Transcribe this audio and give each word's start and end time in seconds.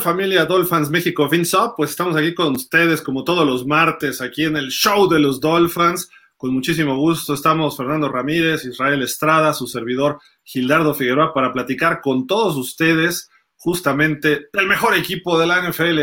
familia 0.00 0.44
Dolphins 0.44 0.90
México 0.90 1.28
FinSop? 1.28 1.76
Pues 1.76 1.90
estamos 1.90 2.16
aquí 2.16 2.34
con 2.34 2.54
ustedes 2.54 3.02
como 3.02 3.24
todos 3.24 3.46
los 3.46 3.66
martes 3.66 4.20
aquí 4.20 4.44
en 4.44 4.56
el 4.56 4.68
show 4.68 5.08
de 5.08 5.18
los 5.18 5.40
Dolphins. 5.40 6.10
Con 6.36 6.54
muchísimo 6.54 6.96
gusto 6.96 7.34
estamos 7.34 7.76
Fernando 7.76 8.08
Ramírez, 8.08 8.64
Israel 8.64 9.02
Estrada, 9.02 9.52
su 9.52 9.66
servidor 9.66 10.20
Gildardo 10.44 10.94
Figueroa 10.94 11.34
para 11.34 11.52
platicar 11.52 12.00
con 12.00 12.26
todos 12.26 12.56
ustedes 12.56 13.28
justamente 13.56 14.48
del 14.52 14.66
mejor 14.66 14.96
equipo 14.96 15.38
de 15.38 15.46
la 15.46 15.68
NFL. 15.68 16.00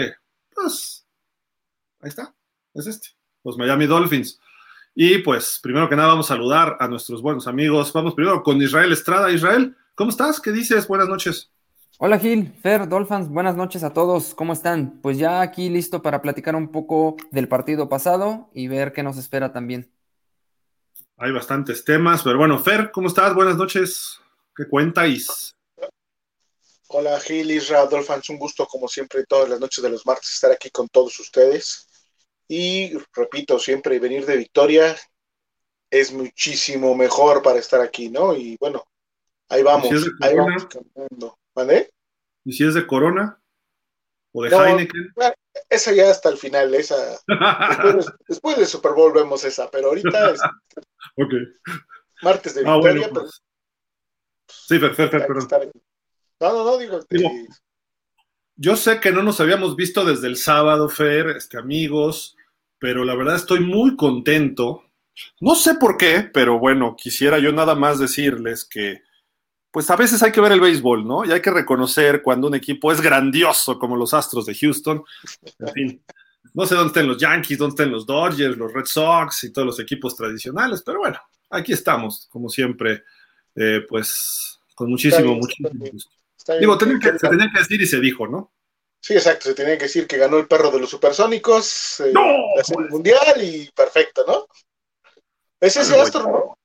Pues 0.54 1.08
ahí 2.02 2.10
está, 2.10 2.36
es 2.74 2.88
este, 2.88 3.10
los 3.44 3.58
Miami 3.58 3.86
Dolphins. 3.86 4.40
Y 4.94 5.20
pues 5.20 5.60
primero 5.62 5.90
que 5.90 5.96
nada 5.96 6.10
vamos 6.10 6.30
a 6.30 6.36
saludar 6.36 6.78
a 6.80 6.88
nuestros 6.88 7.22
buenos 7.22 7.48
amigos. 7.48 7.92
Vamos 7.94 8.14
primero 8.14 8.44
con 8.44 8.62
Israel 8.62 8.92
Estrada. 8.92 9.32
Israel, 9.32 9.76
¿cómo 9.94 10.10
estás? 10.10 10.40
¿Qué 10.40 10.52
dices? 10.52 10.88
Buenas 10.88 11.10
noches. 11.10 11.52
Hola 11.98 12.20
Gil, 12.20 12.54
Fer, 12.62 12.90
Dolphins, 12.90 13.30
buenas 13.30 13.56
noches 13.56 13.82
a 13.84 13.94
todos, 13.94 14.36
¿cómo 14.36 14.52
están? 14.52 15.00
Pues 15.02 15.18
ya 15.18 15.40
aquí 15.40 15.70
listo 15.70 16.02
para 16.02 16.22
platicar 16.22 16.54
un 16.54 16.70
poco 16.70 17.16
del 17.32 17.48
partido 17.48 17.88
pasado 17.88 18.50
y 18.54 18.68
ver 18.68 18.92
qué 18.92 19.02
nos 19.02 19.16
espera 19.18 19.54
también. 19.54 19.90
Hay 21.16 21.32
bastantes 21.32 21.86
temas, 21.86 22.22
pero 22.22 22.38
bueno, 22.38 22.60
Fer, 22.60 22.92
¿cómo 22.92 23.08
estás? 23.08 23.34
Buenas 23.34 23.56
noches, 23.56 24.20
¿qué 24.54 24.68
cuentáis? 24.68 25.56
Hola 26.90 27.18
Gil, 27.22 27.50
Isra, 27.50 27.86
Dolphins, 27.86 28.30
un 28.30 28.40
gusto 28.40 28.66
como 28.66 28.90
siempre 28.90 29.24
todas 29.24 29.48
las 29.48 29.62
noches 29.62 29.82
de 29.82 29.90
los 29.90 30.06
martes 30.06 30.34
estar 30.34 30.52
aquí 30.52 30.70
con 30.72 30.90
todos 30.90 31.18
ustedes. 31.22 31.88
Y 32.50 32.92
repito, 33.14 33.58
siempre 33.58 34.00
venir 34.00 34.26
de 34.26 34.36
victoria 34.36 34.98
es 35.90 36.12
muchísimo 36.12 36.94
mejor 36.94 37.42
para 37.42 37.60
estar 37.60 37.80
aquí, 37.80 38.10
¿no? 38.10 38.36
Y 38.36 38.58
bueno, 38.60 38.84
ahí 39.48 39.64
vamos, 39.64 39.90
ahí 40.20 40.36
vamos 40.36 40.66
caminando. 40.66 41.38
¿Vale? 41.56 41.92
¿Y 42.44 42.54
si 42.54 42.66
es 42.66 42.74
de 42.74 42.86
Corona? 42.86 43.42
¿O 44.34 44.44
de 44.44 44.50
Heineken? 44.50 45.14
Esa 45.70 45.94
ya 45.94 46.12
hasta 46.12 46.30
el 46.30 46.38
final, 46.38 46.74
esa. 46.76 46.96
después, 48.28 48.58
del 48.58 48.68
Super 48.68 48.92
Bowl 48.92 49.14
vemos 49.14 49.44
esa, 49.46 49.72
pero 49.72 49.88
ahorita 49.88 50.32
es. 50.32 50.42
ok. 51.18 51.34
Martes 52.22 52.56
de 52.56 52.64
ah, 52.68 52.76
victoria, 52.76 53.08
pero. 53.08 53.22
Pues. 53.22 53.42
Sí, 54.48 54.78
perfecto, 54.78 55.18
pero. 55.26 55.40
No, 56.42 56.54
no, 56.54 56.66
no, 56.66 56.78
digo. 56.78 57.00
Yo 58.58 58.76
sé 58.76 59.00
que 59.00 59.12
no 59.12 59.24
nos 59.24 59.40
habíamos 59.40 59.76
visto 59.76 60.06
desde 60.06 60.28
el 60.28 60.38
sábado, 60.38 60.90
Fer, 60.90 61.28
este, 61.30 61.58
amigos, 61.58 62.36
pero 62.78 63.04
la 63.04 63.16
verdad 63.16 63.36
estoy 63.36 63.62
muy 63.62 63.96
contento. 63.96 64.84
No 65.40 65.56
sé 65.56 65.76
por 65.76 65.98
qué, 65.98 66.30
pero 66.34 66.60
bueno, 66.60 66.96
quisiera 66.98 67.40
yo 67.40 67.52
nada 67.54 67.76
más 67.76 68.00
decirles 68.00 68.66
que 68.66 69.02
pues 69.76 69.90
a 69.90 69.98
veces 69.98 70.24
hay 70.24 70.32
que 70.32 70.40
ver 70.40 70.54
el 70.54 70.62
béisbol, 70.62 71.06
¿no? 71.06 71.26
Y 71.26 71.34
hay 71.34 71.42
que 71.42 71.52
reconocer 71.52 72.22
cuando 72.22 72.48
un 72.48 72.56
equipo 72.56 72.94
es 72.94 73.02
grandioso, 73.02 73.78
como 73.78 73.98
los 73.98 74.14
Astros 74.14 74.46
de 74.46 74.56
Houston. 74.56 75.04
En 75.60 75.68
fin, 75.74 76.04
no 76.54 76.66
sé 76.66 76.76
dónde 76.76 76.88
estén 76.88 77.08
los 77.10 77.18
Yankees, 77.18 77.58
dónde 77.58 77.74
estén 77.74 77.92
los 77.92 78.06
Dodgers, 78.06 78.56
los 78.56 78.72
Red 78.72 78.86
Sox 78.86 79.44
y 79.44 79.52
todos 79.52 79.66
los 79.66 79.80
equipos 79.82 80.16
tradicionales, 80.16 80.82
pero 80.82 81.00
bueno, 81.00 81.20
aquí 81.50 81.74
estamos, 81.74 82.30
como 82.32 82.48
siempre, 82.48 83.04
eh, 83.54 83.82
pues 83.86 84.62
con 84.76 84.90
muchísimo, 84.90 85.36
muchísimo 85.36 85.70
gusto. 85.92 86.10
Digo, 86.58 86.78
que, 86.78 87.20
se 87.20 87.28
tenía 87.28 87.52
que 87.54 87.60
decir 87.60 87.82
y 87.82 87.86
se 87.86 88.00
dijo, 88.00 88.30
¿no? 88.30 88.54
Sí, 89.02 89.16
exacto, 89.16 89.50
se 89.50 89.56
tenía 89.56 89.78
que 89.78 89.88
decir 89.88 90.08
que 90.08 90.16
ganó 90.16 90.38
el 90.38 90.48
perro 90.48 90.72
de 90.72 90.80
los 90.80 90.90
supersónicos, 90.90 92.00
eh, 92.00 92.14
la 92.14 92.64
serie 92.64 92.88
mundial 92.88 93.44
y 93.44 93.70
perfecto, 93.76 94.24
¿no? 94.26 94.48
Es 95.60 95.76
ese 95.76 96.00
Astro, 96.00 96.24
¿no? 96.24 96.58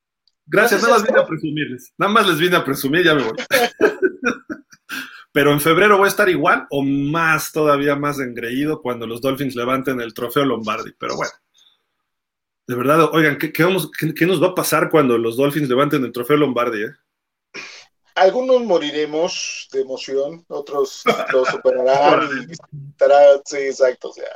Gracias, 0.50 0.82
nada 0.82 0.94
más 0.94 1.06
vine 1.06 1.20
a 1.20 1.26
presumirles. 1.26 1.94
Nada 1.96 2.12
más 2.12 2.26
les 2.26 2.38
vine 2.38 2.56
a 2.56 2.64
presumir, 2.64 3.04
ya 3.04 3.14
me 3.14 3.22
voy. 3.22 3.36
Pero 5.32 5.52
en 5.52 5.60
febrero 5.60 5.96
voy 5.96 6.06
a 6.06 6.08
estar 6.08 6.28
igual 6.28 6.66
o 6.70 6.82
más, 6.82 7.52
todavía 7.52 7.94
más 7.94 8.18
engreído 8.18 8.82
cuando 8.82 9.06
los 9.06 9.20
Dolphins 9.20 9.54
levanten 9.54 10.00
el 10.00 10.12
trofeo 10.12 10.44
Lombardi. 10.44 10.92
Pero 10.98 11.14
bueno, 11.14 11.30
de 12.66 12.74
verdad, 12.74 13.10
oigan, 13.12 13.38
¿qué, 13.38 13.52
qué, 13.52 14.26
nos 14.26 14.42
va 14.42 14.48
a 14.48 14.54
pasar 14.56 14.90
cuando 14.90 15.16
los 15.18 15.36
Dolphins 15.36 15.68
levanten 15.68 16.04
el 16.04 16.10
trofeo 16.10 16.36
Lombardi? 16.36 16.82
Eh? 16.82 16.90
Algunos 18.16 18.64
moriremos 18.64 19.68
de 19.70 19.82
emoción, 19.82 20.44
otros 20.48 21.04
lo 21.32 21.44
superarán 21.44 22.28
y 22.48 22.90
estará, 22.90 23.40
sí, 23.44 23.58
exacto, 23.58 24.08
o 24.08 24.12
sea, 24.12 24.28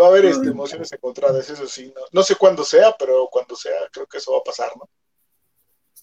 va 0.00 0.06
a 0.06 0.08
haber 0.08 0.24
este, 0.24 0.48
emociones 0.48 0.90
encontradas, 0.92 1.50
eso 1.50 1.66
sí, 1.66 1.92
no, 1.94 2.02
no 2.10 2.22
sé 2.22 2.36
cuándo 2.36 2.64
sea, 2.64 2.96
pero 2.98 3.28
cuando 3.30 3.54
sea, 3.54 3.76
creo 3.92 4.06
que 4.06 4.16
eso 4.16 4.32
va 4.32 4.38
a 4.38 4.44
pasar, 4.44 4.70
¿no? 4.76 4.88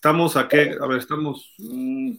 Estamos 0.03 0.36
a 0.36 0.50
qué? 0.50 0.75
A 0.81 0.86
ver, 0.86 0.97
estamos. 0.97 1.53
Mm, 1.59 2.16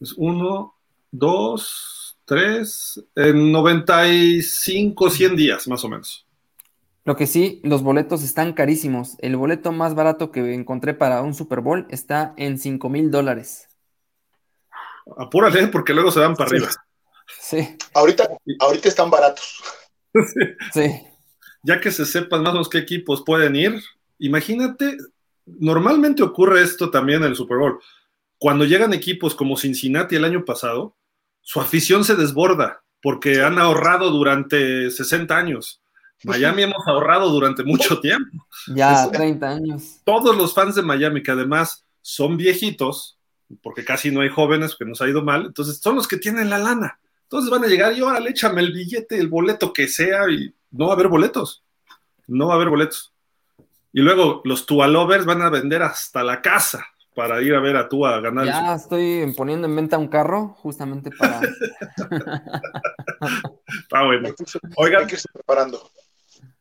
es 0.00 0.14
uno, 0.16 0.74
dos, 1.10 2.16
tres, 2.24 2.98
en 3.14 3.52
95, 3.52 5.10
100 5.10 5.36
días, 5.36 5.68
más 5.68 5.84
o 5.84 5.90
menos. 5.90 6.26
Lo 7.04 7.16
que 7.16 7.26
sí, 7.26 7.60
los 7.62 7.82
boletos 7.82 8.22
están 8.22 8.54
carísimos. 8.54 9.16
El 9.18 9.36
boleto 9.36 9.70
más 9.70 9.94
barato 9.94 10.32
que 10.32 10.54
encontré 10.54 10.94
para 10.94 11.20
un 11.20 11.34
Super 11.34 11.60
Bowl 11.60 11.86
está 11.90 12.32
en 12.38 12.56
5 12.56 12.88
mil 12.88 13.10
dólares. 13.10 13.68
Apúrale, 15.18 15.66
porque 15.66 15.92
luego 15.92 16.10
se 16.10 16.20
van 16.20 16.34
para 16.34 16.48
arriba. 16.48 16.68
Sí. 17.38 17.76
Ahorita, 17.92 18.30
ahorita 18.60 18.88
están 18.88 19.10
baratos. 19.10 19.62
sí. 20.72 21.02
Ya 21.64 21.82
que 21.82 21.90
se 21.90 22.06
sepan 22.06 22.40
más 22.40 22.52
o 22.52 22.54
menos 22.54 22.70
qué 22.70 22.78
equipos 22.78 23.22
pueden 23.26 23.56
ir, 23.56 23.78
imagínate 24.18 24.96
normalmente 25.58 26.22
ocurre 26.22 26.62
esto 26.62 26.90
también 26.90 27.22
en 27.22 27.30
el 27.30 27.36
Super 27.36 27.58
Bowl. 27.58 27.80
Cuando 28.38 28.64
llegan 28.64 28.92
equipos 28.94 29.34
como 29.34 29.56
Cincinnati 29.56 30.16
el 30.16 30.24
año 30.24 30.44
pasado, 30.44 30.96
su 31.40 31.60
afición 31.60 32.04
se 32.04 32.16
desborda 32.16 32.82
porque 33.02 33.42
han 33.42 33.58
ahorrado 33.58 34.10
durante 34.10 34.90
60 34.90 35.36
años. 35.36 35.82
Miami 36.24 36.62
hemos 36.62 36.86
ahorrado 36.86 37.30
durante 37.30 37.64
mucho 37.64 38.00
tiempo. 38.00 38.46
Ya, 38.74 39.10
30 39.10 39.48
años. 39.48 40.00
Todos 40.04 40.36
los 40.36 40.54
fans 40.54 40.74
de 40.74 40.82
Miami, 40.82 41.22
que 41.22 41.30
además 41.30 41.84
son 42.02 42.36
viejitos, 42.36 43.18
porque 43.62 43.84
casi 43.84 44.10
no 44.10 44.20
hay 44.20 44.28
jóvenes, 44.28 44.76
que 44.76 44.84
nos 44.84 45.00
ha 45.00 45.08
ido 45.08 45.22
mal, 45.22 45.46
entonces 45.46 45.78
son 45.78 45.96
los 45.96 46.06
que 46.06 46.18
tienen 46.18 46.50
la 46.50 46.58
lana. 46.58 46.98
Entonces 47.22 47.50
van 47.50 47.64
a 47.64 47.68
llegar 47.68 47.96
y 47.96 48.02
órale, 48.02 48.30
échame 48.30 48.60
el 48.60 48.72
billete, 48.72 49.18
el 49.18 49.28
boleto 49.28 49.72
que 49.72 49.88
sea, 49.88 50.28
y 50.30 50.54
no 50.70 50.86
va 50.86 50.92
a 50.92 50.94
haber 50.94 51.08
boletos. 51.08 51.64
No 52.26 52.48
va 52.48 52.54
a 52.54 52.56
haber 52.56 52.68
boletos. 52.68 53.12
Y 53.92 54.00
luego 54.00 54.40
los 54.44 54.66
Tua 54.66 54.86
Lovers 54.86 55.24
van 55.24 55.42
a 55.42 55.50
vender 55.50 55.82
hasta 55.82 56.22
la 56.22 56.40
casa 56.40 56.86
para 57.14 57.42
ir 57.42 57.54
a 57.54 57.60
ver 57.60 57.76
a 57.76 57.88
Tua 57.88 58.20
ganar. 58.20 58.46
Ya 58.46 58.74
estoy 58.74 59.32
poniendo 59.36 59.66
en 59.66 59.76
venta 59.76 59.98
un 59.98 60.08
carro 60.08 60.54
justamente 60.58 61.10
para. 61.10 61.40
Está 63.82 64.04
bueno. 64.04 64.28
Oigan, 64.76 65.06
que 65.06 65.16
preparando. 65.32 65.90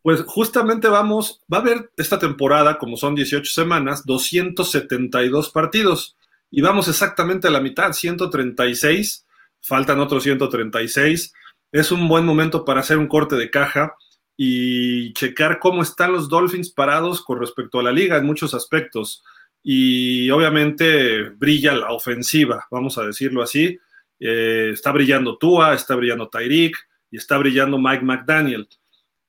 Pues 0.01 0.23
justamente 0.23 0.87
vamos, 0.87 1.41
va 1.51 1.57
a 1.57 1.61
haber 1.61 1.91
esta 1.97 2.17
temporada, 2.17 2.77
como 2.77 2.97
son 2.97 3.15
18 3.15 3.51
semanas, 3.51 4.05
272 4.05 5.49
partidos. 5.51 6.15
Y 6.49 6.61
vamos 6.61 6.87
exactamente 6.87 7.47
a 7.47 7.51
la 7.51 7.59
mitad, 7.59 7.91
136. 7.91 9.25
Faltan 9.61 9.99
otros 9.99 10.23
136. 10.23 11.33
Es 11.71 11.91
un 11.91 12.07
buen 12.07 12.25
momento 12.25 12.65
para 12.65 12.79
hacer 12.79 12.97
un 12.97 13.07
corte 13.07 13.35
de 13.35 13.51
caja 13.51 13.95
y 14.41 15.11
checar 15.15 15.59
cómo 15.59 15.81
están 15.81 16.13
los 16.13 16.29
Dolphins 16.29 16.69
parados 16.69 17.21
con 17.21 17.41
respecto 17.41 17.77
a 17.77 17.83
la 17.83 17.91
liga 17.91 18.15
en 18.15 18.25
muchos 18.25 18.53
aspectos. 18.53 19.21
Y 19.61 20.29
obviamente 20.29 21.23
brilla 21.23 21.73
la 21.73 21.91
ofensiva, 21.91 22.65
vamos 22.71 22.97
a 22.97 23.05
decirlo 23.05 23.43
así. 23.43 23.77
Eh, 24.17 24.69
está 24.71 24.93
brillando 24.93 25.37
Tua, 25.37 25.73
está 25.73 25.93
brillando 25.93 26.29
Tyreek 26.29 26.73
y 27.11 27.17
está 27.17 27.37
brillando 27.37 27.77
Mike 27.77 28.05
McDaniel. 28.05 28.69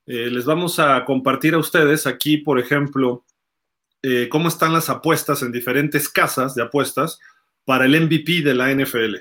Eh, 0.05 0.29
les 0.31 0.45
vamos 0.45 0.79
a 0.79 1.03
compartir 1.03 1.55
a 1.55 1.59
ustedes 1.59 2.07
aquí, 2.07 2.37
por 2.37 2.57
ejemplo, 2.57 3.25
eh, 4.01 4.29
cómo 4.29 4.47
están 4.47 4.71
las 4.71 4.89
apuestas 4.89 5.41
en 5.41 5.51
diferentes 5.51 6.07
casas 6.07 6.55
de 6.55 6.63
apuestas 6.63 7.19
para 7.65 7.83
el 7.83 7.99
MVP 7.99 8.43
de 8.43 8.53
la 8.53 8.71
NFL. 8.73 9.17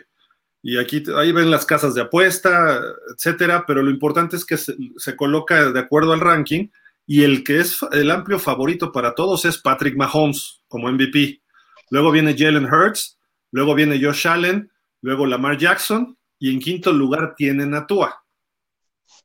Y 0.63 0.79
aquí 0.79 1.03
ahí 1.17 1.33
ven 1.33 1.51
las 1.51 1.65
casas 1.65 1.95
de 1.95 2.03
apuesta, 2.03 2.81
etcétera, 3.15 3.65
pero 3.67 3.83
lo 3.83 3.91
importante 3.91 4.37
es 4.37 4.45
que 4.45 4.59
se, 4.59 5.17
coloca 5.17 5.73
de 5.73 5.81
acuerdo 5.81 6.13
al 6.13 6.21
ranking 6.21 6.69
y 7.07 7.25
el 7.25 7.43
que 7.45 7.61
es 7.61 7.79
el 7.93 8.11
amplio 8.11 8.39
favorito 8.39 8.93
para 8.93 9.15
todos 9.15 9.45
es 9.47 9.59
Patrick 9.59 9.97
Mahomes 9.97 10.63
como 10.69 10.91
MVP. 10.93 11.41
Luego 11.89 12.11
viene 12.11 12.37
Jalen 12.37 12.67
Hurts, 12.67 13.19
luego 13.51 13.75
viene 13.75 14.03
Josh 14.03 14.29
Allen, 14.29 14.71
luego 15.01 15.27
Lamar 15.27 15.57
Jackson 15.57 16.17
y 16.39 16.53
en 16.53 16.61
quinto 16.61 16.93
lugar 16.93 17.35
tienen 17.37 17.75
a 17.75 17.87
Tua. 17.87 18.23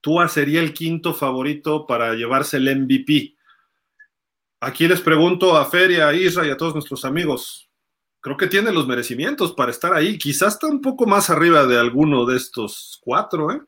Tua 0.01 0.27
sería 0.29 0.61
el 0.61 0.73
quinto 0.73 1.13
favorito 1.13 1.85
para 1.85 2.13
llevarse 2.13 2.57
el 2.57 2.75
MVP. 2.75 3.35
Aquí 4.61 4.87
les 4.87 5.01
pregunto 5.01 5.57
a 5.57 5.65
Feria, 5.65 6.07
a 6.07 6.13
Isra 6.13 6.47
y 6.47 6.49
a 6.49 6.57
todos 6.57 6.73
nuestros 6.73 7.05
amigos, 7.05 7.69
creo 8.25 8.37
que 8.37 8.47
tiene 8.47 8.71
los 8.71 8.87
merecimientos 8.87 9.53
para 9.53 9.69
estar 9.69 9.93
ahí. 9.93 10.17
Quizás 10.17 10.55
está 10.55 10.65
un 10.65 10.81
poco 10.81 11.05
más 11.05 11.29
arriba 11.29 11.67
de 11.67 11.79
alguno 11.79 12.25
de 12.25 12.37
estos 12.37 12.99
cuatro, 13.03 13.51
¿eh? 13.51 13.61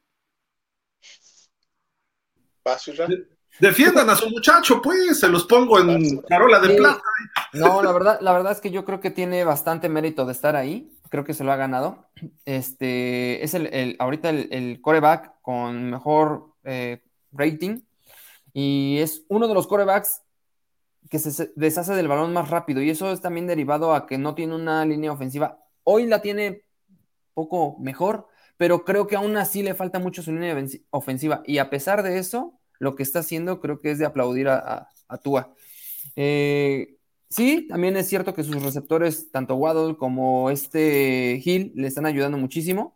Defiendan 3.59 4.09
a 4.09 4.15
su 4.15 4.27
muchacho, 4.31 4.81
pues, 4.81 5.19
se 5.19 5.27
los 5.27 5.45
pongo 5.45 5.80
en 5.80 6.21
carola 6.21 6.59
de 6.59 6.74
plata. 6.74 7.04
No, 7.54 7.83
la 7.83 7.92
verdad, 7.92 8.18
la 8.19 8.33
verdad 8.33 8.51
es 8.51 8.59
que 8.59 8.71
yo 8.71 8.83
creo 8.83 9.00
que 9.00 9.12
tiene 9.12 9.44
bastante 9.44 9.89
mérito 9.89 10.25
de 10.25 10.31
estar 10.31 10.56
ahí, 10.56 10.92
creo 11.12 11.24
que 11.24 11.36
se 11.36 11.44
lo 11.44 11.51
ha 11.51 11.56
ganado. 11.56 12.09
Este 12.44 13.44
es 13.44 13.54
el, 13.54 13.95
ahorita 14.00 14.31
el, 14.31 14.81
coreback 14.81 15.39
con 15.44 15.92
mejor 15.92 16.56
eh, 16.63 17.04
rating 17.31 17.81
y 18.54 18.98
es 19.01 19.24
uno 19.27 19.48
de 19.48 19.54
los 19.54 19.68
corebacks 19.68 20.24
que 21.09 21.19
se 21.19 21.51
deshace 21.56 21.94
del 21.94 22.07
balón 22.07 22.33
más 22.33 22.50
rápido 22.50 22.81
y 22.81 22.89
eso 22.89 23.12
es 23.12 23.21
también 23.21 23.48
derivado 23.48 23.94
a 23.94 24.06
que 24.07 24.18
no 24.18 24.36
tiene 24.36 24.56
una 24.56 24.86
línea 24.86 25.12
ofensiva. 25.12 25.59
Hoy 25.83 26.06
la 26.06 26.21
tiene 26.21 26.63
poco 27.33 27.77
mejor, 27.80 28.27
pero 28.57 28.83
creo 28.83 29.07
que 29.07 29.15
aún 29.15 29.38
así 29.38 29.63
le 29.63 29.75
falta 29.75 30.00
mucho 30.00 30.21
su 30.24 30.31
línea 30.31 30.56
ofensiva 30.89 31.44
y 31.45 31.59
a 31.59 31.69
pesar 31.69 32.04
de 32.04 32.18
eso, 32.18 32.59
lo 32.80 32.95
que 32.95 33.04
está 33.04 33.19
haciendo 33.19 33.59
creo 33.59 33.80
que 33.81 33.92
es 33.92 34.00
de 34.00 34.06
aplaudir 34.06 34.50
a, 34.50 34.89
a, 35.07 35.18
Tua. 35.18 35.54
Eh, 36.15 36.98
Sí, 37.30 37.68
también 37.68 37.98
es 37.98 38.07
cierto 38.07 38.33
que 38.33 38.44
sus 38.44 38.63
receptores, 38.63 39.31
tanto 39.31 39.56
Waddle 39.56 39.98
como 39.98 40.50
este 40.50 41.42
Hill, 41.44 41.74
le 41.75 41.88
están 41.88 42.06
ayudando 42.06 42.38
muchísimo, 42.38 42.95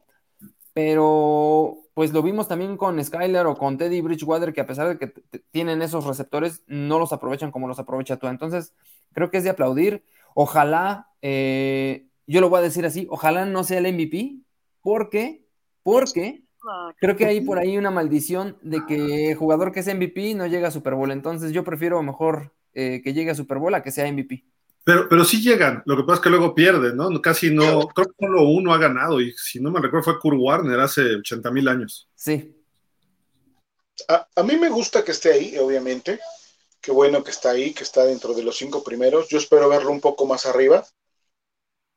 pero 0.74 1.81
pues 1.94 2.14
lo 2.14 2.24
vimos 2.24 2.48
también 2.48 2.78
con 2.78 3.04
Skyler 3.04 3.46
o 3.46 3.58
con 3.58 3.78
Teddy 3.78 4.02
Bridgewater, 4.02 4.54
que 4.54 4.62
a 4.62 4.66
pesar 4.66 4.88
de 4.88 4.98
que 4.98 5.14
tienen 5.52 5.82
esos 5.82 6.06
receptores, 6.06 6.64
no 6.68 7.00
los 7.00 7.12
aprovechan 7.12 7.52
como 7.52 7.68
los 7.68 7.80
aprovecha 7.80 8.18
tú. 8.18 8.28
Entonces, 8.28 8.74
creo 9.14 9.30
que 9.30 9.38
es 9.38 9.44
de 9.44 9.50
aplaudir. 9.50 10.04
Ojalá, 10.34 11.10
eh, 11.22 12.08
yo 12.28 12.40
lo 12.40 12.50
voy 12.50 12.60
a 12.60 12.64
decir 12.64 12.86
así, 12.86 13.08
ojalá 13.10 13.46
no 13.46 13.64
sea 13.64 13.80
el 13.80 13.94
MVP, 13.94 14.38
porque, 14.82 15.46
porque 15.84 16.44
creo 17.00 17.18
que 17.18 17.26
hay 17.26 17.42
por 17.42 17.60
ahí 17.60 17.78
una 17.78 17.92
maldición 17.92 18.58
de 18.62 18.86
que 18.86 19.36
jugador 19.36 19.74
que 19.74 19.82
es 19.82 19.94
MVP 19.94 20.34
no 20.36 20.48
llega 20.48 20.70
a 20.70 20.72
Super 20.72 20.96
Bowl. 20.96 21.12
Entonces, 21.12 21.52
yo 21.52 21.64
prefiero 21.66 22.02
mejor 22.04 22.54
eh, 22.74 23.02
que 23.04 23.14
llegue 23.14 23.32
a 23.32 23.36
Super 23.36 23.58
Bowl 23.58 23.74
a 23.76 23.84
que 23.84 23.92
sea 23.92 24.10
MVP. 24.10 24.46
Pero, 24.84 25.08
pero 25.08 25.24
sí 25.24 25.42
llegan, 25.42 25.84
lo 25.86 25.96
que 25.96 26.04
pasa 26.04 26.16
es 26.16 26.22
que 26.22 26.30
luego 26.30 26.56
pierden, 26.56 26.98
¿no? 26.98 27.22
Casi 27.22 27.52
no, 27.52 27.88
creo 27.90 28.08
que 28.08 28.26
solo 28.26 28.44
uno 28.44 28.74
ha 28.74 28.80
ganado, 28.80 29.22
y 29.22 29.32
si 29.34 29.60
no 29.60 29.70
me 29.70 29.80
recuerdo 29.80 30.06
fue 30.06 30.20
Kurt 30.20 30.38
Warner 30.40 30.80
hace 30.80 31.16
80 31.18 31.52
mil 31.52 31.68
años. 31.68 32.10
Sí. 32.16 32.56
A, 34.08 34.28
a, 34.36 34.44
mí 34.44 34.56
me 34.58 34.70
gusta 34.70 35.04
que 35.04 35.12
esté 35.12 35.34
ahí, 35.34 35.58
obviamente. 35.58 36.20
Qué 36.82 36.92
bueno 36.92 37.24
que 37.24 37.30
está 37.30 37.52
ahí, 37.52 37.74
que 37.74 37.84
está 37.84 38.06
dentro 38.06 38.34
de 38.34 38.42
los 38.42 38.58
cinco 38.58 38.84
primeros. 38.84 39.30
Yo 39.30 39.38
espero 39.38 39.70
verlo 39.70 39.92
un 39.92 40.02
poco 40.02 40.26
más 40.26 40.48
arriba, 40.48 40.84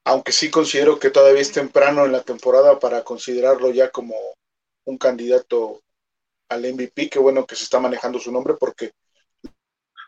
aunque 0.05 0.33
sí 0.33 0.51
considero 0.51 0.99
que 0.99 1.09
todavía 1.09 1.41
es 1.41 1.53
temprano 1.53 2.05
en 2.05 2.13
la 2.13 2.23
temporada 2.23 2.79
para 2.79 3.03
considerarlo 3.03 3.71
ya 3.71 3.91
como 3.91 4.15
un 4.85 4.99
candidato 4.99 5.81
al 6.51 6.71
MVP. 6.71 7.09
Qué 7.09 7.19
bueno 7.19 7.47
que 7.47 7.57
se 7.57 7.65
está 7.65 7.81
manejando 7.81 8.19
su 8.19 8.31
nombre 8.31 8.55
porque 8.61 8.93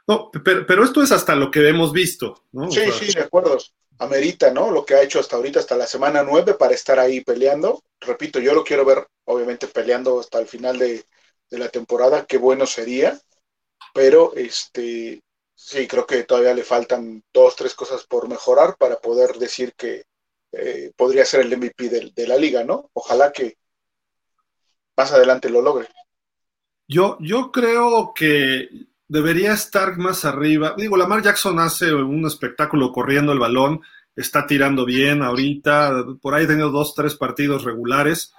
no, 0.06 0.30
pero, 0.30 0.84
esto 0.84 1.02
es 1.02 1.10
hasta 1.10 1.34
lo 1.34 1.50
que 1.50 1.68
hemos 1.68 1.92
visto, 1.92 2.44
¿no? 2.52 2.70
Sí, 2.70 2.82
sí, 2.92 3.12
de 3.12 3.22
acuerdo. 3.22 3.58
Amerita, 3.98 4.52
¿no? 4.52 4.70
Lo 4.70 4.84
que 4.84 4.94
ha 4.94 5.02
hecho 5.02 5.18
hasta 5.18 5.36
ahorita, 5.36 5.58
hasta 5.58 5.76
la 5.76 5.86
semana 5.86 6.22
nueve, 6.22 6.54
para 6.54 6.74
estar 6.74 6.98
ahí 6.98 7.22
peleando. 7.22 7.82
Repito, 8.00 8.38
yo 8.38 8.54
lo 8.54 8.62
quiero 8.62 8.84
ver, 8.84 9.06
obviamente, 9.24 9.66
peleando 9.66 10.20
hasta 10.20 10.38
el 10.38 10.46
final 10.46 10.78
de, 10.78 11.04
la 11.50 11.68
temporada. 11.70 12.26
Qué 12.26 12.38
bueno 12.38 12.66
sería. 12.66 13.18
Pero, 13.94 14.32
este, 14.36 15.22
sí, 15.54 15.88
creo 15.88 16.06
que 16.06 16.24
todavía 16.24 16.54
le 16.54 16.62
faltan 16.62 17.24
dos, 17.32 17.56
tres 17.56 17.74
cosas 17.74 18.04
por 18.04 18.28
mejorar 18.28 18.76
para 18.78 18.98
poder 18.98 19.36
decir 19.38 19.72
que 19.74 20.04
eh, 20.52 20.92
podría 20.94 21.24
ser 21.24 21.40
el 21.40 21.56
MVP 21.56 21.88
de, 21.88 22.12
de 22.14 22.28
la 22.28 22.36
liga, 22.36 22.62
¿no? 22.62 22.90
Ojalá 22.92 23.32
que 23.32 23.56
más 24.96 25.10
adelante 25.12 25.48
lo 25.48 25.62
logre. 25.62 25.88
Yo, 26.86 27.16
yo 27.20 27.50
creo 27.50 28.12
que 28.14 28.68
debería 29.08 29.52
estar 29.52 29.96
más 29.98 30.24
arriba. 30.24 30.74
Digo, 30.76 30.96
Lamar 30.96 31.22
Jackson 31.22 31.58
hace 31.58 31.92
un 31.92 32.26
espectáculo 32.26 32.92
corriendo 32.92 33.32
el 33.32 33.38
balón, 33.38 33.80
está 34.14 34.46
tirando 34.46 34.84
bien 34.84 35.22
ahorita, 35.22 36.04
por 36.20 36.34
ahí 36.34 36.44
ha 36.44 36.48
tenido 36.48 36.70
dos, 36.70 36.94
tres 36.94 37.14
partidos 37.14 37.64
regulares, 37.64 38.32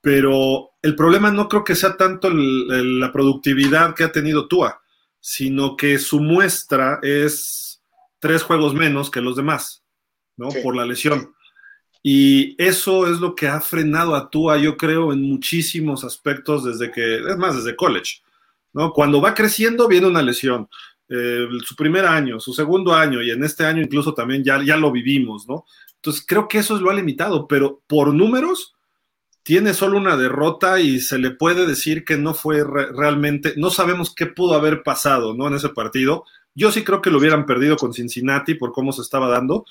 pero 0.00 0.70
el 0.82 0.96
problema 0.96 1.30
no 1.30 1.48
creo 1.48 1.62
que 1.62 1.74
sea 1.74 1.96
tanto 1.96 2.30
la 2.30 3.12
productividad 3.12 3.94
que 3.94 4.04
ha 4.04 4.12
tenido 4.12 4.48
Tua, 4.48 4.80
sino 5.20 5.76
que 5.76 5.98
su 5.98 6.20
muestra 6.20 6.98
es 7.02 7.82
tres 8.18 8.42
juegos 8.42 8.74
menos 8.74 9.10
que 9.10 9.20
los 9.20 9.36
demás, 9.36 9.84
¿no? 10.36 10.48
Por 10.62 10.74
la 10.74 10.86
lesión. 10.86 11.34
Y 12.02 12.56
eso 12.62 13.06
es 13.12 13.20
lo 13.20 13.34
que 13.34 13.46
ha 13.46 13.60
frenado 13.60 14.14
a 14.14 14.30
Tua, 14.30 14.56
yo 14.56 14.78
creo, 14.78 15.12
en 15.12 15.22
muchísimos 15.22 16.02
aspectos 16.02 16.64
desde 16.64 16.90
que, 16.90 17.16
es 17.16 17.36
más, 17.36 17.56
desde 17.56 17.76
college. 17.76 18.22
¿No? 18.72 18.92
Cuando 18.92 19.20
va 19.20 19.34
creciendo 19.34 19.88
viene 19.88 20.06
una 20.06 20.22
lesión. 20.22 20.68
Eh, 21.08 21.48
su 21.64 21.74
primer 21.74 22.06
año, 22.06 22.38
su 22.38 22.52
segundo 22.52 22.94
año 22.94 23.20
y 23.20 23.30
en 23.30 23.42
este 23.42 23.64
año 23.64 23.82
incluso 23.82 24.14
también 24.14 24.44
ya, 24.44 24.62
ya 24.62 24.76
lo 24.76 24.92
vivimos, 24.92 25.48
¿no? 25.48 25.64
Entonces 25.96 26.24
creo 26.24 26.46
que 26.46 26.58
eso 26.58 26.76
es 26.76 26.82
lo 26.82 26.88
ha 26.88 26.94
limitado, 26.94 27.48
pero 27.48 27.82
por 27.88 28.14
números 28.14 28.76
tiene 29.42 29.74
solo 29.74 29.98
una 29.98 30.16
derrota 30.16 30.78
y 30.78 31.00
se 31.00 31.18
le 31.18 31.32
puede 31.32 31.66
decir 31.66 32.04
que 32.04 32.16
no 32.16 32.32
fue 32.32 32.62
realmente, 32.64 33.54
no 33.56 33.70
sabemos 33.70 34.14
qué 34.14 34.26
pudo 34.26 34.54
haber 34.54 34.84
pasado, 34.84 35.34
¿no? 35.34 35.48
En 35.48 35.54
ese 35.54 35.70
partido. 35.70 36.24
Yo 36.54 36.70
sí 36.70 36.84
creo 36.84 37.02
que 37.02 37.10
lo 37.10 37.18
hubieran 37.18 37.46
perdido 37.46 37.76
con 37.76 37.92
Cincinnati 37.92 38.54
por 38.54 38.70
cómo 38.70 38.92
se 38.92 39.02
estaba 39.02 39.28
dando. 39.28 39.64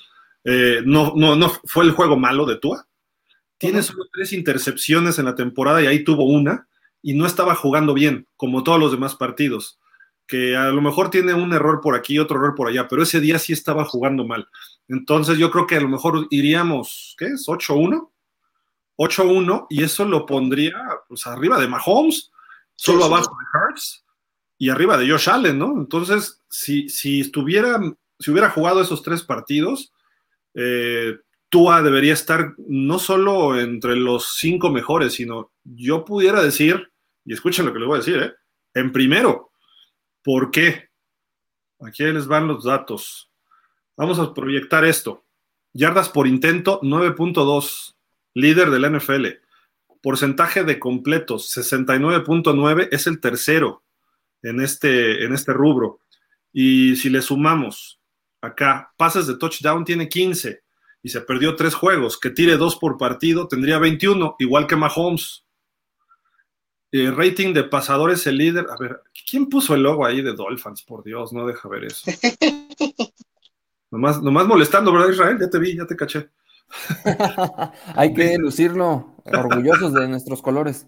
Eh, 0.44 0.82
no, 0.84 1.14
no, 1.16 1.36
no 1.36 1.50
fue 1.64 1.84
el 1.84 1.92
juego 1.92 2.18
malo 2.18 2.44
de 2.46 2.56
Tua. 2.56 2.86
Tiene 3.56 3.82
solo 3.82 4.04
tres 4.12 4.32
intercepciones 4.34 5.18
en 5.18 5.26
la 5.26 5.34
temporada 5.34 5.82
y 5.82 5.86
ahí 5.86 6.04
tuvo 6.04 6.24
una 6.24 6.66
y 7.02 7.14
no 7.14 7.26
estaba 7.26 7.54
jugando 7.54 7.94
bien, 7.94 8.26
como 8.36 8.62
todos 8.62 8.78
los 8.78 8.92
demás 8.92 9.14
partidos, 9.14 9.78
que 10.26 10.56
a 10.56 10.68
lo 10.70 10.80
mejor 10.80 11.10
tiene 11.10 11.34
un 11.34 11.52
error 11.52 11.80
por 11.80 11.94
aquí, 11.94 12.18
otro 12.18 12.36
error 12.36 12.54
por 12.54 12.68
allá, 12.68 12.86
pero 12.88 13.02
ese 13.02 13.20
día 13.20 13.38
sí 13.38 13.52
estaba 13.52 13.84
jugando 13.84 14.24
mal. 14.26 14.48
Entonces 14.88 15.38
yo 15.38 15.50
creo 15.50 15.66
que 15.66 15.76
a 15.76 15.80
lo 15.80 15.88
mejor 15.88 16.26
iríamos, 16.30 17.14
¿qué 17.18 17.26
es? 17.26 17.46
8-1. 17.48 18.10
8-1 18.96 19.66
y 19.70 19.82
eso 19.82 20.04
lo 20.04 20.26
pondría 20.26 20.76
pues 21.08 21.26
arriba 21.26 21.58
de 21.58 21.68
Mahomes, 21.68 22.30
solo 22.76 23.06
abajo 23.06 23.30
de 23.30 23.58
Hurts 23.58 24.04
y 24.58 24.68
arriba 24.68 24.98
de 24.98 25.10
Josh 25.10 25.30
Allen, 25.30 25.58
¿no? 25.58 25.72
Entonces, 25.78 26.42
si, 26.50 26.88
si 26.90 27.20
estuviera, 27.20 27.80
si 28.18 28.30
hubiera 28.30 28.50
jugado 28.50 28.82
esos 28.82 29.02
tres 29.02 29.22
partidos, 29.22 29.90
eh, 30.54 31.16
Tua 31.48 31.80
debería 31.82 32.12
estar 32.12 32.54
no 32.58 32.98
solo 32.98 33.58
entre 33.58 33.96
los 33.96 34.36
cinco 34.36 34.70
mejores, 34.70 35.14
sino 35.14 35.49
yo 35.64 36.04
pudiera 36.04 36.42
decir 36.42 36.90
y 37.24 37.32
escuchen 37.32 37.66
lo 37.66 37.72
que 37.72 37.78
les 37.78 37.88
voy 37.88 37.96
a 37.96 37.98
decir, 37.98 38.22
¿eh? 38.22 38.32
En 38.74 38.92
primero, 38.92 39.50
¿por 40.22 40.50
qué? 40.50 40.90
Aquí 41.80 42.04
les 42.04 42.26
van 42.26 42.46
los 42.46 42.64
datos. 42.64 43.30
Vamos 43.96 44.18
a 44.18 44.32
proyectar 44.32 44.84
esto. 44.84 45.24
Yardas 45.72 46.08
por 46.08 46.26
intento, 46.26 46.80
9.2, 46.82 47.94
líder 48.34 48.70
del 48.70 48.96
NFL. 48.96 49.26
Porcentaje 50.02 50.64
de 50.64 50.78
completos, 50.78 51.54
69.9, 51.56 52.88
es 52.90 53.06
el 53.06 53.20
tercero 53.20 53.82
en 54.42 54.60
este, 54.60 55.24
en 55.24 55.32
este 55.32 55.52
rubro. 55.52 56.00
Y 56.52 56.96
si 56.96 57.10
le 57.10 57.22
sumamos 57.22 58.00
acá, 58.40 58.92
pases 58.96 59.26
de 59.26 59.36
touchdown 59.36 59.84
tiene 59.84 60.08
15 60.08 60.62
y 61.02 61.08
se 61.08 61.20
perdió 61.20 61.56
tres 61.56 61.74
juegos, 61.74 62.18
que 62.18 62.30
tire 62.30 62.56
dos 62.56 62.76
por 62.76 62.98
partido, 62.98 63.48
tendría 63.48 63.78
21, 63.78 64.36
igual 64.38 64.66
que 64.66 64.76
Mahomes. 64.76 65.44
Eh, 66.92 67.10
rating 67.10 67.54
de 67.54 67.64
pasadores, 67.64 68.26
el 68.26 68.38
líder. 68.38 68.66
A 68.68 68.76
ver, 68.80 69.00
¿quién 69.28 69.48
puso 69.48 69.74
el 69.74 69.82
logo 69.82 70.04
ahí 70.04 70.22
de 70.22 70.32
Dolphins? 70.32 70.82
Por 70.82 71.04
Dios, 71.04 71.32
no 71.32 71.46
deja 71.46 71.68
ver 71.68 71.84
eso. 71.84 72.10
nomás, 73.90 74.20
nomás 74.20 74.46
molestando, 74.46 74.92
¿verdad, 74.92 75.10
Israel? 75.10 75.38
Ya 75.40 75.48
te 75.48 75.58
vi, 75.58 75.76
ya 75.76 75.86
te 75.86 75.96
caché. 75.96 76.28
Hay 77.96 78.12
que 78.12 78.36
lucirlo, 78.38 79.14
orgullosos 79.24 79.92
de 79.94 80.08
nuestros 80.08 80.42
colores. 80.42 80.86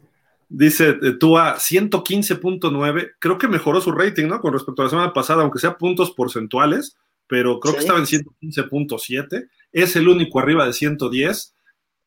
Dice 0.48 0.98
eh, 1.02 1.12
Tua 1.18 1.56
115.9, 1.56 3.12
creo 3.18 3.38
que 3.38 3.48
mejoró 3.48 3.80
su 3.80 3.92
rating, 3.92 4.26
¿no? 4.26 4.40
Con 4.40 4.52
respecto 4.52 4.82
a 4.82 4.84
la 4.84 4.90
semana 4.90 5.12
pasada, 5.12 5.42
aunque 5.42 5.58
sea 5.58 5.78
puntos 5.78 6.10
porcentuales, 6.10 6.96
pero 7.26 7.58
creo 7.60 7.74
que 7.74 7.80
estaba 7.80 7.98
en 7.98 8.06
115.7, 8.06 9.48
es 9.72 9.96
el 9.96 10.08
único 10.08 10.38
arriba 10.38 10.66
de 10.66 10.72
110. 10.72 11.54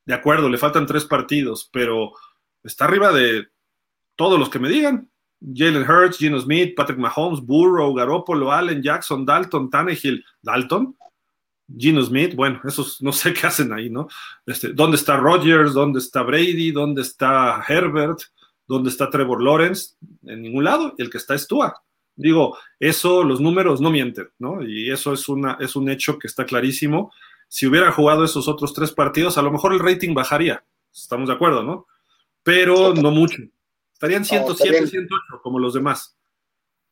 De 0.05 0.13
acuerdo, 0.13 0.49
le 0.49 0.57
faltan 0.57 0.85
tres 0.85 1.05
partidos, 1.05 1.69
pero 1.73 2.11
está 2.63 2.85
arriba 2.85 3.11
de 3.11 3.47
todos 4.15 4.39
los 4.39 4.49
que 4.49 4.59
me 4.59 4.69
digan. 4.69 5.09
Jalen 5.53 5.83
Hurts, 5.83 6.17
Gino 6.17 6.39
Smith, 6.39 6.73
Patrick 6.75 6.97
Mahomes, 6.97 7.41
Burrow, 7.41 7.93
Garoppolo, 7.93 8.51
Allen, 8.51 8.81
Jackson, 8.81 9.25
Dalton, 9.25 9.69
Tannehill, 9.69 10.23
Dalton, 10.41 10.95
Gino 11.77 12.01
Smith, 12.01 12.35
bueno, 12.35 12.61
esos 12.63 13.01
no 13.01 13.11
sé 13.11 13.33
qué 13.33 13.47
hacen 13.47 13.73
ahí, 13.73 13.89
¿no? 13.89 14.07
Este, 14.45 14.69
¿Dónde 14.73 14.97
está 14.97 15.17
Rodgers? 15.17 15.73
¿Dónde 15.73 15.99
está 15.99 16.23
Brady? 16.23 16.71
¿Dónde 16.71 17.01
está 17.01 17.63
Herbert? 17.67 18.19
¿Dónde 18.67 18.89
está 18.89 19.09
Trevor 19.09 19.43
Lawrence? 19.43 19.95
En 20.23 20.41
ningún 20.41 20.63
lado, 20.63 20.93
el 20.97 21.09
que 21.09 21.17
está 21.17 21.35
es 21.35 21.47
Tua. 21.47 21.81
Digo, 22.15 22.57
eso, 22.79 23.23
los 23.23 23.41
números 23.41 23.81
no 23.81 23.91
mienten, 23.91 24.29
¿no? 24.39 24.63
Y 24.63 24.89
eso 24.89 25.13
es, 25.13 25.27
una, 25.27 25.57
es 25.59 25.75
un 25.75 25.89
hecho 25.89 26.17
que 26.17 26.27
está 26.27 26.45
clarísimo. 26.45 27.11
Si 27.47 27.67
hubiera 27.67 27.91
jugado 27.91 28.23
esos 28.23 28.47
otros 28.47 28.73
tres 28.73 28.91
partidos, 28.91 29.37
a 29.37 29.41
lo 29.41 29.51
mejor 29.51 29.73
el 29.73 29.79
rating 29.79 30.13
bajaría, 30.13 30.63
estamos 30.93 31.27
de 31.27 31.35
acuerdo, 31.35 31.63
¿no? 31.63 31.87
Pero 32.41 32.93
no 32.93 33.11
mucho. 33.11 33.41
Estarían 33.95 34.23
107, 34.23 34.87
108 34.87 35.41
como 35.41 35.57
los 35.57 35.73
demás. 35.73 36.15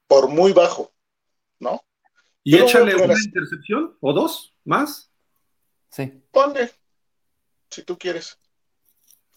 Por 0.07 0.29
muy 0.29 0.53
bajo, 0.53 0.91
¿no? 1.59 1.81
Y 2.43 2.57
échale 2.57 2.95
una 2.95 3.13
intercepción 3.13 3.95
o 4.01 4.13
dos 4.13 4.55
más. 4.63 5.11
Sí. 5.89 6.23
¿Dónde? 6.33 6.71
si 7.73 7.83
tú 7.83 7.97
quieres. 7.97 8.37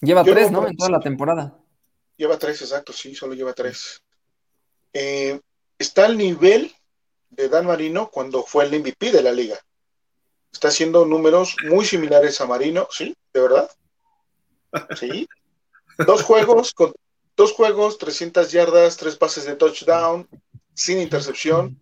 Lleva 0.01 0.23
tres, 0.23 0.51
¿no? 0.51 0.67
En 0.67 0.77
toda 0.77 0.91
la 0.91 1.01
temporada. 1.01 1.59
Lleva 2.17 2.39
tres, 2.39 2.61
exacto, 2.63 2.93
sí, 2.93 3.15
solo 3.15 3.35
lleva 3.35 3.53
tres. 3.55 4.03
Eh, 4.93 5.41
está 5.79 6.05
al 6.05 6.17
nivel 6.17 6.73
de 7.31 7.49
Dan 7.49 7.67
Marino 7.67 8.11
cuando 8.11 8.43
fue 8.43 8.65
el 8.65 8.79
MVP 8.79 9.11
de 9.11 9.23
la 9.23 9.33
liga. 9.33 9.59
Está 10.53 10.69
haciendo 10.69 11.05
números 11.05 11.57
muy 11.69 11.85
similares 11.85 12.41
a 12.41 12.47
Marino, 12.47 12.87
¿sí? 12.91 13.17
¿De 13.33 13.41
verdad? 13.41 13.71
Sí. 15.01 15.27
Dos 16.07 16.23
juegos, 16.23 16.75
con, 16.75 16.93
dos 17.37 17.53
juegos, 17.53 17.99
300 17.99 18.51
yardas, 18.51 18.97
tres 18.97 19.17
pases 19.17 19.45
de 19.45 19.57
touchdown, 19.57 20.29
sin 20.75 21.01
intercepción, 21.01 21.81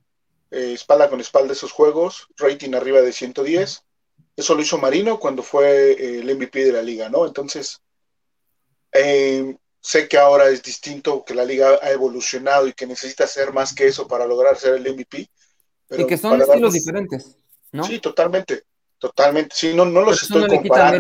eh, 0.51 0.73
espalda 0.73 1.09
con 1.09 1.21
espalda 1.21 1.53
esos 1.53 1.73
juegos, 1.73 2.29
rating 2.37 2.75
arriba 2.75 3.01
de 3.01 3.13
110. 3.13 3.83
Eso 4.37 4.55
lo 4.55 4.63
hizo 4.63 4.79
Marino 4.79 5.21
cuando 5.21 5.43
fue 5.43 5.93
eh, 5.93 6.19
el 6.19 6.37
MVP 6.37 6.65
de 6.65 6.73
la 6.73 6.83
liga, 6.83 7.09
¿no? 7.09 7.25
Entonces, 7.25 7.81
eh, 8.93 9.57
sé 9.81 10.09
que 10.09 10.19
ahora 10.19 10.49
es 10.49 10.63
distinto, 10.63 11.25
que 11.25 11.35
la 11.35 11.45
liga 11.45 11.79
ha 11.81 11.91
evolucionado 11.91 12.67
y 12.67 12.73
que 12.73 12.87
necesita 12.87 13.25
hacer 13.25 13.53
más 13.53 13.75
que 13.75 13.87
eso 13.87 14.09
para 14.09 14.27
lograr 14.27 14.57
ser 14.57 14.75
el 14.75 14.93
MVP. 14.93 15.29
y 15.91 16.07
que 16.07 16.17
son 16.17 16.41
estilos 16.41 16.73
diferentes, 16.73 17.37
¿no? 17.71 17.85
Sí, 17.85 18.01
totalmente, 18.01 18.65
totalmente. 18.99 19.55
Sí, 19.55 19.73
no, 19.75 19.85
no 19.85 20.01
los 20.01 20.23
estoy 20.23 20.49
comparando. 20.49 20.99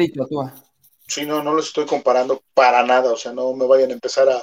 Sí, 1.06 1.26
no, 1.26 1.42
no 1.42 1.52
los 1.52 1.68
estoy 1.68 1.87
comparando 1.87 2.42
para 2.54 2.82
nada, 2.82 3.12
o 3.12 3.16
sea, 3.16 3.32
no 3.32 3.52
me 3.54 3.66
vayan 3.66 3.90
a 3.90 3.94
empezar 3.94 4.28
a 4.28 4.42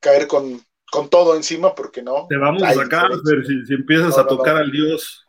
caer 0.00 0.26
con, 0.26 0.62
con 0.90 1.08
todo 1.08 1.36
encima 1.36 1.74
porque 1.74 2.02
no. 2.02 2.26
Te 2.28 2.36
vamos 2.36 2.62
a 2.62 2.72
sacar, 2.72 3.10
ver 3.22 3.46
si, 3.46 3.64
si, 3.66 3.74
empiezas 3.74 4.16
a 4.16 4.26
tocar 4.26 4.56
al 4.56 4.70
dios. 4.70 5.24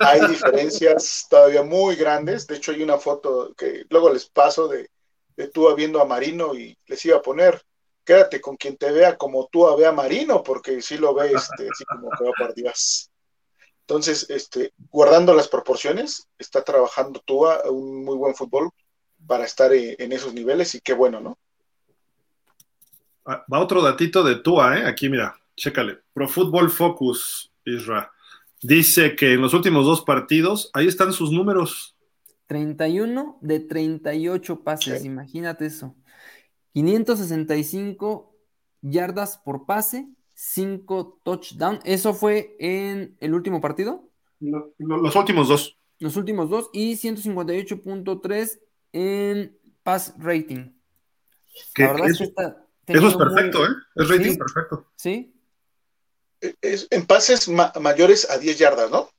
Hay 0.00 0.26
diferencias 0.28 1.26
todavía 1.28 1.62
muy 1.62 1.96
grandes, 1.96 2.46
de 2.46 2.56
hecho 2.56 2.72
hay 2.72 2.82
una 2.82 2.98
foto 2.98 3.54
que 3.56 3.84
luego 3.90 4.12
les 4.12 4.28
paso 4.28 4.68
de, 4.68 4.88
de 5.36 5.48
tú 5.48 5.72
viendo 5.74 6.00
a 6.00 6.04
Marino 6.04 6.54
y 6.54 6.76
les 6.86 7.04
iba 7.04 7.16
a 7.16 7.22
poner, 7.22 7.60
quédate 8.04 8.40
con 8.40 8.56
quien 8.56 8.76
te 8.76 8.92
vea 8.92 9.16
como 9.16 9.48
tú 9.50 9.66
a 9.66 9.76
ve 9.76 9.86
a 9.86 9.92
Marino, 9.92 10.42
porque 10.42 10.80
si 10.82 10.98
lo 10.98 11.14
ve 11.14 11.32
este, 11.32 11.68
así 11.70 11.84
como 11.84 12.10
que 12.10 12.24
va 12.24 12.32
por 12.38 12.54
Dios. 12.54 13.10
Entonces, 13.80 14.28
este, 14.28 14.72
guardando 14.90 15.32
las 15.34 15.48
proporciones, 15.48 16.28
está 16.38 16.62
trabajando 16.62 17.22
Tua 17.24 17.62
un 17.70 18.04
muy 18.04 18.16
buen 18.16 18.34
fútbol 18.34 18.70
para 19.28 19.44
estar 19.44 19.70
en 19.72 20.10
esos 20.10 20.34
niveles 20.34 20.74
y 20.74 20.80
qué 20.80 20.94
bueno, 20.94 21.20
¿no? 21.20 21.38
Ah, 23.26 23.44
va 23.52 23.60
otro 23.60 23.82
datito 23.82 24.24
de 24.24 24.36
Tua, 24.36 24.78
¿eh? 24.78 24.86
Aquí, 24.86 25.10
mira, 25.10 25.38
chécale. 25.54 25.98
Pro 26.14 26.26
Football 26.26 26.70
Focus, 26.70 27.52
Isra. 27.62 28.10
Dice 28.62 29.14
que 29.14 29.34
en 29.34 29.42
los 29.42 29.52
últimos 29.52 29.84
dos 29.84 30.00
partidos, 30.00 30.70
ahí 30.72 30.88
están 30.88 31.12
sus 31.12 31.30
números. 31.30 31.94
31 32.46 33.38
de 33.42 33.60
38 33.60 34.64
pases, 34.64 35.04
imagínate 35.04 35.66
eso. 35.66 35.94
565 36.72 38.34
yardas 38.80 39.36
por 39.44 39.66
pase, 39.66 40.08
5 40.32 41.20
touchdowns. 41.22 41.80
¿Eso 41.84 42.14
fue 42.14 42.56
en 42.58 43.14
el 43.20 43.34
último 43.34 43.60
partido? 43.60 44.08
los 44.40 45.16
últimos 45.16 45.48
dos. 45.48 45.76
Los 45.98 46.16
últimos 46.16 46.48
dos 46.48 46.70
y 46.72 46.94
158.3 46.94 48.60
en 48.92 49.56
pass 49.82 50.14
rating. 50.18 50.72
La 51.76 51.92
verdad 51.92 52.10
es 52.10 52.18
que 52.18 52.24
está 52.24 52.64
eso 52.88 53.08
es 53.08 53.16
perfecto, 53.16 53.66
¿eh? 53.66 53.70
Es 53.96 54.08
rating 54.08 54.38
perfecto. 54.38 54.90
Sí. 54.96 55.34
Es, 56.62 56.86
en 56.90 57.06
pases 57.06 57.48
mayores 57.48 58.30
a 58.30 58.38
10 58.38 58.58
yardas, 58.58 58.90
¿no? 58.90 59.10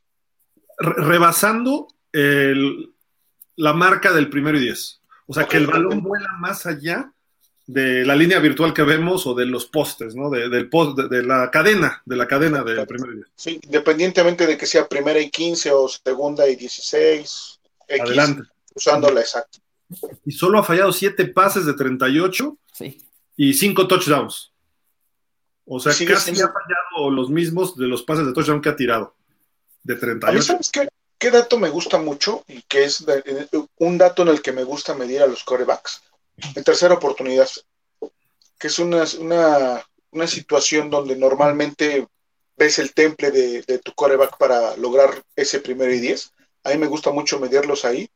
rebasando 0.81 1.87
la 2.13 3.73
marca 3.73 4.13
del 4.13 4.29
primero 4.29 4.57
y 4.57 4.61
10. 4.61 5.01
O 5.27 5.33
sea, 5.33 5.45
que 5.45 5.57
el 5.57 5.67
balón 5.67 6.01
vuela 6.01 6.29
más 6.39 6.65
allá 6.65 7.11
de 7.67 8.05
la 8.05 8.15
línea 8.15 8.39
virtual 8.39 8.73
que 8.73 8.83
vemos 8.83 9.27
o 9.27 9.35
de 9.35 9.45
los 9.45 9.65
postes, 9.65 10.15
¿no? 10.15 10.29
De, 10.29 10.47
del 10.47 10.69
post, 10.69 10.97
de, 10.97 11.21
la 11.21 11.51
cadena, 11.51 12.01
de 12.05 12.15
la 12.15 12.27
cadena 12.27 12.63
del 12.63 12.87
primero 12.87 13.11
y 13.11 13.15
10. 13.17 13.27
Sí, 13.35 13.59
independientemente 13.61 14.47
de 14.47 14.57
que 14.57 14.65
sea 14.65 14.87
primera 14.87 15.19
y 15.19 15.29
15 15.29 15.71
o 15.71 15.89
segunda 15.89 16.47
y 16.47 16.55
16. 16.55 17.59
Adelante. 17.99 18.43
Usándola 18.75 19.21
exacto. 19.21 19.59
Y 20.25 20.31
solo 20.31 20.59
ha 20.59 20.63
fallado 20.63 20.91
7 20.91 21.27
pases 21.27 21.65
de 21.65 21.73
38. 21.73 22.57
Sí. 22.73 23.01
Y 23.35 23.53
5 23.53 23.87
touchdowns. 23.87 24.51
O 25.65 25.79
sea, 25.79 25.93
casi 25.93 26.31
ha 26.31 26.51
fallado 26.51 27.11
los 27.11 27.29
mismos 27.29 27.77
de 27.77 27.87
los 27.87 28.03
pases 28.03 28.25
de 28.25 28.33
touchdown 28.33 28.61
que 28.61 28.69
ha 28.69 28.75
tirado. 28.75 29.15
De 29.83 29.95
38. 29.95 30.43
¿sabes 30.43 30.69
qué? 30.71 30.87
¿Qué 31.19 31.31
dato 31.31 31.59
me 31.59 31.69
gusta 31.69 31.99
mucho? 31.99 32.45
Y 32.47 32.61
que 32.61 32.85
es 32.85 33.05
un 33.77 33.97
dato 33.97 34.21
en 34.21 34.29
el 34.29 34.41
que 34.41 34.53
me 34.53 34.63
gusta 34.63 34.95
medir 34.95 35.21
a 35.21 35.27
los 35.27 35.43
corebacks 35.43 36.01
en 36.55 36.63
tercera 36.63 36.93
oportunidad, 36.93 37.49
que 38.57 38.67
es 38.67 38.79
una, 38.79 39.03
una, 40.11 40.27
situación 40.27 40.89
donde 40.89 41.17
normalmente 41.17 42.07
ves 42.55 42.79
el 42.79 42.93
temple 42.93 43.31
de, 43.31 43.79
tu 43.79 43.93
coreback 43.93 44.37
para 44.37 44.77
lograr 44.77 45.21
ese 45.35 45.59
primero 45.59 45.93
y 45.93 45.99
diez. 45.99 46.31
A 46.63 46.69
mí 46.69 46.77
me 46.77 46.87
gusta 46.87 47.11
mucho 47.11 47.37
medirlos 47.37 47.83
ahí. 47.83 48.09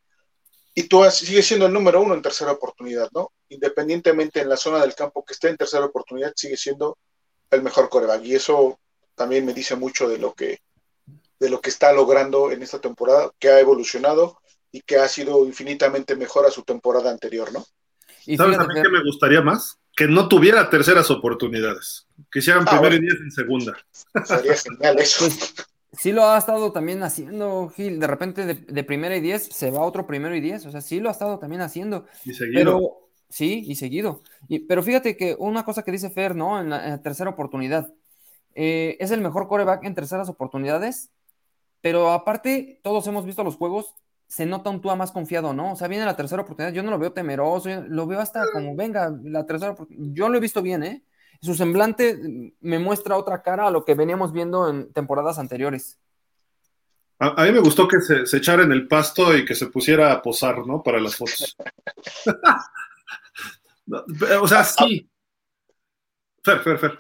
Y 0.76 0.84
tú 0.84 1.04
sigues 1.12 1.46
siendo 1.46 1.68
el 1.68 1.74
número 1.74 2.02
uno 2.02 2.16
en 2.16 2.22
tercera 2.22 2.52
oportunidad, 2.52 3.10
¿no? 3.14 3.32
Independientemente 3.50 4.42
en 4.42 4.50
la 4.50 4.58
zona 4.58 4.82
del 4.82 4.96
campo 4.96 5.24
que 5.24 5.34
esté 5.34 5.50
en 5.50 5.58
tercera 5.58 5.86
oportunidad, 5.86 6.34
sigue 6.36 6.58
siendo 6.58 6.98
el 7.52 7.62
mejor 7.62 7.90
coreback. 7.90 8.24
Y 8.24 8.36
eso 8.36 8.80
también 9.16 9.46
me 9.46 9.54
dice 9.54 9.76
mucho 9.76 10.10
de 10.10 10.18
lo 10.18 10.34
que, 10.34 10.60
de 11.40 11.50
lo 11.50 11.62
que 11.62 11.70
está 11.70 11.94
logrando 11.94 12.52
en 12.52 12.64
esta 12.64 12.80
temporada, 12.80 13.32
que 13.38 13.50
ha 13.50 13.60
evolucionado 13.60 14.40
y 14.72 14.82
que 14.82 14.98
ha 14.98 15.08
sido 15.08 15.46
infinitamente 15.46 16.16
mejor 16.16 16.48
a 16.48 16.52
su 16.52 16.64
temporada 16.64 17.12
anterior, 17.12 17.54
¿no? 17.54 17.64
¿Sabes 18.38 18.58
a 18.58 18.66
mí 18.66 18.74
qué 18.82 18.90
me 18.90 19.04
gustaría 19.04 19.42
más? 19.42 19.78
Que 19.96 20.08
no 20.08 20.28
tuviera 20.28 20.70
terceras 20.70 21.12
oportunidades. 21.12 22.08
Que 22.32 22.40
hicieran 22.40 22.64
ah, 22.68 22.72
primero 22.72 22.96
y 22.96 23.02
diez 23.02 23.20
en 23.22 23.32
segunda. 23.32 23.78
Sería 24.26 24.56
genial 24.56 24.98
eso. 24.98 25.28
Sí 25.94 26.12
lo 26.12 26.26
ha 26.26 26.38
estado 26.38 26.72
también 26.72 27.04
haciendo, 27.04 27.70
Gil. 27.70 28.00
De 28.00 28.08
repente 28.08 28.46
de, 28.46 28.84
primera 28.84 29.16
y 29.16 29.22
diez 29.22 29.44
se 29.44 29.72
va 29.72 29.80
a 29.80 29.86
otro 29.86 30.08
primero 30.08 30.36
y 30.36 30.42
diez. 30.42 30.66
O 30.66 30.72
sea, 30.72 30.82
sí 30.82 31.00
lo 31.00 31.10
ha 31.10 31.12
estado 31.12 31.40
también 31.40 31.62
haciendo. 31.62 32.06
Y 32.26 32.34
seguido. 32.34 32.60
Pero, 32.60 33.10
sí, 33.30 33.64
y 33.66 33.76
seguido. 33.76 34.24
Y, 34.48 34.60
pero 34.60 34.82
fíjate 34.82 35.16
que 35.16 35.36
una 35.38 35.64
cosa 35.64 35.84
que 35.84 35.92
dice 35.92 36.10
Fer, 36.10 36.36
¿no? 36.36 36.60
En 36.60 36.70
la, 36.70 37.02
tercera 37.02 37.30
oportunidad. 37.30 37.94
Eh, 38.56 38.98
es 39.00 39.12
el 39.12 39.22
mejor 39.22 39.48
coreback 39.48 39.84
en 39.84 39.96
terceras 39.96 40.30
oportunidades. 40.30 41.12
Pero 41.82 42.12
aparte, 42.12 42.80
todos 42.84 43.06
hemos 43.08 43.26
visto 43.26 43.44
los 43.44 43.58
juegos 43.58 43.94
se 44.28 44.48
nota 44.48 44.72
un 44.72 44.82
Tua 44.82 44.96
más 44.96 45.12
confiado, 45.12 45.54
¿no? 45.54 45.74
O 45.74 45.76
sea, 45.76 45.88
viene 45.88 46.06
la 46.06 46.16
tercera 46.16 46.42
oportunidad, 46.42 46.74
yo 46.74 46.82
no 46.82 46.90
lo 46.90 46.98
veo 46.98 47.14
temeroso, 47.14 47.70
lo 47.88 48.08
veo 48.08 48.20
hasta 48.20 48.44
como, 48.52 48.76
venga, 48.76 49.16
la 49.24 49.46
tercera 49.46 49.74
oportunidad, 49.74 50.12
yo 50.16 50.28
lo 50.28 50.38
he 50.38 50.42
visto 50.42 50.64
bien, 50.64 50.84
¿eh? 50.84 51.04
Su 51.44 51.54
semblante 51.54 52.20
me 52.62 52.80
muestra 52.80 53.18
otra 53.18 53.44
cara 53.44 53.68
a 53.68 53.72
lo 53.72 53.86
que 53.86 53.94
veníamos 53.94 54.32
viendo 54.32 54.70
en 54.70 54.92
temporadas 54.94 55.38
anteriores. 55.38 56.00
A, 57.20 57.46
mí 57.46 57.52
me 57.52 57.60
gustó 57.60 57.88
que 57.88 58.02
se, 58.02 58.38
echara 58.38 58.64
en 58.64 58.72
el 58.72 58.88
pasto 58.88 59.38
y 59.38 59.46
que 59.46 59.54
se 59.54 59.68
pusiera 59.68 60.12
a 60.12 60.22
posar, 60.22 60.66
¿no? 60.66 60.82
Para 60.82 61.00
las 61.00 61.16
fotos. 61.16 61.56
o 64.42 64.48
sea, 64.48 64.64
sí. 64.64 65.08
Fer, 66.44 66.60
Fer, 66.62 66.80
Fer. 66.80 66.98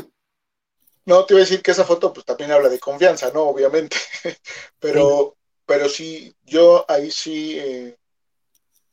No, 1.05 1.25
te 1.25 1.33
iba 1.33 1.39
a 1.39 1.45
decir 1.45 1.61
que 1.61 1.71
esa 1.71 1.83
foto 1.83 2.13
pues 2.13 2.25
también 2.25 2.51
habla 2.51 2.69
de 2.69 2.79
confianza, 2.79 3.31
¿no? 3.33 3.41
Obviamente. 3.41 3.97
Pero 4.79 5.35
pero 5.65 5.89
sí, 5.89 6.33
yo 6.43 6.85
ahí 6.87 7.09
sí 7.09 7.57
eh, 7.57 7.97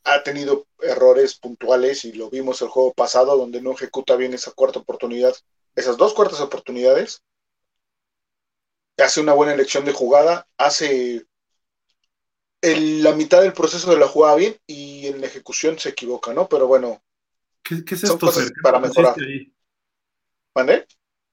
ha 0.03 0.23
tenido 0.23 0.67
errores 0.79 1.35
puntuales 1.35 2.05
y 2.05 2.13
lo 2.13 2.29
vimos 2.29 2.61
el 2.61 2.69
juego 2.69 2.93
pasado 2.93 3.37
donde 3.37 3.61
no 3.61 3.71
ejecuta 3.71 4.15
bien 4.15 4.33
esa 4.33 4.51
cuarta 4.51 4.79
oportunidad, 4.79 5.35
esas 5.75 5.97
dos 5.97 6.13
cuartas 6.13 6.41
oportunidades. 6.41 7.23
Hace 8.97 9.21
una 9.21 9.33
buena 9.33 9.53
elección 9.53 9.85
de 9.85 9.93
jugada, 9.93 10.47
hace 10.57 11.25
la 12.61 13.13
mitad 13.13 13.41
del 13.41 13.53
proceso 13.53 13.89
de 13.89 13.97
la 13.97 14.07
jugada 14.07 14.35
bien 14.35 14.55
y 14.67 15.07
en 15.07 15.21
la 15.21 15.27
ejecución 15.27 15.79
se 15.79 15.89
equivoca, 15.89 16.33
¿no? 16.33 16.47
Pero 16.47 16.67
bueno, 16.67 17.01
¿qué, 17.63 17.83
es 17.87 18.03
esto? 18.03 18.31
para 18.61 18.79
mejorar. 18.79 19.15
¿Vale? 20.53 20.87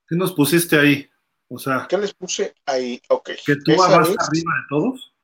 ¿Qué 0.06 0.16
nos 0.16 0.32
pusiste 0.32 0.78
ahí? 0.78 1.10
O 1.48 1.58
sea, 1.58 1.86
¿qué 1.88 1.98
les 1.98 2.14
puse 2.14 2.54
ahí? 2.66 3.00
Ok. 3.08 3.30
¿Que 3.44 3.56
tú 3.56 3.76
vas 3.76 3.90
arriba 3.90 4.24
de 4.28 4.66
todos? 4.68 5.14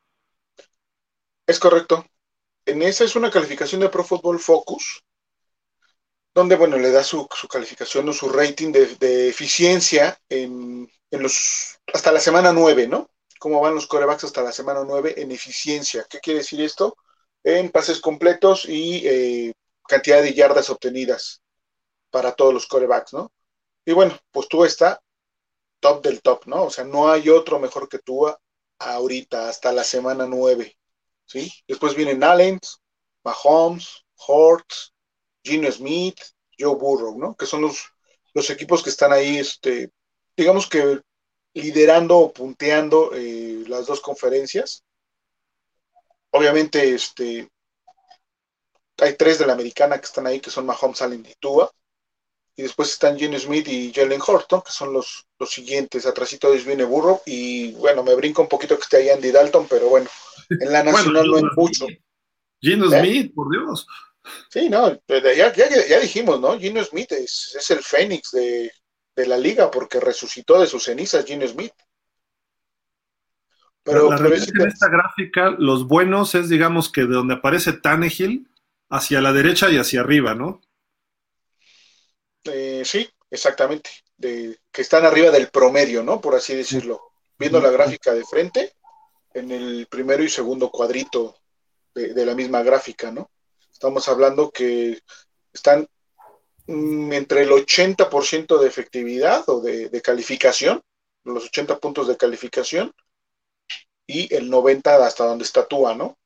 Es 1.46 1.58
correcto. 1.58 2.04
En 2.66 2.82
esa 2.82 3.04
es 3.04 3.14
una 3.16 3.30
calificación 3.30 3.80
de 3.80 3.88
Pro 3.88 4.04
Football 4.04 4.38
Focus, 4.38 5.04
donde, 6.34 6.56
bueno, 6.56 6.78
le 6.78 6.90
da 6.90 7.04
su, 7.04 7.28
calificación 7.48 8.08
o 8.08 8.12
su 8.12 8.28
rating 8.28 8.72
de, 8.72 9.28
eficiencia 9.28 10.18
en, 10.28 10.90
los, 11.10 11.78
hasta 11.92 12.10
la 12.10 12.20
semana 12.20 12.52
9, 12.52 12.88
¿no? 12.88 13.10
Cómo 13.38 13.60
van 13.60 13.74
los 13.74 13.86
corebacks 13.86 14.24
hasta 14.24 14.42
la 14.42 14.52
semana 14.52 14.82
9 14.84 15.14
en 15.18 15.30
eficiencia. 15.30 16.06
¿Qué 16.08 16.18
quiere 16.18 16.40
decir 16.40 16.60
esto? 16.60 16.96
En 17.44 17.70
pases 17.70 18.00
completos 18.00 18.66
y 18.66 19.06
eh, 19.06 19.52
cantidad 19.86 20.22
de 20.22 20.32
yardas 20.32 20.70
obtenidas 20.70 21.42
para 22.10 22.32
todos 22.32 22.54
los 22.54 22.66
corebacks, 22.66 23.12
¿no? 23.12 23.30
Y 23.84 23.92
bueno, 23.92 24.18
pues 24.30 24.48
tú 24.48 24.64
está 24.64 25.00
top 25.80 26.02
del 26.02 26.22
top, 26.22 26.46
¿no? 26.46 26.64
O 26.64 26.70
sea, 26.70 26.84
no 26.84 27.10
hay 27.10 27.28
otro 27.28 27.58
mejor 27.58 27.88
que 27.88 27.98
tú 27.98 28.26
ahorita, 28.78 29.48
hasta 29.48 29.72
la 29.72 29.84
semana 29.84 30.26
9. 30.26 30.76
¿Sí? 31.26 31.52
Después 31.66 31.94
vienen 31.94 32.22
Allen, 32.22 32.58
Mahomes, 33.24 34.04
Hort, 34.26 34.66
Gino 35.42 35.70
Smith, 35.70 36.20
Joe 36.58 36.76
Burrow, 36.76 37.18
¿no? 37.18 37.34
Que 37.36 37.46
son 37.46 37.62
los, 37.62 37.84
los 38.32 38.50
equipos 38.50 38.82
que 38.82 38.90
están 38.90 39.12
ahí, 39.12 39.38
este, 39.38 39.90
digamos 40.36 40.68
que 40.68 41.00
liderando 41.54 42.18
o 42.18 42.32
punteando 42.32 43.12
eh, 43.14 43.64
las 43.68 43.86
dos 43.86 44.00
conferencias. 44.00 44.84
Obviamente, 46.30 46.94
este, 46.94 47.48
hay 48.98 49.16
tres 49.16 49.38
de 49.38 49.46
la 49.46 49.52
americana 49.52 49.98
que 49.98 50.06
están 50.06 50.26
ahí, 50.26 50.40
que 50.40 50.50
son 50.50 50.66
Mahomes, 50.66 51.02
Allen 51.02 51.24
y 51.26 51.34
Tua. 51.34 51.70
Y 52.56 52.62
después 52.62 52.90
están 52.90 53.18
Gene 53.18 53.38
Smith 53.38 53.66
y 53.68 53.92
Jalen 53.92 54.20
Horton, 54.24 54.62
que 54.62 54.70
son 54.70 54.92
los, 54.92 55.26
los 55.38 55.50
siguientes. 55.50 56.06
Atrásito 56.06 56.52
viene 56.52 56.84
Burro. 56.84 57.20
Y 57.26 57.72
bueno, 57.72 58.04
me 58.04 58.14
brinco 58.14 58.42
un 58.42 58.48
poquito 58.48 58.76
que 58.76 58.82
esté 58.82 58.98
ahí 58.98 59.10
Andy 59.10 59.32
Dalton, 59.32 59.66
pero 59.68 59.88
bueno, 59.88 60.08
en 60.48 60.72
la 60.72 60.82
nacional 60.84 61.26
no 61.26 61.36
hay 61.36 61.42
mucho. 61.56 61.86
Gino 62.60 62.92
¿Eh? 62.92 63.00
Smith, 63.00 63.34
por 63.34 63.50
Dios. 63.50 63.86
Sí, 64.48 64.70
no, 64.70 64.90
ya, 65.08 65.52
ya, 65.54 66.00
dijimos, 66.00 66.40
¿no? 66.40 66.58
Gino 66.58 66.82
Smith 66.82 67.12
es, 67.12 67.54
es 67.58 67.70
el 67.70 67.80
Fénix 67.80 68.30
de, 68.30 68.72
de, 69.14 69.26
la 69.26 69.36
liga 69.36 69.70
porque 69.70 70.00
resucitó 70.00 70.58
de 70.58 70.66
sus 70.66 70.84
cenizas 70.84 71.26
Gino 71.26 71.46
Smith. 71.46 71.74
Pero, 73.82 74.10
la, 74.10 74.16
en 74.16 74.68
esta 74.68 74.88
gráfica, 74.88 75.54
los 75.58 75.86
buenos 75.86 76.34
es, 76.34 76.48
digamos, 76.48 76.90
que 76.90 77.02
de 77.02 77.14
donde 77.14 77.34
aparece 77.34 77.74
Tannehill 77.74 78.48
hacia 78.88 79.20
la 79.20 79.34
derecha 79.34 79.70
y 79.70 79.76
hacia 79.76 80.00
arriba, 80.00 80.34
¿no? 80.34 80.62
Eh, 82.44 82.82
sí, 82.84 83.08
exactamente. 83.30 83.90
De, 84.16 84.58
que 84.70 84.82
están 84.82 85.04
arriba 85.04 85.30
del 85.30 85.48
promedio, 85.48 86.02
¿no? 86.02 86.20
Por 86.20 86.34
así 86.34 86.54
decirlo. 86.54 87.12
Viendo 87.38 87.60
la 87.60 87.70
gráfica 87.70 88.14
de 88.14 88.24
frente, 88.24 88.74
en 89.34 89.50
el 89.50 89.86
primero 89.88 90.22
y 90.22 90.28
segundo 90.28 90.70
cuadrito 90.70 91.36
de, 91.94 92.24
la 92.24 92.34
misma 92.34 92.62
gráfica, 92.62 93.10
¿no? 93.10 93.30
Estamos 93.72 94.08
hablando 94.08 94.50
que 94.50 95.00
están 95.52 95.86
mm, 96.66 97.12
entre 97.12 97.42
el 97.42 97.50
80% 97.50 98.58
de 98.58 98.68
efectividad 98.68 99.48
o 99.48 99.60
de, 99.60 100.00
calificación, 100.02 100.80
los 101.24 101.46
80 101.46 101.78
puntos 101.78 102.08
de 102.08 102.16
calificación, 102.16 102.92
y 104.06 104.32
el 104.34 104.50
90 104.50 105.04
hasta 105.04 105.24
donde 105.24 105.44
estatúa, 105.44 105.94
¿no? 105.94 106.16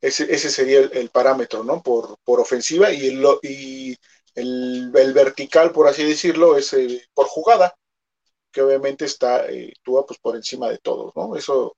Ese, 0.00 0.36
sería 0.50 0.80
el, 0.80 1.08
parámetro, 1.10 1.64
¿no? 1.64 1.82
Por, 1.82 2.18
por 2.24 2.38
ofensiva 2.38 2.92
y, 2.92 3.06
el, 3.08 3.26
y 3.42 3.96
el, 4.34 4.90
vertical, 4.92 5.72
por 5.72 5.88
así 5.88 6.04
decirlo, 6.04 6.56
es 6.56 6.74
por 7.14 7.26
jugada, 7.26 7.74
que 8.50 8.62
obviamente 8.62 9.04
está 9.04 9.50
eh, 9.50 9.72
pues 9.84 10.18
por 10.20 10.36
encima 10.36 10.68
de 10.68 10.78
todos, 10.78 11.12
¿no? 11.16 11.36
Eso 11.36 11.76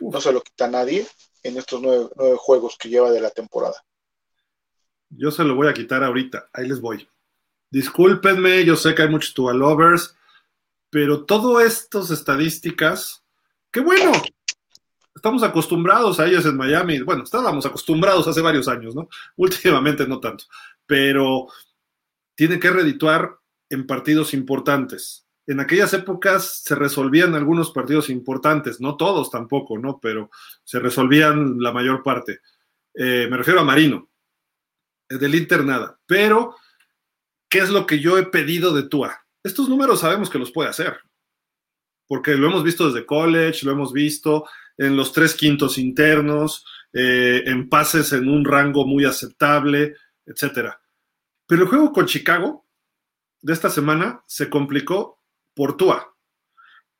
no 0.00 0.20
se 0.20 0.32
lo 0.32 0.40
quita 0.40 0.68
nadie 0.68 1.06
en 1.42 1.56
estos 1.56 1.80
nueve, 1.82 2.08
juegos 2.38 2.76
que 2.78 2.88
lleva 2.88 3.10
de 3.10 3.20
la 3.20 3.30
temporada. 3.30 3.82
Yo 5.10 5.30
se 5.30 5.44
lo 5.44 5.54
voy 5.54 5.68
a 5.68 5.74
quitar 5.74 6.02
ahorita, 6.02 6.48
ahí 6.52 6.68
les 6.68 6.80
voy. 6.80 7.08
Discúlpenme, 7.70 8.64
yo 8.64 8.76
sé 8.76 8.94
que 8.94 9.02
hay 9.02 9.08
muchos 9.08 9.34
Tua 9.34 9.52
lovers, 9.52 10.16
pero 10.90 11.24
todas 11.24 11.64
estas 11.64 12.10
estadísticas, 12.10 13.24
qué 13.70 13.80
bueno, 13.80 14.12
estamos 15.14 15.42
acostumbrados 15.42 16.20
a 16.20 16.26
ellas 16.26 16.44
en 16.46 16.56
Miami. 16.56 17.00
Bueno, 17.00 17.24
estábamos 17.24 17.66
acostumbrados 17.66 18.26
hace 18.28 18.40
varios 18.40 18.68
años, 18.68 18.94
¿no? 18.94 19.08
Últimamente 19.36 20.06
no 20.06 20.20
tanto, 20.20 20.44
pero 20.86 21.46
tiene 22.42 22.58
que 22.58 22.72
redituar 22.72 23.36
en 23.70 23.86
partidos 23.86 24.34
importantes. 24.34 25.28
En 25.46 25.60
aquellas 25.60 25.94
épocas 25.94 26.60
se 26.64 26.74
resolvían 26.74 27.36
algunos 27.36 27.70
partidos 27.70 28.10
importantes, 28.10 28.80
no 28.80 28.96
todos 28.96 29.30
tampoco, 29.30 29.78
¿no? 29.78 30.00
Pero 30.02 30.28
se 30.64 30.80
resolvían 30.80 31.60
la 31.60 31.70
mayor 31.70 32.02
parte. 32.02 32.40
Eh, 32.94 33.28
me 33.30 33.36
refiero 33.36 33.60
a 33.60 33.64
Marino, 33.64 34.10
del 35.08 35.36
Inter 35.36 35.64
nada. 35.64 36.00
Pero, 36.04 36.56
¿qué 37.48 37.60
es 37.60 37.70
lo 37.70 37.86
que 37.86 38.00
yo 38.00 38.18
he 38.18 38.26
pedido 38.26 38.74
de 38.74 38.88
Tua? 38.88 39.24
Estos 39.44 39.68
números 39.68 40.00
sabemos 40.00 40.28
que 40.28 40.40
los 40.40 40.50
puede 40.50 40.70
hacer, 40.70 40.98
porque 42.08 42.34
lo 42.34 42.48
hemos 42.48 42.64
visto 42.64 42.88
desde 42.90 43.06
college, 43.06 43.64
lo 43.64 43.70
hemos 43.70 43.92
visto 43.92 44.46
en 44.76 44.96
los 44.96 45.12
tres 45.12 45.34
quintos 45.34 45.78
internos, 45.78 46.66
eh, 46.92 47.44
en 47.46 47.68
pases 47.68 48.12
en 48.12 48.28
un 48.28 48.44
rango 48.44 48.84
muy 48.84 49.04
aceptable, 49.04 49.94
etcétera. 50.26 50.81
Pero 51.46 51.62
el 51.62 51.68
juego 51.68 51.92
con 51.92 52.06
Chicago 52.06 52.66
de 53.40 53.52
esta 53.52 53.70
semana 53.70 54.22
se 54.26 54.48
complicó 54.48 55.18
por 55.54 55.76
Tua. 55.76 56.14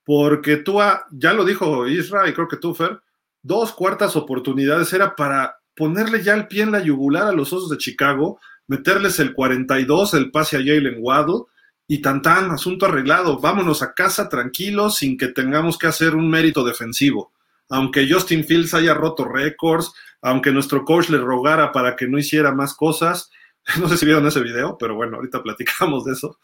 Porque 0.04 0.56
Tua, 0.56 1.06
ya 1.10 1.32
lo 1.32 1.44
dijo 1.44 1.86
Isra 1.86 2.28
y 2.28 2.32
creo 2.32 2.48
que 2.48 2.56
Tufer, 2.56 3.00
dos 3.42 3.72
cuartas 3.72 4.16
oportunidades 4.16 4.92
era 4.92 5.14
para 5.14 5.56
ponerle 5.74 6.22
ya 6.22 6.34
el 6.34 6.48
pie 6.48 6.64
en 6.64 6.72
la 6.72 6.80
yugular 6.80 7.28
a 7.28 7.32
los 7.32 7.52
osos 7.52 7.70
de 7.70 7.78
Chicago, 7.78 8.40
meterles 8.66 9.18
el 9.20 9.32
42, 9.32 10.14
el 10.14 10.30
pase 10.30 10.56
a 10.56 10.60
Jalen 10.60 10.96
Waddle 10.98 11.44
y 11.86 12.00
tan 12.00 12.22
tan, 12.22 12.50
asunto 12.50 12.86
arreglado. 12.86 13.38
Vámonos 13.38 13.82
a 13.82 13.94
casa 13.94 14.28
tranquilos 14.28 14.96
sin 14.96 15.16
que 15.16 15.28
tengamos 15.28 15.78
que 15.78 15.86
hacer 15.86 16.14
un 16.14 16.28
mérito 16.28 16.64
defensivo. 16.64 17.32
Aunque 17.68 18.08
Justin 18.10 18.44
Fields 18.44 18.74
haya 18.74 18.94
roto 18.94 19.24
récords, 19.24 19.92
aunque 20.20 20.52
nuestro 20.52 20.84
coach 20.84 21.08
le 21.08 21.18
rogara 21.18 21.72
para 21.72 21.96
que 21.96 22.06
no 22.06 22.18
hiciera 22.18 22.52
más 22.52 22.74
cosas, 22.74 23.30
no 23.80 23.88
sé 23.88 23.96
si 23.96 24.06
vieron 24.06 24.26
ese 24.26 24.40
video, 24.40 24.76
pero 24.78 24.94
bueno, 24.94 25.16
ahorita 25.16 25.42
platicamos 25.42 26.04
de 26.04 26.12
eso, 26.12 26.38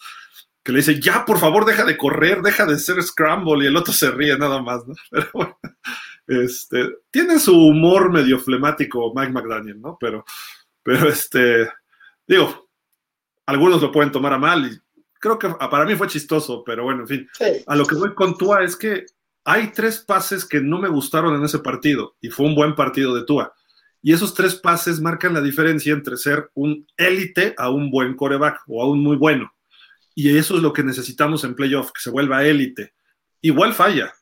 que 0.62 0.72
le 0.72 0.78
dice, 0.78 1.00
ya, 1.00 1.24
por 1.24 1.38
favor, 1.38 1.64
deja 1.64 1.84
de 1.84 1.96
correr, 1.96 2.42
deja 2.42 2.66
de 2.66 2.78
ser 2.78 3.02
scramble, 3.02 3.64
y 3.64 3.68
el 3.68 3.76
otro 3.76 3.92
se 3.92 4.10
ríe 4.10 4.36
nada 4.36 4.60
más, 4.60 4.86
¿no? 4.86 4.94
Pero 5.10 5.28
bueno, 5.32 5.58
este, 6.26 6.90
tiene 7.10 7.38
su 7.38 7.56
humor 7.56 8.12
medio 8.12 8.38
flemático 8.38 9.12
Mike 9.14 9.32
McDaniel, 9.32 9.80
¿no? 9.80 9.96
Pero, 9.98 10.24
pero 10.82 11.08
este, 11.08 11.70
digo, 12.26 12.68
algunos 13.46 13.80
lo 13.80 13.90
pueden 13.90 14.12
tomar 14.12 14.34
a 14.34 14.38
mal 14.38 14.66
y 14.70 14.78
creo 15.18 15.38
que 15.38 15.48
para 15.48 15.84
mí 15.84 15.94
fue 15.94 16.06
chistoso, 16.06 16.62
pero 16.64 16.84
bueno, 16.84 17.00
en 17.00 17.08
fin, 17.08 17.28
a 17.66 17.76
lo 17.76 17.86
que 17.86 17.94
voy 17.94 18.14
con 18.14 18.36
Tua 18.36 18.62
es 18.62 18.76
que 18.76 19.06
hay 19.44 19.72
tres 19.72 19.98
pases 19.98 20.44
que 20.44 20.60
no 20.60 20.78
me 20.78 20.88
gustaron 20.88 21.34
en 21.34 21.44
ese 21.44 21.58
partido 21.60 22.16
y 22.20 22.28
fue 22.28 22.46
un 22.46 22.54
buen 22.54 22.74
partido 22.74 23.14
de 23.14 23.24
Tua. 23.24 23.54
Y 24.02 24.12
esos 24.12 24.34
tres 24.34 24.54
pases 24.54 25.00
marcan 25.00 25.34
la 25.34 25.40
diferencia 25.40 25.92
entre 25.92 26.16
ser 26.16 26.50
un 26.54 26.86
élite 26.96 27.54
a 27.56 27.70
un 27.70 27.90
buen 27.90 28.14
coreback 28.14 28.62
o 28.66 28.82
a 28.82 28.88
un 28.88 29.02
muy 29.02 29.16
bueno. 29.16 29.52
Y 30.14 30.36
eso 30.36 30.56
es 30.56 30.62
lo 30.62 30.72
que 30.72 30.82
necesitamos 30.82 31.44
en 31.44 31.54
playoff, 31.54 31.92
que 31.92 32.00
se 32.00 32.10
vuelva 32.10 32.44
élite. 32.44 32.94
Igual 33.40 33.74
falla. 33.74 34.12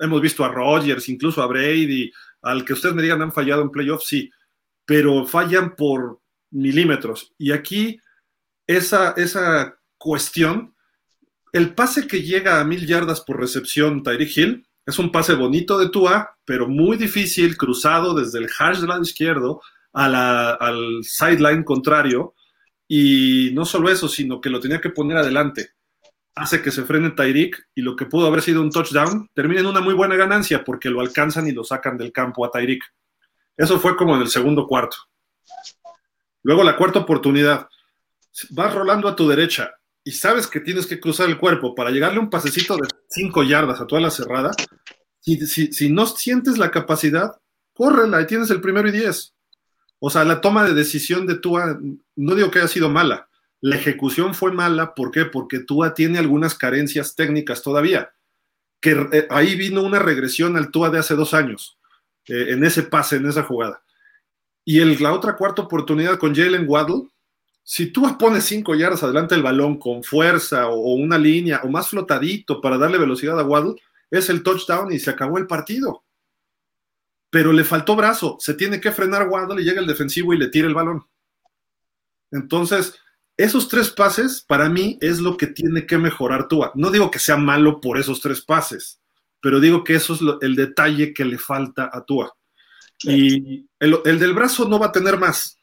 Hemos 0.00 0.20
visto 0.20 0.44
a 0.44 0.48
Rodgers, 0.48 1.08
incluso 1.08 1.42
a 1.42 1.46
Brady, 1.46 2.10
al 2.42 2.64
que 2.64 2.72
ustedes 2.72 2.94
me 2.94 3.02
digan 3.02 3.22
han 3.22 3.32
fallado 3.32 3.62
en 3.62 3.70
playoff, 3.70 4.02
sí, 4.04 4.30
pero 4.84 5.24
fallan 5.26 5.76
por 5.76 6.20
milímetros. 6.50 7.32
Y 7.38 7.52
aquí 7.52 8.00
esa, 8.66 9.12
esa 9.16 9.78
cuestión, 9.96 10.74
el 11.52 11.74
pase 11.74 12.06
que 12.06 12.22
llega 12.22 12.60
a 12.60 12.64
mil 12.64 12.86
yardas 12.86 13.20
por 13.20 13.38
recepción, 13.38 14.02
Tyreek 14.02 14.36
Hill, 14.36 14.66
es 14.84 14.98
un 14.98 15.12
pase 15.12 15.34
bonito 15.34 15.78
de 15.78 15.90
Tua, 15.90 16.36
pero 16.44 16.68
muy 16.68 16.96
difícil, 16.96 17.56
cruzado 17.56 18.14
desde 18.14 18.38
el 18.38 18.48
hash 18.58 18.78
del 18.78 18.88
lado 18.88 19.02
izquierdo 19.02 19.62
al 19.92 21.00
sideline 21.02 21.64
contrario. 21.64 22.34
Y 22.88 23.50
no 23.54 23.64
solo 23.64 23.90
eso, 23.90 24.08
sino 24.08 24.40
que 24.40 24.50
lo 24.50 24.60
tenía 24.60 24.80
que 24.80 24.90
poner 24.90 25.16
adelante. 25.16 25.70
Hace 26.34 26.62
que 26.62 26.70
se 26.70 26.84
frene 26.84 27.10
Tyreek 27.10 27.68
y 27.74 27.82
lo 27.82 27.94
que 27.94 28.06
pudo 28.06 28.26
haber 28.26 28.42
sido 28.42 28.60
un 28.60 28.70
touchdown 28.70 29.30
termina 29.34 29.60
en 29.60 29.66
una 29.66 29.80
muy 29.80 29.94
buena 29.94 30.16
ganancia 30.16 30.64
porque 30.64 30.90
lo 30.90 31.00
alcanzan 31.00 31.46
y 31.46 31.52
lo 31.52 31.62
sacan 31.62 31.96
del 31.96 32.12
campo 32.12 32.44
a 32.44 32.50
Tyreek. 32.50 32.82
Eso 33.56 33.78
fue 33.78 33.96
como 33.96 34.16
en 34.16 34.22
el 34.22 34.28
segundo 34.28 34.66
cuarto. 34.66 34.96
Luego 36.42 36.64
la 36.64 36.76
cuarta 36.76 37.00
oportunidad. 37.00 37.68
Vas 38.50 38.74
rolando 38.74 39.08
a 39.08 39.16
tu 39.16 39.28
derecha, 39.28 39.72
y 40.04 40.12
sabes 40.12 40.46
que 40.46 40.60
tienes 40.60 40.86
que 40.86 41.00
cruzar 41.00 41.28
el 41.28 41.38
cuerpo 41.38 41.74
para 41.74 41.90
llegarle 41.90 42.18
un 42.18 42.30
pasecito 42.30 42.76
de 42.76 42.88
5 43.08 43.42
yardas 43.44 43.80
a 43.80 43.86
toda 43.86 44.00
la 44.00 44.10
cerrada, 44.10 44.50
si, 45.20 45.72
si, 45.72 45.88
no 45.90 46.06
sientes 46.06 46.58
la 46.58 46.70
capacidad, 46.70 47.40
córrela 47.72 48.20
y 48.20 48.26
tienes 48.26 48.50
el 48.50 48.60
primero 48.60 48.88
y 48.88 48.92
10. 48.92 49.34
O 50.00 50.10
sea, 50.10 50.24
la 50.24 50.40
toma 50.40 50.64
de 50.64 50.74
decisión 50.74 51.26
de 51.26 51.36
Tua, 51.36 51.78
no 52.16 52.34
digo 52.34 52.50
que 52.50 52.58
haya 52.58 52.68
sido 52.68 52.90
mala, 52.90 53.28
la 53.60 53.76
ejecución 53.76 54.34
fue 54.34 54.50
mala, 54.50 54.96
¿por 54.96 55.12
qué? 55.12 55.24
Porque 55.24 55.60
Tua 55.60 55.94
tiene 55.94 56.18
algunas 56.18 56.56
carencias 56.56 57.14
técnicas 57.14 57.62
todavía, 57.62 58.12
que 58.80 58.90
eh, 59.12 59.28
ahí 59.30 59.54
vino 59.54 59.82
una 59.84 60.00
regresión 60.00 60.56
al 60.56 60.72
Tua 60.72 60.90
de 60.90 60.98
hace 60.98 61.14
dos 61.14 61.32
años, 61.32 61.78
eh, 62.26 62.46
en 62.48 62.64
ese 62.64 62.82
pase, 62.82 63.16
en 63.16 63.26
esa 63.26 63.44
jugada. 63.44 63.84
Y 64.64 64.80
el, 64.80 65.00
la 65.00 65.12
otra 65.12 65.36
cuarta 65.36 65.62
oportunidad 65.62 66.18
con 66.18 66.34
Jalen 66.34 66.64
Waddle, 66.68 67.08
si 67.64 67.92
tú 67.92 68.16
pones 68.18 68.44
cinco 68.44 68.74
yardas 68.74 69.02
adelante 69.02 69.34
del 69.34 69.44
balón 69.44 69.78
con 69.78 70.02
fuerza 70.02 70.68
o, 70.68 70.94
una 70.94 71.18
línea 71.18 71.60
o 71.64 71.68
más 71.68 71.88
flotadito 71.88 72.60
para 72.60 72.78
darle 72.78 72.98
velocidad 72.98 73.38
a 73.38 73.44
Waddle, 73.44 73.80
es 74.10 74.28
el 74.28 74.42
touchdown 74.42 74.92
y 74.92 74.98
se 74.98 75.10
acabó 75.10 75.38
el 75.38 75.46
partido. 75.46 76.04
Pero 77.30 77.52
le 77.52 77.64
faltó 77.64 77.96
brazo, 77.96 78.36
se 78.40 78.54
tiene 78.54 78.80
que 78.80 78.92
frenar 78.92 79.28
Waddle 79.28 79.62
y 79.62 79.64
llega 79.64 79.80
el 79.80 79.86
defensivo 79.86 80.34
y 80.34 80.38
le 80.38 80.48
tira 80.48 80.66
el 80.66 80.74
balón. 80.74 81.06
Entonces, 82.30 82.94
esos 83.36 83.68
tres 83.68 83.90
pases 83.90 84.44
para 84.46 84.68
mí 84.68 84.98
es 85.00 85.20
lo 85.20 85.36
que 85.36 85.46
tiene 85.46 85.86
que 85.86 85.98
mejorar 85.98 86.48
Tua. 86.48 86.72
No 86.74 86.90
digo 86.90 87.10
que 87.10 87.18
sea 87.18 87.36
malo 87.36 87.80
por 87.80 87.98
esos 87.98 88.20
tres 88.20 88.42
pases, 88.42 89.00
pero 89.40 89.60
digo 89.60 89.84
que 89.84 89.94
eso 89.94 90.14
es 90.14 90.20
el 90.42 90.56
detalle 90.56 91.14
que 91.14 91.24
le 91.24 91.38
falta 91.38 91.90
a 91.92 92.04
Tua. 92.04 92.34
Y 93.04 93.66
el 93.80 94.18
del 94.18 94.32
brazo 94.34 94.68
no 94.68 94.78
va 94.78 94.86
a 94.86 94.92
tener 94.92 95.18
más 95.18 95.58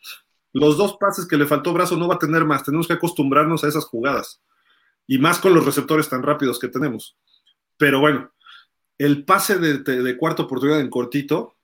Los 0.53 0.77
dos 0.77 0.97
pases 0.99 1.27
que 1.27 1.37
le 1.37 1.45
faltó 1.45 1.73
brazo 1.73 1.95
no 1.95 2.07
va 2.07 2.15
a 2.15 2.19
tener 2.19 2.45
más. 2.45 2.63
Tenemos 2.63 2.87
que 2.87 2.93
acostumbrarnos 2.93 3.63
a 3.63 3.67
esas 3.67 3.85
jugadas. 3.85 4.41
Y 5.07 5.17
más 5.17 5.39
con 5.39 5.53
los 5.53 5.65
receptores 5.65 6.09
tan 6.09 6.23
rápidos 6.23 6.59
que 6.59 6.67
tenemos. 6.67 7.17
Pero 7.77 7.99
bueno, 7.99 8.31
el 8.97 9.25
pase 9.25 9.57
de, 9.57 9.79
de 9.79 10.17
cuarta 10.17 10.43
oportunidad 10.43 10.79
en 10.81 10.89
cortito, 10.89 11.55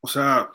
o 0.00 0.08
sea, 0.08 0.50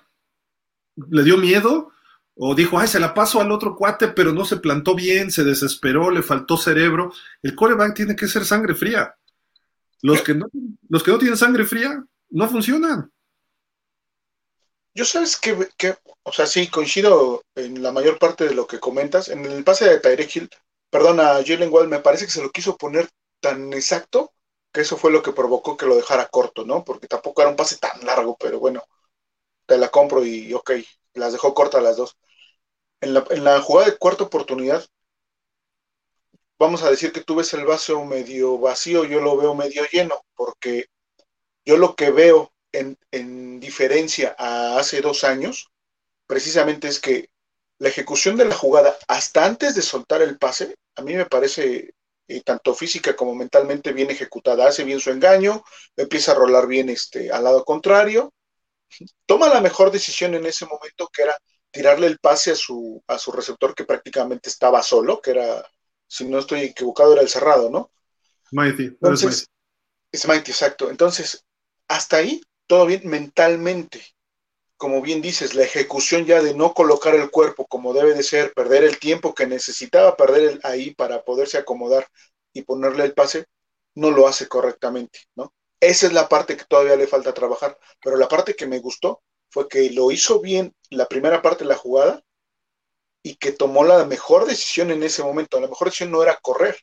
le 0.95 1.23
dio 1.23 1.37
miedo 1.37 1.91
o 2.35 2.55
dijo, 2.55 2.79
ay, 2.79 2.87
se 2.87 2.99
la 2.99 3.13
paso 3.13 3.41
al 3.41 3.51
otro 3.51 3.75
cuate, 3.75 4.09
pero 4.09 4.31
no 4.31 4.45
se 4.45 4.57
plantó 4.57 4.95
bien, 4.95 5.29
se 5.29 5.43
desesperó, 5.43 6.09
le 6.09 6.21
faltó 6.21 6.55
cerebro. 6.55 7.11
El 7.41 7.53
coreback 7.53 7.93
tiene 7.93 8.15
que 8.15 8.27
ser 8.27 8.45
sangre 8.45 8.75
fría. 8.75 9.13
Los 10.01 10.21
que 10.21 10.35
no, 10.35 10.45
los 10.87 11.03
que 11.03 11.11
no 11.11 11.17
tienen 11.17 11.35
sangre 11.35 11.65
fría 11.65 12.01
no 12.29 12.47
funcionan. 12.47 13.11
Yo 14.93 15.05
sabes 15.05 15.37
que, 15.37 15.55
o 16.23 16.31
sea, 16.31 16.45
sí, 16.45 16.69
coincido 16.69 17.43
en 17.55 17.81
la 17.81 17.91
mayor 17.91 18.19
parte 18.19 18.45
de 18.45 18.53
lo 18.53 18.67
que 18.67 18.79
comentas. 18.79 19.29
En 19.29 19.45
el 19.45 19.63
pase 19.63 19.85
de 19.89 19.99
Tyreek 19.99 20.35
Hill, 20.35 20.49
perdón, 20.89 21.19
a 21.19 21.43
Jalen 21.45 21.71
Wall, 21.71 21.87
me 21.87 21.99
parece 21.99 22.25
que 22.25 22.31
se 22.31 22.41
lo 22.41 22.51
quiso 22.51 22.77
poner 22.77 23.09
tan 23.39 23.73
exacto 23.73 24.33
que 24.71 24.81
eso 24.81 24.97
fue 24.97 25.11
lo 25.11 25.23
que 25.23 25.31
provocó 25.31 25.77
que 25.77 25.85
lo 25.85 25.95
dejara 25.95 26.27
corto, 26.27 26.65
¿no? 26.65 26.83
Porque 26.83 27.07
tampoco 27.07 27.41
era 27.41 27.49
un 27.49 27.55
pase 27.55 27.77
tan 27.77 28.05
largo, 28.05 28.37
pero 28.39 28.59
bueno, 28.59 28.83
te 29.65 29.77
la 29.77 29.89
compro 29.89 30.25
y 30.25 30.53
ok, 30.53 30.71
las 31.15 31.33
dejó 31.33 31.53
cortas 31.53 31.83
las 31.83 31.97
dos 31.97 32.17
en 33.01 33.43
la, 33.43 33.61
jugada 33.61 33.89
de 33.89 33.97
cuarta 33.97 34.23
oportunidad, 34.25 34.85
vamos 36.57 36.83
a 36.83 36.89
decir 36.89 37.11
que 37.11 37.21
tú 37.21 37.35
ves 37.35 37.53
el 37.53 37.65
vaso 37.65 38.03
medio 38.03 38.57
vacío, 38.57 39.05
yo 39.05 39.21
lo 39.21 39.37
veo 39.37 39.55
medio 39.55 39.83
lleno, 39.91 40.21
porque 40.35 40.85
yo 41.65 41.77
lo 41.77 41.95
que 41.95 42.11
veo 42.11 42.51
en, 42.71 43.59
diferencia 43.59 44.35
a 44.37 44.79
hace 44.79 45.01
dos 45.01 45.23
años, 45.23 45.71
precisamente 46.25 46.87
es 46.87 46.99
que 46.99 47.29
la 47.77 47.89
ejecución 47.89 48.35
de 48.37 48.45
la 48.45 48.55
jugada 48.55 48.97
hasta 49.07 49.45
antes 49.45 49.75
de 49.75 49.81
soltar 49.81 50.21
el 50.21 50.37
pase, 50.37 50.75
a 50.95 51.01
mí 51.01 51.13
me 51.13 51.25
parece 51.25 51.93
eh, 52.27 52.41
tanto 52.41 52.73
física 52.73 53.15
como 53.15 53.35
mentalmente 53.35 53.93
bien 53.93 54.09
ejecutada, 54.09 54.67
hace 54.67 54.83
bien 54.83 54.99
su 54.99 55.11
engaño, 55.11 55.63
empieza 55.95 56.31
a 56.31 56.35
rolar 56.35 56.67
bien 56.67 56.89
este, 56.89 57.31
al 57.31 57.43
lado 57.43 57.63
contrario, 57.65 58.33
toma 59.25 59.49
la 59.49 59.61
mejor 59.61 59.91
decisión 59.91 60.33
en 60.35 60.45
ese 60.45 60.65
momento 60.65 61.09
que 61.11 61.23
era 61.23 61.37
tirarle 61.71 62.07
el 62.07 62.19
pase 62.19 62.51
a 62.51 62.55
su, 62.55 63.03
a 63.07 63.17
su 63.17 63.31
receptor 63.31 63.75
que 63.75 63.85
prácticamente 63.85 64.49
estaba 64.49 64.81
solo, 64.83 65.21
que 65.21 65.31
era, 65.31 65.65
si 66.07 66.25
no 66.25 66.39
estoy 66.39 66.61
equivocado, 66.61 67.13
era 67.13 67.21
el 67.21 67.29
cerrado, 67.29 67.69
¿no? 67.69 67.91
Mighty. 68.51 68.85
Entonces, 68.85 69.47
es 70.11 70.27
Mighty, 70.27 70.51
exacto. 70.51 70.89
Entonces, 70.89 71.45
hasta 71.87 72.17
ahí, 72.17 72.41
todo 72.69 72.85
bien 72.85 73.01
mentalmente. 73.05 73.99
Como 74.77 75.01
bien 75.01 75.21
dices, 75.21 75.55
la 75.55 75.63
ejecución 75.63 76.25
ya 76.25 76.41
de 76.43 76.53
no 76.53 76.75
colocar 76.75 77.15
el 77.15 77.31
cuerpo 77.31 77.65
como 77.65 77.93
debe 77.93 78.13
de 78.13 78.21
ser, 78.21 78.53
perder 78.53 78.83
el 78.83 78.99
tiempo 78.99 79.33
que 79.33 79.47
necesitaba 79.47 80.15
perder 80.15 80.59
ahí 80.63 80.93
para 80.93 81.23
poderse 81.23 81.57
acomodar 81.57 82.07
y 82.53 82.61
ponerle 82.61 83.05
el 83.05 83.15
pase, 83.15 83.47
no 83.95 84.11
lo 84.11 84.27
hace 84.27 84.47
correctamente, 84.47 85.21
¿no? 85.35 85.51
Esa 85.79 86.05
es 86.07 86.13
la 86.13 86.29
parte 86.29 86.55
que 86.55 86.65
todavía 86.65 86.95
le 86.95 87.07
falta 87.07 87.33
trabajar, 87.33 87.75
pero 88.03 88.17
la 88.17 88.27
parte 88.27 88.55
que 88.55 88.67
me 88.67 88.79
gustó 88.79 89.23
fue 89.49 89.67
que 89.67 89.89
lo 89.89 90.11
hizo 90.11 90.39
bien 90.39 90.75
la 90.91 91.07
primera 91.07 91.41
parte 91.41 91.63
de 91.63 91.69
la 91.69 91.75
jugada 91.75 92.21
y 93.23 93.35
que 93.35 93.51
tomó 93.51 93.83
la 93.83 94.05
mejor 94.05 94.45
decisión 94.45 94.91
en 94.91 95.01
ese 95.01 95.23
momento. 95.23 95.59
La 95.59 95.67
mejor 95.67 95.87
decisión 95.87 96.11
no 96.11 96.21
era 96.21 96.37
correr, 96.39 96.77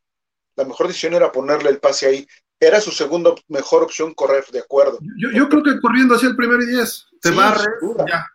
la 0.57 0.64
mejor 0.64 0.88
decisión 0.88 1.14
era 1.14 1.31
ponerle 1.31 1.70
el 1.70 1.79
pase 1.79 2.07
ahí. 2.07 2.27
Era 2.59 2.81
su 2.81 2.90
segunda 2.90 3.35
mejor 3.49 3.83
opción 3.83 4.14
correr, 4.14 4.45
de 4.51 4.61
acuerdo. 4.61 4.99
Yo, 5.19 5.49
creo 5.49 5.62
que 5.62 5.81
corriendo 5.81 6.14
hacia 6.14 6.29
el 6.29 6.37
primer 6.37 6.61
y 6.62 6.66
diez, 6.66 7.07
te 7.21 7.29
sí, 7.29 7.35
sin 7.35 7.88
duda, 7.88 8.33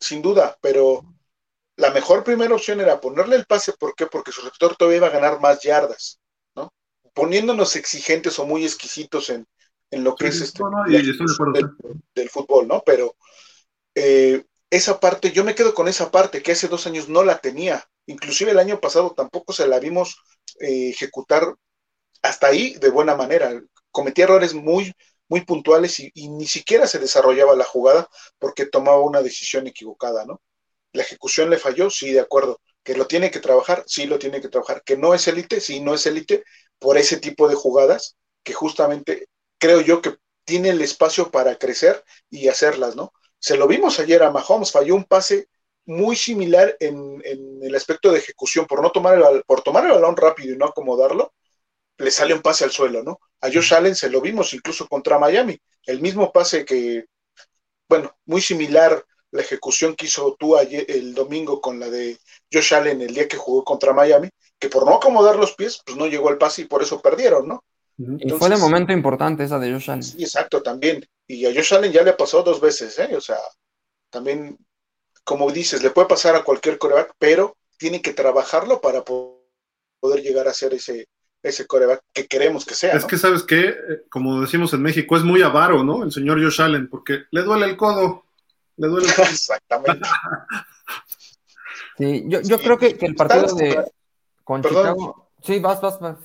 sin 0.00 0.22
duda, 0.22 0.58
pero 0.60 1.04
la 1.76 1.90
mejor 1.90 2.24
primera 2.24 2.54
opción 2.54 2.80
era 2.80 3.00
ponerle 3.00 3.36
el 3.36 3.46
pase, 3.46 3.72
¿por 3.72 3.94
qué? 3.94 4.06
Porque 4.06 4.32
su 4.32 4.40
receptor 4.42 4.76
todavía 4.76 4.98
iba 4.98 5.06
a 5.06 5.10
ganar 5.10 5.40
más 5.40 5.62
yardas, 5.62 6.20
¿no? 6.56 6.72
Poniéndonos 7.14 7.76
exigentes 7.76 8.38
o 8.38 8.46
muy 8.46 8.64
exquisitos 8.64 9.30
en, 9.30 9.46
lo 9.90 10.14
que 10.16 10.28
es 10.28 10.40
este, 10.40 10.62
del, 12.14 12.30
fútbol, 12.30 12.66
¿no? 12.66 12.82
Pero 12.84 13.14
eh, 13.94 14.44
esa 14.70 14.98
parte, 14.98 15.32
yo 15.32 15.44
me 15.44 15.54
quedo 15.54 15.74
con 15.74 15.86
esa 15.86 16.10
parte 16.10 16.42
que 16.42 16.52
hace 16.52 16.66
dos 16.66 16.86
años 16.86 17.08
no 17.08 17.22
la 17.22 17.38
tenía. 17.38 17.84
Inclusive 18.06 18.52
el 18.52 18.58
año 18.58 18.80
pasado 18.80 19.12
tampoco 19.14 19.52
se 19.52 19.68
la 19.68 19.78
vimos 19.78 20.16
eh, 20.60 20.90
ejecutar 20.90 21.54
hasta 22.22 22.48
ahí 22.48 22.74
de 22.74 22.90
buena 22.90 23.14
manera. 23.16 23.60
Cometía 23.90 24.24
errores 24.24 24.54
muy, 24.54 24.92
muy 25.28 25.42
puntuales 25.42 25.98
y, 26.00 26.28
ni 26.28 26.46
siquiera 26.46 26.86
se 26.86 26.98
desarrollaba 26.98 27.56
la 27.56 27.64
jugada 27.64 28.08
porque 28.38 28.66
tomaba 28.66 29.00
una 29.00 29.22
decisión 29.22 29.66
equivocada, 29.66 30.24
¿no? 30.24 30.40
La 30.92 31.02
ejecución 31.02 31.50
le 31.50 31.58
falló, 31.58 31.90
sí, 31.90 32.12
de 32.12 32.20
acuerdo. 32.20 32.60
Que 32.82 32.94
lo 32.96 33.06
tiene 33.06 33.30
que 33.30 33.40
trabajar, 33.40 33.84
sí 33.86 34.06
lo 34.06 34.18
tiene 34.18 34.40
que 34.40 34.48
trabajar. 34.48 34.82
Que 34.84 34.96
no 34.96 35.14
es 35.14 35.26
élite, 35.28 35.60
sí, 35.60 35.80
no 35.80 35.94
es 35.94 36.06
élite 36.06 36.44
por 36.78 36.98
ese 36.98 37.18
tipo 37.18 37.48
de 37.48 37.54
jugadas 37.54 38.16
que 38.42 38.52
justamente 38.52 39.28
creo 39.58 39.80
yo 39.80 40.02
que 40.02 40.16
tiene 40.44 40.70
el 40.70 40.80
espacio 40.80 41.30
para 41.30 41.56
crecer 41.56 42.04
y 42.28 42.48
hacerlas, 42.48 42.96
¿no? 42.96 43.12
Se 43.38 43.56
lo 43.56 43.66
vimos 43.66 43.98
ayer 44.00 44.22
a 44.22 44.30
Mahomes, 44.30 44.72
falló 44.72 44.94
un 44.94 45.04
pase 45.04 45.48
muy 45.84 46.16
similar 46.16 46.76
en, 46.80 47.22
el 47.24 47.74
aspecto 47.74 48.12
de 48.12 48.18
ejecución, 48.18 48.66
por 48.66 48.82
no 48.82 48.90
tomar 48.90 49.18
el, 49.18 49.42
por 49.44 49.62
tomar 49.62 49.84
el 49.84 49.92
balón 49.92 50.16
rápido 50.16 50.54
y 50.54 50.58
no 50.58 50.66
acomodarlo, 50.66 51.32
le 52.02 52.10
sale 52.10 52.34
un 52.34 52.42
pase 52.42 52.64
al 52.64 52.70
suelo, 52.70 53.02
¿no? 53.02 53.20
A 53.40 53.46
Josh 53.46 53.74
Allen 53.74 53.94
se 53.94 54.10
lo 54.10 54.20
vimos 54.20 54.52
incluso 54.54 54.88
contra 54.88 55.18
Miami, 55.18 55.58
el 55.84 56.00
mismo 56.00 56.32
pase 56.32 56.64
que, 56.64 57.06
bueno, 57.88 58.16
muy 58.26 58.40
similar 58.40 59.04
la 59.30 59.40
ejecución 59.40 59.94
que 59.94 60.06
hizo 60.06 60.36
tú 60.38 60.56
ayer, 60.56 60.84
el 60.88 61.14
domingo 61.14 61.60
con 61.60 61.80
la 61.80 61.88
de 61.88 62.18
Josh 62.52 62.74
Allen 62.74 63.00
el 63.00 63.14
día 63.14 63.28
que 63.28 63.36
jugó 63.36 63.64
contra 63.64 63.92
Miami, 63.92 64.28
que 64.58 64.68
por 64.68 64.84
no 64.84 64.96
acomodar 64.96 65.36
los 65.36 65.54
pies, 65.54 65.80
pues 65.84 65.96
no 65.96 66.06
llegó 66.06 66.30
el 66.30 66.38
pase 66.38 66.62
y 66.62 66.66
por 66.66 66.82
eso 66.82 67.00
perdieron, 67.00 67.48
¿no? 67.48 67.64
y 67.98 68.30
fue 68.30 68.48
el 68.48 68.58
momento 68.58 68.92
importante 68.92 69.44
esa 69.44 69.58
de 69.58 69.72
Josh 69.72 69.90
Allen. 69.90 70.02
Sí, 70.02 70.22
exacto, 70.22 70.62
también. 70.62 71.06
Y 71.26 71.46
a 71.46 71.54
Josh 71.54 71.74
Allen 71.74 71.92
ya 71.92 72.02
le 72.02 72.14
pasó 72.14 72.42
dos 72.42 72.60
veces, 72.60 72.98
¿eh? 72.98 73.14
O 73.16 73.20
sea, 73.20 73.38
también, 74.10 74.58
como 75.24 75.50
dices, 75.52 75.82
le 75.82 75.90
puede 75.90 76.08
pasar 76.08 76.34
a 76.34 76.42
cualquier 76.42 76.78
coreback, 76.78 77.12
pero 77.18 77.56
tiene 77.76 78.02
que 78.02 78.12
trabajarlo 78.12 78.80
para 78.80 79.04
poder 79.04 80.22
llegar 80.22 80.48
a 80.48 80.54
ser 80.54 80.74
ese, 80.74 81.06
ese 81.42 81.66
coreback 81.66 82.02
que 82.12 82.26
queremos 82.26 82.64
que 82.64 82.74
sea. 82.74 82.94
Es 82.94 83.04
que, 83.04 83.18
¿sabes 83.18 83.42
qué? 83.42 83.74
Como 84.08 84.40
decimos 84.40 84.72
en 84.72 84.82
México, 84.82 85.16
es 85.16 85.24
muy 85.24 85.42
avaro, 85.42 85.82
¿no? 85.82 86.04
El 86.04 86.12
señor 86.12 86.42
Josh 86.42 86.60
Allen, 86.60 86.88
porque 86.88 87.24
le 87.30 87.42
duele 87.42 87.66
el 87.66 87.76
codo. 87.76 88.24
Le 88.76 88.88
duele 88.88 89.08
el 89.08 89.14
codo. 89.16 89.26
Exactamente. 89.26 90.08
sí, 91.98 92.24
yo, 92.26 92.40
yo 92.42 92.58
creo 92.58 92.78
que, 92.78 92.96
el 93.00 93.14
partido 93.14 93.54
de. 93.54 93.84
Con 94.44 94.62
Chicago. 94.62 95.30
Sí, 95.42 95.58
vas, 95.58 95.80
vas, 95.80 95.98
vas. 96.00 96.16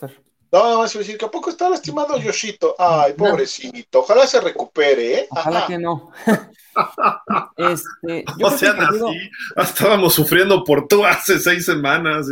No, 0.52 0.78
vas 0.78 0.96
a 0.96 1.00
decir 1.00 1.18
que 1.18 1.26
a 1.26 1.32
poco 1.32 1.50
está 1.50 1.70
lastimado 1.70 2.18
Yoshito. 2.18 2.76
Ay, 2.80 3.14
pobrecito. 3.14 4.00
Ojalá 4.00 4.26
se 4.26 4.40
recupere, 4.40 5.14
¿eh? 5.20 5.28
Ojalá 5.30 5.68
que 5.68 5.78
no. 5.78 6.12
este, 7.58 8.24
no 8.38 8.52
sean 8.52 8.80
así. 8.80 9.30
Estábamos 9.58 10.14
sufriendo 10.14 10.64
por 10.64 10.88
tú 10.88 11.06
hace 11.06 11.38
seis 11.40 11.66
semanas. 11.66 12.28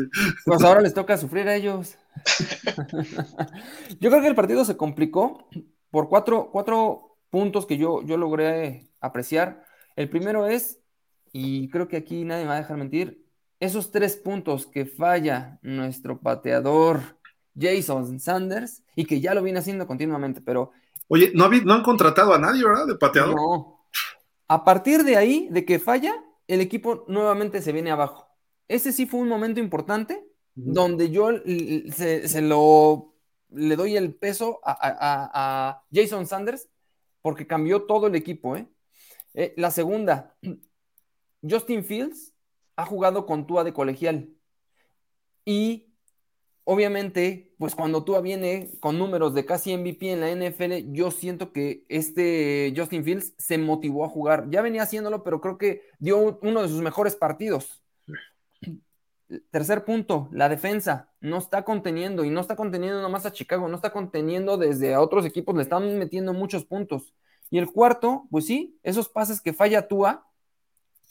Pues 0.46 0.64
ahora 0.64 0.82
les 0.82 0.94
toca 0.94 1.18
sufrir 1.18 1.48
a 1.50 1.56
ellos. 1.56 1.98
yo 4.00 4.10
creo 4.10 4.22
que 4.22 4.28
el 4.28 4.36
partido 4.36 4.66
se 4.66 4.78
complicó 4.78 5.48
por 5.92 6.10
cuatro, 6.10 6.50
cuatro 6.52 7.18
puntos 7.30 7.66
que 7.66 7.78
yo, 7.78 8.02
yo 8.04 8.18
logré 8.18 8.90
apreciar. 9.00 9.66
El 9.96 10.10
primero 10.10 10.48
es, 10.48 10.80
y 11.32 11.70
creo 11.70 11.88
que 11.88 11.98
aquí 11.98 12.24
nadie 12.24 12.44
me 12.44 12.50
va 12.50 12.56
a 12.56 12.62
dejar 12.62 12.78
mentir, 12.78 13.26
esos 13.60 13.92
tres 13.92 14.18
puntos 14.18 14.66
que 14.66 14.86
falla 14.86 15.60
nuestro 15.62 16.20
pateador 16.20 17.02
Jason 17.58 18.20
Sanders 18.20 18.84
y 18.96 19.06
que 19.06 19.22
ya 19.22 19.34
lo 19.34 19.42
viene 19.42 19.60
haciendo 19.60 19.88
continuamente, 19.88 20.42
pero... 20.42 20.72
Oye, 21.08 21.32
no, 21.34 21.48
no 21.50 21.74
han 21.74 21.84
contratado 21.84 22.34
a 22.34 22.40
nadie, 22.40 22.64
¿verdad? 22.64 22.88
De 22.88 22.96
pateador. 22.96 23.36
No. 23.36 23.86
A 24.48 24.64
partir 24.64 25.04
de 25.04 25.16
ahí, 25.18 25.48
de 25.52 25.66
que 25.66 25.80
falla, 25.80 26.14
el 26.48 26.62
equipo 26.62 27.06
nuevamente 27.08 27.62
se 27.62 27.72
viene 27.72 27.92
abajo. 27.92 28.28
Ese 28.68 28.92
sí 28.92 29.06
fue 29.06 29.20
un 29.20 29.30
momento 29.30 29.60
importante 29.60 30.25
donde 30.56 31.12
yo 31.12 31.30
se, 31.94 32.42
lo 32.42 33.14
le 33.50 33.76
doy 33.76 33.96
el 33.96 34.16
peso 34.16 34.60
a, 34.64 35.84
Jason 35.94 36.26
Sanders 36.26 36.70
porque 37.22 37.48
cambió 37.48 37.84
todo 37.84 38.08
el 38.08 38.16
equipo. 38.16 38.56
¿eh? 38.56 38.68
¿eh? 39.34 39.54
la 39.58 39.72
segunda, 39.72 40.36
Justin 41.48 41.84
Fields 41.84 42.34
ha 42.76 42.86
jugado 42.86 43.26
con 43.26 43.48
Tua 43.48 43.64
de 43.64 43.74
colegial 43.74 44.30
y 45.46 45.94
obviamente, 46.64 47.54
pues 47.58 47.76
cuando 47.76 48.04
Tua 48.04 48.22
viene 48.22 48.72
con 48.80 48.98
números 48.98 49.34
de 49.34 49.46
casi 49.46 49.76
MVP 49.78 50.12
en 50.12 50.20
la 50.22 50.32
NFL, 50.32 50.92
yo 50.92 51.12
siento 51.12 51.54
que 51.54 51.86
este 51.90 52.74
Justin 52.76 53.04
Fields 53.04 53.34
se 53.38 53.58
motivó 53.58 54.04
a 54.04 54.10
jugar. 54.10 54.50
Ya 54.50 54.62
venía 54.62 54.84
haciéndolo, 54.84 55.24
pero 55.24 55.40
creo 55.40 55.58
que 55.58 55.84
dio 56.00 56.40
uno 56.42 56.64
de 56.64 56.68
sus 56.68 56.82
mejores 56.82 57.16
partidos. 57.16 57.85
Tercer 59.50 59.86
punto, 59.86 60.30
la 60.32 60.50
defensa 60.50 61.10
no 61.20 61.40
está 61.40 61.64
conteniendo 61.64 62.24
y 62.24 62.30
no 62.30 62.42
está 62.42 62.56
conteniendo 62.56 63.02
nomás 63.02 63.26
a 63.26 63.32
Chicago, 63.32 63.68
no 63.68 63.76
está 63.76 63.92
conteniendo 63.92 64.58
desde 64.58 64.94
a 64.94 65.02
otros 65.02 65.26
equipos, 65.26 65.56
le 65.56 65.64
están 65.64 65.98
metiendo 65.98 66.32
muchos 66.34 66.64
puntos. 66.64 67.14
Y 67.50 67.58
el 67.58 67.72
cuarto, 67.72 68.28
pues 68.30 68.46
sí, 68.46 68.78
esos 68.84 69.10
pases 69.10 69.42
que 69.42 69.54
falla 69.54 69.88
Tua, 69.88 70.28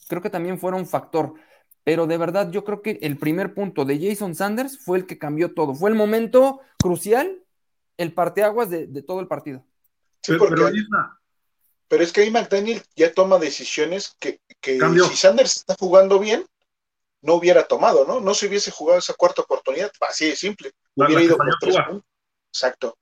creo 0.09 0.23
que 0.23 0.31
también 0.31 0.59
fueron 0.59 0.81
un 0.81 0.87
factor. 0.87 1.35
pero 1.83 2.07
de 2.07 2.17
verdad 2.17 2.51
yo 2.51 2.65
creo 2.65 2.83
que 2.83 2.99
el 3.03 3.19
primer 3.19 3.53
punto 3.53 3.85
de 3.85 3.99
Jason 3.99 4.35
Sanders 4.35 4.79
fue 4.79 4.99
el 4.99 5.07
que 5.07 5.19
cambió 5.19 5.53
todo. 5.53 5.75
Fue 5.75 5.91
el 5.91 5.97
momento 5.97 6.61
crucial, 6.79 7.43
el 7.99 8.15
parteaguas 8.15 8.71
de, 8.71 8.87
de 8.87 9.03
todo 9.03 9.21
el 9.21 9.29
partido. 9.29 9.65
Sí, 10.23 10.33
pero, 10.39 10.71
pero, 11.89 12.03
es 12.03 12.13
que 12.13 12.23
ahí 12.23 12.31
McDaniel 12.31 12.83
ya 12.97 13.13
toma 13.13 13.39
decisiones 13.39 14.17
que, 14.19 14.41
que 14.61 14.79
si 14.79 15.17
Sanders 15.17 15.57
está 15.57 15.75
jugando 15.79 16.19
bien, 16.19 16.47
no 17.25 17.35
hubiera 17.35 17.65
tomado, 17.65 18.05
¿no? 18.07 18.21
No 18.21 18.35
se 18.35 18.47
hubiese 18.47 18.71
jugado 18.71 18.99
esa 18.99 19.15
cuarta 19.15 19.43
oportunidad, 19.43 19.91
así 20.09 20.29
de 20.29 20.37
simple. 20.37 20.73
hubiera 20.95 21.23
ido 21.23 21.37
por 21.37 21.59
tres. 21.59 21.77
Exacto. 22.53 22.99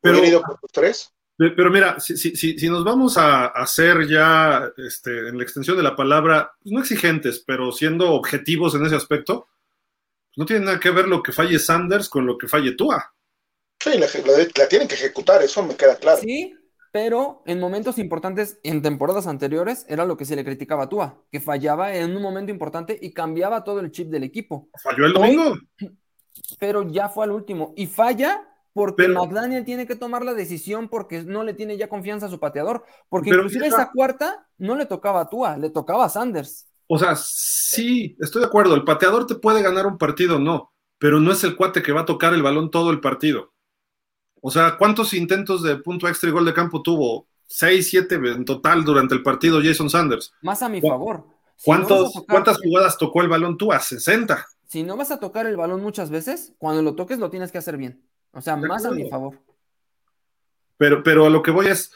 Pero, 0.00 0.18
hubiera 0.18 0.28
ido 0.28 0.42
por 0.42 0.58
tres. 0.70 1.10
Pero 1.36 1.70
mira, 1.70 1.98
si, 1.98 2.16
si, 2.16 2.36
si, 2.36 2.68
nos 2.68 2.84
vamos 2.84 3.18
a 3.18 3.46
hacer 3.46 4.06
ya, 4.06 4.70
este, 4.76 5.28
en 5.28 5.38
la 5.38 5.42
extensión 5.42 5.76
de 5.76 5.82
la 5.82 5.96
palabra, 5.96 6.52
pues 6.62 6.72
no 6.72 6.80
exigentes, 6.80 7.42
pero 7.44 7.72
siendo 7.72 8.12
objetivos 8.12 8.74
en 8.74 8.86
ese 8.86 8.94
aspecto, 8.94 9.48
pues 10.28 10.36
no 10.36 10.46
tiene 10.46 10.66
nada 10.66 10.78
que 10.78 10.90
ver 10.90 11.08
lo 11.08 11.22
que 11.22 11.32
falle 11.32 11.58
Sanders 11.58 12.08
con 12.08 12.24
lo 12.24 12.38
que 12.38 12.46
falle 12.46 12.76
Tua. 12.76 13.12
Sí, 13.80 13.98
la, 13.98 14.06
la, 14.56 14.68
tienen 14.68 14.86
que 14.86 14.94
ejecutar, 14.94 15.42
eso 15.42 15.62
me 15.64 15.74
queda 15.74 15.96
claro. 15.96 16.20
Sí, 16.20 16.54
pero 16.94 17.42
en 17.44 17.58
momentos 17.58 17.98
importantes, 17.98 18.60
en 18.62 18.80
temporadas 18.80 19.26
anteriores, 19.26 19.84
era 19.88 20.04
lo 20.04 20.16
que 20.16 20.24
se 20.24 20.36
le 20.36 20.44
criticaba 20.44 20.84
a 20.84 20.88
Tua, 20.88 21.24
que 21.32 21.40
fallaba 21.40 21.92
en 21.92 22.14
un 22.14 22.22
momento 22.22 22.52
importante 22.52 22.96
y 23.02 23.12
cambiaba 23.12 23.64
todo 23.64 23.80
el 23.80 23.90
chip 23.90 24.10
del 24.10 24.22
equipo. 24.22 24.68
Falló 24.80 25.06
el 25.06 25.12
domingo. 25.12 25.56
Pero 26.60 26.88
ya 26.88 27.08
fue 27.08 27.24
al 27.24 27.32
último. 27.32 27.74
Y 27.76 27.88
falla 27.88 28.48
porque 28.72 29.08
McDaniel 29.08 29.64
tiene 29.64 29.88
que 29.88 29.96
tomar 29.96 30.24
la 30.24 30.34
decisión 30.34 30.88
porque 30.88 31.24
no 31.24 31.42
le 31.42 31.54
tiene 31.54 31.76
ya 31.76 31.88
confianza 31.88 32.26
a 32.26 32.30
su 32.30 32.38
pateador. 32.38 32.84
Porque 33.08 33.30
inclusive 33.30 33.66
esa... 33.66 33.90
cuarta 33.90 34.46
no 34.58 34.76
le 34.76 34.86
tocaba 34.86 35.22
a 35.22 35.28
Tua, 35.28 35.56
le 35.56 35.70
tocaba 35.70 36.04
a 36.04 36.08
Sanders. 36.08 36.68
O 36.86 36.96
sea, 36.96 37.16
sí, 37.16 38.16
estoy 38.20 38.42
de 38.42 38.46
acuerdo. 38.46 38.76
El 38.76 38.84
pateador 38.84 39.26
te 39.26 39.34
puede 39.34 39.62
ganar 39.62 39.88
un 39.88 39.98
partido, 39.98 40.38
no, 40.38 40.72
pero 40.98 41.18
no 41.18 41.32
es 41.32 41.42
el 41.42 41.56
cuate 41.56 41.82
que 41.82 41.90
va 41.90 42.02
a 42.02 42.06
tocar 42.06 42.34
el 42.34 42.42
balón 42.44 42.70
todo 42.70 42.92
el 42.92 43.00
partido. 43.00 43.53
O 44.46 44.50
sea, 44.50 44.76
¿cuántos 44.76 45.14
intentos 45.14 45.62
de 45.62 45.76
punto 45.76 46.06
extra 46.06 46.28
y 46.28 46.32
gol 46.32 46.44
de 46.44 46.52
campo 46.52 46.82
tuvo? 46.82 47.26
Seis, 47.46 47.88
siete 47.88 48.16
en 48.16 48.44
total 48.44 48.84
durante 48.84 49.14
el 49.14 49.22
partido 49.22 49.58
Jason 49.64 49.88
Sanders. 49.88 50.34
Más 50.42 50.62
a 50.62 50.68
mi 50.68 50.82
favor. 50.82 51.24
¿Cuántos, 51.64 52.12
¿Cuántas 52.28 52.58
jugadas 52.58 52.98
tocó 52.98 53.22
el 53.22 53.28
balón 53.28 53.56
tú? 53.56 53.72
A 53.72 53.80
60. 53.80 54.46
Si 54.66 54.82
no 54.82 54.98
vas 54.98 55.10
a 55.10 55.18
tocar 55.18 55.46
el 55.46 55.56
balón 55.56 55.80
muchas 55.80 56.10
veces, 56.10 56.52
cuando 56.58 56.82
lo 56.82 56.94
toques 56.94 57.18
lo 57.18 57.30
tienes 57.30 57.52
que 57.52 57.56
hacer 57.56 57.78
bien. 57.78 58.04
O 58.32 58.42
sea, 58.42 58.54
más 58.56 58.84
a 58.84 58.90
mi 58.90 59.08
favor. 59.08 59.40
Pero, 60.76 61.02
pero 61.02 61.24
a 61.24 61.30
lo 61.30 61.42
que 61.42 61.50
voy 61.50 61.68
es, 61.68 61.92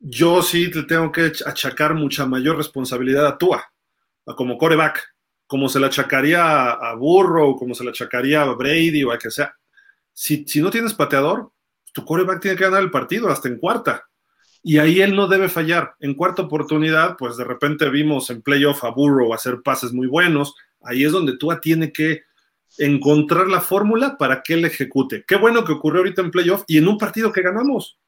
yo 0.00 0.42
sí 0.42 0.72
te 0.72 0.82
tengo 0.82 1.12
que 1.12 1.30
achacar 1.46 1.94
mucha 1.94 2.26
mayor 2.26 2.56
responsabilidad 2.56 3.28
a 3.28 3.38
Tua, 3.38 3.72
como 4.36 4.58
coreback, 4.58 5.14
como 5.46 5.68
se 5.68 5.78
la 5.78 5.86
achacaría 5.86 6.68
a 6.68 6.96
Burro, 6.96 7.54
como 7.54 7.76
se 7.76 7.84
la 7.84 7.90
achacaría 7.90 8.42
a 8.42 8.54
Brady 8.54 9.04
o 9.04 9.12
a 9.12 9.18
que 9.18 9.30
sea. 9.30 9.54
Si, 10.12 10.44
si 10.48 10.60
no 10.60 10.68
tienes 10.68 10.94
pateador, 10.94 11.52
tu 11.92 12.04
coreback 12.04 12.40
tiene 12.40 12.56
que 12.56 12.64
ganar 12.64 12.82
el 12.82 12.90
partido 12.90 13.28
hasta 13.28 13.48
en 13.48 13.58
cuarta. 13.58 14.08
Y 14.62 14.78
ahí 14.78 15.00
él 15.00 15.16
no 15.16 15.26
debe 15.26 15.48
fallar. 15.48 15.94
En 16.00 16.14
cuarta 16.14 16.42
oportunidad, 16.42 17.16
pues 17.16 17.36
de 17.36 17.44
repente 17.44 17.90
vimos 17.90 18.30
en 18.30 18.42
playoff 18.42 18.84
a 18.84 18.90
Burrow 18.90 19.34
hacer 19.34 19.60
pases 19.62 19.92
muy 19.92 20.06
buenos. 20.06 20.54
Ahí 20.82 21.04
es 21.04 21.12
donde 21.12 21.36
Tua 21.36 21.60
tiene 21.60 21.92
que 21.92 22.22
encontrar 22.78 23.48
la 23.48 23.60
fórmula 23.60 24.16
para 24.16 24.42
que 24.42 24.54
él 24.54 24.64
ejecute. 24.64 25.24
Qué 25.26 25.36
bueno 25.36 25.64
que 25.64 25.72
ocurrió 25.72 26.00
ahorita 26.00 26.22
en 26.22 26.30
playoff 26.30 26.64
y 26.66 26.78
en 26.78 26.88
un 26.88 26.96
partido 26.96 27.32
que 27.32 27.42
ganamos. 27.42 27.98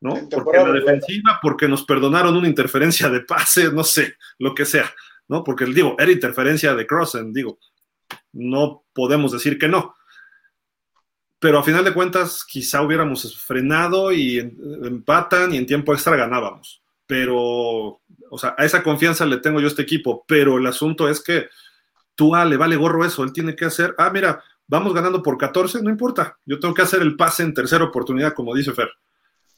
¿No? 0.00 0.28
Porque 0.30 0.58
la 0.58 0.72
defensiva, 0.72 1.38
porque 1.40 1.68
nos 1.68 1.84
perdonaron 1.84 2.36
una 2.36 2.48
interferencia 2.48 3.08
de 3.08 3.20
pase, 3.20 3.72
no 3.72 3.82
sé, 3.82 4.14
lo 4.38 4.54
que 4.54 4.66
sea, 4.66 4.92
¿no? 5.26 5.42
Porque 5.42 5.64
digo, 5.64 5.96
era 5.98 6.12
interferencia 6.12 6.74
de 6.74 6.86
Crossen, 6.86 7.32
digo, 7.32 7.58
no 8.32 8.84
podemos 8.92 9.32
decir 9.32 9.58
que 9.58 9.68
no. 9.68 9.94
Pero 11.38 11.58
a 11.58 11.62
final 11.62 11.84
de 11.84 11.92
cuentas, 11.92 12.44
quizá 12.44 12.82
hubiéramos 12.82 13.36
frenado 13.42 14.12
y 14.12 14.38
empatan 14.38 15.54
y 15.54 15.58
en 15.58 15.66
tiempo 15.66 15.92
extra 15.92 16.16
ganábamos. 16.16 16.82
Pero, 17.06 17.36
o 17.38 18.38
sea, 18.38 18.54
a 18.56 18.64
esa 18.64 18.82
confianza 18.82 19.26
le 19.26 19.38
tengo 19.38 19.60
yo 19.60 19.66
a 19.66 19.68
este 19.68 19.82
equipo, 19.82 20.24
pero 20.26 20.58
el 20.58 20.66
asunto 20.66 21.08
es 21.08 21.22
que 21.22 21.46
Tua 22.14 22.44
le 22.44 22.56
vale 22.56 22.76
gorro 22.76 23.04
eso, 23.04 23.22
él 23.22 23.32
tiene 23.32 23.54
que 23.54 23.66
hacer, 23.66 23.94
ah, 23.98 24.10
mira, 24.10 24.42
vamos 24.66 24.94
ganando 24.94 25.22
por 25.22 25.36
14, 25.36 25.82
no 25.82 25.90
importa, 25.90 26.38
yo 26.46 26.58
tengo 26.58 26.74
que 26.74 26.82
hacer 26.82 27.02
el 27.02 27.16
pase 27.16 27.42
en 27.42 27.54
tercera 27.54 27.84
oportunidad, 27.84 28.32
como 28.32 28.54
dice 28.54 28.72
Fer. 28.72 28.88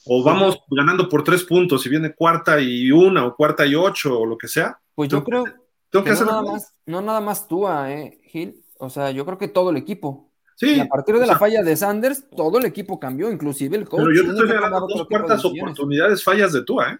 O 0.04 0.22
vamos 0.22 0.58
ganando 0.70 1.08
por 1.08 1.22
tres 1.22 1.44
puntos, 1.44 1.82
si 1.82 1.88
viene 1.88 2.14
cuarta 2.14 2.60
y 2.60 2.90
una, 2.90 3.24
o 3.24 3.36
cuarta 3.36 3.66
y 3.66 3.74
ocho, 3.74 4.20
o 4.20 4.26
lo 4.26 4.36
que 4.36 4.48
sea. 4.48 4.78
Pues 4.94 5.08
yo 5.08 5.22
creo 5.22 5.44
tengo 5.90 6.04
que, 6.04 6.12
no, 6.12 6.24
nada 6.24 6.42
más, 6.42 6.74
no 6.86 7.00
nada 7.00 7.20
más 7.20 7.48
Tua, 7.48 7.92
eh, 7.92 8.20
Gil, 8.24 8.62
o 8.78 8.90
sea, 8.90 9.10
yo 9.10 9.24
creo 9.24 9.38
que 9.38 9.48
todo 9.48 9.70
el 9.70 9.76
equipo. 9.76 10.27
Sí. 10.59 10.81
a 10.81 10.87
partir 10.87 11.16
de 11.16 11.27
la 11.27 11.38
falla 11.38 11.62
de 11.62 11.77
Sanders, 11.77 12.25
todo 12.37 12.59
el 12.59 12.64
equipo 12.64 12.99
cambió, 12.99 13.31
inclusive 13.31 13.77
el 13.77 13.88
coach. 13.88 14.01
Pero 14.01 14.12
yo 14.12 14.23
te 14.25 14.31
estoy 14.31 14.49
regalando 14.49 14.88
dos 14.88 15.07
cuartas 15.07 15.44
oportunidades 15.44 16.25
fallas 16.25 16.53
de 16.53 16.64
Tua, 16.64 16.92
¿eh? 16.92 16.99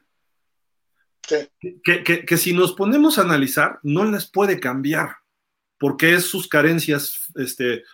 Sí. 1.27 1.81
Que, 1.83 2.05
que, 2.05 2.25
que, 2.25 2.37
si 2.37 2.55
nos 2.55 2.73
ponemos 2.73 3.18
a 3.18 3.23
analizar, 3.23 3.81
no 3.83 4.05
les 4.05 4.27
puede 4.27 4.61
cambiar 4.61 5.16
porque 5.79 6.14
es 6.14 6.25
sus 6.25 6.49
carencias, 6.49 7.33
este, 7.35 7.85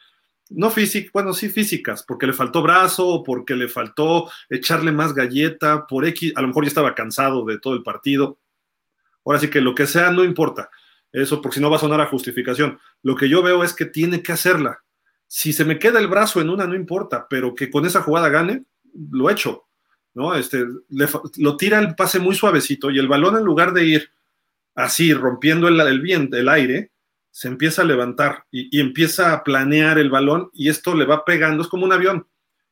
no 0.50 0.70
físicas, 0.70 1.12
bueno, 1.12 1.32
sí 1.32 1.48
físicas, 1.48 2.04
porque 2.06 2.26
le 2.26 2.32
faltó 2.32 2.62
brazo, 2.62 3.22
porque 3.24 3.54
le 3.54 3.68
faltó 3.68 4.30
echarle 4.48 4.92
más 4.92 5.14
galleta, 5.14 5.86
por 5.86 6.06
X, 6.06 6.32
a 6.36 6.42
lo 6.42 6.48
mejor 6.48 6.64
ya 6.64 6.68
estaba 6.68 6.94
cansado 6.94 7.44
de 7.44 7.58
todo 7.58 7.74
el 7.74 7.82
partido. 7.82 8.38
Ahora 9.24 9.38
sí 9.38 9.48
que 9.48 9.60
lo 9.60 9.74
que 9.74 9.86
sea, 9.86 10.10
no 10.10 10.24
importa. 10.24 10.70
Eso, 11.12 11.40
porque 11.40 11.56
si 11.56 11.60
no 11.60 11.70
va 11.70 11.76
a 11.76 11.80
sonar 11.80 12.00
a 12.00 12.06
justificación. 12.06 12.78
Lo 13.02 13.14
que 13.14 13.28
yo 13.28 13.42
veo 13.42 13.62
es 13.62 13.72
que 13.72 13.86
tiene 13.86 14.22
que 14.22 14.32
hacerla. 14.32 14.83
Si 15.36 15.52
se 15.52 15.64
me 15.64 15.80
queda 15.80 15.98
el 15.98 16.06
brazo 16.06 16.40
en 16.40 16.48
una, 16.48 16.64
no 16.64 16.76
importa, 16.76 17.26
pero 17.28 17.56
que 17.56 17.68
con 17.68 17.84
esa 17.84 18.02
jugada 18.02 18.28
gane, 18.28 18.66
lo 19.10 19.28
hecho. 19.30 19.64
¿no? 20.14 20.32
Este, 20.36 20.64
lo 21.38 21.56
tira 21.56 21.80
el 21.80 21.96
pase 21.96 22.20
muy 22.20 22.36
suavecito 22.36 22.88
y 22.88 23.00
el 23.00 23.08
balón 23.08 23.36
en 23.36 23.42
lugar 23.42 23.72
de 23.72 23.84
ir 23.84 24.10
así, 24.76 25.12
rompiendo 25.12 25.66
el, 25.66 25.80
el, 25.80 26.32
el 26.32 26.48
aire, 26.48 26.92
se 27.32 27.48
empieza 27.48 27.82
a 27.82 27.84
levantar 27.84 28.44
y, 28.52 28.78
empieza 28.78 29.32
a 29.32 29.42
planear 29.42 29.98
el 29.98 30.08
balón 30.08 30.50
y 30.52 30.68
esto 30.68 30.94
le 30.94 31.04
va 31.04 31.24
pegando, 31.24 31.64
es 31.64 31.68
como 31.68 31.84
un 31.84 31.92
avión, 31.92 32.28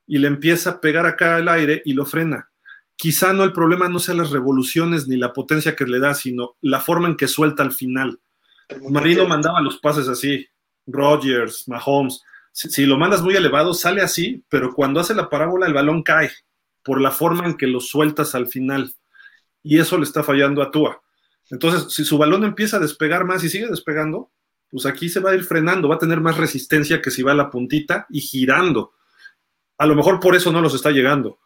y 0.06 0.18
le 0.18 0.28
empieza 0.28 0.70
a 0.70 0.80
pegar 0.80 1.04
acá 1.04 1.34
al 1.34 1.48
aire 1.48 1.82
y 1.84 1.94
lo 1.94 2.06
frena. 2.06 2.48
Quizá 2.94 3.32
no 3.32 3.42
el 3.42 3.52
problema 3.52 3.88
no 3.88 3.98
sea 3.98 4.14
las 4.14 4.30
revoluciones 4.30 5.08
ni 5.08 5.16
la 5.16 5.32
potencia 5.32 5.74
que 5.74 5.84
le 5.84 5.98
da, 5.98 6.14
sino 6.14 6.54
la 6.60 6.78
forma 6.78 7.08
en 7.08 7.16
que 7.16 7.26
suelta 7.26 7.64
al 7.64 7.72
final. 7.72 8.20
Marino 8.88 9.26
mandaba 9.26 9.60
los 9.60 9.78
pases 9.78 10.06
así, 10.06 10.46
Rogers, 10.86 11.66
Mahomes. 11.66 12.22
Si, 12.52 12.84
lo 12.84 12.98
mandas 12.98 13.22
muy 13.22 13.34
elevado, 13.34 13.72
sale 13.72 14.02
así, 14.02 14.44
pero 14.48 14.74
cuando 14.74 15.00
hace 15.00 15.14
la 15.14 15.30
parábola 15.30 15.66
el 15.66 15.72
balón 15.72 16.02
cae 16.02 16.30
por 16.82 17.00
la 17.00 17.10
forma 17.10 17.46
en 17.46 17.56
que 17.56 17.66
lo 17.66 17.80
sueltas 17.80 18.34
al 18.34 18.46
final. 18.46 18.92
Y 19.62 19.78
eso 19.78 19.96
le 19.96 20.04
está 20.04 20.22
fallando 20.22 20.62
a 20.62 20.70
Tua. 20.70 21.00
Entonces, 21.50 21.92
si 21.92 22.04
su 22.04 22.18
balón 22.18 22.44
empieza 22.44 22.76
a 22.76 22.80
despegar 22.80 23.24
más 23.24 23.42
y 23.42 23.48
sigue 23.48 23.68
despegando, 23.68 24.30
pues 24.70 24.86
aquí 24.86 25.08
se 25.08 25.20
va 25.20 25.30
a 25.30 25.34
ir 25.34 25.44
frenando, 25.44 25.88
va 25.88 25.96
a 25.96 25.98
tener 25.98 26.20
más 26.20 26.36
resistencia 26.36 27.00
que 27.00 27.10
si 27.10 27.22
va 27.22 27.32
a 27.32 27.36
la 27.36 27.50
puntita 27.50 28.06
y 28.10 28.20
girando. 28.20 28.92
A 29.78 29.86
lo 29.86 29.94
mejor 29.94 30.20
por 30.20 30.34
eso 30.34 30.52
no 30.52 30.60
los 30.60 30.74
está 30.74 30.90
llegando. 30.90 31.38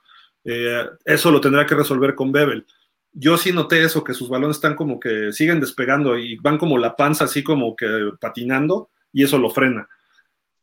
Eh, 0.45 0.85
eso 1.05 1.31
lo 1.31 1.41
tendrá 1.41 1.67
que 1.67 1.75
resolver 1.75 2.15
con 2.15 2.33
Bebel. 2.33 2.67
Yo 3.13 3.37
sí 3.37 3.53
noté 3.53 3.83
eso, 3.83 4.05
que 4.05 4.15
sus 4.15 4.29
balones 4.29 4.59
están 4.59 4.77
como 4.77 5.01
que 5.01 5.33
siguen 5.33 5.61
despegando 5.61 6.19
y 6.19 6.37
van 6.37 6.59
como 6.59 6.79
la 6.79 6.95
panza 6.95 7.25
así 7.25 7.43
como 7.43 7.75
que 7.75 7.87
patinando 8.21 8.91
y 9.13 9.25
eso 9.25 9.39
lo 9.39 9.51
frena. 9.51 9.89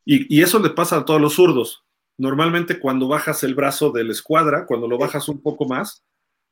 Y, 0.06 0.42
eso 0.42 0.60
le 0.60 0.70
pasa 0.70 0.98
a 0.98 1.06
todos 1.06 1.22
los 1.22 1.34
zurdos. 1.36 1.84
Normalmente 2.18 2.80
cuando 2.80 3.08
bajas 3.08 3.44
el 3.44 3.56
brazo 3.56 3.92
de 3.92 4.04
la 4.04 4.12
escuadra, 4.12 4.66
cuando 4.66 4.88
lo 4.88 4.98
bajas 4.98 5.30
un 5.30 5.42
poco 5.42 5.66
más, 5.66 6.04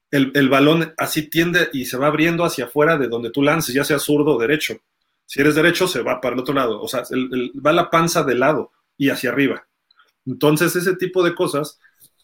el, 0.09 0.31
el 0.35 0.49
balón 0.49 0.93
así 0.97 1.29
tiende 1.29 1.69
y 1.73 1.85
se 1.85 1.97
va 1.97 2.07
abriendo 2.07 2.43
hacia 2.43 2.65
afuera 2.65 2.97
de 2.97 3.07
donde 3.07 3.29
tú 3.29 3.41
lances, 3.41 3.73
ya 3.73 3.83
sea 3.83 3.99
zurdo 3.99 4.35
o 4.35 4.39
derecho. 4.39 4.77
Si 5.25 5.39
eres 5.39 5.55
derecho, 5.55 5.87
se 5.87 6.01
va 6.01 6.19
para 6.19 6.33
el 6.33 6.41
otro 6.41 6.53
lado. 6.53 6.81
O 6.81 6.87
sea, 6.87 7.03
va 7.65 7.71
la 7.71 7.89
panza 7.89 8.23
de 8.23 8.35
lado 8.35 8.71
y 8.97 9.09
hacia 9.09 9.29
arriba. 9.29 9.65
Entonces, 10.25 10.75
ese 10.75 10.95
tipo 10.95 11.23
de 11.23 11.33
cosas 11.33 11.79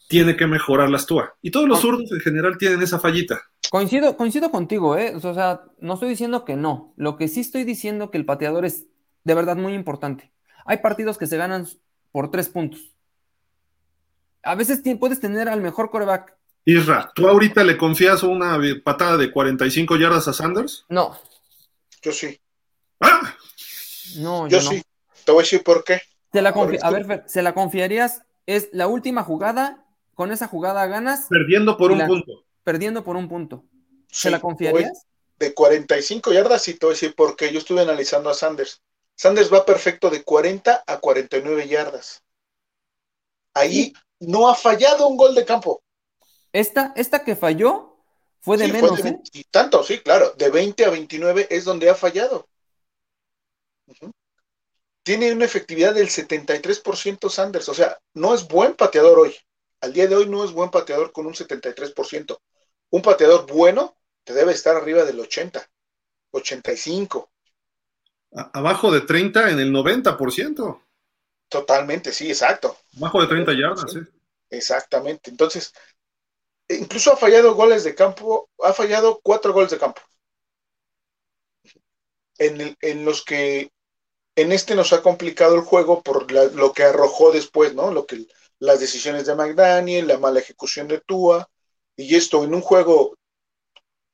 tiene 0.07 0.35
que 0.35 0.47
mejorar 0.47 0.89
las 0.89 1.05
TUA. 1.05 1.35
Y 1.41 1.51
todos 1.51 1.67
los 1.67 1.79
zurdos 1.79 2.11
en 2.11 2.19
general 2.19 2.57
tienen 2.57 2.81
esa 2.81 2.99
fallita. 2.99 3.41
Coincido, 3.69 4.15
coincido 4.15 4.51
contigo, 4.51 4.97
¿eh? 4.97 5.15
O 5.15 5.33
sea, 5.33 5.61
no 5.79 5.95
estoy 5.95 6.09
diciendo 6.09 6.45
que 6.45 6.55
no. 6.55 6.93
Lo 6.97 7.17
que 7.17 7.27
sí 7.27 7.41
estoy 7.41 7.63
diciendo 7.63 8.11
que 8.11 8.17
el 8.17 8.25
pateador 8.25 8.65
es 8.65 8.87
de 9.23 9.33
verdad 9.33 9.57
muy 9.57 9.73
importante. 9.73 10.31
Hay 10.67 10.77
partidos 10.77 11.17
que 11.17 11.27
se 11.27 11.37
ganan 11.37 11.67
por 12.11 12.29
tres 12.29 12.49
puntos. 12.49 12.79
A 14.43 14.55
veces 14.55 14.81
puedes 14.99 15.19
tener 15.19 15.49
al 15.49 15.61
mejor 15.61 15.89
coreback. 15.89 16.35
Isra, 16.65 17.11
¿tú 17.15 17.27
ahorita 17.27 17.63
le 17.63 17.77
confías 17.77 18.23
una 18.23 18.59
patada 18.83 19.17
de 19.17 19.31
45 19.31 19.95
yardas 19.97 20.27
a 20.27 20.33
Sanders? 20.33 20.85
No. 20.89 21.17
Yo 22.01 22.11
sí. 22.11 22.39
¡Ah! 22.99 23.33
No, 24.17 24.47
yo, 24.47 24.61
sí. 24.61 24.83
Te 25.25 25.31
voy 25.31 25.41
a 25.41 25.43
decir 25.43 25.63
por 25.63 25.83
qué. 25.83 26.01
la 26.33 26.49
a 26.49 26.91
ver, 26.91 27.23
¿se 27.27 27.41
la 27.41 27.53
confiarías? 27.53 28.21
Es 28.45 28.69
la 28.71 28.87
última 28.87 29.23
jugada, 29.23 29.85
con 30.13 30.31
esa 30.31 30.47
jugada 30.47 30.85
ganas. 30.87 31.27
Perdiendo 31.29 31.77
por 31.77 31.91
un 31.91 32.05
punto. 32.05 32.43
Perdiendo 32.63 33.03
por 33.03 33.15
un 33.15 33.27
punto. 33.27 33.63
¿Se 34.09 34.29
la 34.29 34.39
confiarías? 34.39 35.07
de 35.39 35.53
45 35.53 36.33
yardas 36.33 36.67
y 36.67 36.73
te 36.73 36.85
voy 36.85 36.93
a 36.93 36.95
decir 36.95 37.13
porque 37.15 37.51
yo 37.51 37.59
estuve 37.59 37.81
analizando 37.81 38.29
a 38.29 38.33
Sanders. 38.33 38.81
Sanders 39.17 39.51
va 39.51 39.65
perfecto 39.65 40.11
de 40.11 40.23
40 40.23 40.83
a 40.85 40.99
49 40.99 41.67
yardas. 41.67 42.23
Ahí 43.53 43.91
no 44.19 44.47
ha 44.47 44.55
fallado 44.55 45.07
un 45.07 45.17
gol 45.17 45.33
de 45.33 45.43
campo. 45.43 45.81
Esta, 46.53 46.93
esta 46.95 47.23
que 47.23 47.35
falló 47.35 47.97
fue 48.39 48.57
de 48.57 48.67
menos. 48.67 49.03
¿eh? 49.03 49.19
Y 49.33 49.43
tanto, 49.45 49.83
sí, 49.83 49.99
claro. 49.99 50.33
De 50.37 50.51
20 50.51 50.85
a 50.85 50.91
29 50.91 51.47
es 51.49 51.65
donde 51.65 51.89
ha 51.89 51.95
fallado. 51.95 52.47
Tiene 55.01 55.31
una 55.31 55.45
efectividad 55.45 55.95
del 55.95 56.09
73% 56.09 57.29
Sanders. 57.29 57.69
O 57.69 57.73
sea, 57.73 57.97
no 58.13 58.35
es 58.35 58.47
buen 58.47 58.75
pateador 58.75 59.17
hoy. 59.17 59.35
Al 59.81 59.93
día 59.93 60.05
de 60.07 60.15
hoy 60.15 60.27
no 60.27 60.43
es 60.43 60.51
buen 60.51 60.69
pateador 60.69 61.11
con 61.11 61.25
un 61.25 61.33
73%. 61.33 62.37
Un 62.91 63.01
pateador 63.01 63.51
bueno 63.51 63.97
te 64.23 64.33
debe 64.33 64.51
estar 64.51 64.75
arriba 64.75 65.05
del 65.05 65.19
80, 65.19 65.67
85. 66.31 67.31
Abajo 68.53 68.91
de 68.91 69.01
30 69.01 69.51
en 69.51 69.59
el 69.59 69.71
90%. 69.71 70.81
Totalmente, 71.49 72.11
sí, 72.11 72.29
exacto. 72.29 72.77
Abajo 72.97 73.21
de 73.21 73.27
30 73.27 73.53
yardas, 73.53 73.91
sí. 73.91 73.99
Exactamente. 74.49 75.29
Entonces, 75.29 75.73
incluso 76.69 77.13
ha 77.13 77.17
fallado 77.17 77.55
goles 77.55 77.83
de 77.83 77.95
campo, 77.95 78.49
ha 78.63 78.73
fallado 78.73 79.19
cuatro 79.23 79.53
goles 79.53 79.71
de 79.71 79.77
campo. 79.77 80.01
En, 82.37 82.77
en 82.81 83.05
los 83.05 83.23
que 83.23 83.71
en 84.35 84.51
este 84.51 84.75
nos 84.75 84.93
ha 84.93 85.01
complicado 85.01 85.55
el 85.55 85.61
juego 85.61 86.03
por 86.03 86.31
lo 86.31 86.71
que 86.71 86.83
arrojó 86.83 87.31
después, 87.31 87.73
¿no? 87.73 87.91
Lo 87.91 88.05
que 88.05 88.27
las 88.59 88.79
decisiones 88.79 89.25
de 89.25 89.35
McDaniel, 89.35 90.07
la 90.07 90.19
mala 90.19 90.39
ejecución 90.39 90.87
de 90.87 90.99
Tua, 90.99 91.49
y 91.95 92.15
esto 92.15 92.43
en 92.43 92.53
un 92.53 92.61
juego, 92.61 93.17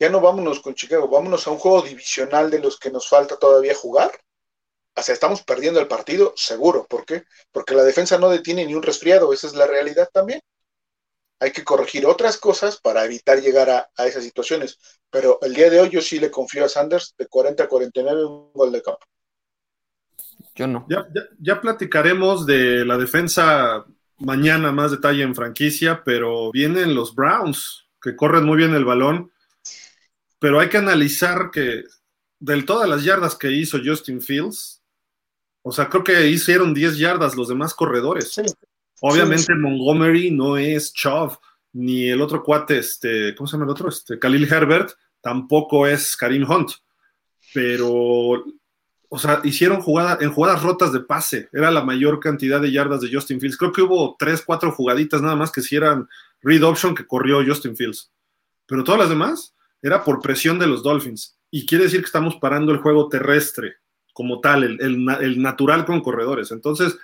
ya 0.03 0.09
no 0.09 0.19
vámonos 0.19 0.59
con 0.59 0.75
Chicago, 0.75 1.07
vámonos 1.07 1.47
a 1.47 1.51
un 1.51 1.57
juego 1.57 1.81
divisional 1.81 2.51
de 2.51 2.59
los 2.59 2.77
que 2.77 2.91
nos 2.91 3.07
falta 3.07 3.37
todavía 3.37 3.73
jugar. 3.73 4.11
O 4.97 5.01
sea, 5.01 5.13
estamos 5.13 5.43
perdiendo 5.43 5.79
el 5.79 5.87
partido, 5.87 6.33
seguro. 6.35 6.85
¿Por 6.89 7.05
qué? 7.05 7.23
Porque 7.53 7.73
la 7.73 7.83
defensa 7.83 8.17
no 8.17 8.29
detiene 8.29 8.65
ni 8.65 8.75
un 8.75 8.83
resfriado, 8.83 9.31
esa 9.31 9.47
es 9.47 9.55
la 9.55 9.65
realidad 9.65 10.09
también. 10.11 10.41
Hay 11.39 11.51
que 11.51 11.63
corregir 11.63 12.05
otras 12.05 12.37
cosas 12.37 12.81
para 12.81 13.05
evitar 13.05 13.39
llegar 13.39 13.69
a, 13.69 14.05
esas 14.05 14.25
situaciones. 14.25 14.77
Pero 15.09 15.39
el 15.41 15.53
día 15.53 15.69
de 15.69 15.79
hoy 15.79 15.89
yo 15.89 16.01
sí 16.01 16.19
le 16.19 16.29
confío 16.29 16.65
a 16.65 16.69
Sanders 16.69 17.15
de 17.17 17.27
40 17.27 17.63
a 17.63 17.69
49 17.69 18.25
un 18.25 18.51
gol 18.51 18.73
de 18.73 18.81
campo. 18.81 19.05
Yo 20.53 20.67
no. 20.67 20.85
Ya, 20.89 21.07
ya, 21.39 21.61
platicaremos 21.61 22.45
de 22.45 22.83
la 22.83 22.97
defensa 22.97 23.85
mañana 24.17 24.73
más 24.73 24.91
detalle 24.91 25.23
en 25.23 25.33
franquicia, 25.33 26.03
pero 26.03 26.51
vienen 26.51 26.93
los 26.93 27.15
Browns, 27.15 27.87
que 28.01 28.17
corren 28.17 28.43
muy 28.43 28.57
bien 28.57 28.75
el 28.75 28.83
balón, 28.83 29.32
pero 30.43 30.59
hay 30.59 30.67
que 30.67 30.75
analizar 30.75 31.51
que 31.51 31.85
de 32.37 32.63
todas 32.63 32.89
las 32.89 33.05
yardas 33.05 33.33
que 33.33 33.49
hizo 33.49 33.79
Justin 33.81 34.21
Fields, 34.21 34.83
o 35.61 35.71
sea, 35.71 35.87
creo 35.87 36.03
que 36.03 36.27
hicieron 36.27 36.73
10 36.73 36.97
yardas 36.97 37.37
los 37.37 37.47
demás 37.47 37.73
corredores. 37.73 38.35
Obviamente 38.99 39.55
Montgomery 39.55 40.31
no 40.31 40.57
es 40.57 40.91
Chubb, 40.91 41.37
ni 41.71 42.09
el 42.09 42.19
otro 42.19 42.43
cuate, 42.43 42.79
este, 42.79 43.33
¿cómo 43.35 43.47
se 43.47 43.53
llama 43.53 43.63
el 43.63 43.71
otro? 43.71 43.87
Este, 43.87 44.19
Khalil 44.19 44.51
Herbert, 44.51 44.91
tampoco 45.21 45.87
es 45.87 46.13
Karim 46.17 46.43
Hunt, 46.43 46.71
pero 47.53 48.43
o 49.07 49.17
sea, 49.17 49.39
hicieron 49.45 49.81
jugada, 49.81 50.17
en 50.19 50.33
jugadas 50.33 50.61
rotas 50.61 50.91
de 50.91 50.99
pase, 50.99 51.47
era 51.53 51.71
la 51.71 51.85
mayor 51.85 52.19
cantidad 52.19 52.59
de 52.59 52.73
yardas 52.73 52.99
de 52.99 53.09
Justin 53.09 53.39
Fields. 53.39 53.55
Creo 53.55 53.71
que 53.71 53.83
hubo 53.83 54.17
tres, 54.19 54.43
cuatro 54.45 54.73
jugaditas 54.73 55.21
nada 55.21 55.37
más 55.37 55.53
que 55.53 55.61
si 55.61 55.77
eran 55.77 56.09
read 56.41 56.63
option 56.63 56.93
que 56.93 57.07
corrió 57.07 57.41
Justin 57.47 57.77
Fields. 57.77 58.11
Pero 58.65 58.83
todas 58.83 58.99
las 58.99 59.09
demás 59.09 59.53
era 59.83 60.03
por 60.03 60.21
presión 60.21 60.57
de 60.57 60.65
los 60.65 60.81
Dolphins. 60.81 61.37
Y 61.51 61.67
quiere 61.67 61.83
decir 61.83 61.99
que 61.99 62.07
estamos 62.07 62.37
parando 62.37 62.71
el 62.71 62.79
juego 62.79 63.09
terrestre 63.09 63.75
como 64.13 64.39
tal, 64.39 64.63
el, 64.63 65.41
natural 65.41 65.85
con 65.85 66.01
corredores. 66.01 66.51
Entonces, 66.51 66.97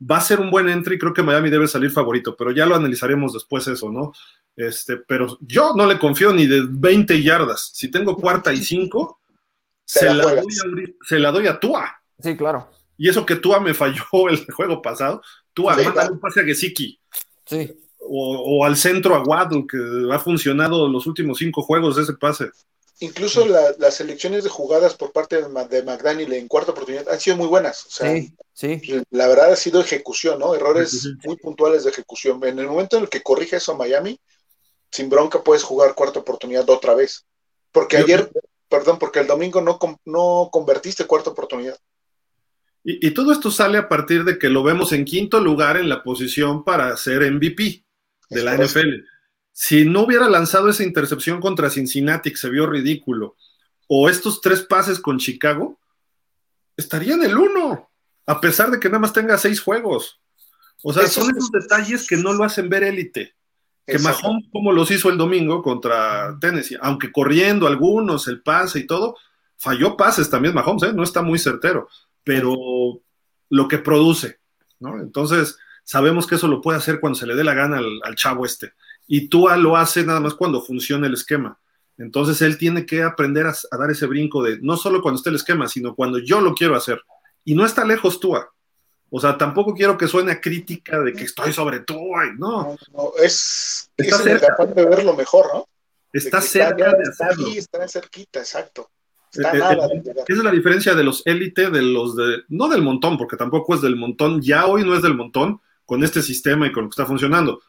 va 0.00 0.18
a 0.18 0.22
ser 0.22 0.40
un 0.40 0.50
buen 0.50 0.68
entry. 0.68 0.98
Creo 0.98 1.12
que 1.12 1.22
Miami 1.22 1.50
debe 1.50 1.66
salir 1.66 1.90
favorito, 1.90 2.36
pero 2.36 2.52
ya 2.52 2.66
lo 2.66 2.76
analizaremos 2.76 3.32
después 3.32 3.66
eso, 3.66 3.90
¿no? 3.90 4.12
Este, 4.54 4.98
pero 4.98 5.38
yo 5.40 5.72
no 5.74 5.86
le 5.86 5.98
confío 5.98 6.32
ni 6.32 6.46
de 6.46 6.66
20 6.68 7.22
yardas. 7.22 7.70
Si 7.74 7.90
tengo 7.90 8.14
cuarta 8.16 8.52
y 8.52 8.58
cinco, 8.58 9.20
se, 9.84 10.04
la, 10.14 11.32
doy 11.32 11.46
a, 11.46 11.58
Tua. 11.58 11.90
Sí, 12.18 12.36
claro. 12.36 12.70
Y 12.96 13.08
eso 13.08 13.26
que 13.26 13.36
Tua 13.36 13.58
me 13.60 13.74
falló 13.74 14.04
el 14.28 14.44
juego 14.52 14.80
pasado, 14.80 15.22
Tua, 15.52 15.74
sí, 15.76 15.86
un 16.10 16.20
pase 16.20 16.40
a 16.40 16.44
Gesicki. 16.44 17.00
Sí. 17.46 17.89
O, 18.12 18.64
al 18.64 18.76
centro 18.76 19.14
a 19.14 19.22
Waddle, 19.22 19.66
que 19.70 19.78
ha 20.12 20.18
funcionado 20.18 20.88
los 20.88 21.06
últimos 21.06 21.38
cinco 21.38 21.62
juegos 21.62 21.94
de 21.94 22.02
ese 22.02 22.14
pase. 22.14 22.50
Incluso 22.98 23.46
las 23.46 23.94
selecciones 23.94 24.42
de 24.42 24.50
jugadas 24.50 24.94
por 24.94 25.12
parte 25.12 25.40
de, 25.40 25.48
McDaniel 25.48 26.32
en 26.32 26.48
cuarta 26.48 26.72
oportunidad 26.72 27.08
han 27.08 27.20
sido 27.20 27.36
muy 27.36 27.46
buenas. 27.46 27.86
sí, 27.88 28.34
sí. 28.52 29.02
La 29.10 29.28
verdad 29.28 29.52
ha 29.52 29.56
sido 29.56 29.80
ejecución, 29.80 30.40
¿no? 30.40 30.54
Errores 30.54 31.08
muy 31.24 31.36
puntuales 31.36 31.84
de 31.84 31.90
ejecución. 31.90 32.44
En 32.44 32.58
el 32.58 32.66
momento 32.66 32.96
en 32.96 33.04
el 33.04 33.08
que 33.08 33.22
corrige 33.22 33.56
eso 33.56 33.72
a 33.72 33.76
Miami, 33.76 34.18
sin 34.90 35.08
bronca 35.08 35.42
puedes 35.42 35.62
jugar 35.62 35.94
cuarta 35.94 36.18
oportunidad 36.18 36.68
otra 36.68 36.94
vez. 36.94 37.24
Porque 37.70 37.96
ayer 37.96 38.28
perdón, 38.70 38.98
porque 38.98 39.18
el 39.18 39.26
domingo 39.26 39.60
no, 39.60 39.78
no 40.06 40.48
convertiste 40.50 41.04
cuarta 41.04 41.30
oportunidad. 41.30 41.76
Y, 42.82 43.10
todo 43.10 43.30
esto 43.32 43.50
sale 43.50 43.76
a 43.76 43.90
partir 43.90 44.24
de 44.24 44.38
que 44.38 44.48
lo 44.48 44.62
vemos 44.62 44.92
en 44.92 45.04
quinto 45.04 45.38
lugar 45.38 45.76
en 45.76 45.90
la 45.90 46.02
posición 46.02 46.64
para 46.64 46.96
ser 46.96 47.30
MVP 47.30 47.84
de 48.30 48.42
la 48.42 48.56
NFL. 48.56 49.04
Si 49.52 49.84
no 49.84 50.02
hubiera 50.02 50.28
lanzado 50.28 50.70
esa 50.70 50.84
intercepción 50.84 51.40
contra 51.40 51.68
Cincinnati, 51.68 52.30
que 52.30 52.36
se 52.36 52.48
vio 52.48 52.66
ridículo, 52.66 53.36
o 53.86 54.08
estos 54.08 54.40
tres 54.40 54.62
pases 54.62 55.00
con 55.00 55.18
Chicago, 55.18 55.78
estaría 56.76 57.14
en 57.14 57.24
el 57.24 57.36
uno, 57.36 57.90
a 58.26 58.40
pesar 58.40 58.70
de 58.70 58.80
que 58.80 58.88
nada 58.88 59.00
más 59.00 59.12
tenga 59.12 59.36
seis 59.36 59.60
juegos. 59.60 60.20
O 60.82 60.92
sea, 60.92 61.06
son 61.08 61.36
esos 61.36 61.50
detalles 61.50 62.06
que 62.06 62.16
no 62.16 62.32
lo 62.32 62.44
hacen 62.44 62.70
ver 62.70 62.84
élite 62.84 63.34
que 63.90 63.98
Mahomes 63.98 64.46
como 64.52 64.72
los 64.72 64.90
hizo 64.90 65.10
el 65.10 65.18
domingo 65.18 65.62
contra 65.62 66.36
Tennessee, 66.40 66.78
aunque 66.80 67.12
corriendo 67.12 67.66
algunos, 67.66 68.28
el 68.28 68.42
pase 68.42 68.80
y 68.80 68.86
todo, 68.86 69.16
falló 69.56 69.96
pases 69.96 70.30
también 70.30 70.54
Mahomes, 70.54 70.84
¿eh? 70.84 70.92
no 70.94 71.02
está 71.02 71.22
muy 71.22 71.38
certero, 71.38 71.88
pero 72.24 72.54
lo 73.48 73.68
que 73.68 73.78
produce, 73.78 74.38
¿no? 74.78 75.00
Entonces, 75.00 75.58
sabemos 75.84 76.26
que 76.26 76.36
eso 76.36 76.48
lo 76.48 76.60
puede 76.60 76.78
hacer 76.78 77.00
cuando 77.00 77.18
se 77.18 77.26
le 77.26 77.34
dé 77.34 77.44
la 77.44 77.54
gana 77.54 77.78
al, 77.78 78.14
chavo 78.14 78.44
este. 78.46 78.72
Y 79.06 79.28
Tua 79.28 79.56
lo 79.56 79.76
hace 79.76 80.04
nada 80.04 80.20
más 80.20 80.34
cuando 80.34 80.62
funciona 80.62 81.06
el 81.06 81.14
esquema. 81.14 81.58
Entonces, 81.98 82.40
él 82.42 82.56
tiene 82.56 82.86
que 82.86 83.02
aprender 83.02 83.46
a, 83.46 83.54
a 83.70 83.76
dar 83.76 83.90
ese 83.90 84.06
brinco 84.06 84.42
de 84.42 84.58
no 84.60 84.76
solo 84.76 85.02
cuando 85.02 85.18
esté 85.18 85.30
el 85.30 85.36
esquema, 85.36 85.68
sino 85.68 85.94
cuando 85.94 86.18
yo 86.18 86.40
lo 86.40 86.54
quiero 86.54 86.76
hacer. 86.76 87.02
Y 87.44 87.54
no 87.54 87.66
está 87.66 87.84
lejos 87.84 88.20
Tua. 88.20 88.50
O 89.10 89.20
sea, 89.20 89.36
tampoco 89.36 89.74
quiero 89.74 89.98
que 89.98 90.06
suene 90.06 90.32
a 90.32 90.40
crítica 90.40 91.00
de 91.00 91.12
que 91.12 91.24
estoy 91.24 91.52
sobre 91.52 91.80
todo, 91.80 91.98
no. 92.38 92.76
no, 92.92 93.12
es, 93.20 93.90
está 93.96 94.18
cerca. 94.18 94.54
de 94.66 94.86
verlo 94.86 95.16
mejor, 95.16 95.46
¿no? 95.52 95.68
Está 96.12 96.40
cerca 96.40 96.94
de 96.94 97.08
hacerlo. 97.08 97.48
Está 97.48 97.88
cerquita, 97.88 98.38
exacto. 98.38 98.88
Está 99.32 99.50
eh, 99.50 99.56
eh, 99.56 99.58
nada 99.58 99.86
eh, 99.86 100.02
esa 100.04 100.24
es 100.28 100.44
la 100.44 100.50
diferencia 100.52 100.94
de 100.94 101.02
los 101.02 101.26
élite, 101.26 101.70
de 101.70 101.82
los 101.82 102.14
de, 102.14 102.42
no 102.48 102.68
del 102.68 102.82
montón, 102.82 103.18
porque 103.18 103.36
tampoco 103.36 103.74
es 103.74 103.80
del 103.80 103.96
montón, 103.96 104.40
ya 104.40 104.66
hoy 104.66 104.84
no 104.84 104.94
es 104.94 105.02
del 105.02 105.16
montón 105.16 105.60
con 105.90 106.04
este 106.04 106.22
sistema 106.22 106.68
y 106.68 106.70
con 106.70 106.84
lo 106.84 106.88
que 106.88 106.92
está 106.92 107.04
funcionando. 107.04 107.62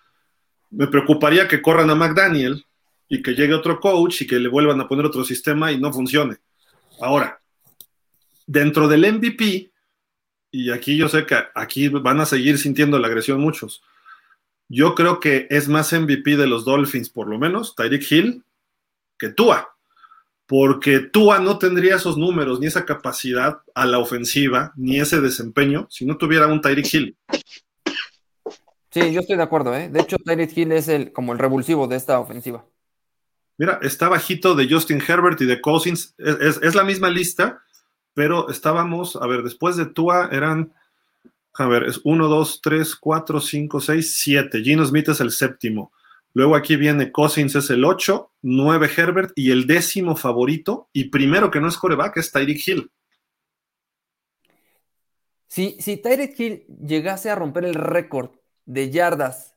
Me 0.69 0.86
preocuparía 0.86 1.47
que 1.47 1.59
corran 1.59 1.89
a 1.89 1.95
McDaniel 1.95 2.63
y 3.09 3.19
que 3.24 3.32
llegue 3.32 3.55
otro 3.55 3.80
coach 3.80 4.22
y 4.22 4.28
que 4.28 4.38
le 4.38 4.47
vuelvan 4.47 4.80
a 4.80 4.88
poner 4.88 5.07
otro 5.07 5.24
sistema 5.24 5.72
y 5.72 5.80
no 5.80 5.91
funcione. 5.91 6.38
Ahora, 6.99 7.41
dentro 8.45 8.88
del 8.88 9.11
MVP, 9.11 9.72
y 10.51 10.69
aquí 10.69 10.97
yo 10.97 11.09
sé 11.09 11.26
que 11.26 11.36
aquí 11.55 11.89
van 11.89 12.22
a 12.22 12.28
seguir 12.28 12.59
sintiendo 12.59 12.99
la 12.99 13.07
agresión 13.07 13.41
muchos. 13.41 13.82
Yo 14.69 14.93
creo 14.93 15.19
que 15.19 15.47
es 15.49 15.67
más 15.67 15.91
MVP 15.91 16.38
de 16.38 16.45
los 16.45 16.63
Dolphins, 16.63 17.09
por 17.09 17.28
lo 17.28 17.39
menos, 17.39 17.74
Tyreek 17.76 18.11
Hill, 18.11 18.43
que 19.17 19.30
Tua. 19.30 19.67
Porque 20.45 20.99
Tua 20.99 21.39
no 21.39 21.57
tendría 21.57 21.95
esos 21.95 22.19
números, 22.19 22.59
ni 22.59 22.67
esa 22.67 22.86
capacidad 22.86 23.63
a 23.74 23.88
la 23.88 23.97
ofensiva, 23.97 24.74
ni 24.76 24.99
ese 24.99 25.22
desempeño, 25.22 25.88
si 25.89 26.05
no 26.05 26.17
tuviera 26.17 26.45
un 26.45 26.61
Tyreek 26.61 26.93
Hill. 26.93 27.17
Sí, 28.91 29.13
yo 29.13 29.21
estoy 29.21 29.37
de 29.37 29.43
acuerdo, 29.43 29.75
¿eh? 29.75 29.89
De 29.89 30.01
hecho, 30.01 30.17
Tyreek 30.17 30.55
Hill 30.55 30.71
es 30.73 30.87
el, 30.89 31.13
como 31.13 31.31
el 31.31 31.39
revulsivo 31.39 31.87
de 31.87 31.95
esta 31.95 32.19
ofensiva. 32.19 32.65
Mira, 33.57 33.79
está 33.81 34.09
bajito 34.09 34.53
de 34.53 34.67
Justin 34.69 35.01
Herbert 35.05 35.39
y 35.41 35.45
de 35.45 35.61
Cousins. 35.61 36.13
es 36.17 36.75
la 36.75 36.83
misma 36.83 37.09
lista, 37.09 37.63
pero 38.13 38.49
estábamos, 38.49 39.15
a 39.15 39.25
ver, 39.27 39.43
después 39.43 39.77
de 39.77 39.85
Tua 39.85 40.29
eran, 40.31 40.73
a 41.53 41.67
ver, 41.67 41.83
es 41.83 42.01
1, 42.03 42.27
2, 42.27 42.61
3, 42.61 42.95
4, 42.95 43.39
5, 43.39 43.79
6, 43.79 44.13
7. 44.17 44.61
Gino 44.61 44.85
Smith 44.85 45.09
es 45.09 45.21
el 45.21 45.31
séptimo. 45.31 45.91
Luego 46.33 46.55
aquí 46.55 46.75
viene 46.75 47.11
Cousins 47.11 47.55
es 47.55 47.69
el 47.69 47.83
8, 47.83 48.31
9 48.41 48.89
Herbert 48.95 49.31
y 49.35 49.51
el 49.51 49.67
décimo 49.67 50.15
favorito 50.15 50.89
y 50.93 51.05
primero 51.05 51.51
que 51.51 51.59
no 51.59 51.67
es 51.67 51.77
coreback 51.77 52.17
es 52.17 52.31
Tyreek 52.31 52.67
Hill. 52.67 52.91
Si, 55.47 55.77
si 55.79 55.97
Tyreek 55.97 56.39
Hill 56.39 56.65
llegase 56.67 57.29
a 57.29 57.35
romper 57.35 57.65
el 57.65 57.75
récord 57.75 58.31
de 58.66 58.89
yardas, 58.89 59.55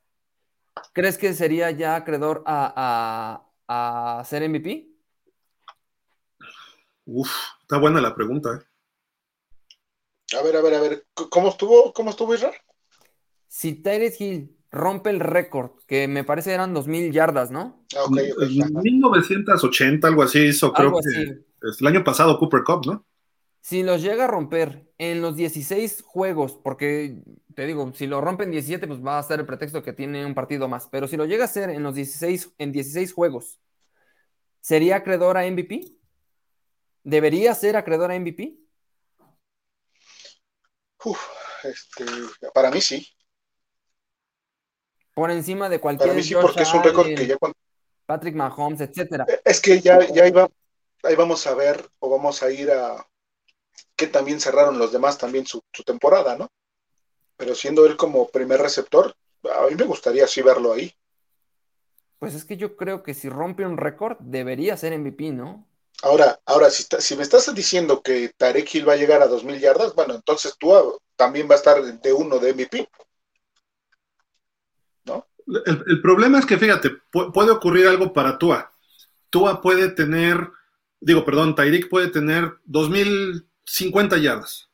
¿crees 0.93 1.19
que 1.19 1.35
sería 1.35 1.71
ya 1.71 1.97
acreedor 1.97 2.43
a, 2.47 3.47
a, 3.69 4.19
a 4.19 4.25
ser 4.25 4.49
MVP? 4.49 4.89
Uf, 7.07 7.31
está 7.61 7.79
buena 7.79 8.01
la 8.01 8.15
pregunta. 8.15 8.51
¿eh? 8.55 8.61
A 10.39 10.43
ver, 10.43 10.57
a 10.57 10.63
ver, 10.63 10.75
a 10.75 10.81
ver, 10.81 11.07
¿cómo 11.31 11.49
estuvo, 11.49 11.93
cómo 11.93 12.11
estuvo 12.11 12.35
Israel? 12.35 12.55
Si 13.47 13.75
Tyrese 13.75 14.25
Hill 14.25 14.57
rompe 14.71 15.11
el 15.11 15.21
récord, 15.21 15.73
que 15.87 16.09
me 16.09 16.25
parece 16.25 16.53
eran 16.53 16.75
2.000 16.75 17.13
yardas, 17.13 17.51
¿no? 17.51 17.85
Ah, 17.97 18.05
okay, 18.05 18.33
1980, 18.37 20.09
algo 20.09 20.23
así 20.23 20.47
hizo, 20.47 20.73
creo 20.73 20.93
que 20.93 21.45
el 21.79 21.87
año 21.87 22.03
pasado 22.03 22.39
Cooper 22.39 22.65
Cup, 22.65 22.87
¿no? 22.87 23.07
Si 23.65 23.83
los 23.83 24.03
llega 24.03 24.25
a 24.25 24.27
romper 24.27 24.93
en 24.99 25.23
los 25.23 25.37
16 25.37 26.03
juegos, 26.03 26.53
porque 26.62 27.23
te 27.55 27.65
digo, 27.65 27.91
si 27.95 28.07
lo 28.07 28.21
rompen 28.21 28.51
17, 28.51 28.87
pues 28.87 29.03
va 29.03 29.19
a 29.19 29.23
ser 29.23 29.41
el 29.41 29.47
pretexto 29.47 29.83
que 29.83 29.95
tiene 29.95 30.27
un 30.27 30.35
partido 30.35 30.69
más, 30.69 30.87
pero 30.89 31.09
si 31.09 31.17
lo 31.17 31.25
llega 31.25 31.45
a 31.45 31.47
hacer 31.47 31.71
en 31.71 31.83
los 31.83 31.95
16, 31.95 32.57
en 32.59 32.73
16 32.73 33.15
juegos, 33.15 33.62
¿sería 34.61 34.97
acreedor 34.97 35.39
a 35.39 35.47
MVP? 35.51 35.81
¿Debería 37.05 37.55
ser 37.55 37.79
acreedor 37.79 38.12
a 38.12 38.21
MVP? 38.21 38.59
este, 41.62 42.05
para 42.53 42.71
mí 42.71 42.83
sí. 42.83 43.09
Por 45.15 45.31
encima 45.31 45.71
de 45.71 45.81
cualquier. 45.81 46.11
Para 46.11 46.17
mí 46.19 46.23
sí, 46.23 46.35
porque 46.35 46.65
es 46.65 46.75
un 46.75 46.83
récord 46.83 47.07
que 47.07 47.27
ya 47.27 47.37
Patrick 48.05 48.35
Mahomes, 48.35 48.83
etcétera. 48.83 49.25
Es 49.43 49.59
que 49.62 49.81
ya, 49.81 50.07
ya 50.12 50.29
iba, 50.29 50.51
ahí 51.03 51.17
vamos 51.17 51.47
a 51.47 51.55
ver 51.55 51.89
o 52.01 52.11
vamos 52.11 52.43
a 52.43 52.51
ir 52.51 52.71
a 52.71 53.09
que 53.97 54.07
también 54.07 54.41
cerraron 54.41 54.79
los 54.79 54.93
demás 54.93 55.18
también 55.18 55.47
su, 55.47 55.62
temporada, 55.85 56.37
¿no? 56.37 56.51
Pero 57.37 57.55
siendo 57.55 57.87
él 57.87 57.97
como 57.97 58.29
primer 58.29 58.61
receptor, 58.61 59.14
a 59.45 59.66
mí 59.68 59.75
me 59.77 59.85
gustaría 59.85 60.25
así 60.25 60.43
verlo 60.43 60.72
ahí. 60.72 60.95
Pues 62.18 62.35
es 62.35 62.45
que 62.45 62.57
yo 62.57 62.77
creo 62.77 63.03
que 63.03 63.14
si 63.14 63.29
rompe 63.29 63.66
un 63.66 63.77
récord, 63.77 64.16
debería 64.20 64.77
ser 64.77 64.99
MVP, 64.99 65.33
¿no? 65.33 65.66
Ahora, 66.03 66.41
ahora 66.47 66.70
si, 66.70 66.85
si 66.99 67.16
me 67.16 67.22
estás 67.22 67.53
diciendo 67.55 68.03
que 68.03 68.31
Tarek 68.37 68.75
Hill 68.75 68.89
va 68.89 68.95
a 68.95 68.97
llegar 68.97 69.22
a 69.22 69.29
2.000 69.29 69.59
yardas, 69.59 69.95
bueno, 69.95 70.14
entonces 70.14 70.57
tú 70.59 70.99
también 71.16 71.49
va 71.49 71.55
a 71.55 71.59
estar 71.59 71.83
de 71.83 72.12
uno 72.12 72.39
de 72.39 72.53
MVP. 72.53 72.89
¿No? 75.05 75.27
El, 75.47 76.01
problema 76.01 76.39
es 76.39 76.47
que, 76.47 76.59
fíjate, 76.59 76.91
puede 77.11 77.51
ocurrir 77.51 77.87
algo 77.87 78.12
para 78.12 78.39
Tua. 78.39 78.72
Tua 79.31 79.61
puede 79.61 79.91
tener, 79.91 80.49
digo, 81.01 81.25
perdón, 81.25 81.55
Tyreek 81.55 81.89
puede 81.89 82.09
tener 82.09 82.55
2.050 83.67 84.21
yardas. 84.21 84.69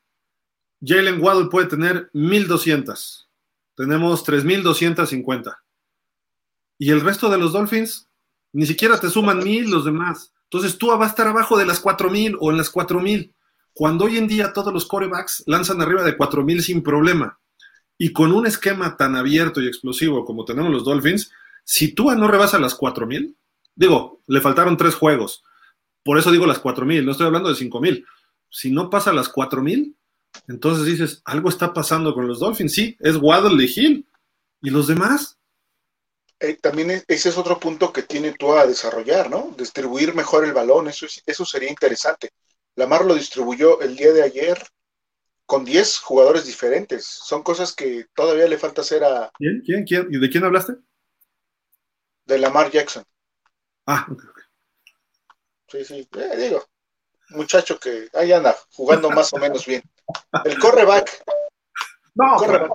Jalen 0.82 1.20
Waddle 1.20 1.48
puede 1.50 1.66
tener 1.66 2.10
1.200. 2.14 3.26
Tenemos 3.74 4.24
3.250. 4.24 5.56
Y 6.78 6.90
el 6.90 7.00
resto 7.00 7.28
de 7.28 7.38
los 7.38 7.52
Dolphins, 7.52 8.08
ni 8.52 8.66
siquiera 8.66 8.98
te 8.98 9.10
suman 9.10 9.40
1.000 9.40 9.68
los 9.68 9.84
demás. 9.84 10.32
Entonces 10.44 10.78
Tua 10.78 10.96
va 10.96 11.06
a 11.06 11.08
estar 11.08 11.26
abajo 11.26 11.58
de 11.58 11.66
las 11.66 11.82
4.000 11.82 12.36
o 12.40 12.50
en 12.50 12.56
las 12.56 12.72
4.000. 12.72 13.32
Cuando 13.72 14.06
hoy 14.06 14.18
en 14.18 14.26
día 14.26 14.52
todos 14.52 14.72
los 14.72 14.86
corebacks 14.86 15.44
lanzan 15.46 15.80
arriba 15.80 16.02
de 16.02 16.16
4.000 16.16 16.60
sin 16.60 16.82
problema. 16.82 17.38
Y 17.96 18.12
con 18.12 18.32
un 18.32 18.46
esquema 18.46 18.96
tan 18.96 19.14
abierto 19.14 19.60
y 19.60 19.68
explosivo 19.68 20.24
como 20.24 20.44
tenemos 20.44 20.72
los 20.72 20.84
Dolphins, 20.84 21.30
si 21.64 21.94
Tua 21.94 22.16
no 22.16 22.26
rebasa 22.28 22.58
las 22.58 22.76
4.000, 22.76 23.34
digo, 23.74 24.22
le 24.26 24.40
faltaron 24.40 24.76
tres 24.76 24.94
juegos. 24.94 25.44
Por 26.02 26.18
eso 26.18 26.30
digo 26.32 26.46
las 26.46 26.62
4.000, 26.62 27.04
no 27.04 27.12
estoy 27.12 27.26
hablando 27.26 27.50
de 27.50 27.54
5.000. 27.54 28.04
Si 28.50 28.70
no 28.70 28.90
pasa 28.90 29.12
las 29.12 29.32
4.000, 29.32 29.94
entonces 30.48 30.86
dices, 30.86 31.22
algo 31.24 31.48
está 31.48 31.72
pasando 31.72 32.14
con 32.14 32.26
los 32.26 32.40
Dolphins. 32.40 32.72
Sí, 32.72 32.96
es 33.00 33.16
Waddle 33.16 33.62
y 33.64 33.72
Hill. 33.74 34.08
¿Y 34.62 34.70
los 34.70 34.86
demás? 34.86 35.38
Eh, 36.38 36.54
también 36.54 36.90
ese 37.06 37.28
es 37.28 37.38
otro 37.38 37.58
punto 37.58 37.92
que 37.92 38.02
tiene 38.02 38.32
tú 38.32 38.52
a 38.54 38.66
desarrollar, 38.66 39.30
¿no? 39.30 39.54
Distribuir 39.56 40.14
mejor 40.14 40.44
el 40.44 40.52
balón, 40.52 40.88
eso, 40.88 41.06
eso 41.26 41.44
sería 41.44 41.68
interesante. 41.70 42.30
Lamar 42.76 43.04
lo 43.04 43.14
distribuyó 43.14 43.80
el 43.80 43.96
día 43.96 44.12
de 44.12 44.22
ayer 44.22 44.58
con 45.44 45.64
10 45.64 45.98
jugadores 45.98 46.46
diferentes. 46.46 47.04
Son 47.04 47.42
cosas 47.42 47.74
que 47.74 48.06
todavía 48.14 48.46
le 48.46 48.56
falta 48.56 48.80
hacer 48.80 49.04
a... 49.04 49.30
¿Quién? 49.36 49.62
¿Quién? 49.64 49.84
¿Quién? 49.84 50.08
¿Y 50.10 50.18
de 50.18 50.30
quién 50.30 50.44
hablaste? 50.44 50.74
De 52.24 52.38
Lamar 52.38 52.70
Jackson. 52.70 53.04
Ah, 53.86 54.06
ok, 54.10 54.22
ok. 54.30 54.40
Sí, 55.68 55.84
sí, 55.84 56.08
eh, 56.12 56.36
digo, 56.36 56.64
muchacho 57.30 57.78
que 57.78 58.08
ahí 58.14 58.32
anda 58.32 58.56
jugando 58.72 59.10
más 59.10 59.32
o 59.32 59.38
menos 59.38 59.64
bien. 59.66 59.82
El 60.44 60.58
correback. 60.58 61.22
No, 62.14 62.36
correback. 62.36 62.72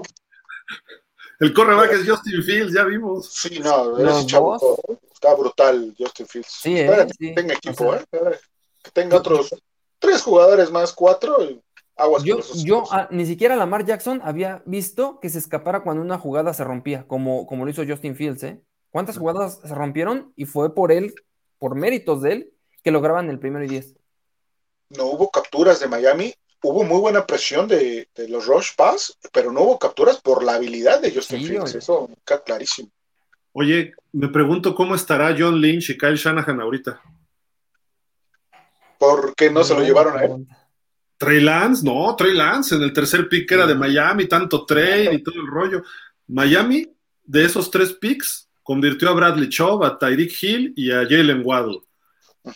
El 1.39 1.53
correback 1.53 1.91
es 1.91 2.09
Justin 2.09 2.43
Fields, 2.43 2.73
ya 2.73 2.83
vimos. 2.85 3.29
Sí, 3.31 3.59
no, 3.59 3.97
ese 3.97 4.25
chavo 4.25 4.79
está 5.11 5.33
brutal, 5.35 5.93
Justin 5.97 6.27
Fields. 6.27 6.47
Sí, 6.49 6.79
eh, 6.79 7.07
que 7.19 7.33
tenga 7.33 7.53
equipo, 7.53 7.95
¿eh? 7.95 8.05
Que 8.83 8.91
tenga 8.91 9.17
otros 9.17 9.49
tres 9.99 10.21
jugadores 10.21 10.71
más, 10.71 10.93
cuatro, 10.93 11.43
y 11.43 11.61
aguas 11.97 12.23
Yo, 12.23 12.39
yo 12.63 12.83
ah, 12.91 13.07
ni 13.11 13.25
siquiera 13.25 13.55
Lamar 13.55 13.85
Jackson 13.85 14.21
había 14.23 14.61
visto 14.65 15.19
que 15.19 15.29
se 15.29 15.39
escapara 15.39 15.83
cuando 15.83 16.01
una 16.01 16.17
jugada 16.17 16.53
se 16.53 16.63
rompía, 16.63 17.07
como, 17.07 17.47
como 17.47 17.65
lo 17.65 17.71
hizo 17.71 17.85
Justin 17.85 18.15
Fields, 18.15 18.43
¿eh? 18.43 18.61
¿Cuántas 18.91 19.17
jugadas 19.17 19.59
se 19.61 19.75
rompieron? 19.75 20.31
Y 20.37 20.45
fue 20.45 20.73
por 20.73 20.91
él, 20.91 21.13
por 21.59 21.75
méritos 21.75 22.21
de 22.21 22.31
él, 22.31 22.53
que 22.81 22.91
lograban 22.91 23.29
el 23.29 23.39
primero 23.39 23.65
y 23.65 23.67
diez. 23.67 23.95
No 24.97 25.05
hubo 25.05 25.29
capturas 25.29 25.79
de 25.79 25.87
Miami 25.87 26.33
hubo 26.65 26.83
muy 26.83 26.99
buena 26.99 27.25
presión 27.25 27.67
de, 27.67 28.07
los 28.27 28.45
Rush 28.47 28.69
Pass, 28.75 29.17
pero 29.31 29.51
no 29.51 29.61
hubo 29.61 29.79
capturas 29.79 30.19
por 30.21 30.43
la 30.43 30.55
habilidad 30.55 31.01
de 31.01 31.13
Justin 31.13 31.45
Fields, 31.45 31.75
eso 31.75 32.09
queda 32.25 32.43
clarísimo. 32.43 32.89
Oye, 33.53 33.93
me 34.11 34.27
pregunto 34.27 34.75
cómo 34.75 34.95
estará 34.95 35.33
John 35.37 35.61
Lynch 35.61 35.91
y 35.91 35.97
Kyle 35.97 36.15
Shanahan 36.15 36.59
ahorita. 36.59 37.01
¿Por 38.97 39.35
qué 39.35 39.49
no 39.49 39.63
se 39.63 39.73
lo 39.73 39.81
llevaron 39.81 40.17
a 40.17 40.23
él? 40.23 40.47
Trey 41.17 41.39
Lance, 41.39 41.85
no, 41.85 42.13
Trey 42.15 42.33
Lance 42.33 42.75
en 42.75 42.81
el 42.81 42.91
tercer 42.91 43.29
pick 43.29 43.49
era 43.51 43.65
de 43.65 43.75
Miami, 43.75 44.27
tanto 44.27 44.65
trade 44.65 45.13
y 45.13 45.23
todo 45.23 45.35
el 45.35 45.47
rollo. 45.47 45.83
Miami, 46.27 46.89
de 47.23 47.45
esos 47.45 47.71
tres 47.71 47.93
picks, 47.93 48.49
convirtió 48.61 49.09
a 49.09 49.13
Bradley 49.13 49.47
Chubb, 49.47 49.83
a 49.83 49.97
Tyreek 49.97 50.43
Hill 50.43 50.73
y 50.75 50.91
a 50.91 51.03
Jalen 51.03 51.41
Waddle. 51.45 51.79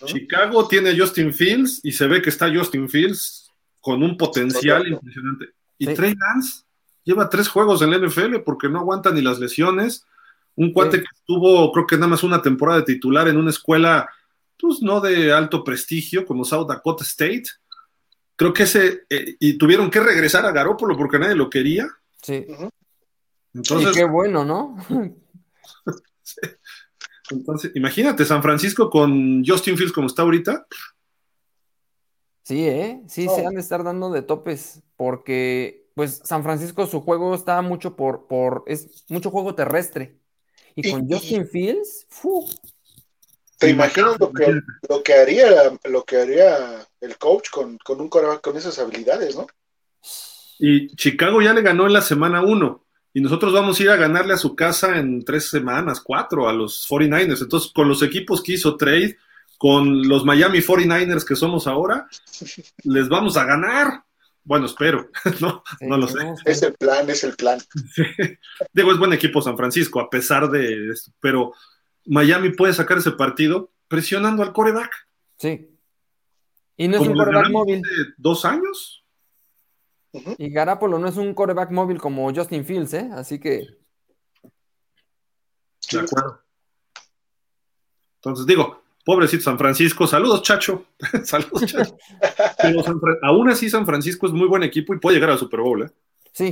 Chicago 0.05 0.67
tiene 0.67 0.91
a 0.91 0.97
Justin 0.97 1.33
Fields 1.33 1.81
y 1.83 1.91
se 1.91 2.07
ve 2.07 2.21
que 2.21 2.29
está 2.29 2.53
Justin 2.53 2.89
Fields 2.89 3.49
con 3.79 4.03
un 4.03 4.17
potencial 4.17 4.87
impresionante. 4.87 5.47
Y 5.77 5.87
Trey 5.93 6.13
Lance 6.15 6.63
lleva 7.03 7.29
tres 7.29 7.47
juegos 7.47 7.81
en 7.81 7.91
la 7.91 7.97
NFL 7.97 8.37
porque 8.45 8.69
no 8.69 8.79
aguanta 8.79 9.11
ni 9.11 9.21
las 9.21 9.39
lesiones. 9.39 10.05
Un 10.55 10.73
cuate 10.73 10.99
que 10.99 11.07
estuvo, 11.15 11.71
creo 11.71 11.87
que 11.87 11.95
nada 11.95 12.07
más 12.07 12.23
una 12.23 12.41
temporada 12.41 12.79
de 12.79 12.85
titular 12.85 13.27
en 13.27 13.37
una 13.37 13.49
escuela, 13.49 14.09
pues 14.59 14.81
no 14.81 14.99
de 14.99 15.31
alto 15.31 15.63
prestigio, 15.63 16.25
como 16.25 16.43
South 16.43 16.67
Dakota 16.67 17.03
State. 17.03 17.45
Creo 18.35 18.53
que 18.53 18.63
ese, 18.63 19.03
eh, 19.09 19.35
y 19.39 19.57
tuvieron 19.57 19.89
que 19.89 20.01
regresar 20.01 20.45
a 20.45 20.51
Garópolo 20.51 20.97
porque 20.97 21.19
nadie 21.19 21.35
lo 21.35 21.49
quería. 21.49 21.87
Sí. 22.21 22.45
Entonces, 23.53 23.91
y 23.91 23.99
qué 23.99 24.05
bueno, 24.05 24.43
¿no? 24.43 24.75
Entonces, 27.30 27.71
imagínate, 27.75 28.25
San 28.25 28.41
Francisco 28.41 28.89
con 28.89 29.43
Justin 29.45 29.77
Fields 29.77 29.93
como 29.93 30.07
está 30.07 30.23
ahorita, 30.23 30.65
Sí, 32.49 32.67
¿eh? 32.67 33.03
Sí, 33.07 33.27
se 33.27 33.45
han 33.45 33.53
de 33.53 33.61
estar 33.61 33.84
dando 33.84 34.09
de 34.09 34.23
topes 34.23 34.82
porque, 34.97 35.88
pues, 35.93 36.19
San 36.23 36.41
Francisco 36.41 36.88
su 36.88 37.01
juego 37.01 37.36
está 37.36 37.61
mucho 37.61 37.95
por, 37.95 38.25
por, 38.25 38.63
es 38.65 39.05
mucho 39.07 39.30
juego 39.30 39.53
terrestre. 39.53 40.17
Y, 40.73 40.89
con 40.89 41.07
Justin 41.07 41.47
Fields, 41.47 42.07
¿Te 43.59 43.69
imaginas 43.69 44.19
lo 44.19 44.32
que, 44.32 44.61
lo 44.89 45.03
que 45.03 45.13
haría, 45.13 45.77
lo 45.84 46.03
que 46.03 46.17
haría 46.17 46.88
el 47.01 47.17
coach 47.19 47.51
con, 47.51 47.77
con 47.77 48.01
un 48.01 48.09
con 48.09 48.57
esas 48.57 48.80
habilidades, 48.80 49.36
no? 49.36 49.45
Y 50.57 50.88
Chicago 50.95 51.43
ya 51.43 51.53
le 51.53 51.61
ganó 51.61 51.86
en 51.86 51.93
la 51.93 52.01
semana 52.01 52.41
uno. 52.41 52.84
Y 53.14 53.22
nosotros 53.22 53.51
vamos 53.53 53.80
a 53.80 53.84
ir 53.84 53.89
a 53.89 53.95
ganarle 53.95 54.34
a 54.34 54.38
su 54.38 54.55
casa 54.55 54.97
en 54.97 55.24
tres 55.24 55.49
semanas, 55.49 55.99
cuatro, 56.01 56.47
a 56.47 56.53
los 56.53 56.88
49ers. 56.88 57.41
Entonces, 57.41 57.72
con 57.74 57.88
los 57.88 58.03
equipos 58.03 58.43
que 58.43 58.53
hizo 58.53 58.78
trade, 58.78 59.18
con 59.57 60.07
los 60.07 60.24
Miami 60.26 60.60
49ers 60.60 61.26
que 61.26 61.36
somos 61.36 61.68
ahora, 61.68 62.07
les 62.84 63.10
vamos 63.10 63.36
a 63.38 63.45
ganar. 63.45 64.03
Bueno, 64.43 64.68
espero, 64.68 65.10
no, 65.41 65.64
no 65.82 65.97
lo 65.97 66.07
sé. 66.07 66.20
Es 66.45 66.64
el 66.64 66.74
plan, 66.74 67.10
es 67.10 67.24
el 67.24 67.36
plan. 67.36 67.60
Digo, 68.74 68.91
es 68.91 68.97
buen 68.97 69.14
equipo 69.14 69.41
San 69.41 69.57
Francisco, 69.57 69.99
a 69.99 70.10
pesar 70.10 70.49
de 70.49 70.91
esto, 70.91 71.12
pero 71.20 71.53
Miami 72.05 72.51
puede 72.51 72.74
sacar 72.74 72.99
ese 72.99 73.12
partido 73.12 73.72
presionando 73.88 74.41
al 74.43 74.53
coreback. 74.53 75.07
Sí. 75.38 75.70
Y 76.78 76.88
no 76.88 76.97
es 76.97 77.07
un 77.07 77.16
coreback 77.16 77.49
móvil. 77.51 77.82
¿Dos 78.18 78.45
años? 78.45 78.99
Y 80.12 80.49
Garapolo 80.49 80.97
no 80.97 81.07
es 81.07 81.18
un 81.18 81.34
coreback 81.34 81.72
móvil 81.72 81.99
como 81.99 82.34
Justin 82.34 82.66
Fields, 82.66 82.93
¿eh? 82.93 83.10
Así 83.14 83.39
que. 83.39 83.68
De 85.91 85.99
acuerdo. 85.99 86.41
Entonces, 88.16 88.45
digo, 88.45 88.82
Pobrecito 89.05 89.43
San 89.43 89.57
Francisco, 89.57 90.05
saludos 90.05 90.43
Chacho, 90.43 90.86
saludos 91.24 91.66
Chacho. 91.66 91.97
aún 93.24 93.49
así 93.49 93.70
San 93.70 93.86
Francisco 93.86 94.28
es 94.28 94.34
muy 94.34 94.47
buen 94.47 94.64
equipo 94.64 94.93
y 94.93 94.99
puede 94.99 95.16
llegar 95.16 95.32
al 95.32 95.39
Super 95.39 95.62
Bowl, 95.62 95.84
¿eh? 95.84 95.89
Sí. 96.34 96.51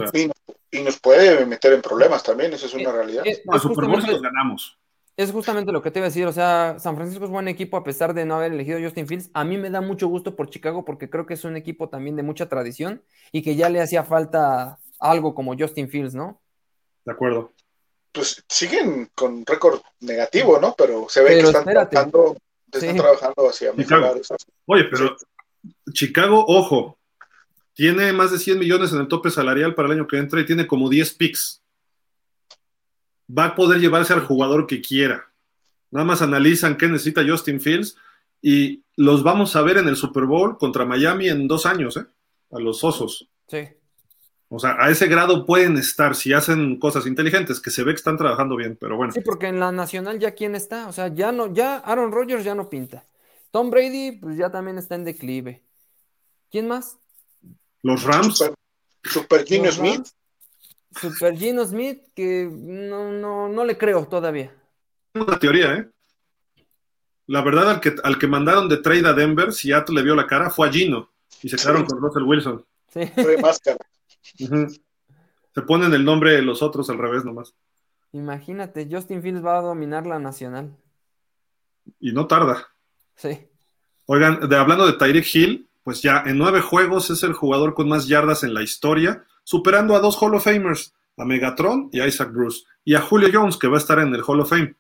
y, 0.72 0.82
nos 0.82 1.00
puede 1.00 1.46
meter 1.46 1.74
en 1.74 1.82
problemas 1.82 2.24
también, 2.24 2.54
esa 2.54 2.66
es 2.66 2.74
una 2.74 2.92
realidad. 2.92 3.24
al 3.48 3.60
Super 3.60 3.86
Bowl 3.86 4.04
los 4.06 4.22
ganamos. 4.22 4.78
Es 5.18 5.32
justamente 5.32 5.72
lo 5.72 5.82
que 5.82 5.90
te 5.90 5.98
iba 5.98 6.06
a 6.06 6.10
decir, 6.10 6.28
o 6.28 6.32
sea, 6.32 6.78
San 6.78 6.96
Francisco 6.96 7.26
es 7.26 7.32
buen 7.32 7.48
equipo 7.48 7.76
a 7.76 7.84
pesar 7.84 8.14
de 8.14 8.24
no 8.24 8.36
haber 8.36 8.54
elegido 8.54 8.78
a 8.78 8.82
Justin 8.82 9.08
Fields. 9.08 9.32
A 9.34 9.44
mí 9.44 9.58
me 9.58 9.72
da 9.72 9.82
mucho 9.82 10.08
gusto 10.08 10.36
por 10.36 10.52
Chicago 10.52 10.86
porque 10.86 11.10
creo 11.10 11.26
que 11.26 11.34
es 11.34 11.44
un 11.44 11.58
equipo 11.58 11.90
también 11.90 12.16
de 12.16 12.22
mucha 12.22 12.48
tradición 12.48 13.02
y 13.32 13.42
que 13.42 13.56
ya 13.56 13.68
le 13.70 13.82
hacía 13.82 14.04
falta 14.04 14.78
algo 15.00 15.34
como 15.34 15.58
Justin 15.58 15.90
Fields, 15.90 16.14
¿no? 16.14 16.40
De 17.04 17.12
acuerdo. 17.12 17.52
Pues 18.12 18.44
siguen 18.48 19.10
con 19.16 19.44
récord 19.44 19.82
negativo, 20.02 20.60
¿no? 20.60 20.76
Pero 20.78 21.10
se 21.10 21.24
ve 21.24 21.30
que 21.30 21.40
están 21.40 21.66
trabajando, 21.66 22.38
están 22.72 22.96
trabajando 22.98 23.50
hacia 23.50 23.74
mejorar. 23.74 24.22
Oye, 24.68 24.84
pero 24.84 25.18
Chicago, 25.94 26.46
ojo, 26.48 27.00
tiene 27.74 28.14
más 28.14 28.32
de 28.32 28.38
100 28.38 28.60
millones 28.60 28.94
en 28.94 29.00
el 29.00 29.08
tope 29.08 29.32
salarial 29.32 29.74
para 29.74 29.88
el 29.88 29.94
año 29.96 30.08
que 30.08 30.18
entra 30.18 30.40
y 30.42 30.46
tiene 30.46 30.68
como 30.68 30.90
10 30.90 31.16
picks 31.16 31.64
va 33.36 33.46
a 33.46 33.56
poder 33.56 33.80
llevarse 33.80 34.14
al 34.14 34.26
jugador 34.26 34.68
que 34.68 34.82
quiera. 34.82 35.28
Nada 35.92 36.06
más 36.06 36.22
analizan 36.22 36.78
qué 36.78 36.88
necesita 36.88 37.26
Justin 37.28 37.62
Fields 37.62 37.96
y 38.42 38.84
los 38.96 39.24
vamos 39.24 39.56
a 39.56 39.62
ver 39.62 39.78
en 39.78 39.88
el 39.88 39.96
Super 39.96 40.26
Bowl 40.26 40.58
contra 40.58 40.86
Miami 40.86 41.30
en 41.30 41.48
dos 41.48 41.66
años, 41.66 41.98
¿eh? 41.98 42.06
A 42.52 42.60
los 42.60 42.84
osos. 42.84 43.30
Sí. 43.48 43.68
O 44.50 44.60
sea, 44.60 44.78
a 44.80 44.90
ese 44.90 45.08
grado 45.08 45.46
pueden 45.46 45.78
estar 45.78 46.16
si 46.16 46.32
hacen 46.32 46.80
cosas 46.80 47.06
inteligentes, 47.06 47.60
que 47.60 47.70
se 47.70 47.84
ve 47.84 47.92
que 47.92 47.98
están 47.98 48.18
trabajando 48.18 48.56
bien, 48.56 48.78
pero 48.80 48.96
bueno. 48.96 49.12
Sí, 49.12 49.20
porque 49.20 49.48
en 49.48 49.60
la 49.60 49.72
nacional 49.72 50.20
ya 50.20 50.32
quién 50.32 50.56
está, 50.56 50.88
o 50.88 50.94
sea, 50.94 51.10
ya 51.14 51.34
no, 51.34 51.54
ya 51.54 51.78
Aaron 51.78 52.12
Rodgers 52.12 52.46
ya 52.46 52.56
no 52.56 52.70
pinta. 52.70 53.04
Tom 53.52 53.70
Brady, 53.70 54.14
pues 54.14 54.38
ya 54.38 54.50
también 54.50 54.78
está 54.78 54.96
en 54.96 55.04
declive. 55.04 55.64
¿Quién 56.50 56.68
más? 56.68 56.98
Los 57.82 58.04
Rams. 58.04 58.38
Super, 59.04 59.46
Super 59.46 59.72
Smith. 59.72 60.08
Super 60.92 61.38
Gino 61.38 61.66
Smith, 61.66 62.02
que 62.16 62.50
no, 62.52 63.12
no, 63.12 63.50
no 63.50 63.66
le 63.66 63.78
creo 63.78 64.08
todavía. 64.08 64.54
Una 65.14 65.38
teoría, 65.40 65.74
¿eh? 65.76 65.90
La 67.28 67.42
verdad, 67.42 67.70
al 67.70 67.82
que, 67.82 67.96
al 68.04 68.18
que 68.18 68.28
mandaron 68.28 68.70
de 68.70 68.78
trade 68.78 69.08
a 69.08 69.14
Denver, 69.14 69.52
si 69.52 69.68
Seattle 69.68 69.96
le 69.96 70.04
vio 70.04 70.16
la 70.16 70.28
cara, 70.28 70.50
fue 70.50 70.68
a 70.68 70.72
Gino. 70.72 71.10
Y 71.42 71.50
se 71.50 71.58
quedaron 71.58 71.86
con 71.86 72.00
Russell 72.00 72.24
Wilson. 72.24 72.66
Sí. 72.94 73.06
Fue 73.14 73.38
máscara. 73.38 73.78
Se 74.38 75.62
ponen 75.64 75.94
el 75.94 76.06
nombre 76.06 76.32
de 76.32 76.42
los 76.42 76.62
otros 76.62 76.90
al 76.90 76.98
revés 76.98 77.26
nomás. 77.26 77.54
Imagínate, 78.14 78.88
Justin 78.90 79.22
Fields 79.22 79.46
va 79.46 79.60
a 79.60 79.62
dominar 79.62 80.08
la 80.08 80.20
nacional. 80.20 80.76
Y 82.00 82.14
no 82.14 82.28
tarda. 82.28 82.68
Sí. 83.16 83.48
Oigan, 84.06 84.48
de, 84.48 84.56
hablando 84.56 84.88
de 84.88 84.94
Tyreek 84.94 85.36
Hill, 85.36 85.68
pues 85.84 86.02
ya 86.02 86.24
en 86.26 86.38
nueve 86.38 86.62
juegos 86.62 87.10
es 87.10 87.24
el 87.24 87.34
jugador 87.34 87.74
con 87.74 87.90
más 87.90 88.08
yardas 88.08 88.44
en 88.44 88.54
la 88.54 88.62
historia 88.62 89.26
superando 89.48 89.96
a 89.96 90.02
dos 90.02 90.18
Hall 90.22 90.36
of 90.36 90.44
Famers, 90.44 90.94
a 91.16 91.24
Megatron 91.24 91.88
y 91.94 92.02
a 92.02 92.08
Isaac 92.08 92.34
Bruce, 92.34 92.66
y 92.84 92.96
a 92.96 93.00
Julio 93.00 93.30
Jones, 93.32 93.56
que 93.56 93.70
va 93.70 93.78
a 93.78 93.80
estar 93.80 93.98
en 94.00 94.14
el 94.14 94.22
Hall 94.22 94.42
of 94.42 94.50
Fame. 94.50 94.76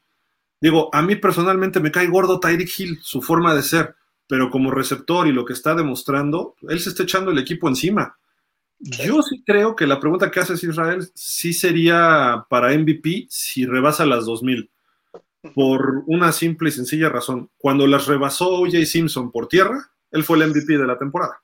Digo, 0.59 0.89
a 0.93 1.01
mí 1.01 1.15
personalmente 1.15 1.79
me 1.79 1.89
cae 1.89 2.07
gordo 2.07 2.37
Tyreek 2.37 2.69
Hill, 2.77 2.99
su 3.01 3.21
forma 3.21 3.55
de 3.55 3.63
ser, 3.63 3.95
pero 4.27 4.51
como 4.51 4.69
receptor 4.69 5.25
y 5.25 5.31
lo 5.31 5.45
que 5.45 5.53
está 5.53 5.73
demostrando, 5.73 6.55
él 6.67 6.81
se 6.81 6.89
está 6.89 7.03
echando 7.03 7.31
el 7.31 7.37
equipo 7.37 7.69
encima. 7.69 8.17
Yo 8.79 9.21
sí 9.21 9.41
creo 9.45 9.73
que 9.73 9.87
la 9.87 10.01
pregunta 10.01 10.29
que 10.31 10.41
haces 10.41 10.61
Israel 10.61 11.07
sí 11.13 11.53
sería 11.53 12.45
para 12.49 12.77
MVP 12.77 13.27
si 13.29 13.65
rebasa 13.65 14.05
las 14.05 14.25
2000. 14.25 14.69
Por 15.55 16.03
una 16.07 16.33
simple 16.33 16.67
y 16.67 16.73
sencilla 16.73 17.07
razón. 17.07 17.49
Cuando 17.57 17.87
las 17.87 18.05
rebasó 18.05 18.49
OJ 18.49 18.83
Simpson 18.83 19.31
por 19.31 19.47
tierra, 19.47 19.91
él 20.11 20.25
fue 20.25 20.37
el 20.37 20.49
MVP 20.49 20.77
de 20.77 20.87
la 20.87 20.99
temporada. 20.99 21.41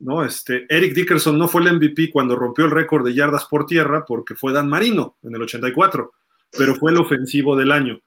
¿No? 0.00 0.24
Este, 0.24 0.66
Eric 0.68 0.94
Dickerson 0.94 1.38
no 1.38 1.48
fue 1.48 1.62
el 1.62 1.74
MVP 1.74 2.10
cuando 2.10 2.36
rompió 2.36 2.64
el 2.64 2.70
récord 2.70 3.04
de 3.04 3.14
yardas 3.14 3.46
por 3.46 3.66
tierra 3.66 4.04
porque 4.06 4.34
fue 4.34 4.52
Dan 4.52 4.68
Marino 4.68 5.16
en 5.22 5.34
el 5.34 5.42
84, 5.42 6.12
pero 6.56 6.74
fue 6.74 6.92
el 6.92 6.98
ofensivo 6.98 7.56
del 7.56 7.72
año. 7.72 8.00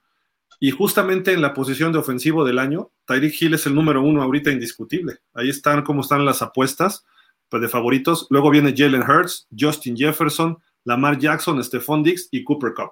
Y 0.60 0.72
justamente 0.72 1.32
en 1.32 1.40
la 1.40 1.54
posición 1.54 1.92
de 1.92 1.98
ofensivo 1.98 2.44
del 2.44 2.58
año, 2.58 2.90
Tyreek 3.06 3.40
Hill 3.40 3.54
es 3.54 3.66
el 3.66 3.74
número 3.74 4.02
uno 4.02 4.22
ahorita 4.22 4.50
indiscutible. 4.50 5.18
Ahí 5.34 5.48
están 5.48 5.82
cómo 5.82 6.00
están 6.00 6.24
las 6.24 6.42
apuestas 6.42 7.04
pues, 7.48 7.62
de 7.62 7.68
favoritos. 7.68 8.26
Luego 8.30 8.50
viene 8.50 8.74
Jalen 8.76 9.02
Hurts, 9.02 9.46
Justin 9.56 9.96
Jefferson, 9.96 10.58
Lamar 10.84 11.18
Jackson, 11.18 11.62
Stephon 11.62 12.02
Diggs 12.02 12.28
y 12.32 12.42
Cooper 12.42 12.74
Cup. 12.74 12.90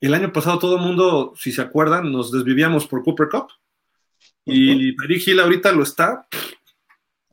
El 0.00 0.14
año 0.14 0.32
pasado 0.32 0.58
todo 0.58 0.76
el 0.76 0.82
mundo, 0.82 1.34
si 1.36 1.52
se 1.52 1.60
acuerdan, 1.60 2.10
nos 2.10 2.32
desvivíamos 2.32 2.86
por 2.86 3.02
Cooper 3.02 3.28
Cup. 3.28 3.48
Y 4.46 4.96
Tyreek 4.96 5.28
Hill 5.28 5.40
ahorita 5.40 5.72
lo 5.72 5.82
está 5.82 6.26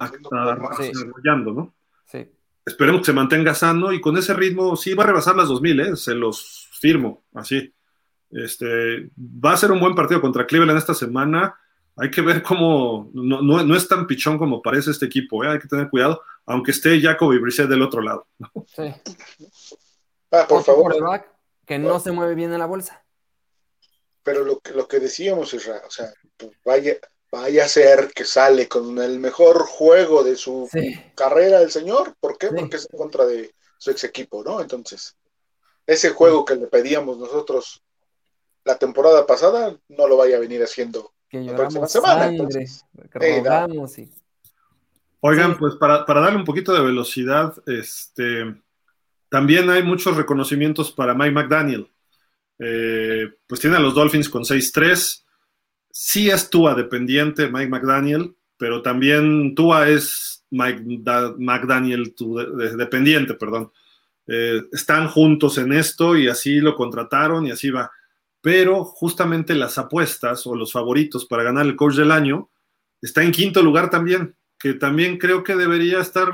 desarrollando, 0.10 1.52
¿no? 1.52 1.74
Sí. 2.06 2.30
Esperemos 2.66 3.02
que 3.02 3.06
se 3.06 3.14
mantenga 3.14 3.54
sano 3.54 3.92
y 3.92 4.00
con 4.00 4.18
ese 4.18 4.34
ritmo 4.34 4.76
sí 4.76 4.94
va 4.94 5.04
a 5.04 5.08
rebasar 5.08 5.36
las 5.36 5.48
2000, 5.48 5.80
¿eh? 5.80 5.96
se 5.96 6.14
los 6.14 6.70
firmo, 6.80 7.24
así. 7.34 7.74
Este, 8.30 9.10
va 9.18 9.54
a 9.54 9.58
ser 9.58 9.72
un 9.72 9.80
buen 9.80 9.96
partido 9.96 10.22
contra 10.22 10.46
Cleveland 10.46 10.78
esta 10.78 10.94
semana. 10.94 11.56
Hay 11.98 12.10
que 12.10 12.22
ver 12.22 12.42
cómo 12.42 13.10
no, 13.14 13.76
es 13.76 13.88
tan 13.88 14.08
pichón 14.08 14.38
como 14.38 14.62
parece 14.62 14.92
este 14.92 15.08
equipo, 15.08 15.44
¿eh? 15.44 15.50
hay 15.50 15.60
que 15.60 15.68
tener 15.68 15.90
cuidado, 15.90 16.22
aunque 16.46 16.72
esté 16.72 17.02
Jacob 17.02 17.34
y 17.34 17.40
Brissett 17.40 17.68
del 17.68 17.82
otro 17.82 18.02
lado. 18.02 18.28
Sí. 18.68 18.94
Ah, 20.32 20.46
por 20.48 20.64
favor. 20.64 20.96
Que 21.66 21.78
no 21.78 22.00
se 22.00 22.12
mueve 22.12 22.36
bien 22.36 22.54
en 22.54 22.60
la 22.60 22.66
bolsa. 22.66 23.04
Pero 24.24 24.46
lo 24.46 24.60
que, 24.60 24.72
lo 24.74 24.88
que 24.88 25.00
decíamos, 25.00 25.54
es, 25.54 25.68
o 25.68 25.90
sea, 25.90 26.14
vaya, 26.64 26.96
vaya 27.32 27.66
a 27.66 27.70
ser 27.70 28.12
que 28.14 28.26
sale 28.26 28.68
con 28.68 29.00
el 29.00 29.20
mejor 29.20 29.66
juego 29.66 30.24
de 30.24 30.36
su 30.36 30.70
carrera 31.16 31.62
el 31.62 31.72
señor. 31.72 32.14
¿Por 32.20 32.38
qué? 32.38 32.50
Porque 32.50 32.76
es 32.76 32.88
en 32.92 32.98
contra 32.98 33.26
de 33.26 33.54
su 33.78 33.92
ex 33.92 34.04
equipo, 34.04 34.44
¿no? 34.44 34.60
Entonces, 34.60 35.16
ese 35.88 36.10
juego 36.10 36.44
que 36.46 36.56
le 36.56 36.68
pedíamos 36.68 37.18
nosotros 37.18 37.82
la 38.64 38.78
temporada 38.78 39.26
pasada, 39.26 39.76
no 39.90 40.08
lo 40.08 40.18
vaya 40.18 40.38
a 40.38 40.40
venir 40.40 40.62
haciendo 40.62 41.14
la 41.32 41.56
próxima 41.56 41.88
semana. 41.88 42.32
Oigan, 45.22 45.58
pues 45.58 45.76
para, 45.76 46.04
darle 46.06 46.38
un 46.38 46.46
poquito 46.46 46.74
de 46.74 46.84
velocidad, 46.84 47.56
este, 47.66 48.56
también 49.30 49.70
hay 49.70 49.84
muchos 49.84 50.18
reconocimientos 50.18 50.92
para 50.92 51.14
Mike 51.14 51.32
McDaniel. 51.32 51.90
Eh, 52.60 53.30
pues 53.48 53.60
tiene 53.62 53.78
a 53.78 53.80
los 53.80 53.96
Dolphins 53.96 54.30
con 54.30 54.44
6-3 54.44 55.24
sí 55.92 56.30
es 56.30 56.50
Tua 56.50 56.76
dependiente, 56.76 57.50
Mike 57.50 57.70
McDaniel, 57.70 58.36
pero 58.58 58.82
también 58.82 59.56
Tua 59.56 59.90
es 59.90 60.46
Mike 60.52 60.84
McDaniel 61.38 62.14
dependiente, 62.78 63.34
perdón. 63.34 63.72
Eh, 64.28 64.62
están 64.72 65.08
juntos 65.08 65.58
en 65.58 65.74
esto 65.74 66.16
y 66.16 66.28
así 66.28 66.60
lo 66.60 66.76
contrataron 66.76 67.48
y 67.48 67.52
así 67.52 67.70
va. 67.70 67.92
Pero 68.42 68.84
justamente 68.84 69.56
las 69.56 69.78
apuestas 69.78 70.46
o 70.48 70.56
los 70.56 70.72
favoritos 70.72 71.26
para 71.26 71.44
ganar 71.44 71.66
el 71.66 71.76
coach 71.76 71.96
del 71.96 72.12
año 72.12 72.50
está 73.02 73.24
en 73.24 73.32
quinto 73.32 73.62
lugar 73.62 73.90
también, 73.90 74.36
que 74.60 74.74
también 74.74 75.18
creo 75.18 75.44
que 75.44 75.56
debería 75.56 76.00
estar 76.00 76.32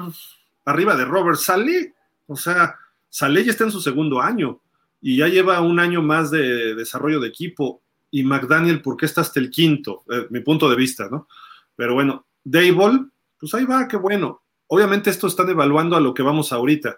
arriba 0.65 0.95
de 0.95 1.05
Robert 1.05 1.37
Saleh. 1.37 1.93
O 2.27 2.35
sea, 2.35 2.75
Saleh 3.09 3.45
ya 3.45 3.51
está 3.51 3.63
en 3.63 3.71
su 3.71 3.81
segundo 3.81 4.21
año 4.21 4.61
y 5.01 5.17
ya 5.17 5.27
lleva 5.27 5.61
un 5.61 5.79
año 5.79 6.01
más 6.01 6.31
de 6.31 6.75
desarrollo 6.75 7.19
de 7.19 7.29
equipo 7.29 7.81
y 8.11 8.23
McDaniel, 8.23 8.81
¿por 8.81 8.97
qué 8.97 9.05
está 9.05 9.21
hasta 9.21 9.39
el 9.39 9.49
quinto? 9.49 10.03
Eh, 10.11 10.27
mi 10.29 10.39
punto 10.41 10.69
de 10.69 10.75
vista, 10.75 11.07
¿no? 11.09 11.27
Pero 11.75 11.93
bueno, 11.93 12.25
Dable, 12.43 13.07
pues 13.39 13.53
ahí 13.53 13.65
va, 13.65 13.87
qué 13.87 13.97
bueno. 13.97 14.43
Obviamente 14.67 15.09
esto 15.09 15.27
están 15.27 15.49
evaluando 15.49 15.95
a 15.95 16.01
lo 16.01 16.13
que 16.13 16.23
vamos 16.23 16.51
ahorita, 16.51 16.97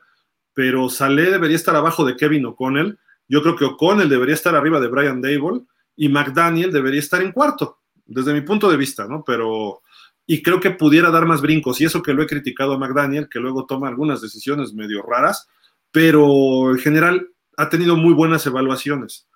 pero 0.53 0.89
Saleh 0.89 1.32
debería 1.32 1.55
estar 1.55 1.76
abajo 1.76 2.05
de 2.05 2.16
Kevin 2.16 2.45
O'Connell. 2.45 2.97
Yo 3.28 3.41
creo 3.41 3.55
que 3.55 3.66
O'Connell 3.66 4.10
debería 4.10 4.36
estar 4.36 4.55
arriba 4.55 4.80
de 4.80 4.88
Brian 4.88 5.22
Dable 5.22 5.62
y 5.95 6.10
McDaniel 6.10 6.72
debería 6.72 6.99
estar 6.99 7.22
en 7.22 7.32
cuarto, 7.32 7.80
desde 8.05 8.34
mi 8.34 8.41
punto 8.41 8.70
de 8.70 8.78
vista, 8.78 9.07
¿no? 9.07 9.24
Pero, 9.26 9.82
y 10.26 10.41
creo 10.41 10.60
que 10.60 10.72
pudiera 10.72 11.12
dar 11.12 11.26
más 11.26 11.41
brincos, 11.41 11.82
y 11.82 11.86
eso 11.86 12.01
que 12.01 12.14
lo 12.14 12.24
he 12.24 12.28
criticado 12.28 12.74
a 12.74 12.78
McDaniel, 12.78 13.28
que 13.28 13.39
luego 13.39 13.66
toma 13.66 13.88
algunas 13.88 14.22
decisiones 14.22 14.74
medio 14.74 15.01
raras, 15.01 15.47
pero 15.91 16.72
en 16.72 16.78
general 16.78 17.30
ha 17.57 17.70
tenido 17.70 17.97
muy 17.97 18.14
buenas 18.14 18.45
evaluaciones. 18.45 19.28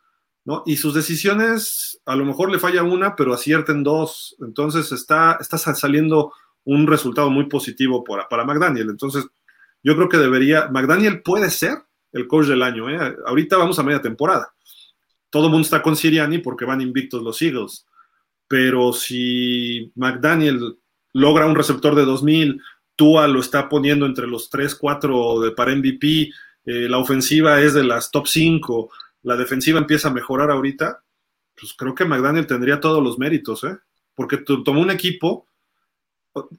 ¿No? 0.45 0.63
Y 0.65 0.77
sus 0.77 0.93
decisiones, 0.93 2.01
a 2.05 2.15
lo 2.15 2.25
mejor 2.25 2.51
le 2.51 2.59
falla 2.59 2.83
una, 2.83 3.15
pero 3.15 3.33
acierten 3.33 3.83
dos. 3.83 4.35
Entonces 4.39 4.91
está, 4.91 5.37
está 5.39 5.57
saliendo 5.57 6.33
un 6.65 6.87
resultado 6.87 7.29
muy 7.29 7.45
positivo 7.45 8.03
para, 8.03 8.27
para 8.27 8.45
McDaniel. 8.45 8.89
Entonces, 8.89 9.25
yo 9.81 9.95
creo 9.95 10.09
que 10.09 10.17
debería, 10.17 10.69
McDaniel 10.69 11.21
puede 11.21 11.49
ser 11.49 11.77
el 12.11 12.27
coach 12.27 12.47
del 12.47 12.63
año. 12.63 12.89
¿eh? 12.89 13.15
Ahorita 13.25 13.57
vamos 13.57 13.79
a 13.79 13.83
media 13.83 14.01
temporada. 14.01 14.53
Todo 15.29 15.45
el 15.45 15.51
mundo 15.51 15.65
está 15.65 15.81
con 15.81 15.95
Siriani 15.95 16.39
porque 16.39 16.65
van 16.65 16.81
invictos 16.81 17.21
los 17.23 17.41
Eagles. 17.41 17.85
Pero 18.47 18.93
si 18.93 19.91
McDaniel 19.95 20.77
logra 21.13 21.45
un 21.45 21.55
receptor 21.55 21.95
de 21.95 22.05
2000, 22.05 22.61
Tua 22.95 23.27
lo 23.27 23.39
está 23.39 23.67
poniendo 23.67 24.05
entre 24.05 24.27
los 24.27 24.49
3, 24.49 24.75
4 24.75 25.39
de, 25.39 25.51
para 25.51 25.75
MVP, 25.75 26.29
eh, 26.65 26.87
la 26.87 26.99
ofensiva 26.99 27.59
es 27.61 27.73
de 27.73 27.83
las 27.83 28.11
top 28.11 28.27
5, 28.27 28.91
la 29.23 29.35
defensiva 29.35 29.79
empieza 29.79 30.09
a 30.09 30.13
mejorar 30.13 30.51
ahorita, 30.51 31.03
pues 31.59 31.73
creo 31.73 31.95
que 31.95 32.05
McDaniel 32.05 32.47
tendría 32.47 32.79
todos 32.79 33.03
los 33.03 33.17
méritos, 33.17 33.63
¿eh? 33.63 33.77
Porque 34.15 34.37
tomó 34.37 34.81
un 34.81 34.91
equipo, 34.91 35.47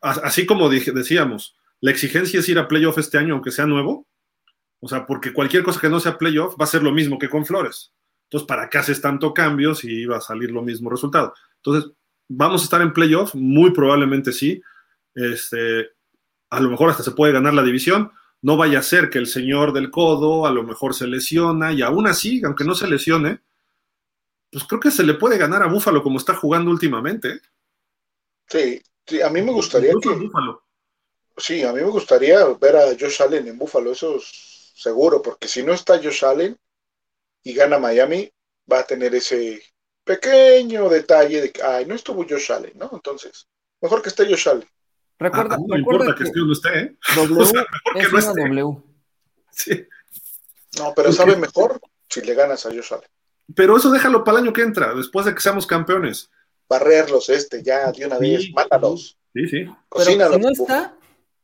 así 0.01 0.45
como 0.47 0.69
decíamos, 0.69 1.57
la 1.81 1.91
exigencia 1.91 2.41
es 2.41 2.49
ir 2.49 2.59
a 2.59 2.67
playoff 2.67 2.99
este 2.99 3.19
año, 3.19 3.35
aunque 3.35 3.53
sea 3.53 3.67
nuevo, 3.67 4.07
o 4.81 4.89
sea, 4.89 5.07
porque 5.07 5.33
cualquier 5.33 5.63
cosa 5.63 5.81
que 5.81 5.89
no 5.89 6.01
sea 6.01 6.19
playoff 6.19 6.57
va 6.61 6.65
a 6.65 6.69
ser 6.69 6.83
lo 6.83 6.93
mismo 6.93 7.19
que 7.19 7.29
con 7.29 7.47
Flores. 7.47 7.93
Entonces, 8.25 8.47
¿para 8.47 8.69
qué 8.69 8.79
haces 8.79 9.01
tanto 9.01 9.33
cambio 9.33 9.75
si 9.75 9.91
iba 10.03 10.17
a 10.17 10.21
salir 10.21 10.51
lo 10.51 10.63
mismo 10.63 10.91
resultado? 10.91 11.35
Entonces, 11.57 11.93
¿vamos 12.29 12.63
a 12.63 12.65
estar 12.65 12.83
en 12.83 12.93
playoff? 12.93 13.35
Muy 13.35 13.71
probablemente 13.71 14.33
sí. 14.33 14.61
Este, 15.15 15.91
a 16.51 16.61
lo 16.61 16.71
mejor 16.71 16.91
hasta 16.91 17.03
se 17.03 17.13
puede 17.13 17.33
ganar 17.33 17.55
la 17.55 17.63
división. 17.63 18.11
No 18.45 18.59
vaya 18.59 18.81
a 18.81 18.83
ser 18.83 19.09
que 19.09 19.17
el 19.17 19.27
señor 19.27 19.73
del 19.73 19.91
codo 19.91 20.45
a 20.45 20.51
lo 20.51 20.65
mejor 20.65 20.95
se 20.95 21.07
lesiona 21.07 21.73
y 21.73 21.81
aún 21.81 22.07
así, 22.07 22.43
aunque 22.45 22.63
no 22.63 22.75
se 22.75 22.87
lesione, 22.87 23.41
pues 24.53 24.65
creo 24.65 24.81
que 24.81 24.91
se 24.91 25.03
le 25.03 25.15
puede 25.15 25.39
ganar 25.39 25.63
a 25.63 25.67
Búfalo 25.67 26.03
como 26.03 26.19
está 26.19 26.35
jugando 26.35 26.71
últimamente. 26.71 27.41
Sí, 28.47 28.83
sí 29.07 29.23
a 29.23 29.31
mí 29.31 29.41
me 29.41 29.51
gustaría 29.51 29.95
que... 29.99 30.29
Sí, 31.39 31.63
a 31.63 31.73
mí 31.73 31.81
me 31.81 31.89
gustaría 31.89 32.45
ver 32.61 32.77
a 32.77 32.89
Josh 32.89 33.23
Allen 33.23 33.49
en 33.49 33.57
Búfalo, 33.57 33.93
eso 33.93 34.17
es 34.17 34.73
seguro, 34.77 35.23
porque 35.23 35.49
si 35.49 35.63
no 35.63 35.73
está 35.73 35.97
Josh 35.97 36.27
Allen 36.27 36.55
y 37.45 37.55
gana 37.55 37.79
Miami, 37.79 38.31
va 38.71 38.81
a 38.81 38.87
tener 38.87 39.15
ese 39.15 39.63
pequeño 40.05 40.91
detalle 40.91 41.41
de 41.41 41.51
que, 41.51 41.63
ay, 41.63 41.87
no 41.87 41.95
estuvo 41.95 42.27
Josh 42.29 42.53
Allen, 42.53 42.75
¿no? 42.77 42.91
Entonces, 42.93 43.49
mejor 43.81 44.03
que 44.03 44.11
esté 44.11 44.27
Josh 44.27 44.51
Allen. 44.51 44.69
Recuerda, 45.25 45.57
no 45.57 45.79
importa 45.79 46.15
que, 46.15 46.25
esté 46.25 46.41
usted, 46.43 46.75
¿eh? 46.75 46.97
W 47.17 47.41
o 47.41 47.47
sea, 47.47 47.65
es 47.95 48.09
que 48.09 48.13
no 48.13 48.35
W. 48.35 48.83
Sí. 49.51 49.87
No, 50.79 50.93
pero 50.95 51.13
sabe 51.13 51.37
mejor 51.37 51.81
si 52.11 52.21
le 52.21 52.35
ganas 52.35 52.67
a 52.67 52.71
Josh 52.71 52.93
Allen. 52.93 53.09
Pero 53.55 53.77
eso 53.77 53.91
déjalo 53.91 54.23
para 54.23 54.39
el 54.39 54.45
año 54.45 54.53
que 54.53 54.63
entra, 54.63 54.95
después 54.95 55.25
de 55.25 55.35
que 55.35 55.41
seamos 55.41 55.67
campeones. 55.67 56.31
Barrerlos 56.69 57.31
este, 57.31 57.63
ya 57.63 57.91
de 57.91 58.07
una 58.07 58.19
vez, 58.19 58.51
mátalos. 58.53 59.19
Sí, 59.33 59.49
sí. 59.49 59.67
Pero 59.91 60.05
si 60.05 60.17
no 60.39 60.49
está, 60.51 60.95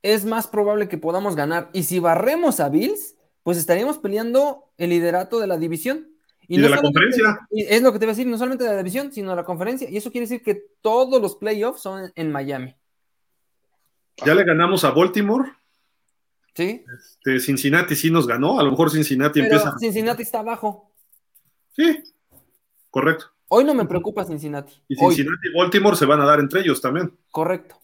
es 0.02 0.24
más 0.26 0.46
probable 0.46 0.88
que 0.88 0.98
podamos 0.98 1.36
ganar. 1.36 1.70
Y 1.72 1.84
si 1.84 1.98
barremos 2.00 2.60
a 2.60 2.68
Bills, 2.68 3.14
pues 3.42 3.56
estaríamos 3.56 3.96
peleando 3.98 4.72
el 4.76 4.90
liderato 4.90 5.40
de 5.40 5.46
la 5.46 5.56
división. 5.56 6.08
Y, 6.48 6.60
de 6.60 6.68
la 6.68 6.82
conferencia. 6.82 7.46
Es 7.50 7.80
lo 7.80 7.92
que 7.92 7.98
te 7.98 8.04
iba 8.06 8.12
a 8.12 8.14
decir, 8.14 8.26
no 8.26 8.36
solamente 8.36 8.64
de 8.64 8.70
la 8.70 8.78
división, 8.78 9.12
sino 9.12 9.30
de 9.30 9.36
la 9.36 9.44
conferencia. 9.44 9.88
Y 9.88 9.96
eso 9.96 10.10
quiere 10.10 10.26
decir 10.26 10.42
que 10.42 10.60
todos 10.80 11.22
los 11.22 11.36
playoffs 11.36 11.80
son 11.80 12.12
en 12.14 12.32
Miami. 12.32 12.74
Ya 14.24 14.34
le 14.34 14.44
ganamos 14.44 14.84
a 14.84 14.90
Baltimore. 14.90 15.52
Sí. 16.54 16.84
Este, 16.98 17.40
Cincinnati 17.40 17.96
sí 17.96 18.10
nos 18.10 18.26
ganó. 18.26 18.58
A 18.58 18.62
lo 18.62 18.70
mejor 18.70 18.90
Cincinnati 18.90 19.40
Pero 19.40 19.54
empieza. 19.54 19.78
Cincinnati 19.78 20.22
está 20.22 20.40
abajo. 20.40 20.92
Sí, 21.74 22.02
correcto. 22.90 23.26
Hoy 23.48 23.64
no 23.64 23.74
me 23.74 23.84
preocupa 23.84 24.24
Cincinnati. 24.24 24.74
Y 24.88 24.96
Cincinnati 24.96 25.48
y 25.48 25.58
Baltimore 25.58 25.96
se 25.96 26.06
van 26.06 26.20
a 26.20 26.24
dar 26.24 26.40
entre 26.40 26.60
ellos 26.60 26.80
también. 26.80 27.12
Correcto. 27.30 27.76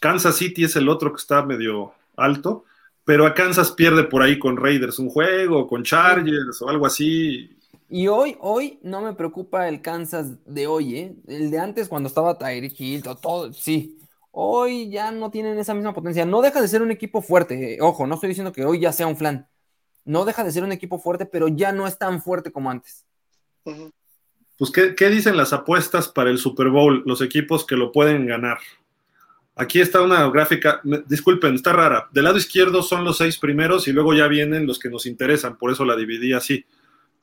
Kansas 0.00 0.36
City 0.36 0.64
es 0.64 0.76
el 0.76 0.88
otro 0.88 1.12
que 1.12 1.18
está 1.18 1.42
medio 1.42 1.92
alto, 2.16 2.64
pero 3.04 3.26
a 3.26 3.34
Kansas 3.34 3.72
pierde 3.72 4.04
por 4.04 4.22
ahí 4.22 4.38
con 4.38 4.56
Raiders 4.56 4.98
un 4.98 5.08
juego, 5.08 5.66
con 5.66 5.82
Chargers 5.82 6.60
o 6.62 6.68
algo 6.68 6.86
así. 6.86 7.56
Y 7.88 8.06
hoy, 8.06 8.36
hoy 8.40 8.78
no 8.82 9.00
me 9.00 9.14
preocupa 9.14 9.68
el 9.68 9.80
Kansas 9.80 10.44
de 10.44 10.66
hoy, 10.66 10.96
¿eh? 10.96 11.16
El 11.26 11.50
de 11.50 11.58
antes 11.58 11.88
cuando 11.88 12.08
estaba 12.08 12.36
Tyreek 12.36 12.78
Hill, 12.78 13.02
todo, 13.20 13.52
sí. 13.52 13.98
Hoy 14.30 14.90
ya 14.90 15.10
no 15.10 15.30
tienen 15.30 15.58
esa 15.58 15.74
misma 15.74 15.94
potencia. 15.94 16.24
No 16.24 16.42
deja 16.42 16.60
de 16.60 16.68
ser 16.68 16.82
un 16.82 16.90
equipo 16.90 17.22
fuerte. 17.22 17.74
Eh. 17.74 17.78
Ojo, 17.80 18.06
no 18.06 18.14
estoy 18.14 18.28
diciendo 18.28 18.52
que 18.52 18.64
hoy 18.64 18.80
ya 18.80 18.92
sea 18.92 19.06
un 19.06 19.16
flan. 19.16 19.48
No 20.04 20.24
deja 20.24 20.44
de 20.44 20.52
ser 20.52 20.64
un 20.64 20.72
equipo 20.72 20.98
fuerte, 20.98 21.26
pero 21.26 21.48
ya 21.48 21.72
no 21.72 21.86
es 21.86 21.98
tan 21.98 22.22
fuerte 22.22 22.52
como 22.52 22.70
antes. 22.70 23.04
Pues, 24.56 24.70
¿qué, 24.70 24.94
¿qué 24.94 25.10
dicen 25.10 25.36
las 25.36 25.52
apuestas 25.52 26.08
para 26.08 26.30
el 26.30 26.38
Super 26.38 26.68
Bowl? 26.68 27.02
Los 27.04 27.20
equipos 27.20 27.66
que 27.66 27.76
lo 27.76 27.92
pueden 27.92 28.26
ganar. 28.26 28.58
Aquí 29.58 29.80
está 29.80 30.00
una 30.02 30.30
gráfica, 30.30 30.80
disculpen, 31.08 31.56
está 31.56 31.72
rara. 31.72 32.08
Del 32.12 32.22
lado 32.22 32.38
izquierdo 32.38 32.80
son 32.80 33.04
los 33.04 33.18
seis 33.18 33.38
primeros 33.38 33.88
y 33.88 33.92
luego 33.92 34.14
ya 34.14 34.28
vienen 34.28 34.68
los 34.68 34.78
que 34.78 34.88
nos 34.88 35.04
interesan, 35.04 35.58
por 35.58 35.72
eso 35.72 35.84
la 35.84 35.96
dividí 35.96 36.32
así. 36.32 36.64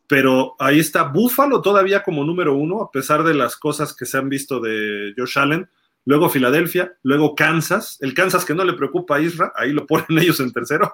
Pero 0.06 0.54
ahí 0.60 0.80
está 0.80 1.04
Buffalo 1.04 1.62
todavía 1.62 2.04
como 2.04 2.26
número 2.26 2.54
uno, 2.54 2.82
a 2.82 2.92
pesar 2.92 3.24
de 3.24 3.36
las 3.36 3.56
cosas 3.56 3.96
que 3.96 4.06
se 4.06 4.18
han 4.18 4.28
visto 4.28 4.60
de 4.60 5.14
Josh 5.18 5.40
Allen. 5.40 5.70
Luego 6.06 6.30
Filadelfia, 6.30 6.96
luego 7.02 7.36
Kansas, 7.36 7.98
el 8.00 8.14
Kansas 8.14 8.46
que 8.46 8.54
no 8.54 8.64
le 8.64 8.74
preocupa 8.74 9.18
a 9.18 9.22
Isra, 9.22 9.52
ahí 9.56 9.72
lo 9.72 9.88
ponen 9.88 10.06
ellos 10.20 10.40
en 10.40 10.54
tercero. 10.54 10.94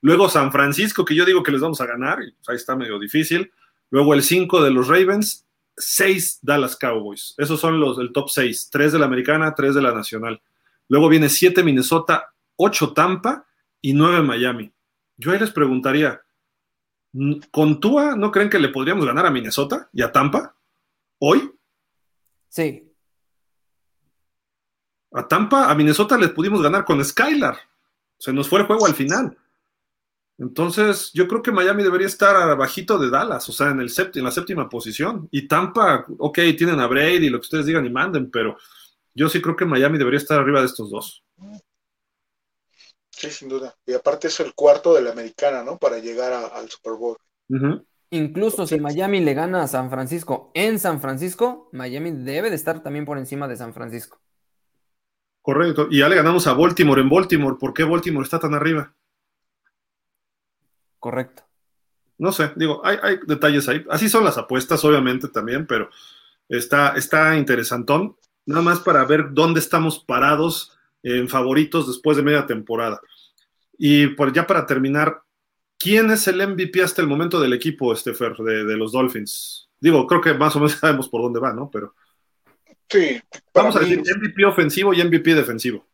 Luego 0.00 0.28
San 0.30 0.50
Francisco, 0.50 1.04
que 1.04 1.14
yo 1.14 1.26
digo 1.26 1.42
que 1.42 1.52
les 1.52 1.60
vamos 1.60 1.80
a 1.80 1.86
ganar, 1.86 2.22
y 2.22 2.32
pues 2.32 2.48
ahí 2.48 2.56
está 2.56 2.74
medio 2.74 2.98
difícil. 2.98 3.52
Luego 3.90 4.14
el 4.14 4.22
5 4.22 4.62
de 4.62 4.70
los 4.70 4.88
Ravens, 4.88 5.46
6 5.76 6.40
Dallas 6.42 6.76
Cowboys. 6.76 7.34
Esos 7.36 7.60
son 7.60 7.78
los 7.78 7.98
del 7.98 8.12
top 8.12 8.30
6, 8.30 8.70
3 8.72 8.92
de 8.92 8.98
la 8.98 9.06
americana, 9.06 9.54
3 9.54 9.74
de 9.74 9.82
la 9.82 9.92
nacional. 9.92 10.40
Luego 10.88 11.08
viene 11.08 11.28
7 11.28 11.62
Minnesota, 11.62 12.32
8 12.56 12.92
Tampa 12.94 13.46
y 13.82 13.92
9 13.92 14.22
Miami. 14.22 14.72
Yo 15.18 15.32
ahí 15.32 15.38
les 15.38 15.50
preguntaría, 15.50 16.22
¿con 17.50 17.78
Tua 17.78 18.16
no 18.16 18.32
creen 18.32 18.48
que 18.48 18.58
le 18.58 18.68
podríamos 18.68 19.04
ganar 19.04 19.26
a 19.26 19.30
Minnesota 19.30 19.90
y 19.92 20.02
a 20.02 20.10
Tampa 20.10 20.56
hoy? 21.18 21.50
Sí. 22.48 22.89
A 25.12 25.26
Tampa, 25.26 25.70
a 25.70 25.74
Minnesota 25.74 26.16
les 26.16 26.30
pudimos 26.30 26.62
ganar 26.62 26.84
con 26.84 27.04
Skylar. 27.04 27.58
Se 28.18 28.32
nos 28.32 28.48
fue 28.48 28.60
el 28.60 28.66
juego 28.66 28.86
al 28.86 28.94
final. 28.94 29.36
Entonces, 30.38 31.10
yo 31.12 31.28
creo 31.28 31.42
que 31.42 31.52
Miami 31.52 31.82
debería 31.82 32.06
estar 32.06 32.34
abajito 32.34 32.98
de 32.98 33.10
Dallas, 33.10 33.46
o 33.48 33.52
sea, 33.52 33.68
en, 33.70 33.80
el 33.80 33.92
en 34.14 34.24
la 34.24 34.30
séptima 34.30 34.68
posición. 34.70 35.28
Y 35.30 35.46
Tampa, 35.46 36.06
ok, 36.18 36.38
tienen 36.56 36.80
a 36.80 36.86
Brady, 36.86 37.28
lo 37.28 37.38
que 37.38 37.44
ustedes 37.44 37.66
digan 37.66 37.84
y 37.84 37.90
manden, 37.90 38.30
pero 38.30 38.56
yo 39.14 39.28
sí 39.28 39.42
creo 39.42 39.54
que 39.54 39.66
Miami 39.66 39.98
debería 39.98 40.18
estar 40.18 40.40
arriba 40.40 40.60
de 40.60 40.66
estos 40.66 40.90
dos. 40.90 41.22
Sí, 43.10 43.30
sin 43.30 43.50
duda. 43.50 43.76
Y 43.84 43.92
aparte 43.92 44.28
es 44.28 44.40
el 44.40 44.54
cuarto 44.54 44.94
de 44.94 45.02
la 45.02 45.10
americana, 45.10 45.62
¿no? 45.62 45.76
Para 45.76 45.98
llegar 45.98 46.32
al 46.32 46.70
Super 46.70 46.94
Bowl. 46.94 47.18
Incluso 48.08 48.66
si 48.66 48.80
Miami 48.80 49.20
le 49.20 49.34
gana 49.34 49.62
a 49.62 49.68
San 49.68 49.90
Francisco 49.90 50.52
en 50.54 50.78
San 50.78 51.02
Francisco, 51.02 51.68
Miami 51.72 52.12
debe 52.12 52.48
de 52.48 52.56
estar 52.56 52.82
también 52.82 53.04
por 53.04 53.18
encima 53.18 53.46
de 53.46 53.56
San 53.56 53.74
Francisco. 53.74 54.20
Correcto. 55.42 55.88
Y 55.90 55.98
ya 55.98 56.08
le 56.08 56.16
ganamos 56.16 56.46
a 56.46 56.52
Baltimore 56.52 57.00
en 57.00 57.08
Baltimore. 57.08 57.56
¿Por 57.58 57.72
qué 57.72 57.84
Baltimore 57.84 58.24
está 58.24 58.38
tan 58.38 58.54
arriba? 58.54 58.94
Correcto. 60.98 61.44
No 62.18 62.32
sé, 62.32 62.52
digo, 62.56 62.82
hay, 62.84 62.98
hay 63.02 63.18
detalles 63.26 63.66
ahí. 63.68 63.84
Así 63.88 64.08
son 64.10 64.24
las 64.24 64.36
apuestas, 64.36 64.84
obviamente, 64.84 65.28
también, 65.28 65.66
pero 65.66 65.88
está, 66.48 66.90
está 66.90 67.36
interesantón 67.36 68.16
nada 68.44 68.62
más 68.62 68.80
para 68.80 69.04
ver 69.04 69.32
dónde 69.32 69.60
estamos 69.60 70.00
parados 70.00 70.76
en 71.02 71.28
favoritos 71.28 71.86
después 71.86 72.18
de 72.18 72.22
media 72.22 72.46
temporada. 72.46 73.00
Y 73.78 74.08
por 74.08 74.32
ya 74.34 74.46
para 74.46 74.66
terminar, 74.66 75.22
¿quién 75.78 76.10
es 76.10 76.28
el 76.28 76.46
MVP 76.46 76.82
hasta 76.82 77.00
el 77.00 77.08
momento 77.08 77.40
del 77.40 77.54
equipo, 77.54 77.92
Estefer, 77.92 78.36
de, 78.36 78.64
de 78.64 78.76
los 78.76 78.92
Dolphins? 78.92 79.70
Digo, 79.80 80.06
creo 80.06 80.20
que 80.20 80.34
más 80.34 80.54
o 80.56 80.58
menos 80.58 80.72
sabemos 80.80 81.08
por 81.08 81.22
dónde 81.22 81.40
va, 81.40 81.54
¿no? 81.54 81.70
Pero. 81.70 81.94
Sí. 82.90 83.20
Vamos 83.54 83.76
a 83.76 83.80
decir 83.80 84.00
MVP 84.00 84.44
ofensivo 84.44 84.92
y 84.92 85.02
MVP 85.02 85.34
defensivo. 85.34 85.86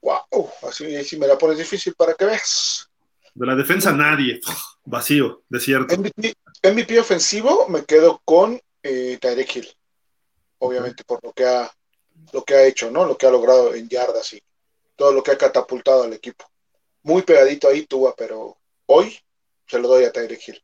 Wow, 0.00 0.50
así, 0.68 1.04
si 1.04 1.18
me 1.18 1.26
la 1.26 1.36
pones 1.36 1.58
difícil 1.58 1.94
para 1.94 2.14
que 2.14 2.24
veas. 2.24 2.88
De 3.34 3.46
la 3.46 3.54
defensa 3.54 3.92
nadie, 3.92 4.40
vacío, 4.84 5.42
desierto. 5.48 5.96
MVP, 5.96 6.34
MVP 6.62 6.98
ofensivo 6.98 7.68
me 7.68 7.84
quedo 7.84 8.20
con 8.24 8.60
eh, 8.82 9.18
Tyreek 9.20 9.56
Hill 9.56 9.68
obviamente 10.60 11.04
por 11.04 11.22
lo 11.24 11.32
que 11.32 11.44
ha 11.44 11.70
lo 12.32 12.44
que 12.44 12.54
ha 12.54 12.64
hecho, 12.64 12.90
¿no? 12.90 13.06
Lo 13.06 13.16
que 13.16 13.26
ha 13.26 13.30
logrado 13.30 13.74
en 13.74 13.88
yardas 13.88 14.34
y 14.34 14.42
todo 14.94 15.12
lo 15.12 15.22
que 15.22 15.32
ha 15.32 15.38
catapultado 15.38 16.04
al 16.04 16.12
equipo. 16.12 16.44
Muy 17.02 17.22
pegadito 17.22 17.68
ahí 17.68 17.86
Tua, 17.86 18.14
pero 18.16 18.58
hoy 18.86 19.18
se 19.66 19.78
lo 19.78 19.88
doy 19.88 20.04
a 20.04 20.12
Tyreek 20.12 20.48
Hill. 20.48 20.62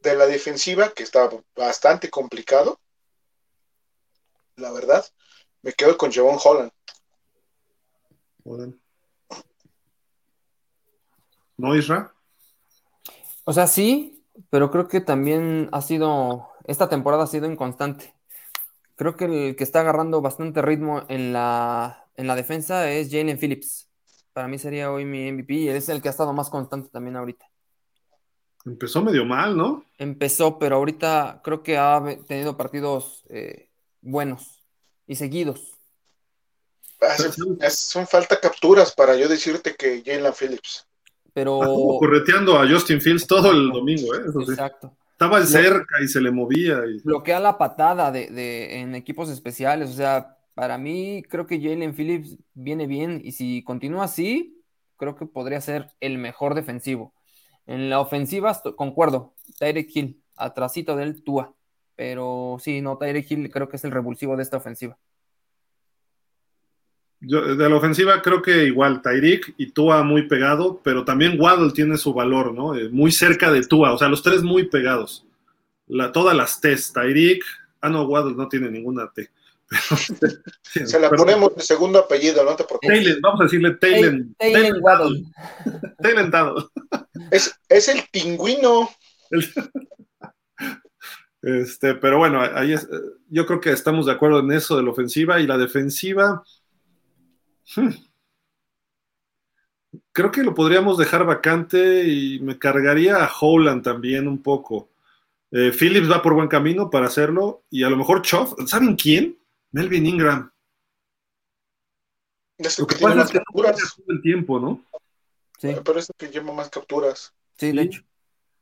De 0.00 0.14
la 0.14 0.26
defensiva, 0.26 0.90
que 0.90 1.02
está 1.02 1.28
bastante 1.56 2.08
complicado, 2.08 2.78
la 4.56 4.72
verdad, 4.72 5.04
me 5.62 5.72
quedo 5.72 5.96
con 5.96 6.10
Javon 6.10 6.38
Holland. 6.42 6.72
Holland. 8.44 8.78
¿No, 11.56 11.74
Isra? 11.74 12.12
O 13.44 13.52
sea, 13.52 13.66
sí, 13.66 14.22
pero 14.50 14.70
creo 14.70 14.88
que 14.88 15.00
también 15.00 15.68
ha 15.72 15.80
sido 15.80 16.50
esta 16.66 16.88
temporada 16.88 17.24
ha 17.24 17.28
sido 17.28 17.50
inconstante. 17.50 18.14
Creo 18.96 19.16
que 19.16 19.24
el 19.26 19.56
que 19.56 19.64
está 19.64 19.80
agarrando 19.80 20.20
bastante 20.20 20.62
ritmo 20.62 21.04
en 21.08 21.32
la, 21.32 22.06
en 22.16 22.26
la 22.26 22.34
defensa 22.34 22.90
es 22.90 23.10
Jalen 23.10 23.38
Phillips. 23.38 23.88
Para 24.32 24.48
mí 24.48 24.58
sería 24.58 24.90
hoy 24.90 25.04
mi 25.04 25.30
MVP 25.30 25.54
y 25.54 25.68
es 25.68 25.88
el 25.88 26.02
que 26.02 26.08
ha 26.08 26.10
estado 26.10 26.32
más 26.32 26.50
constante 26.50 26.88
también 26.90 27.16
ahorita. 27.16 27.46
Empezó 28.64 29.00
medio 29.00 29.24
mal, 29.24 29.56
¿no? 29.56 29.84
Empezó, 29.96 30.58
pero 30.58 30.76
ahorita 30.76 31.40
creo 31.44 31.62
que 31.62 31.78
ha 31.78 32.02
tenido 32.26 32.56
partidos 32.56 33.24
eh, 33.28 33.65
buenos 34.06 34.62
y 35.06 35.16
seguidos. 35.16 35.78
son 37.68 38.06
falta 38.06 38.40
capturas 38.40 38.94
para 38.94 39.16
yo 39.16 39.28
decirte 39.28 39.74
que 39.74 40.02
Jalen 40.04 40.32
Phillips. 40.32 40.86
Pero. 41.32 41.58
correteando 41.98 42.58
a 42.58 42.68
Justin 42.68 43.00
Fields 43.00 43.26
todo 43.26 43.50
el 43.52 43.70
domingo, 43.70 44.14
¿eh? 44.14 44.22
Exacto. 44.48 44.96
Estaba 45.12 45.44
cerca 45.46 46.02
y 46.02 46.08
se 46.08 46.20
le 46.20 46.30
movía. 46.30 46.82
Y... 46.86 47.00
Bloquea 47.00 47.40
la 47.40 47.56
patada 47.56 48.12
de, 48.12 48.80
en 48.80 48.94
equipos 48.94 49.30
especiales. 49.30 49.88
O 49.90 49.94
sea, 49.94 50.36
para 50.54 50.76
mí 50.76 51.22
creo 51.28 51.46
que 51.46 51.58
Jalen 51.58 51.94
Phillips 51.94 52.36
viene 52.52 52.86
bien 52.86 53.22
y 53.24 53.32
si 53.32 53.64
continúa 53.64 54.04
así, 54.04 54.62
creo 54.96 55.16
que 55.16 55.24
podría 55.24 55.60
ser 55.62 55.90
el 56.00 56.18
mejor 56.18 56.54
defensivo. 56.54 57.14
En 57.66 57.88
la 57.88 58.00
ofensiva, 58.00 58.60
concuerdo, 58.76 59.34
Tyreek 59.58 59.96
Hill, 59.96 60.22
atrasito 60.36 60.96
del 60.96 61.24
Tua. 61.24 61.55
Pero 61.96 62.58
sí, 62.60 62.82
no, 62.82 62.98
Tyreek 62.98 63.30
Hill 63.30 63.50
creo 63.50 63.68
que 63.68 63.76
es 63.76 63.84
el 63.84 63.90
revulsivo 63.90 64.36
de 64.36 64.42
esta 64.42 64.58
ofensiva. 64.58 64.96
Yo, 67.20 67.56
de 67.56 67.68
la 67.68 67.76
ofensiva 67.76 68.20
creo 68.20 68.42
que 68.42 68.66
igual 68.66 69.00
Tyreek 69.00 69.54
y 69.56 69.72
Tua 69.72 70.02
muy 70.02 70.28
pegado, 70.28 70.80
pero 70.84 71.04
también 71.04 71.40
Waddle 71.40 71.72
tiene 71.72 71.96
su 71.96 72.12
valor, 72.12 72.52
¿no? 72.52 72.76
Eh, 72.76 72.90
muy 72.90 73.10
cerca 73.10 73.50
de 73.50 73.62
Tua, 73.62 73.92
o 73.92 73.98
sea, 73.98 74.08
los 74.08 74.22
tres 74.22 74.42
muy 74.42 74.68
pegados. 74.68 75.24
La, 75.88 76.12
todas 76.12 76.36
las 76.36 76.60
T's, 76.60 76.92
Tyreek, 76.92 77.42
ah 77.80 77.88
no, 77.88 78.02
Waddle 78.02 78.34
no 78.34 78.48
tiene 78.48 78.70
ninguna 78.70 79.10
T. 79.10 79.30
Se 80.62 81.00
la 81.00 81.08
ponemos 81.10 81.56
de 81.56 81.62
segundo 81.62 82.00
apellido, 82.00 82.44
no 82.44 82.54
te 82.54 82.64
preocupes. 82.64 83.20
vamos 83.22 83.40
a 83.40 83.44
decirle 83.44 83.74
Taylen. 83.76 84.34
Taylen 84.38 84.82
Waddle. 84.82 85.24
Taylen 86.02 86.30
Dado. 86.30 86.70
Es, 87.30 87.58
es 87.70 87.88
el 87.88 88.02
pingüino. 88.12 88.90
Este, 91.46 91.94
pero 91.94 92.18
bueno, 92.18 92.40
ahí 92.40 92.72
es, 92.72 92.88
yo 93.28 93.46
creo 93.46 93.60
que 93.60 93.70
estamos 93.70 94.06
de 94.06 94.12
acuerdo 94.12 94.40
en 94.40 94.50
eso 94.50 94.76
de 94.76 94.82
la 94.82 94.90
ofensiva 94.90 95.38
y 95.38 95.46
la 95.46 95.56
defensiva. 95.56 96.42
Hmm, 97.76 97.90
creo 100.10 100.32
que 100.32 100.42
lo 100.42 100.54
podríamos 100.54 100.98
dejar 100.98 101.24
vacante 101.24 102.02
y 102.08 102.40
me 102.40 102.58
cargaría 102.58 103.24
a 103.24 103.30
Holland 103.40 103.84
también 103.84 104.26
un 104.26 104.42
poco. 104.42 104.88
Eh, 105.52 105.70
Phillips 105.70 106.10
va 106.10 106.20
por 106.20 106.34
buen 106.34 106.48
camino 106.48 106.90
para 106.90 107.06
hacerlo 107.06 107.62
y 107.70 107.84
a 107.84 107.90
lo 107.90 107.96
mejor 107.96 108.22
Choff, 108.22 108.54
¿saben 108.66 108.96
quién? 108.96 109.38
Melvin 109.70 110.04
Ingram. 110.04 110.50
que, 112.58 112.66
es 112.66 112.76
que 112.76 113.38
capturas. 113.38 113.94
todo 113.94 114.06
el 114.08 114.20
tiempo, 114.20 114.58
¿no? 114.58 114.84
Sí. 115.60 115.68
Me 115.68 115.80
parece 115.80 116.12
que 116.18 116.26
lleva 116.26 116.52
más 116.52 116.70
capturas. 116.70 117.32
Sí, 117.56 117.70
de 117.70 117.82
hecho. 117.82 118.02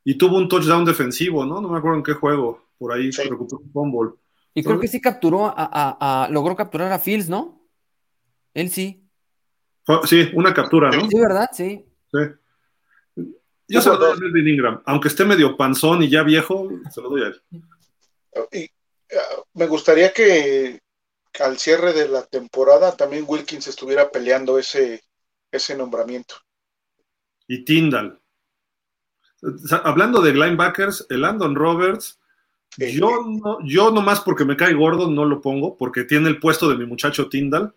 Y 0.04 0.18
tuvo 0.18 0.36
un 0.36 0.50
touchdown 0.50 0.84
defensivo, 0.84 1.46
¿no? 1.46 1.62
No 1.62 1.70
me 1.70 1.78
acuerdo 1.78 1.96
en 1.96 2.02
qué 2.02 2.12
juego. 2.12 2.62
Por 2.78 2.92
ahí 2.92 3.12
se 3.12 3.24
recuperó 3.24 3.58
un 3.58 3.72
fumble. 3.72 4.12
Y 4.54 4.62
creo 4.62 4.78
que 4.78 4.88
sí 4.88 5.00
capturó 5.00 5.52
a, 5.56 6.28
logró 6.30 6.54
capturar 6.54 6.92
a 6.92 6.98
Fields, 6.98 7.28
¿no? 7.28 7.68
Él 8.52 8.70
sí. 8.70 9.08
Sí, 10.04 10.30
una 10.34 10.54
captura, 10.54 10.90
¿no? 10.90 11.08
Sí, 11.08 11.20
¿verdad? 11.20 11.48
Sí. 11.52 11.84
Sí. 12.12 12.18
Yo 13.66 13.80
se 13.80 13.88
lo 13.88 13.96
doy 13.96 14.12
a 14.12 14.20
Melvin 14.20 14.48
Ingram. 14.48 14.82
Aunque 14.86 15.08
esté 15.08 15.24
medio 15.24 15.56
panzón 15.56 16.02
y 16.02 16.08
ya 16.08 16.22
viejo, 16.22 16.68
se 16.90 17.00
lo 17.00 17.10
doy 17.10 17.22
a 17.22 17.26
él. 17.26 17.42
Y 18.52 18.70
ah, 19.16 19.42
me 19.54 19.66
gustaría 19.66 20.12
que 20.12 20.80
al 21.40 21.58
cierre 21.58 21.92
de 21.92 22.08
la 22.08 22.24
temporada 22.24 22.96
también 22.96 23.24
Wilkins 23.26 23.66
estuviera 23.66 24.10
peleando 24.10 24.58
ese, 24.58 25.02
ese 25.50 25.76
nombramiento. 25.76 26.36
Y 27.46 27.64
Tyndall. 27.64 28.20
hablando 29.84 30.20
de 30.20 30.32
linebackers, 30.32 31.06
el 31.10 31.22
Landon 31.22 31.54
Roberts, 31.54 32.20
yo 32.78 33.24
no, 33.26 33.58
yo 33.64 33.90
nomás 33.90 34.20
porque 34.20 34.44
me 34.44 34.56
cae 34.56 34.74
gordo 34.74 35.10
no 35.10 35.24
lo 35.24 35.40
pongo, 35.40 35.76
porque 35.76 36.04
tiene 36.04 36.28
el 36.28 36.38
puesto 36.38 36.68
de 36.68 36.76
mi 36.76 36.86
muchacho 36.86 37.28
Tyndall, 37.28 37.74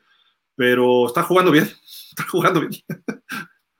pero 0.55 1.07
está 1.07 1.23
jugando 1.23 1.51
bien, 1.51 1.65
está 2.09 2.23
jugando 2.29 2.61
bien. 2.61 2.73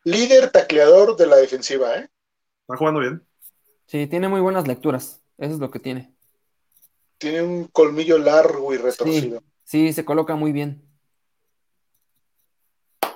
Líder 0.04 0.52
tacleador 0.52 1.18
de 1.18 1.28
la 1.28 1.38
defensiva, 1.38 1.98
¿eh? 1.98 2.10
Está 2.62 2.78
jugando 2.78 3.00
bien. 3.00 3.24
Sí, 3.88 4.08
tiene 4.08 4.28
muy 4.28 4.42
buenas 4.42 4.68
lecturas, 4.68 5.22
eso 5.38 5.54
es 5.54 5.60
lo 5.60 5.72
que 5.72 5.80
tiene. 5.80 6.14
Tiene 7.18 7.42
un 7.42 7.66
colmillo 7.66 8.18
largo 8.18 8.74
y 8.74 8.78
retorcido. 8.78 9.42
Sí, 9.64 9.92
se 9.92 10.06
coloca 10.06 10.36
muy 10.36 10.52
bien. 10.52 10.82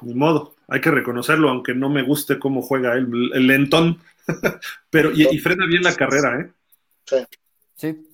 Ni 0.01 0.15
modo, 0.15 0.55
hay 0.67 0.81
que 0.81 0.89
reconocerlo, 0.89 1.49
aunque 1.49 1.75
no 1.75 1.89
me 1.89 2.01
guste 2.01 2.39
cómo 2.39 2.61
juega 2.61 2.93
él, 2.95 3.31
el 3.33 3.47
lentón. 3.47 4.01
Pero, 4.89 5.11
y, 5.11 5.37
frena 5.37 5.65
bien 5.65 5.83
la 5.83 5.95
carrera, 5.95 6.39
¿eh? 6.39 6.51
Sí. 7.05 7.17
Sí. 7.81 8.07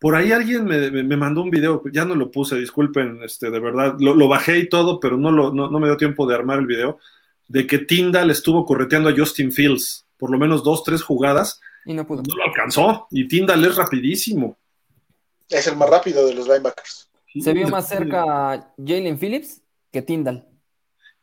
Por 0.00 0.16
ahí 0.16 0.32
alguien 0.32 0.64
me, 0.64 1.16
mandó 1.16 1.42
un 1.42 1.50
video, 1.50 1.80
ya 1.92 2.04
no 2.04 2.16
lo 2.16 2.32
puse, 2.32 2.58
disculpen, 2.58 3.20
este, 3.22 3.52
de 3.52 3.60
verdad, 3.60 3.94
lo, 4.00 4.26
bajé 4.26 4.58
y 4.58 4.68
todo, 4.68 4.98
pero 4.98 5.16
no, 5.16 5.30
lo, 5.30 5.52
no, 5.54 5.70
me 5.78 5.86
dio 5.86 5.96
tiempo 5.96 6.26
de 6.26 6.34
armar 6.34 6.58
el 6.58 6.66
video, 6.66 6.98
de 7.46 7.68
que 7.68 7.78
Tyndall 7.78 8.32
estuvo 8.32 8.66
correteando 8.66 9.08
a 9.08 9.14
Justin 9.16 9.52
Fields, 9.52 10.04
por 10.16 10.32
lo 10.32 10.38
menos 10.38 10.64
dos, 10.64 10.82
tres 10.82 11.02
jugadas. 11.02 11.60
Y 11.86 11.94
no 11.94 12.04
pudo. 12.04 12.22
No 12.22 12.34
lo 12.34 12.42
alcanzó, 12.42 13.06
y 13.12 13.28
Tyndall 13.28 13.64
es 13.64 13.76
rapidísimo. 13.76 14.58
Es 15.48 15.68
el 15.68 15.76
más 15.76 15.88
rápido 15.88 16.26
de 16.26 16.34
los 16.34 16.48
linebackers. 16.48 17.08
Se 17.40 17.52
vio 17.52 17.68
más 17.68 17.88
cerca 17.88 18.72
Jalen 18.76 19.16
Phillips 19.16 19.62
que 19.92 20.02
Tyndall. 20.02 20.44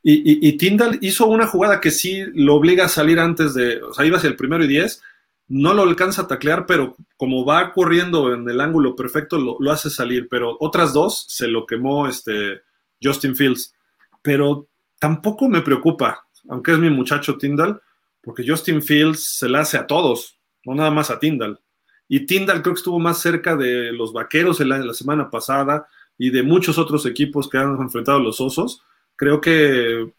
Y, 0.01 0.47
y, 0.47 0.55
Tyndall 0.55 0.99
hizo 1.01 1.28
una 1.28 1.47
jugada 1.47 1.82
que 1.82 1.91
sí 1.91 2.24
lo 2.34 2.55
obliga 2.55 2.86
a 2.86 2.88
salir 2.88 3.20
antes 3.20 3.53
de, 3.53 3.84
o 3.84 3.93
sea, 3.93 4.05
iba 4.05 4.16
hacia 4.16 4.30
el 4.30 4.38
primero 4.38 4.64
y 4.64 4.70
diez, 4.70 5.01
no 5.50 5.74
lo 5.74 5.82
alcanza 5.82 6.22
a 6.22 6.28
taclear, 6.28 6.68
pero 6.68 6.95
como 7.18 7.43
va 7.43 7.74
corriendo 7.74 8.34
en 8.34 8.47
el 8.47 8.62
ángulo 8.62 8.95
perfecto, 8.95 9.38
lo, 9.38 9.72
hace 9.72 9.89
salir. 9.89 10.28
Pero 10.30 10.56
otras 10.60 10.93
dos 10.93 11.26
se 11.28 11.47
lo 11.47 11.66
quemó 11.66 12.08
este 12.08 12.62
Justin 13.02 13.36
Fields. 13.36 13.74
Pero 14.22 14.68
tampoco 15.00 15.50
me 15.50 15.62
preocupa, 15.62 16.28
aunque 16.50 16.74
es 16.74 16.78
mi 16.78 16.91
muchacho 16.91 17.38
Tyndall, 17.38 17.82
porque 18.22 18.45
Justin 18.47 18.82
Fields 18.82 19.38
se 19.38 19.50
la 19.50 19.62
hace 19.62 19.78
a 19.78 19.88
todos, 19.88 20.39
no 20.66 20.76
nada 20.76 20.91
más 20.91 21.10
a 21.10 21.20
Tyndall. 21.20 21.60
Y 22.08 22.28
Tyndall 22.28 22.62
creo 22.62 22.76
que 22.76 22.80
estuvo 22.80 23.00
más 23.00 23.20
cerca 23.20 23.56
de 23.56 23.91
los 23.91 24.14
vaqueros 24.14 24.62
en 24.62 24.70
la 24.70 24.93
semana 24.93 25.32
pasada 25.32 25.88
y 26.18 26.30
de 26.30 26.43
muchos 26.43 26.78
otros 26.78 27.08
equipos 27.08 27.50
que 27.50 27.58
han 27.58 27.76
enfrentado 27.82 28.20
a 28.20 28.22
los 28.22 28.39
osos, 28.39 28.84
creo 29.16 29.41
que 29.41 30.12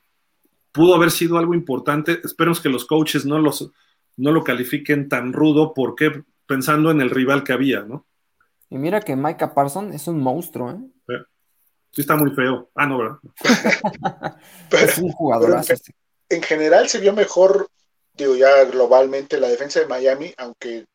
pudo 0.73 0.95
haber 0.97 1.13
sido 1.13 1.39
algo 1.39 1.55
importante. 1.55 2.21
Esperemos 2.25 2.61
que 2.61 2.69
los 2.69 2.85
coaches 2.85 3.27
no, 3.27 3.39
los, 3.39 3.71
no 4.21 4.33
lo 4.33 4.45
califiquen 4.45 5.09
tan 5.09 5.33
rudo 5.33 5.73
porque 5.75 6.25
pensando 6.47 6.91
en 6.91 7.01
el 7.01 7.11
rival 7.11 7.43
que 7.43 7.53
había, 7.53 7.81
¿no? 7.83 8.07
Y 8.69 8.79
mira 8.79 9.01
que 9.01 9.17
Micah 9.17 9.55
Parson 9.55 9.93
es 9.93 10.07
un 10.07 10.21
monstruo, 10.21 10.71
¿eh? 10.71 10.79
Sí, 11.93 12.03
está 12.03 12.15
muy 12.15 12.31
feo. 12.31 12.71
Ah, 12.75 12.87
no, 12.87 12.99
¿verdad? 12.99 13.19
es 14.71 14.99
un 14.99 15.11
jugador. 15.11 15.61
En, 16.29 16.43
general 16.43 16.89
se 16.89 17.01
vio 17.01 17.13
mejor, 17.13 17.69
digo 18.15 18.37
ya 18.37 18.65
globalmente, 18.65 19.41
la 19.41 19.49
defensa 19.49 19.81
de 19.81 19.87
Miami, 19.87 20.33
aunque 20.37 20.87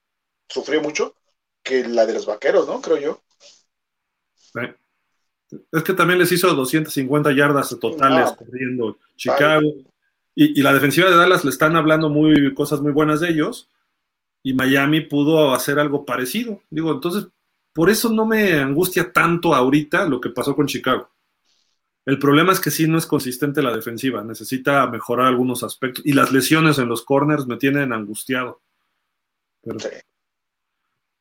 sufrió 0.47 0.82
mucho, 0.82 1.15
que 1.61 1.86
la 1.86 2.05
de 2.05 2.13
los 2.13 2.26
vaqueros, 2.26 2.65
¿no? 2.67 2.82
Creo 2.82 2.97
yo. 2.97 3.21
Es 5.71 5.84
que 5.84 5.93
también 5.93 6.19
les 6.19 6.32
hizo 6.32 6.53
250 6.53 7.34
yardas 7.34 7.78
totales 7.78 8.32
corriendo 8.32 8.97
Chicago. 9.17 9.67
Y, 10.36 10.61
la 10.61 10.73
defensiva 10.73 11.09
de 11.09 11.15
Dallas 11.15 11.45
le 11.45 11.49
están 11.49 11.77
hablando 11.77 12.09
muy 12.09 12.53
cosas 12.53 12.81
muy 12.81 12.91
buenas 12.91 13.21
de 13.21 13.29
ellos. 13.29 13.69
Y 14.43 14.53
Miami 14.53 15.01
pudo 15.01 15.53
hacer 15.53 15.79
algo 15.79 16.05
parecido. 16.05 16.61
Digo, 16.69 16.91
entonces, 16.91 17.27
por 17.73 17.89
eso 17.89 18.11
no 18.11 18.25
me 18.25 18.53
angustia 18.59 19.11
tanto 19.11 19.55
ahorita 19.55 20.05
lo 20.05 20.19
que 20.19 20.29
pasó 20.29 20.55
con 20.55 20.67
Chicago. 20.67 21.09
El 22.05 22.19
problema 22.19 22.51
es 22.51 22.59
que 22.59 22.69
sí 22.69 22.88
no 22.88 22.97
es 22.97 23.07
consistente 23.07 23.63
la 23.63 23.75
defensiva. 23.75 24.23
Necesita 24.23 24.86
mejorar 24.88 25.27
algunos 25.27 25.63
aspectos. 25.63 26.05
Y 26.05 26.13
las 26.13 26.31
lesiones 26.31 26.77
en 26.77 26.89
los 26.89 27.03
corners 27.03 27.47
me 27.47 27.57
tienen 27.57 27.93
angustiado. 27.93 28.61
Pero, 29.63 29.79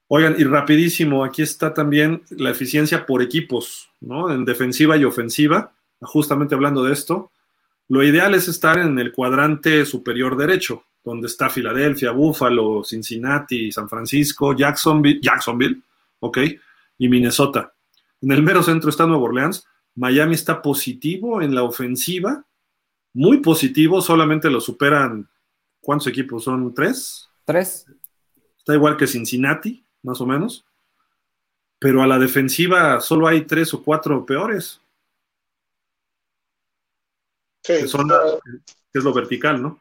Oigan, 0.08 0.36
y 0.38 0.44
rapidísimo, 0.44 1.24
aquí 1.24 1.42
está 1.42 1.72
también 1.72 2.22
la 2.30 2.50
eficiencia 2.50 3.06
por 3.06 3.22
equipos, 3.22 3.90
¿no? 4.00 4.30
En 4.30 4.44
defensiva 4.44 4.96
y 4.96 5.04
ofensiva, 5.04 5.72
justamente 6.00 6.54
hablando 6.54 6.84
de 6.84 6.92
esto. 6.92 7.32
Lo 7.88 8.02
ideal 8.02 8.34
es 8.34 8.48
estar 8.48 8.78
en 8.78 8.98
el 8.98 9.12
cuadrante 9.12 9.84
superior 9.84 10.36
derecho, 10.36 10.84
donde 11.04 11.26
está 11.26 11.50
Filadelfia, 11.50 12.12
Buffalo, 12.12 12.82
Cincinnati, 12.82 13.70
San 13.70 13.88
Francisco, 13.88 14.54
Jacksonville, 14.56 15.20
Jacksonville, 15.22 15.82
¿ok? 16.20 16.38
Y 16.98 17.08
Minnesota. 17.08 17.72
En 18.22 18.32
el 18.32 18.42
mero 18.42 18.62
centro 18.62 18.88
está 18.90 19.06
Nueva 19.06 19.24
Orleans. 19.24 19.66
Miami 19.96 20.34
está 20.34 20.62
positivo 20.62 21.42
en 21.42 21.54
la 21.54 21.62
ofensiva, 21.62 22.44
muy 23.12 23.38
positivo, 23.38 24.00
solamente 24.00 24.50
lo 24.50 24.60
superan, 24.60 25.28
¿cuántos 25.80 26.08
equipos 26.08 26.44
son? 26.44 26.74
¿Tres? 26.74 27.28
Tres. 27.44 27.86
Está 28.58 28.74
igual 28.74 28.96
que 28.96 29.06
Cincinnati 29.06 29.84
más 30.02 30.20
o 30.20 30.26
menos. 30.26 30.64
Pero 31.78 32.02
a 32.02 32.06
la 32.06 32.18
defensiva 32.18 33.00
solo 33.00 33.26
hay 33.26 33.42
tres 33.42 33.74
o 33.74 33.82
cuatro 33.82 34.24
peores. 34.24 34.80
Sí, 37.64 37.72
que, 37.80 37.88
son, 37.88 38.08
que 38.08 38.98
es 38.98 39.04
lo 39.04 39.14
vertical, 39.14 39.62
¿no? 39.62 39.80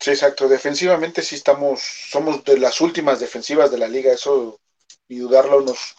Sí, 0.00 0.10
exacto. 0.10 0.48
Defensivamente 0.48 1.22
sí 1.22 1.36
estamos, 1.36 1.80
somos 1.80 2.44
de 2.44 2.58
las 2.58 2.80
últimas 2.80 3.20
defensivas 3.20 3.70
de 3.70 3.78
la 3.78 3.88
liga, 3.88 4.12
eso 4.12 4.60
y 5.06 5.18
dudarlo 5.18 5.60
nos, 5.60 5.94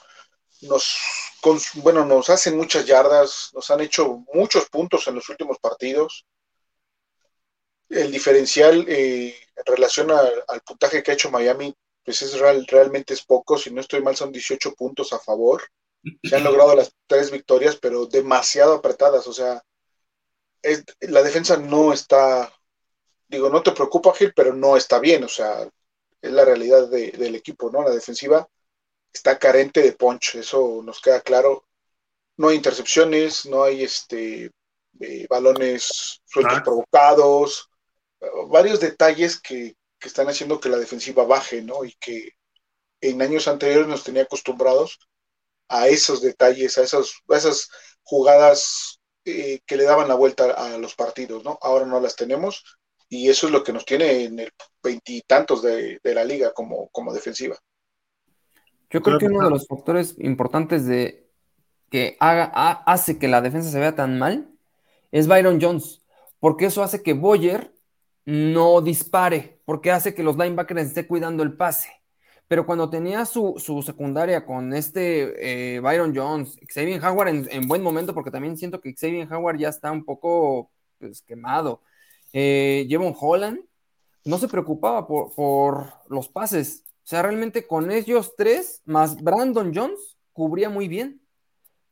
nos, 0.61 0.95
bueno, 1.75 2.05
nos 2.05 2.29
hacen 2.29 2.57
muchas 2.57 2.85
yardas, 2.85 3.51
nos 3.53 3.71
han 3.71 3.79
hecho 3.81 4.23
muchos 4.33 4.69
puntos 4.69 5.07
en 5.07 5.15
los 5.15 5.29
últimos 5.29 5.57
partidos. 5.59 6.25
El 7.87 8.11
diferencial 8.11 8.85
eh, 8.89 9.35
en 9.55 9.65
relación 9.65 10.11
al 10.11 10.61
puntaje 10.61 11.01
que 11.01 11.11
ha 11.11 11.13
hecho 11.13 11.31
Miami 11.31 11.73
pues 12.05 12.21
es 12.21 12.39
real, 12.39 12.65
realmente 12.67 13.15
es 13.15 13.25
poco, 13.25 13.57
si 13.57 13.71
no 13.71 13.81
estoy 13.81 14.01
mal 14.01 14.15
son 14.15 14.31
18 14.31 14.75
puntos 14.75 15.11
a 15.11 15.19
favor. 15.19 15.63
Se 16.23 16.35
han 16.35 16.43
logrado 16.43 16.75
las 16.75 16.93
tres 17.07 17.31
victorias, 17.31 17.77
pero 17.77 18.05
demasiado 18.05 18.75
apretadas, 18.75 19.25
o 19.25 19.33
sea, 19.33 19.63
es, 20.65 20.83
la 21.01 21.21
defensa 21.21 21.57
no 21.57 21.93
está, 21.93 22.51
digo, 23.27 23.49
no 23.49 23.61
te 23.61 23.71
preocupa, 23.71 24.13
Gil, 24.13 24.33
pero 24.35 24.53
no 24.53 24.75
está 24.75 24.99
bien, 24.99 25.23
o 25.23 25.27
sea, 25.27 25.69
es 26.21 26.31
la 26.31 26.43
realidad 26.43 26.89
del 26.89 27.35
equipo, 27.35 27.69
¿no? 27.69 27.83
La 27.83 27.91
defensiva 27.91 28.47
está 29.13 29.37
carente 29.37 29.81
de 29.81 29.93
punch, 29.93 30.35
eso 30.35 30.81
nos 30.83 30.99
queda 30.99 31.21
claro. 31.21 31.65
No 32.37 32.49
hay 32.49 32.57
intercepciones, 32.57 33.45
no 33.45 33.63
hay 33.63 33.83
este 33.83 34.51
eh, 34.99 35.27
balones 35.29 36.21
sueltos 36.25 36.61
provocados, 36.61 37.69
varios 38.47 38.79
detalles 38.79 39.39
que, 39.39 39.75
que, 39.99 40.07
están 40.07 40.27
haciendo 40.27 40.59
que 40.59 40.69
la 40.69 40.77
defensiva 40.77 41.25
baje, 41.25 41.61
¿no? 41.61 41.85
Y 41.85 41.93
que 41.99 42.31
en 43.01 43.21
años 43.21 43.47
anteriores 43.47 43.87
nos 43.87 44.03
tenía 44.03 44.23
acostumbrados 44.23 44.99
a 45.67 45.87
esos 45.87 46.21
detalles, 46.21 46.77
a, 46.77 46.81
a 46.81 47.37
esas 47.37 47.69
jugadas 48.03 48.94
eh, 49.25 49.59
que 49.65 49.77
le 49.77 49.83
daban 49.83 50.07
la 50.07 50.15
vuelta 50.15 50.51
a 50.51 50.77
los 50.77 50.95
partidos, 50.95 51.43
¿no? 51.43 51.57
Ahora 51.61 51.85
no 51.85 51.99
las 51.99 52.15
tenemos 52.15 52.63
y 53.09 53.29
eso 53.29 53.47
es 53.47 53.53
lo 53.53 53.63
que 53.63 53.73
nos 53.73 53.85
tiene 53.85 54.23
en 54.23 54.39
el 54.39 54.51
veintitantos 54.83 55.61
de, 55.61 55.99
de, 56.03 56.13
la 56.13 56.23
liga 56.23 56.53
como, 56.53 56.89
como 56.89 57.13
defensiva. 57.13 57.55
Yo 58.89 59.01
creo 59.01 59.17
que 59.17 59.25
uno 59.25 59.43
de 59.43 59.49
los 59.49 59.67
factores 59.67 60.15
importantes 60.19 60.85
de 60.85 61.27
que 61.89 62.17
haga, 62.19 62.45
hace 62.85 63.17
que 63.19 63.27
la 63.27 63.41
defensa 63.41 63.71
se 63.71 63.79
vea 63.79 63.95
tan 63.95 64.17
mal 64.19 64.49
es 65.11 65.27
Byron 65.27 65.59
Jones, 65.61 66.05
porque 66.39 66.65
eso 66.65 66.83
hace 66.83 67.01
que 67.01 67.13
Boyer 67.13 67.73
no 68.25 68.81
dispare, 68.81 69.61
porque 69.65 69.91
hace 69.91 70.13
que 70.13 70.23
los 70.23 70.35
linebackers 70.35 70.87
estén 70.87 71.05
cuidando 71.05 71.43
el 71.43 71.53
pase. 71.53 71.89
Pero 72.47 72.65
cuando 72.65 72.89
tenía 72.89 73.25
su, 73.25 73.55
secundaria 73.85 74.45
con 74.45 74.73
este 74.73 75.75
eh, 75.75 75.79
Byron 75.79 76.15
Jones, 76.15 76.57
Xavier 76.71 77.03
Howard 77.03 77.47
en, 77.49 77.67
buen 77.67 77.81
momento, 77.81 78.13
porque 78.13 78.31
también 78.31 78.57
siento 78.57 78.81
que 78.81 78.93
Xavier 78.93 79.31
Howard 79.33 79.57
ya 79.57 79.69
está 79.69 79.91
un 79.91 80.05
poco 80.05 80.71
pues, 80.99 81.21
quemado. 81.23 81.81
Eh, 82.33 82.87
Holland 83.19 83.61
no 84.25 84.37
se 84.37 84.47
preocupaba 84.47 85.07
por, 85.07 85.33
por, 85.33 85.93
los 86.07 86.27
pases. 86.27 86.83
O 87.03 87.07
sea, 87.07 87.21
realmente 87.21 87.65
con 87.65 87.91
ellos 87.91 88.33
tres, 88.37 88.81
más 88.85 89.21
Brandon 89.21 89.71
Jones, 89.73 90.17
cubría 90.33 90.69
muy 90.69 90.87
bien. 90.87 91.21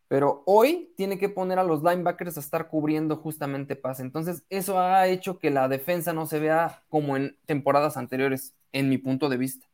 Pero 0.07 0.43
hoy 0.45 0.93
tiene 0.95 1.17
que 1.17 1.29
poner 1.29 1.57
a 1.57 1.63
los 1.63 1.81
linebackers 1.81 2.37
a 2.37 2.39
estar 2.39 2.67
cubriendo 2.67 3.15
justamente 3.15 3.75
pase. 3.75 4.03
Entonces, 4.03 4.43
eso 4.49 4.79
ha 4.79 5.07
hecho 5.07 5.39
que 5.39 5.49
la 5.49 5.67
defensa 5.67 6.13
no 6.13 6.27
se 6.27 6.39
vea 6.39 6.83
como 6.89 7.17
en 7.17 7.37
temporadas 7.47 7.97
anteriores, 7.97 8.53
en 8.71 8.89
mi 8.89 8.99
punto 8.99 9.29
de 9.29 9.37
vista. 9.37 9.72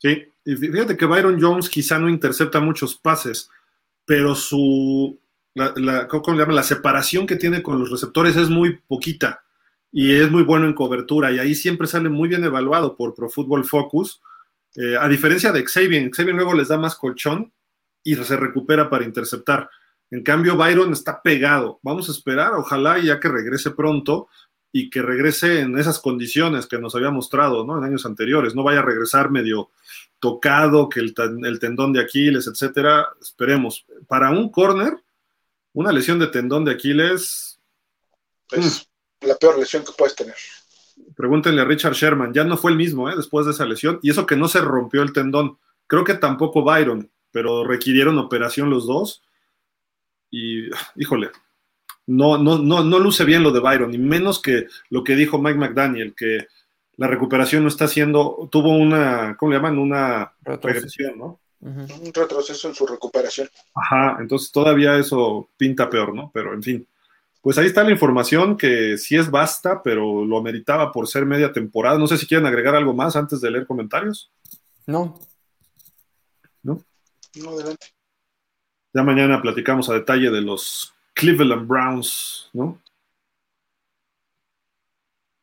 Sí, 0.00 0.32
y 0.46 0.56
fíjate 0.56 0.96
que 0.96 1.04
Byron 1.04 1.40
Jones 1.40 1.68
quizá 1.68 1.98
no 1.98 2.08
intercepta 2.08 2.58
muchos 2.58 2.96
pases, 2.96 3.50
pero 4.06 4.34
su, 4.34 5.20
la, 5.54 6.08
¿cómo 6.08 6.34
le? 6.34 6.46
La 6.46 6.62
separación 6.62 7.26
que 7.26 7.36
tiene 7.36 7.62
con 7.62 7.78
los 7.78 7.90
receptores 7.90 8.34
es 8.36 8.48
muy 8.48 8.78
poquita 8.88 9.44
y 9.92 10.14
es 10.14 10.30
muy 10.30 10.42
bueno 10.42 10.66
en 10.66 10.74
cobertura 10.74 11.30
y 11.32 11.38
ahí 11.38 11.54
siempre 11.54 11.86
sale 11.86 12.08
muy 12.08 12.28
bien 12.30 12.44
evaluado 12.44 12.96
por 12.96 13.14
Pro 13.14 13.28
Football 13.28 13.64
Focus. 13.66 14.22
Eh, 14.74 14.96
a 14.98 15.06
diferencia 15.06 15.52
de 15.52 15.64
Xavier, 15.64 16.10
Xavier 16.10 16.34
luego 16.34 16.54
les 16.54 16.68
da 16.68 16.78
más 16.78 16.96
colchón 16.96 17.52
y 18.02 18.14
se 18.14 18.36
recupera 18.36 18.88
para 18.88 19.04
interceptar. 19.04 19.68
En 20.10 20.22
cambio, 20.22 20.56
Byron 20.56 20.92
está 20.92 21.20
pegado. 21.22 21.78
Vamos 21.82 22.08
a 22.08 22.12
esperar, 22.12 22.54
ojalá 22.54 22.98
ya 22.98 23.20
que 23.20 23.28
regrese 23.28 23.70
pronto, 23.72 24.28
y 24.72 24.90
que 24.90 25.02
regrese 25.02 25.60
en 25.60 25.78
esas 25.78 25.98
condiciones 25.98 26.66
que 26.66 26.78
nos 26.78 26.94
había 26.94 27.10
mostrado 27.10 27.64
¿no? 27.64 27.78
en 27.78 27.84
años 27.84 28.06
anteriores. 28.06 28.54
No 28.54 28.62
vaya 28.62 28.80
a 28.80 28.84
regresar 28.84 29.30
medio 29.30 29.70
tocado, 30.20 30.88
que 30.88 31.00
el, 31.00 31.14
tendón 31.58 31.92
de 31.92 32.00
Aquiles, 32.00 32.46
etcétera. 32.46 33.08
Esperemos. 33.20 33.84
Para 34.06 34.30
un 34.30 34.50
corner, 34.50 34.96
una 35.72 35.92
lesión 35.92 36.18
de 36.18 36.28
tendón 36.28 36.64
de 36.64 36.72
Aquiles. 36.72 37.58
Es 38.52 38.88
la 39.22 39.34
peor 39.36 39.58
lesión 39.58 39.84
que 39.84 39.92
puedes 39.96 40.14
tener. 40.14 40.36
Pregúntenle 41.16 41.62
a 41.62 41.64
Richard 41.64 41.94
Sherman, 41.94 42.32
ya 42.32 42.44
no 42.44 42.56
fue 42.56 42.70
el 42.70 42.76
mismo 42.76 43.10
¿eh? 43.10 43.16
después 43.16 43.44
de 43.46 43.52
esa 43.52 43.66
lesión, 43.66 43.98
y 44.02 44.10
eso 44.10 44.26
que 44.26 44.36
no 44.36 44.48
se 44.48 44.60
rompió 44.60 45.02
el 45.02 45.12
tendón. 45.12 45.58
Creo 45.86 46.04
que 46.04 46.14
tampoco 46.14 46.62
Byron, 46.62 47.10
pero 47.32 47.64
requirieron 47.64 48.18
operación 48.18 48.70
los 48.70 48.86
dos. 48.86 49.22
Y, 50.30 50.70
híjole, 50.94 51.30
no, 52.10 52.38
no, 52.38 52.58
no, 52.58 52.82
no 52.82 52.98
luce 52.98 53.24
bien 53.24 53.44
lo 53.44 53.52
de 53.52 53.60
Byron, 53.60 53.94
y 53.94 53.98
menos 53.98 54.42
que 54.42 54.66
lo 54.88 55.04
que 55.04 55.14
dijo 55.14 55.38
Mike 55.38 55.58
McDaniel, 55.58 56.14
que 56.14 56.48
la 56.96 57.06
recuperación 57.06 57.62
no 57.62 57.68
está 57.68 57.84
haciendo, 57.84 58.48
tuvo 58.50 58.76
una, 58.76 59.36
¿cómo 59.38 59.52
le 59.52 59.58
llaman? 59.58 59.78
Una 59.78 60.32
regresión, 60.44 61.16
¿no? 61.16 61.40
Un 61.60 62.12
retroceso 62.12 62.68
en 62.68 62.74
su 62.74 62.84
recuperación. 62.86 63.48
Ajá, 63.74 64.16
entonces 64.20 64.50
todavía 64.50 64.96
eso 64.96 65.48
pinta 65.56 65.88
peor, 65.88 66.14
¿no? 66.14 66.30
Pero 66.34 66.52
en 66.52 66.62
fin. 66.62 66.86
Pues 67.40 67.56
ahí 67.58 67.66
está 67.66 67.84
la 67.84 67.92
información 67.92 68.56
que 68.56 68.98
sí 68.98 69.16
es 69.16 69.30
basta, 69.30 69.82
pero 69.82 70.24
lo 70.24 70.36
ameritaba 70.36 70.90
por 70.90 71.06
ser 71.06 71.24
media 71.24 71.52
temporada. 71.52 71.96
No 71.96 72.06
sé 72.06 72.18
si 72.18 72.26
quieren 72.26 72.46
agregar 72.46 72.74
algo 72.74 72.92
más 72.92 73.16
antes 73.16 73.40
de 73.40 73.50
leer 73.50 73.66
comentarios. 73.66 74.30
No. 74.86 75.18
¿No? 76.62 76.82
No, 77.36 77.50
adelante. 77.50 77.86
Ya 78.92 79.02
mañana 79.02 79.40
platicamos 79.40 79.88
a 79.88 79.94
detalle 79.94 80.30
de 80.30 80.40
los 80.40 80.92
Cleveland 81.20 81.68
Browns, 81.68 82.48
¿no? 82.54 82.80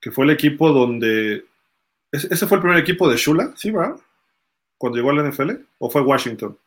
Que 0.02 0.12
fue 0.12 0.26
el 0.26 0.32
equipo 0.32 0.72
donde. 0.72 1.46
¿Ese 2.12 2.48
fue 2.48 2.58
el 2.58 2.62
primer 2.64 2.80
equipo 2.80 3.08
de 3.08 3.16
Shula? 3.16 3.54
¿Sí, 3.56 3.70
verdad? 3.70 4.00
Cuando 4.78 4.98
llegó 4.98 5.12
a 5.12 5.14
la 5.14 5.30
NFL? 5.30 5.52
¿O 5.78 5.90
fue 5.90 6.02
Washington? 6.02 6.58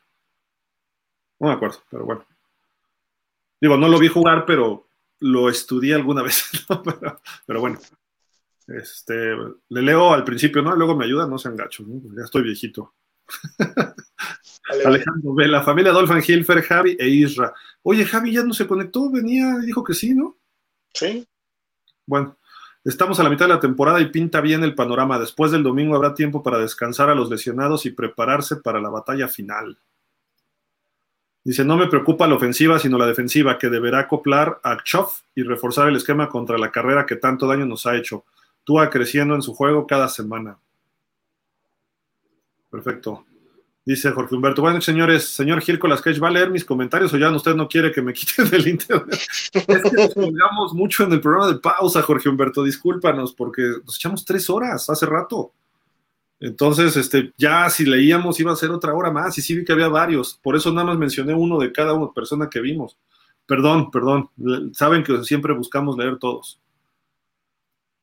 No 1.40 1.48
me 1.48 1.54
acuerdo, 1.54 1.78
pero 1.90 2.04
bueno. 2.04 2.24
Digo, 3.60 3.76
no 3.76 3.88
lo 3.88 3.98
vi 3.98 4.06
jugar, 4.06 4.46
pero 4.46 4.86
lo 5.18 5.48
estudié 5.48 5.94
alguna 5.94 6.22
vez, 6.24 6.48
pero, 7.46 7.60
bueno. 7.60 7.80
Este, 8.68 9.34
le 9.70 9.82
leo 9.82 10.12
al 10.12 10.22
principio, 10.22 10.62
¿no? 10.62 10.76
Luego 10.76 10.94
me 10.94 11.04
ayuda, 11.04 11.26
no 11.26 11.36
sean 11.36 11.56
gachos, 11.56 11.88
¿no? 11.88 12.00
ya 12.16 12.22
estoy 12.22 12.42
viejito. 12.42 12.94
Alejandro 14.84 15.34
la 15.36 15.62
familia 15.62 15.92
Dolphin 15.92 16.22
Hilfer, 16.24 16.62
Javi 16.62 16.96
e 16.98 17.08
Isra. 17.08 17.52
Oye, 17.82 18.04
Javi 18.04 18.32
ya 18.32 18.42
no 18.42 18.52
se 18.52 18.66
conectó, 18.66 19.10
venía, 19.10 19.58
dijo 19.64 19.82
que 19.82 19.94
sí, 19.94 20.14
¿no? 20.14 20.36
Sí. 20.92 21.26
Bueno, 22.06 22.36
estamos 22.84 23.18
a 23.20 23.22
la 23.22 23.30
mitad 23.30 23.46
de 23.46 23.54
la 23.54 23.60
temporada 23.60 24.00
y 24.00 24.10
pinta 24.10 24.40
bien 24.40 24.62
el 24.64 24.74
panorama. 24.74 25.18
Después 25.18 25.50
del 25.52 25.62
domingo 25.62 25.96
habrá 25.96 26.14
tiempo 26.14 26.42
para 26.42 26.58
descansar 26.58 27.08
a 27.08 27.14
los 27.14 27.30
lesionados 27.30 27.86
y 27.86 27.90
prepararse 27.90 28.56
para 28.56 28.80
la 28.80 28.90
batalla 28.90 29.28
final. 29.28 29.78
Dice, 31.42 31.64
no 31.64 31.76
me 31.78 31.86
preocupa 31.86 32.26
la 32.26 32.34
ofensiva, 32.34 32.78
sino 32.78 32.98
la 32.98 33.06
defensiva, 33.06 33.58
que 33.58 33.70
deberá 33.70 34.00
acoplar 34.00 34.60
a 34.62 34.82
Choff 34.82 35.22
y 35.34 35.42
reforzar 35.42 35.88
el 35.88 35.96
esquema 35.96 36.28
contra 36.28 36.58
la 36.58 36.70
carrera 36.70 37.06
que 37.06 37.16
tanto 37.16 37.46
daño 37.46 37.64
nos 37.64 37.86
ha 37.86 37.96
hecho. 37.96 38.24
Túa 38.62 38.90
creciendo 38.90 39.34
en 39.34 39.42
su 39.42 39.54
juego 39.54 39.86
cada 39.86 40.08
semana. 40.08 40.58
Perfecto. 42.70 43.24
Dice 43.84 44.10
Jorge 44.10 44.34
Humberto. 44.34 44.60
Bueno, 44.60 44.80
señores, 44.80 45.28
señor 45.28 45.62
Gil 45.62 45.78
Colasquech, 45.78 46.22
¿va 46.22 46.28
a 46.28 46.32
leer 46.32 46.50
mis 46.50 46.64
comentarios 46.64 47.12
o 47.14 47.16
ya 47.16 47.30
usted 47.30 47.54
no 47.54 47.66
quiere 47.66 47.90
que 47.90 48.02
me 48.02 48.12
quiten 48.14 48.50
del 48.50 48.68
internet? 48.68 49.18
es 49.52 49.64
que 49.64 49.96
nos 49.96 50.14
colgamos 50.14 50.74
mucho 50.74 51.04
en 51.04 51.12
el 51.12 51.20
programa 51.20 51.52
de 51.52 51.58
pausa, 51.58 52.02
Jorge 52.02 52.28
Humberto. 52.28 52.62
Discúlpanos, 52.62 53.32
porque 53.32 53.62
nos 53.84 53.96
echamos 53.96 54.24
tres 54.24 54.50
horas 54.50 54.88
hace 54.90 55.06
rato. 55.06 55.52
Entonces, 56.40 56.96
este, 56.96 57.32
ya 57.36 57.68
si 57.68 57.84
leíamos 57.84 58.40
iba 58.40 58.52
a 58.52 58.56
ser 58.56 58.70
otra 58.70 58.94
hora 58.94 59.10
más, 59.10 59.36
y 59.38 59.42
sí 59.42 59.54
vi 59.54 59.64
que 59.64 59.72
había 59.72 59.88
varios. 59.88 60.38
Por 60.42 60.56
eso 60.56 60.70
nada 60.72 60.86
más 60.86 60.98
mencioné 60.98 61.34
uno 61.34 61.58
de 61.58 61.72
cada 61.72 61.94
una 61.94 62.12
persona 62.12 62.48
que 62.48 62.60
vimos. 62.60 62.96
Perdón, 63.46 63.90
perdón. 63.90 64.30
Saben 64.72 65.02
que 65.04 65.24
siempre 65.24 65.52
buscamos 65.54 65.96
leer 65.98 66.18
todos. 66.18 66.60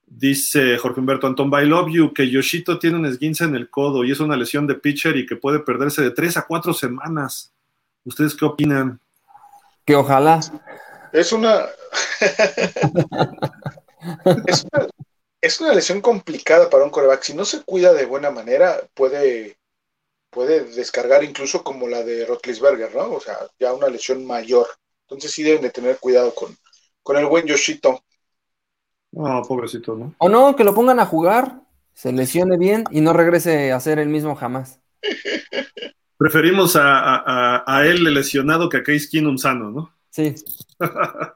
Dice 0.09 0.77
Jorge 0.77 1.01
Humberto 1.01 1.27
Antón, 1.27 1.51
I 1.53 1.65
love 1.65 1.89
you, 1.89 2.13
que 2.13 2.29
Yoshito 2.29 2.79
tiene 2.79 2.95
un 2.95 3.05
esguince 3.05 3.43
en 3.43 3.55
el 3.55 3.69
codo 3.69 4.05
y 4.05 4.11
es 4.11 4.21
una 4.21 4.37
lesión 4.37 4.65
de 4.65 4.75
pitcher 4.75 5.17
y 5.17 5.25
que 5.25 5.35
puede 5.35 5.59
perderse 5.59 6.01
de 6.01 6.11
tres 6.11 6.37
a 6.37 6.47
cuatro 6.47 6.73
semanas. 6.73 7.51
¿Ustedes 8.05 8.33
qué 8.33 8.45
opinan? 8.45 9.01
Que 9.85 9.97
ojalá. 9.97 10.39
Es 11.11 11.33
una... 11.33 11.65
es 15.41 15.59
una... 15.59 15.73
lesión 15.73 15.99
complicada 15.99 16.69
para 16.69 16.85
un 16.85 16.89
coreback. 16.89 17.23
Si 17.23 17.33
no 17.33 17.43
se 17.43 17.63
cuida 17.63 17.93
de 17.93 18.05
buena 18.05 18.31
manera, 18.31 18.79
puede, 18.93 19.57
puede 20.29 20.63
descargar 20.63 21.25
incluso 21.25 21.65
como 21.65 21.89
la 21.89 22.01
de 22.03 22.25
Rotlisberger, 22.25 22.95
¿no? 22.95 23.11
O 23.11 23.19
sea, 23.19 23.37
ya 23.59 23.73
una 23.73 23.89
lesión 23.89 24.25
mayor. 24.25 24.67
Entonces 25.01 25.31
sí 25.31 25.43
deben 25.43 25.63
de 25.63 25.69
tener 25.69 25.97
cuidado 25.97 26.33
con, 26.33 26.57
con 27.03 27.17
el 27.17 27.25
buen 27.25 27.45
Yoshito. 27.45 28.05
No, 29.17 29.41
pobrecito, 29.41 29.95
¿no? 29.95 30.13
O 30.19 30.29
no, 30.29 30.55
que 30.55 30.63
lo 30.63 30.75
pongan 30.75 30.99
a 30.99 31.07
jugar, 31.07 31.61
se 31.95 32.11
lesione 32.11 32.55
bien 32.55 32.83
y 32.91 33.01
no 33.01 33.13
regrese 33.13 33.71
a 33.71 33.79
ser 33.79 33.97
el 33.97 34.09
mismo 34.09 34.35
jamás. 34.35 34.79
Preferimos 36.17 36.75
a, 36.75 37.63
a, 37.65 37.87
él 37.87 38.03
lesionado 38.13 38.69
que 38.69 38.77
a 38.77 38.83
Case 38.83 39.07
Keenum 39.09 39.39
sano, 39.39 39.71
¿no? 39.71 39.91
Sí. 40.11 40.35
no, 40.79 41.33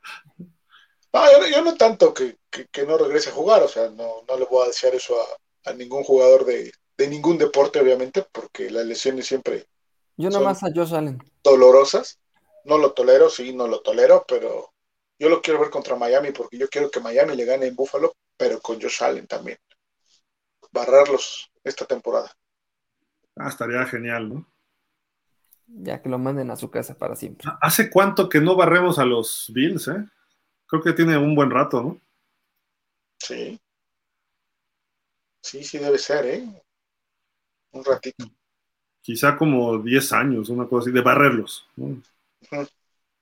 yo, 1.50 1.64
no 1.64 1.76
tanto 1.76 2.14
que, 2.14 2.38
no 2.86 3.00
regrese 3.00 3.32
a 3.32 3.34
jugar, 3.34 3.64
o 3.64 3.68
sea, 3.68 3.90
no, 3.90 4.24
le 4.38 4.46
voy 4.46 4.64
a 4.64 4.68
desear 4.68 4.94
eso 4.94 5.16
a, 5.66 5.74
ningún 5.74 6.04
jugador 6.04 6.46
de, 6.46 6.72
ningún 7.10 7.40
deporte, 7.40 7.80
obviamente, 7.80 8.24
porque 8.32 8.70
las 8.70 8.86
lesiones 8.86 9.26
siempre. 9.26 9.66
Yo 10.18 10.30
nomás 10.30 10.62
a 10.62 10.68
Josh 10.74 10.94
Allen. 10.94 11.18
Dolorosas. 11.44 12.20
No 12.64 12.78
lo 12.78 12.92
tolero, 12.92 13.32
sí, 13.32 13.54
no 13.54 13.68
lo 13.68 13.82
tolero, 13.82 14.24
pero 14.28 14.71
yo 15.22 15.30
lo 15.30 15.40
quiero 15.40 15.60
ver 15.60 15.70
contra 15.70 15.96
Miami 15.96 16.32
porque 16.32 16.58
yo 16.58 16.68
quiero 16.68 16.90
que 16.90 17.00
Miami 17.00 17.36
le 17.36 17.46
gane 17.46 17.68
en 17.68 17.76
Buffalo 17.76 18.16
pero 18.36 18.60
con 18.60 18.82
Josh 18.82 19.04
Allen 19.04 19.28
también. 19.28 19.60
Barrarlos 20.72 21.52
esta 21.64 21.86
temporada. 21.86 22.36
Ah, 23.36 23.50
estaría 23.50 23.86
genial, 23.86 24.30
¿no? 24.30 24.52
Ya 25.68 26.02
que 26.02 26.10
lo 26.10 26.18
manden 26.18 26.50
a 26.50 26.56
su 26.56 26.72
casa 26.72 26.98
para 26.98 27.16
siempre. 27.16 27.48
¿Hace 27.62 27.92
cuánto 27.92 28.28
que 28.28 28.42
no 28.42 28.56
barremos 28.56 28.98
a 28.98 29.06
los 29.06 29.52
Bills, 29.54 29.90
eh? 29.90 30.04
Creo 30.66 30.82
que 30.82 30.94
tiene 30.94 31.16
un 31.20 31.36
buen 31.36 31.52
rato, 31.52 31.84
¿no? 31.84 32.02
Sí. 33.20 33.62
Sí, 35.44 35.64
sí 35.64 35.78
debe 35.78 36.00
ser, 36.00 36.26
¿eh? 36.26 36.64
Un 37.74 37.86
ratito. 37.86 38.26
Quizá 39.02 39.38
como 39.38 39.78
10 39.78 40.14
años, 40.14 40.50
una 40.50 40.68
cosa 40.68 40.86
así, 40.86 40.92
de 40.92 41.02
barrerlos. 41.02 41.70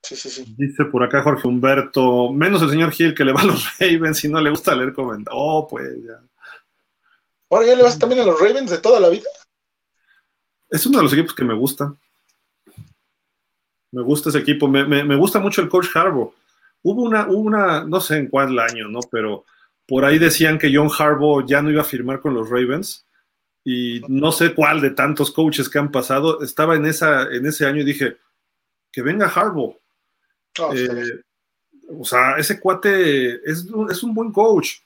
Sí, 0.02 0.16
sí, 0.16 0.30
sí. 0.30 0.56
Dice 0.58 0.86
por 0.86 1.04
acá 1.04 1.22
Jorge 1.22 1.48
Humberto, 1.48 2.32
menos 2.32 2.62
el 2.62 2.70
señor 2.70 2.92
Gil 2.92 3.14
que 3.14 3.26
le 3.26 3.34
va 3.34 3.42
a 3.42 3.46
los 3.46 3.78
Ravens 3.80 4.24
y 4.24 4.30
no 4.30 4.42
le 4.42 4.50
gusta 4.50 4.76
leer 4.76 4.94
comentarios. 4.94 5.42
Oh, 5.42 5.68
pues 5.68 5.88
ya. 6.04 6.22
Ahora 7.50 7.66
ya 7.66 7.76
le 7.76 7.84
vas 7.84 7.98
también 7.98 8.22
a 8.22 8.26
los 8.26 8.40
Ravens 8.40 8.70
de 8.70 8.78
toda 8.78 9.00
la 9.00 9.10
vida. 9.10 9.30
Es 10.70 10.86
uno 10.86 11.00
de 11.00 11.04
los 11.04 11.14
equipos 11.14 11.34
que 11.34 11.44
me 11.44 11.56
gusta. 11.56 11.94
Me 13.92 14.04
gusta 14.04 14.30
ese 14.30 14.40
equipo. 14.40 14.68
Me, 14.68 15.16
gusta 15.16 15.40
mucho 15.40 15.62
el 15.62 15.70
coach 15.70 15.88
Harbaugh. 15.96 16.32
Hubo 16.84 17.02
una, 17.02 17.28
una, 17.28 17.84
no 17.84 18.00
sé 18.00 18.18
en 18.18 18.28
cuál 18.28 18.58
año, 18.60 18.88
¿no? 18.88 19.00
Pero 19.12 19.46
por 19.88 20.06
ahí 20.06 20.20
decían 20.20 20.60
que 20.60 20.72
John 20.74 20.90
Harbaugh 20.96 21.46
ya 21.46 21.62
no 21.62 21.72
iba 21.72 21.82
a 21.82 21.86
firmar 21.86 22.20
con 22.20 22.36
los 22.36 22.50
Ravens. 22.50 23.06
Y 23.66 24.02
no 24.08 24.32
sé 24.32 24.54
cuál 24.54 24.80
de 24.80 24.92
tantos 24.92 25.32
coaches 25.32 25.68
que 25.70 25.80
han 25.80 25.92
pasado. 25.92 26.42
Estaba 26.44 26.76
en, 26.76 26.86
esa, 26.86 27.24
en 27.24 27.48
ese 27.48 27.66
año 27.66 27.82
y 27.82 27.86
dije, 27.86 28.18
que 28.92 29.02
venga 29.02 29.28
Harbaugh. 29.28 29.76
Eh, 30.74 31.22
o 31.90 32.04
sea, 32.04 32.38
ese 32.38 32.60
cuate 32.60 33.36
es, 33.50 33.66
es 33.90 34.04
un 34.04 34.14
buen 34.14 34.32
coach 34.32 34.80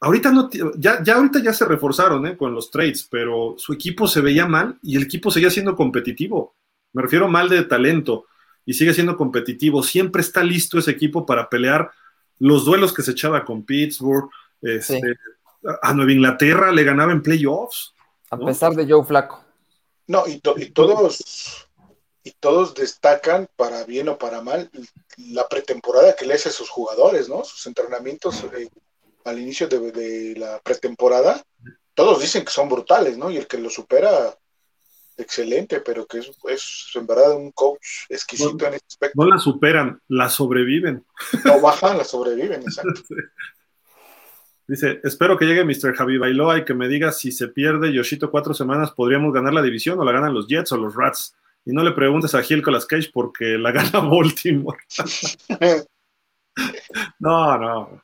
Ahorita 0.00 0.30
no, 0.30 0.48
ya, 0.76 1.02
ya 1.02 1.16
ahorita 1.16 1.40
ya 1.42 1.52
se 1.52 1.64
reforzaron 1.64 2.26
¿eh? 2.26 2.36
con 2.36 2.54
los 2.54 2.70
trades, 2.70 3.08
pero 3.10 3.54
su 3.58 3.72
equipo 3.72 4.06
se 4.06 4.20
veía 4.20 4.46
mal 4.46 4.78
y 4.80 4.96
el 4.96 5.02
equipo 5.02 5.30
seguía 5.30 5.50
siendo 5.50 5.74
competitivo. 5.74 6.54
Me 6.92 7.02
refiero 7.02 7.26
mal 7.26 7.48
de 7.48 7.64
talento 7.64 8.26
y 8.64 8.74
sigue 8.74 8.94
siendo 8.94 9.16
competitivo. 9.16 9.82
Siempre 9.82 10.22
está 10.22 10.44
listo 10.44 10.78
ese 10.78 10.92
equipo 10.92 11.26
para 11.26 11.48
pelear 11.48 11.90
los 12.38 12.64
duelos 12.64 12.94
que 12.94 13.02
se 13.02 13.10
echaba 13.10 13.44
con 13.44 13.64
Pittsburgh. 13.64 14.30
Este, 14.62 15.00
a 15.82 15.92
Nueva 15.92 16.12
Inglaterra 16.12 16.70
le 16.70 16.84
ganaba 16.84 17.10
en 17.10 17.22
playoffs. 17.22 17.92
A 18.30 18.38
pesar 18.38 18.74
de 18.74 18.86
Joe 18.88 19.04
Flaco. 19.04 19.44
No, 20.06 20.24
y, 20.28 20.38
todos 20.70 21.67
y 22.28 22.32
todos 22.40 22.74
destacan, 22.74 23.48
para 23.56 23.84
bien 23.84 24.10
o 24.10 24.18
para 24.18 24.42
mal, 24.42 24.70
la 25.16 25.48
pretemporada 25.48 26.14
que 26.14 26.26
le 26.26 26.34
hace 26.34 26.50
a 26.50 26.52
sus 26.52 26.68
jugadores, 26.68 27.26
¿no? 27.26 27.42
Sus 27.42 27.66
entrenamientos 27.66 28.44
eh, 28.54 28.68
al 29.24 29.38
inicio 29.38 29.66
de, 29.66 30.34
la 30.36 30.60
pretemporada, 30.60 31.42
todos 31.94 32.20
dicen 32.20 32.44
que 32.44 32.50
son 32.50 32.68
brutales, 32.68 33.16
¿no? 33.16 33.30
Y 33.30 33.38
el 33.38 33.46
que 33.46 33.56
lo 33.56 33.70
supera, 33.70 34.36
excelente, 35.16 35.80
pero 35.80 36.06
que 36.06 36.18
es, 36.18 36.30
es 36.50 36.90
en 36.96 37.06
verdad 37.06 37.34
un 37.34 37.50
coach 37.52 38.04
exquisito 38.10 38.66
en 38.66 38.74
este 38.74 38.86
aspecto. 38.88 39.22
No 39.22 39.26
la 39.26 39.38
superan, 39.38 39.98
la 40.08 40.28
sobreviven. 40.28 41.06
No 41.46 41.60
bajan, 41.62 41.96
la 41.96 42.04
sobreviven, 42.04 42.60
exacto. 42.60 43.00
Dice, 44.66 45.00
espero 45.02 45.38
que 45.38 45.46
llegue 45.46 45.64
Mr. 45.64 45.94
Javi 45.96 46.18
Bailoa 46.18 46.58
y 46.58 46.64
que 46.66 46.74
me 46.74 46.88
diga 46.88 47.10
si 47.10 47.32
se 47.32 47.48
pierde 47.48 47.90
Yoshito 47.90 48.30
cuatro 48.30 48.52
semanas, 48.52 48.90
¿podríamos 48.90 49.32
ganar 49.32 49.54
la 49.54 49.62
división 49.62 49.98
o 49.98 50.04
la 50.04 50.12
ganan 50.12 50.34
los 50.34 50.46
Jets 50.46 50.72
o 50.72 50.76
los 50.76 50.94
Rats? 50.94 51.34
Y 51.68 51.72
no 51.72 51.84
le 51.84 51.92
preguntes 51.92 52.34
a 52.34 52.42
Gil 52.42 52.62
Colas 52.62 52.86
Cage 52.86 53.10
porque 53.12 53.58
la 53.58 53.70
gana 53.70 54.00
Baltimore. 54.00 54.78
no, 57.18 57.58
no. 57.58 58.02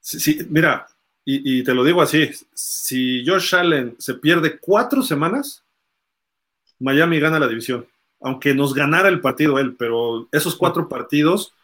Sí, 0.00 0.38
mira, 0.50 0.86
y, 1.24 1.64
te 1.64 1.72
lo 1.72 1.82
digo 1.82 2.02
así, 2.02 2.30
si 2.52 3.24
Josh 3.26 3.54
Allen 3.54 3.96
se 3.98 4.12
pierde 4.12 4.58
cuatro 4.58 5.00
semanas, 5.00 5.64
Miami 6.78 7.18
gana 7.18 7.38
la 7.38 7.48
división, 7.48 7.86
aunque 8.20 8.54
nos 8.54 8.74
ganara 8.74 9.08
el 9.08 9.22
partido 9.22 9.58
él, 9.58 9.76
pero 9.78 10.28
esos 10.30 10.54
cuatro 10.54 10.86
partidos, 10.86 11.54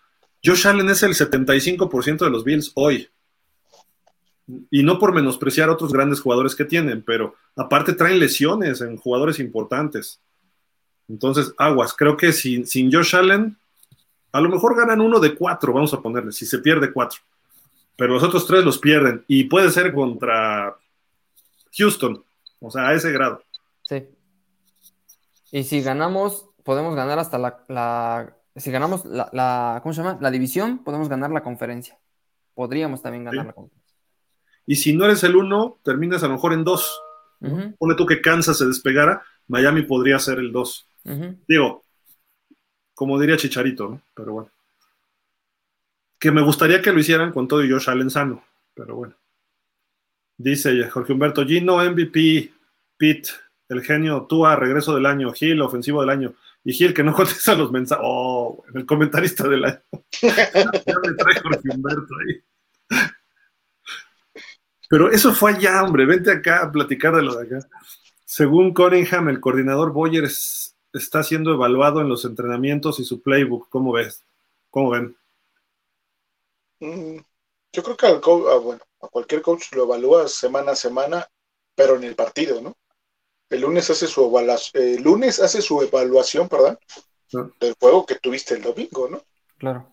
Josh 0.43 0.67
Allen 0.67 0.89
es 0.89 1.03
el 1.03 1.13
75% 1.13 2.25
de 2.25 2.31
los 2.31 2.45
Bills 2.45 2.73
hoy. 2.75 3.11
Y 4.71 4.83
no 4.83 4.99
por 4.99 5.13
menospreciar 5.13 5.69
a 5.69 5.73
otros 5.73 5.93
grandes 5.93 6.21
jugadores 6.21 6.55
que 6.55 6.65
tienen, 6.65 7.03
pero 7.03 7.35
aparte 7.57 7.93
traen 7.93 8.19
lesiones 8.19 8.81
en 8.81 8.97
jugadores 8.97 9.39
importantes. 9.39 10.19
Entonces, 11.11 11.53
aguas, 11.59 11.93
creo 11.93 12.17
que 12.17 12.33
sin, 12.33 12.67
sin 12.67 12.91
Josh 12.91 13.17
Allen, 13.17 13.57
a 14.33 14.41
lo 14.41 14.49
mejor 14.49 14.77
ganan 14.77 15.01
uno 15.01 15.21
de 15.21 15.35
cuatro, 15.35 15.73
vamos 15.73 15.93
a 15.93 16.01
ponerle, 16.01 16.33
si 16.33 16.47
se 16.47 16.61
pierde 16.61 16.93
cuatro 16.93 17.21
pero 18.01 18.15
los 18.15 18.23
otros 18.23 18.47
tres 18.47 18.65
los 18.65 18.79
pierden 18.79 19.27
y 19.29 19.45
puede 19.45 19.71
ser 19.71 19.93
contra 19.93 20.75
Houston, 21.77 22.25
o 22.59 22.71
sea, 22.71 22.89
a 22.89 22.95
ese 22.95 23.13
grado. 23.13 23.43
Sí. 23.83 24.09
Y 25.53 25.65
si 25.65 25.83
ganamos, 25.83 26.47
podemos 26.65 26.97
ganar 26.97 27.19
hasta 27.19 27.37
la, 27.37 28.35
si 28.57 28.71
ganamos 28.71 29.05
la, 29.05 29.81
¿cómo 29.83 29.93
se 29.93 30.03
llama? 30.03 30.17
La 30.19 30.31
división, 30.31 30.83
podemos 30.83 31.11
ganar 31.11 31.31
la 31.31 31.43
conferencia. 31.43 31.99
Podríamos 32.55 33.03
también 33.03 33.25
ganar 33.25 33.45
la 33.45 33.53
conferencia. 33.53 33.95
Y 34.65 34.77
si 34.77 34.97
no 34.97 35.05
eres 35.05 35.23
el 35.25 35.37
uno, 35.37 35.77
terminas 35.85 36.23
a 36.23 36.29
lo 36.29 36.37
mejor 36.37 36.55
en 36.55 36.65
dos. 36.65 37.03
Pone 37.79 37.97
tú 37.97 38.07
que 38.07 38.23
Kansas 38.23 38.57
se 38.57 38.65
despegara, 38.65 39.23
Miami 39.47 39.83
podría 39.83 40.19
ser 40.19 40.39
el 40.39 40.53
dos. 40.53 40.87
Digo, 41.47 41.85
como 42.95 43.19
diría 43.19 43.37
Chicharito. 43.37 44.01
Pero 44.15 44.33
bueno 44.33 44.51
que 46.21 46.31
me 46.31 46.43
gustaría 46.43 46.83
que 46.83 46.93
lo 46.93 47.01
hicieran 47.01 47.33
con 47.33 47.49
todo 47.49 47.65
y 47.65 47.71
Josh 47.71 47.89
Allen 47.89 48.11
sano, 48.11 48.45
pero 48.75 48.95
bueno. 48.95 49.17
Dice 50.37 50.89
Jorge 50.89 51.15
Humberto, 51.15 51.47
Gino, 51.47 51.79
MVP, 51.79 52.53
Pete, 52.97 53.31
el 53.69 53.83
genio, 53.83 54.27
Tua, 54.29 54.55
regreso 54.55 54.95
del 54.95 55.07
año, 55.07 55.33
Gil, 55.33 55.63
ofensivo 55.63 56.03
del 56.03 56.11
año, 56.11 56.35
y 56.63 56.75
Gil 56.75 56.93
que 56.93 57.03
no 57.03 57.15
contesta 57.17 57.55
los 57.55 57.73
mensajes. 57.73 58.05
Oh, 58.07 58.63
el 58.75 58.85
comentarista 58.85 59.49
del 59.49 59.65
año. 59.65 59.81
me 60.23 61.15
trae 61.15 61.41
Jorge 61.43 61.69
Humberto 61.75 62.15
ahí. 62.21 63.01
Pero 64.91 65.11
eso 65.11 65.33
fue 65.33 65.53
allá, 65.53 65.83
hombre, 65.83 66.05
vente 66.05 66.31
acá 66.31 66.65
a 66.65 66.71
platicar 66.71 67.17
de 67.17 67.23
lo 67.23 67.37
de 67.37 67.47
acá. 67.47 67.67
Según 68.27 68.75
Cunningham, 68.75 69.31
el 69.31 69.41
coordinador 69.41 69.93
Boyer 69.93 70.29
está 70.93 71.23
siendo 71.23 71.53
evaluado 71.53 72.01
en 72.01 72.09
los 72.09 72.25
entrenamientos 72.25 73.01
y 73.01 73.05
su 73.05 73.21
playbook. 73.23 73.69
¿Cómo 73.69 73.93
ves? 73.93 74.25
¿Cómo 74.71 74.91
ven? 74.91 75.17
Mm, 76.81 77.19
yo 77.73 77.83
creo 77.83 77.97
que 77.97 78.07
al 78.07 78.17
a, 78.17 78.57
bueno, 78.57 78.83
a 79.01 79.09
cualquier 79.09 79.43
coach 79.43 79.73
lo 79.73 79.85
evalúa 79.85 80.29
semana 80.29 80.73
a 80.73 80.77
semana, 80.77 81.27
pero 81.75 81.97
en 81.97 82.05
el 82.05 82.15
partido, 82.15 82.61
¿no? 82.61 82.75
El 83.49 83.63
lunes 83.63 83.91
hace 83.91 84.07
su 84.07 84.27
evaluación, 84.27 84.83
el 84.83 85.03
lunes 85.03 85.41
hace 85.41 85.61
su 85.61 85.83
evaluación, 85.83 86.49
perdón, 86.49 86.79
del 87.61 87.75
juego 87.79 88.07
que 88.07 88.17
tuviste 88.17 88.55
el 88.55 88.63
domingo, 88.63 89.09
¿no? 89.09 89.23
Claro. 89.59 89.89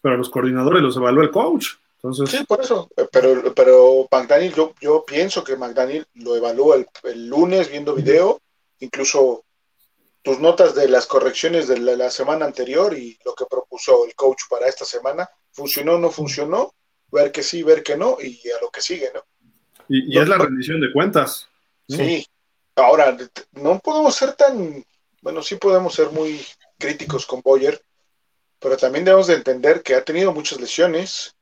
Pero 0.00 0.16
los 0.16 0.30
coordinadores 0.30 0.82
los 0.82 0.96
evalúa 0.96 1.24
el 1.24 1.30
coach. 1.30 1.74
Entonces... 1.96 2.30
Sí, 2.30 2.44
por 2.44 2.60
eso. 2.60 2.88
Pero, 3.10 3.52
pero 3.54 4.08
McDaniel, 4.10 4.54
yo, 4.54 4.72
yo 4.80 5.04
pienso 5.04 5.42
que 5.42 5.56
McDaniel 5.56 6.06
lo 6.14 6.36
evalúa 6.36 6.76
el, 6.76 7.28
lunes 7.28 7.68
viendo 7.68 7.94
video, 7.94 8.40
incluso 8.78 9.44
tus 10.22 10.40
notas 10.40 10.74
de 10.74 10.88
las 10.88 11.06
correcciones 11.06 11.68
de 11.68 11.78
la, 11.78 12.10
semana 12.10 12.44
anterior 12.44 12.96
y 12.96 13.18
lo 13.24 13.34
que 13.34 13.46
propuso 13.46 14.04
el 14.04 14.14
coach 14.14 14.42
para 14.48 14.68
esta 14.68 14.84
semana, 14.84 15.28
funcionó 15.52 15.94
o 15.94 15.98
no 15.98 16.10
funcionó, 16.10 16.74
ver 17.10 17.32
que 17.32 17.42
sí, 17.42 17.62
ver 17.62 17.82
que 17.82 17.96
no, 17.96 18.18
y 18.20 18.40
a 18.50 18.60
lo 18.60 18.70
que 18.70 18.80
sigue, 18.80 19.10
¿no? 19.14 19.24
Y, 19.88 20.18
es 20.18 20.28
la 20.28 20.38
rendición 20.38 20.80
de 20.80 20.92
cuentas. 20.92 21.48
Sí. 21.88 22.26
Ahora, 22.76 23.16
no 23.52 23.78
podemos 23.80 24.14
ser 24.14 24.34
tan, 24.34 24.84
bueno, 25.22 25.42
sí 25.42 25.56
podemos 25.56 25.94
ser 25.94 26.10
muy 26.10 26.44
críticos 26.78 27.26
con 27.26 27.40
Boyer, 27.40 27.82
pero 28.58 28.76
también 28.76 29.04
debemos 29.04 29.26
de 29.28 29.34
entender 29.34 29.82
que 29.82 29.94
ha 29.94 30.04
tenido 30.04 30.32
muchas 30.32 30.60
lesiones, 30.60 31.34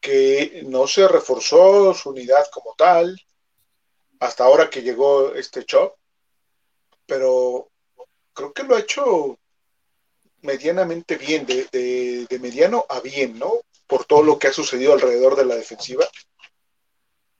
que 0.00 0.62
no 0.66 0.86
se 0.86 1.06
reforzó 1.08 1.94
su 1.94 2.10
unidad 2.10 2.44
como 2.52 2.74
tal, 2.76 3.18
hasta 4.20 4.44
ahora 4.44 4.68
que 4.68 4.82
llegó 4.82 5.34
este 5.34 5.64
Chop, 5.64 5.94
pero 7.06 7.70
creo 8.36 8.52
que 8.52 8.62
lo 8.62 8.76
ha 8.76 8.80
hecho 8.80 9.38
medianamente 10.42 11.16
bien, 11.16 11.46
de, 11.46 12.38
mediano 12.40 12.84
a 12.88 13.00
bien, 13.00 13.38
¿no? 13.38 13.50
Por 13.88 14.04
todo 14.04 14.22
lo 14.22 14.38
que 14.38 14.48
ha 14.48 14.52
sucedido 14.52 14.92
alrededor 14.92 15.34
de 15.34 15.46
la 15.46 15.56
defensiva. 15.56 16.04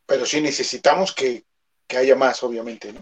Pero 0.07 0.25
sí 0.25 0.41
necesitamos 0.41 1.15
que, 1.15 1.45
haya 1.97 2.17
más, 2.17 2.43
obviamente, 2.43 2.93
¿no? 2.93 3.01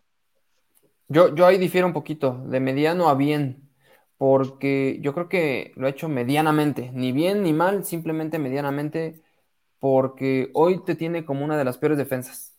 Yo, 1.09 1.34
yo 1.34 1.47
ahí 1.47 1.59
difiero 1.59 1.86
un 1.86 1.92
poquito, 1.92 2.42
de 2.47 2.61
mediano 2.61 3.09
a 3.09 3.14
bien, 3.14 3.70
porque 4.16 4.99
yo 5.01 5.14
creo 5.14 5.28
que 5.28 5.72
lo 5.76 5.86
ha 5.86 5.90
hecho 5.90 6.09
medianamente, 6.09 6.90
ni 6.92 7.12
bien 7.12 7.42
ni 7.42 7.53
mal, 7.53 7.84
simplemente 7.84 8.38
medianamente, 8.38 9.22
porque 9.78 10.51
hoy 10.55 10.82
te 10.82 10.95
tiene 10.95 11.24
como 11.24 11.45
una 11.45 11.59
de 11.59 11.64
las 11.64 11.78
peores 11.78 11.99
defensas. 11.99 12.53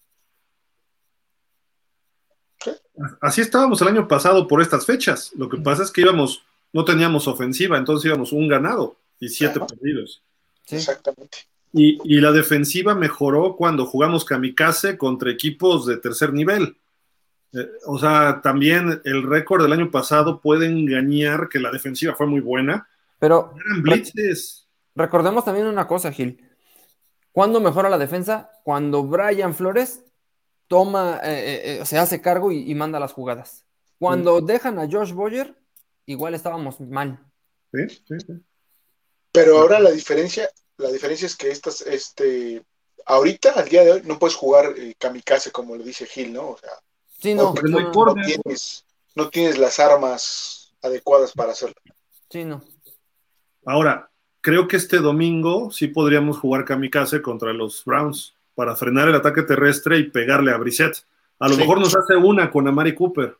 Así 3.21 3.41
estábamos 3.41 3.81
el 3.81 3.89
año 3.89 4.07
pasado 4.07 4.47
por 4.47 4.61
estas 4.61 4.85
fechas. 4.85 5.31
Lo 5.35 5.49
que 5.49 5.57
pasa 5.57 5.83
es 5.83 5.91
que 5.91 6.01
íbamos 6.01 6.43
no 6.75 6.83
teníamos 6.83 7.25
ofensiva, 7.29 7.77
entonces 7.77 8.05
íbamos 8.05 8.33
un 8.33 8.49
ganado 8.49 8.97
y 9.17 9.29
siete 9.29 9.61
perdidos. 9.61 10.21
Exactamente. 10.69 11.37
Y, 11.71 12.19
la 12.19 12.33
defensiva 12.33 12.93
mejoró 12.95 13.55
cuando 13.55 13.85
jugamos 13.85 14.25
kamikaze 14.25 14.97
contra 14.97 15.31
equipos 15.31 15.85
de 15.85 15.95
tercer 15.95 16.33
nivel. 16.33 16.75
Eh, 17.53 17.69
o 17.85 17.97
sea, 17.97 18.41
también 18.43 19.01
el 19.05 19.23
récord 19.23 19.63
del 19.63 19.71
año 19.71 19.89
pasado 19.89 20.41
puede 20.41 20.65
engañar 20.65 21.47
que 21.47 21.59
la 21.59 21.71
defensiva 21.71 22.13
fue 22.13 22.27
muy 22.27 22.41
buena. 22.41 22.89
Pero 23.19 23.53
recordemos 24.95 25.45
también 25.45 25.67
una 25.67 25.87
cosa, 25.87 26.11
Gil. 26.11 26.41
¿Cuándo 27.31 27.61
mejora 27.61 27.89
la 27.89 27.97
defensa? 27.97 28.51
Cuando 28.65 29.03
Brian 29.03 29.55
Flores 29.55 30.03
toma, 30.67 31.19
eh, 31.23 31.79
eh, 31.81 31.85
se 31.85 31.97
hace 31.97 32.21
cargo 32.21 32.51
y, 32.51 32.73
manda 32.75 32.99
las 32.99 33.13
jugadas. 33.13 33.65
Cuando 33.99 34.41
dejan 34.41 34.79
a 34.79 34.89
Josh 34.89 35.13
Boyer, 35.13 35.55
igual 36.05 36.35
estábamos 36.35 36.79
mal. 36.79 37.19
Sí, 37.71 37.89
sí, 37.89 38.19
sí. 38.25 38.33
Pero 39.31 39.59
ahora 39.59 39.79
la 39.79 39.91
diferencia, 39.91 40.49
la 40.77 40.91
diferencia 40.91 41.25
es 41.25 41.35
que 41.35 41.49
estas, 41.49 41.81
este, 41.81 42.63
ahorita, 43.05 43.51
al 43.51 43.67
día 43.67 43.83
de 43.83 43.91
hoy, 43.93 44.01
no 44.05 44.19
puedes 44.19 44.35
jugar 44.35 44.73
eh, 44.77 44.95
kamikaze 44.97 45.51
como 45.51 45.75
le 45.75 45.83
dice 45.83 46.05
Gil, 46.05 46.33
¿no? 46.33 46.51
O 46.51 46.57
sea, 46.57 46.71
no, 47.35 47.53
no, 49.15 49.29
tienes, 49.29 49.57
las 49.57 49.79
armas 49.79 50.73
adecuadas 50.81 51.31
para 51.33 51.51
hacerlo. 51.51 51.75
Sí, 52.29 52.43
no. 52.43 52.63
Ahora, 53.65 54.11
creo 54.41 54.67
que 54.67 54.77
este 54.77 54.97
domingo 54.97 55.71
sí 55.71 55.87
podríamos 55.87 56.37
jugar 56.37 56.65
kamikaze 56.65 57.21
contra 57.21 57.53
los 57.53 57.83
Browns 57.85 58.34
para 58.55 58.75
frenar 58.75 59.09
el 59.09 59.15
ataque 59.15 59.43
terrestre 59.43 59.99
y 59.99 60.09
pegarle 60.09 60.51
a 60.51 60.57
Brissett. 60.57 61.05
A 61.39 61.47
lo 61.47 61.57
mejor 61.57 61.79
nos 61.79 61.95
hace 61.95 62.15
una 62.15 62.49
con 62.49 62.67
Amari 62.67 62.95
Cooper, 62.95 63.37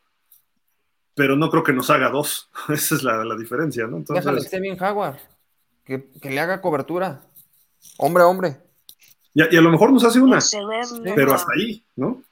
pero 1.14 1.36
no 1.36 1.50
creo 1.50 1.64
que 1.64 1.74
nos 1.74 1.90
haga 1.90 2.10
dos. 2.10 2.50
Esa 2.70 2.96
es 2.96 3.04
la, 3.04 3.36
diferencia, 3.36 3.88
¿no? 3.88 3.98
Entonces, 3.98 4.24
Déjale 4.24 4.40
que 4.42 4.46
esté 4.46 4.60
bien 4.60 4.78
Jaguar 4.78 5.18
que, 5.86 6.10
le 6.24 6.40
haga 6.40 6.62
cobertura. 6.62 7.22
Hombre 7.98 8.24
a 8.24 8.28
hombre. 8.28 8.58
Y 9.34 9.42
a, 9.42 9.62
lo 9.62 9.70
mejor 9.70 9.92
nos 9.92 10.04
hace 10.04 10.20
una, 10.20 10.40
pero 11.14 11.34
hasta 11.34 11.52
ahí, 11.54 11.84
¿no? 11.96 12.24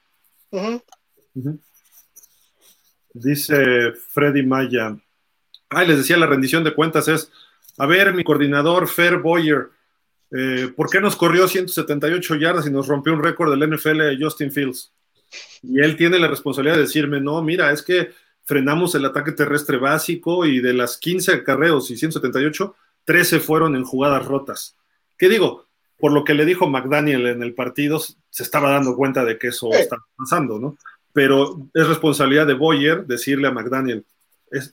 Dice 3.14 3.92
Freddy 3.92 4.44
Maya. 4.44 4.98
Ay, 5.70 5.88
les 5.88 5.98
decía, 5.98 6.18
la 6.18 6.28
rendición 6.28 6.64
de 6.64 6.74
cuentas 6.74 7.08
es, 7.10 7.30
a 7.78 7.86
ver, 7.86 8.14
mi 8.14 8.24
coordinador 8.24 8.88
Fer 8.88 9.18
Boyer, 9.18 9.70
eh, 10.36 10.74
¿por 10.76 10.90
qué 10.90 11.00
nos 11.00 11.16
corrió 11.16 11.48
178 11.48 12.36
yardas 12.36 12.66
y 12.66 12.72
nos 12.72 12.88
rompió 12.88 13.14
un 13.14 13.24
récord 13.24 13.52
del 13.52 13.70
NFL 13.70 14.00
de 14.00 14.18
Justin 14.20 14.52
Fields? 14.52 14.92
Y 15.62 15.80
él 15.80 15.96
tiene 15.96 16.20
la 16.20 16.28
responsabilidad 16.28 16.76
de 16.76 16.84
decirme, 16.84 17.22
no, 17.22 17.42
mira, 17.42 17.72
es 17.72 17.82
que 17.84 18.12
frenamos 18.44 18.96
el 18.96 19.06
ataque 19.06 19.32
terrestre 19.32 19.78
básico 19.78 20.46
y 20.46 20.60
de 20.60 20.74
las 20.74 20.98
15 20.98 21.44
carreos 21.44 21.90
y 21.92 21.98
178, 21.98 22.76
13 23.06 23.40
fueron 23.40 23.76
en 23.76 23.84
jugadas 23.84 24.26
rotas. 24.26 24.76
¿Qué 25.18 25.30
digo? 25.30 25.68
Por 25.98 26.12
lo 26.12 26.24
que 26.24 26.34
le 26.34 26.46
dijo 26.46 26.68
McDaniel 26.68 27.28
en 27.28 27.44
el 27.44 27.54
partido, 27.54 28.00
se 28.00 28.44
estaba 28.44 28.72
dando 28.72 28.96
cuenta 28.96 29.24
de 29.24 29.38
que 29.38 29.48
eso 29.48 29.72
estaba 29.72 30.04
pasando, 30.18 30.60
¿no? 30.60 30.78
Pero 31.14 31.68
es 31.74 31.88
responsabilidad 31.88 32.48
de 32.48 32.56
Boyer 32.56 33.06
decirle 33.06 33.48
a 33.48 33.52
McDaniel, 33.52 34.04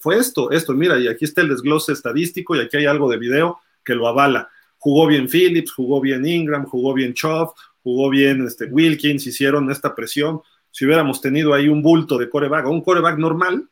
fue 0.00 0.16
esto, 0.16 0.50
esto, 0.50 0.74
mira, 0.74 0.98
y 0.98 1.08
aquí 1.08 1.24
está 1.24 1.40
el 1.40 1.48
desglose 1.48 1.92
estadístico 1.92 2.56
y 2.56 2.60
aquí 2.60 2.78
hay 2.78 2.86
algo 2.86 3.10
de 3.10 3.18
video 3.18 3.60
que 3.84 3.94
lo 3.94 4.08
avala. 4.08 4.48
Jugó 4.82 5.06
bien 5.06 5.28
Phillips, 5.28 5.72
jugó 5.72 6.00
bien 6.00 6.24
Ingram, 6.26 6.64
jugó 6.64 6.94
bien 6.94 7.12
Choff, 7.12 7.52
jugó 7.82 8.08
bien 8.08 8.46
este, 8.46 8.64
Wilkins, 8.64 9.26
hicieron 9.26 9.70
esta 9.70 9.94
presión. 9.94 10.40
Si 10.70 10.86
hubiéramos 10.86 11.20
tenido 11.20 11.52
ahí 11.52 11.68
un 11.68 11.82
bulto 11.82 12.16
de 12.16 12.30
coreback 12.30 12.66
o 12.66 12.70
un 12.70 12.80
coreback 12.80 13.18
normal, 13.18 13.68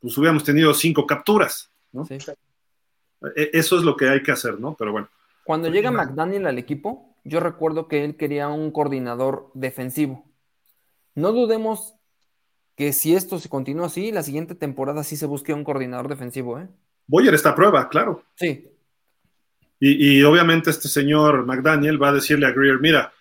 pues 0.00 0.18
hubiéramos 0.18 0.42
tenido 0.42 0.74
cinco 0.74 1.06
capturas, 1.06 1.70
¿no? 1.92 2.04
Sí. 2.04 2.18
E, 3.36 3.50
eso 3.52 3.78
es 3.78 3.84
lo 3.84 3.96
que 3.96 4.08
hay 4.08 4.20
que 4.24 4.32
hacer, 4.32 4.58
¿no? 4.58 4.74
Pero 4.76 4.90
bueno. 4.90 5.08
Cuando 5.44 5.68
llega 5.68 5.92
McDaniel 5.92 6.48
al 6.48 6.58
equipo, 6.58 7.14
yo 7.22 7.38
recuerdo 7.38 7.86
que 7.86 8.04
él 8.04 8.16
quería 8.16 8.48
un 8.48 8.72
coordinador 8.72 9.52
defensivo. 9.54 10.24
No 11.14 11.30
dudemos 11.30 11.94
que 12.74 12.92
si 12.92 13.14
esto 13.14 13.38
se 13.38 13.48
continúa 13.48 13.86
así, 13.86 14.10
la 14.10 14.24
siguiente 14.24 14.56
temporada 14.56 15.04
sí 15.04 15.16
se 15.16 15.26
busque 15.26 15.54
un 15.54 15.62
coordinador 15.62 16.08
defensivo, 16.08 16.58
¿eh? 16.58 16.68
Boyer 17.06 17.34
está 17.34 17.50
a 17.50 17.54
prueba, 17.54 17.88
claro. 17.88 18.24
Sí. 18.34 18.71
Y, 19.84 20.22
obviamente 20.22 20.70
este 20.70 20.86
señor 20.86 21.44
McDaniel 21.44 22.00
va 22.00 22.10
a 22.10 22.12
decirle 22.12 22.46
a 22.46 22.52
Greer, 22.52 22.78
mira, 22.78 23.12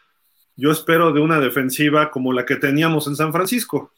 yo 0.55 0.69
espero 0.69 1.11
de 1.11 1.19
una 1.19 1.39
defensiva 1.39 2.11
como 2.11 2.33
la 2.33 2.45
que 2.45 2.55
teníamos 2.55 3.07
en 3.07 3.15
San 3.15 3.31
Francisco. 3.31 3.93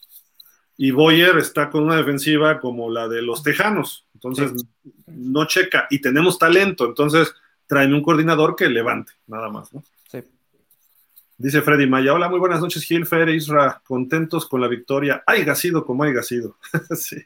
Y 0.78 0.91
Boyer 0.91 1.38
está 1.39 1.70
con 1.70 1.84
una 1.84 1.97
defensiva 1.97 2.61
como 2.61 2.89
la 2.89 3.09
de 3.09 3.22
los 3.22 3.43
Tejanos. 3.43 4.07
Entonces, 4.14 4.66
no 5.07 5.45
checa. 5.45 5.88
Y 5.89 5.99
tenemos 5.99 6.39
talento. 6.39 6.86
Entonces, 6.86 7.34
traen 7.68 7.93
un 7.93 8.01
coordinador 8.01 8.55
que 8.55 8.70
levante, 8.70 9.11
nada 9.28 9.49
más, 9.49 9.74
¿no? 9.74 9.84
Sí. 10.09 10.20
Dice 11.38 11.61
Freddy 11.64 11.86
Maya, 11.86 12.14
hola, 12.14 12.30
muy 12.30 12.39
buenas 12.39 12.61
noches, 12.61 12.86
Gil, 12.86 13.05
Fer, 13.05 13.28
Isra, 13.28 13.82
contentos 13.86 14.47
con 14.47 14.61
la 14.61 14.70
victoria. 14.70 15.22
Haiga 15.28 15.53
sido 15.53 15.86
como 15.86 16.05
haya 16.05 16.24
sido. 16.24 16.55
sí. 16.95 17.18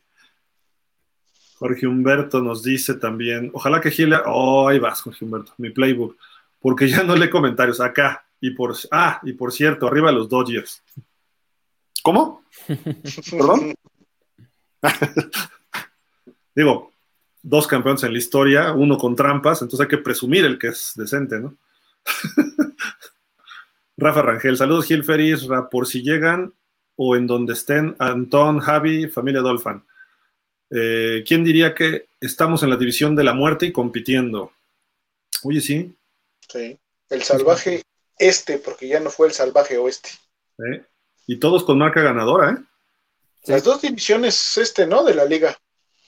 Jorge 1.59 1.87
Humberto 1.87 2.41
nos 2.41 2.61
dice 2.61 2.95
también, 2.95 3.49
ojalá 3.53 3.81
que 3.81 3.91
Gil, 3.91 4.13
oh, 4.25 4.67
ahí 4.67 4.79
vas, 4.79 5.01
Jorge 5.01 5.25
Humberto, 5.25 5.53
mi 5.57 5.71
playbook, 5.71 6.15
porque 6.59 6.87
ya 6.87 7.03
no 7.03 7.15
lee 7.15 7.29
comentarios 7.29 7.81
acá. 7.81 8.23
Y 8.39 8.51
por, 8.51 8.75
ah, 8.91 9.19
y 9.23 9.33
por 9.33 9.51
cierto, 9.51 9.87
arriba 9.87 10.11
los 10.11 10.29
Dodgers. 10.29 10.83
¿Cómo? 12.03 12.43
¿Perdón? 13.31 13.73
Digo, 16.55 16.91
dos 17.41 17.65
campeones 17.65 18.03
en 18.03 18.11
la 18.11 18.19
historia, 18.19 18.73
uno 18.73 18.97
con 18.97 19.15
trampas, 19.15 19.61
entonces 19.61 19.85
hay 19.85 19.89
que 19.89 20.03
presumir 20.03 20.45
el 20.45 20.59
que 20.59 20.67
es 20.67 20.93
decente, 20.95 21.39
¿no? 21.39 21.57
Rafa 23.97 24.21
Rangel, 24.21 24.57
saludos 24.57 24.85
Gil 24.85 25.03
Feris, 25.03 25.47
por 25.71 25.87
si 25.87 26.03
llegan 26.03 26.53
o 26.95 27.15
en 27.15 27.25
donde 27.25 27.53
estén, 27.53 27.95
Antón, 27.97 28.59
Javi, 28.59 29.07
familia 29.07 29.41
Dolphin. 29.41 29.81
Eh, 30.69 31.23
¿Quién 31.27 31.43
diría 31.43 31.73
que 31.73 32.07
estamos 32.19 32.63
en 32.63 32.69
la 32.69 32.77
división 32.77 33.15
de 33.15 33.23
la 33.23 33.33
muerte 33.33 33.65
y 33.65 33.71
compitiendo? 33.71 34.51
Oye, 35.43 35.61
sí. 35.61 35.95
Sí, 36.49 36.77
el 37.09 37.23
salvaje 37.23 37.83
este, 38.17 38.57
porque 38.57 38.87
ya 38.87 38.99
no 38.99 39.09
fue 39.09 39.27
el 39.27 39.33
salvaje 39.33 39.77
oeste. 39.77 40.09
Y 41.27 41.37
todos 41.37 41.63
con 41.63 41.77
marca 41.77 42.01
ganadora, 42.01 42.51
¿eh? 42.51 42.63
Las 43.45 43.63
dos 43.63 43.81
divisiones 43.81 44.57
este, 44.57 44.87
¿no? 44.87 45.03
De 45.03 45.13
la 45.13 45.25
liga. 45.25 45.57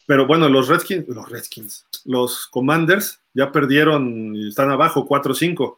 Pero 0.07 0.25
bueno, 0.25 0.49
los 0.49 0.67
Redskins, 0.67 1.07
los 1.07 1.29
Redskins, 1.29 1.85
los 2.03 2.47
Commanders 2.47 3.19
ya 3.33 3.51
perdieron 3.51 4.35
y 4.35 4.49
están 4.49 4.71
abajo 4.71 5.07
4-5. 5.07 5.77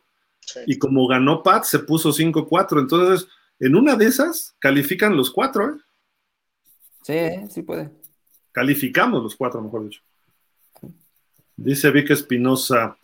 Y 0.65 0.79
como 0.79 1.07
ganó 1.07 1.43
Pat, 1.43 1.65
se 1.65 1.79
puso 1.79 2.11
5-4. 2.11 2.79
Entonces, 2.79 3.27
en 3.59 3.75
una 3.75 3.95
de 3.95 4.05
esas, 4.05 4.55
califican 4.59 5.15
los 5.15 5.29
cuatro, 5.29 5.69
¿eh? 5.69 5.77
Sí, 7.03 7.53
sí 7.53 7.61
puede. 7.61 7.91
Calificamos 8.51 9.23
los 9.23 9.35
cuatro, 9.35 9.61
mejor 9.61 9.85
dicho. 9.85 10.01
Dice 11.55 11.91
Vic 11.91 12.09
Espinosa. 12.11 12.97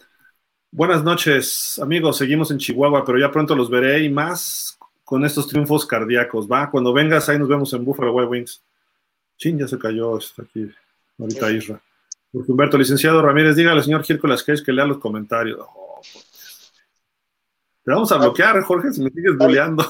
Buenas 0.72 1.03
noches, 1.03 1.80
amigos. 1.82 2.18
Seguimos 2.18 2.52
en 2.52 2.57
Chihuahua, 2.57 3.06
pero 3.06 3.19
ya 3.19 3.32
pronto 3.32 3.56
los 3.56 3.69
veré 3.69 4.03
y 4.03 4.10
más 4.10 4.78
con 5.03 5.24
estos 5.24 5.48
triunfos 5.48 5.86
cardíacos. 5.86 6.48
Va, 6.52 6.69
cuando 6.69 6.91
vengas 6.91 7.30
ahí 7.30 7.40
nos 7.40 7.48
vemos 7.48 7.72
en 7.74 7.86
Buffalo 7.86 8.14
Wild 8.14 8.30
Wings. 8.30 8.61
Chin, 9.38 9.57
ya 9.57 9.68
se 9.68 9.78
cayó 9.78 10.18
esto 10.18 10.41
aquí. 10.41 10.69
Ahorita 11.18 11.52
Isra. 11.52 11.82
Porque 12.32 12.52
Humberto, 12.52 12.78
licenciado 12.78 13.22
Ramírez, 13.22 13.56
dígale 13.56 13.78
al 13.78 13.84
señor 13.84 14.03
Gil 14.03 14.19
Cage 14.19 14.64
que 14.64 14.74
lea 14.74 14.86
los 14.86 14.98
comentarios. 14.98 15.60
Oh, 15.60 16.02
Te 17.84 17.91
vamos 17.91 18.11
a 18.11 18.18
bloquear, 18.18 18.61
Jorge, 18.64 18.91
si 18.91 19.02
me 19.02 19.10
sigues 19.10 19.38
boleando. 19.38 19.86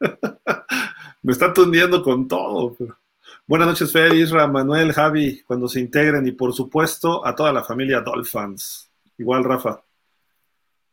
me 1.22 1.32
está 1.32 1.52
tundiendo 1.52 2.02
con 2.02 2.28
todo. 2.28 2.76
Buenas 3.46 3.68
noches, 3.68 3.92
Fer, 3.92 4.14
Isra, 4.14 4.46
Manuel, 4.46 4.90
Javi, 4.94 5.42
cuando 5.42 5.68
se 5.68 5.78
integren 5.78 6.26
y 6.26 6.32
por 6.32 6.54
supuesto 6.54 7.26
a 7.26 7.34
toda 7.34 7.52
la 7.52 7.62
familia 7.62 8.00
Dolphins. 8.00 8.90
Igual, 9.18 9.44
Rafa. 9.44 9.84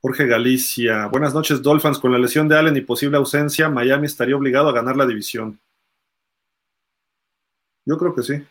Jorge 0.02 0.28
Galicia. 0.28 1.06
Buenas 1.08 1.34
noches, 1.34 1.62
Dolphins. 1.62 1.98
Con 1.98 2.12
la 2.12 2.18
lesión 2.18 2.50
de 2.50 2.58
Allen 2.58 2.76
y 2.76 2.82
posible 2.82 3.16
ausencia, 3.16 3.70
Miami 3.70 4.08
estaría 4.08 4.36
obligado 4.36 4.68
a 4.68 4.74
ganar 4.74 4.98
la 4.98 5.06
división. 5.06 5.62
Yo 7.86 7.98
creo 7.98 8.14
que 8.14 8.24
sí. 8.24 8.44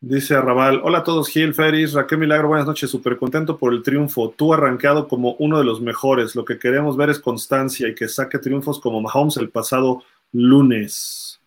Dice 0.00 0.36
Arrabal, 0.36 0.80
hola 0.84 0.98
a 0.98 1.04
todos, 1.04 1.28
Gil, 1.28 1.52
Ferris, 1.52 1.92
Raquel 1.92 2.18
Milagro, 2.18 2.48
buenas 2.48 2.66
noches, 2.66 2.88
súper 2.88 3.18
contento 3.18 3.58
por 3.58 3.74
el 3.74 3.82
triunfo. 3.82 4.30
Tú 4.30 4.54
arranqueado 4.54 5.06
como 5.06 5.34
uno 5.38 5.58
de 5.58 5.64
los 5.64 5.82
mejores. 5.82 6.34
Lo 6.34 6.46
que 6.46 6.58
queremos 6.58 6.96
ver 6.96 7.10
es 7.10 7.18
constancia 7.18 7.88
y 7.88 7.94
que 7.94 8.08
saque 8.08 8.38
triunfos 8.38 8.80
como 8.80 9.02
Mahomes 9.02 9.36
el 9.36 9.50
pasado 9.50 10.02
lunes. 10.32 11.40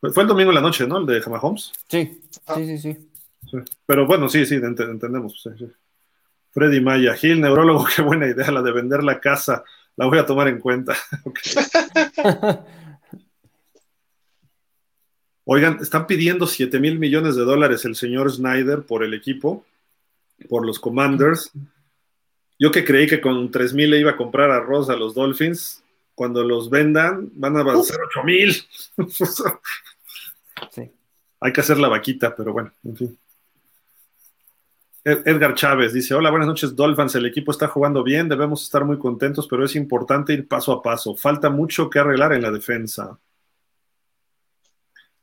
Fue 0.00 0.22
el 0.22 0.28
domingo 0.28 0.50
en 0.50 0.56
la 0.56 0.60
noche, 0.60 0.86
¿no? 0.86 0.98
El 0.98 1.06
de 1.06 1.20
Mahomes. 1.28 1.72
Sí, 1.88 2.20
sí, 2.54 2.66
sí, 2.66 2.78
sí. 2.78 2.96
Pero 3.86 4.06
bueno, 4.06 4.28
sí, 4.28 4.46
sí, 4.46 4.56
entendemos. 4.56 5.42
Sí, 5.42 5.50
sí. 5.58 5.66
Freddy 6.50 6.80
Maya, 6.80 7.14
Gil, 7.14 7.40
neurólogo, 7.40 7.86
qué 7.96 8.02
buena 8.02 8.26
idea 8.26 8.50
la 8.50 8.62
de 8.62 8.72
vender 8.72 9.02
la 9.02 9.20
casa. 9.20 9.64
La 9.96 10.06
voy 10.06 10.18
a 10.18 10.26
tomar 10.26 10.48
en 10.48 10.60
cuenta. 10.60 10.96
Oigan, 15.50 15.78
están 15.80 16.06
pidiendo 16.06 16.46
7 16.46 16.78
mil 16.78 16.98
millones 16.98 17.34
de 17.34 17.42
dólares 17.42 17.86
el 17.86 17.96
señor 17.96 18.30
Snyder 18.30 18.82
por 18.82 19.02
el 19.02 19.14
equipo. 19.14 19.64
por 20.48 20.66
los 20.66 20.78
Commanders. 20.78 21.50
Yo 22.58 22.70
que 22.70 22.84
creí 22.84 23.06
que 23.06 23.20
con 23.20 23.50
3.000 23.50 23.88
le 23.88 23.98
iba 23.98 24.10
a 24.10 24.16
comprar 24.16 24.50
arroz 24.50 24.90
a 24.90 24.96
los 24.96 25.14
Dolphins, 25.14 25.82
cuando 26.18 26.42
los 26.42 26.68
vendan 26.68 27.30
van 27.34 27.56
a 27.56 27.82
ser 27.84 28.00
8.000. 28.00 28.66
sí. 30.72 30.90
Hay 31.38 31.52
que 31.52 31.60
hacer 31.60 31.78
la 31.78 31.86
vaquita, 31.86 32.34
pero 32.34 32.52
bueno, 32.52 32.72
en 32.82 32.96
fin. 32.96 33.18
Edgar 35.04 35.54
Chávez 35.54 35.92
dice, 35.92 36.14
hola, 36.14 36.30
buenas 36.30 36.48
noches 36.48 36.74
Dolphins, 36.74 37.14
el 37.14 37.26
equipo 37.26 37.52
está 37.52 37.68
jugando 37.68 38.02
bien, 38.02 38.28
debemos 38.28 38.64
estar 38.64 38.84
muy 38.84 38.98
contentos, 38.98 39.46
pero 39.46 39.64
es 39.64 39.76
importante 39.76 40.32
ir 40.32 40.48
paso 40.48 40.72
a 40.72 40.82
paso. 40.82 41.14
Falta 41.14 41.50
mucho 41.50 41.88
que 41.88 42.00
arreglar 42.00 42.32
en 42.32 42.42
la 42.42 42.50
defensa. 42.50 43.16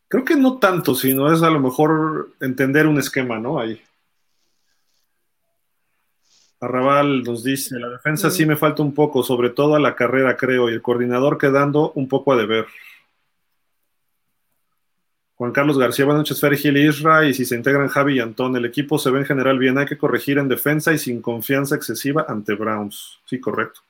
Creo 0.08 0.24
que 0.24 0.38
no 0.38 0.60
tanto, 0.60 0.96
sino 0.96 1.32
es 1.32 1.44
a 1.44 1.50
lo 1.50 1.60
mejor 1.60 2.30
entender 2.40 2.88
un 2.88 3.00
esquema, 3.00 3.38
¿no? 3.38 3.60
Ahí. 3.60 3.82
Arrabal 6.66 7.24
nos 7.24 7.44
dice, 7.44 7.80
la 7.80 7.90
defensa 7.90 8.30
sí 8.30 8.46
me 8.46 8.58
falta 8.58 8.82
un 8.82 8.94
poco, 8.94 9.24
sobre 9.24 9.50
todo 9.50 9.76
a 9.76 9.80
la 9.80 9.96
carrera, 9.96 10.36
creo, 10.36 10.70
y 10.70 10.74
el 10.74 10.82
coordinador 10.82 11.38
quedando 11.38 11.92
un 11.94 12.08
poco 12.08 12.34
a 12.34 12.36
deber. 12.36 12.66
Juan 15.36 15.52
Carlos 15.52 15.78
García, 15.78 16.06
buenas 16.06 16.22
noches, 16.22 16.40
Fer 16.40 16.56
Gil 16.56 16.78
Isra, 16.78 17.26
y 17.26 17.34
si 17.34 17.46
se 17.46 17.56
integran 17.56 17.88
Javi 17.88 18.16
y 18.16 18.20
Antón, 18.20 18.56
el 18.56 18.66
equipo 18.66 18.98
se 18.98 19.12
ve 19.12 19.20
en 19.20 19.26
general 19.26 19.60
bien, 19.60 19.78
hay 19.78 19.86
que 19.86 19.98
corregir 19.98 20.38
en 20.38 20.48
defensa 20.48 20.94
y 20.94 20.98
sin 20.98 21.22
confianza 21.22 21.76
excesiva 21.76 22.26
ante 22.28 22.56
Browns. 22.56 23.20
Sí, 23.26 23.40
correcto. 23.40 23.82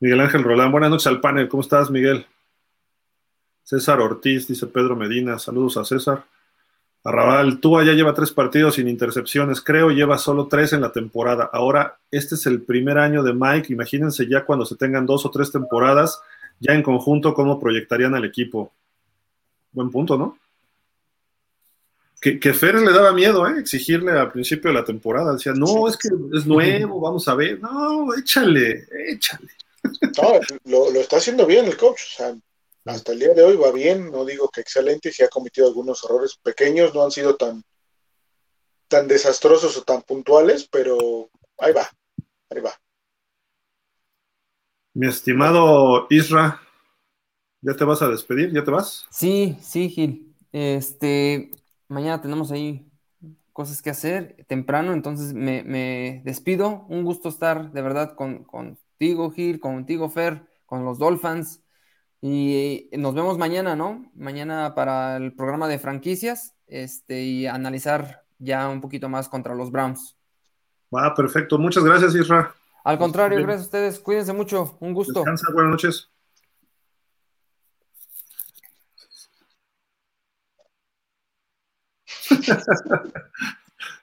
Miguel 0.00 0.20
Ángel 0.20 0.42
Rolán, 0.42 0.72
buenas 0.72 0.90
noches 0.90 1.06
al 1.06 1.20
panel, 1.20 1.48
¿cómo 1.48 1.62
estás, 1.62 1.90
Miguel? 1.90 2.26
César 3.62 4.00
Ortiz, 4.00 4.46
dice 4.46 4.66
Pedro 4.66 4.94
Medina, 4.94 5.38
saludos 5.38 5.76
a 5.76 5.84
César. 5.84 6.24
Arrabal, 7.06 7.60
Tua 7.60 7.84
ya 7.84 7.92
lleva 7.92 8.14
tres 8.14 8.32
partidos 8.32 8.74
sin 8.74 8.88
intercepciones, 8.88 9.60
creo 9.60 9.90
lleva 9.90 10.18
solo 10.18 10.48
tres 10.48 10.72
en 10.72 10.80
la 10.80 10.90
temporada. 10.90 11.48
Ahora, 11.52 11.98
este 12.10 12.34
es 12.34 12.46
el 12.46 12.62
primer 12.62 12.98
año 12.98 13.22
de 13.22 13.32
Mike, 13.32 13.72
imagínense 13.72 14.26
ya 14.28 14.44
cuando 14.44 14.66
se 14.66 14.74
tengan 14.74 15.06
dos 15.06 15.24
o 15.24 15.30
tres 15.30 15.52
temporadas, 15.52 16.20
ya 16.58 16.72
en 16.74 16.82
conjunto, 16.82 17.32
cómo 17.32 17.60
proyectarían 17.60 18.14
al 18.14 18.24
equipo. 18.24 18.72
Buen 19.72 19.90
punto, 19.90 20.16
¿no? 20.18 20.38
Que, 22.20 22.40
que 22.40 22.54
Fer 22.54 22.76
le 22.76 22.92
daba 22.92 23.12
miedo, 23.12 23.46
¿eh? 23.46 23.60
Exigirle 23.60 24.12
al 24.12 24.32
principio 24.32 24.70
de 24.70 24.74
la 24.74 24.84
temporada. 24.84 25.34
Decía, 25.34 25.52
no, 25.52 25.86
es 25.86 25.96
que 25.98 26.08
es 26.32 26.46
nuevo, 26.46 26.98
vamos 26.98 27.28
a 27.28 27.34
ver. 27.34 27.60
No, 27.60 28.14
échale, 28.14 28.88
échale. 29.08 29.50
No, 29.84 30.40
lo, 30.64 30.90
lo 30.90 31.00
está 31.00 31.18
haciendo 31.18 31.46
bien 31.46 31.66
el 31.66 31.76
coach. 31.76 32.00
O 32.00 32.16
sea, 32.16 32.34
hasta 32.86 33.12
el 33.12 33.18
día 33.18 33.34
de 33.34 33.42
hoy 33.42 33.56
va 33.56 33.70
bien, 33.72 34.10
no 34.10 34.24
digo 34.24 34.48
que 34.48 34.60
excelente, 34.60 35.12
si 35.12 35.22
ha 35.22 35.28
cometido 35.28 35.66
algunos 35.66 36.04
errores 36.04 36.36
pequeños, 36.42 36.94
no 36.94 37.02
han 37.02 37.10
sido 37.10 37.36
tan, 37.36 37.62
tan 38.88 39.08
desastrosos 39.08 39.76
o 39.76 39.82
tan 39.82 40.02
puntuales, 40.02 40.68
pero 40.70 41.28
ahí 41.58 41.72
va, 41.72 41.90
ahí 42.50 42.60
va. 42.60 42.72
Mi 44.94 45.08
estimado 45.08 46.06
Isra, 46.08 46.62
¿Ya 47.66 47.74
te 47.74 47.84
vas 47.84 48.00
a 48.00 48.08
despedir? 48.08 48.52
¿Ya 48.52 48.62
te 48.62 48.70
vas? 48.70 49.06
Sí, 49.10 49.58
sí, 49.60 49.88
Gil. 49.88 50.32
Este, 50.52 51.50
mañana 51.88 52.20
tenemos 52.20 52.52
ahí 52.52 52.88
cosas 53.52 53.82
que 53.82 53.90
hacer 53.90 54.44
temprano, 54.46 54.92
entonces 54.92 55.34
me, 55.34 56.22
despido. 56.24 56.86
Un 56.88 57.02
gusto 57.02 57.28
estar 57.28 57.72
de 57.72 57.82
verdad 57.82 58.14
con, 58.14 58.44
contigo, 58.44 59.32
Gil, 59.32 59.58
contigo, 59.58 60.08
Fer, 60.08 60.46
con 60.64 60.84
los 60.84 60.98
Dolphins. 60.98 61.60
Y 62.28 62.88
nos 62.98 63.14
vemos 63.14 63.38
mañana, 63.38 63.76
¿no? 63.76 64.10
Mañana 64.16 64.74
para 64.74 65.16
el 65.16 65.32
programa 65.32 65.68
de 65.68 65.78
franquicias 65.78 66.56
este, 66.66 67.22
y 67.22 67.46
analizar 67.46 68.24
ya 68.40 68.68
un 68.68 68.80
poquito 68.80 69.08
más 69.08 69.28
contra 69.28 69.54
los 69.54 69.70
Browns. 69.70 70.16
Va, 70.92 71.14
perfecto. 71.14 71.56
Muchas 71.56 71.84
gracias, 71.84 72.16
Isra. 72.16 72.52
Al 72.82 72.98
contrario, 72.98 73.38
gracias 73.38 73.60
a 73.60 73.64
ustedes. 73.66 74.00
Cuídense 74.00 74.32
mucho. 74.32 74.76
Un 74.80 74.92
gusto. 74.92 75.20
Descansa, 75.20 75.52
buenas 75.52 75.70
noches. 75.70 76.10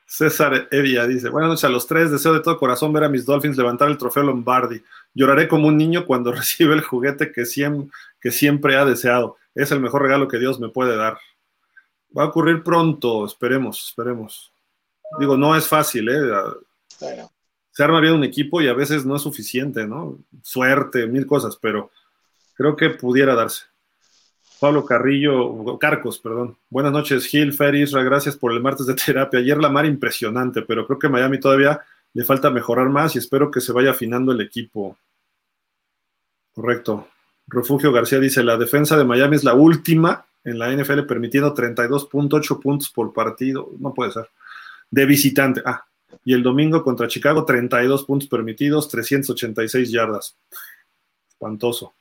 César 0.05 0.69
Evia 0.71 1.05
dice, 1.07 1.27
buenas 1.27 1.49
noches 1.49 1.63
a 1.65 1.69
los 1.69 1.87
tres, 1.87 2.11
deseo 2.11 2.35
de 2.35 2.39
todo 2.39 2.57
corazón 2.57 2.93
ver 2.93 3.03
a 3.03 3.09
mis 3.09 3.25
Dolphins 3.25 3.57
levantar 3.57 3.89
el 3.89 3.97
trofeo 3.97 4.23
Lombardi. 4.23 4.81
Lloraré 5.13 5.47
como 5.47 5.67
un 5.67 5.77
niño 5.77 6.05
cuando 6.05 6.31
recibe 6.33 6.73
el 6.73 6.81
juguete 6.81 7.31
que 7.31 7.45
siempre, 7.45 7.89
que 8.19 8.31
siempre 8.31 8.75
ha 8.75 8.85
deseado. 8.85 9.37
Es 9.55 9.71
el 9.71 9.79
mejor 9.79 10.01
regalo 10.01 10.27
que 10.27 10.39
Dios 10.39 10.59
me 10.59 10.69
puede 10.69 10.95
dar. 10.95 11.17
Va 12.17 12.23
a 12.23 12.27
ocurrir 12.27 12.63
pronto, 12.63 13.25
esperemos, 13.25 13.87
esperemos. 13.87 14.51
Digo, 15.19 15.37
no 15.37 15.55
es 15.55 15.67
fácil, 15.67 16.09
¿eh? 16.09 16.21
Se 17.71 17.83
arma 17.83 17.99
bien 17.99 18.13
un 18.13 18.23
equipo 18.23 18.61
y 18.61 18.67
a 18.67 18.73
veces 18.73 19.05
no 19.05 19.15
es 19.15 19.21
suficiente, 19.21 19.85
¿no? 19.87 20.19
Suerte, 20.43 21.07
mil 21.07 21.25
cosas, 21.25 21.57
pero 21.59 21.91
creo 22.55 22.75
que 22.75 22.91
pudiera 22.91 23.35
darse. 23.35 23.65
Pablo 24.59 24.85
Carrillo, 24.85 25.77
Carcos, 25.77 26.19
perdón. 26.19 26.55
Buenas 26.69 26.93
noches, 26.93 27.25
Gil, 27.25 27.51
Fer, 27.51 27.75
gracias 28.05 28.37
por 28.37 28.53
el 28.53 28.61
martes 28.61 28.85
de 28.85 28.93
terapia. 28.93 29.39
Ayer 29.39 29.57
la 29.57 29.69
mar 29.69 29.85
impresionante, 29.85 30.61
pero 30.61 30.85
creo 30.85 30.99
que 30.99 31.09
Miami 31.09 31.39
todavía 31.39 31.81
le 32.13 32.23
falta 32.23 32.49
mejorar 32.49 32.89
más 32.89 33.15
y 33.15 33.19
espero 33.19 33.49
que 33.49 33.61
se 33.61 33.71
vaya 33.71 33.91
afinando 33.91 34.31
el 34.31 34.41
equipo. 34.41 34.97
Correcto. 36.53 37.07
Refugio 37.47 37.91
García 37.91 38.19
dice, 38.19 38.43
la 38.43 38.57
defensa 38.57 38.95
de 38.97 39.03
Miami 39.03 39.35
es 39.35 39.43
la 39.43 39.53
última 39.53 40.25
en 40.43 40.59
la 40.59 40.71
NFL 40.71 41.01
permitiendo 41.01 41.53
32.8 41.53 42.61
puntos 42.61 42.89
por 42.89 43.13
partido. 43.13 43.71
No 43.79 43.93
puede 43.93 44.11
ser. 44.11 44.29
De 44.89 45.05
visitante. 45.05 45.61
Ah, 45.65 45.85
y 46.23 46.33
el 46.33 46.43
domingo 46.43 46.83
contra 46.83 47.07
Chicago, 47.07 47.43
32 47.45 48.03
puntos 48.05 48.29
permitidos, 48.29 48.87
386 48.89 49.91
yardas. 49.91 50.35
Espantoso. 51.29 51.93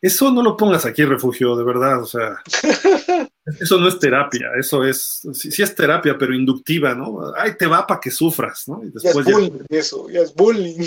Eso 0.00 0.32
no 0.32 0.42
lo 0.42 0.56
pongas 0.56 0.84
aquí, 0.84 1.04
refugio, 1.04 1.56
de 1.56 1.64
verdad, 1.64 2.02
o 2.02 2.06
sea. 2.06 2.42
Eso 3.44 3.78
no 3.78 3.88
es 3.88 3.98
terapia, 3.98 4.50
eso 4.56 4.84
es, 4.84 5.26
sí, 5.32 5.62
es 5.62 5.74
terapia, 5.74 6.16
pero 6.16 6.32
inductiva, 6.32 6.94
¿no? 6.94 7.32
Ay, 7.36 7.56
te 7.56 7.66
va 7.66 7.84
para 7.86 7.98
que 7.98 8.10
sufras, 8.10 8.68
¿no? 8.68 8.84
Y 8.84 8.90
después 8.90 9.26
ya 9.26 9.32
es 9.32 9.36
bullying, 9.36 9.64
eso, 9.68 10.08
ya 10.08 10.20
es 10.20 10.34
bullying. 10.34 10.86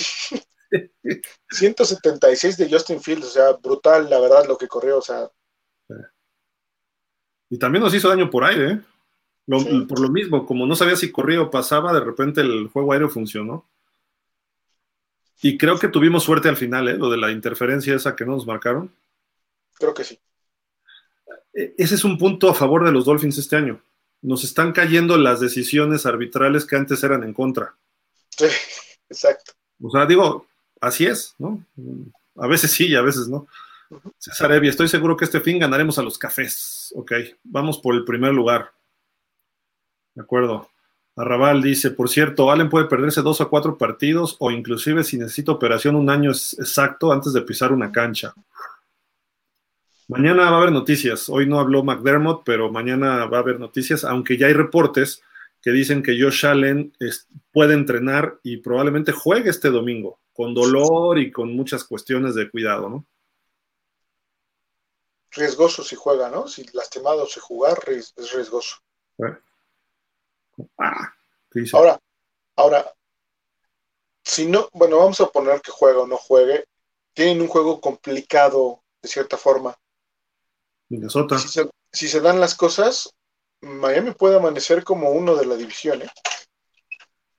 176 1.51 2.57
de 2.57 2.69
Justin 2.69 3.01
Fields, 3.01 3.27
o 3.27 3.29
sea, 3.29 3.51
brutal, 3.53 4.09
la 4.09 4.19
verdad, 4.19 4.47
lo 4.47 4.57
que 4.57 4.67
corrió, 4.67 4.99
o 4.99 5.01
sea. 5.01 5.29
Y 7.49 7.59
también 7.59 7.83
nos 7.83 7.93
hizo 7.93 8.09
daño 8.09 8.29
por 8.29 8.43
aire, 8.45 8.71
¿eh? 8.71 8.81
Por 9.47 9.99
lo 9.99 10.09
mismo, 10.09 10.45
como 10.45 10.65
no 10.65 10.75
sabía 10.75 10.95
si 10.95 11.11
corría 11.11 11.41
o 11.41 11.51
pasaba, 11.51 11.93
de 11.93 11.99
repente 11.99 12.41
el 12.41 12.67
juego 12.67 12.93
aéreo 12.93 13.09
funcionó. 13.09 13.67
Y 15.41 15.57
creo 15.57 15.77
que 15.77 15.89
tuvimos 15.89 16.23
suerte 16.23 16.49
al 16.49 16.57
final, 16.57 16.87
¿eh? 16.87 16.97
Lo 16.97 17.09
de 17.09 17.17
la 17.17 17.31
interferencia 17.31 17.93
esa 17.93 18.15
que 18.15 18.25
no 18.25 18.31
nos 18.31 18.47
marcaron. 18.47 18.91
Creo 19.77 19.93
que 19.93 20.03
sí. 20.03 20.19
E, 21.55 21.73
ese 21.77 21.95
es 21.95 22.03
un 22.03 22.17
punto 22.17 22.49
a 22.49 22.53
favor 22.53 22.85
de 22.85 22.91
los 22.91 23.05
Dolphins 23.05 23.37
este 23.37 23.55
año. 23.55 23.81
Nos 24.21 24.43
están 24.43 24.73
cayendo 24.73 25.17
las 25.17 25.39
decisiones 25.39 26.05
arbitrales 26.05 26.65
que 26.65 26.75
antes 26.75 27.03
eran 27.03 27.23
en 27.23 27.33
contra. 27.33 27.75
Sí, 28.29 28.45
exacto. 29.09 29.53
O 29.81 29.89
sea, 29.89 30.05
digo, 30.05 30.45
así 30.81 31.05
es, 31.05 31.35
¿no? 31.37 31.63
A 32.35 32.47
veces 32.47 32.71
sí 32.71 32.87
y 32.87 32.95
a 32.95 33.01
veces 33.01 33.27
no. 33.27 33.47
César 34.17 34.51
Evi, 34.51 34.67
estoy 34.67 34.87
seguro 34.87 35.15
que 35.15 35.25
este 35.25 35.39
fin 35.39 35.59
ganaremos 35.59 35.97
a 35.97 36.03
los 36.03 36.17
cafés. 36.17 36.93
Ok, 36.95 37.13
vamos 37.43 37.77
por 37.77 37.95
el 37.95 38.03
primer 38.03 38.33
lugar. 38.33 38.71
De 40.13 40.21
acuerdo. 40.21 40.69
Arrabal 41.17 41.61
dice, 41.61 41.91
por 41.91 42.09
cierto, 42.09 42.51
Allen 42.51 42.69
puede 42.69 42.85
perderse 42.85 43.21
dos 43.21 43.39
o 43.39 43.49
cuatro 43.49 43.77
partidos 43.77 44.35
o 44.39 44.51
inclusive 44.51 45.01
si 45.03 45.17
necesita 45.17 45.53
operación 45.53 45.95
un 45.95 46.09
año 46.09 46.31
exacto 46.31 47.13
antes 47.13 47.31
de 47.31 47.41
pisar 47.41 47.71
una 47.71 47.89
cancha. 47.91 48.33
Mañana 50.07 50.51
va 50.51 50.57
a 50.57 50.61
haber 50.61 50.71
noticias. 50.71 51.29
Hoy 51.29 51.47
no 51.47 51.59
habló 51.59 51.83
McDermott, 51.83 52.43
pero 52.45 52.71
mañana 52.71 53.25
va 53.25 53.37
a 53.37 53.41
haber 53.41 53.59
noticias, 53.59 54.03
aunque 54.03 54.37
ya 54.37 54.47
hay 54.47 54.53
reportes 54.53 55.23
que 55.61 55.71
dicen 55.71 56.03
que 56.03 56.15
Josh 56.19 56.45
Allen 56.45 56.93
puede 57.51 57.73
entrenar 57.73 58.39
y 58.43 58.57
probablemente 58.57 59.11
juegue 59.11 59.49
este 59.49 59.71
domingo, 59.71 60.19
con 60.31 60.53
dolor 60.53 61.17
y 61.17 61.31
con 61.31 61.55
muchas 61.55 61.83
cuestiones 61.83 62.35
de 62.35 62.51
cuidado, 62.51 62.87
¿no? 62.87 63.05
Riesgoso 65.31 65.83
si 65.83 65.95
juega, 65.95 66.29
¿no? 66.29 66.47
Si 66.47 66.65
lastimado 66.71 67.25
se 67.25 67.39
jugar, 67.39 67.79
es 67.87 68.13
riesgoso. 68.31 68.77
Ah, 70.77 71.13
ahora, 71.73 71.99
ahora, 72.55 72.93
si 74.23 74.45
no, 74.45 74.69
bueno, 74.71 74.99
vamos 74.99 75.19
a 75.19 75.31
poner 75.31 75.61
que 75.61 75.71
juega 75.71 76.01
o 76.01 76.07
no 76.07 76.17
juegue, 76.17 76.65
tienen 77.13 77.41
un 77.41 77.47
juego 77.47 77.81
complicado 77.81 78.83
de 79.01 79.09
cierta 79.09 79.35
forma 79.35 79.75
Minnesota. 80.89 81.37
Si 81.39 82.07
se, 82.07 82.19
dan 82.19 82.39
las 82.39 82.55
cosas, 82.55 83.09
Miami 83.61 84.11
puede 84.11 84.35
amanecer 84.35 84.83
como 84.83 85.11
uno 85.11 85.35
de 85.35 85.45
la 85.45 85.55
división. 85.55 86.01
¿eh? 86.01 86.09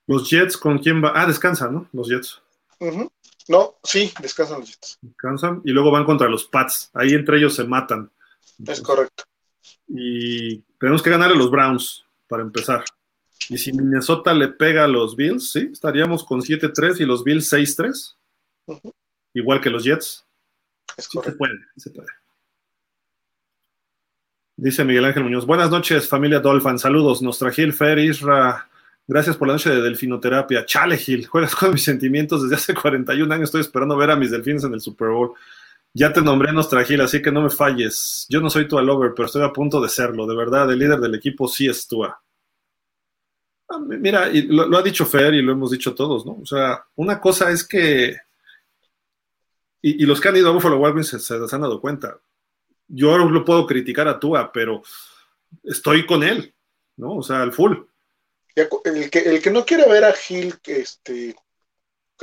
Los 0.07 0.31
Jets, 0.31 0.57
¿con 0.57 0.79
quién 0.79 1.05
va? 1.05 1.13
Ah, 1.15 1.27
descansan, 1.27 1.75
¿no? 1.75 1.89
Los 1.93 2.09
Jets. 2.09 2.41
No, 3.49 3.77
sí, 3.83 4.13
descansan 4.21 4.61
los 4.61 4.71
Jets. 4.71 4.99
Descansan 5.03 5.63
y 5.65 5.71
luego 5.71 5.91
van 5.91 6.05
contra 6.05 6.29
los 6.29 6.45
Pats. 6.45 6.91
Ahí 6.95 7.13
entre 7.13 7.39
ellos 7.39 7.55
se 7.55 7.65
matan. 7.65 8.11
es 8.67 8.81
correcto. 8.81 9.25
Y 9.89 10.59
tenemos 10.81 11.03
que 11.03 11.11
ganar 11.11 11.31
a 11.31 11.35
los 11.35 11.51
Browns 11.51 12.05
para 12.29 12.43
empezar. 12.43 12.85
Y 13.49 13.59
si 13.59 13.73
Minnesota 13.73 14.35
le 14.35 14.49
pega 14.49 14.85
a 14.85 14.89
los 14.89 15.15
Bills, 15.15 15.53
sí, 15.53 15.69
estaríamos 15.73 16.25
con 16.25 16.41
7-3 16.41 17.01
y 17.01 17.05
los 17.05 17.23
Bills 17.23 17.53
6-3. 17.53 18.17
Igual 19.35 19.61
que 19.61 19.71
los 19.71 19.85
Jets. 19.85 20.27
sí 20.99 21.19
se 21.23 21.33
puede, 21.33 21.55
se 21.77 21.91
puede. 21.91 22.09
Dice 24.59 24.85
Miguel 24.87 25.05
Ángel 25.05 25.23
Muñoz. 25.23 25.45
Buenas 25.45 25.71
noches, 25.71 26.09
familia 26.09 26.41
Dolphin. 26.41 26.79
Saludos. 26.79 27.21
Gil, 27.55 27.75
Fer, 27.75 27.99
Isra. 27.99 28.67
Gracias 29.07 29.37
por 29.37 29.49
la 29.49 29.55
noche 29.55 29.69
de 29.69 29.83
delfinoterapia. 29.83 30.65
Chale, 30.65 30.97
Gil. 30.97 31.27
Juegas 31.27 31.55
con 31.55 31.73
mis 31.73 31.85
sentimientos 31.85 32.43
desde 32.43 32.57
hace 32.57 32.75
41 32.75 33.35
años. 33.35 33.49
Estoy 33.49 33.61
esperando 33.61 33.99
ver 33.99 34.11
a 34.11 34.17
mis 34.17 34.31
delfines 34.31 34.65
en 34.65 34.73
el 34.73 34.81
Super 34.81 35.09
Bowl. 35.09 35.35
Ya 35.93 36.11
te 36.11 36.23
nombré 36.23 36.53
Nostra 36.55 36.83
Gil, 36.85 37.03
así 37.03 37.21
que 37.21 37.31
no 37.31 37.43
me 37.43 37.51
falles. 37.51 38.27
Yo 38.31 38.41
no 38.41 38.49
soy 38.49 38.67
tu 38.67 38.81
lover, 38.81 39.13
pero 39.15 39.27
estoy 39.27 39.43
a 39.43 39.53
punto 39.53 39.79
de 39.79 39.91
serlo. 39.91 40.27
De 40.27 40.35
verdad, 40.35 40.71
el 40.73 40.79
líder 40.79 41.01
del 41.01 41.15
equipo 41.15 41.49
sí 41.49 41.69
es 41.69 41.87
Tua. 41.87 42.19
Ah, 43.69 43.79
mira, 43.79 44.31
y 44.31 44.43
lo, 44.43 44.75
ha 44.75 44.83
dicho 44.83 45.05
Fer 45.05 45.35
y 45.35 45.43
lo 45.43 45.53
hemos 45.53 45.71
dicho 45.71 45.95
todos, 45.95 46.25
¿no? 46.25 46.39
O 46.41 46.47
sea, 46.47 46.83
una 46.95 47.21
cosa 47.21 47.51
es 47.51 47.63
que. 47.63 48.17
Y, 49.83 50.07
los 50.07 50.19
que 50.19 50.29
han 50.29 50.37
ido 50.37 50.49
a 50.49 50.53
Buffalo 50.53 50.79
Wild 50.79 51.05
se, 51.05 51.19
se, 51.19 51.35
han 51.35 51.61
dado 51.61 51.79
cuenta 51.81 52.19
yo 52.89 53.19
no 53.19 53.31
lo 53.31 53.45
puedo 53.45 53.67
criticar 53.67 54.09
a 54.09 54.19
Tua, 54.19 54.51
pero 54.53 54.83
estoy 55.65 56.07
con 56.07 56.23
él, 56.23 56.55
¿no? 56.97 57.17
O 57.17 57.23
sea, 57.23 57.43
al 57.43 57.53
full. 57.53 57.77
El 58.55 59.11
que, 59.11 59.19
el 59.19 59.43
que 59.43 59.51
no 59.51 59.65
quiere 59.65 59.89
ver 59.89 60.05
a 60.05 60.13
Gil 60.13 60.55
este, 60.65 61.37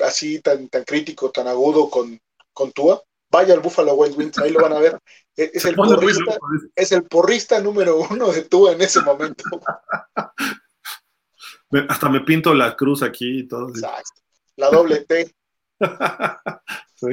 así 0.03 0.39
tan, 0.39 0.67
tan 0.69 0.83
crítico, 0.83 1.31
tan 1.31 1.47
agudo 1.47 1.89
con, 1.89 2.19
con 2.51 2.71
Tua, 2.71 3.01
vaya 3.29 3.53
al 3.53 3.59
Buffalo 3.59 3.93
Wild 3.93 4.17
Wings, 4.17 4.37
ahí 4.39 4.51
lo 4.51 4.61
van 4.61 4.73
a 4.73 4.79
ver. 4.79 4.99
E, 5.35 5.49
es 5.51 5.65
el, 5.65 5.73
porrista, 5.73 6.37
es 6.75 6.91
el 6.91 7.05
porrista 7.05 7.59
número 7.59 7.97
uno 8.11 8.31
de 8.31 8.43
Tua 8.43 8.73
en 8.73 8.83
ese 8.83 9.01
momento. 9.01 9.43
Hasta 11.89 12.07
me 12.07 12.21
pinto 12.21 12.53
la 12.53 12.75
cruz 12.75 13.01
aquí 13.01 13.39
y 13.39 13.47
todo. 13.47 13.69
Exacto. 13.69 14.21
La 14.57 14.69
doble 14.69 15.05
T. 15.05 15.35
sí. 16.93 17.07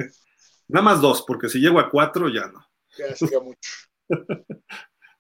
Nada 0.69 0.85
más 0.85 1.01
dos, 1.01 1.25
porque 1.27 1.49
si 1.49 1.61
llego 1.61 1.81
a 1.81 1.89
cuatro 1.89 2.29
ya 2.29 2.47
no. 2.49 2.63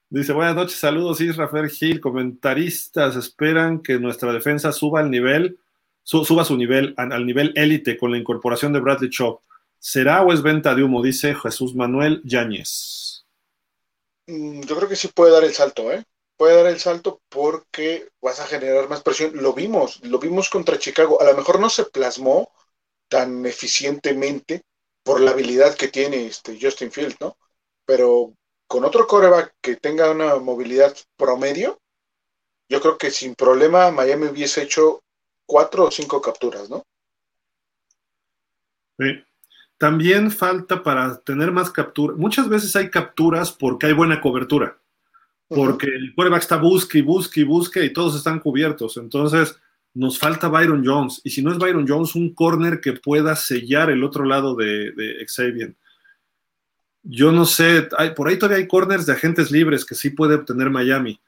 Dice, 0.08 0.32
buenas 0.32 0.56
noches, 0.56 0.76
saludos 0.76 1.20
Israel 1.20 1.70
Gil, 1.70 2.00
comentaristas 2.00 3.14
esperan 3.14 3.80
que 3.80 4.00
nuestra 4.00 4.32
defensa 4.32 4.72
suba 4.72 5.00
al 5.00 5.10
nivel, 5.10 5.60
suba 6.02 6.44
su 6.44 6.56
nivel, 6.56 6.94
al 6.96 7.24
nivel 7.24 7.52
élite 7.54 7.96
con 7.96 8.10
la 8.10 8.18
incorporación 8.18 8.72
de 8.72 8.80
Bradley 8.80 9.10
Chop. 9.10 9.42
¿Será 9.78 10.22
o 10.22 10.32
es 10.32 10.42
venta 10.42 10.74
de 10.74 10.82
humo? 10.82 11.00
Dice 11.00 11.34
Jesús 11.34 11.74
Manuel 11.76 12.20
Yáñez. 12.24 13.24
Mm, 14.26 14.62
yo 14.62 14.76
creo 14.76 14.88
que 14.88 14.96
sí 14.96 15.08
puede 15.08 15.32
dar 15.32 15.44
el 15.44 15.52
salto, 15.52 15.92
¿eh? 15.92 16.04
Puede 16.36 16.56
dar 16.56 16.66
el 16.66 16.80
salto 16.80 17.22
porque 17.28 18.08
vas 18.20 18.40
a 18.40 18.46
generar 18.46 18.88
más 18.88 19.02
presión. 19.02 19.32
Lo 19.34 19.52
vimos, 19.52 20.04
lo 20.04 20.18
vimos 20.18 20.50
contra 20.50 20.78
Chicago. 20.78 21.20
A 21.20 21.24
lo 21.24 21.36
mejor 21.36 21.60
no 21.60 21.70
se 21.70 21.84
plasmó 21.84 22.50
tan 23.08 23.46
eficientemente 23.46 24.62
por 25.02 25.20
la 25.20 25.30
habilidad 25.30 25.74
que 25.76 25.88
tiene 25.88 26.26
este 26.26 26.58
Justin 26.60 26.90
Field, 26.90 27.16
¿no? 27.20 27.36
Pero 27.84 28.34
con 28.66 28.84
otro 28.84 29.06
coreback 29.06 29.54
que 29.60 29.76
tenga 29.76 30.10
una 30.10 30.36
movilidad 30.36 30.96
promedio, 31.16 31.80
yo 32.68 32.80
creo 32.80 32.96
que 32.96 33.10
sin 33.10 33.34
problema 33.34 33.90
Miami 33.90 34.26
hubiese 34.26 34.62
hecho 34.62 35.02
cuatro 35.44 35.86
o 35.86 35.90
cinco 35.90 36.22
capturas, 36.22 36.70
¿no? 36.70 36.84
Sí. 38.98 39.24
También 39.76 40.30
falta 40.30 40.82
para 40.82 41.18
tener 41.20 41.50
más 41.50 41.70
capturas. 41.70 42.16
Muchas 42.16 42.48
veces 42.48 42.76
hay 42.76 42.90
capturas 42.90 43.50
porque 43.50 43.86
hay 43.86 43.92
buena 43.92 44.20
cobertura. 44.20 44.78
Porque 45.48 45.86
el 45.86 46.14
quarterback 46.14 46.42
está 46.42 46.56
busque 46.58 46.98
y 46.98 47.02
busque 47.02 47.40
y 47.40 47.44
busque 47.44 47.84
y 47.84 47.92
todos 47.92 48.14
están 48.14 48.38
cubiertos. 48.38 48.98
Entonces, 48.98 49.58
nos 49.94 50.16
falta 50.18 50.48
Byron 50.48 50.86
Jones. 50.86 51.20
Y 51.24 51.30
si 51.30 51.42
no 51.42 51.50
es 51.50 51.58
Byron 51.58 51.88
Jones, 51.88 52.14
un 52.14 52.32
corner 52.34 52.80
que 52.80 52.92
pueda 52.92 53.34
sellar 53.34 53.90
el 53.90 54.04
otro 54.04 54.24
lado 54.24 54.54
de, 54.54 54.92
de 54.92 55.26
Xavier 55.26 55.74
yo 57.02 57.32
no 57.32 57.44
sé, 57.46 57.88
hay, 57.96 58.14
por 58.14 58.28
ahí 58.28 58.38
todavía 58.38 58.58
hay 58.58 58.68
corners 58.68 59.06
de 59.06 59.12
agentes 59.12 59.50
libres 59.50 59.84
que 59.84 59.94
sí 59.94 60.10
puede 60.10 60.34
obtener 60.34 60.70
Miami. 60.70 61.20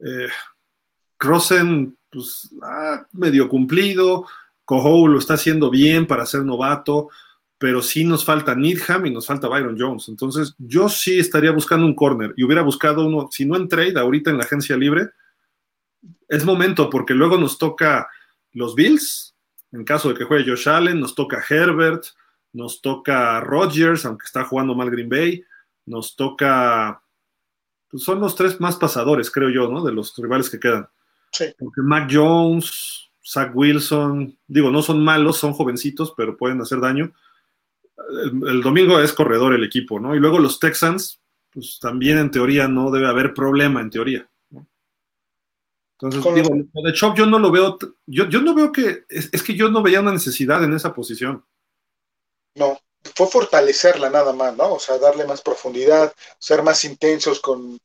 Eh, 0.00 0.28
Rosen, 1.18 1.96
pues, 2.10 2.50
ah, 2.62 3.06
medio 3.12 3.48
cumplido. 3.48 4.26
Coho 4.64 5.08
lo 5.08 5.18
está 5.18 5.34
haciendo 5.34 5.70
bien 5.70 6.06
para 6.06 6.26
ser 6.26 6.44
novato, 6.44 7.08
pero 7.58 7.82
sí 7.82 8.04
nos 8.04 8.24
falta 8.24 8.54
Needham 8.54 9.06
y 9.06 9.10
nos 9.10 9.26
falta 9.26 9.48
Byron 9.48 9.76
Jones. 9.78 10.08
Entonces, 10.08 10.54
yo 10.58 10.88
sí 10.88 11.18
estaría 11.18 11.52
buscando 11.52 11.86
un 11.86 11.94
corner 11.94 12.32
y 12.36 12.44
hubiera 12.44 12.62
buscado 12.62 13.06
uno, 13.06 13.28
si 13.30 13.44
no 13.44 13.56
en 13.56 13.68
trade, 13.68 13.98
ahorita 13.98 14.30
en 14.30 14.38
la 14.38 14.44
agencia 14.44 14.76
libre. 14.76 15.10
Es 16.28 16.44
momento 16.44 16.88
porque 16.88 17.14
luego 17.14 17.36
nos 17.38 17.58
toca 17.58 18.08
los 18.52 18.74
Bills, 18.74 19.34
en 19.72 19.84
caso 19.84 20.08
de 20.08 20.14
que 20.14 20.24
juegue 20.24 20.48
Josh 20.48 20.68
Allen, 20.68 21.00
nos 21.00 21.14
toca 21.14 21.42
Herbert, 21.48 22.04
nos 22.52 22.80
toca 22.80 23.40
Rodgers, 23.40 24.04
aunque 24.04 24.26
está 24.26 24.44
jugando 24.44 24.74
mal 24.74 24.90
Green 24.90 25.08
Bay, 25.08 25.44
nos 25.86 26.14
toca, 26.16 27.02
pues 27.88 28.02
son 28.02 28.20
los 28.20 28.34
tres 28.34 28.60
más 28.60 28.76
pasadores, 28.76 29.30
creo 29.30 29.50
yo, 29.50 29.68
¿no? 29.68 29.82
De 29.82 29.92
los 29.92 30.16
rivales 30.16 30.50
que 30.50 30.60
quedan. 30.60 30.88
Sí. 31.32 31.46
Porque 31.58 31.80
Mac 31.82 32.10
Jones, 32.12 33.10
Zach 33.24 33.52
Wilson, 33.54 34.36
digo, 34.46 34.70
no 34.70 34.82
son 34.82 35.02
malos, 35.02 35.38
son 35.38 35.52
jovencitos, 35.54 36.12
pero 36.16 36.36
pueden 36.36 36.60
hacer 36.60 36.80
daño. 36.80 37.12
El, 38.46 38.62
domingo 38.62 39.00
es 39.00 39.12
corredor 39.12 39.54
el 39.54 39.64
equipo, 39.64 39.98
¿no? 39.98 40.14
Y 40.14 40.20
luego 40.20 40.38
los 40.38 40.58
Texans, 40.58 41.20
pues 41.50 41.78
también 41.80 42.18
en 42.18 42.30
teoría 42.30 42.68
no 42.68 42.90
debe 42.90 43.06
haber 43.06 43.32
problema, 43.32 43.80
en 43.80 43.90
teoría. 43.90 44.28
Entonces, 46.00 46.34
digo, 46.34 46.82
de 46.82 46.92
Chop 46.92 47.16
yo 47.16 47.26
no 47.26 47.38
lo 47.38 47.52
veo, 47.52 47.78
yo, 48.06 48.28
yo 48.28 48.42
no 48.42 48.54
veo 48.54 48.72
que, 48.72 49.04
es 49.08 49.42
que 49.42 49.54
yo 49.54 49.70
no 49.70 49.82
veía 49.82 50.00
una 50.00 50.10
necesidad 50.10 50.64
en 50.64 50.74
esa 50.74 50.92
posición. 50.92 51.44
No, 52.54 52.78
fue 53.14 53.26
fortalecerla 53.26 54.10
nada 54.10 54.32
más, 54.32 54.56
¿no? 54.56 54.74
O 54.74 54.78
sea, 54.78 54.98
darle 54.98 55.24
más 55.26 55.42
profundidad, 55.42 56.12
ser 56.38 56.62
más 56.62 56.84
intensos 56.84 57.40
con, 57.40 57.78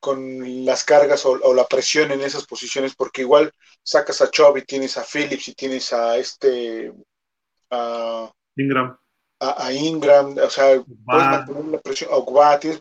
con 0.00 0.64
las 0.64 0.84
cargas 0.84 1.24
o, 1.26 1.54
la 1.54 1.66
presión 1.66 2.10
en 2.10 2.22
esas 2.22 2.46
posiciones, 2.46 2.94
porque 2.94 3.22
igual 3.22 3.52
sacas 3.82 4.20
a 4.20 4.30
Chubb 4.30 4.58
y 4.58 4.64
tienes 4.64 4.96
a 4.96 5.04
Phillips 5.04 5.48
y 5.48 5.54
tienes 5.54 5.92
a 5.92 6.16
este 6.16 6.92
a 7.70 8.32
Ingram. 8.56 8.96
A, 9.38 9.72
Ingram, 9.72 10.36
o 10.36 10.50
sea, 10.50 10.82
puedes 11.06 11.26
mantener 11.26 11.64
la 11.64 11.80
presión, 11.80 12.10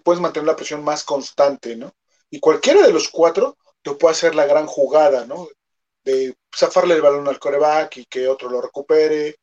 puedes 0.03 0.21
mantener 0.21 0.47
la 0.47 0.55
presión 0.55 0.83
más 0.83 1.05
constante, 1.05 1.75
¿no? 1.75 1.93
Y 2.29 2.39
cualquiera 2.39 2.81
de 2.81 2.91
los 2.91 3.07
cuatro 3.07 3.57
te 3.81 3.91
puede 3.91 4.11
hacer 4.11 4.35
la 4.35 4.45
gran 4.45 4.65
jugada, 4.65 5.25
¿no? 5.25 5.47
De 6.03 6.35
zafarle 6.53 6.95
el 6.95 7.01
balón 7.01 7.27
al 7.29 7.39
coreback 7.39 7.97
y 7.97 8.05
que 8.05 8.27
otro 8.27 8.49
lo 8.49 8.61
recupere, 8.61 9.37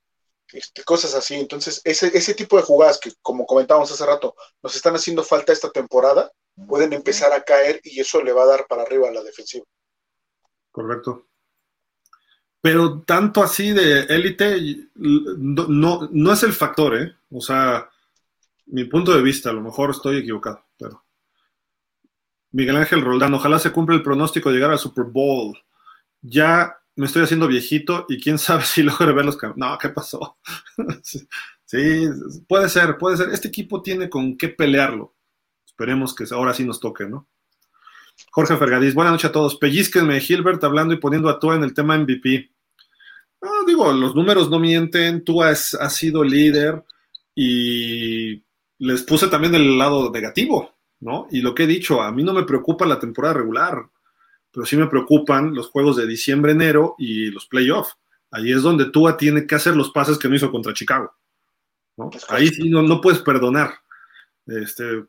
este, 0.52 0.85
cosas 0.85 1.14
así. 1.14 1.35
Entonces, 1.35 1.81
ese, 1.85 2.16
ese 2.16 2.35
tipo 2.35 2.56
de 2.56 2.62
jugadas 2.62 2.98
que, 2.98 3.12
como 3.23 3.47
comentábamos 3.47 3.90
hace 3.90 4.06
rato, 4.06 4.35
nos 4.62 4.74
están 4.74 4.94
haciendo 4.94 5.23
falta 5.23 5.52
esta 5.52 5.70
temporada, 5.70 6.31
pueden 6.66 6.93
empezar 6.93 7.32
a 7.32 7.43
caer 7.43 7.81
y 7.85 8.01
eso 8.01 8.23
le 8.23 8.32
va 8.32 8.44
a 8.44 8.47
dar 8.47 8.66
para 8.68 8.82
arriba 8.82 9.09
a 9.09 9.12
la 9.12 9.23
defensiva. 9.23 9.64
Correcto. 10.70 11.27
Pero 12.60 13.02
tanto 13.02 13.43
así 13.43 13.73
de 13.73 14.01
élite, 14.02 14.89
no, 14.97 16.09
no, 16.10 16.32
es 16.32 16.43
el 16.43 16.52
factor, 16.52 16.97
¿eh? 16.97 17.14
O 17.31 17.40
sea, 17.40 17.89
mi 18.66 18.85
punto 18.85 19.14
de 19.14 19.23
vista, 19.23 19.51
a 19.51 19.52
lo 19.52 19.60
mejor 19.60 19.90
estoy 19.90 20.18
equivocado, 20.18 20.64
pero. 20.77 21.05
Miguel 22.51 22.77
Ángel 22.77 23.02
Roldán, 23.02 23.35
ojalá 23.35 23.59
se 23.59 23.70
cumpla 23.70 23.94
el 23.94 24.02
pronóstico 24.02 24.48
de 24.48 24.56
llegar 24.56 24.70
al 24.70 24.78
Super 24.78 25.05
Bowl. 25.05 25.56
Ya 26.23 26.76
me 26.97 27.06
estoy 27.06 27.23
haciendo 27.23 27.47
viejito 27.47 28.06
y 28.09 28.20
quién 28.20 28.39
sabe 28.39 28.62
si 28.64 28.82
logro 28.82 29.14
ver 29.14 29.24
los 29.24 29.39
No, 29.55 29.78
¿qué 29.78 29.90
pasó? 29.90 30.39
sí, 31.64 32.09
puede 32.48 32.68
ser, 32.68 32.98
puede 32.98 33.18
ser. 33.18 33.31
Este 33.31 33.48
equipo 33.48 33.82
tiene 33.82 34.10
con 34.10 34.36
qué 34.36 34.48
pelearlo. 34.48 35.14
Esperemos 35.64 36.14
que 36.14 36.24
ahora 36.31 36.55
sí 36.55 36.64
nos 36.64 36.81
toque, 36.81 37.06
¿no? 37.06 37.28
Jorge 38.31 38.56
Fergadís, 38.56 38.94
buenas 38.94 39.12
noches 39.12 39.28
a 39.28 39.32
todos. 39.32 39.56
Pellizquenme, 39.56 40.20
Gilbert, 40.20 40.64
hablando 40.64 40.94
y 40.94 40.98
poniendo 40.98 41.28
a 41.28 41.39
Tua 41.39 41.56
en 41.56 41.64
el 41.64 41.74
tema 41.74 41.98
MVP. 41.98 42.51
No, 43.43 43.64
digo, 43.66 43.93
los 43.93 44.14
números 44.14 44.48
no 44.51 44.59
mienten. 44.59 45.23
Tua 45.23 45.51
es, 45.51 45.74
ha 45.74 45.90
sido 45.90 46.24
líder 46.24 46.82
y 47.35 48.43
les 48.78 49.02
puse 49.02 49.28
también 49.28 49.55
el 49.55 49.77
lado 49.77 50.10
negativo, 50.10 50.74
¿no? 51.01 51.27
Y 51.31 51.43
lo 51.43 51.55
que 51.55 51.64
he 51.64 51.66
dicho, 51.66 52.01
a 52.01 52.10
mí 52.10 52.23
no 52.24 52.32
me 52.32 52.44
preocupa 52.44 52.86
la 52.86 52.98
temporada 52.98 53.35
regular 53.35 53.86
pero 54.56 54.64
sí 54.64 54.74
me 54.74 54.86
preocupan 54.86 55.54
los 55.54 55.68
juegos 55.68 55.98
de 55.98 56.06
diciembre, 56.06 56.52
enero 56.52 56.94
y 56.96 57.30
los 57.30 57.44
playoffs. 57.44 57.94
Ahí 58.30 58.52
es 58.52 58.62
donde 58.62 58.86
Tua 58.86 59.18
tiene 59.18 59.46
que 59.46 59.54
hacer 59.54 59.76
los 59.76 59.90
pases 59.90 60.16
que 60.16 60.30
no 60.30 60.34
hizo 60.34 60.50
contra 60.50 60.72
Chicago. 60.72 61.14
Ahí 62.30 62.48
sí 62.48 62.70
no, 62.70 62.80
no, 62.80 63.02
puedes 63.02 63.20
perdonar. 63.20 63.74
Este, 64.46 65.04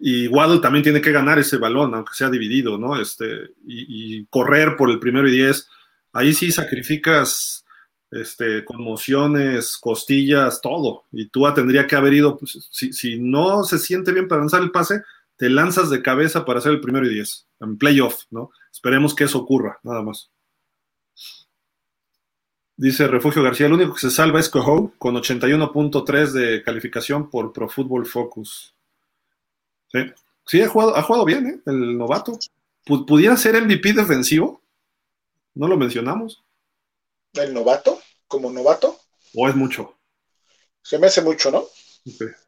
y 0.00 0.26
Waddle 0.26 0.58
también 0.58 0.82
tiene 0.82 1.00
que 1.00 1.12
ganar 1.12 1.38
ese 1.38 1.58
balón, 1.58 1.94
aunque 1.94 2.14
sea 2.14 2.28
dividido, 2.28 2.76
¿no? 2.76 3.00
Este, 3.00 3.52
y, 3.64 4.26
correr 4.26 4.76
por 4.76 4.90
el 4.90 4.98
primero 4.98 5.28
y 5.28 5.30
diez. 5.30 5.68
Ahí 6.12 6.34
sí 6.34 6.50
sacrificas 6.50 7.64
este, 8.10 8.64
conmociones, 8.64 9.78
costillas, 9.78 10.60
todo. 10.60 11.04
Y 11.12 11.28
Tua 11.28 11.54
tendría 11.54 11.86
que 11.86 11.94
haber 11.94 12.14
ido, 12.14 12.36
pues, 12.36 12.68
si, 12.72 12.92
si, 12.92 13.20
no 13.20 13.62
se 13.62 13.78
siente 13.78 14.10
bien 14.10 14.26
para 14.26 14.40
lanzar 14.40 14.60
el 14.60 14.72
pase, 14.72 15.02
te 15.36 15.48
lanzas 15.48 15.88
de 15.88 16.02
cabeza 16.02 16.44
para 16.44 16.58
hacer 16.58 16.72
el 16.72 16.80
primero 16.80 17.06
y 17.06 17.14
diez, 17.14 17.46
en 17.60 17.78
playoff, 17.78 18.24
¿no? 18.32 18.50
Esperemos 18.72 19.14
que 19.14 19.24
eso 19.24 19.38
ocurra, 19.38 19.78
nada 19.82 20.02
más. 20.02 20.30
Dice 22.76 23.06
Refugio 23.06 23.42
García, 23.42 23.66
el 23.66 23.74
único 23.74 23.94
que 23.94 24.00
se 24.00 24.10
salva 24.10 24.40
es 24.40 24.48
Coho, 24.48 24.92
con 24.98 25.14
81.3 25.14 26.32
de 26.32 26.62
calificación 26.62 27.30
por 27.30 27.52
Pro 27.52 27.68
Football 27.68 28.06
Focus. 28.06 28.74
Sí, 29.88 29.98
sí 30.46 30.62
ha, 30.62 30.68
jugado, 30.68 30.96
ha 30.96 31.02
jugado 31.02 31.24
bien, 31.24 31.46
¿eh? 31.46 31.60
El 31.66 31.96
novato. 31.98 32.38
¿Pudiera 32.84 33.36
ser 33.36 33.62
MVP 33.62 33.92
defensivo? 33.92 34.62
¿No 35.54 35.68
lo 35.68 35.76
mencionamos? 35.76 36.42
¿El 37.34 37.54
novato? 37.54 38.00
¿Como 38.26 38.50
novato? 38.50 38.98
¿O 39.34 39.48
es 39.48 39.54
mucho? 39.54 39.98
Se 40.82 40.98
me 40.98 41.06
hace 41.06 41.22
mucho, 41.22 41.50
¿no? 41.50 41.66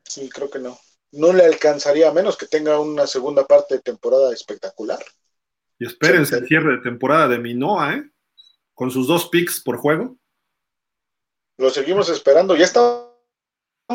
Sí, 0.03 0.29
creo 0.29 0.51
que 0.51 0.59
no. 0.59 0.79
No 1.13 1.33
le 1.33 1.45
alcanzaría 1.45 2.09
a 2.09 2.13
menos 2.13 2.37
que 2.37 2.47
tenga 2.47 2.81
una 2.81 3.07
segunda 3.07 3.47
parte 3.47 3.77
de 3.77 3.83
temporada 3.83 4.33
espectacular. 4.33 4.99
Y 5.85 5.86
espérense 5.86 6.39
el 6.39 6.48
cierre 6.48 6.77
de 6.77 6.78
temporada 6.78 7.28
de 7.28 7.39
Minoa, 7.39 7.93
¿eh? 7.93 8.11
Con 8.73 8.90
sus 8.90 9.06
dos 9.06 9.28
picks 9.28 9.61
por 9.61 9.77
juego. 9.77 10.16
Lo 11.59 11.69
seguimos 11.69 12.09
esperando. 12.09 12.56
Ya 12.56 12.65
estamos 12.65 13.12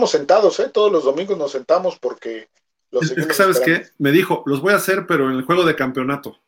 sentados, 0.06 0.60
¿eh? 0.60 0.70
Todos 0.70 0.92
los 0.92 1.04
domingos 1.04 1.36
nos 1.36 1.52
sentamos 1.52 1.98
porque 1.98 2.52
los 2.92 3.10
es, 3.10 3.26
que, 3.26 3.34
¿sabes 3.34 3.60
qué? 3.60 3.88
Me 3.98 4.12
dijo, 4.12 4.44
los 4.46 4.62
voy 4.62 4.74
a 4.74 4.76
hacer, 4.76 5.08
pero 5.08 5.32
en 5.32 5.38
el 5.38 5.46
juego 5.46 5.66
de 5.66 5.76
campeonato. 5.76 6.40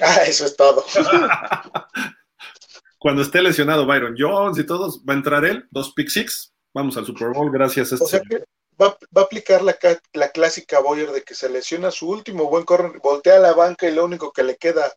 Ah, 0.00 0.24
eso 0.26 0.46
es 0.46 0.56
todo. 0.56 0.84
Cuando 2.98 3.22
esté 3.22 3.42
lesionado 3.42 3.86
Byron 3.86 4.16
Jones 4.18 4.58
y 4.58 4.66
todos, 4.66 5.04
va 5.08 5.12
a 5.12 5.16
entrar 5.16 5.44
él, 5.44 5.68
dos 5.70 5.92
pick 5.92 6.08
six, 6.08 6.52
vamos 6.74 6.96
al 6.96 7.06
Super 7.06 7.28
Bowl 7.28 7.52
gracias 7.52 7.92
a 7.92 7.94
este. 7.94 8.04
O 8.04 8.08
sea 8.08 8.20
que 8.22 8.44
va, 8.80 8.98
a 9.14 9.20
aplicar 9.20 9.62
la, 9.62 9.76
la, 10.12 10.28
clásica 10.30 10.80
Boyer 10.80 11.10
de 11.12 11.22
que 11.22 11.34
se 11.34 11.48
lesiona 11.48 11.90
su 11.90 12.08
último 12.08 12.48
buen 12.48 12.64
corner, 12.64 13.00
voltea 13.00 13.36
a 13.36 13.40
la 13.40 13.52
banca 13.52 13.88
y 13.88 13.94
lo 13.94 14.04
único 14.04 14.32
que 14.32 14.42
le 14.42 14.56
queda 14.56 14.92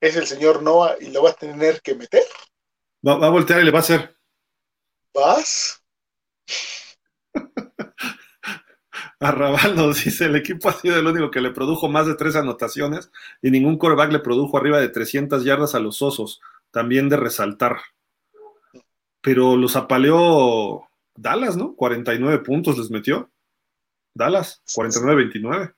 es 0.00 0.16
el 0.16 0.26
señor 0.26 0.62
Noah 0.62 0.96
y 1.00 1.10
lo 1.10 1.22
va 1.22 1.30
a 1.30 1.34
tener 1.34 1.80
que 1.82 1.94
meter. 1.94 2.24
Va, 3.06 3.16
va 3.16 3.26
a 3.26 3.30
voltear 3.30 3.60
y 3.60 3.64
le 3.64 3.70
va 3.70 3.78
a 3.78 3.82
hacer. 3.82 4.16
¿Vas? 5.14 5.82
Arrabal 9.20 9.76
nos 9.76 10.02
dice, 10.02 10.24
el 10.24 10.36
equipo 10.36 10.70
ha 10.70 10.72
sido 10.72 10.98
el 10.98 11.06
único 11.06 11.30
que 11.30 11.42
le 11.42 11.50
produjo 11.50 11.88
más 11.88 12.06
de 12.06 12.14
tres 12.14 12.36
anotaciones 12.36 13.10
y 13.42 13.50
ningún 13.50 13.76
coreback 13.76 14.12
le 14.12 14.20
produjo 14.20 14.56
arriba 14.56 14.80
de 14.80 14.88
300 14.88 15.44
yardas 15.44 15.74
a 15.74 15.80
los 15.80 16.00
osos, 16.00 16.40
también 16.70 17.10
de 17.10 17.18
resaltar. 17.18 17.80
Pero 19.20 19.56
los 19.56 19.76
apaleó 19.76 20.89
Dallas, 21.16 21.56
¿no? 21.56 21.74
49 21.74 22.38
puntos 22.38 22.78
les 22.78 22.90
metió. 22.90 23.30
Dallas, 24.14 24.62
49-29. 24.74 25.74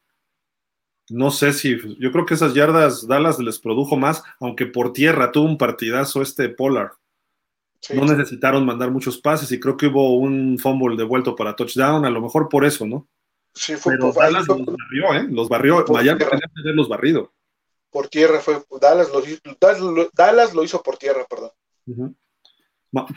No 1.10 1.30
sé 1.30 1.52
si, 1.52 1.76
yo 1.98 2.12
creo 2.12 2.24
que 2.24 2.34
esas 2.34 2.54
yardas 2.54 3.06
Dallas 3.06 3.38
les 3.38 3.58
produjo 3.58 3.96
más, 3.96 4.22
aunque 4.40 4.66
por 4.66 4.92
tierra 4.92 5.32
tuvo 5.32 5.46
un 5.46 5.58
partidazo 5.58 6.22
este 6.22 6.48
Pollard. 6.48 6.92
no 7.92 8.06
necesitaron 8.06 8.64
mandar 8.64 8.90
muchos 8.90 9.18
pases 9.18 9.50
y 9.52 9.60
creo 9.60 9.76
que 9.76 9.88
hubo 9.88 10.16
un 10.16 10.58
fumble 10.58 10.96
devuelto 10.96 11.34
para 11.36 11.56
touchdown, 11.56 12.04
a 12.04 12.10
lo 12.10 12.22
mejor 12.22 12.48
por 12.48 12.64
eso, 12.64 12.86
¿no? 12.86 13.08
Sí, 13.54 13.76
fue 13.76 13.94
Pero 13.94 14.12
por, 14.12 14.22
Dallas 14.22 14.46
los 14.48 14.64
barrió, 14.64 15.14
¿eh? 15.14 15.26
Los 15.30 15.48
barrió. 15.48 15.84
Miami 15.88 16.18
tenía 16.18 16.38
que 16.54 16.60
haberlos 16.62 16.88
barrido. 16.88 17.32
Por 17.90 18.08
tierra 18.08 18.40
fue. 18.40 18.62
Dallas 18.80 19.10
lo, 19.10 20.10
Dallas 20.14 20.54
lo 20.54 20.64
hizo 20.64 20.82
por 20.82 20.96
tierra, 20.96 21.26
perdón. 21.28 22.16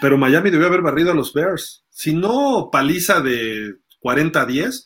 Pero 0.02 0.18
Miami 0.18 0.50
debió 0.50 0.68
haber 0.68 0.82
barrido 0.82 1.12
a 1.12 1.16
los 1.16 1.32
Bears. 1.32 1.85
Si 1.96 2.14
no 2.14 2.68
paliza 2.70 3.22
de 3.22 3.78
40 4.02 4.42
a 4.42 4.46
10, 4.46 4.86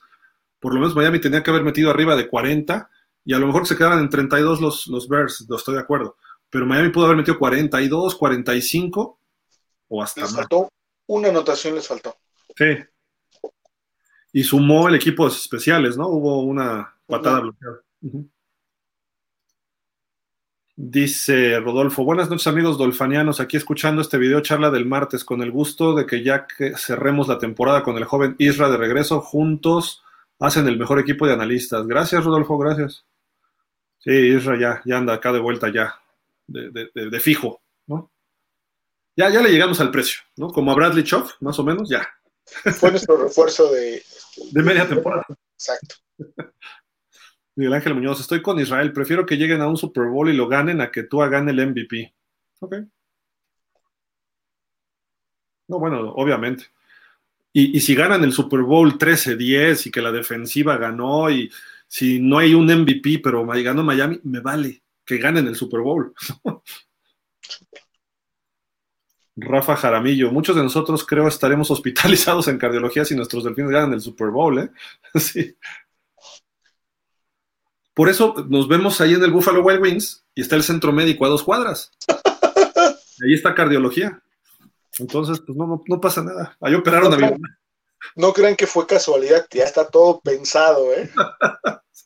por 0.59 0.75
lo 0.75 0.79
menos 0.79 0.95
Miami 0.95 1.19
tenía 1.19 1.41
que 1.41 1.49
haber 1.49 1.63
metido 1.63 1.89
arriba 1.89 2.15
de 2.15 2.29
40 2.29 2.87
y 3.25 3.33
a 3.33 3.39
lo 3.39 3.47
mejor 3.47 3.65
se 3.65 3.75
quedaban 3.75 3.97
en 3.97 4.09
32 4.09 4.61
los, 4.61 4.85
los 4.85 5.09
Bears, 5.09 5.47
no 5.49 5.55
estoy 5.55 5.73
de 5.73 5.81
acuerdo. 5.81 6.17
Pero 6.51 6.67
Miami 6.67 6.89
pudo 6.89 7.05
haber 7.05 7.17
metido 7.17 7.39
42, 7.39 8.13
45 8.13 9.19
o 9.87 10.03
hasta 10.03 10.21
les 10.21 10.35
faltó 10.35 10.69
una 11.07 11.29
anotación, 11.29 11.73
les 11.73 11.87
faltó. 11.87 12.15
Sí, 12.55 12.77
y 14.31 14.43
sumó 14.43 14.87
el 14.87 14.93
equipo 14.93 15.27
de 15.27 15.33
especiales, 15.33 15.97
¿no? 15.97 16.07
Hubo 16.09 16.43
una 16.43 16.95
patada 17.07 17.39
bloqueada. 17.39 17.79
Dice 20.81 21.59
Rodolfo, 21.59 22.05
buenas 22.05 22.29
noches 22.29 22.47
amigos 22.47 22.77
dolfanianos, 22.77 23.41
aquí 23.41 23.57
escuchando 23.57 24.01
este 24.01 24.17
video 24.17 24.39
charla 24.39 24.71
del 24.71 24.85
martes 24.85 25.25
con 25.25 25.41
el 25.41 25.51
gusto 25.51 25.93
de 25.93 26.05
que 26.05 26.23
ya 26.23 26.47
que 26.47 26.77
cerremos 26.77 27.27
la 27.27 27.37
temporada 27.37 27.83
con 27.83 27.97
el 27.97 28.05
joven 28.05 28.37
Isra 28.39 28.69
de 28.69 28.77
regreso, 28.77 29.19
juntos 29.19 30.01
hacen 30.39 30.69
el 30.69 30.79
mejor 30.79 30.97
equipo 30.97 31.27
de 31.27 31.33
analistas. 31.33 31.85
Gracias 31.85 32.23
Rodolfo, 32.23 32.57
gracias. 32.57 33.03
Sí, 33.97 34.11
Isra 34.11 34.57
ya, 34.57 34.81
ya 34.85 34.97
anda 34.99 35.15
acá 35.15 35.33
de 35.33 35.39
vuelta 35.39 35.69
ya, 35.69 35.99
de, 36.47 36.89
de 36.93 37.19
fijo, 37.19 37.61
¿no? 37.85 38.09
Ya, 39.17 39.29
ya 39.29 39.41
le 39.41 39.49
llegamos 39.49 39.81
al 39.81 39.91
precio, 39.91 40.21
¿no? 40.37 40.47
Como 40.47 40.71
a 40.71 40.75
Bradley 40.75 41.03
Choff, 41.03 41.33
más 41.41 41.59
o 41.59 41.63
menos, 41.65 41.89
ya. 41.89 42.07
Fue 42.45 42.89
nuestro 42.91 43.17
refuerzo 43.17 43.69
de, 43.73 44.01
de 44.53 44.63
media 44.63 44.87
temporada. 44.87 45.25
Exacto. 45.55 45.95
Miguel 47.59 47.73
Ángel 47.73 47.93
Muñoz, 47.93 48.21
estoy 48.21 48.41
con 48.41 48.57
Israel. 48.57 48.93
Prefiero 48.93 49.25
que 49.25 49.35
lleguen 49.35 49.59
a 49.59 49.67
un 49.67 49.75
Super 49.75 50.05
Bowl 50.05 50.29
y 50.29 50.33
lo 50.33 50.47
ganen 50.47 50.79
a 50.79 50.91
que 50.91 51.03
tú 51.03 51.21
hagan 51.21 51.49
el 51.49 51.67
MVP. 51.67 52.15
Ok. 52.61 52.75
No, 55.67 55.77
bueno, 55.77 56.13
obviamente. 56.13 56.67
Y, 57.51 57.81
si 57.81 57.95
ganan 57.95 58.23
el 58.23 58.31
Super 58.31 58.61
Bowl 58.61 58.97
13-10 58.97 59.87
y 59.87 59.91
que 59.91 60.01
la 60.01 60.13
defensiva 60.13 60.77
ganó 60.77 61.29
y 61.29 61.51
si 61.85 62.21
no 62.21 62.37
hay 62.37 62.53
un 62.53 62.65
MVP, 62.67 63.19
pero 63.21 63.45
ganó 63.45 63.83
Miami, 63.83 64.21
me 64.23 64.39
vale 64.39 64.81
que 65.03 65.17
ganen 65.17 65.45
el 65.45 65.55
Super 65.57 65.81
Bowl. 65.81 66.13
Rafa 69.35 69.75
Jaramillo, 69.75 70.31
muchos 70.31 70.55
de 70.55 70.63
nosotros 70.63 71.05
creo 71.05 71.27
estaremos 71.27 71.69
hospitalizados 71.71 72.47
en 72.47 72.57
cardiología 72.57 73.03
si 73.03 73.17
nuestros 73.17 73.43
delfines 73.43 73.71
ganan 73.71 73.91
el 73.91 74.01
Super 74.01 74.29
Bowl, 74.29 74.59
¿eh? 74.59 74.69
sí. 75.19 75.57
Por 77.99 78.07
eso 78.07 78.33
nos 78.47 78.69
vemos 78.69 79.01
ahí 79.01 79.15
en 79.15 79.23
el 79.25 79.31
Buffalo 79.33 79.61
Wild 79.61 79.81
Wings 79.81 80.25
y 80.33 80.39
está 80.39 80.55
el 80.55 80.63
centro 80.63 80.93
médico 80.93 81.25
a 81.25 81.27
dos 81.27 81.43
cuadras. 81.43 81.91
ahí 83.21 83.33
está 83.33 83.53
cardiología. 83.53 84.23
Entonces, 84.99 85.41
pues 85.45 85.57
no, 85.57 85.83
no, 85.85 85.99
pasa 85.99 86.23
nada. 86.23 86.55
Ahí 86.61 86.75
operaron 86.75 87.13
a 87.13 87.17
mi 87.17 87.23
mamá. 87.23 87.59
No 88.15 88.31
crean 88.31 88.55
que 88.55 88.67
fue 88.67 88.87
casualidad, 88.87 89.45
ya 89.51 89.65
está 89.65 89.85
todo 89.89 90.21
pensado, 90.21 90.93
¿eh? 90.93 91.11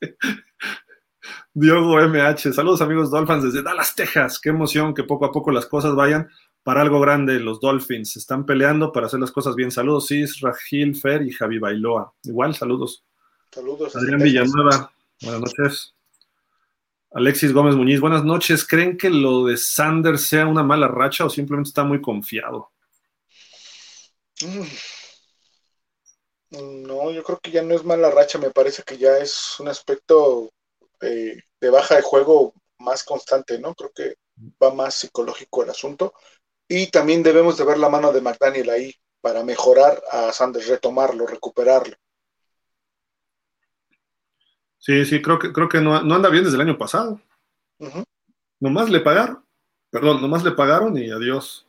Diogo 1.53 2.01
MH, 2.01 2.53
saludos 2.53 2.81
amigos 2.81 3.11
Dolphins 3.11 3.43
desde 3.43 3.61
Dallas, 3.61 3.93
Texas. 3.93 4.39
Qué 4.39 4.49
emoción 4.49 4.95
que 4.95 5.03
poco 5.03 5.25
a 5.25 5.31
poco 5.31 5.51
las 5.51 5.67
cosas 5.67 5.93
vayan 5.93 6.27
para 6.63 6.81
algo 6.81 6.99
grande. 7.01 7.39
Los 7.39 7.59
Dolphins 7.59 8.17
están 8.17 8.47
peleando 8.47 8.91
para 8.91 9.05
hacer 9.05 9.19
las 9.19 9.31
cosas 9.31 9.53
bien. 9.53 9.69
Saludos, 9.69 10.07
Cis, 10.07 10.39
Ragil, 10.41 10.95
Fer 10.95 11.21
y 11.21 11.31
Javi 11.31 11.59
Bailoa. 11.59 12.15
Igual, 12.23 12.55
saludos. 12.55 13.05
Saludos. 13.51 13.95
Adrián 13.95 14.21
Villanueva, 14.23 14.91
buenas 15.23 15.41
noches. 15.41 15.95
Alexis 17.11 17.53
Gómez 17.53 17.75
Muñiz, 17.75 17.99
buenas 17.99 18.23
noches. 18.23 18.65
¿Creen 18.65 18.97
que 18.97 19.09
lo 19.09 19.45
de 19.45 19.57
Sanders 19.57 20.25
sea 20.25 20.47
una 20.47 20.63
mala 20.63 20.87
racha 20.87 21.25
o 21.25 21.29
simplemente 21.29 21.69
está 21.69 21.83
muy 21.83 22.01
confiado? 22.01 22.71
Mm. 24.41 24.63
No, 26.85 27.11
yo 27.11 27.23
creo 27.23 27.39
que 27.39 27.51
ya 27.51 27.63
no 27.63 27.75
es 27.75 27.83
mala 27.83 28.11
racha, 28.11 28.37
me 28.37 28.51
parece 28.51 28.83
que 28.83 28.97
ya 28.97 29.17
es 29.17 29.59
un 29.59 29.67
aspecto 29.67 30.51
eh, 31.01 31.37
de 31.59 31.69
baja 31.69 31.95
de 31.95 32.01
juego 32.01 32.53
más 32.79 33.03
constante, 33.03 33.57
¿no? 33.59 33.73
Creo 33.73 33.91
que 33.91 34.15
va 34.61 34.73
más 34.73 34.95
psicológico 34.95 35.63
el 35.63 35.69
asunto. 35.69 36.13
Y 36.67 36.87
también 36.87 37.23
debemos 37.23 37.57
de 37.57 37.65
ver 37.65 37.77
la 37.77 37.89
mano 37.89 38.11
de 38.11 38.21
McDaniel 38.21 38.69
ahí 38.69 38.93
para 39.21 39.43
mejorar 39.43 40.03
a 40.11 40.31
Sanders, 40.31 40.67
retomarlo, 40.67 41.25
recuperarlo. 41.25 41.95
Sí, 44.83 45.05
sí, 45.05 45.21
creo 45.21 45.39
que, 45.39 45.53
creo 45.53 45.69
que 45.69 45.79
no, 45.79 45.95
anda 45.95 46.27
bien 46.27 46.43
desde 46.43 46.57
el 46.57 46.61
año 46.61 46.77
pasado. 46.77 47.21
Nomás 48.59 48.89
le 48.89 48.99
pagaron, 48.99 49.41
perdón, 49.89 50.21
nomás 50.21 50.43
le 50.43 50.51
pagaron 50.51 50.97
y 50.97 51.09
adiós. 51.09 51.65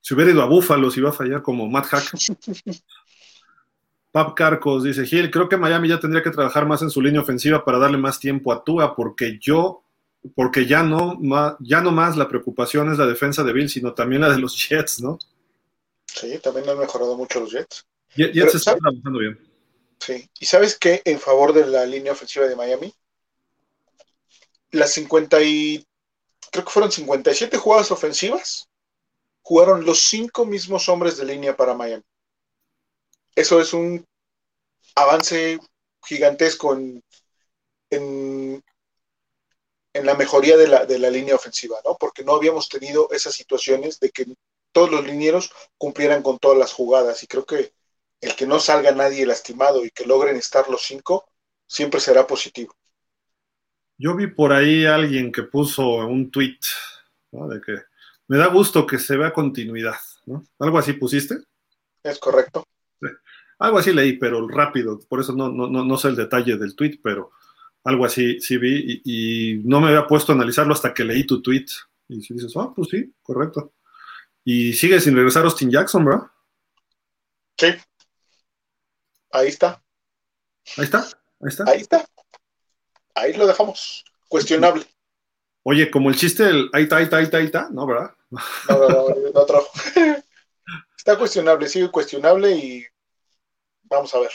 Si 0.00 0.12
hubiera 0.12 0.32
ido 0.32 0.42
a 0.42 0.46
Búfalo, 0.46 0.90
si 0.90 0.98
iba 0.98 1.10
a 1.10 1.12
fallar 1.12 1.40
como 1.40 1.68
Matt 1.68 1.86
Hack. 1.86 2.02
Pap 4.10 4.34
Carcos 4.34 4.82
dice, 4.82 5.06
Gil, 5.06 5.30
creo 5.30 5.48
que 5.48 5.56
Miami 5.56 5.88
ya 5.88 6.00
tendría 6.00 6.24
que 6.24 6.32
trabajar 6.32 6.66
más 6.66 6.82
en 6.82 6.90
su 6.90 7.00
línea 7.00 7.20
ofensiva 7.20 7.64
para 7.64 7.78
darle 7.78 7.98
más 7.98 8.18
tiempo 8.18 8.52
a 8.52 8.64
Tua, 8.64 8.96
porque 8.96 9.38
yo 9.40 9.84
porque 10.34 10.66
ya 10.66 10.82
no, 10.82 11.16
ya 11.60 11.80
no 11.80 11.92
más 11.92 12.16
la 12.16 12.28
preocupación 12.28 12.90
es 12.90 12.98
la 12.98 13.06
defensa 13.06 13.44
de 13.44 13.52
Bill, 13.52 13.68
sino 13.68 13.94
también 13.94 14.22
la 14.22 14.30
de 14.30 14.38
los 14.38 14.56
Jets, 14.56 15.00
¿no? 15.00 15.18
Sí, 16.06 16.40
también 16.42 16.68
han 16.68 16.78
mejorado 16.78 17.16
mucho 17.16 17.38
los 17.38 17.52
Jets. 17.52 17.86
Jets 18.16 18.56
están 18.56 18.78
trabajando 18.80 19.20
bien. 19.20 19.53
Sí, 20.04 20.30
y 20.38 20.44
¿sabes 20.44 20.78
qué? 20.78 21.00
En 21.06 21.18
favor 21.18 21.54
de 21.54 21.66
la 21.66 21.86
línea 21.86 22.12
ofensiva 22.12 22.46
de 22.46 22.56
Miami, 22.56 22.94
las 24.70 24.92
50 24.92 25.40
y, 25.42 25.86
creo 26.50 26.64
que 26.64 26.70
fueron 26.70 26.92
57 26.92 27.56
jugadas 27.56 27.90
ofensivas, 27.90 28.68
jugaron 29.40 29.86
los 29.86 30.00
cinco 30.00 30.44
mismos 30.44 30.88
hombres 30.90 31.16
de 31.16 31.24
línea 31.24 31.56
para 31.56 31.74
Miami. 31.74 32.04
Eso 33.34 33.60
es 33.60 33.72
un 33.72 34.06
avance 34.94 35.58
gigantesco 36.02 36.74
en 36.74 37.02
en 39.94 40.04
la 40.04 40.14
mejoría 40.14 40.56
de 40.56 40.66
la, 40.66 40.84
de 40.84 40.98
la 40.98 41.08
línea 41.08 41.36
ofensiva, 41.36 41.78
¿no? 41.84 41.96
Porque 41.96 42.24
no 42.24 42.34
habíamos 42.34 42.68
tenido 42.68 43.08
esas 43.12 43.34
situaciones 43.34 44.00
de 44.00 44.10
que 44.10 44.26
todos 44.72 44.90
los 44.90 45.04
linieros 45.04 45.52
cumplieran 45.78 46.22
con 46.22 46.38
todas 46.38 46.58
las 46.58 46.72
jugadas 46.72 47.22
y 47.22 47.28
creo 47.28 47.46
que 47.46 47.72
el 48.24 48.34
que 48.34 48.46
no 48.46 48.58
salga 48.58 48.92
nadie 48.92 49.26
lastimado 49.26 49.84
y 49.84 49.90
que 49.90 50.06
logren 50.06 50.36
estar 50.36 50.68
los 50.68 50.82
cinco 50.82 51.28
siempre 51.66 52.00
será 52.00 52.26
positivo. 52.26 52.74
Yo 53.98 54.16
vi 54.16 54.26
por 54.26 54.52
ahí 54.52 54.86
alguien 54.86 55.30
que 55.30 55.42
puso 55.42 55.86
un 56.06 56.30
tweet 56.30 56.58
de 57.30 57.60
que 57.60 57.74
me 58.28 58.38
da 58.38 58.46
gusto 58.46 58.86
que 58.86 58.98
se 58.98 59.16
vea 59.16 59.32
continuidad, 59.32 59.96
¿no? 60.26 60.44
¿Algo 60.58 60.78
así 60.78 60.94
pusiste? 60.94 61.36
Es 62.02 62.18
correcto. 62.18 62.64
Algo 63.58 63.78
así 63.78 63.92
leí, 63.92 64.14
pero 64.14 64.48
rápido, 64.48 64.98
por 65.08 65.20
eso 65.20 65.32
no, 65.32 65.48
no, 65.48 65.68
no, 65.68 65.96
sé 65.96 66.08
el 66.08 66.16
detalle 66.16 66.56
del 66.56 66.74
tweet, 66.74 66.98
pero 67.02 67.30
algo 67.84 68.04
así 68.04 68.40
sí 68.40 68.56
vi 68.56 69.00
y, 69.04 69.62
no 69.64 69.80
me 69.80 69.88
había 69.88 70.06
puesto 70.06 70.32
a 70.32 70.34
analizarlo 70.34 70.72
hasta 70.72 70.92
que 70.92 71.04
leí 71.04 71.24
tu 71.24 71.40
tweet. 71.40 71.66
Y 72.08 72.20
si 72.22 72.34
dices, 72.34 72.52
ah, 72.56 72.72
pues 72.74 72.88
sí, 72.88 73.14
correcto. 73.22 73.74
Y 74.44 74.72
sigue 74.72 75.00
sin 75.00 75.14
regresar 75.14 75.44
Austin 75.44 75.70
Jackson, 75.70 76.04
¿verdad? 76.04 76.22
Sí. 77.56 77.68
Ahí 79.34 79.48
está. 79.48 79.82
Ahí 80.76 80.84
está. 80.84 80.98
Ahí 81.00 81.48
está. 81.48 81.64
Ahí 81.66 81.80
está. 81.80 82.04
Ahí 83.16 83.32
lo 83.32 83.48
dejamos. 83.48 84.04
Cuestionable. 84.28 84.86
Oye, 85.64 85.90
como 85.90 86.08
el 86.08 86.16
chiste 86.16 86.44
del 86.44 86.70
ahí 86.72 86.84
está, 86.84 86.98
ahí 86.98 87.04
está, 87.04 87.16
ahí 87.16 87.24
está, 87.24 87.38
ahí 87.38 87.44
está, 87.46 87.68
¿no, 87.70 87.84
verdad? 87.84 88.14
No, 88.30 88.38
no, 88.68 88.88
no, 88.88 89.06
no 89.34 89.44
trajo. 89.44 89.68
Está 90.96 91.18
cuestionable, 91.18 91.68
sigue 91.68 91.90
cuestionable 91.90 92.50
y 92.52 92.86
vamos 93.82 94.14
a 94.14 94.20
ver. 94.20 94.30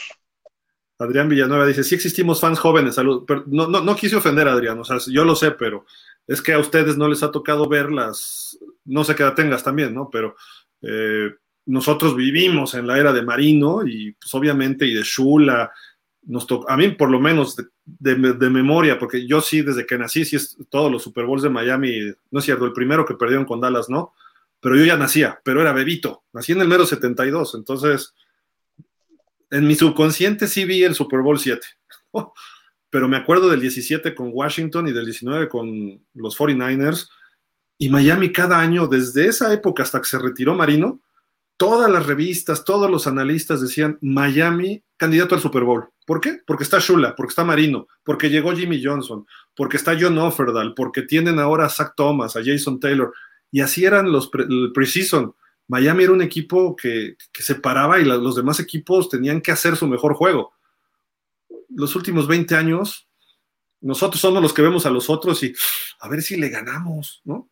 Adrián 0.98 1.28
Villanueva 1.28 1.66
dice, 1.66 1.82
sí 1.82 1.96
existimos 1.96 2.40
fans 2.40 2.60
jóvenes, 2.60 2.94
salud. 2.94 3.24
Pero 3.26 3.42
no, 3.46 3.66
no, 3.66 3.80
no 3.80 3.96
quise 3.96 4.14
ofender 4.14 4.46
a 4.46 4.52
Adrián, 4.52 4.78
o 4.78 4.84
sea, 4.84 4.98
yo 5.08 5.24
lo 5.24 5.34
sé, 5.34 5.50
pero 5.50 5.84
es 6.28 6.40
que 6.40 6.52
a 6.52 6.60
ustedes 6.60 6.96
no 6.96 7.08
les 7.08 7.24
ha 7.24 7.32
tocado 7.32 7.68
verlas, 7.68 8.56
no 8.84 9.02
sé 9.02 9.16
qué 9.16 9.24
edad 9.24 9.34
tengas 9.34 9.64
también, 9.64 9.92
¿no? 9.92 10.10
Pero 10.10 10.36
eh, 10.82 11.34
nosotros 11.70 12.16
vivimos 12.16 12.74
en 12.74 12.86
la 12.86 12.98
era 12.98 13.12
de 13.12 13.22
Marino 13.22 13.86
y 13.86 14.12
pues 14.12 14.34
obviamente 14.34 14.86
y 14.86 14.94
de 14.94 15.02
Shula, 15.02 15.70
nos 16.22 16.46
a 16.68 16.76
mí 16.76 16.90
por 16.90 17.10
lo 17.10 17.20
menos 17.20 17.56
de, 17.84 18.50
memoria, 18.50 18.98
porque 18.98 19.26
yo 19.26 19.40
sí 19.40 19.62
desde 19.62 19.86
que 19.86 19.96
nací, 19.96 20.24
sí 20.24 20.36
es 20.36 20.56
todos 20.68 20.90
los 20.90 21.02
Super 21.02 21.26
Bowls 21.26 21.42
de 21.42 21.48
Miami, 21.48 22.12
no 22.30 22.40
es 22.40 22.44
cierto, 22.44 22.64
el 22.64 22.72
primero 22.72 23.06
que 23.06 23.14
perdieron 23.14 23.44
con 23.44 23.60
Dallas, 23.60 23.88
¿no? 23.88 24.12
Pero 24.60 24.76
yo 24.76 24.84
ya 24.84 24.96
nacía, 24.96 25.40
pero 25.44 25.60
era 25.62 25.72
bebito, 25.72 26.24
nací 26.32 26.52
en 26.52 26.60
el 26.60 26.68
mero 26.68 26.84
72, 26.84 27.54
entonces 27.54 28.14
en 29.50 29.66
mi 29.66 29.76
subconsciente 29.76 30.48
sí 30.48 30.64
vi 30.64 30.82
el 30.82 30.96
Super 30.96 31.20
Bowl 31.20 31.38
7, 31.38 31.64
pero 32.90 33.08
me 33.08 33.16
acuerdo 33.16 33.48
del 33.48 33.60
17 33.60 34.12
con 34.14 34.30
Washington 34.32 34.88
y 34.88 34.92
del 34.92 35.04
19 35.04 35.48
con 35.48 36.04
los 36.14 36.36
49ers, 36.36 37.08
y 37.78 37.88
Miami 37.88 38.32
cada 38.32 38.58
año, 38.58 38.88
desde 38.88 39.26
esa 39.26 39.52
época 39.54 39.84
hasta 39.84 40.00
que 40.00 40.08
se 40.08 40.18
retiró 40.18 40.54
Marino, 40.54 41.00
todas 41.60 41.90
las 41.90 42.06
revistas, 42.06 42.64
todos 42.64 42.90
los 42.90 43.06
analistas 43.06 43.60
decían 43.60 43.98
Miami 44.00 44.82
candidato 44.96 45.34
al 45.34 45.42
Super 45.42 45.62
Bowl. 45.62 45.90
¿Por 46.06 46.18
qué? 46.18 46.38
Porque 46.46 46.64
está 46.64 46.78
Shula, 46.78 47.14
porque 47.14 47.32
está 47.32 47.44
Marino, 47.44 47.86
porque 48.02 48.30
llegó 48.30 48.56
Jimmy 48.56 48.82
Johnson, 48.82 49.26
porque 49.54 49.76
está 49.76 49.94
John 50.00 50.16
Offerdal, 50.16 50.72
porque 50.74 51.02
tienen 51.02 51.38
ahora 51.38 51.66
a 51.66 51.68
Zach 51.68 51.92
Thomas, 51.94 52.34
a 52.34 52.40
Jason 52.42 52.80
Taylor. 52.80 53.12
Y 53.52 53.60
así 53.60 53.84
eran 53.84 54.10
los 54.10 54.30
el 54.32 54.72
preseason. 54.72 55.34
Miami 55.68 56.04
era 56.04 56.14
un 56.14 56.22
equipo 56.22 56.74
que, 56.74 57.16
se 57.34 57.54
paraba 57.56 58.00
y 58.00 58.06
los 58.06 58.36
demás 58.36 58.58
equipos 58.58 59.10
tenían 59.10 59.42
que 59.42 59.52
hacer 59.52 59.76
su 59.76 59.86
mejor 59.86 60.14
juego. 60.14 60.54
Los 61.68 61.94
últimos 61.94 62.26
20 62.26 62.54
años, 62.54 63.06
nosotros 63.82 64.18
somos 64.18 64.40
los 64.40 64.54
que 64.54 64.62
vemos 64.62 64.86
a 64.86 64.90
los 64.90 65.10
otros 65.10 65.42
y 65.42 65.52
a 66.00 66.08
ver 66.08 66.22
si 66.22 66.38
le 66.38 66.48
ganamos, 66.48 67.20
¿no? 67.24 67.50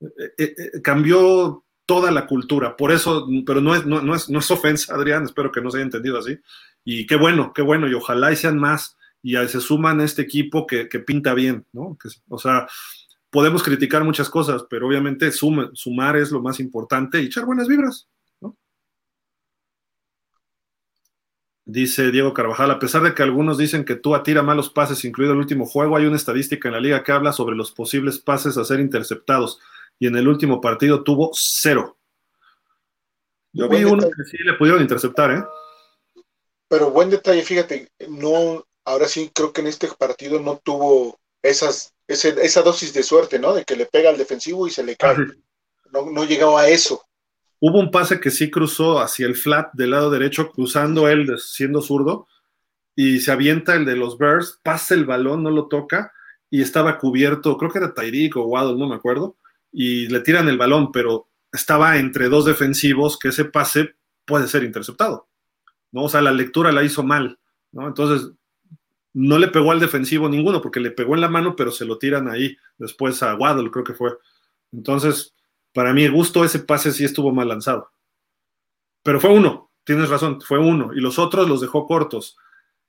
Eh, 0.00 0.34
eh, 0.38 0.54
eh, 0.58 0.80
cambió 0.80 1.64
toda 1.86 2.10
la 2.10 2.26
cultura, 2.26 2.76
por 2.76 2.92
eso, 2.92 3.26
pero 3.44 3.60
no 3.60 3.74
es, 3.74 3.84
no, 3.86 4.14
es, 4.14 4.28
no 4.28 4.38
es 4.38 4.50
ofensa, 4.50 4.94
Adrián, 4.94 5.24
espero 5.24 5.50
que 5.50 5.60
no 5.60 5.70
se 5.70 5.78
haya 5.78 5.84
entendido 5.84 6.18
así, 6.18 6.38
y 6.84 7.06
qué 7.06 7.16
bueno, 7.16 7.52
qué 7.52 7.62
bueno, 7.62 7.88
y 7.88 7.94
ojalá 7.94 8.32
y 8.32 8.36
sean 8.36 8.58
más, 8.58 8.96
y 9.22 9.36
se 9.36 9.60
suman 9.60 10.00
a 10.00 10.04
este 10.04 10.22
equipo 10.22 10.66
que, 10.66 10.86
pinta 11.06 11.34
bien, 11.34 11.66
¿no? 11.72 11.96
o 12.28 12.38
sea, 12.38 12.66
podemos 13.32 13.62
criticar 13.62 14.04
muchas 14.04 14.28
cosas, 14.28 14.64
pero 14.68 14.86
obviamente 14.86 15.32
sumar 15.32 16.16
es 16.16 16.30
lo 16.30 16.42
más 16.42 16.60
importante 16.60 17.22
y 17.22 17.26
echar 17.26 17.46
buenas 17.46 17.66
vibras, 17.66 18.08
¿no? 18.40 18.56
Dice 21.64 22.10
Diego 22.10 22.34
Carvajal, 22.34 22.70
a 22.70 22.78
pesar 22.78 23.02
de 23.02 23.14
que 23.14 23.22
algunos 23.22 23.56
dicen 23.56 23.86
que 23.86 23.94
tú 23.94 24.14
atira 24.14 24.42
malos 24.42 24.68
pases, 24.68 25.04
incluido 25.06 25.32
el 25.32 25.38
último 25.38 25.64
juego, 25.64 25.96
hay 25.96 26.04
una 26.04 26.16
estadística 26.16 26.68
en 26.68 26.74
la 26.74 26.80
liga 26.80 27.02
que 27.02 27.12
habla 27.12 27.32
sobre 27.32 27.56
los 27.56 27.72
posibles 27.72 28.18
pases 28.18 28.58
a 28.58 28.64
ser 28.64 28.80
interceptados, 28.80 29.60
y 30.02 30.08
en 30.08 30.16
el 30.16 30.26
último 30.26 30.60
partido 30.60 31.04
tuvo 31.04 31.30
cero. 31.32 31.96
Yo 33.52 33.68
vi 33.68 33.84
uno 33.84 34.02
que 34.02 34.24
sí 34.28 34.36
le 34.44 34.54
pudieron 34.54 34.82
interceptar, 34.82 35.30
¿eh? 35.30 35.44
Pero 36.66 36.90
buen 36.90 37.08
detalle, 37.08 37.40
fíjate, 37.42 37.88
no, 38.08 38.66
ahora 38.84 39.06
sí 39.06 39.30
creo 39.32 39.52
que 39.52 39.60
en 39.60 39.68
este 39.68 39.86
partido 39.96 40.40
no 40.40 40.58
tuvo 40.58 41.20
esas, 41.40 41.94
esa 42.08 42.62
dosis 42.62 42.92
de 42.92 43.04
suerte, 43.04 43.38
¿no? 43.38 43.54
De 43.54 43.64
que 43.64 43.76
le 43.76 43.86
pega 43.86 44.10
al 44.10 44.18
defensivo 44.18 44.66
y 44.66 44.70
se 44.70 44.82
le 44.82 44.96
cae. 44.96 45.18
No, 45.92 46.10
no 46.10 46.24
llegó 46.24 46.58
a 46.58 46.66
eso. 46.66 47.00
Hubo 47.60 47.78
un 47.78 47.92
pase 47.92 48.18
que 48.18 48.32
sí 48.32 48.50
cruzó 48.50 48.98
hacia 48.98 49.26
el 49.26 49.36
flat 49.36 49.72
del 49.72 49.92
lado 49.92 50.10
derecho, 50.10 50.50
cruzando 50.50 51.08
él 51.08 51.32
siendo 51.38 51.80
zurdo, 51.80 52.26
y 52.96 53.20
se 53.20 53.30
avienta 53.30 53.76
el 53.76 53.84
de 53.84 53.94
los 53.94 54.18
Bears, 54.18 54.58
pasa 54.64 54.94
el 54.94 55.04
balón, 55.04 55.44
no 55.44 55.50
lo 55.52 55.68
toca, 55.68 56.12
y 56.50 56.60
estaba 56.60 56.98
cubierto, 56.98 57.56
creo 57.56 57.70
que 57.70 57.78
era 57.78 57.94
Tyreek 57.94 58.36
o 58.36 58.46
Waddle, 58.46 58.76
no 58.76 58.88
me 58.88 58.96
acuerdo, 58.96 59.36
y 59.72 60.08
le 60.08 60.20
tiran 60.20 60.48
el 60.48 60.58
balón, 60.58 60.92
pero 60.92 61.28
estaba 61.50 61.98
entre 61.98 62.28
dos 62.28 62.44
defensivos 62.44 63.18
que 63.18 63.28
ese 63.28 63.46
pase 63.46 63.96
puede 64.24 64.46
ser 64.46 64.62
interceptado. 64.62 65.28
¿no? 65.90 66.04
O 66.04 66.08
sea, 66.08 66.20
la 66.20 66.32
lectura 66.32 66.72
la 66.72 66.82
hizo 66.82 67.02
mal, 67.02 67.38
¿no? 67.72 67.88
Entonces, 67.88 68.30
no 69.14 69.38
le 69.38 69.48
pegó 69.48 69.72
al 69.72 69.80
defensivo 69.80 70.28
ninguno, 70.28 70.62
porque 70.62 70.80
le 70.80 70.90
pegó 70.90 71.14
en 71.14 71.20
la 71.20 71.28
mano, 71.28 71.54
pero 71.54 71.70
se 71.70 71.84
lo 71.84 71.98
tiran 71.98 72.28
ahí 72.28 72.56
después 72.78 73.22
a 73.22 73.34
Waddle, 73.34 73.70
creo 73.70 73.84
que 73.84 73.94
fue. 73.94 74.16
Entonces, 74.72 75.34
para 75.72 75.92
mi 75.92 76.08
gusto, 76.08 76.44
ese 76.44 76.60
pase 76.60 76.92
sí 76.92 77.04
estuvo 77.04 77.32
mal 77.32 77.48
lanzado. 77.48 77.90
Pero 79.02 79.20
fue 79.20 79.30
uno, 79.30 79.70
tienes 79.84 80.08
razón, 80.08 80.40
fue 80.40 80.58
uno, 80.58 80.92
y 80.94 81.00
los 81.00 81.18
otros 81.18 81.48
los 81.48 81.60
dejó 81.60 81.86
cortos. 81.86 82.36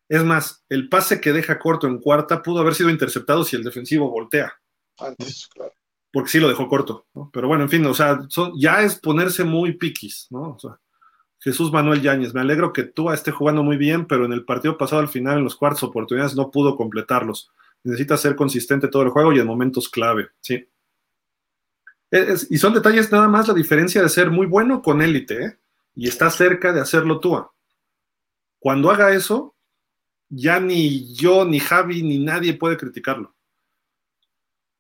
Es 0.08 0.24
más, 0.24 0.64
el 0.70 0.90
pase 0.90 1.20
que 1.20 1.34
deja 1.34 1.60
corto 1.60 1.88
en 1.88 2.00
cuarta 2.00 2.42
pudo 2.42 2.60
haber 2.60 2.76
sido 2.76 2.90
interceptado 2.90 3.44
si 3.44 3.56
el 3.56 3.64
defensivo 3.64 4.10
voltea. 4.10 4.54
Antes, 4.98 5.48
claro. 5.48 5.74
Porque 6.14 6.30
sí 6.30 6.40
lo 6.40 6.48
dejó 6.48 6.68
corto, 6.68 7.08
¿no? 7.16 7.32
Pero 7.34 7.48
bueno, 7.48 7.64
en 7.64 7.70
fin, 7.70 7.84
o 7.88 7.94
sea, 7.96 8.20
ya 8.56 8.84
es 8.84 9.00
ponerse 9.00 9.44
muy 9.44 9.74
piquis, 9.74 10.28
¿no? 10.30 10.56
Jesús 11.40 11.72
Manuel 11.72 12.04
Yáñez, 12.04 12.36
me 12.36 12.42
alegro 12.42 12.72
que 12.72 12.84
tú 12.84 13.10
esté 13.10 13.32
jugando 13.32 13.64
muy 13.64 13.78
bien, 13.78 14.06
pero 14.06 14.26
en 14.26 14.32
el 14.32 14.46
partido 14.46 14.78
pasado 14.78 15.02
al 15.02 15.08
final, 15.08 15.40
en 15.40 15.44
los 15.44 15.56
cuartos 15.56 15.82
oportunidades, 15.82 16.36
no 16.36 16.52
pudo 16.52 16.78
completarlos. 16.78 17.52
Necesita 17.84 18.16
ser 18.16 18.36
consistente 18.36 18.90
todo 18.90 19.02
el 19.02 19.10
juego 19.10 19.34
y 19.34 19.40
en 19.40 19.48
momentos 19.48 19.90
clave, 19.90 20.30
sí. 20.40 20.70
y 22.50 22.58
son 22.60 22.76
detalles 22.76 23.12
nada 23.12 23.28
más 23.28 23.48
la 23.48 23.56
diferencia 23.56 24.04
de 24.04 24.10
ser 24.10 24.30
muy 24.30 24.46
bueno 24.46 24.84
con 24.84 25.02
élite, 25.02 25.46
¿eh? 25.46 25.58
Y 25.96 26.08
está 26.08 26.30
cerca 26.30 26.72
de 26.72 26.80
hacerlo 26.80 27.20
tú. 27.20 27.44
Cuando 28.60 28.92
haga 28.92 29.14
eso, 29.14 29.56
ya 30.30 30.60
ni 30.60 31.14
yo, 31.16 31.44
ni 31.44 31.60
Javi, 31.60 32.04
ni 32.04 32.20
nadie 32.20 32.54
puede 32.54 32.78
criticarlo. 32.78 33.36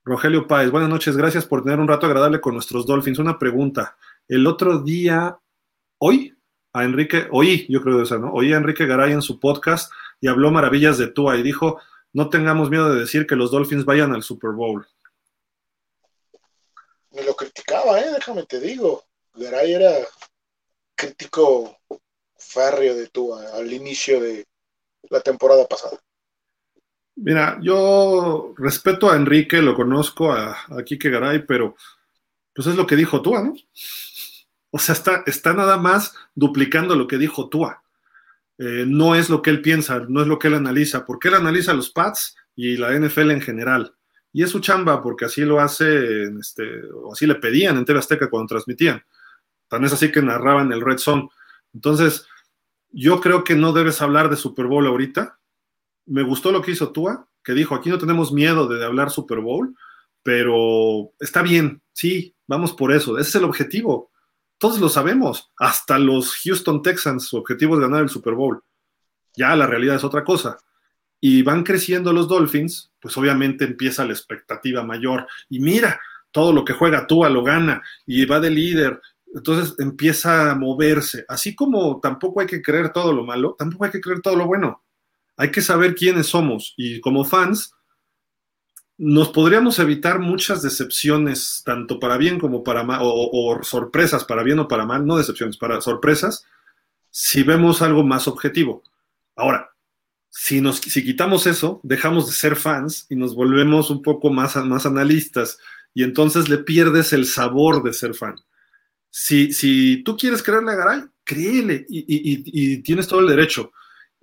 Rogelio 0.05 0.47
Páez, 0.47 0.69
buenas 0.69 0.89
noches, 0.89 1.15
gracias 1.15 1.45
por 1.45 1.63
tener 1.63 1.79
un 1.79 1.87
rato 1.87 2.05
agradable 2.05 2.41
con 2.41 2.53
nuestros 2.53 2.85
Dolphins. 2.85 3.19
Una 3.19 3.39
pregunta. 3.39 3.95
El 4.27 4.45
otro 4.47 4.79
día, 4.79 5.39
hoy, 5.97 6.37
a 6.73 6.83
Enrique, 6.83 7.27
oí, 7.31 7.65
yo 7.69 7.81
creo 7.81 7.97
de 7.97 8.03
eso, 8.03 8.19
¿no? 8.19 8.33
Oí 8.33 8.51
a 8.51 8.57
Enrique 8.57 8.85
Garay 8.85 9.13
en 9.13 9.21
su 9.21 9.39
podcast 9.39 9.89
y 10.19 10.27
habló 10.27 10.51
maravillas 10.51 10.97
de 10.97 11.07
Tua 11.07 11.37
y 11.37 11.41
dijo, 11.41 11.79
no 12.11 12.29
tengamos 12.29 12.69
miedo 12.69 12.93
de 12.93 12.99
decir 12.99 13.25
que 13.25 13.37
los 13.37 13.51
Dolphins 13.51 13.85
vayan 13.85 14.13
al 14.13 14.23
Super 14.23 14.51
Bowl. 14.51 14.85
Me 17.11 17.23
lo 17.23 17.33
criticaba, 17.33 18.01
¿eh? 18.01 18.11
Déjame 18.11 18.43
te 18.43 18.59
digo. 18.59 19.05
Garay 19.35 19.71
era 19.71 19.93
crítico 20.95 21.77
férreo 22.35 22.95
de 22.95 23.07
Tua 23.07 23.53
al 23.53 23.71
inicio 23.71 24.19
de 24.19 24.45
la 25.09 25.21
temporada 25.21 25.65
pasada. 25.65 25.97
Mira, 27.15 27.59
yo 27.61 28.53
respeto 28.57 29.11
a 29.11 29.15
Enrique, 29.15 29.61
lo 29.61 29.75
conozco, 29.75 30.31
a, 30.31 30.57
a 30.67 30.83
Kike 30.83 31.09
Garay, 31.09 31.45
pero 31.45 31.75
pues 32.53 32.67
es 32.67 32.75
lo 32.75 32.87
que 32.87 32.95
dijo 32.95 33.21
Tua, 33.21 33.43
¿no? 33.43 33.53
O 34.71 34.79
sea, 34.79 34.93
está, 34.93 35.23
está 35.27 35.53
nada 35.53 35.77
más 35.77 36.15
duplicando 36.33 36.95
lo 36.95 37.07
que 37.07 37.17
dijo 37.17 37.49
Tua. 37.49 37.83
Eh, 38.57 38.85
no 38.87 39.15
es 39.15 39.29
lo 39.29 39.41
que 39.41 39.49
él 39.49 39.61
piensa, 39.61 40.03
no 40.07 40.21
es 40.21 40.27
lo 40.27 40.39
que 40.39 40.47
él 40.47 40.55
analiza, 40.55 41.05
porque 41.05 41.27
él 41.27 41.35
analiza 41.35 41.73
los 41.73 41.89
Pats 41.89 42.35
y 42.55 42.77
la 42.77 42.91
NFL 42.97 43.31
en 43.31 43.41
general. 43.41 43.95
Y 44.31 44.43
es 44.43 44.49
su 44.49 44.59
chamba, 44.59 45.01
porque 45.01 45.25
así 45.25 45.41
lo 45.41 45.59
hace, 45.59 46.23
este, 46.39 46.81
o 46.91 47.13
así 47.13 47.27
le 47.27 47.35
pedían 47.35 47.77
en 47.77 47.85
TV 47.85 47.99
Azteca 47.99 48.29
cuando 48.29 48.47
transmitían. 48.47 49.03
Tan 49.67 49.83
es 49.85 49.93
así 49.93 50.11
que 50.11 50.21
narraban 50.21 50.71
el 50.71 50.81
Red 50.81 50.97
Zone. 50.97 51.29
Entonces, 51.73 52.25
yo 52.89 53.21
creo 53.21 53.43
que 53.43 53.55
no 53.55 53.73
debes 53.73 54.01
hablar 54.01 54.29
de 54.29 54.35
Super 54.35 54.65
Bowl 54.65 54.87
ahorita. 54.87 55.39
Me 56.05 56.23
gustó 56.23 56.51
lo 56.51 56.61
que 56.61 56.71
hizo 56.71 56.91
Tua, 56.91 57.27
que 57.43 57.53
dijo, 57.53 57.75
aquí 57.75 57.89
no 57.89 57.97
tenemos 57.97 58.31
miedo 58.31 58.67
de 58.67 58.83
hablar 58.85 59.09
Super 59.09 59.39
Bowl, 59.39 59.75
pero 60.21 61.11
está 61.19 61.41
bien, 61.41 61.81
sí, 61.91 62.35
vamos 62.47 62.73
por 62.73 62.91
eso, 62.91 63.17
ese 63.17 63.29
es 63.29 63.35
el 63.35 63.43
objetivo. 63.43 64.11
Todos 64.57 64.79
lo 64.79 64.89
sabemos, 64.89 65.51
hasta 65.57 65.99
los 65.99 66.35
Houston 66.43 66.81
Texans, 66.81 67.27
su 67.27 67.37
objetivo 67.37 67.75
es 67.75 67.81
ganar 67.81 68.01
el 68.01 68.09
Super 68.09 68.33
Bowl. 68.33 68.61
Ya 69.35 69.55
la 69.55 69.67
realidad 69.67 69.95
es 69.95 70.03
otra 70.03 70.23
cosa. 70.23 70.57
Y 71.19 71.41
van 71.41 71.63
creciendo 71.63 72.13
los 72.13 72.27
Dolphins, 72.27 72.91
pues 72.99 73.17
obviamente 73.17 73.65
empieza 73.65 74.05
la 74.05 74.13
expectativa 74.13 74.83
mayor. 74.83 75.27
Y 75.49 75.59
mira, 75.59 75.99
todo 76.31 76.51
lo 76.51 76.65
que 76.65 76.73
juega 76.73 77.07
Tua 77.07 77.29
lo 77.29 77.43
gana 77.43 77.81
y 78.05 78.25
va 78.25 78.39
de 78.39 78.49
líder. 78.49 79.01
Entonces 79.33 79.75
empieza 79.79 80.51
a 80.51 80.55
moverse. 80.55 81.25
Así 81.27 81.55
como 81.55 81.99
tampoco 82.01 82.41
hay 82.41 82.47
que 82.47 82.61
creer 82.61 82.91
todo 82.91 83.13
lo 83.13 83.23
malo, 83.23 83.55
tampoco 83.57 83.85
hay 83.85 83.91
que 83.91 84.01
creer 84.01 84.21
todo 84.21 84.35
lo 84.35 84.45
bueno. 84.45 84.82
Hay 85.37 85.51
que 85.51 85.61
saber 85.61 85.95
quiénes 85.95 86.27
somos. 86.27 86.73
Y 86.77 87.01
como 87.01 87.25
fans, 87.25 87.73
nos 88.97 89.29
podríamos 89.29 89.79
evitar 89.79 90.19
muchas 90.19 90.61
decepciones, 90.61 91.61
tanto 91.65 91.99
para 91.99 92.17
bien 92.17 92.39
como 92.39 92.63
para 92.63 92.83
mal, 92.83 92.99
o, 93.03 93.59
sorpresas 93.63 94.23
para 94.23 94.43
bien 94.43 94.59
o 94.59 94.67
para 94.67 94.85
mal, 94.85 95.05
no 95.05 95.17
decepciones, 95.17 95.57
para 95.57 95.81
sorpresas, 95.81 96.45
si 97.09 97.43
vemos 97.43 97.81
algo 97.81 98.03
más 98.03 98.27
objetivo. 98.27 98.83
Ahora, 99.35 99.71
si, 100.29 100.61
nos, 100.61 100.77
si 100.77 101.03
quitamos 101.03 101.47
eso, 101.47 101.79
dejamos 101.83 102.27
de 102.27 102.33
ser 102.33 102.55
fans 102.55 103.07
y 103.09 103.15
nos 103.15 103.35
volvemos 103.35 103.89
un 103.89 104.01
poco 104.01 104.29
más, 104.31 104.55
más 104.57 104.85
analistas 104.85 105.57
y 105.93 106.03
entonces 106.03 106.49
le 106.49 106.59
pierdes 106.59 107.13
el 107.13 107.25
sabor 107.25 107.83
de 107.83 107.93
ser 107.93 108.13
fan. 108.13 108.35
Si, 109.09 109.53
si 109.53 110.03
tú 110.03 110.17
quieres 110.17 110.41
creerle 110.41 110.71
a 110.71 110.75
Garay, 110.75 111.03
créele 111.23 111.85
y, 111.87 112.03
y 112.07 112.77
tienes 112.81 113.07
todo 113.07 113.19
el 113.19 113.27
derecho. 113.27 113.71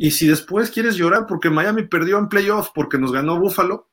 Y 0.03 0.13
si 0.13 0.27
después 0.27 0.71
quieres 0.71 0.97
llorar 0.97 1.27
porque 1.27 1.51
Miami 1.51 1.83
perdió 1.83 2.17
en 2.17 2.31
playoff 2.31 2.71
porque 2.75 2.97
nos 2.97 3.13
ganó 3.13 3.39
Buffalo, 3.39 3.91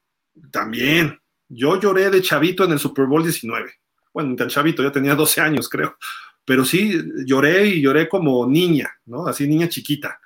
también. 0.53 1.19
Yo 1.49 1.77
lloré 1.81 2.09
de 2.09 2.21
chavito 2.21 2.63
en 2.63 2.71
el 2.71 2.79
Super 2.79 3.07
Bowl 3.07 3.23
19. 3.23 3.73
Bueno, 4.13 4.33
tan 4.37 4.47
chavito, 4.47 4.81
ya 4.81 4.91
tenía 4.93 5.15
12 5.15 5.41
años, 5.41 5.67
creo. 5.67 5.97
Pero 6.45 6.63
sí, 6.63 6.97
lloré 7.25 7.67
y 7.67 7.81
lloré 7.81 8.07
como 8.07 8.47
niña, 8.47 8.89
¿no? 9.07 9.27
Así 9.27 9.49
niña 9.49 9.67
chiquita. 9.67 10.17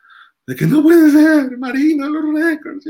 De 0.45 0.55
que 0.55 0.67
no 0.67 0.83
puede 0.83 1.09
ser, 1.09 1.57
Marina, 1.57 2.07
los 2.07 2.31
récords. 2.31 2.85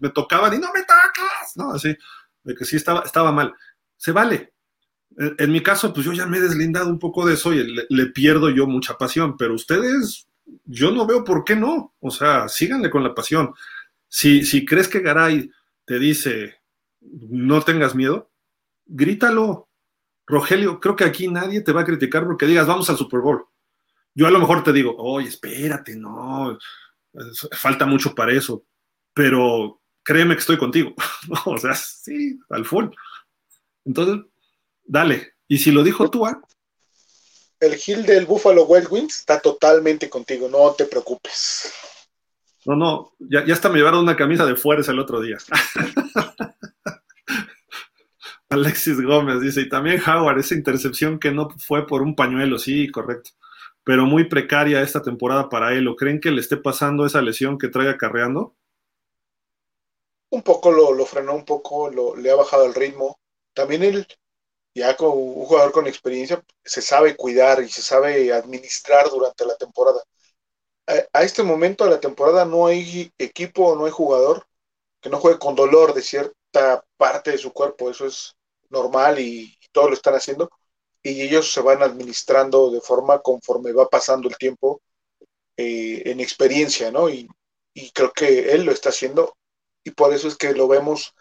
Me 0.00 0.08
tocaban 0.08 0.54
y 0.54 0.58
no 0.58 0.72
me 0.74 0.80
tocas, 0.80 1.52
¿no? 1.54 1.70
Así, 1.70 1.96
de 2.42 2.54
que 2.56 2.64
sí 2.64 2.74
estaba, 2.74 3.02
estaba 3.02 3.30
mal. 3.30 3.54
Se 3.96 4.10
vale. 4.10 4.54
En, 5.16 5.52
mi 5.52 5.62
caso, 5.62 5.94
pues 5.94 6.04
yo 6.04 6.12
ya 6.12 6.26
me 6.26 6.38
he 6.38 6.40
deslindado 6.40 6.90
un 6.90 6.98
poco 6.98 7.24
de 7.24 7.34
eso 7.34 7.52
y 7.52 7.62
le, 7.62 7.86
le 7.88 8.06
pierdo 8.06 8.50
yo 8.50 8.66
mucha 8.66 8.98
pasión, 8.98 9.36
pero 9.36 9.54
ustedes, 9.54 10.27
yo 10.64 10.90
no 10.90 11.06
veo 11.06 11.24
por 11.24 11.44
qué 11.44 11.56
no. 11.56 11.94
O 12.00 12.10
sea, 12.10 12.48
síganle 12.48 12.90
con 12.90 13.02
la 13.02 13.14
pasión. 13.14 13.54
Si, 14.08 14.44
si 14.44 14.64
crees 14.64 14.88
que 14.88 15.00
Garay 15.00 15.50
te 15.84 15.98
dice, 15.98 16.56
no 17.00 17.62
tengas 17.62 17.94
miedo, 17.94 18.30
grítalo. 18.86 19.68
Rogelio, 20.26 20.78
creo 20.78 20.94
que 20.94 21.04
aquí 21.04 21.28
nadie 21.28 21.62
te 21.62 21.72
va 21.72 21.80
a 21.80 21.86
criticar 21.86 22.26
porque 22.26 22.46
digas, 22.46 22.66
vamos 22.66 22.90
al 22.90 22.98
Super 22.98 23.20
Bowl. 23.20 23.46
Yo 24.14 24.26
a 24.26 24.30
lo 24.30 24.38
mejor 24.38 24.62
te 24.62 24.72
digo, 24.72 24.94
oye, 24.98 25.28
espérate, 25.28 25.96
no, 25.96 26.58
falta 27.52 27.86
mucho 27.86 28.14
para 28.14 28.32
eso, 28.32 28.64
pero 29.14 29.80
créeme 30.02 30.34
que 30.34 30.40
estoy 30.40 30.58
contigo. 30.58 30.94
o 31.46 31.56
sea, 31.56 31.74
sí, 31.74 32.38
al 32.50 32.64
full. 32.64 32.86
Entonces, 33.84 34.26
dale. 34.84 35.34
Y 35.46 35.58
si 35.58 35.70
lo 35.70 35.82
dijo 35.82 36.10
tú, 36.10 36.26
¿ah? 36.26 36.40
El 37.60 37.74
Gil 37.76 38.06
del 38.06 38.26
Buffalo 38.26 38.64
Wild 38.64 38.88
Wings 38.90 39.20
está 39.20 39.40
totalmente 39.40 40.08
contigo, 40.08 40.48
no 40.48 40.72
te 40.74 40.84
preocupes. 40.84 41.72
No, 42.64 42.76
no, 42.76 43.12
ya, 43.18 43.44
ya 43.44 43.54
hasta 43.54 43.68
me 43.68 43.78
llevaron 43.78 44.00
una 44.00 44.16
camisa 44.16 44.46
de 44.46 44.56
fuerza 44.56 44.92
el 44.92 44.98
otro 44.98 45.20
día. 45.20 45.38
Alexis 48.50 49.00
Gómez 49.00 49.40
dice, 49.40 49.62
y 49.62 49.68
también 49.68 50.00
Howard, 50.06 50.38
esa 50.38 50.54
intercepción 50.54 51.18
que 51.18 51.30
no 51.30 51.50
fue 51.58 51.86
por 51.86 52.02
un 52.02 52.14
pañuelo, 52.14 52.58
sí, 52.58 52.88
correcto, 52.90 53.30
pero 53.84 54.06
muy 54.06 54.24
precaria 54.28 54.80
esta 54.80 55.02
temporada 55.02 55.48
para 55.48 55.74
él. 55.74 55.88
¿O 55.88 55.96
creen 55.96 56.20
que 56.20 56.30
le 56.30 56.40
esté 56.40 56.56
pasando 56.56 57.04
esa 57.04 57.22
lesión 57.22 57.58
que 57.58 57.68
trae 57.68 57.90
acarreando? 57.90 58.54
Un 60.30 60.42
poco 60.42 60.72
lo, 60.72 60.92
lo 60.92 61.06
frenó, 61.06 61.34
un 61.34 61.44
poco 61.44 61.90
lo, 61.90 62.16
le 62.16 62.30
ha 62.30 62.36
bajado 62.36 62.66
el 62.66 62.74
ritmo. 62.74 63.18
También 63.54 63.82
él, 63.82 64.06
ya 64.74 64.96
como 64.96 65.14
un 65.14 65.46
jugador 65.46 65.72
con 65.72 65.86
experiencia, 65.86 66.42
se 66.64 66.82
sabe 66.82 67.16
cuidar 67.16 67.62
y 67.62 67.68
se 67.68 67.82
sabe 67.82 68.32
administrar 68.32 69.08
durante 69.10 69.44
la 69.46 69.56
temporada 69.56 70.02
a, 71.12 71.22
este 71.22 71.42
momento 71.42 71.84
de 71.84 71.90
la 71.90 72.00
temporada 72.00 72.44
no 72.44 72.66
hay 72.66 73.12
equipo, 73.18 73.76
no 73.76 73.84
hay 73.84 73.90
jugador 73.90 74.46
que 75.00 75.10
no 75.10 75.20
juegue 75.20 75.38
con 75.38 75.54
dolor 75.54 75.94
de 75.94 76.02
cierta 76.02 76.84
parte 76.96 77.32
de 77.32 77.38
su 77.38 77.52
cuerpo. 77.52 77.90
Eso 77.90 78.06
es 78.06 78.36
normal 78.70 79.20
y, 79.20 79.54
todos 79.72 79.90
lo 79.90 79.94
están 79.94 80.14
haciendo. 80.14 80.50
Y 81.02 81.22
ellos 81.22 81.52
se 81.52 81.60
van 81.60 81.82
administrando 81.82 82.70
de 82.70 82.80
forma 82.80 83.20
conforme 83.20 83.72
va 83.72 83.88
pasando 83.88 84.28
el 84.28 84.36
tiempo 84.38 84.80
eh, 85.56 86.02
en 86.06 86.20
experiencia, 86.20 86.90
¿no? 86.90 87.08
Y, 87.10 87.28
y 87.74 87.90
creo 87.92 88.12
que 88.12 88.52
él 88.52 88.64
lo 88.64 88.72
está 88.72 88.88
haciendo 88.90 89.36
y 89.84 89.90
por 89.92 90.12
eso 90.12 90.28
es 90.28 90.36
que 90.36 90.54
lo 90.54 90.68
vemos 90.68 91.14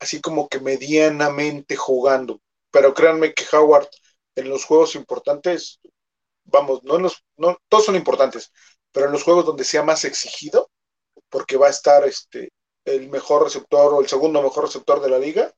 así 0.00 0.20
como 0.20 0.48
que 0.48 0.60
medianamente 0.60 1.76
jugando. 1.76 2.40
Pero 2.72 2.92
créanme 2.92 3.32
que 3.32 3.44
Howard 3.56 3.88
en 4.34 4.48
los 4.48 4.64
juegos 4.64 4.96
importantes, 4.96 5.80
vamos, 6.44 6.82
no 6.82 6.96
en 6.96 7.02
los, 7.02 7.24
no, 7.36 7.56
todos 7.68 7.84
son 7.84 7.94
importantes, 7.94 8.52
pero 8.90 9.06
en 9.06 9.12
los 9.12 9.22
juegos 9.22 9.46
donde 9.46 9.64
sea 9.64 9.84
más 9.84 10.04
exigido, 10.04 10.68
porque 11.28 11.56
va 11.56 11.68
a 11.68 11.70
estar 11.70 12.04
este, 12.04 12.52
el 12.84 13.08
mejor 13.08 13.44
receptor 13.44 13.94
o 13.94 14.00
el 14.00 14.08
segundo 14.08 14.42
mejor 14.42 14.64
receptor 14.64 15.00
de 15.00 15.10
la 15.10 15.18
liga, 15.18 15.52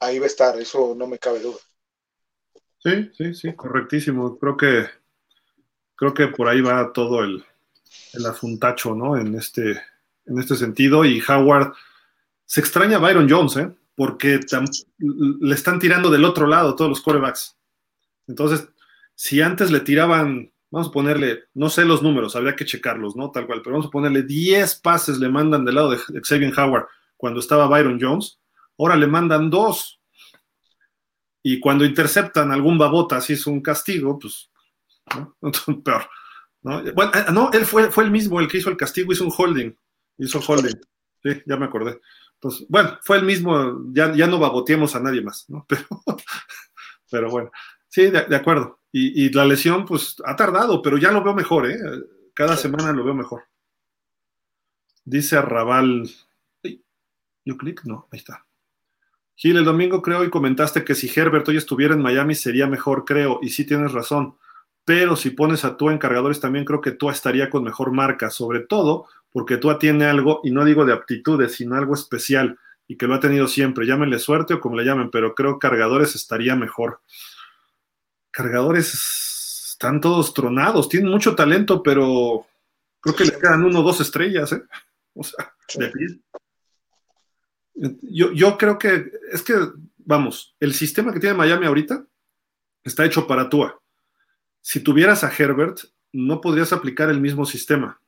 ahí 0.00 0.18
va 0.18 0.24
a 0.24 0.28
estar, 0.28 0.58
eso 0.60 0.94
no 0.96 1.06
me 1.06 1.18
cabe 1.18 1.40
duda. 1.40 1.58
Sí, 2.78 3.10
sí, 3.16 3.34
sí, 3.34 3.54
correctísimo. 3.54 4.38
Creo 4.38 4.56
que 4.56 4.86
creo 5.96 6.14
que 6.14 6.28
por 6.28 6.48
ahí 6.48 6.60
va 6.60 6.92
todo 6.92 7.24
el, 7.24 7.44
el 8.12 8.26
asuntacho, 8.26 8.94
¿no? 8.94 9.16
En 9.16 9.34
este, 9.34 9.82
en 10.26 10.38
este 10.38 10.54
sentido. 10.54 11.04
Y 11.04 11.22
Howard 11.26 11.72
se 12.44 12.60
extraña 12.60 12.98
a 12.98 13.00
Byron 13.00 13.28
Jones, 13.28 13.56
¿eh? 13.56 13.74
Porque 13.96 14.40
le 14.98 15.54
están 15.54 15.78
tirando 15.80 16.10
del 16.10 16.24
otro 16.24 16.46
lado 16.46 16.76
todos 16.76 16.90
los 16.90 17.00
corebacks. 17.00 17.56
Entonces, 18.28 18.68
si 19.14 19.40
antes 19.40 19.70
le 19.70 19.80
tiraban 19.80 20.52
vamos 20.70 20.88
a 20.88 20.92
ponerle, 20.92 21.44
no 21.54 21.70
sé 21.70 21.84
los 21.84 22.02
números, 22.02 22.36
habría 22.36 22.56
que 22.56 22.64
checarlos, 22.64 23.16
¿no? 23.16 23.30
Tal 23.30 23.46
cual, 23.46 23.62
pero 23.62 23.74
vamos 23.74 23.86
a 23.86 23.90
ponerle 23.90 24.22
10 24.22 24.80
pases 24.80 25.18
le 25.18 25.28
mandan 25.28 25.64
del 25.64 25.76
lado 25.76 25.90
de 25.90 25.98
Xavier 26.22 26.52
Howard 26.58 26.86
cuando 27.16 27.40
estaba 27.40 27.66
Byron 27.66 27.98
Jones, 28.00 28.38
ahora 28.78 28.96
le 28.96 29.06
mandan 29.06 29.48
dos. 29.48 30.00
Y 31.42 31.60
cuando 31.60 31.84
interceptan 31.84 32.50
algún 32.50 32.76
babota, 32.76 33.20
si 33.20 33.34
es 33.34 33.46
un 33.46 33.60
castigo, 33.60 34.18
pues, 34.18 34.50
¿no? 35.14 35.36
peor. 35.82 36.10
¿no? 36.62 36.82
Bueno, 36.92 37.12
eh, 37.14 37.24
no, 37.32 37.50
él 37.52 37.64
fue, 37.64 37.90
fue 37.90 38.04
el 38.04 38.10
mismo 38.10 38.40
el 38.40 38.48
que 38.48 38.58
hizo 38.58 38.68
el 38.68 38.76
castigo, 38.76 39.12
hizo 39.12 39.24
un 39.24 39.32
holding, 39.36 39.74
hizo 40.18 40.40
holding. 40.40 40.76
Sí, 41.22 41.42
ya 41.46 41.56
me 41.56 41.66
acordé. 41.66 42.00
Entonces, 42.36 42.66
bueno, 42.68 42.98
fue 43.02 43.16
el 43.16 43.24
mismo, 43.24 43.82
ya, 43.92 44.14
ya 44.14 44.26
no 44.26 44.38
baboteemos 44.38 44.94
a 44.94 45.00
nadie 45.00 45.22
más, 45.22 45.48
¿no? 45.48 45.66
Pero, 45.68 45.84
pero 47.10 47.30
bueno, 47.30 47.50
sí, 47.88 48.10
de 48.10 48.36
acuerdo. 48.36 48.80
Y, 48.98 49.30
la 49.30 49.44
lesión, 49.44 49.84
pues, 49.84 50.16
ha 50.24 50.34
tardado, 50.36 50.80
pero 50.80 50.96
ya 50.96 51.12
lo 51.12 51.22
veo 51.22 51.34
mejor, 51.34 51.70
¿eh? 51.70 51.78
Cada 52.32 52.56
semana 52.56 52.92
lo 52.92 53.04
veo 53.04 53.14
mejor. 53.14 53.42
Dice 55.04 55.36
Arrabal. 55.36 56.08
¿Yo 57.44 57.56
clic? 57.58 57.84
No, 57.84 58.08
ahí 58.10 58.18
está. 58.18 58.46
Gil, 59.34 59.58
el 59.58 59.66
domingo 59.66 60.00
creo 60.00 60.24
y 60.24 60.30
comentaste 60.30 60.82
que 60.82 60.94
si 60.94 61.12
Herbert 61.14 61.46
hoy 61.46 61.58
estuviera 61.58 61.92
en 61.92 62.00
Miami 62.00 62.34
sería 62.34 62.66
mejor, 62.66 63.04
creo, 63.04 63.38
y 63.42 63.50
sí 63.50 63.66
tienes 63.66 63.92
razón. 63.92 64.38
Pero 64.86 65.16
si 65.16 65.28
pones 65.30 65.66
a 65.66 65.76
tú 65.76 65.90
en 65.90 65.98
cargadores, 65.98 66.40
también 66.40 66.64
creo 66.64 66.80
que 66.80 66.92
tú 66.92 67.10
estaría 67.10 67.50
con 67.50 67.64
mejor 67.64 67.92
marca, 67.92 68.30
sobre 68.30 68.60
todo 68.60 69.06
porque 69.30 69.58
tú 69.58 69.76
tiene 69.76 70.06
algo, 70.06 70.40
y 70.44 70.50
no 70.50 70.64
digo 70.64 70.86
de 70.86 70.94
aptitudes, 70.94 71.56
sino 71.56 71.76
algo 71.76 71.94
especial, 71.94 72.58
y 72.88 72.96
que 72.96 73.06
lo 73.06 73.14
ha 73.14 73.20
tenido 73.20 73.48
siempre. 73.48 73.86
Llámenle 73.86 74.18
suerte 74.18 74.54
o 74.54 74.60
como 74.60 74.76
le 74.76 74.84
llamen, 74.84 75.10
pero 75.10 75.34
creo 75.34 75.58
que 75.58 75.68
cargadores 75.68 76.14
estaría 76.14 76.56
mejor 76.56 77.00
cargadores 78.36 78.92
están 79.72 79.98
todos 79.98 80.34
tronados, 80.34 80.90
tienen 80.90 81.10
mucho 81.10 81.34
talento, 81.34 81.82
pero 81.82 82.46
creo 83.00 83.16
que 83.16 83.24
le 83.24 83.38
quedan 83.38 83.64
uno 83.64 83.80
o 83.80 83.82
dos 83.82 84.02
estrellas, 84.02 84.52
¿eh? 84.52 84.62
O 85.14 85.24
sea, 85.24 85.54
de 85.76 86.20
Yo, 88.02 88.32
yo 88.32 88.58
creo 88.58 88.78
que 88.78 89.10
es 89.32 89.40
que, 89.40 89.54
vamos, 89.96 90.54
el 90.60 90.74
sistema 90.74 91.14
que 91.14 91.20
tiene 91.20 91.34
Miami 91.34 91.64
ahorita 91.64 92.04
está 92.84 93.06
hecho 93.06 93.26
para 93.26 93.48
Tua. 93.48 93.80
Si 94.68 94.80
tuvieras 94.80 95.22
a 95.22 95.30
Herbert, 95.30 95.78
no 96.10 96.40
podrías 96.40 96.72
aplicar 96.72 97.08
el 97.08 97.20
mismo 97.20 97.46
sistema 97.46 98.00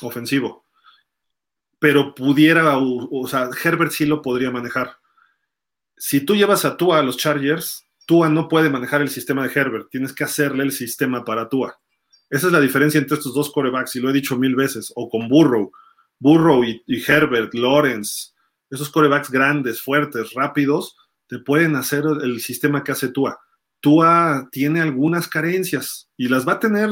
ofensivo, 0.00 0.64
pero 1.80 2.14
pudiera, 2.14 2.78
o, 2.78 3.26
sea, 3.26 3.50
Herbert 3.64 3.90
sí 3.90 4.06
lo 4.06 4.22
podría 4.22 4.52
manejar. 4.52 4.96
Si 5.96 6.20
tú 6.20 6.36
llevas 6.36 6.64
a 6.64 6.76
Tua 6.76 7.00
a 7.00 7.02
los 7.02 7.16
Chargers, 7.16 7.88
Tua 8.06 8.28
no 8.28 8.46
puede 8.46 8.70
manejar 8.70 9.02
el 9.02 9.08
sistema 9.08 9.42
de 9.42 9.60
Herbert, 9.60 9.88
tienes 9.90 10.12
que 10.12 10.22
hacerle 10.22 10.62
el 10.62 10.70
sistema 10.70 11.24
para 11.24 11.48
Tua. 11.48 11.80
Esa 12.30 12.46
es 12.46 12.52
la 12.52 12.60
diferencia 12.60 13.00
entre 13.00 13.16
estos 13.16 13.34
dos 13.34 13.50
corebacks, 13.50 13.96
y 13.96 14.00
lo 14.00 14.10
he 14.10 14.12
dicho 14.12 14.38
mil 14.38 14.54
veces, 14.54 14.92
o 14.94 15.10
con 15.10 15.26
Burrow. 15.28 15.72
Burrow 16.20 16.62
y, 16.62 16.80
Herbert, 16.86 17.52
Lawrence, 17.54 18.34
esos 18.70 18.88
corebacks 18.88 19.32
grandes, 19.32 19.82
fuertes, 19.82 20.32
rápidos, 20.32 20.96
te 21.26 21.40
pueden 21.40 21.74
hacer 21.74 22.04
el 22.22 22.40
sistema 22.40 22.84
que 22.84 22.92
hace 22.92 23.08
Tua. 23.08 23.40
Tua 23.84 24.48
tiene 24.50 24.80
algunas 24.80 25.28
carencias 25.28 26.08
y 26.16 26.28
las 26.28 26.48
va 26.48 26.52
a 26.52 26.58
tener 26.58 26.88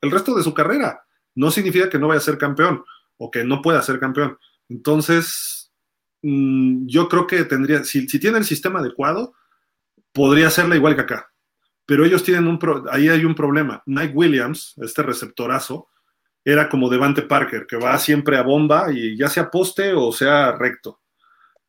el 0.00 0.10
resto 0.10 0.34
de 0.34 0.42
su 0.42 0.54
carrera. 0.54 1.02
No 1.34 1.50
significa 1.50 1.90
que 1.90 1.98
no 1.98 2.08
vaya 2.08 2.16
a 2.16 2.22
ser 2.22 2.38
campeón 2.38 2.82
o 3.18 3.30
que 3.30 3.44
no 3.44 3.60
pueda 3.60 3.82
ser 3.82 4.00
campeón. 4.00 4.38
Entonces, 4.70 5.70
mm, 6.22 6.86
yo 6.86 7.10
creo 7.10 7.26
que 7.26 7.44
tendría, 7.44 7.84
si, 7.84 8.06
tiene 8.06 8.38
el 8.38 8.46
sistema 8.46 8.78
adecuado, 8.78 9.34
podría 10.12 10.46
hacerla 10.46 10.76
igual 10.76 10.94
que 10.94 11.02
acá. 11.02 11.30
Pero 11.84 12.06
ellos 12.06 12.24
tienen 12.24 12.46
un, 12.46 12.58
ahí 12.90 13.10
hay 13.10 13.26
un 13.26 13.34
problema. 13.34 13.82
Mike 13.84 14.14
Williams, 14.14 14.72
este 14.78 15.02
receptorazo, 15.02 15.88
era 16.42 16.70
como 16.70 16.88
Devante 16.88 17.20
Parker, 17.20 17.66
que 17.66 17.76
va 17.76 17.98
siempre 17.98 18.38
a 18.38 18.42
bomba 18.42 18.90
y 18.90 19.14
ya 19.14 19.28
sea 19.28 19.50
poste 19.50 19.92
o 19.92 20.10
sea 20.10 20.52
recto. 20.52 21.02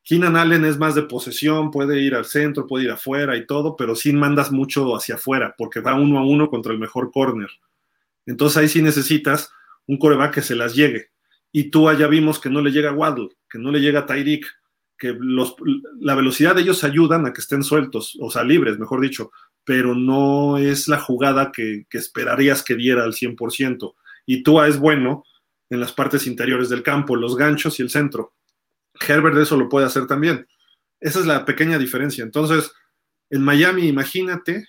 Keenan 0.05 0.37
Allen 0.37 0.63
es 0.65 0.77
más 0.77 0.95
de 0.95 1.01
posesión, 1.01 1.71
puede 1.71 1.99
ir 1.99 2.15
al 2.15 2.25
centro, 2.25 2.67
puede 2.67 2.85
ir 2.85 2.91
afuera 2.91 3.35
y 3.35 3.45
todo, 3.45 3.75
pero 3.75 3.95
sí 3.95 4.13
mandas 4.13 4.51
mucho 4.51 4.95
hacia 4.95 5.15
afuera, 5.15 5.55
porque 5.57 5.81
va 5.81 5.95
uno 5.95 6.19
a 6.19 6.25
uno 6.25 6.49
contra 6.49 6.71
el 6.71 6.79
mejor 6.79 7.11
corner. 7.11 7.49
Entonces 8.27 8.57
ahí 8.57 8.67
sí 8.67 8.81
necesitas 8.83 9.51
un 9.87 9.97
coreback 9.97 10.35
que 10.35 10.41
se 10.43 10.55
las 10.55 10.75
llegue. 10.75 11.09
Y 11.51 11.71
tú 11.71 11.89
allá 11.89 12.07
vimos 12.07 12.39
que 12.39 12.49
no 12.49 12.61
le 12.61 12.71
llega 12.71 12.91
a 12.91 12.93
Waddle, 12.93 13.29
que 13.49 13.57
no 13.57 13.71
le 13.71 13.79
llega 13.79 14.01
a 14.01 14.05
Tyreek, 14.05 14.45
que 14.97 15.15
los, 15.19 15.55
la 15.99 16.15
velocidad 16.15 16.55
de 16.55 16.61
ellos 16.61 16.83
ayudan 16.83 17.25
a 17.25 17.33
que 17.33 17.41
estén 17.41 17.63
sueltos, 17.63 18.17
o 18.21 18.29
sea, 18.29 18.43
libres, 18.43 18.77
mejor 18.77 19.01
dicho, 19.01 19.31
pero 19.63 19.95
no 19.95 20.57
es 20.57 20.87
la 20.87 20.99
jugada 20.99 21.51
que, 21.51 21.85
esperarías 21.91 22.63
que 22.63 22.75
diera 22.75 23.03
al 23.03 23.13
100%. 23.13 23.95
Y 24.27 24.43
Tua 24.43 24.67
es 24.67 24.77
bueno 24.77 25.23
en 25.69 25.79
las 25.79 25.91
partes 25.91 26.27
interiores 26.27 26.69
del 26.69 26.83
campo, 26.83 27.15
los 27.15 27.35
ganchos 27.35 27.79
y 27.79 27.83
el 27.83 27.89
centro. 27.89 28.33
Herbert 29.07 29.37
eso 29.37 29.57
lo 29.57 29.69
puede 29.69 29.85
hacer 29.85 30.07
también. 30.07 30.47
Esa 30.99 31.19
es 31.19 31.25
la 31.25 31.45
pequeña 31.45 31.77
diferencia. 31.77 32.23
Entonces, 32.23 32.71
en 33.29 33.43
Miami, 33.43 33.87
imagínate 33.87 34.67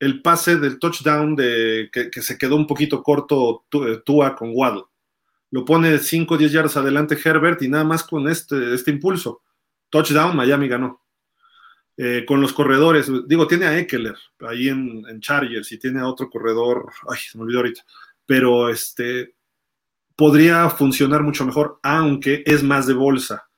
el 0.00 0.22
pase 0.22 0.56
del 0.56 0.78
touchdown 0.78 1.36
de 1.36 1.88
que, 1.92 2.10
se 2.22 2.36
quedó 2.36 2.56
un 2.56 2.66
poquito 2.66 3.02
corto 3.02 3.64
eh, 3.72 4.02
Tua 4.04 4.34
con 4.34 4.50
Waddle. 4.52 4.84
Lo 5.50 5.64
pone 5.64 5.98
5 5.98 6.34
o 6.34 6.36
10 6.36 6.52
yardas 6.52 6.76
adelante 6.76 7.18
Herbert 7.22 7.62
y 7.62 7.68
nada 7.68 7.84
más 7.84 8.02
con 8.02 8.28
este, 8.28 8.74
este 8.74 8.90
impulso. 8.90 9.42
Touchdown, 9.88 10.36
Miami 10.36 10.68
ganó. 10.68 11.00
Eh, 11.96 12.24
con 12.26 12.40
los 12.40 12.52
corredores, 12.52 13.08
digo, 13.28 13.46
tiene 13.46 13.66
a 13.66 13.78
Eckler 13.78 14.16
ahí 14.40 14.68
en, 14.68 15.04
en, 15.08 15.20
Chargers 15.20 15.70
y 15.70 15.78
tiene 15.78 16.00
a 16.00 16.08
otro 16.08 16.28
corredor, 16.28 16.90
ay, 17.08 17.18
se 17.20 17.38
me 17.38 17.44
olvidó 17.44 17.60
ahorita, 17.60 17.84
pero 18.26 18.68
este 18.68 19.36
podría 20.16 20.68
funcionar 20.70 21.22
mucho 21.22 21.44
mejor, 21.44 21.78
aunque 21.82 22.42
es 22.46 22.62
más 22.62 22.86
de 22.86 22.94
bolsa. 22.94 23.48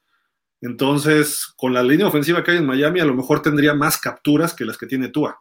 Entonces, 0.60 1.52
con 1.56 1.74
la 1.74 1.82
línea 1.82 2.06
ofensiva 2.06 2.42
que 2.42 2.52
hay 2.52 2.56
en 2.58 2.66
Miami, 2.66 3.00
a 3.00 3.04
lo 3.04 3.14
mejor 3.14 3.42
tendría 3.42 3.74
más 3.74 3.98
capturas 3.98 4.54
que 4.54 4.64
las 4.64 4.78
que 4.78 4.86
tiene 4.86 5.08
Tua, 5.08 5.40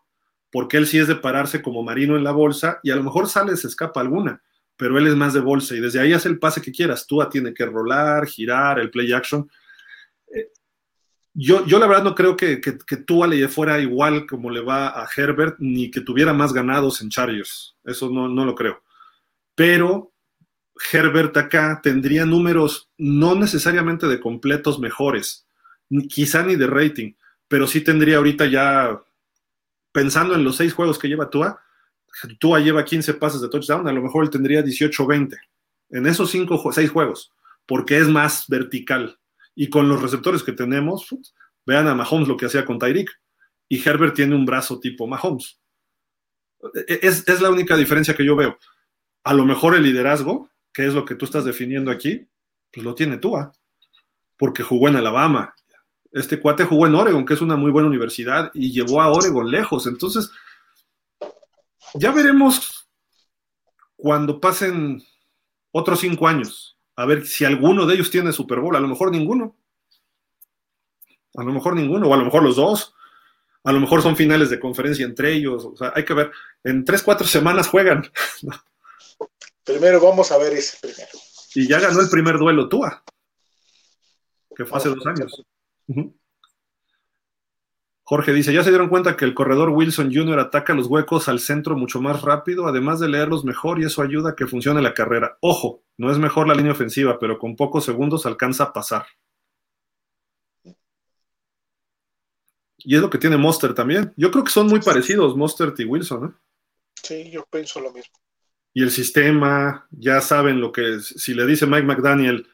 porque 0.52 0.78
él 0.78 0.88
sí 0.88 1.00
es 1.00 1.08
de 1.08 1.16
pararse 1.16 1.62
como 1.62 1.84
marino 1.84 2.18
en 2.18 2.24
la 2.24 2.32
bolsa 2.32 2.80
y 2.84 2.92
a 2.92 2.96
lo 2.96 3.04
mejor 3.04 3.30
sale, 3.30 3.56
se 3.56 3.68
escapa 3.68 4.02
alguna, 4.02 4.42
pero 4.76 4.98
él 4.98 5.08
es 5.08 5.16
más 5.16 5.34
de 5.34 5.40
bolsa 5.40 5.76
y 5.76 5.80
desde 5.80 6.02
ahí 6.02 6.12
hace 6.12 6.28
el 6.28 6.38
pase 6.38 6.62
que 6.62 6.72
quieras. 6.72 7.08
Tua 7.08 7.30
tiene 7.30 7.54
que 7.54 7.66
rolar, 7.66 8.28
girar, 8.28 8.80
el 8.80 8.92
play 8.92 9.14
action. 9.14 9.50
Eh, 10.28 10.50
yo, 11.34 11.66
yo 11.66 11.80
la 11.80 11.88
verdad 11.88 12.04
no 12.04 12.16
creo 12.16 12.36
que, 12.36 12.60
que, 12.60 12.98
Tua 12.98 13.28
le 13.28 13.48
fuera 13.48 13.80
igual 13.80 14.26
como 14.26 14.50
le 14.50 14.62
va 14.62 15.02
a 15.02 15.08
Herbert, 15.16 15.56
ni 15.60 15.90
que 15.90 16.02
tuviera 16.02 16.34
más 16.34 16.52
ganados 16.52 17.02
en 17.02 17.10
Chargers. 17.10 17.78
Eso 17.86 18.10
no, 18.10 18.28
no 18.28 18.44
lo 18.44 18.54
creo. 18.54 18.84
Pero 19.56 20.14
Herbert 20.92 21.36
acá 21.38 21.80
tendría 21.82 22.26
números 22.26 22.90
no 22.98 23.36
necesariamente 23.36 24.08
de 24.08 24.20
completos 24.20 24.80
mejores, 24.80 25.48
quizá 26.10 26.44
ni 26.44 26.56
de 26.56 26.68
rating, 26.68 27.14
pero 27.48 27.68
sí 27.68 27.82
tendría 27.82 28.18
ahorita 28.18 28.46
ya, 28.48 29.02
pensando 29.92 30.36
en 30.36 30.44
los 30.44 30.58
seis 30.58 30.74
juegos 30.74 31.00
que 31.00 31.08
lleva 31.08 31.30
Tua, 31.30 31.62
Tua 32.40 32.60
lleva 32.60 32.86
15 32.86 33.14
pases 33.16 33.42
de 33.42 33.50
touchdown, 33.50 33.88
a 33.88 33.94
lo 33.94 34.02
mejor 34.02 34.24
él 34.24 34.30
tendría 34.30 34.62
18 34.62 35.04
o 35.04 35.08
20 35.08 35.38
en 35.90 36.08
esos 36.08 36.32
cinco, 36.32 36.72
seis 36.72 36.90
juegos, 36.90 37.32
porque 37.66 37.98
es 37.98 38.08
más 38.08 38.48
vertical. 38.48 39.20
Y 39.56 39.70
con 39.70 39.88
los 39.88 40.02
receptores 40.02 40.44
que 40.44 40.52
tenemos, 40.52 41.08
vean 41.66 41.88
a 41.88 41.96
Mahomes 41.96 42.28
lo 42.28 42.38
que 42.38 42.48
hacía 42.48 42.66
con 42.66 42.80
Tyreek, 42.80 43.10
y 43.68 43.88
Herbert 43.88 44.16
tiene 44.16 44.36
un 44.36 44.46
brazo 44.46 44.80
tipo 44.80 45.08
Mahomes. 45.08 45.60
E, 46.88 47.00
es, 47.02 47.28
es 47.28 47.42
la 47.42 47.50
única 47.50 47.78
diferencia 47.78 48.16
que 48.16 48.26
yo 48.26 48.36
veo. 48.36 48.58
A 49.24 49.34
lo 49.34 49.46
mejor 49.46 49.76
el 49.76 49.84
liderazgo, 49.84 50.50
que 50.76 50.86
es 50.86 50.94
lo 50.94 51.06
que 51.06 51.16
tú 51.16 51.24
estás 51.24 51.46
definiendo 51.46 51.90
aquí, 51.90 52.28
pues 52.72 52.84
lo 52.84 52.94
tiene 52.94 53.18
Tua, 53.18 53.54
porque 54.38 54.62
jugó 54.62 54.90
en 54.90 54.98
Alabama. 54.98 55.56
Este 56.12 56.38
cuate 56.38 56.66
jugó 56.66 56.86
en 56.86 56.96
Oregon, 56.96 57.26
que 57.26 57.34
es 57.34 57.42
una 57.42 57.56
muy 57.56 57.72
buena 57.72 57.88
universidad, 57.88 58.52
y 58.54 58.74
llevó 58.74 59.02
a 59.02 59.10
Oregon 59.10 59.50
lejos. 59.50 59.88
Entonces, 59.88 60.30
ya 61.94 62.12
veremos 62.12 62.90
cuando 63.96 64.42
pasen 64.42 65.02
otros 65.72 66.02
cinco 66.02 66.28
años, 66.28 66.78
a 66.98 67.06
ver 67.06 67.26
si 67.26 67.46
alguno 67.46 67.86
de 67.86 67.96
ellos 67.96 68.12
tiene 68.12 68.34
Super 68.34 68.60
Bowl, 68.60 68.76
a 68.76 68.82
lo 68.82 68.90
mejor 68.90 69.12
ninguno. 69.12 69.56
A 71.36 71.44
lo 71.44 71.54
mejor 71.54 71.76
ninguno, 71.76 72.08
o 72.08 72.14
a 72.14 72.18
lo 72.18 72.26
mejor 72.26 72.44
los 72.44 72.58
dos. 72.58 72.94
A 73.64 73.72
lo 73.72 73.80
mejor 73.80 74.02
son 74.02 74.18
finales 74.18 74.50
de 74.50 74.60
conferencia 74.60 75.06
entre 75.06 75.34
ellos. 75.34 75.64
O 75.66 75.76
sea, 75.76 75.94
hay 75.96 76.04
que 76.04 76.14
ver. 76.14 76.32
En 76.64 76.84
tres, 76.84 77.02
cuatro 77.02 77.26
semanas 77.26 77.68
juegan. 77.68 78.04
Primero 79.66 80.00
vamos 80.00 80.32
a 80.32 80.38
ver 80.38 80.54
ese 80.54 80.78
primero. 80.80 81.10
Y 81.56 81.68
ya 81.68 81.80
ganó 81.80 82.00
el 82.00 82.10
primer 82.10 82.38
duelo 82.38 82.70
Tua, 82.70 83.04
que 84.56 84.64
fue 84.64 84.78
hace 84.78 84.90
dos 84.90 85.06
años. 85.08 85.44
Jorge 88.04 88.34
dice, 88.34 88.54
ya 88.54 88.64
se 88.64 88.70
dieron 88.70 88.90
cuenta 88.90 89.18
que 89.18 89.26
el 89.26 89.34
corredor 89.34 89.70
Wilson 89.70 90.14
Jr. 90.14 90.38
ataca 90.38 90.76
los 90.76 90.86
huecos 90.86 91.28
al 91.28 91.40
centro 91.40 91.76
mucho 91.76 92.00
más 92.00 92.22
rápido, 92.22 92.68
además 92.68 93.00
de 93.00 93.10
leerlos 93.10 93.44
mejor 93.44 93.82
y 93.82 93.86
eso 93.86 94.04
ayuda 94.04 94.32
a 94.32 94.36
que 94.36 94.46
funcione 94.46 94.84
la 94.84 94.94
carrera. 94.94 95.40
Ojo, 95.42 95.82
no 95.98 96.12
es 96.12 96.20
mejor 96.20 96.48
la 96.48 96.54
línea 96.54 96.74
ofensiva, 96.74 97.18
pero 97.18 97.40
con 97.40 97.56
pocos 97.56 97.84
segundos 97.84 98.28
alcanza 98.28 98.66
a 98.66 98.74
pasar. 98.74 99.08
Y 102.78 102.96
es 102.96 103.02
lo 103.02 103.10
que 103.10 103.18
tiene 103.18 103.38
Monster 103.38 103.74
también. 103.74 104.14
Yo 104.16 104.30
creo 104.30 104.44
que 104.44 104.52
son 104.52 104.68
muy 104.68 104.80
parecidos 104.80 105.36
Monster 105.36 105.74
y 105.76 105.86
Wilson. 105.86 106.26
¿eh? 106.26 106.34
Sí, 107.02 107.32
yo 107.32 107.44
pienso 107.50 107.80
lo 107.80 107.92
mismo 107.92 108.25
y 108.76 108.84
el 108.84 108.92
sistema, 108.92 109.88
ya 109.90 110.20
saben 110.20 110.60
lo 110.60 110.74
que 110.74 110.96
es. 110.96 111.06
Si 111.08 111.34
le 111.34 111.46
dice 111.46 111.66
Mike 111.66 111.88
McDaniel, 111.88 112.46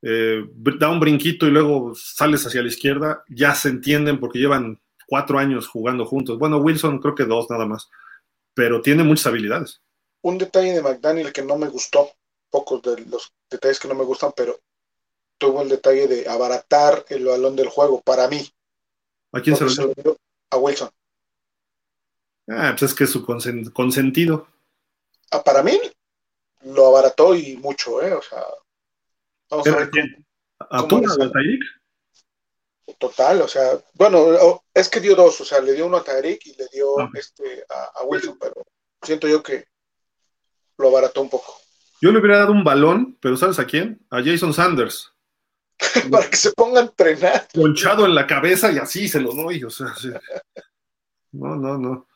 eh, 0.00 0.42
da 0.78 0.88
un 0.88 0.98
brinquito 0.98 1.46
y 1.46 1.50
luego 1.50 1.94
sales 1.94 2.46
hacia 2.46 2.62
la 2.62 2.68
izquierda, 2.68 3.22
ya 3.28 3.54
se 3.54 3.68
entienden 3.68 4.18
porque 4.18 4.38
llevan 4.38 4.80
cuatro 5.06 5.38
años 5.38 5.68
jugando 5.68 6.06
juntos. 6.06 6.38
Bueno, 6.38 6.56
Wilson 6.56 6.98
creo 6.98 7.14
que 7.14 7.26
dos 7.26 7.50
nada 7.50 7.66
más, 7.66 7.90
pero 8.54 8.80
tiene 8.80 9.04
muchas 9.04 9.26
habilidades. 9.26 9.82
Un 10.22 10.38
detalle 10.38 10.72
de 10.72 10.80
McDaniel 10.80 11.30
que 11.30 11.42
no 11.42 11.58
me 11.58 11.68
gustó, 11.68 12.08
pocos 12.48 12.80
de 12.80 13.04
los 13.04 13.34
detalles 13.50 13.78
que 13.78 13.88
no 13.88 13.94
me 13.94 14.04
gustan, 14.04 14.32
pero 14.34 14.58
tuvo 15.36 15.60
el 15.60 15.68
detalle 15.68 16.08
de 16.08 16.26
abaratar 16.26 17.04
el 17.10 17.26
balón 17.26 17.54
del 17.54 17.68
juego 17.68 18.00
para 18.00 18.28
mí. 18.28 18.50
¿A 19.30 19.42
quién 19.42 19.54
se 19.54 19.64
lo 19.66 19.92
dio? 19.92 20.16
A 20.48 20.56
Wilson. 20.56 20.88
Ah, 22.48 22.74
pues 22.78 22.92
es 22.92 22.96
que 22.96 23.04
es 23.04 23.10
su 23.10 23.22
consentido. 23.26 24.46
Ah, 25.30 25.42
para 25.42 25.62
mí 25.62 25.78
lo 26.62 26.86
abarató 26.86 27.34
y 27.34 27.56
mucho, 27.56 28.02
¿eh? 28.02 28.12
O 28.12 28.22
sea, 28.22 28.42
vamos 29.50 29.66
a 29.66 29.76
ver. 29.76 29.90
¿A 30.58 30.88
tú, 30.88 30.96
a 30.96 32.94
Total, 32.98 33.42
o 33.42 33.48
sea, 33.48 33.78
bueno, 33.94 34.62
es 34.72 34.88
que 34.88 35.00
dio 35.00 35.16
dos, 35.16 35.40
o 35.40 35.44
sea, 35.44 35.60
le 35.60 35.72
dio 35.72 35.86
uno 35.86 35.96
a 35.96 36.04
Tyreek 36.04 36.46
y 36.46 36.54
le 36.56 36.68
dio 36.72 36.96
este 37.14 37.64
a, 37.68 38.04
Wilson, 38.04 38.38
pero 38.40 38.54
siento 39.02 39.26
yo 39.26 39.42
que 39.42 39.66
lo 40.78 40.88
abarató 40.88 41.20
un 41.20 41.28
poco. 41.28 41.60
Yo 42.00 42.12
le 42.12 42.20
hubiera 42.20 42.38
dado 42.38 42.52
un 42.52 42.62
balón, 42.62 43.18
pero 43.20 43.36
¿sabes 43.36 43.58
a 43.58 43.66
quién? 43.66 44.00
A 44.10 44.22
Jason 44.22 44.54
Sanders. 44.54 45.12
Para 46.10 46.30
que 46.30 46.36
se 46.36 46.52
ponga 46.52 46.80
a 46.80 46.84
entrenar. 46.84 47.48
Ponchado 47.52 48.06
en 48.06 48.14
la 48.14 48.26
cabeza 48.26 48.70
y 48.70 48.78
así 48.78 49.08
se 49.08 49.20
lo 49.20 49.32
doy, 49.34 49.64
o 49.64 49.70
sea, 49.70 49.92
no, 51.32 51.56
no, 51.56 51.76
no. 51.76 52.06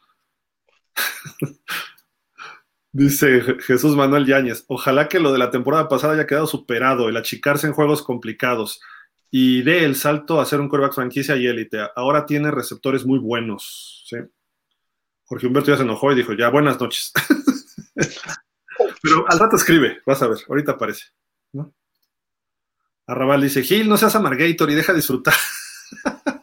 Dice 2.92 3.40
Jesús 3.60 3.94
Manuel 3.94 4.26
Yáñez, 4.26 4.64
ojalá 4.66 5.08
que 5.08 5.20
lo 5.20 5.32
de 5.32 5.38
la 5.38 5.50
temporada 5.50 5.88
pasada 5.88 6.14
haya 6.14 6.26
quedado 6.26 6.48
superado, 6.48 7.08
el 7.08 7.16
achicarse 7.16 7.68
en 7.68 7.72
juegos 7.72 8.02
complicados 8.02 8.80
y 9.30 9.62
dé 9.62 9.84
el 9.84 9.94
salto 9.94 10.40
a 10.40 10.46
ser 10.46 10.60
un 10.60 10.68
quarterback 10.68 10.94
franquicia 10.94 11.36
y 11.36 11.46
élite. 11.46 11.78
Ahora 11.94 12.26
tiene 12.26 12.50
receptores 12.50 13.06
muy 13.06 13.20
buenos. 13.20 14.04
¿sí? 14.08 14.16
Jorge 15.24 15.46
Humberto 15.46 15.70
ya 15.70 15.76
se 15.76 15.84
enojó 15.84 16.10
y 16.10 16.16
dijo, 16.16 16.32
ya, 16.32 16.48
buenas 16.48 16.80
noches. 16.80 17.12
Pero 19.02 19.24
al 19.28 19.38
rato 19.38 19.54
escribe, 19.54 20.00
vas 20.04 20.20
a 20.22 20.28
ver, 20.28 20.38
ahorita 20.48 20.72
aparece. 20.72 21.04
¿no? 21.52 21.72
Arrabal 23.06 23.40
dice, 23.40 23.62
Gil, 23.62 23.88
no 23.88 23.96
seas 23.96 24.16
amargator 24.16 24.68
y 24.68 24.74
deja 24.74 24.92
disfrutar. 24.92 25.34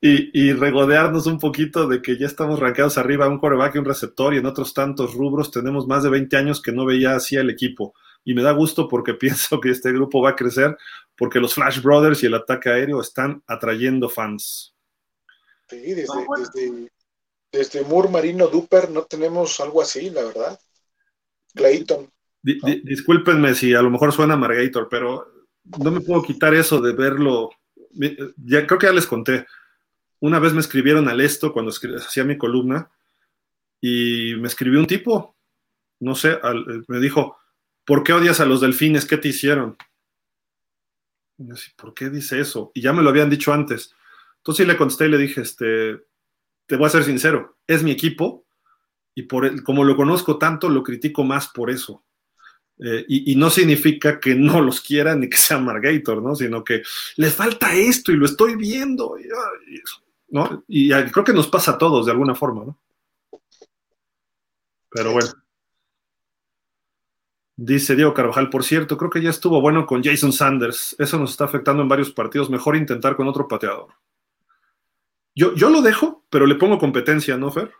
y, 0.00 0.52
regodearnos 0.52 1.26
un 1.26 1.38
poquito 1.38 1.88
de 1.88 2.00
que 2.02 2.16
ya 2.16 2.26
estamos 2.26 2.60
rankeados 2.60 2.98
arriba, 2.98 3.28
un 3.28 3.38
coreback 3.38 3.74
y 3.74 3.78
un 3.78 3.84
receptor, 3.84 4.34
y 4.34 4.38
en 4.38 4.46
otros 4.46 4.72
tantos 4.74 5.14
rubros 5.14 5.50
tenemos 5.50 5.86
más 5.86 6.04
de 6.04 6.10
20 6.10 6.36
años 6.36 6.62
que 6.62 6.72
no 6.72 6.84
veía 6.84 7.16
así 7.16 7.36
el 7.36 7.50
equipo. 7.50 7.94
y 8.24 8.34
me 8.34 8.42
da 8.42 8.52
gusto 8.52 8.88
porque 8.88 9.14
pienso 9.14 9.60
que 9.60 9.70
este 9.70 9.92
grupo 9.92 10.20
va 10.20 10.30
a 10.30 10.36
crecer 10.36 10.76
porque 11.16 11.40
los 11.40 11.54
Flash 11.54 11.80
Brothers 11.80 12.22
y 12.22 12.26
el 12.26 12.34
ataque 12.34 12.68
aéreo 12.68 13.00
están 13.00 13.42
atrayendo 13.46 14.08
fans. 14.08 14.74
Sí, 15.68 15.94
desde, 15.94 16.26
desde, 16.36 16.92
desde 17.50 17.84
Moore, 17.84 18.10
Marino, 18.10 18.46
Duper 18.48 18.90
no 18.90 19.02
tenemos 19.02 19.58
algo 19.60 19.82
así, 19.82 20.10
la 20.10 20.24
verdad. 20.24 20.60
Clayton. 21.54 22.10
discúlpenme 22.42 23.54
si 23.54 23.74
a 23.74 23.82
lo 23.82 23.90
mejor 23.90 24.12
suena 24.12 24.36
Margator, 24.36 24.88
pero 24.88 25.26
no 25.78 25.90
me 25.90 26.00
puedo 26.00 26.22
quitar 26.22 26.54
eso 26.54 26.80
de 26.80 26.92
verlo. 26.92 27.50
Ya, 28.36 28.66
creo 28.66 28.78
que 28.78 28.86
ya 28.86 28.92
les 28.92 29.06
conté. 29.06 29.46
Una 30.26 30.40
vez 30.40 30.52
me 30.52 30.60
escribieron 30.60 31.08
al 31.08 31.20
esto 31.20 31.52
cuando 31.52 31.70
hacía 31.70 32.24
mi 32.24 32.36
columna 32.36 32.90
y 33.80 34.34
me 34.40 34.48
escribió 34.48 34.80
un 34.80 34.88
tipo, 34.88 35.36
no 36.00 36.16
sé, 36.16 36.36
me 36.88 36.98
dijo, 36.98 37.38
¿por 37.84 38.02
qué 38.02 38.12
odias 38.12 38.40
a 38.40 38.44
los 38.44 38.60
delfines? 38.60 39.04
¿Qué 39.04 39.18
te 39.18 39.28
hicieron? 39.28 39.76
¿Por 41.76 41.94
qué 41.94 42.10
dice 42.10 42.40
eso? 42.40 42.72
Y 42.74 42.80
ya 42.80 42.92
me 42.92 43.04
lo 43.04 43.10
habían 43.10 43.30
dicho 43.30 43.52
antes. 43.52 43.94
Entonces 44.38 44.66
le 44.66 44.76
contesté 44.76 45.06
y 45.06 45.10
le 45.10 45.18
dije, 45.18 45.42
este, 45.42 46.04
te 46.66 46.74
voy 46.74 46.86
a 46.86 46.90
ser 46.90 47.04
sincero, 47.04 47.58
es 47.68 47.84
mi 47.84 47.92
equipo 47.92 48.48
y 49.14 49.22
por 49.22 49.62
como 49.62 49.84
lo 49.84 49.94
conozco 49.94 50.38
tanto, 50.38 50.68
lo 50.68 50.82
critico 50.82 51.22
más 51.22 51.46
por 51.46 51.70
eso. 51.70 52.04
Eh, 52.84 53.04
y, 53.06 53.36
no 53.36 53.48
significa 53.48 54.18
que 54.18 54.34
no 54.34 54.60
los 54.60 54.80
quiera 54.80 55.14
ni 55.14 55.30
que 55.30 55.36
sea 55.36 55.58
Margator, 55.58 56.20
¿no? 56.20 56.34
Sino 56.34 56.64
que 56.64 56.82
les 57.14 57.32
falta 57.32 57.72
esto 57.76 58.10
y 58.10 58.16
lo 58.16 58.26
estoy 58.26 58.56
viendo, 58.56 59.16
y, 59.20 59.28
¿no? 60.28 60.64
Y 60.68 60.90
creo 60.90 61.24
que 61.24 61.32
nos 61.32 61.48
pasa 61.48 61.72
a 61.72 61.78
todos 61.78 62.06
de 62.06 62.12
alguna 62.12 62.34
forma, 62.34 62.64
¿no? 62.64 62.78
Pero 64.90 65.12
bueno. 65.12 65.28
Dice 67.58 67.96
Diego 67.96 68.12
Carvajal, 68.12 68.50
por 68.50 68.64
cierto, 68.64 68.98
creo 68.98 69.10
que 69.10 69.22
ya 69.22 69.30
estuvo 69.30 69.60
bueno 69.60 69.86
con 69.86 70.02
Jason 70.02 70.32
Sanders. 70.32 70.94
Eso 70.98 71.18
nos 71.18 71.30
está 71.30 71.44
afectando 71.44 71.82
en 71.82 71.88
varios 71.88 72.10
partidos. 72.10 72.50
Mejor 72.50 72.76
intentar 72.76 73.16
con 73.16 73.28
otro 73.28 73.48
pateador. 73.48 73.94
Yo, 75.34 75.54
yo 75.54 75.70
lo 75.70 75.82
dejo, 75.82 76.24
pero 76.30 76.46
le 76.46 76.54
pongo 76.54 76.78
competencia, 76.78 77.36
¿no, 77.36 77.50
Fer? 77.50 77.72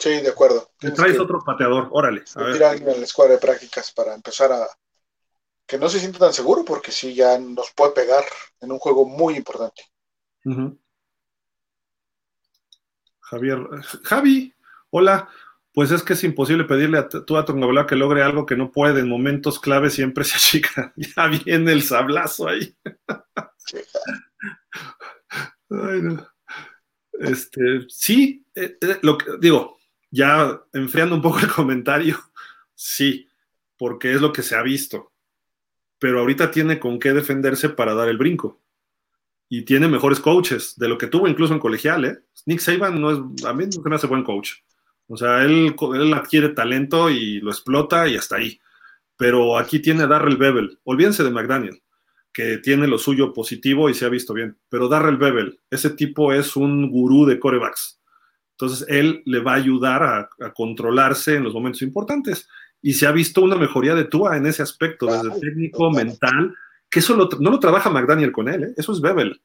Sí, 0.00 0.08
de 0.08 0.28
acuerdo. 0.28 0.70
Le 0.80 0.92
traes 0.92 1.18
otro 1.20 1.40
pateador, 1.44 1.88
órale. 1.90 2.24
A 2.34 2.42
ver. 2.42 2.64
alguien 2.64 2.88
en 2.88 3.00
la 3.00 3.04
escuadra 3.04 3.34
de 3.34 3.40
prácticas 3.40 3.92
para 3.92 4.14
empezar 4.14 4.50
a. 4.50 4.66
que 5.66 5.78
no 5.78 5.88
se 5.88 6.00
sienta 6.00 6.18
tan 6.18 6.32
seguro, 6.32 6.64
porque 6.64 6.90
sí, 6.90 7.14
ya 7.14 7.38
nos 7.38 7.70
puede 7.72 7.92
pegar 7.92 8.24
en 8.60 8.72
un 8.72 8.78
juego 8.78 9.04
muy 9.04 9.36
importante. 9.36 9.84
Javier, 13.30 13.64
Javi, 14.02 14.52
hola. 14.90 15.28
Pues 15.72 15.92
es 15.92 16.02
que 16.02 16.14
es 16.14 16.24
imposible 16.24 16.64
pedirle 16.64 16.98
a 16.98 17.08
tú 17.08 17.36
a 17.36 17.86
que 17.86 17.94
logre 17.94 18.24
algo 18.24 18.44
que 18.44 18.56
no 18.56 18.72
puede. 18.72 19.00
En 19.00 19.08
momentos 19.08 19.60
clave 19.60 19.88
siempre 19.88 20.24
se 20.24 20.34
achica. 20.34 20.92
Ya 20.96 21.28
viene 21.28 21.70
el 21.70 21.82
sablazo 21.82 22.48
ahí. 22.48 22.76
Ay, 25.70 26.02
no. 26.02 26.26
Este, 27.12 27.86
sí, 27.88 28.44
eh, 28.56 28.76
eh, 28.80 28.98
lo 29.02 29.16
que 29.16 29.26
digo, 29.40 29.78
ya 30.10 30.60
enfriando 30.72 31.14
un 31.14 31.22
poco 31.22 31.38
el 31.38 31.48
comentario, 31.48 32.18
sí, 32.74 33.28
porque 33.76 34.12
es 34.12 34.20
lo 34.20 34.32
que 34.32 34.42
se 34.42 34.56
ha 34.56 34.62
visto. 34.62 35.12
Pero 36.00 36.18
ahorita 36.18 36.50
tiene 36.50 36.80
con 36.80 36.98
qué 36.98 37.12
defenderse 37.12 37.68
para 37.68 37.94
dar 37.94 38.08
el 38.08 38.18
brinco. 38.18 38.59
Y 39.50 39.66
tiene 39.66 39.88
mejores 39.88 40.20
coaches 40.20 40.78
de 40.78 40.88
lo 40.88 40.96
que 40.96 41.08
tuvo 41.08 41.28
incluso 41.28 41.52
en 41.52 41.60
colegial, 41.60 42.04
¿eh? 42.06 42.18
Nick 42.46 42.60
Saban 42.60 42.98
no 42.98 43.10
es, 43.10 43.44
a 43.44 43.52
mí 43.52 43.66
no 43.66 43.82
me 43.82 43.96
hace 43.96 44.06
buen 44.06 44.24
coach. 44.24 44.52
O 45.08 45.16
sea, 45.18 45.44
él, 45.44 45.74
él 45.94 46.14
adquiere 46.14 46.50
talento 46.50 47.10
y 47.10 47.40
lo 47.40 47.50
explota 47.50 48.08
y 48.08 48.16
hasta 48.16 48.36
ahí. 48.36 48.58
Pero 49.16 49.58
aquí 49.58 49.80
tiene 49.80 50.04
a 50.04 50.06
Darrell 50.06 50.38
Bevel. 50.38 50.78
Olvídense 50.84 51.22
de 51.22 51.30
McDaniel 51.30 51.82
que 52.32 52.58
tiene 52.58 52.86
lo 52.86 52.98
suyo 52.98 53.32
positivo 53.32 53.90
y 53.90 53.94
se 53.94 54.06
ha 54.06 54.08
visto 54.08 54.32
bien. 54.32 54.56
Pero 54.68 54.88
Darrell 54.88 55.16
Bevel, 55.16 55.58
ese 55.70 55.90
tipo 55.90 56.32
es 56.32 56.56
un 56.56 56.90
gurú 56.90 57.26
de 57.26 57.38
corebacks. 57.38 58.00
Entonces, 58.52 58.86
él 58.88 59.22
le 59.24 59.40
va 59.40 59.52
a 59.52 59.56
ayudar 59.56 60.02
a, 60.02 60.52
controlarse 60.52 61.36
en 61.36 61.44
los 61.44 61.54
momentos 61.54 61.82
importantes. 61.82 62.48
Y 62.82 62.94
se 62.94 63.06
ha 63.06 63.12
visto 63.12 63.42
una 63.42 63.56
mejoría 63.56 63.94
de 63.94 64.04
Tua 64.04 64.36
en 64.36 64.46
ese 64.46 64.62
aspecto, 64.62 65.06
desde 65.06 65.38
técnico, 65.40 65.90
mental, 65.90 66.54
que 66.90 66.98
eso 66.98 67.16
no 67.16 67.50
lo 67.50 67.60
trabaja 67.60 67.88
McDaniel 67.88 68.32
con 68.32 68.48
él, 68.48 68.64
¿eh? 68.64 68.74
eso 68.76 68.92
es 68.92 69.00
Bevel. 69.00 69.40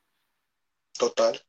Total. 0.97 1.39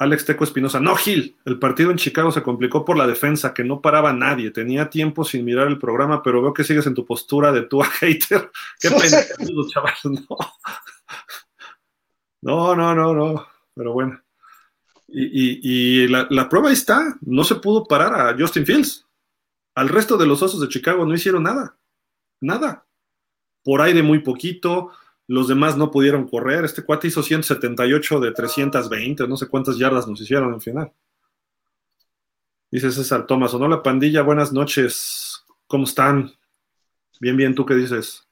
Alex 0.00 0.24
Teco 0.24 0.44
Espinosa, 0.44 0.78
no, 0.78 0.94
Gil, 0.94 1.36
el 1.44 1.58
partido 1.58 1.90
en 1.90 1.96
Chicago 1.96 2.30
se 2.30 2.44
complicó 2.44 2.84
por 2.84 2.96
la 2.96 3.06
defensa, 3.06 3.52
que 3.52 3.64
no 3.64 3.82
paraba 3.82 4.12
nadie. 4.12 4.52
Tenía 4.52 4.88
tiempo 4.88 5.24
sin 5.24 5.44
mirar 5.44 5.66
el 5.66 5.78
programa, 5.78 6.22
pero 6.22 6.40
veo 6.40 6.54
que 6.54 6.62
sigues 6.62 6.86
en 6.86 6.94
tu 6.94 7.04
postura 7.04 7.50
de 7.50 7.62
tú 7.62 7.82
a 7.82 7.86
hater. 8.00 8.50
Qué 8.78 8.90
pena, 8.90 9.18
chaval, 9.68 9.94
no. 10.04 10.36
No, 12.40 12.94
no, 12.94 13.14
no, 13.14 13.46
Pero 13.74 13.92
bueno. 13.92 14.22
Y, 15.08 16.06
la, 16.06 16.28
la, 16.30 16.48
prueba 16.48 16.68
ahí 16.68 16.74
está. 16.74 17.16
No 17.22 17.42
se 17.42 17.56
pudo 17.56 17.84
parar 17.84 18.14
a 18.14 18.36
Justin 18.38 18.66
Fields. 18.66 19.06
Al 19.74 19.88
resto 19.88 20.16
de 20.16 20.26
los 20.26 20.42
osos 20.42 20.60
de 20.60 20.68
Chicago 20.68 21.04
no 21.04 21.14
hicieron 21.14 21.42
nada. 21.42 21.76
Nada. 22.40 22.86
Por 23.62 23.82
aire 23.82 24.02
muy 24.02 24.20
poquito 24.20 24.90
los 25.28 25.46
demás 25.46 25.76
no 25.76 25.90
pudieron 25.90 26.26
correr. 26.26 26.64
Este 26.64 26.82
cuate 26.82 27.08
hizo 27.08 27.22
178 27.22 28.18
de 28.18 28.32
320, 28.32 29.28
no 29.28 29.36
sé 29.36 29.46
cuántas 29.46 29.76
yardas 29.76 30.08
nos 30.08 30.20
hicieron 30.20 30.54
al 30.54 30.60
final. 30.60 30.90
Dice 32.70 32.90
César 32.90 33.26
Tomás, 33.26 33.54
o 33.54 33.58
no 33.58 33.68
la 33.68 33.82
pandilla, 33.82 34.22
buenas 34.22 34.52
noches. 34.52 35.44
¿Cómo 35.66 35.84
están? 35.84 36.32
Bien, 37.20 37.36
bien, 37.36 37.54
¿tú 37.54 37.66
qué 37.66 37.74
dices? 37.74 38.26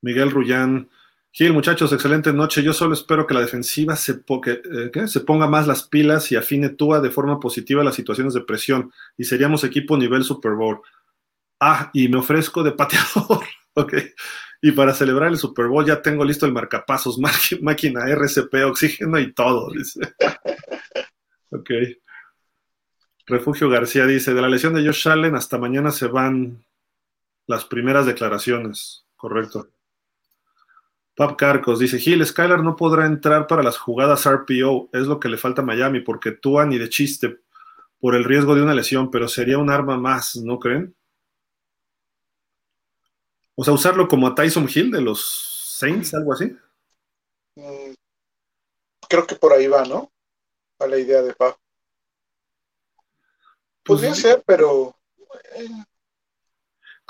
Miguel 0.00 0.30
Rullán. 0.30 0.88
Gil, 1.32 1.52
muchachos, 1.52 1.92
excelente 1.92 2.32
noche. 2.32 2.62
Yo 2.62 2.72
solo 2.72 2.94
espero 2.94 3.26
que 3.26 3.34
la 3.34 3.40
defensiva 3.40 3.96
se, 3.96 4.12
eh, 4.12 5.20
ponga 5.26 5.48
más 5.48 5.66
las 5.66 5.82
pilas 5.82 6.30
y 6.30 6.36
afine 6.36 6.70
Tua 6.70 7.00
de 7.00 7.10
forma 7.10 7.40
positiva 7.40 7.84
las 7.84 7.96
situaciones 7.96 8.32
de 8.32 8.40
presión 8.40 8.92
y 9.18 9.24
seríamos 9.24 9.64
equipo 9.64 9.96
nivel 9.96 10.22
Super 10.22 10.52
Bowl. 10.52 10.80
Ah, 11.60 11.90
y 11.92 12.08
me 12.08 12.18
ofrezco 12.18 12.62
de 12.62 12.72
pateador. 12.72 13.44
Ok. 13.76 13.94
Y 14.62 14.72
para 14.72 14.94
celebrar 14.94 15.30
el 15.30 15.38
Super 15.38 15.66
Bowl 15.66 15.84
ya 15.84 16.02
tengo 16.02 16.24
listo 16.24 16.46
el 16.46 16.52
marcapasos, 16.52 17.18
máquina 17.62 18.08
RCP, 18.08 18.54
oxígeno 18.64 19.18
y 19.18 19.32
todo, 19.32 19.70
dice. 19.70 20.00
ok. 21.50 21.70
Refugio 23.26 23.68
García 23.68 24.06
dice, 24.06 24.34
de 24.34 24.42
la 24.42 24.48
lesión 24.48 24.74
de 24.74 24.84
Josh 24.84 25.08
Allen 25.08 25.34
hasta 25.34 25.58
mañana 25.58 25.90
se 25.90 26.06
van 26.06 26.64
las 27.46 27.64
primeras 27.64 28.06
declaraciones. 28.06 29.04
Correcto. 29.16 29.68
Pap 31.14 31.36
Carcos 31.36 31.78
dice, 31.78 31.98
Gil, 31.98 32.24
Skylar 32.24 32.62
no 32.62 32.76
podrá 32.76 33.06
entrar 33.06 33.46
para 33.46 33.62
las 33.62 33.78
jugadas 33.78 34.26
RPO, 34.26 34.90
es 34.92 35.06
lo 35.06 35.18
que 35.18 35.28
le 35.28 35.38
falta 35.38 35.62
a 35.62 35.64
Miami, 35.64 36.00
porque 36.00 36.32
tú 36.32 36.60
ni 36.62 36.78
de 36.78 36.88
chiste 36.88 37.38
por 37.98 38.14
el 38.14 38.24
riesgo 38.24 38.54
de 38.54 38.62
una 38.62 38.74
lesión, 38.74 39.10
pero 39.10 39.28
sería 39.28 39.58
un 39.58 39.70
arma 39.70 39.96
más, 39.96 40.36
¿no 40.36 40.58
creen? 40.58 40.94
O 43.56 43.64
sea, 43.64 43.72
usarlo 43.72 44.06
como 44.06 44.26
a 44.26 44.34
Tyson 44.34 44.68
Hill 44.72 44.90
de 44.90 45.00
los 45.00 45.76
Saints, 45.78 46.14
algo 46.14 46.34
así. 46.34 46.54
Mm, 47.56 47.94
creo 49.08 49.26
que 49.26 49.34
por 49.34 49.52
ahí 49.52 49.66
va, 49.66 49.84
¿no? 49.84 50.12
A 50.78 50.86
la 50.86 50.98
idea 50.98 51.22
de 51.22 51.34
Pap. 51.34 51.56
Pues 53.82 54.00
Podría 54.00 54.14
ser, 54.14 54.42
pero. 54.46 54.94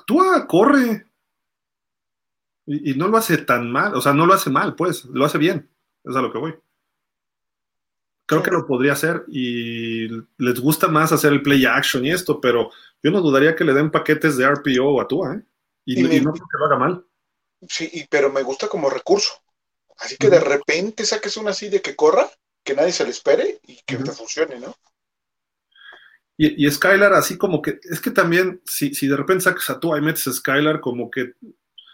Tú 0.06 0.20
corre. 0.46 1.06
Y, 2.66 2.94
no 2.94 3.08
lo 3.08 3.16
hace 3.16 3.38
tan 3.38 3.70
mal, 3.70 3.94
o 3.94 4.00
sea, 4.00 4.12
no 4.12 4.26
lo 4.26 4.34
hace 4.34 4.50
mal, 4.50 4.74
pues, 4.74 5.04
lo 5.06 5.24
hace 5.24 5.38
bien. 5.38 5.68
Es 6.04 6.14
a 6.16 6.22
lo 6.22 6.32
que 6.32 6.38
voy. 6.38 6.54
Creo 8.26 8.42
que 8.42 8.50
lo 8.50 8.66
podría 8.66 8.92
hacer 8.92 9.24
y 9.28 10.08
les 10.36 10.60
gusta 10.60 10.88
más 10.88 11.12
hacer 11.12 11.32
el 11.32 11.42
play 11.42 11.64
action 11.64 12.04
y 12.04 12.10
esto, 12.10 12.40
pero 12.40 12.70
yo 13.02 13.12
no 13.12 13.20
dudaría 13.20 13.54
que 13.54 13.62
le 13.62 13.72
den 13.72 13.92
paquetes 13.92 14.36
de 14.36 14.48
RPO 14.48 15.00
a 15.00 15.06
Tua, 15.06 15.34
¿eh? 15.34 15.42
Y, 15.86 16.02
no 16.20 16.32
creo 16.32 16.48
que 16.50 16.58
lo 16.58 16.66
haga 16.66 16.76
mal. 16.76 17.06
Sí, 17.66 18.06
pero 18.10 18.30
me 18.30 18.42
gusta 18.42 18.68
como 18.68 18.90
recurso. 18.90 19.32
Así 19.98 20.16
que 20.16 20.28
de 20.28 20.40
repente 20.40 21.06
saques 21.06 21.36
una 21.38 21.52
así 21.52 21.70
de 21.70 21.80
que 21.80 21.96
corra, 21.96 22.28
que 22.62 22.74
nadie 22.74 22.92
se 22.92 23.04
le 23.04 23.10
espere 23.10 23.60
y 23.62 23.80
que 23.86 23.96
te 23.96 24.10
funcione, 24.10 24.58
¿no? 24.60 24.76
Y, 26.36 26.66
y, 26.66 26.70
Skylar, 26.70 27.14
así 27.14 27.38
como 27.38 27.62
que, 27.62 27.78
es 27.82 27.98
que 27.98 28.10
también, 28.10 28.60
si, 28.66 28.94
si 28.94 29.06
de 29.06 29.16
repente 29.16 29.44
sacas 29.44 29.70
a 29.70 29.80
tú 29.80 29.96
y 29.96 30.02
metes 30.02 30.26
a 30.26 30.32
Skylar, 30.32 30.80
como 30.80 31.10
que. 31.10 31.32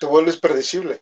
Te 0.00 0.06
vuelves 0.06 0.36
predecible. 0.38 1.00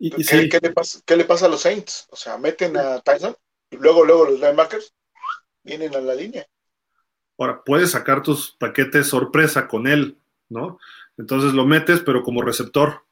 Y, 0.00 0.10
¿Qué, 0.24 0.58
le 0.62 0.70
pasa, 0.70 1.00
¿Qué, 1.04 1.16
le 1.16 1.24
pasa, 1.24 1.46
a 1.46 1.48
los 1.48 1.62
Saints? 1.62 2.06
O 2.10 2.16
sea, 2.16 2.38
meten 2.38 2.76
a 2.76 3.00
Tyson 3.00 3.36
y 3.70 3.76
luego, 3.76 4.04
luego 4.04 4.26
los 4.26 4.40
linebackers 4.40 4.94
vienen 5.62 5.94
a 5.94 6.00
la 6.00 6.14
línea. 6.14 6.46
Ahora, 7.36 7.62
puedes 7.64 7.90
sacar 7.90 8.22
tus 8.22 8.52
paquetes 8.52 9.08
sorpresa 9.08 9.66
con 9.66 9.86
él, 9.86 10.18
¿no? 10.48 10.78
Entonces 11.16 11.52
lo 11.52 11.66
metes, 11.66 12.00
pero 12.00 12.22
como 12.22 12.42
receptor. 12.42 13.04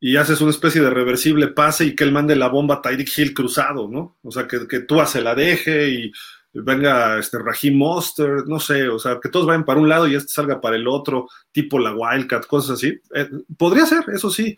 Y 0.00 0.16
haces 0.16 0.40
una 0.40 0.50
especie 0.50 0.80
de 0.80 0.90
reversible 0.90 1.48
pase 1.48 1.84
y 1.84 1.94
que 1.94 2.04
él 2.04 2.12
mande 2.12 2.34
la 2.34 2.48
bomba 2.48 2.76
a 2.76 2.82
Tyreek 2.82 3.16
Hill 3.16 3.34
cruzado, 3.34 3.88
¿no? 3.88 4.16
O 4.22 4.32
sea, 4.32 4.48
que, 4.48 4.66
que 4.66 4.80
tú 4.80 5.00
se 5.06 5.20
la 5.20 5.34
deje 5.34 5.90
y 5.90 6.12
venga 6.52 7.18
este 7.18 7.38
Raheem 7.38 7.76
Monster, 7.76 8.46
no 8.46 8.60
sé, 8.60 8.88
o 8.88 8.98
sea, 8.98 9.18
que 9.20 9.28
todos 9.28 9.46
vayan 9.46 9.64
para 9.64 9.80
un 9.80 9.88
lado 9.88 10.06
y 10.06 10.14
este 10.14 10.32
salga 10.32 10.60
para 10.60 10.76
el 10.76 10.86
otro, 10.86 11.28
tipo 11.50 11.78
la 11.78 11.94
Wildcat, 11.94 12.46
cosas 12.46 12.72
así. 12.72 13.00
Eh, 13.14 13.30
podría 13.56 13.86
ser, 13.86 14.04
eso 14.12 14.30
sí, 14.30 14.56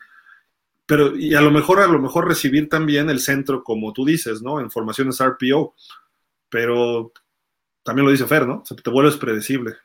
pero 0.86 1.16
y 1.16 1.34
a 1.34 1.40
lo 1.40 1.50
mejor, 1.50 1.80
a 1.80 1.86
lo 1.86 1.98
mejor 1.98 2.26
recibir 2.28 2.68
también 2.68 3.08
el 3.10 3.20
centro, 3.20 3.62
como 3.62 3.92
tú 3.92 4.04
dices, 4.04 4.42
¿no? 4.42 4.60
En 4.60 4.70
formaciones 4.70 5.20
RPO, 5.20 5.74
pero 6.48 7.12
también 7.82 8.06
lo 8.06 8.12
dice 8.12 8.26
Fer, 8.26 8.46
¿no? 8.46 8.62
te 8.62 8.90
vuelves 8.90 9.16
predecible. 9.16 9.76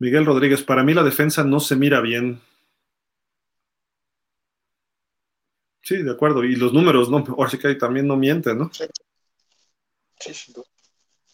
Miguel 0.00 0.24
Rodríguez, 0.24 0.62
para 0.62 0.82
mí 0.82 0.94
la 0.94 1.04
defensa 1.04 1.44
no 1.44 1.60
se 1.60 1.76
mira 1.76 2.00
bien. 2.00 2.40
Sí, 5.82 6.02
de 6.02 6.10
acuerdo. 6.10 6.42
Y 6.42 6.56
los 6.56 6.72
números, 6.72 7.10
¿no? 7.10 7.18
Ahora 7.36 7.50
sí 7.50 7.58
que 7.58 7.74
también 7.74 8.06
no 8.06 8.16
mienten, 8.16 8.58
¿no? 8.58 8.70
Sí. 8.72 8.84
sí 10.18 10.54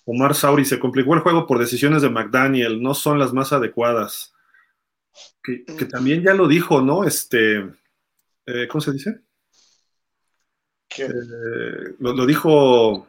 Omar 0.05 0.35
Sauri, 0.35 0.65
se 0.65 0.79
complicó 0.79 1.15
el 1.15 1.21
juego 1.21 1.47
por 1.47 1.59
decisiones 1.59 2.03
de 2.03 2.11
McDaniel, 2.11 2.83
no 2.83 2.95
son 2.95 3.19
las 3.19 3.33
más 3.33 3.53
adecuadas. 3.53 4.35
Que, 5.43 5.65
mm. 5.67 5.89
también 5.89 6.23
ya 6.23 6.35
lo 6.35 6.47
dijo, 6.49 6.81
¿no? 6.81 7.05
Este, 7.05 7.59
eh, 8.47 8.69
¿cómo 8.69 8.81
se 8.81 8.93
dice? 8.93 9.21
Eh, 10.99 11.95
lo, 11.99 12.15
lo, 12.15 12.27
dijo 12.27 13.07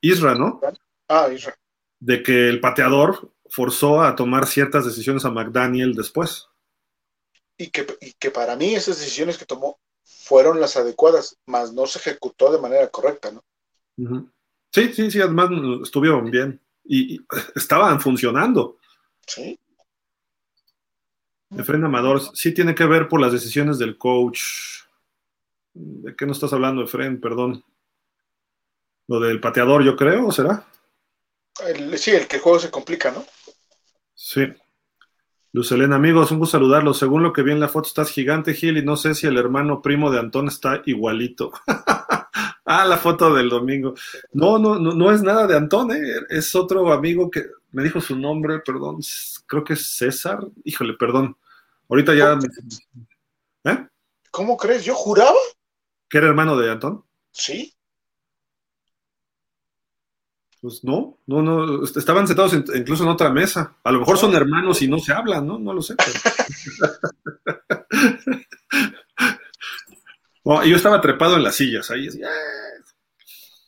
Isra, 0.00 0.34
¿no? 0.34 0.60
Ah, 1.08 1.28
Isra. 1.32 1.54
De 2.00 2.22
que 2.22 2.48
el 2.48 2.60
pateador 2.60 3.33
forzó 3.50 4.02
a 4.02 4.16
tomar 4.16 4.46
ciertas 4.46 4.84
decisiones 4.84 5.24
a 5.24 5.30
McDaniel 5.30 5.94
después. 5.94 6.48
Y 7.56 7.70
que, 7.70 7.86
que 8.18 8.30
para 8.30 8.56
mí 8.56 8.74
esas 8.74 8.98
decisiones 8.98 9.38
que 9.38 9.46
tomó 9.46 9.78
fueron 10.04 10.60
las 10.60 10.76
adecuadas, 10.76 11.38
mas 11.46 11.72
no 11.72 11.86
se 11.86 11.98
ejecutó 11.98 12.52
de 12.52 12.60
manera 12.60 12.88
correcta, 12.88 13.30
¿no? 13.30 13.44
Sí, 14.72 14.92
sí, 14.92 15.10
sí, 15.10 15.20
además 15.20 15.50
estuvieron 15.82 16.30
bien 16.30 16.60
y, 16.84 17.20
estaban 17.54 18.00
funcionando. 18.00 18.78
Sí. 19.26 19.58
Efren 21.56 21.84
Amador, 21.84 22.20
sí 22.34 22.52
tiene 22.52 22.74
que 22.74 22.86
ver 22.86 23.08
por 23.08 23.20
las 23.20 23.32
decisiones 23.32 23.78
del 23.78 23.96
coach. 23.96 24.40
¿De 25.72 26.14
qué 26.16 26.26
no 26.26 26.32
estás 26.32 26.52
hablando, 26.52 26.82
Efren? 26.82 27.20
Perdón. 27.20 27.64
Lo 29.06 29.20
del 29.20 29.40
pateador, 29.40 29.84
yo 29.84 29.96
creo, 29.96 30.32
¿será? 30.32 30.66
Sí, 31.96 32.10
el 32.10 32.26
que 32.26 32.36
el 32.36 32.42
juego 32.42 32.58
se 32.58 32.70
complica, 32.70 33.10
¿no? 33.10 33.24
Sí. 34.14 34.46
Lucelena, 35.52 35.96
amigos, 35.96 36.32
un 36.32 36.40
gusto 36.40 36.58
saludarlos. 36.58 36.98
Según 36.98 37.22
lo 37.22 37.32
que 37.32 37.42
vi 37.42 37.52
en 37.52 37.60
la 37.60 37.68
foto, 37.68 37.86
estás 37.86 38.10
gigante, 38.10 38.54
Gil, 38.54 38.76
y 38.76 38.84
no 38.84 38.96
sé 38.96 39.14
si 39.14 39.28
el 39.28 39.38
hermano 39.38 39.82
primo 39.82 40.10
de 40.10 40.18
Antón 40.18 40.48
está 40.48 40.82
igualito. 40.84 41.52
ah, 42.64 42.84
la 42.84 42.98
foto 42.98 43.32
del 43.32 43.48
domingo. 43.48 43.94
No, 44.32 44.58
no, 44.58 44.78
no, 44.80 44.94
no 44.94 45.12
es 45.12 45.22
nada 45.22 45.46
de 45.46 45.56
Antón, 45.56 45.92
¿eh? 45.92 46.00
es 46.28 46.54
otro 46.56 46.92
amigo 46.92 47.30
que 47.30 47.46
me 47.70 47.84
dijo 47.84 48.00
su 48.00 48.16
nombre, 48.16 48.60
perdón, 48.60 48.98
creo 49.46 49.62
que 49.62 49.74
es 49.74 49.96
César. 49.96 50.40
Híjole, 50.64 50.94
perdón. 50.94 51.36
Ahorita 51.88 52.14
ya. 52.14 52.38
¿Eh? 53.64 53.86
¿Cómo 54.30 54.56
crees? 54.56 54.84
Yo 54.84 54.94
juraba. 54.94 55.38
¿Que 56.08 56.18
era 56.18 56.28
hermano 56.28 56.56
de 56.56 56.70
Antón? 56.70 57.04
Sí. 57.30 57.73
Pues 60.64 60.82
no, 60.82 61.20
no, 61.26 61.42
no, 61.42 61.84
estaban 61.84 62.26
sentados 62.26 62.54
incluso 62.54 63.02
en 63.02 63.10
otra 63.10 63.28
mesa. 63.28 63.76
A 63.84 63.92
lo 63.92 63.98
mejor 63.98 64.16
son 64.16 64.34
hermanos 64.34 64.80
y 64.80 64.88
no 64.88 64.98
se 64.98 65.12
hablan, 65.12 65.46
¿no? 65.46 65.58
No 65.58 65.74
lo 65.74 65.82
sé. 65.82 65.94
yo 70.64 70.74
estaba 70.74 71.02
trepado 71.02 71.36
en 71.36 71.42
las 71.42 71.56
sillas 71.56 71.90
ahí. 71.90 72.08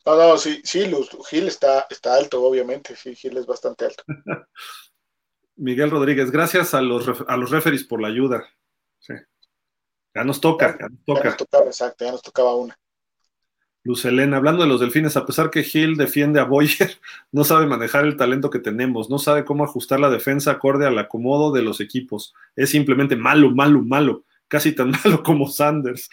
No, 0.07 0.17
no, 0.17 0.39
sí, 0.39 0.63
sí, 0.65 0.91
Gil 1.29 1.49
está, 1.49 1.87
está 1.91 2.15
alto, 2.15 2.43
obviamente. 2.43 2.97
Sí, 2.97 3.15
Gil 3.15 3.37
es 3.37 3.45
bastante 3.45 3.85
alto. 3.85 4.03
Miguel 5.57 5.91
Rodríguez, 5.91 6.31
gracias 6.31 6.73
a 6.73 6.81
los, 6.81 7.07
a 7.29 7.37
los 7.37 7.51
referees 7.51 7.85
por 7.85 8.01
la 8.01 8.09
ayuda. 8.09 8.43
Sí. 9.01 9.13
Ya 10.15 10.25
nos 10.25 10.41
toca, 10.41 10.79
ya 10.81 10.89
nos 10.89 11.05
toca. 11.05 11.25
Ya 11.25 11.29
nos 11.29 11.37
tocaba, 11.37 11.67
exacto, 11.67 12.07
ya 12.07 12.13
nos 12.13 12.23
tocaba 12.23 12.57
una. 12.57 12.79
Luz 13.87 14.05
Elena, 14.05 14.39
hablando 14.39 14.63
de 14.63 14.69
los 14.69 14.81
delfines, 14.81 15.17
a 15.17 15.25
pesar 15.25 15.49
que 15.49 15.63
Gil 15.63 15.97
defiende 15.97 16.41
a 16.41 16.45
Boyer, 16.45 16.99
no 17.31 17.45
sabe 17.45 17.67
manejar 17.67 18.05
el 18.05 18.17
talento 18.17 18.51
que 18.51 18.59
tenemos, 18.59 19.09
no 19.09 19.21
sabe 19.21 19.45
cómo 19.45 19.63
ajustar 19.63 20.01
la 20.01 20.11
defensa 20.11 20.51
acorde 20.51 20.87
al 20.87 20.99
acomodo 20.99 21.53
de 21.53 21.63
los 21.63 21.81
equipos. 21.81 22.35
Es 22.57 22.71
simplemente 22.71 23.15
malo, 23.15 23.53
malo, 23.53 23.83
malo, 23.83 24.25
casi 24.49 24.73
tan 24.73 24.91
malo 25.05 25.23
como 25.23 25.49
Sanders. 25.49 26.11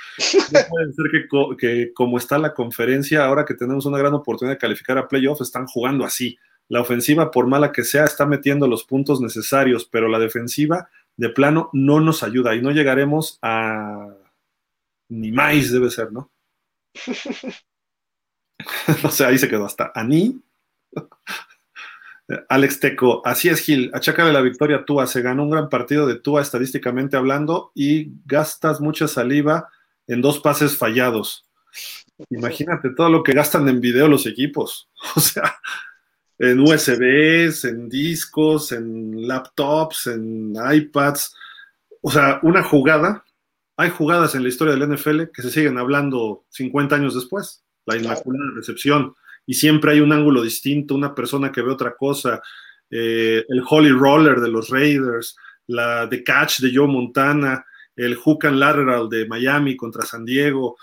No 0.51 0.59
puede 0.69 0.93
ser 0.93 1.05
que, 1.11 1.57
que 1.57 1.93
como 1.93 2.19
está 2.19 2.37
la 2.37 2.53
conferencia, 2.53 3.25
ahora 3.25 3.43
que 3.43 3.55
tenemos 3.55 3.87
una 3.87 3.97
gran 3.97 4.13
oportunidad 4.13 4.53
de 4.53 4.59
calificar 4.59 4.99
a 4.99 5.07
playoffs, 5.07 5.41
están 5.41 5.65
jugando 5.65 6.05
así. 6.05 6.37
La 6.69 6.79
ofensiva, 6.79 7.31
por 7.31 7.47
mala 7.47 7.71
que 7.71 7.83
sea, 7.83 8.05
está 8.05 8.27
metiendo 8.27 8.67
los 8.67 8.83
puntos 8.83 9.19
necesarios, 9.19 9.89
pero 9.91 10.07
la 10.07 10.19
defensiva, 10.19 10.89
de 11.17 11.29
plano, 11.29 11.71
no 11.73 11.99
nos 11.99 12.21
ayuda 12.21 12.53
y 12.53 12.61
no 12.61 12.69
llegaremos 12.69 13.39
a... 13.41 14.09
Ni 15.09 15.31
más 15.31 15.71
debe 15.71 15.89
ser, 15.89 16.11
¿no? 16.11 16.29
o 19.03 19.09
sea, 19.09 19.27
ahí 19.27 19.37
se 19.37 19.49
quedó 19.49 19.65
hasta 19.65 19.91
Ani. 19.95 20.41
Alex 22.49 22.79
Teco, 22.79 23.21
así 23.25 23.49
es 23.49 23.59
Gil, 23.59 23.91
achácale 23.93 24.31
la 24.31 24.41
victoria 24.41 24.77
a 24.77 24.85
Tua, 24.85 25.07
se 25.07 25.21
ganó 25.21 25.43
un 25.43 25.49
gran 25.49 25.69
partido 25.69 26.07
de 26.07 26.15
Tua 26.15 26.41
estadísticamente 26.41 27.17
hablando 27.17 27.71
y 27.75 28.11
gastas 28.25 28.79
mucha 28.79 29.07
saliva 29.07 29.69
en 30.07 30.21
dos 30.21 30.39
pases 30.39 30.77
fallados. 30.77 31.45
Imagínate 32.29 32.91
todo 32.95 33.09
lo 33.09 33.23
que 33.23 33.33
gastan 33.33 33.67
en 33.67 33.81
video 33.81 34.07
los 34.07 34.25
equipos, 34.25 34.89
o 35.15 35.19
sea, 35.19 35.59
en 36.39 36.59
USBs, 36.59 37.65
en 37.65 37.89
discos, 37.89 38.71
en 38.71 39.27
laptops, 39.27 40.07
en 40.07 40.53
iPads, 40.55 41.35
o 42.01 42.11
sea, 42.11 42.39
una 42.43 42.63
jugada 42.63 43.23
hay 43.75 43.89
jugadas 43.89 44.35
en 44.35 44.43
la 44.43 44.49
historia 44.49 44.75
del 44.75 44.93
NFL 44.93 45.31
que 45.33 45.41
se 45.41 45.49
siguen 45.49 45.77
hablando 45.77 46.45
50 46.49 46.95
años 46.95 47.15
después, 47.15 47.63
la 47.85 47.97
inmaculada 47.97 48.51
recepción, 48.55 49.15
y 49.45 49.55
siempre 49.55 49.93
hay 49.93 49.99
un 49.99 50.13
ángulo 50.13 50.41
distinto, 50.41 50.95
una 50.95 51.13
persona 51.13 51.51
que 51.51 51.61
ve 51.61 51.71
otra 51.71 51.95
cosa, 51.95 52.41
eh, 52.89 53.43
el 53.47 53.63
Holy 53.67 53.91
Roller 53.91 54.39
de 54.39 54.49
los 54.49 54.69
Raiders, 54.69 55.35
la 55.67 56.07
The 56.09 56.23
Catch 56.23 56.59
de 56.59 56.71
Joe 56.73 56.87
Montana, 56.87 57.65
el 57.95 58.15
Hook 58.15 58.45
and 58.45 58.57
Lateral 58.57 59.09
de 59.09 59.25
Miami 59.27 59.75
contra 59.75 60.05
San 60.05 60.25
Diego. 60.25 60.77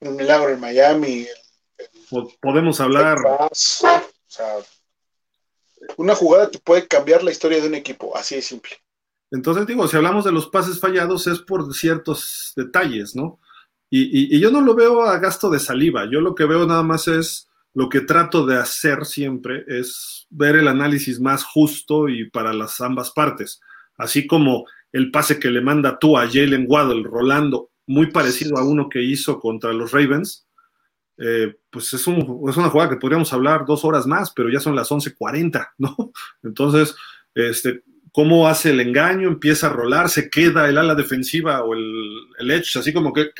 Un 0.00 0.16
milagro 0.16 0.50
en 0.50 0.60
Miami. 0.60 1.26
Podemos 2.40 2.80
hablar. 2.80 3.18
una 5.96 6.14
jugada 6.14 6.50
que 6.50 6.58
puede 6.58 6.86
cambiar 6.86 7.22
la 7.22 7.30
historia 7.30 7.60
de 7.60 7.68
un 7.68 7.74
equipo, 7.74 8.16
así 8.16 8.36
de 8.36 8.42
simple. 8.42 8.83
Entonces 9.34 9.66
digo, 9.66 9.88
si 9.88 9.96
hablamos 9.96 10.24
de 10.24 10.30
los 10.30 10.46
pases 10.46 10.78
fallados 10.78 11.26
es 11.26 11.40
por 11.40 11.74
ciertos 11.74 12.52
detalles, 12.54 13.16
¿no? 13.16 13.40
Y, 13.90 14.40
yo 14.40 14.50
no 14.50 14.60
lo 14.60 14.74
veo 14.74 15.02
a 15.02 15.18
gasto 15.18 15.50
de 15.50 15.58
saliva, 15.58 16.08
yo 16.10 16.20
lo 16.20 16.34
que 16.34 16.44
veo 16.44 16.66
nada 16.66 16.82
más 16.82 17.08
es 17.08 17.48
lo 17.74 17.88
que 17.88 18.00
trato 18.00 18.46
de 18.46 18.56
hacer 18.56 19.04
siempre 19.04 19.64
es 19.66 20.26
ver 20.30 20.56
el 20.56 20.68
análisis 20.68 21.20
más 21.20 21.44
justo 21.44 22.08
y 22.08 22.30
para 22.30 22.52
las 22.52 22.80
ambas 22.80 23.10
partes, 23.10 23.60
así 23.96 24.26
como 24.26 24.66
el 24.92 25.10
pase 25.10 25.40
que 25.40 25.50
le 25.50 25.60
manda 25.60 25.98
tú 25.98 26.16
a 26.16 26.28
Jalen 26.28 26.66
Waddle 26.68 27.02
rolando, 27.02 27.70
muy 27.86 28.12
parecido 28.12 28.56
a 28.56 28.64
uno 28.64 28.88
que 28.88 29.02
hizo 29.02 29.40
contra 29.40 29.72
los 29.72 29.90
Ravens, 29.90 30.46
eh, 31.18 31.56
pues 31.70 31.92
es, 31.92 32.06
un, 32.06 32.48
es, 32.48 32.56
una 32.56 32.70
jugada 32.70 32.90
que 32.90 32.96
podríamos 32.96 33.32
hablar 33.32 33.64
dos 33.66 33.84
horas 33.84 34.06
más, 34.06 34.32
pero 34.32 34.48
ya 34.48 34.60
son 34.60 34.76
las 34.76 34.90
11:40, 34.90 35.72
¿no? 35.78 35.96
Entonces, 36.42 36.94
este, 37.34 37.82
cómo 38.14 38.46
hace 38.46 38.70
el 38.70 38.78
engaño, 38.78 39.26
empieza 39.26 39.66
a 39.66 39.70
rolar, 39.70 40.08
se 40.08 40.30
queda 40.30 40.68
el 40.68 40.78
ala 40.78 40.94
defensiva 40.94 41.64
o 41.64 41.74
el, 41.74 41.92
el 42.38 42.50
edge, 42.52 42.78
así 42.78 42.92
como 42.92 43.12
que, 43.12 43.30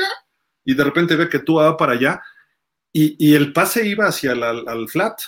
y 0.64 0.74
de 0.74 0.82
repente 0.82 1.14
ve 1.14 1.28
que 1.28 1.38
tú 1.38 1.54
va 1.54 1.76
para 1.76 1.92
allá, 1.92 2.20
y, 2.92 3.34
el 3.34 3.52
pase 3.52 3.86
iba 3.86 4.06
hacia 4.06 4.32
el 4.32 4.42
al 4.42 4.88
flat, 4.88 5.20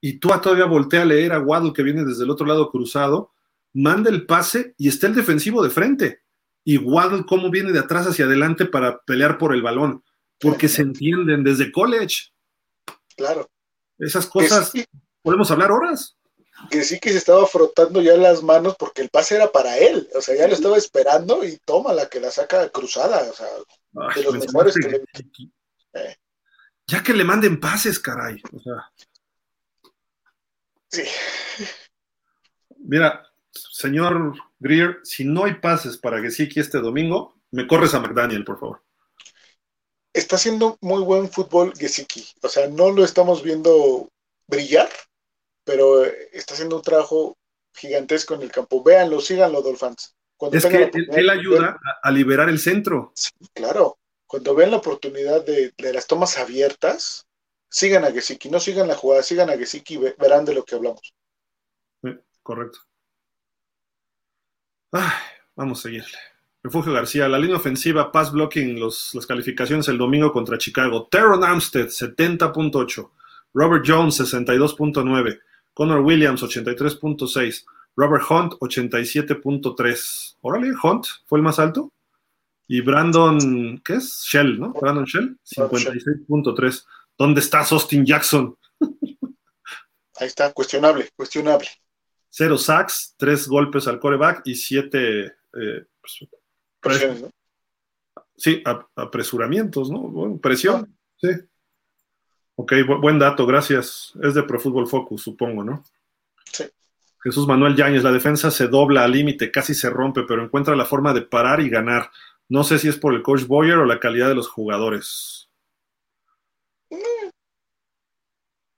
y 0.00 0.18
tú 0.18 0.30
todavía 0.42 0.64
voltea 0.64 1.02
a 1.02 1.04
leer 1.04 1.32
a 1.32 1.38
Waddle 1.38 1.72
que 1.72 1.84
viene 1.84 2.04
desde 2.04 2.24
el 2.24 2.30
otro 2.30 2.44
lado 2.44 2.72
cruzado, 2.72 3.32
manda 3.72 4.10
el 4.10 4.26
pase 4.26 4.74
y 4.76 4.88
está 4.88 5.06
el 5.06 5.14
defensivo 5.14 5.62
de 5.62 5.70
frente. 5.70 6.22
Y 6.64 6.78
Waddle 6.78 7.24
cómo 7.24 7.50
viene 7.50 7.70
de 7.70 7.78
atrás 7.78 8.06
hacia 8.08 8.24
adelante 8.24 8.66
para 8.66 9.00
pelear 9.02 9.38
por 9.38 9.54
el 9.54 9.62
balón, 9.62 10.02
porque 10.40 10.68
se 10.68 10.82
entienden 10.82 11.44
desde 11.44 11.70
college. 11.70 12.32
Claro. 13.16 13.48
Esas 13.96 14.26
cosas, 14.26 14.72
podemos 15.22 15.50
hablar 15.52 15.70
horas 15.70 16.17
que 16.70 16.82
sí 16.82 16.98
que 16.98 17.10
se 17.10 17.18
estaba 17.18 17.46
frotando 17.46 18.02
ya 18.02 18.16
las 18.16 18.42
manos 18.42 18.76
porque 18.78 19.02
el 19.02 19.10
pase 19.10 19.36
era 19.36 19.50
para 19.50 19.76
él, 19.78 20.08
o 20.14 20.20
sea, 20.20 20.36
ya 20.36 20.48
lo 20.48 20.54
estaba 20.54 20.76
esperando 20.76 21.44
y 21.44 21.56
toma 21.64 21.92
la 21.92 22.08
que 22.08 22.20
la 22.20 22.30
saca 22.30 22.68
cruzada, 22.70 23.30
o 23.30 23.34
sea, 23.34 23.46
de 24.14 24.22
los 24.22 24.34
mejores 24.38 24.74
que, 24.74 24.88
le... 24.88 25.04
Eh. 25.94 26.16
Ya 26.86 27.02
que 27.02 27.12
le 27.12 27.24
manden 27.24 27.60
pases, 27.60 28.00
caray, 28.00 28.40
o 28.52 28.58
sea. 28.58 28.90
Sí. 30.90 31.04
Mira, 32.78 33.26
señor 33.50 34.34
Greer, 34.58 34.98
si 35.04 35.24
no 35.24 35.44
hay 35.44 35.54
pases 35.54 35.96
para 35.96 36.20
que 36.20 36.30
sí 36.30 36.48
este 36.56 36.78
domingo, 36.78 37.34
me 37.50 37.66
corres 37.66 37.94
a 37.94 38.00
McDaniel, 38.00 38.44
por 38.44 38.58
favor. 38.58 38.82
está 40.12 40.36
haciendo 40.36 40.78
muy 40.80 41.02
buen 41.02 41.30
fútbol 41.30 41.74
Gesicki. 41.76 42.26
O 42.42 42.48
sea, 42.48 42.68
no 42.68 42.90
lo 42.90 43.04
estamos 43.04 43.42
viendo 43.42 44.08
brillar, 44.46 44.88
pero 45.68 46.02
está 46.32 46.54
haciendo 46.54 46.76
un 46.76 46.82
trabajo 46.82 47.36
gigantesco 47.74 48.34
en 48.34 48.40
el 48.40 48.50
campo. 48.50 48.82
Véanlo, 48.82 49.20
síganlo, 49.20 49.60
Dolphins. 49.60 50.16
es 50.50 50.64
que 50.64 50.90
él, 50.94 51.28
ayuda 51.28 51.78
a, 52.02 52.10
liberar 52.10 52.48
el 52.48 52.58
centro. 52.58 53.12
Sí, 53.14 53.32
claro. 53.52 53.98
Cuando 54.26 54.54
vean 54.54 54.70
la 54.70 54.78
oportunidad 54.78 55.44
de, 55.44 55.74
las 55.92 56.06
tomas 56.06 56.38
abiertas, 56.38 57.26
sigan 57.68 58.06
a 58.06 58.12
Gesicki, 58.12 58.48
no 58.48 58.60
sigan 58.60 58.88
la 58.88 58.94
jugada, 58.94 59.22
sigan 59.22 59.50
a 59.50 59.58
Gesicki 59.58 59.96
y 59.96 59.98
verán 60.18 60.46
de 60.46 60.54
lo 60.54 60.64
que 60.64 60.74
hablamos. 60.74 61.14
correcto. 62.42 62.78
vamos 65.54 65.80
a 65.80 65.82
seguirle. 65.82 66.18
Refugio 66.62 66.94
García, 66.94 67.28
la 67.28 67.38
línea 67.38 67.56
ofensiva, 67.56 68.10
pass 68.10 68.32
blocking, 68.32 68.80
los, 68.80 69.14
las 69.14 69.26
calificaciones 69.26 69.86
el 69.88 69.98
domingo 69.98 70.32
contra 70.32 70.56
Chicago. 70.56 71.08
Teron 71.10 71.44
Armstead, 71.44 71.88
70.8. 71.88 73.10
Robert 73.52 73.84
Jones, 73.86 74.18
62.9. 74.18 75.40
Connor 75.78 76.00
Williams, 76.00 76.42
83.6. 76.42 77.64
Robert 77.94 78.24
Hunt, 78.28 78.54
87.3. 78.54 80.36
Órale, 80.40 80.72
Hunt 80.82 81.06
fue 81.24 81.38
el 81.38 81.44
más 81.44 81.60
alto. 81.60 81.92
Y 82.66 82.80
Brandon, 82.80 83.80
¿qué 83.84 83.94
es? 83.94 84.24
Shell, 84.28 84.58
¿no? 84.58 84.72
Brandon 84.72 85.04
Shell, 85.04 85.38
56.3. 85.44 86.84
¿Dónde 87.16 87.40
está 87.40 87.60
Austin 87.60 88.04
Jackson? 88.04 88.56
Ahí 90.16 90.26
está, 90.26 90.52
cuestionable, 90.52 91.10
cuestionable. 91.14 91.68
Cero 92.28 92.58
sacks, 92.58 93.14
tres 93.16 93.46
golpes 93.46 93.86
al 93.86 94.00
coreback 94.00 94.42
y 94.46 94.56
siete 94.56 95.26
eh, 95.26 95.84
pues, 96.00 96.28
Presiones, 96.80 97.22
¿no? 97.22 97.30
Sí, 98.36 98.64
apresuramientos, 98.96 99.92
¿no? 99.92 100.38
presión, 100.38 100.92
sí. 101.18 101.28
Ok, 102.60 102.72
buen 103.00 103.20
dato, 103.20 103.46
gracias. 103.46 104.12
Es 104.20 104.34
de 104.34 104.42
Pro 104.42 104.58
Football 104.58 104.88
Focus, 104.88 105.22
supongo, 105.22 105.62
¿no? 105.62 105.84
Sí. 106.52 106.64
Jesús 107.22 107.46
Manuel 107.46 107.76
Yáñez, 107.76 108.02
la 108.02 108.10
defensa 108.10 108.50
se 108.50 108.66
dobla 108.66 109.04
al 109.04 109.12
límite, 109.12 109.52
casi 109.52 109.74
se 109.74 109.88
rompe, 109.88 110.24
pero 110.24 110.42
encuentra 110.42 110.74
la 110.74 110.84
forma 110.84 111.14
de 111.14 111.22
parar 111.22 111.60
y 111.60 111.70
ganar. 111.70 112.10
No 112.48 112.64
sé 112.64 112.80
si 112.80 112.88
es 112.88 112.96
por 112.96 113.14
el 113.14 113.22
coach 113.22 113.44
Boyer 113.44 113.78
o 113.78 113.84
la 113.84 114.00
calidad 114.00 114.28
de 114.28 114.34
los 114.34 114.48
jugadores. 114.48 115.48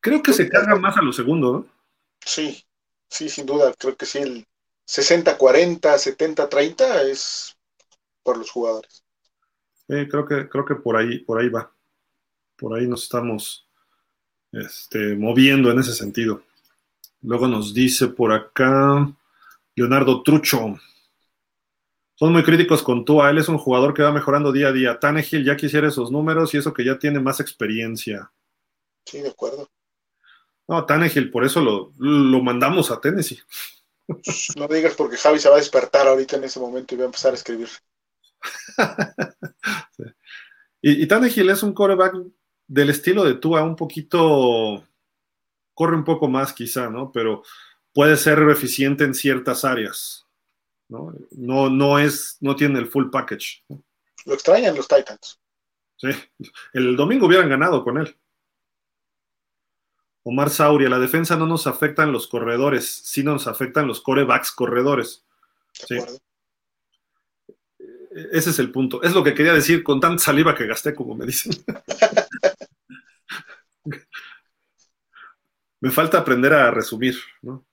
Creo 0.00 0.22
que 0.22 0.34
se 0.34 0.50
carga 0.50 0.76
más 0.76 0.98
a 0.98 1.02
lo 1.02 1.14
segundo, 1.14 1.50
¿no? 1.50 1.66
Sí, 2.20 2.62
sí, 3.08 3.30
sin 3.30 3.46
duda. 3.46 3.72
Creo 3.78 3.96
que 3.96 4.04
sí, 4.04 4.18
el 4.18 4.46
60-40, 4.86 5.80
70-30 5.80 7.04
es 7.06 7.56
por 8.22 8.36
los 8.36 8.50
jugadores. 8.50 9.02
creo 9.86 10.26
que, 10.26 10.50
creo 10.50 10.66
que 10.66 10.74
por 10.74 10.98
ahí, 10.98 11.20
por 11.20 11.40
ahí 11.40 11.48
va. 11.48 11.72
Por 12.58 12.78
ahí 12.78 12.86
nos 12.86 13.04
estamos 13.04 13.69
este, 14.52 15.16
moviendo 15.16 15.70
en 15.70 15.78
ese 15.78 15.94
sentido. 15.94 16.42
Luego 17.22 17.46
nos 17.46 17.74
dice 17.74 18.08
por 18.08 18.32
acá 18.32 19.12
Leonardo 19.74 20.22
Trucho. 20.22 20.78
Son 22.14 22.32
muy 22.32 22.42
críticos 22.42 22.82
con 22.82 23.04
Tua. 23.04 23.30
Él 23.30 23.38
es 23.38 23.48
un 23.48 23.58
jugador 23.58 23.94
que 23.94 24.02
va 24.02 24.12
mejorando 24.12 24.52
día 24.52 24.68
a 24.68 24.72
día. 24.72 24.98
Tannehill 24.98 25.44
ya 25.44 25.56
quisiera 25.56 25.88
esos 25.88 26.10
números 26.10 26.52
y 26.52 26.58
eso 26.58 26.72
que 26.72 26.84
ya 26.84 26.98
tiene 26.98 27.18
más 27.18 27.40
experiencia. 27.40 28.30
Sí, 29.06 29.20
de 29.20 29.28
acuerdo. 29.30 29.70
No, 30.68 30.84
Tannehill, 30.84 31.30
por 31.30 31.44
eso 31.44 31.60
lo, 31.60 31.92
lo 31.98 32.42
mandamos 32.42 32.90
a 32.90 33.00
Tennessee. 33.00 33.40
No 34.56 34.66
digas 34.66 34.94
porque 34.96 35.16
Javi 35.16 35.38
se 35.38 35.48
va 35.48 35.54
a 35.54 35.58
despertar 35.58 36.08
ahorita 36.08 36.36
en 36.36 36.42
ese 36.42 36.58
momento 36.58 36.94
y 36.94 36.98
va 36.98 37.04
a 37.04 37.06
empezar 37.06 37.30
a 37.30 37.36
escribir. 37.36 37.68
Y, 40.82 41.02
y 41.02 41.06
Tannehill 41.06 41.50
es 41.50 41.62
un 41.62 41.74
coreback 41.74 42.14
del 42.70 42.90
estilo 42.90 43.24
de 43.24 43.34
Tua, 43.34 43.64
un 43.64 43.74
poquito, 43.74 44.86
corre 45.74 45.96
un 45.96 46.04
poco 46.04 46.28
más 46.28 46.52
quizá, 46.52 46.88
¿no? 46.88 47.10
Pero 47.10 47.42
puede 47.92 48.16
ser 48.16 48.38
eficiente 48.48 49.02
en 49.02 49.12
ciertas 49.12 49.64
áreas, 49.64 50.28
¿no? 50.88 51.12
No, 51.32 51.68
no 51.68 51.98
es, 51.98 52.36
no 52.40 52.54
tiene 52.54 52.78
el 52.78 52.86
full 52.86 53.10
package. 53.10 53.64
Lo 54.24 54.34
extrañan 54.34 54.76
los 54.76 54.86
Titans. 54.86 55.40
Sí, 55.96 56.10
el 56.72 56.96
domingo 56.96 57.26
hubieran 57.26 57.48
ganado 57.48 57.82
con 57.82 57.98
él. 57.98 58.16
Omar 60.22 60.50
Sauria, 60.50 60.88
la 60.88 61.00
defensa 61.00 61.36
no 61.36 61.46
nos 61.46 61.66
afectan 61.66 62.12
los 62.12 62.28
corredores, 62.28 62.88
sí 62.88 63.24
nos 63.24 63.48
afectan 63.48 63.88
los 63.88 64.00
corebacks 64.00 64.52
corredores. 64.52 65.24
Sí. 65.72 65.96
Ese 68.30 68.50
es 68.50 68.58
el 68.60 68.70
punto. 68.70 69.02
Es 69.02 69.12
lo 69.12 69.24
que 69.24 69.34
quería 69.34 69.54
decir 69.54 69.82
con 69.82 69.98
tanta 69.98 70.22
saliva 70.22 70.54
que 70.54 70.66
gasté, 70.66 70.94
como 70.94 71.16
me 71.16 71.26
dicen. 71.26 71.52
me 75.80 75.90
falta 75.90 76.18
aprender 76.18 76.52
a 76.54 76.70
resumir, 76.70 77.16
¿no? 77.42 77.64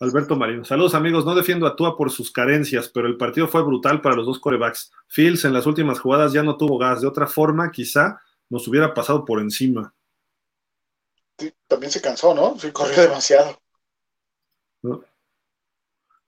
Alberto 0.00 0.36
Marino. 0.36 0.64
Saludos 0.64 0.94
amigos, 0.94 1.24
no 1.24 1.34
defiendo 1.34 1.66
a 1.66 1.76
Tua 1.76 1.96
por 1.96 2.10
sus 2.10 2.30
carencias, 2.30 2.88
pero 2.88 3.06
el 3.06 3.16
partido 3.16 3.48
fue 3.48 3.62
brutal 3.62 4.00
para 4.00 4.16
los 4.16 4.26
dos 4.26 4.38
corebacks. 4.38 4.92
Fields 5.08 5.44
en 5.44 5.52
las 5.52 5.66
últimas 5.66 6.00
jugadas 6.00 6.32
ya 6.32 6.42
no 6.42 6.56
tuvo 6.56 6.78
gas. 6.78 7.00
De 7.00 7.06
otra 7.06 7.26
forma, 7.26 7.70
quizá 7.70 8.20
nos 8.48 8.66
hubiera 8.68 8.92
pasado 8.92 9.24
por 9.24 9.40
encima. 9.40 9.94
también 11.66 11.90
se 11.90 12.00
cansó, 12.00 12.34
¿no? 12.34 12.58
Se 12.58 12.72
corrió 12.72 13.02
demasiado. 13.02 13.58
¿No? 14.82 15.02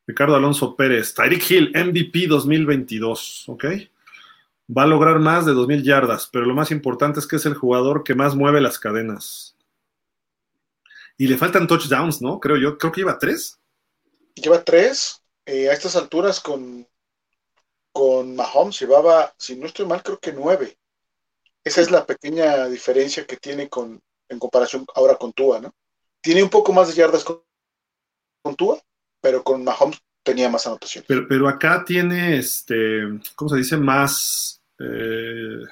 Ricardo 0.06 0.36
Alonso 0.36 0.76
Pérez, 0.76 1.14
Tyreek 1.14 1.50
Hill, 1.50 1.72
MVP 1.74 2.28
2022, 2.28 3.48
¿ok? 3.48 3.64
Va 4.76 4.84
a 4.84 4.86
lograr 4.86 5.18
más 5.18 5.44
de 5.46 5.52
2.000 5.52 5.82
yardas, 5.82 6.28
pero 6.32 6.46
lo 6.46 6.54
más 6.54 6.70
importante 6.70 7.18
es 7.18 7.26
que 7.26 7.36
es 7.36 7.46
el 7.46 7.54
jugador 7.54 8.04
que 8.04 8.14
más 8.14 8.36
mueve 8.36 8.60
las 8.60 8.78
cadenas. 8.78 9.55
Y 11.18 11.28
le 11.28 11.38
faltan 11.38 11.66
touchdowns, 11.66 12.20
¿no? 12.20 12.38
Creo 12.40 12.56
yo, 12.56 12.76
creo 12.76 12.92
que 12.92 13.00
lleva 13.00 13.18
tres. 13.18 13.58
Lleva 14.34 14.62
tres. 14.62 15.22
Eh, 15.46 15.70
a 15.70 15.72
estas 15.72 15.96
alturas 15.96 16.40
con, 16.40 16.86
con 17.92 18.36
Mahomes 18.36 18.78
llevaba, 18.80 19.34
si 19.38 19.56
no 19.56 19.66
estoy 19.66 19.86
mal, 19.86 20.02
creo 20.02 20.18
que 20.18 20.32
nueve. 20.32 20.76
Esa 21.64 21.80
es 21.80 21.90
la 21.90 22.04
pequeña 22.04 22.68
diferencia 22.68 23.26
que 23.26 23.36
tiene 23.36 23.68
con, 23.68 24.00
en 24.28 24.38
comparación 24.38 24.84
ahora 24.94 25.16
con 25.16 25.32
Tua, 25.32 25.60
¿no? 25.60 25.74
Tiene 26.20 26.42
un 26.42 26.50
poco 26.50 26.72
más 26.72 26.88
de 26.88 26.94
yardas 26.94 27.24
con, 27.24 27.42
con 28.42 28.54
Tua, 28.56 28.80
pero 29.20 29.42
con 29.42 29.64
Mahomes 29.64 30.00
tenía 30.22 30.48
más 30.48 30.66
anotación. 30.66 31.04
Pero, 31.06 31.48
acá 31.48 31.84
tiene, 31.84 32.36
este, 32.38 33.02
¿cómo 33.34 33.48
se 33.48 33.56
dice? 33.56 33.76
Más 33.76 34.60
eh, 34.78 35.62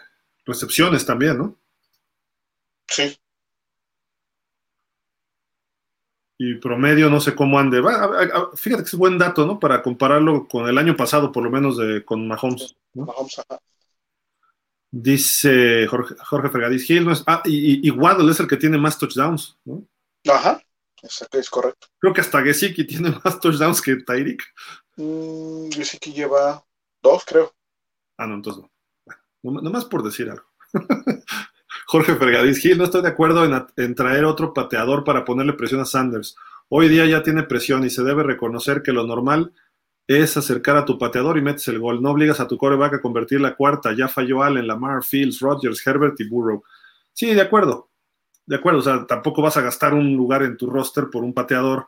recepciones 0.47 1.05
también, 1.05 1.39
¿no? 1.39 1.59
Sí. 2.89 3.19
Y 6.37 6.57
promedio, 6.57 7.09
no 7.11 7.21
sé 7.21 7.35
cómo 7.35 7.59
ande. 7.59 7.83
fíjate 8.57 8.83
que 8.83 8.89
es 8.89 8.95
buen 8.97 9.19
dato, 9.19 9.47
¿no? 9.47 9.61
Para 9.61 9.83
compararlo 9.83 10.49
con 10.49 10.69
el 10.69 10.79
año 10.79 10.97
pasado, 10.97 11.31
por 11.31 11.45
lo 11.45 11.51
menos, 11.51 11.77
de, 11.77 12.05
con 12.05 12.27
Mahomes. 12.27 12.75
Mahomes, 12.95 13.39
ajá. 13.39 13.61
Dice 14.91 15.87
Jorge, 15.89 16.15
Jorge 16.25 16.51
Fregadís 16.51 16.85
Gil, 16.85 17.09
ah, 17.27 17.43
y, 17.45 17.87
y, 17.87 17.91
Waddle 17.91 18.31
es 18.31 18.39
el 18.39 18.47
que 18.47 18.57
tiene 18.57 18.79
más 18.79 18.97
touchdowns, 18.97 19.59
¿no? 19.65 19.85
Ajá 20.29 20.61
es 21.33 21.51
correcto. 21.51 21.89
Creo 21.99 22.13
que 22.13 22.21
hasta 22.21 22.43
Gesicki 22.43 22.87
tiene 22.87 23.11
más 23.25 23.41
touchdowns 23.41 23.81
que 23.81 23.97
Tyreek. 23.97 24.43
Mm, 24.97 25.71
Gesicki 25.71 26.13
lleva 26.13 26.65
dos, 27.03 27.25
creo. 27.25 27.55
Ah, 28.17 28.27
no, 28.27 28.35
entonces 28.35 28.65
no. 29.43 29.61
nomás 29.61 29.85
por 29.85 30.03
decir 30.03 30.31
algo. 30.31 30.47
Jorge 31.87 32.15
Fergadís 32.15 32.59
Gil, 32.59 32.79
no 32.79 32.85
estoy 32.85 33.03
de 33.03 33.09
acuerdo 33.09 33.45
en, 33.77 33.95
traer 33.95 34.25
otro 34.25 34.53
pateador 34.53 35.05
para 35.05 35.25
ponerle 35.25 35.53
presión 35.53 35.81
a 35.81 35.85
Sanders. 35.85 36.37
Hoy 36.69 36.89
día 36.89 37.07
ya 37.07 37.23
tiene 37.23 37.43
presión 37.43 37.85
y 37.85 37.91
se 37.91 38.03
debe 38.03 38.23
reconocer 38.23 38.83
que 38.83 38.93
lo 38.93 39.07
normal 39.07 39.53
es 40.07 40.37
acercar 40.37 40.77
a 40.77 40.85
tu 40.85 40.99
pateador 40.99 41.39
y 41.39 41.43
metes 41.43 41.69
el 41.69 41.79
gol. 41.79 42.03
No 42.03 42.11
obligas 42.11 42.41
a 42.41 42.49
tu 42.49 42.57
coreback 42.57 42.95
a 42.95 43.01
convertir 43.01 43.41
la 43.41 43.55
cuarta. 43.55 43.93
Ya 43.93 44.09
falló 44.09 44.43
Allen, 44.43 44.67
Lamar, 44.67 45.03
Fields, 45.05 45.41
Rodgers, 45.41 45.87
Herbert 45.87 46.19
y 46.21 46.29
Burrow. 46.29 46.63
Sí, 47.13 47.35
de 47.35 47.41
acuerdo 47.41 47.91
de 48.47 48.57
acuerdo, 48.57 48.81
o 48.81 48.83
sea, 48.83 49.07
tampoco 49.07 49.43
vas 49.43 49.57
a 49.57 49.63
gastar 49.63 49.95
un 49.95 50.15
lugar 50.17 50.43
en 50.43 50.57
tu 50.57 50.69
roster 50.69 51.07
por 51.11 51.25
un 51.25 51.33
pateador, 51.33 51.87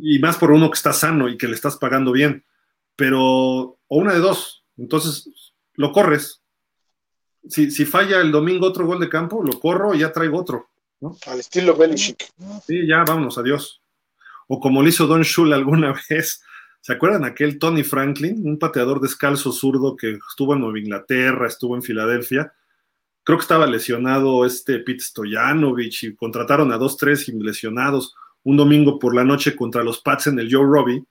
y 0.00 0.18
más 0.18 0.38
por 0.38 0.50
uno 0.50 0.70
que 0.70 0.76
está 0.76 0.94
sano 0.94 1.28
y 1.28 1.36
que 1.36 1.46
le 1.46 1.54
estás 1.54 1.76
pagando 1.76 2.12
bien, 2.12 2.44
pero, 2.94 3.20
o 3.22 3.78
una 3.88 4.14
de 4.14 4.20
dos, 4.20 4.64
entonces 4.78 5.52
lo 5.74 5.92
corres. 5.92 6.42
Si, 7.48 7.70
si 7.70 7.84
falla 7.84 8.20
el 8.20 8.32
domingo 8.32 8.66
otro 8.66 8.86
gol 8.86 9.00
de 9.00 9.08
campo, 9.08 9.42
lo 9.42 9.58
corro 9.58 9.94
y 9.94 10.00
ya 10.00 10.12
traigo 10.12 10.38
otro. 10.38 10.68
Al 11.26 11.40
estilo 11.40 11.76
Belichick. 11.76 12.30
Sí, 12.66 12.86
ya 12.86 13.04
vámonos, 13.04 13.38
adiós. 13.38 13.82
O 14.48 14.60
como 14.60 14.82
le 14.82 14.88
hizo 14.88 15.06
Don 15.06 15.22
Shul 15.22 15.52
alguna 15.52 15.94
vez, 16.10 16.42
¿se 16.80 16.92
acuerdan 16.92 17.24
aquel 17.24 17.58
Tony 17.58 17.82
Franklin, 17.82 18.42
un 18.44 18.58
pateador 18.58 19.00
descalzo 19.00 19.52
zurdo 19.52 19.96
que 19.96 20.18
estuvo 20.28 20.54
en 20.54 20.60
Nueva 20.60 20.78
Inglaterra, 20.78 21.46
estuvo 21.46 21.76
en 21.76 21.82
Filadelfia? 21.82 22.52
creo 23.26 23.38
que 23.38 23.42
estaba 23.42 23.66
lesionado 23.66 24.46
este 24.46 24.78
Pete 24.78 25.02
Stoyanovich 25.02 26.04
y 26.04 26.14
contrataron 26.14 26.72
a 26.72 26.78
dos, 26.78 26.96
tres 26.96 27.26
lesionados 27.28 28.14
un 28.44 28.56
domingo 28.56 29.00
por 29.00 29.16
la 29.16 29.24
noche 29.24 29.56
contra 29.56 29.82
los 29.82 30.00
Pats 30.00 30.28
en 30.28 30.38
el 30.38 30.48
Joe 30.50 30.64
Robbie. 30.64 31.04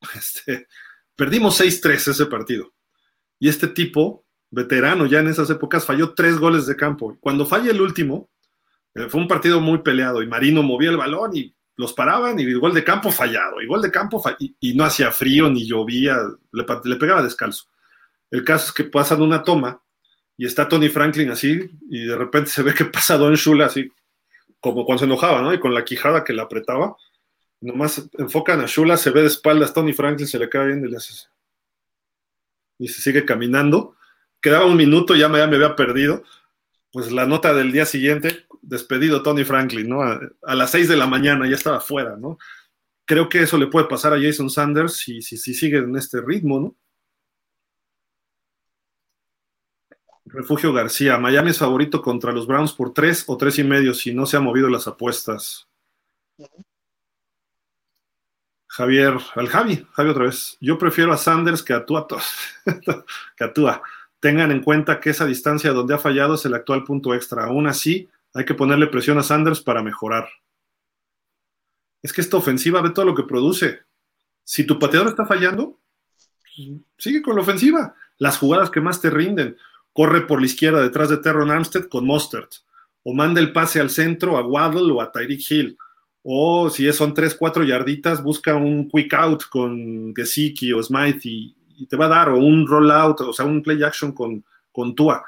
Este, 0.14 0.68
perdimos 1.16 1.60
6-3 1.60 2.10
ese 2.10 2.26
partido. 2.26 2.72
Y 3.40 3.48
este 3.48 3.66
tipo 3.66 4.24
veterano 4.50 5.06
ya 5.06 5.20
en 5.20 5.28
esas 5.28 5.50
épocas, 5.50 5.84
falló 5.84 6.14
tres 6.14 6.38
goles 6.38 6.66
de 6.66 6.76
campo. 6.76 7.16
Cuando 7.20 7.46
falla 7.46 7.70
el 7.70 7.80
último, 7.80 8.30
eh, 8.94 9.08
fue 9.08 9.20
un 9.20 9.28
partido 9.28 9.60
muy 9.60 9.78
peleado 9.78 10.22
y 10.22 10.26
Marino 10.26 10.62
movía 10.62 10.90
el 10.90 10.96
balón 10.96 11.36
y 11.36 11.54
los 11.76 11.92
paraban 11.92 12.38
y 12.40 12.52
gol 12.54 12.74
de 12.74 12.82
campo 12.82 13.12
fallado, 13.12 13.62
y 13.62 13.82
de 13.82 13.90
campo 13.92 14.20
y, 14.40 14.74
no 14.74 14.84
hacía 14.84 15.12
frío 15.12 15.48
ni 15.48 15.64
llovía, 15.64 16.18
le, 16.52 16.96
pegaba 16.96 17.22
descalzo. 17.22 17.66
El 18.30 18.44
caso 18.44 18.66
es 18.66 18.72
que 18.72 18.84
pasan 18.84 19.22
una 19.22 19.44
toma 19.44 19.80
y 20.36 20.44
está 20.44 20.68
Tony 20.68 20.88
Franklin 20.88 21.30
así 21.30 21.70
y 21.88 22.04
de 22.04 22.16
repente 22.16 22.50
se 22.50 22.64
ve 22.64 22.74
que 22.74 22.84
pasa 22.86 23.16
Don 23.16 23.34
Shula 23.34 23.66
así, 23.66 23.92
como 24.60 24.84
cuando 24.84 25.00
se 25.00 25.04
enojaba, 25.04 25.40
¿no? 25.40 25.54
Y 25.54 25.60
con 25.60 25.72
la 25.72 25.84
quijada 25.84 26.24
que 26.24 26.32
le 26.32 26.42
apretaba, 26.42 26.96
nomás 27.60 28.08
enfocan 28.18 28.60
a 28.60 28.66
Shula, 28.66 28.96
se 28.96 29.10
ve 29.10 29.20
de 29.20 29.28
espaldas, 29.28 29.72
Tony 29.72 29.92
Franklin 29.92 30.26
se 30.26 30.38
le 30.40 30.48
cae 30.48 30.66
bien 30.66 30.84
y 30.84 30.88
le 30.88 30.96
hace 30.96 31.14
y 32.78 32.88
se 32.88 33.02
sigue 33.02 33.24
caminando. 33.24 33.96
Quedaba 34.40 34.66
un 34.66 34.76
minuto, 34.76 35.14
ya 35.16 35.28
me, 35.28 35.40
había 35.40 35.76
perdido. 35.76 36.22
Pues 36.92 37.12
la 37.12 37.26
nota 37.26 37.52
del 37.52 37.72
día 37.72 37.84
siguiente, 37.84 38.46
despedido 38.62 39.22
Tony 39.22 39.44
Franklin, 39.44 39.88
¿no? 39.88 40.02
A, 40.02 40.54
las 40.54 40.70
6 40.70 40.88
de 40.88 40.96
la 40.96 41.06
mañana 41.06 41.48
ya 41.48 41.54
estaba 41.54 41.80
fuera, 41.80 42.16
¿no? 42.16 42.38
Creo 43.04 43.28
que 43.28 43.42
eso 43.42 43.58
le 43.58 43.66
puede 43.66 43.86
pasar 43.86 44.12
a 44.12 44.20
Jason 44.20 44.50
Sanders 44.50 44.96
si, 44.96 45.22
si, 45.22 45.36
si 45.36 45.54
sigue 45.54 45.78
en 45.78 45.96
este 45.96 46.20
ritmo, 46.20 46.60
¿no? 46.60 46.76
Refugio 50.30 50.72
García, 50.72 51.18
Miami 51.18 51.50
es 51.50 51.58
favorito 51.58 52.02
contra 52.02 52.32
los 52.32 52.46
Browns 52.46 52.72
por 52.72 52.92
tres 52.92 53.24
o 53.26 53.36
tres 53.36 53.58
y 53.58 53.64
medio 53.64 53.94
si 53.94 54.12
no 54.12 54.26
se 54.26 54.36
han 54.36 54.44
movido 54.44 54.68
las 54.68 54.86
apuestas. 54.86 55.68
Javier, 58.66 59.18
al 59.34 59.48
Javi, 59.48 59.86
Javi 59.92 60.10
otra 60.10 60.24
vez. 60.24 60.56
Yo 60.60 60.78
prefiero 60.78 61.12
a 61.12 61.16
Sanders 61.16 61.62
que 61.62 61.72
a 61.72 61.84
Tua, 61.84 62.06
que 63.36 63.44
a 63.44 63.52
Tua. 63.52 63.82
Tengan 64.20 64.50
en 64.50 64.62
cuenta 64.62 65.00
que 65.00 65.10
esa 65.10 65.26
distancia 65.26 65.72
donde 65.72 65.94
ha 65.94 65.98
fallado 65.98 66.34
es 66.34 66.44
el 66.44 66.54
actual 66.54 66.84
punto 66.84 67.14
extra. 67.14 67.44
Aún 67.44 67.66
así, 67.66 68.08
hay 68.34 68.44
que 68.44 68.54
ponerle 68.54 68.88
presión 68.88 69.18
a 69.18 69.22
Sanders 69.22 69.60
para 69.60 69.82
mejorar. 69.82 70.28
Es 72.02 72.12
que 72.12 72.20
esta 72.20 72.36
ofensiva 72.36 72.82
ve 72.82 72.90
todo 72.90 73.04
lo 73.04 73.14
que 73.14 73.22
produce. 73.22 73.80
Si 74.44 74.64
tu 74.64 74.78
pateador 74.78 75.08
está 75.08 75.26
fallando, 75.26 75.78
sigue 76.96 77.22
con 77.22 77.36
la 77.36 77.42
ofensiva. 77.42 77.94
Las 78.18 78.38
jugadas 78.38 78.70
que 78.70 78.80
más 78.80 79.00
te 79.00 79.10
rinden. 79.10 79.56
Corre 79.92 80.22
por 80.22 80.40
la 80.40 80.46
izquierda 80.46 80.82
detrás 80.82 81.08
de 81.08 81.18
Terron 81.18 81.50
Armstead 81.50 81.88
con 81.88 82.04
Mustard. 82.04 82.48
O 83.02 83.14
manda 83.14 83.40
el 83.40 83.52
pase 83.52 83.80
al 83.80 83.90
centro 83.90 84.36
a 84.36 84.46
Waddle 84.46 84.92
o 84.92 85.00
a 85.00 85.10
Tyreek 85.10 85.50
Hill. 85.50 85.78
O 86.22 86.68
si 86.70 86.92
son 86.92 87.14
3, 87.14 87.34
4 87.34 87.64
yarditas, 87.64 88.22
busca 88.22 88.54
un 88.56 88.88
quick 88.88 89.14
out 89.14 89.44
con 89.48 90.14
Gesicki 90.14 90.72
o 90.72 90.82
Smythe 90.82 91.28
y, 91.28 91.56
te 91.86 91.96
va 91.96 92.06
a 92.06 92.08
dar. 92.08 92.28
O 92.30 92.38
un 92.38 92.66
rollout, 92.66 93.20
o 93.20 93.32
sea, 93.32 93.44
un 93.44 93.62
play 93.62 93.82
action 93.82 94.12
con, 94.12 94.44
con 94.72 94.94
Tua. 94.94 95.24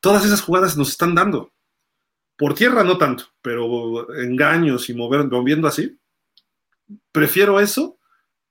Todas 0.00 0.24
esas 0.24 0.40
jugadas 0.40 0.76
nos 0.76 0.90
están 0.90 1.14
dando. 1.14 1.52
Por 2.36 2.54
tierra 2.54 2.82
no 2.82 2.98
tanto, 2.98 3.26
pero 3.40 4.12
engaños 4.14 4.90
y 4.90 4.94
mover, 4.94 5.24
moviendo 5.26 5.68
así. 5.68 5.98
Prefiero 7.12 7.60
eso 7.60 7.98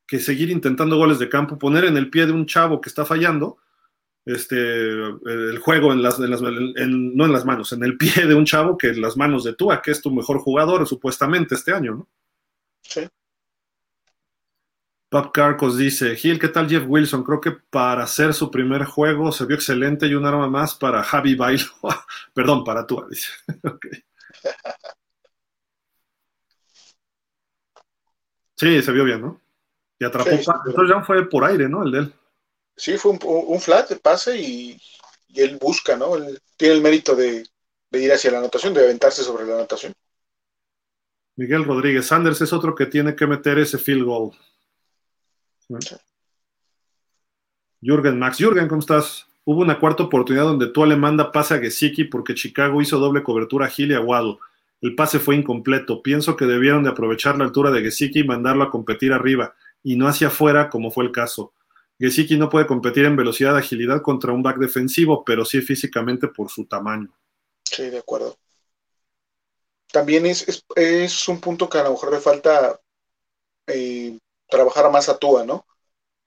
que 0.08 0.20
seguir 0.20 0.50
intentando 0.50 0.98
goles 0.98 1.20
de 1.20 1.30
campo, 1.30 1.58
poner 1.58 1.86
en 1.86 1.98
el 1.98 2.10
pie 2.10 2.26
de 2.26 2.32
un 2.32 2.46
chavo 2.46 2.80
que 2.80 2.90
está 2.90 3.06
fallando 3.06 3.58
este, 4.26 4.56
el 4.56 5.60
juego 5.60 5.92
en 5.92 6.02
las, 6.02 6.20
no 6.20 7.26
en 7.26 7.32
las 7.32 7.46
manos, 7.46 7.74
en 7.74 7.84
el 7.84 7.98
pie 7.98 8.26
de 8.26 8.36
un 8.36 8.46
chavo 8.46 8.78
que 8.78 8.90
en 8.90 9.02
las 9.02 9.18
manos 9.18 9.44
de 9.44 9.54
Tua, 9.54 9.82
que 9.82 9.92
es 9.92 10.02
tu 10.02 10.12
mejor 10.12 10.40
jugador 10.40 10.88
supuestamente 10.88 11.56
este 11.56 11.74
año, 11.74 11.96
¿no? 11.96 12.10
Sí. 12.82 13.02
Pap 15.14 15.32
Carcos 15.32 15.78
dice, 15.78 16.16
Gil, 16.16 16.40
¿qué 16.40 16.48
tal 16.48 16.68
Jeff 16.68 16.86
Wilson? 16.88 17.24
Creo 17.24 17.40
que 17.40 17.52
para 17.52 18.04
hacer 18.04 18.34
su 18.34 18.50
primer 18.50 18.84
juego 18.84 19.32
se 19.32 19.46
vio 19.46 19.56
excelente 19.56 20.08
y 20.08 20.16
un 20.16 20.26
arma 20.26 20.50
más 20.50 20.74
para 20.74 21.04
Javi 21.04 21.36
Bailo. 21.36 21.68
Perdón, 22.34 22.64
para 22.64 22.88
Tua, 22.88 23.06
dice. 23.08 23.32
Sí, 28.56 28.82
se 28.82 28.92
vio 28.92 29.04
bien, 29.04 29.20
¿no? 29.22 29.42
Y 30.00 30.06
atrapó. 30.06 30.30
Entonces 30.30 30.90
ya 30.90 31.04
fue 31.04 31.28
por 31.28 31.44
aire, 31.44 31.68
¿no? 31.68 31.84
El 31.84 31.92
de 31.92 32.00
él. 32.00 32.14
Sí, 32.78 32.98
fue 32.98 33.12
un, 33.12 33.60
flat 33.60 33.90
de 33.90 33.98
pase 33.98 34.40
y, 34.40 34.82
él 35.36 35.58
busca, 35.60 35.98
¿no? 35.98 36.16
Él 36.16 36.40
tiene 36.56 36.76
el 36.76 36.82
mérito 36.82 37.16
de, 37.16 37.44
ir 37.92 38.14
hacia 38.14 38.32
la 38.32 38.40
anotación, 38.40 38.74
de 38.74 38.84
aventarse 38.84 39.22
sobre 39.22 39.46
la 39.46 39.56
anotación. 39.56 39.94
Miguel 41.36 41.66
Rodríguez 41.66 42.08
Sanders 42.08 42.42
es 42.42 42.54
otro 42.54 42.74
que 42.74 42.86
tiene 42.86 43.16
que 43.16 43.28
meter 43.28 43.60
ese 43.60 43.78
field 43.78 44.06
goal. 44.06 44.32
Jürgen 47.82 48.20
Max. 48.20 48.38
Jürgen, 48.38 48.68
¿cómo 48.68 48.80
estás? 48.80 49.28
Hubo 49.46 49.62
una 49.62 49.80
cuarta 49.80 50.04
oportunidad 50.04 50.46
donde 50.46 50.68
tú 50.68 50.86
le 50.86 50.96
manda 50.96 51.32
pase 51.32 51.56
a 51.56 51.60
Gesicki 51.60 52.06
porque 52.06 52.34
Chicago 52.34 52.82
hizo 52.82 52.98
doble 52.98 53.24
cobertura 53.24 53.66
a 53.66 53.70
Gil 53.70 53.92
y 53.92 53.94
a 53.94 54.02
Waddle. 54.02 54.38
El 54.82 54.96
pase 54.96 55.20
fue 55.20 55.36
incompleto. 55.36 56.02
Pienso 56.02 56.36
que 56.36 56.46
debieron 56.46 56.84
de 56.84 56.90
aprovechar 56.90 57.38
la 57.38 57.46
altura 57.46 57.72
de 57.72 57.82
Gesicki 57.82 58.20
y 58.20 58.24
mandarlo 58.24 58.64
a 58.64 58.72
competir 58.72 59.12
arriba 59.12 59.56
y 59.84 59.96
no 59.96 60.08
hacia 60.08 60.28
afuera 60.28 60.70
como 60.70 60.92
fue 60.92 61.06
el 61.06 61.12
caso. 61.12 61.54
Gesicki 62.00 62.38
no 62.38 62.50
puede 62.50 62.68
competir 62.68 63.06
en 63.06 63.16
velocidad, 63.16 63.56
agilidad 63.56 64.02
contra 64.02 64.34
un 64.34 64.44
back 64.44 64.58
defensivo, 64.58 65.24
pero 65.24 65.46
sí 65.46 65.62
físicamente 65.62 66.28
por 66.28 66.50
su 66.50 66.66
tamaño. 66.66 67.14
Sí, 67.64 67.90
de 67.90 68.00
acuerdo. 68.00 68.38
También 69.92 70.26
es, 70.26 70.66
es, 70.76 71.28
un 71.28 71.40
punto 71.40 71.70
que 71.70 71.78
a 71.78 71.84
lo 71.84 71.92
mejor 71.92 72.12
le 72.12 72.20
falta 72.20 72.80
eh, 73.68 74.18
trabajar 74.54 74.92
más 74.92 75.10
a 75.10 75.18
Tua, 75.18 75.44
¿no? 75.46 75.66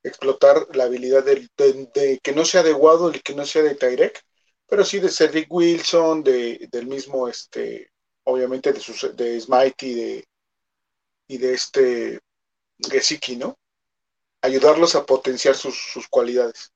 Explotar 0.03 0.66
la 0.74 0.85
habilidad 0.85 1.24
de, 1.24 2.20
que 2.23 2.32
no 2.32 2.44
sea 2.44 2.62
de 2.65 2.73
Waddle 2.73 3.16
y 3.16 3.20
que 3.20 3.35
no 3.35 3.47
sea 3.47 3.62
de 3.62 3.77
Tyrek, 3.77 4.24
pero 4.66 4.85
sí 4.85 4.98
de 4.98 5.09
Cedric 5.09 5.47
Wilson, 5.48 6.24
de, 6.24 6.69
del 6.73 6.86
mismo, 6.86 7.28
este, 7.28 7.93
obviamente 8.24 8.73
de, 8.73 8.81
sus, 8.81 9.16
de 9.16 9.40
Smite 9.40 9.86
y 9.86 9.94
de, 9.94 10.28
y 11.28 11.39
de 11.39 11.55
este 11.55 12.20
Gesicki, 12.90 13.36
¿no? 13.36 13.57
ayudarlos 14.43 14.94
a 14.94 15.05
potenciar 15.05 15.55
sus, 15.55 16.07
cualidades. 16.09 16.73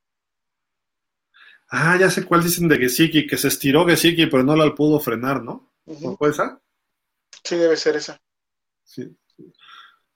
Ah, 1.69 1.97
ya 1.99 2.11
sé 2.11 2.25
cuál 2.25 2.43
dicen 2.43 2.69
de 2.69 2.79
Gesicki, 2.79 3.27
que 3.27 3.37
se 3.37 3.49
estiró 3.49 3.87
Gesicki, 3.87 4.27
pero 4.27 4.43
no 4.43 4.57
la 4.57 4.75
pudo 4.75 4.99
frenar, 5.01 5.43
¿no? 5.43 5.73
¿No 5.87 6.17
puede 6.17 6.35
ser? 6.35 6.59
Sí, 7.45 7.57
debe 7.57 7.77
ser 7.77 7.97
esa. 7.97 8.21
Sí. 8.85 9.17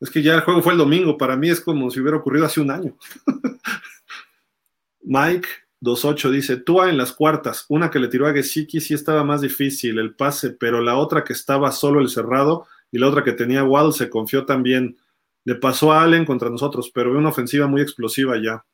Es 0.00 0.10
que 0.10 0.22
ya 0.22 0.34
el 0.34 0.40
juego 0.40 0.62
fue 0.62 0.72
el 0.72 0.78
domingo, 0.78 1.16
para 1.16 1.36
mí 1.36 1.48
es 1.50 1.60
como 1.60 1.90
si 1.90 2.00
hubiera 2.00 2.18
ocurrido 2.18 2.46
hace 2.46 2.60
un 2.60 2.70
año. 2.70 2.96
Mike 5.02 5.48
28 5.80 6.30
dice, 6.30 6.56
Tua 6.56 6.88
en 6.88 6.96
las 6.96 7.12
cuartas, 7.12 7.66
una 7.68 7.90
que 7.90 7.98
le 7.98 8.08
tiró 8.08 8.26
a 8.26 8.32
Gesicki 8.32 8.80
sí 8.80 8.94
estaba 8.94 9.22
más 9.22 9.42
difícil 9.42 9.98
el 9.98 10.14
pase, 10.14 10.50
pero 10.50 10.80
la 10.80 10.96
otra 10.96 11.24
que 11.24 11.32
estaba 11.34 11.70
solo 11.72 12.00
el 12.00 12.08
cerrado 12.08 12.66
y 12.90 12.98
la 12.98 13.08
otra 13.08 13.22
que 13.22 13.32
tenía 13.32 13.64
Wall 13.64 13.92
se 13.92 14.08
confió 14.08 14.46
también. 14.46 14.96
Le 15.44 15.56
pasó 15.56 15.92
a 15.92 16.02
Allen 16.02 16.24
contra 16.24 16.48
nosotros, 16.48 16.90
pero 16.94 17.12
ve 17.12 17.18
una 17.18 17.28
ofensiva 17.28 17.66
muy 17.66 17.82
explosiva 17.82 18.40
ya. 18.42 18.64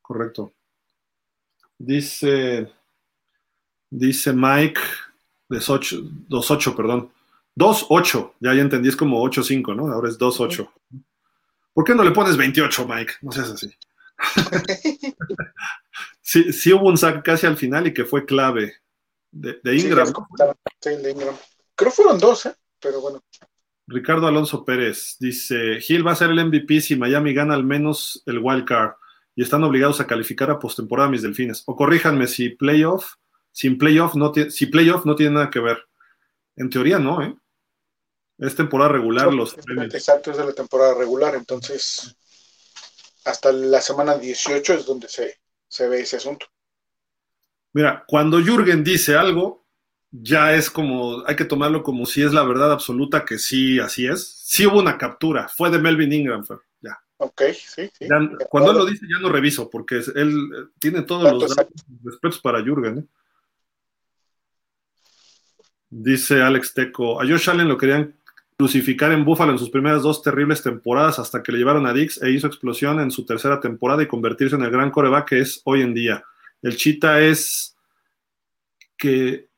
Correcto. 0.00 0.52
Dice, 1.76 2.70
dice 3.90 4.32
Mike, 4.32 4.80
2-8, 5.48 6.76
perdón. 6.76 7.10
2-8, 7.56 8.34
ya, 8.40 8.54
ya 8.54 8.62
entendí, 8.62 8.88
es 8.88 8.96
como 8.96 9.22
8-5, 9.22 9.76
¿no? 9.76 9.92
Ahora 9.92 10.08
es 10.08 10.18
2-8. 10.18 10.68
¿Por 11.72 11.84
qué 11.84 11.94
no 11.94 12.04
le 12.04 12.12
pones 12.12 12.36
28, 12.36 12.86
Mike? 12.86 13.14
No 13.22 13.32
seas 13.32 13.50
así. 13.50 13.70
sí, 16.20 16.52
sí 16.52 16.72
hubo 16.72 16.88
un 16.88 16.96
sack 16.96 17.24
casi 17.24 17.46
al 17.46 17.56
final 17.56 17.86
y 17.86 17.94
que 17.94 18.04
fue 18.04 18.24
clave. 18.24 18.74
De, 19.30 19.58
Ingram. 19.76 20.06
Sí, 20.80 20.90
de 20.90 21.10
Ingram. 21.10 21.34
Creo 21.74 21.90
que 21.90 21.96
fueron 21.96 22.18
dos, 22.18 22.46
¿eh? 22.46 22.54
Pero 22.80 23.00
bueno. 23.00 23.20
Ricardo 23.88 24.28
Alonso 24.28 24.64
Pérez 24.64 25.16
dice: 25.18 25.80
Gil 25.80 26.06
va 26.06 26.12
a 26.12 26.16
ser 26.16 26.30
el 26.30 26.44
MVP 26.44 26.80
si 26.80 26.94
Miami 26.94 27.34
gana 27.34 27.54
al 27.54 27.64
menos 27.64 28.22
el 28.26 28.38
wild 28.38 28.64
card 28.64 28.92
y 29.34 29.42
están 29.42 29.64
obligados 29.64 30.00
a 30.00 30.06
calificar 30.06 30.50
a 30.50 30.60
postemporada 30.60 31.10
mis 31.10 31.22
delfines. 31.22 31.64
O 31.66 31.74
corríjanme 31.74 32.28
si 32.28 32.50
playoff, 32.50 33.14
sin 33.50 33.76
playoff 33.76 34.14
no 34.14 34.32
si 34.32 34.66
playoff 34.66 35.04
no 35.04 35.16
tiene 35.16 35.34
nada 35.34 35.50
que 35.50 35.58
ver. 35.58 35.84
En 36.56 36.70
teoría 36.70 37.00
no, 37.00 37.20
¿eh? 37.20 37.34
Es 38.38 38.54
temporada 38.54 38.90
regular 38.90 39.32
los 39.32 39.56
Exacto, 39.92 40.30
es 40.30 40.36
de 40.36 40.44
la 40.44 40.52
temporada 40.52 40.94
regular, 40.94 41.34
entonces 41.34 42.16
hasta 43.24 43.52
la 43.52 43.80
semana 43.80 44.16
18 44.16 44.74
es 44.74 44.86
donde 44.86 45.08
se, 45.08 45.40
se 45.68 45.88
ve 45.88 46.00
ese 46.00 46.16
asunto. 46.16 46.46
Mira, 47.72 48.04
cuando 48.06 48.38
Jürgen 48.38 48.84
dice 48.84 49.16
algo, 49.16 49.64
ya 50.10 50.54
es 50.54 50.70
como, 50.70 51.26
hay 51.26 51.34
que 51.34 51.44
tomarlo 51.44 51.82
como 51.82 52.06
si 52.06 52.22
es 52.22 52.32
la 52.32 52.44
verdad 52.44 52.70
absoluta 52.70 53.24
que 53.24 53.38
sí, 53.38 53.80
así 53.80 54.06
es. 54.06 54.24
Sí 54.44 54.66
hubo 54.66 54.78
una 54.78 54.96
captura, 54.96 55.48
fue 55.48 55.70
de 55.70 55.78
Melvin 55.78 56.12
Ingram, 56.12 56.44
ya. 56.80 56.98
Ok, 57.16 57.42
sí, 57.52 57.90
sí. 57.98 58.06
cuando 58.48 58.70
él 58.70 58.78
lo 58.78 58.86
dice 58.86 59.06
ya 59.12 59.20
no 59.20 59.28
reviso, 59.28 59.68
porque 59.70 59.96
él 59.96 60.50
eh, 60.56 60.66
tiene 60.78 61.02
todos 61.02 61.32
los 61.32 61.56
respetos 62.04 62.40
para 62.40 62.62
Jürgen. 62.62 62.98
¿eh? 62.98 63.04
Dice 65.90 66.42
Alex 66.42 66.74
Teco, 66.74 67.20
a 67.20 67.26
Josh 67.26 67.50
Allen 67.50 67.68
lo 67.68 67.78
querían 67.78 68.16
crucificar 68.56 69.12
en 69.12 69.24
Buffalo 69.24 69.52
en 69.52 69.58
sus 69.58 69.70
primeras 69.70 70.02
dos 70.02 70.22
terribles 70.22 70.62
temporadas 70.62 71.18
hasta 71.18 71.42
que 71.42 71.52
le 71.52 71.58
llevaron 71.58 71.86
a 71.86 71.92
Dix 71.92 72.22
e 72.22 72.30
hizo 72.30 72.46
explosión 72.46 73.00
en 73.00 73.10
su 73.10 73.26
tercera 73.26 73.60
temporada 73.60 74.02
y 74.02 74.06
convertirse 74.06 74.56
en 74.56 74.62
el 74.62 74.70
gran 74.70 74.90
coreback 74.90 75.28
que 75.28 75.40
es 75.40 75.60
hoy 75.64 75.82
en 75.82 75.94
día. 75.94 76.24
El 76.62 76.76
Chita 76.76 77.20
es 77.20 77.76
que 78.96 79.48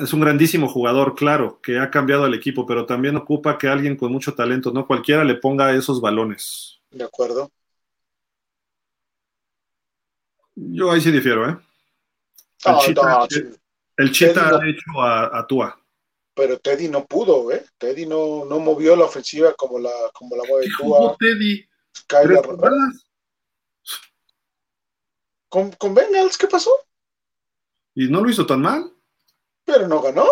es 0.00 0.12
un 0.12 0.20
grandísimo 0.20 0.68
jugador, 0.68 1.16
claro, 1.16 1.60
que 1.60 1.78
ha 1.78 1.90
cambiado 1.90 2.24
al 2.24 2.34
equipo, 2.34 2.64
pero 2.64 2.86
también 2.86 3.16
ocupa 3.16 3.58
que 3.58 3.66
alguien 3.66 3.96
con 3.96 4.12
mucho 4.12 4.32
talento, 4.32 4.70
no 4.72 4.86
cualquiera 4.86 5.24
le 5.24 5.34
ponga 5.34 5.74
esos 5.74 6.00
balones. 6.00 6.80
De 6.90 7.02
acuerdo. 7.02 7.50
Yo 10.54 10.92
ahí 10.92 11.00
sí 11.00 11.10
difiero, 11.10 11.48
¿eh? 11.48 11.56
El 12.64 12.76
Chita, 12.78 13.26
el 13.96 14.12
Chita 14.12 14.48
ha 14.48 14.68
hecho 14.68 15.02
a, 15.02 15.44
Tua. 15.46 15.76
Pero 16.34 16.58
Teddy 16.58 16.88
no 16.88 17.06
pudo, 17.06 17.52
¿eh? 17.52 17.64
Teddy 17.78 18.06
no, 18.06 18.44
no 18.44 18.58
movió 18.58 18.96
la 18.96 19.04
ofensiva 19.04 19.54
como 19.54 19.78
la, 19.78 19.92
como 20.12 20.36
la 20.36 20.42
mueve 20.48 20.66
Tua. 20.76 21.16
Teddy? 21.18 21.64
¿Con, 25.48 25.70
¿Con 25.72 25.94
Bengals 25.94 26.36
qué 26.36 26.48
pasó? 26.48 26.70
Y 27.94 28.08
no 28.08 28.20
lo 28.20 28.28
hizo 28.28 28.44
tan 28.44 28.60
mal. 28.60 28.92
Pero 29.64 29.86
no 29.86 30.02
ganó. 30.02 30.26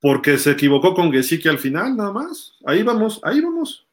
Porque 0.00 0.38
se 0.38 0.52
equivocó 0.52 0.94
con 0.94 1.12
Gesicki 1.12 1.48
al 1.48 1.58
final, 1.58 1.96
nada 1.96 2.12
más. 2.12 2.56
Ahí 2.64 2.84
vamos, 2.84 3.20
ahí 3.24 3.40
vamos. 3.40 3.86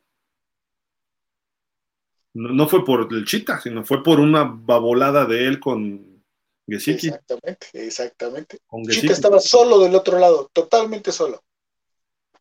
No, 2.34 2.68
fue 2.68 2.84
por 2.84 3.08
el 3.12 3.26
Chita, 3.26 3.62
sino 3.62 3.86
fue 3.86 4.04
por 4.04 4.20
una 4.20 4.44
babolada 4.44 5.26
de 5.26 5.48
él 5.48 5.60
con 5.60 6.15
Gesicki. 6.68 7.08
Exactamente, 7.08 7.68
exactamente. 7.74 8.60
Chita 8.90 9.14
estaba 9.14 9.40
solo 9.40 9.80
del 9.80 9.96
otro 9.96 10.20
lado, 10.20 10.50
totalmente 10.52 11.12
solo. 11.12 11.44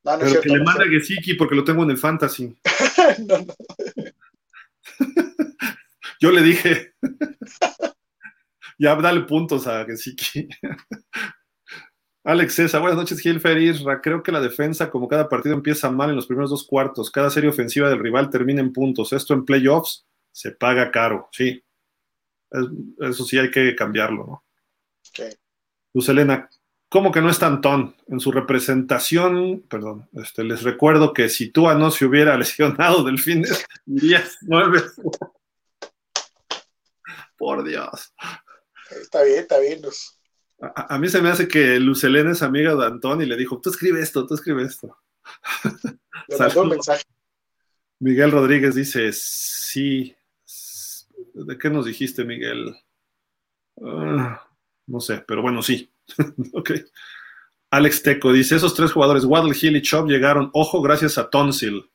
Pero 0.03 0.41
que 0.41 0.49
le 0.49 0.63
manda 0.63 0.85
Gesicki 0.85 1.35
porque 1.35 1.55
lo 1.55 1.65
tengo 1.65 1.83
en 1.83 1.91
el 1.91 1.99
fantasy. 1.99 2.55
no, 3.27 3.39
no. 3.39 3.55
Yo 6.21 6.31
le 6.31 6.43
dije, 6.43 6.95
ya 8.79 8.95
dale 8.97 9.23
puntos 9.23 9.67
a 9.67 9.85
Gesicki. 9.85 10.49
Alex 12.25 12.55
César, 12.55 12.81
buenas 12.81 12.99
noches, 12.99 13.21
Gilfer 13.21 13.59
Isra. 13.59 14.01
Creo 14.01 14.23
que 14.23 14.33
la 14.33 14.41
defensa, 14.41 14.91
como 14.91 15.09
cada 15.09 15.29
partido 15.29 15.55
empieza 15.55 15.91
mal 15.91 16.11
en 16.11 16.17
los 16.17 16.27
primeros 16.27 16.51
dos 16.51 16.67
cuartos, 16.67 17.11
cada 17.11 17.29
serie 17.29 17.51
ofensiva 17.51 17.89
del 17.91 17.99
rival 17.99 18.31
termina 18.31 18.61
en 18.61 18.73
puntos. 18.73 19.13
Esto 19.13 19.35
en 19.35 19.45
playoffs 19.45 20.07
se 20.33 20.53
paga 20.53 20.91
caro, 20.91 21.29
sí. 21.33 21.63
Eso 23.01 23.25
sí 23.25 23.39
hay 23.39 23.51
que 23.51 23.75
cambiarlo, 23.75 24.27
¿no? 24.27 24.45
Luz 25.93 26.09
Elena, 26.09 26.49
¿cómo 26.89 27.13
que 27.13 27.21
no 27.21 27.31
es 27.31 27.39
Tantón? 27.39 27.95
En 28.09 28.21
su 28.21 28.33
representación, 28.33 29.63
perdón, 29.69 30.09
este, 30.15 30.45
les 30.45 30.63
recuerdo 30.63 31.13
que 31.13 31.29
si 31.29 31.51
Tua 31.51 31.75
no 31.75 31.91
se 31.91 32.05
hubiera 32.05 32.37
lesionado 32.39 33.05
del 33.05 33.19
fin 33.19 33.43
de 33.43 33.51
10, 33.87 34.39
9. 34.43 34.83
Por 37.37 37.65
Dios. 37.65 38.15
Está 38.91 39.23
bien, 39.23 39.39
está 39.41 39.59
bien, 39.59 39.83
Luz. 39.83 40.19
A, 40.61 40.99
mí 40.99 41.09
se 41.09 41.21
me 41.21 41.31
hace 41.31 41.47
que 41.47 41.79
Lucelena 41.79 42.33
es 42.33 42.43
amiga 42.43 42.75
de 42.75 42.87
Antón 42.87 43.21
y 43.21 43.27
le 43.27 43.37
dijo, 43.37 43.61
tú 43.61 43.71
escribe 43.71 44.01
esto, 44.01 44.27
tú 44.27 44.35
escribe 44.35 44.63
esto. 44.63 44.97
Miguel 47.99 48.31
Rodríguez 48.31 48.75
dice, 48.75 49.11
sí. 49.13 50.15
¿De 51.35 51.59
qué 51.59 51.69
nos 51.69 51.85
dijiste, 51.87 52.25
Miguel? 52.25 52.77
Ah, 53.83 54.49
no 54.87 55.01
sé, 55.01 55.25
pero 55.27 55.43
bueno, 55.43 55.63
sí. 55.63 55.93
Alex 57.71 58.03
Teco 58.03 58.33
dice, 58.33 58.57
esos 58.57 58.75
tres 58.75 58.93
jugadores, 58.93 59.25
Waddle, 59.25 59.57
Hill 59.61 59.77
y 59.77 59.83
Chop, 59.83 60.09
llegaron, 60.09 60.49
ojo, 60.53 60.81
gracias 60.81 61.19
a 61.19 61.29
Tonsil. 61.29 61.91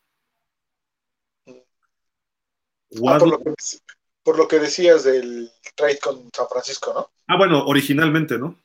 Ah, 3.05 3.19
por 4.23 4.37
lo 4.37 4.47
que 4.47 4.59
decías 4.59 5.05
del 5.05 5.49
trade 5.75 5.99
con 5.99 6.29
San 6.35 6.47
Francisco, 6.49 6.93
¿no? 6.93 7.09
Ah, 7.27 7.37
bueno, 7.37 7.65
originalmente, 7.65 8.37
¿no? 8.37 8.59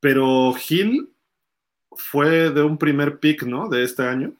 Pero 0.00 0.52
Hill 0.68 1.14
fue 1.92 2.50
de 2.50 2.62
un 2.62 2.76
primer 2.76 3.18
pick, 3.18 3.44
¿no? 3.44 3.68
De 3.68 3.84
este 3.84 4.02
año. 4.02 4.34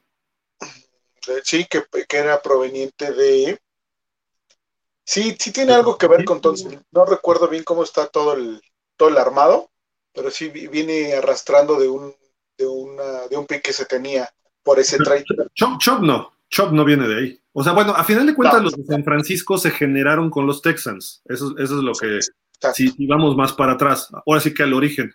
Sí, 1.44 1.66
que, 1.66 1.84
era 2.10 2.42
proveniente 2.42 3.12
de. 3.12 3.58
Sí, 5.04 5.36
sí 5.38 5.52
tiene 5.52 5.72
algo 5.72 5.98
que 5.98 6.06
ver 6.06 6.24
con 6.24 6.36
entonces. 6.36 6.78
No 6.90 7.04
recuerdo 7.04 7.48
bien 7.48 7.64
cómo 7.64 7.82
está 7.82 8.06
todo 8.06 8.34
el, 8.34 8.60
todo 8.96 9.08
el 9.08 9.18
armado, 9.18 9.70
pero 10.12 10.30
sí 10.30 10.48
viene 10.48 11.14
arrastrando 11.14 11.78
de 11.78 11.88
un, 11.88 12.14
de 12.56 12.66
una, 12.66 13.26
de 13.28 13.36
un 13.36 13.46
pick 13.46 13.62
que 13.62 13.72
se 13.72 13.86
tenía 13.86 14.28
por 14.62 14.78
ese 14.78 14.98
trade. 14.98 15.24
Chop, 15.54 15.78
Chop 15.78 16.00
no, 16.00 16.32
Chop 16.48 16.72
no 16.72 16.84
viene 16.84 17.08
de 17.08 17.16
ahí. 17.16 17.40
O 17.52 17.62
sea, 17.62 17.72
bueno, 17.72 17.92
a 17.92 18.04
final 18.04 18.26
de 18.26 18.34
cuentas 18.34 18.62
los 18.62 18.76
de 18.76 18.84
San 18.84 19.04
Francisco 19.04 19.58
se 19.58 19.70
generaron 19.70 20.30
con 20.30 20.46
los 20.46 20.62
Texans. 20.62 21.22
Eso, 21.26 21.54
eso 21.58 21.78
es 21.78 21.82
lo 21.82 21.92
que, 21.92 22.20
si, 22.74 23.06
vamos 23.06 23.36
más 23.36 23.52
para 23.52 23.72
atrás, 23.72 24.08
ahora 24.26 24.40
sí 24.40 24.54
que 24.54 24.62
al 24.62 24.72
origen, 24.72 25.12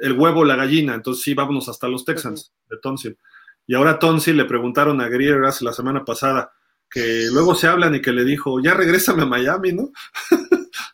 el 0.00 0.18
huevo, 0.18 0.44
la 0.44 0.56
gallina, 0.56 0.94
entonces 0.94 1.22
sí, 1.22 1.34
vámonos 1.34 1.68
hasta 1.68 1.88
los 1.88 2.04
Texans 2.04 2.52
de 2.68 2.78
Tonsil. 2.78 3.18
Y 3.66 3.74
ahora 3.74 3.98
Tonsil 3.98 4.36
le 4.36 4.44
preguntaron 4.44 5.00
a 5.00 5.08
Greer 5.08 5.44
hace 5.44 5.64
la 5.64 5.72
semana 5.72 6.04
pasada, 6.04 6.52
que 6.90 7.26
luego 7.32 7.54
se 7.54 7.66
hablan 7.66 7.94
y 7.94 8.02
que 8.02 8.12
le 8.12 8.24
dijo, 8.24 8.60
ya 8.60 8.74
regrésame 8.74 9.22
a 9.22 9.26
Miami, 9.26 9.72
¿no? 9.72 9.90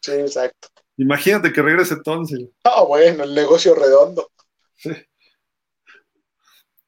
Sí, 0.00 0.12
exacto. 0.12 0.68
Imagínate 0.96 1.52
que 1.52 1.62
regrese 1.62 1.96
Tonsil. 2.02 2.52
Ah, 2.64 2.82
bueno, 2.82 3.24
el 3.24 3.34
negocio 3.34 3.74
redondo. 3.74 4.30
Sí. 4.76 4.90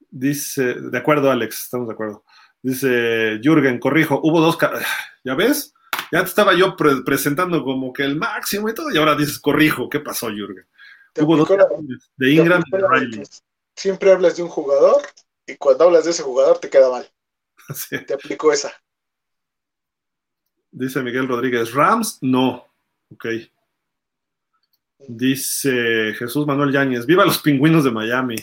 Dice, 0.09 0.75
de 0.75 0.97
acuerdo, 0.97 1.29
Alex, 1.29 1.63
estamos 1.63 1.87
de 1.87 1.93
acuerdo. 1.93 2.23
Dice 2.61 3.39
Jürgen, 3.41 3.79
corrijo, 3.79 4.19
hubo 4.23 4.39
dos. 4.39 4.57
¿Ya 5.23 5.35
ves? 5.35 5.73
Ya 6.11 6.21
te 6.21 6.29
estaba 6.29 6.53
yo 6.53 6.75
presentando 6.77 7.63
como 7.63 7.91
que 7.91 8.03
el 8.03 8.15
máximo 8.15 8.69
y 8.69 8.73
todo, 8.73 8.91
y 8.91 8.97
ahora 8.97 9.15
dices, 9.15 9.39
corrijo, 9.39 9.89
¿qué 9.89 9.99
pasó, 9.99 10.27
Jürgen? 10.29 10.65
Hubo 11.19 11.37
dos 11.37 11.49
de 12.15 12.31
Ingram 12.31 12.63
y 12.65 12.77
de 12.77 12.87
Riley. 12.87 13.23
Siempre 13.75 14.11
hablas 14.11 14.37
de 14.37 14.43
un 14.43 14.49
jugador 14.49 15.01
y 15.45 15.55
cuando 15.55 15.85
hablas 15.85 16.05
de 16.05 16.11
ese 16.11 16.23
jugador 16.23 16.59
te 16.59 16.69
queda 16.69 16.89
mal. 16.89 17.09
Te 18.07 18.13
aplico 18.13 18.51
esa. 18.53 18.71
Dice 20.71 21.01
Miguel 21.01 21.27
Rodríguez, 21.27 21.73
Rams, 21.73 22.19
no. 22.21 22.65
Ok. 23.11 23.25
Dice 25.07 26.13
Jesús 26.17 26.45
Manuel 26.45 26.71
Yáñez, 26.71 27.05
viva 27.05 27.25
los 27.25 27.39
pingüinos 27.39 27.83
de 27.83 27.91
Miami. 27.91 28.35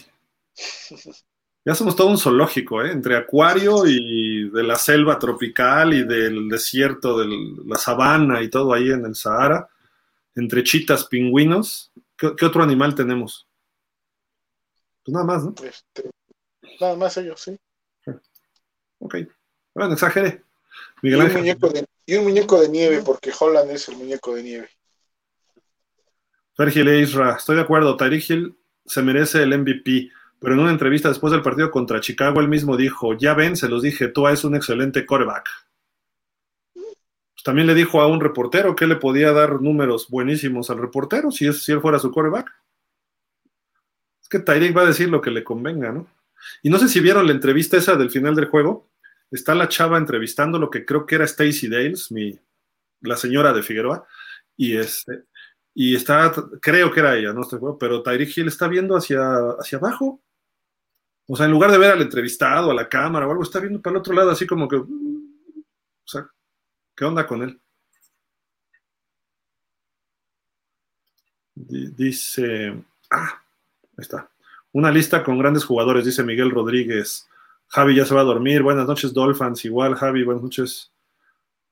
Ya 1.67 1.75
somos 1.75 1.97
todo 1.97 2.09
un 2.09 2.19
zoológico, 2.19 2.83
¿eh? 2.83 2.93
entre 2.93 3.17
acuario 3.17 3.87
y 3.87 4.51
de 4.51 4.63
la 4.63 4.77
selva 4.77 5.19
tropical 5.19 5.95
y 5.95 6.05
del 6.05 6.49
desierto 6.49 7.19
de 7.19 7.27
la 7.65 7.77
sabana 7.77 8.43
y 8.43 8.51
todo 8.51 8.75
ahí 8.75 8.91
en 8.91 9.07
el 9.07 9.15
Sahara, 9.15 9.69
entre 10.35 10.63
chitas, 10.63 11.07
pingüinos. 11.07 11.91
¿Qué, 12.17 12.45
otro 12.45 12.63
animal 12.63 12.95
tenemos? 12.95 13.49
Pues 15.05 15.13
nada 15.15 15.25
más, 15.25 15.45
¿no? 15.45 15.55
Este, 15.63 16.11
nada 16.81 16.97
más 16.97 17.17
ellos, 17.17 17.41
sí. 17.41 17.59
Ok. 18.99 19.17
Bueno, 19.75 19.97
y, 21.03 21.15
un 21.15 21.33
muñeco 21.33 21.69
de, 21.69 21.87
y 22.07 22.17
un 22.17 22.25
muñeco 22.25 22.61
de 22.61 22.69
nieve, 22.69 23.03
porque 23.05 23.33
Holland 23.39 23.71
es 23.71 23.89
el 23.89 23.97
muñeco 23.97 24.35
de 24.35 24.43
nieve. 24.43 24.69
Fergil 26.57 26.89
e 26.89 27.01
Isra, 27.01 27.37
estoy 27.37 27.57
de 27.57 27.63
acuerdo. 27.63 27.97
Tyreek 27.97 28.31
Hill 28.31 28.57
se 28.87 29.03
merece 29.03 29.43
el 29.43 29.59
MVP 29.59 30.11
pero 30.45 30.57
en 30.57 30.61
una 30.61 30.73
entrevista 30.73 31.09
después 31.09 31.33
del 31.33 31.41
partido 31.41 31.71
contra 31.71 32.03
Chicago, 32.03 32.39
él 32.39 32.49
mismo 32.49 32.77
dijo, 32.77 33.15
ya 33.15 33.33
ven, 33.33 33.57
se 33.57 33.67
los 33.67 33.81
dije, 33.81 34.09
Tua 34.09 34.31
es 34.31 34.45
un 34.45 34.55
excelente 34.55 35.07
coreback. 35.07 35.49
Pues 36.75 37.43
también 37.43 37.67
le 37.67 37.75
dijo 37.75 38.03
a 38.03 38.09
un 38.09 38.21
reportero 38.21 38.77
que 38.77 38.87
le 38.87 38.97
podía 38.97 39.33
dar 39.33 39.63
números 39.63 40.11
buenísimos 40.11 40.69
al 40.69 40.77
reportero 40.77 41.31
si, 41.31 41.51
si 41.55 41.73
él 41.73 41.81
fuera 41.81 41.99
su 41.99 42.11
coreback. 42.11 42.53
Es 44.21 44.29
que 44.29 44.39
Tyreek 44.39 44.77
va 44.77 44.83
a 44.83 44.87
decir 44.87 45.09
lo 45.09 45.23
que 45.23 45.31
le 45.31 45.43
convenga, 45.43 45.93
¿no? 45.93 46.07
Y 46.63 46.69
no 46.69 46.79
sé 46.79 46.91
si 46.91 47.01
vieron 47.01 47.27
la 47.27 47.33
entrevista 47.33 47.79
esa 47.79 47.97
del 47.97 48.11
final 48.11 48.35
del 48.35 48.49
juego. 48.49 48.87
Está 49.31 49.55
la 49.55 49.69
chava 49.69 49.99
entrevistando 49.99 50.59
lo 50.59 50.71
que 50.71 50.85
creo 50.85 51.07
que 51.07 51.17
era 51.17 51.25
Stacy 51.25 51.69
Dales, 51.69 52.13
mi, 52.13 52.39
la 53.01 53.17
señora 53.17 53.53
de 53.53 53.63
Figueroa, 53.63 54.07
y 54.57 54.77
este, 54.77 55.25
y 55.75 55.97
está, 55.97 56.33
creo 56.61 56.93
que 56.93 57.01
era 57.01 57.17
ella, 57.17 57.33
no 57.33 57.43
estoy 57.43 57.59
seguro, 57.59 57.79
pero 57.79 58.03
Tyreek 58.03 58.37
Hill 58.37 58.49
está 58.49 58.69
viendo 58.69 58.97
hacia, 58.97 59.21
hacia 59.59 59.79
abajo 59.79 60.21
o 61.27 61.37
sea, 61.37 61.47
en 61.47 61.53
lugar 61.53 61.71
de 61.71 61.79
ver 61.79 61.93
al 61.93 62.03
entrevistado, 62.03 62.71
a 62.71 62.75
la 62.75 62.89
cámara 62.89 63.27
o 63.27 63.31
algo, 63.31 63.43
está 63.43 63.59
viendo 63.61 63.81
para 63.81 63.95
el 63.95 64.01
otro 64.01 64.15
lado, 64.15 64.31
así 64.31 64.47
como 64.47 64.69
que. 64.69 64.77
O 64.77 64.87
sea, 66.05 66.29
¿qué 66.95 67.05
onda 67.05 67.27
con 67.27 67.43
él? 67.43 67.61
Dice. 71.55 72.85
Ah, 73.11 73.43
ahí 73.83 74.03
está. 74.03 74.31
Una 74.73 74.91
lista 74.91 75.23
con 75.25 75.39
grandes 75.39 75.65
jugadores, 75.65 76.05
dice 76.05 76.23
Miguel 76.23 76.51
Rodríguez. 76.51 77.29
Javi 77.75 77.97
ya 77.97 78.07
se 78.07 78.15
va 78.15 78.21
a 78.21 78.25
dormir. 78.25 78.63
Buenas 78.63 78.87
noches, 78.87 79.13
Dolphins. 79.13 79.65
Igual, 79.65 79.97
Javi, 79.97 80.23
buenas 80.23 80.45
noches. 80.45 80.93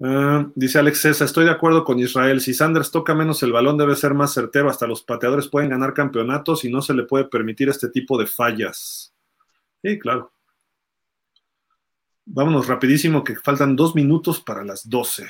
Ah, 0.03 0.51
dice 0.57 0.81
Alex 0.81 1.01
César, 1.01 1.27
estoy 1.27 1.45
de 1.45 1.53
acuerdo 1.53 1.85
con 1.85 2.01
Israel. 2.01 2.41
Si 2.41 2.55
Sanders 2.55 2.91
toca 2.91 3.15
menos 3.15 3.41
el 3.45 3.53
balón, 3.53 3.79
debe 3.79 3.95
ser 3.95 4.13
más 4.13 4.35
certero. 4.35 4.69
Hasta 4.69 4.89
los 4.89 5.05
pateadores 5.05 5.47
pueden 5.47 5.71
ganar 5.71 5.95
campeonatos 5.95 6.65
y 6.65 6.73
no 6.73 6.83
se 6.83 6.93
le 6.93 7.05
puede 7.05 7.27
permitir 7.27 7.69
este 7.69 7.89
tipo 7.89 8.19
de 8.19 8.27
fallas. 8.27 9.15
Sí, 9.81 9.97
claro. 10.01 10.33
Vámonos 12.25 12.67
rapidísimo, 12.67 13.23
que 13.23 13.37
faltan 13.37 13.77
dos 13.77 13.95
minutos 13.95 14.41
para 14.41 14.65
las 14.65 14.91
doce. 14.91 15.29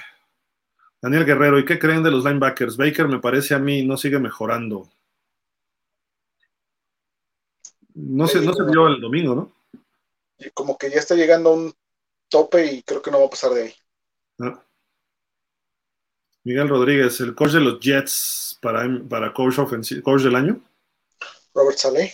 Daniel 1.03 1.27
Guerrero, 1.27 1.59
¿y 1.59 1.66
qué 1.66 1.78
creen 1.78 2.03
de 2.03 2.11
los 2.11 2.24
linebackers? 2.24 2.78
Baker 2.78 3.09
me 3.09 3.19
parece 3.19 3.55
a 3.55 3.59
mí 3.59 3.85
no 3.85 3.99
sigue 3.99 4.19
mejorando. 4.19 4.89
No 7.94 8.27
se, 8.27 8.40
no 8.40 8.55
se 8.55 8.65
vio 8.65 8.89
el 8.89 9.03
domingo, 9.03 9.35
¿no? 9.35 9.61
Como 10.54 10.76
que 10.76 10.90
ya 10.90 10.98
está 10.98 11.14
llegando 11.14 11.50
a 11.50 11.54
un 11.54 11.74
tope 12.28 12.66
y 12.66 12.82
creo 12.82 13.02
que 13.02 13.10
no 13.10 13.20
va 13.20 13.26
a 13.26 13.30
pasar 13.30 13.52
de 13.52 13.62
ahí. 13.64 13.74
Ah. 14.40 14.64
Miguel 16.44 16.68
Rodríguez, 16.68 17.20
el 17.20 17.34
coach 17.34 17.52
de 17.52 17.60
los 17.60 17.78
Jets 17.78 18.59
para, 18.60 18.84
para 19.09 19.32
coach, 19.32 19.56
coach 20.02 20.22
del 20.22 20.34
año. 20.34 20.60
Robert 21.54 21.78
Saleh. 21.78 22.12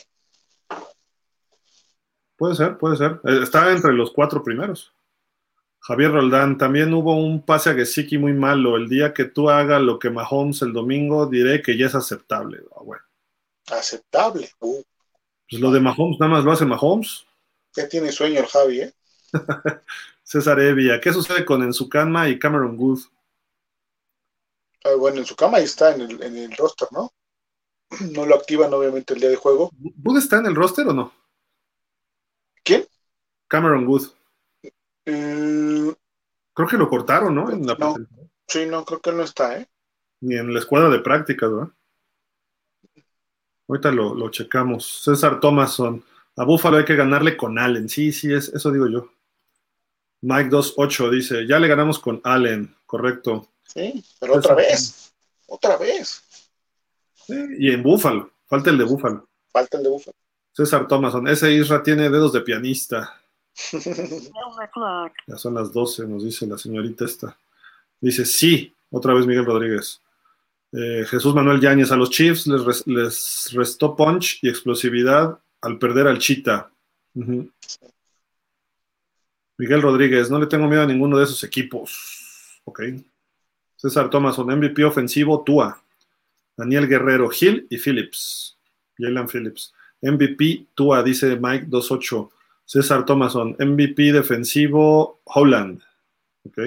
Puede 2.36 2.55
ser, 2.55 2.78
puede 2.78 2.97
ser. 2.97 3.20
Eh, 3.24 3.40
está 3.43 3.70
entre 3.73 3.93
los 3.93 4.12
cuatro 4.12 4.43
primeros. 4.43 4.93
Javier 5.81 6.12
Roldán, 6.12 6.59
también 6.59 6.93
hubo 6.93 7.16
un 7.16 7.43
pase 7.43 7.70
a 7.70 7.74
Gesicki 7.74 8.19
muy 8.19 8.32
malo. 8.32 8.77
El 8.77 8.89
día 8.89 9.15
que 9.15 9.24
tú 9.24 9.49
hagas 9.49 9.81
lo 9.81 9.99
que 9.99 10.11
Mahomes 10.11 10.62
el 10.62 10.73
domingo, 10.73 11.27
diré 11.27 11.62
que 11.62 11.77
ya 11.78 11.86
es 11.86 11.95
aceptable. 11.95 12.61
Ah, 12.77 12.82
bueno. 12.85 13.03
Aceptable. 13.70 14.51
Uh. 14.61 14.82
Pues 15.51 15.62
lo 15.62 15.70
de 15.70 15.81
Mahomes 15.81 16.20
nada 16.20 16.32
más 16.32 16.45
lo 16.45 16.53
hace 16.53 16.66
Mahomes. 16.66 17.24
Ya 17.79 17.89
tiene 17.89 18.11
sueño 18.11 18.41
el 18.41 18.47
Javi, 18.47 18.81
¿eh? 18.81 18.93
César 20.25 20.59
Evia, 20.59 21.01
¿qué 21.01 21.13
sucede 21.13 21.45
con 21.45 21.63
Enzucama 21.63 22.29
y 22.29 22.37
Cameron 22.37 22.77
Good? 22.77 23.03
Ah, 24.85 24.97
bueno, 24.99 25.19
en 25.19 25.25
su 25.25 25.37
cama 25.37 25.61
está 25.61 25.95
en 25.95 26.01
el, 26.01 26.21
en 26.21 26.37
el 26.39 26.57
roster, 26.57 26.89
¿no? 26.91 27.13
No 28.13 28.27
lo 28.27 28.35
activan 28.35 28.75
obviamente 28.75 29.15
el 29.15 29.21
día 29.21 29.29
de 29.29 29.37
juego. 29.37 29.71
¿Good 29.79 30.19
está 30.19 30.39
en 30.39 30.47
el 30.47 30.57
roster 30.57 30.89
o 30.89 30.93
no? 30.93 31.13
¿Quién? 32.65 32.85
Cameron 33.47 33.87
Good. 33.87 34.09
Mm. 35.07 35.91
creo 36.55 36.69
que 36.69 36.77
lo 36.77 36.89
cortaron, 36.89 37.33
¿no? 37.33 37.47
no. 37.47 37.97
Sí, 38.49 38.67
no, 38.67 38.85
creo 38.85 39.01
que 39.01 39.13
no 39.13 39.23
está, 39.23 39.57
¿eh? 39.57 39.69
Ni 40.21 40.37
en 40.37 40.53
la 40.53 40.59
escuadra 40.59 40.89
de 40.89 40.99
prácticas, 40.99 41.49
¿verdad? 41.49 41.73
Ahorita 43.69 43.93
lo, 43.93 44.17
lo 44.17 44.31
checamos. 44.33 45.01
César 45.05 45.39
Thomason. 45.39 46.03
A 46.39 46.44
Búfalo 46.44 46.77
hay 46.77 46.85
que 46.85 46.97
ganarle 46.97 47.36
con 47.36 47.59
Allen. 47.59 47.89
Sí, 47.89 48.12
sí, 48.12 48.32
es, 48.32 48.48
eso 48.48 48.70
digo 48.70 48.89
yo. 48.89 49.10
Mike 50.20 50.51
28 50.51 51.10
dice, 51.10 51.47
ya 51.47 51.59
le 51.59 51.69
ganamos 51.69 51.98
con 51.98 52.20
Allen, 52.24 52.74
correcto. 52.86 53.48
Sí, 53.66 54.05
pero 54.20 54.36
otra 54.36 54.55
vez, 54.55 55.12
otra 55.47 55.77
vez. 55.77 56.23
y 57.28 57.70
en 57.70 57.82
Búfalo, 57.82 58.31
falta 58.47 58.70
el 58.70 58.78
de 58.78 58.85
Búfalo. 58.85 59.28
Falta 59.52 59.77
el 59.77 59.85
de 59.85 59.89
Búfalo. 59.90 60.16
César 60.52 60.89
Thomason, 60.89 61.28
ese 61.28 61.52
Isra 61.52 61.82
tiene 61.82 62.10
dedos 62.10 62.32
de 62.32 62.40
pianista. 62.40 63.20
ya 65.27 65.36
son 65.36 65.55
las 65.55 65.73
12, 65.73 66.06
nos 66.06 66.24
dice 66.24 66.47
la 66.47 66.59
señorita 66.59 67.05
esta. 67.05 67.36
Dice, 68.01 68.24
sí, 68.24 68.74
otra 68.90 69.15
vez 69.15 69.27
Miguel 69.27 69.44
Rodríguez. 69.44 70.01
Eh, 70.73 71.05
Jesús 71.09 71.35
Manuel 71.35 71.60
Yáñez, 71.60 71.90
a 71.93 71.97
los 71.97 72.10
Chiefs 72.10 72.47
les, 72.47 72.86
les, 72.86 73.51
restó 73.52 73.97
punch 73.97 74.39
y 74.43 74.48
explosividad 74.48 75.39
al 75.61 75.79
perder 75.79 76.07
al 76.07 76.19
Chita. 76.19 76.71
Miguel 79.59 79.83
Rodríguez, 79.83 80.31
no 80.31 80.39
le 80.39 80.47
tengo 80.47 80.69
miedo 80.69 80.83
a 80.83 80.87
ninguno 80.87 81.19
de 81.19 81.25
esos 81.25 81.43
equipos. 81.45 82.61
Ok. 82.65 82.83
César 83.77 84.11
Thomason, 84.11 84.47
MVP 84.47 84.85
ofensivo, 84.85 85.43
Tua. 85.43 85.83
Daniel 86.57 86.89
Guerrero, 86.89 87.31
Hill 87.33 87.67
y 87.71 87.79
Phillips. 87.79 88.59
Jalen 88.99 89.29
Phillips. 89.29 89.73
MVP, 90.03 90.67
Tua, 90.75 91.03
dice 91.03 91.37
Mike 91.37 91.67
28. 91.69 92.31
César 92.65 93.05
Thomason, 93.05 93.57
MVP 93.59 94.13
defensivo, 94.13 95.21
Holland. 95.25 95.81
Ok. 96.45 96.59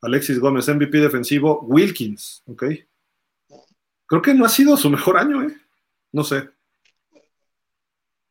Alexis 0.00 0.38
Gómez, 0.38 0.68
MVP 0.68 0.98
defensivo, 0.98 1.60
Wilkins. 1.62 2.42
Ok. 2.46 2.64
Creo 4.06 4.22
que 4.22 4.32
no 4.34 4.44
ha 4.44 4.48
sido 4.48 4.76
su 4.76 4.88
mejor 4.88 5.18
año, 5.18 5.42
¿eh? 5.42 5.56
No 6.12 6.24
sé. 6.24 6.48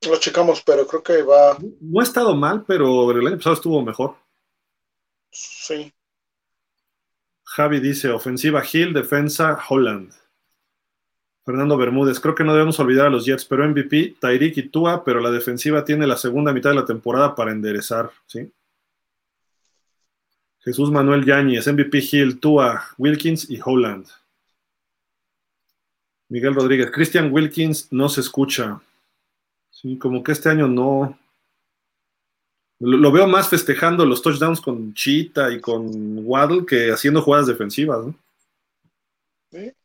Lo 0.07 0.17
checamos, 0.17 0.61
pero 0.61 0.87
creo 0.87 1.03
que 1.03 1.21
va. 1.23 1.57
No 1.81 1.99
ha 1.99 2.03
estado 2.03 2.35
mal, 2.35 2.63
pero 2.65 3.11
el 3.11 3.27
año 3.27 3.37
pasado 3.37 3.55
estuvo 3.55 3.81
mejor. 3.81 4.15
Sí. 5.31 5.93
Javi 7.43 7.79
dice, 7.79 8.09
ofensiva 8.09 8.63
Hill, 8.71 8.93
defensa 8.93 9.59
Holland. 9.67 10.13
Fernando 11.45 11.77
Bermúdez, 11.77 12.19
creo 12.19 12.35
que 12.35 12.43
no 12.43 12.53
debemos 12.53 12.79
olvidar 12.79 13.07
a 13.07 13.09
los 13.09 13.25
Jets, 13.25 13.45
pero 13.45 13.67
MVP, 13.67 14.17
Tyreek 14.19 14.57
y 14.57 14.69
Tua, 14.69 15.03
pero 15.03 15.21
la 15.21 15.31
defensiva 15.31 15.83
tiene 15.85 16.05
la 16.05 16.17
segunda 16.17 16.51
mitad 16.51 16.71
de 16.71 16.75
la 16.75 16.85
temporada 16.85 17.35
para 17.35 17.51
enderezar, 17.51 18.11
¿sí? 18.25 18.51
Jesús 20.59 20.91
Manuel 20.91 21.23
Yáñez, 21.23 21.65
MVP 21.65 21.99
Hill, 22.11 22.39
Tua, 22.41 22.83
Wilkins 22.97 23.49
y 23.49 23.59
Holland. 23.63 24.07
Miguel 26.27 26.53
Rodríguez, 26.53 26.91
Christian 26.91 27.31
Wilkins 27.31 27.87
no 27.91 28.09
se 28.09 28.19
escucha. 28.19 28.81
Sí, 29.81 29.99
como 29.99 30.23
que 30.23 30.31
este 30.31 30.49
año 30.49 30.67
no, 30.67 31.19
lo, 32.79 33.11
veo 33.11 33.27
más 33.27 33.47
festejando 33.47 34.05
los 34.05 34.23
touchdowns 34.23 34.59
con 34.59 34.93
Cheetah 34.95 35.51
y 35.51 35.61
con 35.61 36.25
Waddle 36.25 36.65
que 36.65 36.91
haciendo 36.91 37.21
jugadas 37.21 37.45
defensivas. 37.45 38.05
¿no? 38.05 38.15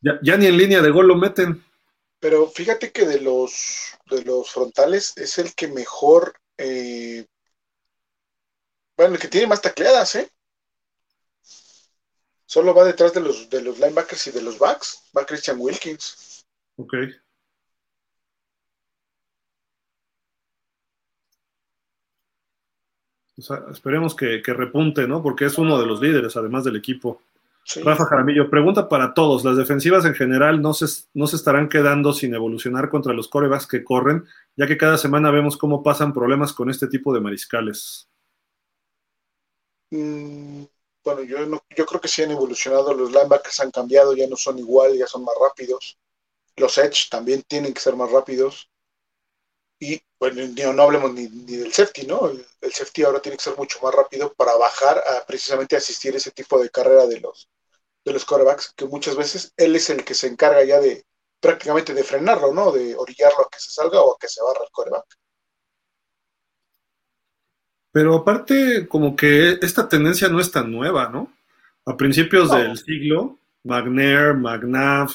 Ya, 0.01 0.37
ni 0.39 0.47
en 0.47 0.57
línea 0.57 0.81
de 0.81 0.91
gol 0.91 1.09
lo 1.09 1.17
meten. 1.17 1.63
Pero 2.21 2.49
fíjate 2.49 2.91
que 2.91 3.07
de 3.07 3.21
los, 3.21 3.93
de 4.11 4.25
los 4.25 4.51
frontales 4.51 5.13
es 5.17 5.37
el 5.37 5.55
que 5.55 5.69
mejor. 5.69 6.35
Eh, 6.57 7.27
bueno, 8.97 9.15
el 9.15 9.21
que 9.21 9.29
tiene 9.29 9.47
más 9.47 9.61
tacleadas, 9.61 10.15
¿eh? 10.17 10.31
Solo 12.47 12.75
va 12.75 12.85
detrás 12.85 13.13
de 13.13 13.21
los, 13.21 13.51
de 13.51 13.63
los 13.63 13.79
linebackers 13.79 14.27
y 14.27 14.31
de 14.31 14.43
los 14.43 14.59
backs. 14.59 15.03
Va 15.17 15.27
Christian 15.27 15.57
Wilkins. 15.59 16.47
Ok. 16.77 16.95
Esperemos 23.71 24.15
que, 24.15 24.43
repunte, 24.47 25.07
¿no? 25.07 25.23
Porque 25.23 25.47
es 25.47 25.59
uno 25.59 25.79
de 25.79 25.87
los 25.87 26.01
líderes, 26.01 26.37
además 26.37 26.65
del 26.65 26.77
equipo. 26.77 27.21
Rafa 27.85 28.07
Jaramillo, 28.07 28.51
pregunta 28.51 28.89
para 28.89 29.15
todos. 29.15 29.45
¿Las 29.45 29.57
defensivas 29.57 30.05
en 30.05 30.15
general 30.15 30.61
no 30.61 30.75
se, 30.75 30.87
no 31.15 31.27
se 31.27 31.37
estarán 31.37 31.69
quedando 31.69 32.13
sin 32.13 32.35
evolucionar 32.35 32.91
contra 32.91 33.13
los 33.13 33.29
corebacks 33.29 33.67
que 33.67 33.85
corren, 33.85 34.25
ya 34.57 34.67
que 34.67 34.77
cada 34.77 34.99
semana 34.99 35.31
vemos 35.31 35.57
cómo 35.57 35.83
pasan 35.83 36.13
problemas 36.13 36.53
con 36.53 36.71
este 36.71 36.89
tipo 36.89 37.15
de 37.15 37.21
mariscales? 37.21 38.09
Mm, 39.91 40.65
bueno, 41.05 41.23
yo, 41.23 41.39
yo 41.77 41.87
creo 41.87 42.01
que 42.01 42.09
sí 42.09 42.23
han 42.23 42.33
evolucionado. 42.33 42.95
Los 42.95 43.13
linebackers 43.13 43.61
han 43.61 43.71
cambiado, 43.71 44.15
ya 44.15 44.27
no 44.27 44.37
son 44.37 44.59
igual, 44.59 44.97
ya 44.97 45.07
son 45.07 45.25
más 45.25 45.35
rápidos. 45.41 45.99
Los 46.57 46.77
edge 46.79 47.09
también 47.11 47.43
tienen 47.47 47.73
que 47.73 47.81
ser 47.81 47.95
más 47.95 48.11
rápidos. 48.11 48.72
Y 49.83 50.01
bueno, 50.21 50.43
no, 50.75 50.83
hablemos 50.85 51.13
ni, 51.13 51.27
del 51.27 51.73
safety, 51.73 52.07
¿no? 52.07 52.29
El, 52.29 52.73
safety 52.73 53.03
ahora 53.03 53.21
tiene 53.21 53.37
que 53.37 53.43
ser 53.43 53.57
mucho 53.59 53.81
más 53.83 53.93
rápido 53.93 54.33
para 54.35 54.55
bajar 54.55 54.97
a 54.99 55.27
precisamente 55.27 55.75
asistir 55.75 56.15
ese 56.15 56.31
tipo 56.31 56.63
de 56.63 56.71
carrera 56.71 57.05
de 57.09 57.19
los, 57.19 57.51
de 58.05 58.13
los 58.13 58.25
quarterbacks, 58.25 58.75
que 58.77 58.85
muchas 58.85 59.17
veces 59.17 59.53
él 59.57 59.75
es 59.75 59.91
el 59.91 60.05
que 60.05 60.15
se 60.15 60.29
encarga 60.29 60.63
ya 60.63 60.79
de 60.79 61.05
prácticamente 61.41 61.95
de 61.95 62.05
frenarlo, 62.05 62.55
¿no? 62.55 62.71
De 62.71 62.95
orillarlo 62.95 63.41
a 63.41 63.49
que 63.51 63.59
se 63.59 63.73
salga 63.73 64.01
o 64.01 64.15
a 64.15 64.19
que 64.21 64.29
se 64.29 64.41
barra 64.41 64.61
el 64.65 64.71
quarterback. 64.71 65.19
Pero 67.91 68.15
aparte, 68.15 68.87
como 68.87 69.17
que 69.17 69.59
esta 69.63 69.89
tendencia 69.89 70.29
no 70.29 70.39
es 70.39 70.53
tan 70.53 70.71
nueva, 70.71 71.09
¿no? 71.09 71.33
A 71.87 71.97
principios 71.97 72.53
del 72.53 72.79
siglo, 72.79 73.41
McNair, 73.65 74.35
McNabb, 74.35 75.11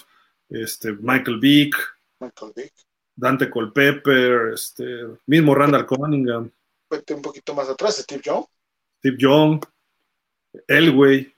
este, 0.49 0.91
Michael 0.91 1.39
Vick. 1.39 1.77
Michael 2.19 2.51
Vick 2.53 2.86
Dante 3.17 3.49
Colpepper, 3.49 4.53
este, 4.53 4.85
mismo 5.25 5.55
Randall 5.55 5.87
Cunningham. 5.87 6.51
Vete 6.89 7.15
un 7.15 7.21
poquito 7.23 7.53
más 7.55 7.67
atrás, 7.67 7.97
Steve 7.97 8.21
Young. 8.23 8.45
Steve 8.99 9.17
Young, 9.19 9.65
Elway. 10.67 11.33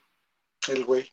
Elway. 0.68 1.10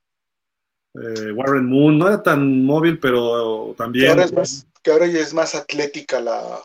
Eh, 0.95 1.31
Warren 1.33 1.67
Moon, 1.67 1.97
no 1.97 2.09
era 2.09 2.21
tan 2.21 2.65
móvil, 2.65 2.99
pero 2.99 3.75
también. 3.79 4.07
Que 4.07 4.11
ahora, 4.11 4.25
es 4.25 4.33
más, 4.33 4.67
que 4.83 4.91
ahora 4.91 5.07
ya 5.07 5.21
es 5.21 5.33
más 5.33 5.55
atlética 5.55 6.21
la, 6.21 6.61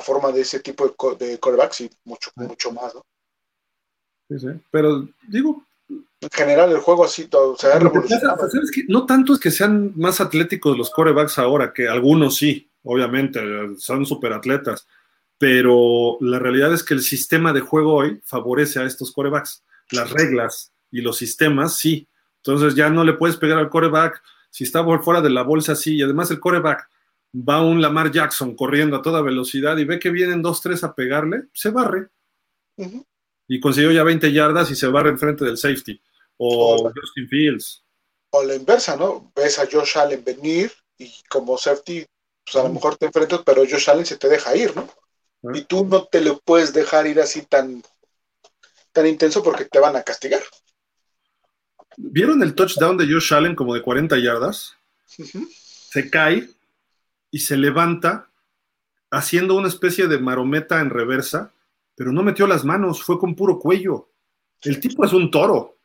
forma 0.00 0.30
de 0.30 0.42
ese 0.42 0.60
tipo 0.60 0.86
de, 0.86 1.26
de 1.26 1.40
corebacks 1.40 1.80
y 1.80 1.90
mucho, 2.04 2.30
mucho 2.36 2.70
más, 2.70 2.94
¿no? 2.94 3.02
Sí, 4.28 4.38
sí. 4.38 4.60
Pero 4.70 5.08
digo. 5.28 5.64
En 5.88 6.30
general, 6.30 6.70
el 6.70 6.78
juego 6.78 7.04
así 7.04 7.26
todo, 7.26 7.56
se 7.56 7.66
ha 7.66 7.78
revolucionado. 7.78 8.46
no 8.88 9.06
tanto 9.06 9.32
es 9.32 9.40
que 9.40 9.50
sean 9.50 9.92
más 9.96 10.20
atléticos 10.20 10.76
los 10.78 10.90
corebacks 10.90 11.38
ahora, 11.38 11.72
que 11.72 11.88
algunos 11.88 12.36
sí 12.36 12.69
obviamente, 12.82 13.40
son 13.78 14.06
super 14.06 14.32
atletas, 14.32 14.86
pero 15.38 16.18
la 16.20 16.38
realidad 16.38 16.72
es 16.72 16.82
que 16.82 16.94
el 16.94 17.00
sistema 17.00 17.52
de 17.52 17.60
juego 17.60 17.94
hoy 17.94 18.20
favorece 18.24 18.80
a 18.80 18.84
estos 18.84 19.12
corebacks. 19.12 19.64
Las 19.90 20.10
reglas 20.10 20.72
y 20.90 21.00
los 21.00 21.16
sistemas, 21.16 21.76
sí. 21.76 22.06
Entonces 22.36 22.74
ya 22.74 22.90
no 22.90 23.04
le 23.04 23.14
puedes 23.14 23.36
pegar 23.36 23.58
al 23.58 23.70
coreback 23.70 24.22
si 24.50 24.64
está 24.64 24.84
por 24.84 25.02
fuera 25.02 25.20
de 25.20 25.30
la 25.30 25.42
bolsa, 25.42 25.74
sí. 25.74 25.96
Y 25.96 26.02
además 26.02 26.30
el 26.30 26.40
coreback 26.40 26.88
va 27.34 27.62
un 27.62 27.80
Lamar 27.80 28.10
Jackson 28.10 28.54
corriendo 28.54 28.96
a 28.96 29.02
toda 29.02 29.22
velocidad 29.22 29.76
y 29.78 29.84
ve 29.84 29.98
que 29.98 30.10
vienen 30.10 30.42
dos, 30.42 30.60
tres 30.60 30.84
a 30.84 30.94
pegarle, 30.94 31.44
se 31.52 31.70
barre. 31.70 32.08
Y 33.48 33.60
consiguió 33.60 33.92
ya 33.92 34.02
20 34.02 34.32
yardas 34.32 34.70
y 34.70 34.74
se 34.74 34.88
barre 34.88 35.10
enfrente 35.10 35.44
del 35.44 35.56
safety. 35.56 36.00
O 36.36 36.90
Justin 36.94 37.28
Fields. 37.28 37.84
O 38.30 38.44
la 38.44 38.54
inversa, 38.54 38.96
¿no? 38.96 39.32
Ves 39.34 39.58
a 39.58 39.68
Josh 39.70 39.98
Allen 39.98 40.24
venir 40.24 40.72
y 40.98 41.12
como 41.28 41.58
safety, 41.58 42.04
pues 42.44 42.56
a 42.56 42.62
lo 42.62 42.72
mejor 42.72 42.96
te 42.96 43.06
enfrentas, 43.06 43.40
pero 43.44 43.62
Josh 43.62 43.90
Allen 43.90 44.06
se 44.06 44.16
te 44.16 44.28
deja 44.28 44.56
ir, 44.56 44.74
¿no? 44.74 44.88
Y 45.54 45.62
tú 45.62 45.86
no 45.86 46.04
te 46.04 46.20
lo 46.20 46.38
puedes 46.40 46.72
dejar 46.72 47.06
ir 47.06 47.20
así 47.20 47.42
tan, 47.42 47.82
tan 48.92 49.06
intenso 49.06 49.42
porque 49.42 49.64
te 49.64 49.78
van 49.78 49.96
a 49.96 50.02
castigar. 50.02 50.42
¿Vieron 51.96 52.42
el 52.42 52.54
touchdown 52.54 52.96
de 52.96 53.06
Josh 53.06 53.32
Allen 53.34 53.54
como 53.54 53.74
de 53.74 53.82
40 53.82 54.18
yardas? 54.18 54.74
Se 55.06 56.10
cae 56.10 56.48
y 57.30 57.38
se 57.38 57.56
levanta 57.56 58.30
haciendo 59.10 59.54
una 59.56 59.68
especie 59.68 60.06
de 60.06 60.18
marometa 60.18 60.80
en 60.80 60.90
reversa, 60.90 61.52
pero 61.96 62.12
no 62.12 62.22
metió 62.22 62.46
las 62.46 62.64
manos, 62.64 63.02
fue 63.02 63.18
con 63.18 63.34
puro 63.34 63.58
cuello. 63.58 64.08
El 64.62 64.80
tipo 64.80 65.04
es 65.04 65.12
un 65.12 65.30
toro. 65.30 65.76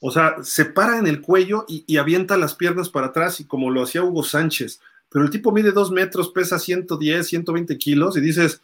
O 0.00 0.10
sea, 0.10 0.36
se 0.42 0.64
para 0.64 0.98
en 0.98 1.06
el 1.06 1.20
cuello 1.20 1.64
y, 1.68 1.96
avienta 1.96 2.36
las 2.36 2.54
piernas 2.54 2.88
para 2.88 3.08
atrás, 3.08 3.40
y 3.40 3.44
como 3.44 3.70
lo 3.70 3.82
hacía 3.82 4.02
Hugo 4.02 4.22
Sánchez. 4.22 4.80
Pero 5.12 5.24
el 5.24 5.30
tipo 5.30 5.52
mide 5.52 5.72
dos 5.72 5.90
metros, 5.90 6.30
pesa 6.30 6.58
110, 6.58 7.26
120 7.26 7.78
kilos, 7.78 8.16
y 8.16 8.20
dices, 8.20 8.62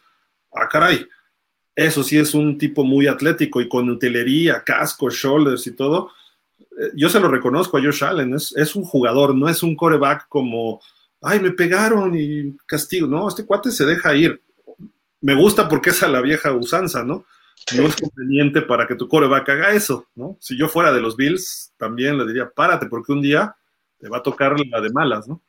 ah, 0.53 0.67
caray, 0.69 1.07
eso 1.75 2.03
sí 2.03 2.17
es 2.17 2.33
un 2.33 2.57
tipo 2.57 2.83
muy 2.83 3.07
atlético 3.07 3.61
y 3.61 3.69
con 3.69 3.89
utilería, 3.89 4.63
casco, 4.63 5.09
shoulders 5.09 5.67
y 5.67 5.71
todo. 5.71 6.11
Eh, 6.59 6.91
yo 6.95 7.09
se 7.09 7.19
lo 7.19 7.27
reconozco 7.27 7.77
a 7.77 7.81
Josh 7.81 8.03
Allen, 8.03 8.33
es, 8.33 8.53
es 8.57 8.75
un 8.75 8.83
jugador, 8.83 9.35
no 9.35 9.47
es 9.47 9.63
un 9.63 9.75
coreback 9.75 10.27
como, 10.27 10.81
ay, 11.21 11.39
me 11.39 11.51
pegaron 11.51 12.13
y 12.17 12.57
castigo. 12.65 13.07
No, 13.07 13.29
este 13.29 13.45
cuate 13.45 13.71
se 13.71 13.85
deja 13.85 14.15
ir. 14.15 14.41
Me 15.21 15.35
gusta 15.35 15.69
porque 15.69 15.91
es 15.91 16.01
a 16.03 16.07
la 16.07 16.21
vieja 16.21 16.51
usanza, 16.53 17.03
¿no? 17.03 17.25
no 17.75 17.87
es 17.87 17.95
conveniente 17.95 18.61
para 18.61 18.87
que 18.87 18.95
tu 18.95 19.07
coreback 19.07 19.49
haga 19.49 19.71
eso, 19.73 20.07
¿no? 20.15 20.37
Si 20.39 20.57
yo 20.57 20.67
fuera 20.67 20.91
de 20.91 21.01
los 21.01 21.15
Bills, 21.15 21.73
también 21.77 22.17
le 22.17 22.25
diría, 22.25 22.49
párate, 22.49 22.87
porque 22.87 23.11
un 23.11 23.21
día 23.21 23.55
te 23.99 24.09
va 24.09 24.17
a 24.17 24.23
tocar 24.23 24.55
la 24.59 24.81
de 24.81 24.89
malas, 24.89 25.27
¿no? 25.27 25.41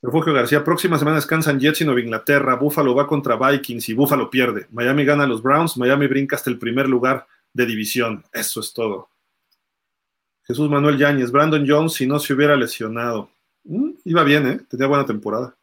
Refugio 0.00 0.32
García, 0.32 0.62
próxima 0.62 0.96
semana 0.96 1.16
descansan 1.16 1.58
Jets 1.58 1.80
y 1.80 1.84
Nueva 1.84 2.00
Inglaterra, 2.00 2.54
Buffalo 2.54 2.94
va 2.94 3.06
contra 3.06 3.36
Vikings 3.36 3.88
y 3.88 3.94
Buffalo 3.94 4.30
pierde. 4.30 4.68
Miami 4.70 5.04
gana 5.04 5.24
a 5.24 5.26
los 5.26 5.42
Browns, 5.42 5.76
Miami 5.76 6.06
brinca 6.06 6.36
hasta 6.36 6.50
el 6.50 6.58
primer 6.58 6.88
lugar 6.88 7.26
de 7.52 7.66
división. 7.66 8.24
Eso 8.32 8.60
es 8.60 8.72
todo. 8.72 9.08
Jesús 10.44 10.70
Manuel 10.70 10.98
Yáñez, 10.98 11.32
Brandon 11.32 11.64
Jones, 11.68 11.94
si 11.94 12.06
no 12.06 12.18
se 12.20 12.32
hubiera 12.32 12.56
lesionado. 12.56 13.30
Mm, 13.64 13.90
iba 14.04 14.22
bien, 14.22 14.46
¿eh? 14.46 14.60
Tenía 14.68 14.86
buena 14.86 15.04
temporada. 15.04 15.54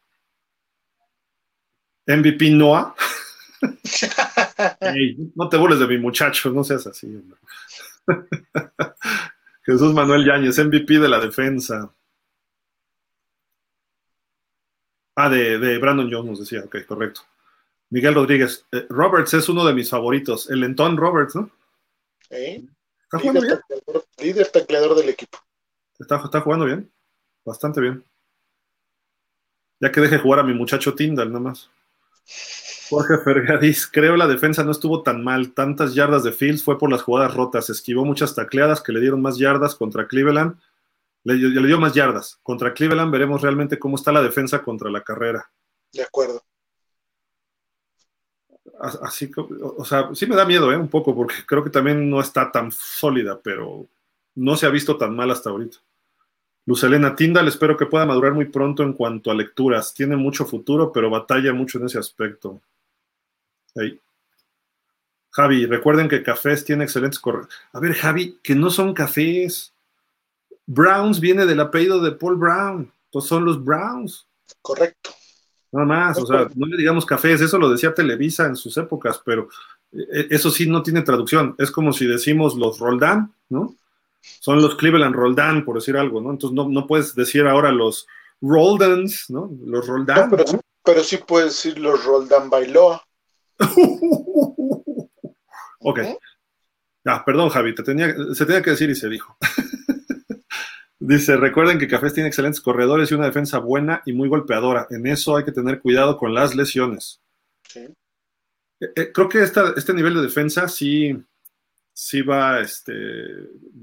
MVP 2.06 2.52
Noah. 2.52 2.94
no 5.36 5.50
te 5.50 5.58
burles 5.58 5.80
de 5.80 5.88
mi 5.88 5.98
muchacho, 5.98 6.52
no 6.52 6.64
seas 6.64 6.86
así. 6.88 7.08
Jesús 9.64 9.94
Manuel 9.94 10.26
Yáñez, 10.26 10.60
MVP 10.60 11.00
de 11.00 11.10
la 11.10 11.20
defensa. 11.20 11.90
Ah, 15.16 15.30
de, 15.30 15.78
Brandon 15.78 16.10
Jones 16.12 16.32
nos 16.32 16.40
decía, 16.40 16.62
ok, 16.66 16.86
correcto. 16.86 17.22
Miguel 17.90 18.16
Rodríguez, 18.16 18.66
eh, 18.72 18.86
Roberts 18.90 19.34
es 19.34 19.48
uno 19.48 19.66
de 19.66 19.74
mis 19.74 19.90
favoritos. 19.90 20.50
El 20.50 20.76
Roberts, 20.76 21.36
¿no? 21.36 21.50
¿Está 22.30 23.20
jugando 23.20 23.42
líder 23.42 23.62
bien? 23.68 24.04
líder 24.18 24.48
tacleador 24.48 24.96
del 24.98 25.10
equipo. 25.10 25.38
Está, 25.98 26.18
está 26.18 26.42
jugando 26.42 26.66
bien, 26.66 26.92
bastante 27.46 27.80
bien. 27.80 28.04
Ya 29.80 29.92
que 29.92 30.02
deje 30.02 30.18
jugar 30.18 30.40
a 30.40 30.44
mi 30.44 30.54
muchacho 30.54 30.94
Tyndall, 30.94 31.30
nada 31.30 31.40
más. 31.40 31.70
Jorge 32.90 33.18
Fergadís, 33.24 33.88
creo 33.88 34.16
la 34.16 34.28
defensa 34.28 34.64
no 34.64 34.72
estuvo 34.72 35.02
tan 35.02 35.24
mal. 35.24 35.54
Tantas 35.54 35.96
yardas 35.96 36.24
de 36.24 36.32
Fields 36.32 36.64
fue 36.64 36.78
por 36.78 36.92
las 36.92 37.02
jugadas 37.02 37.34
rotas. 37.34 37.70
Esquivó 37.70 38.06
muchas 38.06 38.36
tacleadas 38.36 38.82
que 38.82 38.92
le 38.92 39.02
dieron 39.02 39.22
más 39.22 39.38
yardas 39.38 39.76
contra 39.76 40.08
Cleveland. 40.08 40.58
Le, 41.26 41.36
le, 41.36 41.68
dio 41.68 41.80
más 41.80 41.94
yardas. 41.94 42.40
Contra 42.42 42.74
Cleveland 42.74 43.12
veremos 43.12 43.42
realmente 43.42 43.78
cómo 43.78 43.98
está 43.98 44.12
la 44.12 44.22
defensa 44.22 44.64
contra 44.64 44.90
la 44.90 45.04
carrera. 45.04 45.52
De 45.92 46.02
acuerdo. 46.02 46.42
Así, 48.80 49.30
o 49.36 49.84
sea, 49.84 50.10
sí 50.14 50.26
me 50.26 50.36
da 50.36 50.46
miedo, 50.46 50.72
¿eh? 50.72 50.78
Un 50.78 50.90
poco, 50.90 51.16
porque 51.16 51.36
creo 51.46 51.64
que 51.64 51.70
también 51.70 52.10
no 52.10 52.20
está 52.20 52.52
tan 52.52 52.72
sólida, 52.72 53.40
pero 53.42 53.88
no 54.36 54.56
se 54.56 54.66
ha 54.66 54.70
visto 54.70 54.98
tan 54.98 55.16
mal 55.16 55.32
hasta 55.32 55.50
ahorita. 55.50 55.78
Lucelena 56.66 57.16
Tindal, 57.16 57.48
espero 57.48 57.78
que 57.78 57.86
pueda 57.86 58.06
madurar 58.06 58.34
muy 58.34 58.46
pronto 58.46 58.82
en 58.82 58.94
cuanto 58.94 59.30
a 59.30 59.36
lecturas. 59.36 59.94
Tiene 59.94 60.16
mucho 60.16 60.46
futuro, 60.46 60.92
pero 60.92 61.10
batalla 61.10 61.54
mucho 61.54 61.78
en 61.78 61.86
ese 61.86 62.00
aspecto. 62.00 62.62
Javi, 65.30 65.66
recuerden 65.68 66.08
que 66.10 66.24
Cafés 66.24 66.66
tiene 66.66 66.86
excelentes 66.86 67.20
correos. 67.20 67.50
A 67.72 67.80
ver, 67.80 67.94
Javi, 67.94 68.40
que 68.42 68.56
no 68.56 68.72
son 68.72 68.94
cafés. 68.94 69.75
Browns 70.66 71.20
viene 71.20 71.46
del 71.46 71.60
apellido 71.60 72.00
de 72.00 72.12
Paul 72.12 72.38
Brown. 72.38 72.92
Pues 73.12 73.26
son 73.26 73.46
los 73.46 73.64
Browns. 73.64 74.28
Correcto. 74.62 75.12
Nada 75.72 75.86
más, 75.86 76.18
o 76.20 76.26
sea, 76.26 76.48
no 76.56 76.68
le 76.68 76.78
digamos 76.78 77.06
cafés, 77.06 77.42
eso 77.42 77.58
lo 77.58 77.70
decía 77.70 77.94
Televisa 77.94 78.46
en 78.46 78.56
sus 78.56 78.78
épocas, 78.78 79.22
pero 79.26 79.50
eh, 79.92 80.28
eso 80.30 80.50
sí 80.50 80.70
no 80.70 80.82
tiene 80.82 81.02
traducción. 81.02 81.54
Es 81.58 81.70
como 81.70 81.92
si 81.92 82.06
decimos 82.06 82.56
los 82.56 82.80
Roldán, 82.80 83.34
¿no? 83.50 83.76
Son 84.40 84.62
los 84.62 84.76
Cleveland 84.76 85.14
Roldán, 85.14 85.66
por 85.66 85.76
decir 85.76 85.98
algo, 85.98 86.22
¿no? 86.22 86.32
Entonces 86.32 86.56
no, 86.56 86.88
puedes 86.88 87.14
decir 87.14 87.46
ahora 87.46 87.72
los 87.72 88.08
Roldans, 88.42 89.30
¿no? 89.30 89.52
Los 89.66 89.86
Roldán. 89.86 90.30
pero, 90.30 90.46
pero, 90.84 91.04
sí 91.04 91.18
puedes 91.18 91.50
decir 91.50 91.78
los 91.78 92.04
Roldán 92.06 92.50
Bailoa. 92.50 93.06
ok. 95.80 96.00
Ah, 97.06 97.24
perdón, 97.24 97.50
Javi, 97.50 97.76
te 97.76 97.84
tenía, 97.84 98.16
se 98.34 98.46
tenía 98.46 98.62
que 98.62 98.72
decir 98.72 98.90
y 98.90 98.96
se 98.96 99.10
dijo. 99.10 99.38
Dice, 101.08 101.38
recuerden 101.38 101.78
que 101.78 101.88
Cafés 101.88 102.14
tiene 102.14 102.30
excelentes 102.30 102.62
corredores 102.62 103.12
y 103.12 103.14
una 103.14 103.28
defensa 103.28 103.60
buena 103.60 104.02
y 104.06 104.14
muy 104.14 104.28
golpeadora. 104.28 104.88
En 104.90 105.06
eso 105.06 105.38
hay 105.38 105.46
que 105.46 105.52
tener 105.52 105.80
cuidado 105.80 106.18
con 106.18 106.34
las 106.34 106.56
lesiones. 106.56 107.22
Sí. 107.70 107.82
Eh, 108.80 108.92
eh, 108.96 109.12
creo 109.14 109.30
que 109.30 109.44
este 109.44 109.94
nivel 109.94 110.16
de 110.16 110.24
defensa 110.24 110.68
sí, 110.68 111.16
sí 111.94 112.22
va, 112.24 112.60
este, 112.60 112.92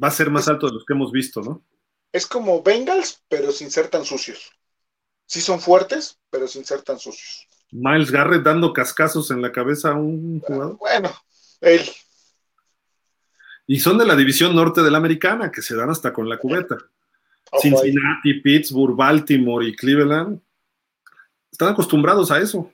va 0.03 0.09
a 0.09 0.11
ser 0.11 0.31
más 0.31 0.49
alto 0.49 0.67
de 0.67 0.75
los 0.75 0.85
que 0.85 0.95
hemos 0.95 1.13
visto, 1.13 1.41
¿no? 1.41 1.63
Es 2.11 2.27
como 2.27 2.61
Bengals, 2.61 3.23
pero 3.29 3.53
sin 3.53 3.71
ser 3.71 3.87
tan 3.87 4.05
sucios. 4.05 4.51
Sí 5.25 5.41
son 5.41 5.61
fuertes, 5.61 6.19
pero 6.29 6.49
sin 6.49 6.65
ser 6.65 6.83
tan 6.83 6.99
sucios. 6.99 7.47
Miles 7.71 8.11
Garrett 8.11 8.43
dando 8.43 8.73
cascazos 8.73 9.31
en 9.31 9.41
la 9.41 9.53
cabeza 9.53 9.91
a 9.91 9.95
un 9.95 10.41
jugador. 10.41 10.77
Bueno, 10.77 11.11
él. 11.61 11.83
Y 13.67 13.79
son 13.79 13.97
de 13.97 14.07
la 14.07 14.17
división 14.17 14.55
norte 14.55 14.83
de 14.83 14.91
la 14.91 14.99
americana, 14.99 15.53
que 15.53 15.63
se 15.63 15.77
dan 15.77 15.89
hasta 15.89 16.13
con 16.13 16.29
la 16.29 16.37
cubeta. 16.37 16.77
Cincinnati, 17.61 18.41
Pittsburgh, 18.41 18.97
Baltimore 18.97 19.67
y 19.67 19.77
Cleveland 19.77 20.41
están 21.51 21.69
acostumbrados 21.69 22.31
a 22.31 22.41
eso. 22.41 22.73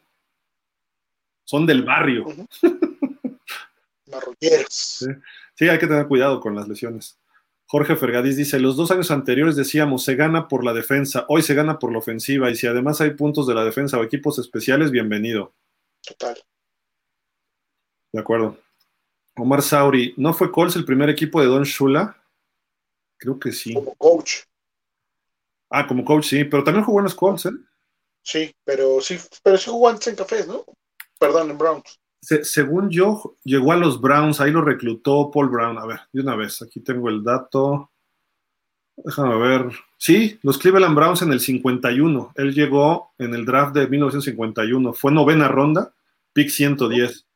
Son 1.44 1.66
del 1.66 1.82
barrio. 1.82 2.26
Marrulleros. 4.06 5.06
sí, 5.54 5.68
hay 5.68 5.78
que 5.78 5.86
tener 5.86 6.06
cuidado 6.06 6.40
con 6.40 6.54
las 6.54 6.68
lesiones. 6.68 7.18
Jorge 7.66 7.96
Fergadís 7.96 8.36
dice, 8.36 8.58
los 8.58 8.76
dos 8.76 8.90
años 8.90 9.10
anteriores 9.10 9.54
decíamos, 9.54 10.02
se 10.02 10.14
gana 10.14 10.48
por 10.48 10.64
la 10.64 10.72
defensa, 10.72 11.26
hoy 11.28 11.42
se 11.42 11.54
gana 11.54 11.78
por 11.78 11.92
la 11.92 11.98
ofensiva, 11.98 12.50
y 12.50 12.56
si 12.56 12.66
además 12.66 13.02
hay 13.02 13.10
puntos 13.10 13.46
de 13.46 13.54
la 13.54 13.62
defensa 13.62 13.98
o 13.98 14.04
equipos 14.04 14.38
especiales, 14.38 14.90
bienvenido. 14.90 15.52
Total. 16.00 16.38
De 18.10 18.20
acuerdo. 18.20 18.56
Omar 19.36 19.60
Sauri, 19.60 20.14
¿no 20.16 20.32
fue 20.32 20.50
Colts 20.50 20.76
el 20.76 20.86
primer 20.86 21.10
equipo 21.10 21.42
de 21.42 21.46
Don 21.46 21.64
Shula? 21.64 22.16
Creo 23.18 23.38
que 23.38 23.52
sí. 23.52 23.74
Como 23.74 23.94
coach. 23.96 24.44
Ah, 25.70 25.86
como 25.86 26.04
coach, 26.04 26.24
sí, 26.24 26.44
pero 26.44 26.64
también 26.64 26.84
jugó 26.84 27.00
en 27.00 27.04
los 27.04 27.14
Colts, 27.14 27.46
¿eh? 27.46 27.52
Sí, 28.22 28.54
pero 28.64 29.00
sí, 29.00 29.18
pero 29.42 29.56
sí 29.56 29.70
jugó 29.70 29.88
antes 29.88 30.08
en 30.08 30.16
Cafés, 30.16 30.46
¿no? 30.46 30.64
Perdón, 31.18 31.50
en 31.50 31.58
Browns 31.58 31.98
según 32.20 32.90
yo, 32.90 33.36
llegó 33.44 33.72
a 33.72 33.76
los 33.76 34.00
Browns, 34.00 34.40
ahí 34.40 34.50
lo 34.50 34.62
reclutó 34.62 35.30
Paul 35.30 35.48
Brown. 35.48 35.78
A 35.78 35.86
ver, 35.86 36.00
de 36.12 36.20
una 36.22 36.36
vez, 36.36 36.60
aquí 36.62 36.80
tengo 36.80 37.08
el 37.08 37.22
dato. 37.22 37.90
Déjame 38.96 39.36
ver. 39.38 39.70
Sí, 39.96 40.38
los 40.42 40.58
Cleveland 40.58 40.96
Browns 40.96 41.22
en 41.22 41.32
el 41.32 41.40
51. 41.40 42.32
Él 42.34 42.54
llegó 42.54 43.12
en 43.18 43.34
el 43.34 43.44
draft 43.44 43.74
de 43.74 43.86
1951. 43.86 44.92
Fue 44.92 45.12
novena 45.12 45.48
ronda, 45.48 45.94
pick 46.32 46.50
110. 46.50 47.26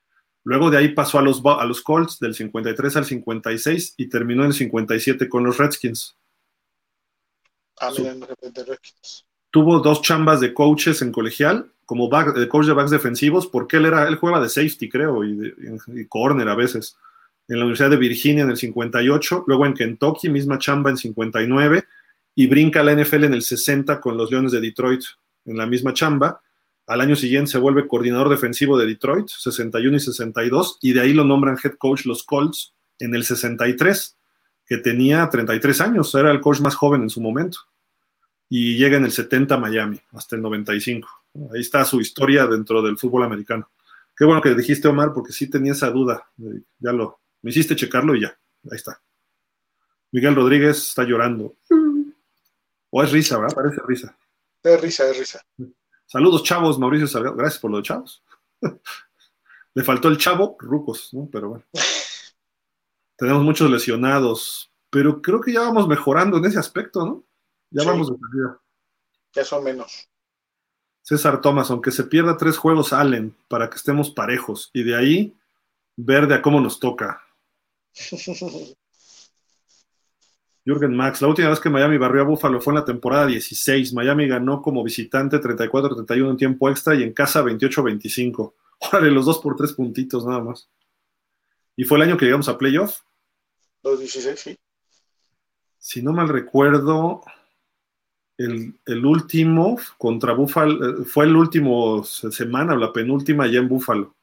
Luego 0.44 0.70
de 0.70 0.78
ahí 0.78 0.88
pasó 0.88 1.20
a 1.20 1.22
los, 1.22 1.40
a 1.44 1.64
los 1.64 1.82
Colts 1.82 2.18
del 2.18 2.34
53 2.34 2.96
al 2.96 3.04
56 3.04 3.94
y 3.96 4.08
terminó 4.08 4.42
en 4.42 4.48
el 4.48 4.54
57 4.54 5.28
con 5.28 5.44
los 5.44 5.58
Redskins. 5.58 6.16
Ah, 7.82 7.90
mira. 7.96 8.14
Tuvo 9.50 9.80
dos 9.80 10.00
chambas 10.00 10.40
de 10.40 10.54
coaches 10.54 11.02
en 11.02 11.12
colegial 11.12 11.72
como 11.84 12.08
back, 12.08 12.34
de 12.34 12.48
coach 12.48 12.64
de 12.64 12.72
backs 12.72 12.90
defensivos, 12.90 13.46
porque 13.46 13.76
él 13.76 13.84
era, 13.84 14.08
él 14.08 14.16
jugaba 14.16 14.40
de 14.40 14.48
safety, 14.48 14.88
creo, 14.88 15.22
y, 15.24 16.06
corner 16.08 16.48
a 16.48 16.54
veces. 16.54 16.96
En 17.48 17.58
la 17.58 17.64
Universidad 17.64 17.90
de 17.90 17.98
Virginia 17.98 18.44
en 18.44 18.50
el 18.50 18.56
58, 18.56 19.44
luego 19.46 19.66
en 19.66 19.74
Kentucky, 19.74 20.30
misma 20.30 20.58
chamba 20.58 20.88
en 20.88 20.96
59, 20.96 21.84
y 22.34 22.46
brinca 22.46 22.80
a 22.80 22.84
la 22.84 22.94
NFL 22.94 23.24
en 23.24 23.34
el 23.34 23.42
60 23.42 24.00
con 24.00 24.16
los 24.16 24.30
Leones 24.30 24.52
de 24.52 24.60
Detroit, 24.62 25.02
en 25.44 25.58
la 25.58 25.66
misma 25.66 25.92
chamba. 25.92 26.40
Al 26.86 27.02
año 27.02 27.14
siguiente 27.14 27.50
se 27.50 27.58
vuelve 27.58 27.86
coordinador 27.86 28.30
defensivo 28.30 28.78
de 28.78 28.86
Detroit, 28.86 29.28
61 29.28 29.96
y 29.96 30.00
62, 30.00 30.78
y 30.80 30.94
de 30.94 31.00
ahí 31.00 31.12
lo 31.12 31.24
nombran 31.24 31.58
head 31.62 31.74
coach 31.74 32.06
los 32.06 32.22
Colts 32.22 32.72
en 33.00 33.14
el 33.14 33.24
63, 33.24 34.16
que 34.66 34.78
tenía 34.78 35.28
33 35.28 35.80
años, 35.82 36.14
era 36.14 36.30
el 36.30 36.40
coach 36.40 36.60
más 36.60 36.74
joven 36.74 37.02
en 37.02 37.10
su 37.10 37.20
momento. 37.20 37.58
Y 38.54 38.76
llega 38.76 38.98
en 38.98 39.06
el 39.06 39.12
70 39.12 39.54
a 39.54 39.58
Miami, 39.58 39.98
hasta 40.10 40.36
el 40.36 40.42
95. 40.42 41.08
Ahí 41.54 41.62
está 41.62 41.86
su 41.86 42.02
historia 42.02 42.46
dentro 42.46 42.82
del 42.82 42.98
fútbol 42.98 43.22
americano. 43.24 43.70
Qué 44.14 44.26
bueno 44.26 44.42
que 44.42 44.54
dijiste, 44.54 44.88
Omar, 44.88 45.14
porque 45.14 45.32
sí 45.32 45.48
tenía 45.48 45.72
esa 45.72 45.88
duda. 45.88 46.30
Ya 46.78 46.92
lo, 46.92 47.18
me 47.40 47.50
hiciste 47.50 47.74
checarlo 47.74 48.14
y 48.14 48.20
ya, 48.20 48.38
ahí 48.70 48.76
está. 48.76 49.00
Miguel 50.10 50.34
Rodríguez 50.34 50.86
está 50.86 51.02
llorando. 51.02 51.56
O 52.90 53.02
es 53.02 53.10
risa, 53.10 53.38
¿verdad? 53.38 53.54
Parece 53.54 53.80
risa. 53.88 54.18
Es 54.62 54.80
risa, 54.82 55.08
es 55.08 55.18
risa. 55.18 55.40
Saludos, 56.04 56.42
chavos, 56.42 56.78
Mauricio 56.78 57.06
Salgado. 57.06 57.36
Gracias 57.36 57.58
por 57.58 57.70
lo 57.70 57.78
de 57.78 57.84
chavos. 57.84 58.22
Le 59.74 59.82
faltó 59.82 60.08
el 60.08 60.18
chavo, 60.18 60.58
rucos, 60.58 61.08
¿no? 61.14 61.26
Pero 61.32 61.48
bueno. 61.48 61.64
Tenemos 63.16 63.44
muchos 63.44 63.70
lesionados, 63.70 64.70
pero 64.90 65.22
creo 65.22 65.40
que 65.40 65.54
ya 65.54 65.60
vamos 65.60 65.88
mejorando 65.88 66.36
en 66.36 66.44
ese 66.44 66.58
aspecto, 66.58 67.06
¿no? 67.06 67.24
Ya 67.72 67.84
vamos 67.84 68.08
de 68.08 68.16
Ya 69.34 69.44
son 69.44 69.64
menos. 69.64 70.08
César 71.02 71.40
Thomas, 71.40 71.70
aunque 71.70 71.90
se 71.90 72.04
pierda 72.04 72.36
tres 72.36 72.56
juegos 72.56 72.92
Allen 72.92 73.34
para 73.48 73.68
que 73.68 73.76
estemos 73.76 74.10
parejos 74.10 74.70
y 74.72 74.84
de 74.84 74.96
ahí 74.96 75.36
ver 75.96 76.28
de 76.28 76.36
a 76.36 76.42
cómo 76.42 76.60
nos 76.60 76.78
toca. 76.78 77.22
Jürgen 80.64 80.94
Max, 80.94 81.20
la 81.20 81.26
última 81.26 81.48
vez 81.48 81.58
que 81.58 81.70
Miami 81.70 81.98
barrió 81.98 82.22
a 82.22 82.24
Buffalo 82.24 82.60
fue 82.60 82.72
en 82.72 82.78
la 82.78 82.84
temporada 82.84 83.26
16. 83.26 83.92
Miami 83.94 84.28
ganó 84.28 84.62
como 84.62 84.84
visitante 84.84 85.40
34-31 85.40 86.30
en 86.30 86.36
tiempo 86.36 86.70
extra 86.70 86.94
y 86.94 87.02
en 87.02 87.12
casa 87.12 87.42
28-25. 87.42 88.54
Órale, 88.78 89.10
los 89.10 89.26
dos 89.26 89.40
por 89.40 89.56
tres 89.56 89.72
puntitos 89.72 90.24
nada 90.24 90.40
más. 90.40 90.70
¿Y 91.74 91.82
fue 91.84 91.98
el 91.98 92.04
año 92.04 92.16
que 92.16 92.26
llegamos 92.26 92.48
a 92.48 92.58
playoff? 92.58 93.00
2016, 93.82 94.38
sí. 94.38 94.56
Si 95.78 96.00
no 96.00 96.12
mal 96.12 96.28
recuerdo, 96.28 97.22
el, 98.38 99.04
último 99.04 99.78
contra 99.98 100.32
Buffalo, 100.32 101.02
eh, 101.02 101.04
fue 101.04 101.26
el 101.26 101.36
último 101.36 102.02
semana 102.04 102.74
o 102.74 102.76
la 102.76 102.92
penúltima 102.92 103.46
ya 103.46 103.60
en 103.60 103.68
Buffalo. 103.68 104.14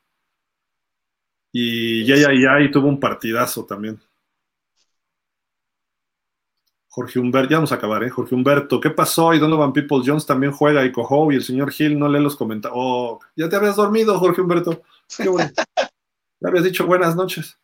Y 1.52 2.06
ya, 2.06 2.16
ya, 2.16 2.30
ya, 2.34 2.62
y 2.62 2.72
tuvo 2.72 2.88
un 2.88 3.00
partidazo 3.00 3.66
también. 3.66 4.00
Jorge 6.92 7.20
Humberto, 7.20 7.50
ya 7.50 7.58
vamos 7.58 7.72
a 7.72 7.76
acabar, 7.76 8.04
¿eh? 8.04 8.10
Jorge 8.10 8.36
Humberto, 8.36 8.80
¿qué 8.80 8.90
pasó? 8.90 9.34
Y 9.34 9.40
Donovan 9.40 9.74
People 9.74 10.02
Jones 10.06 10.26
también 10.26 10.52
juega 10.52 10.84
y 10.84 10.92
Cojo 10.92 11.32
y 11.32 11.36
el 11.36 11.44
señor 11.44 11.72
Hill 11.78 11.98
no 11.98 12.10
lee 12.10 12.22
los 12.22 12.36
comentarios. 12.36 12.78
Oh, 12.78 13.20
ya 13.36 13.48
te 13.48 13.56
habías 13.56 13.76
dormido, 13.76 14.18
Jorge 14.20 14.42
Humberto. 14.42 14.82
Qué 15.16 15.30
bueno. 15.30 15.52
ya 15.56 16.50
habías 16.50 16.66
dicho 16.66 16.86
buenas 16.86 17.16
noches. 17.16 17.58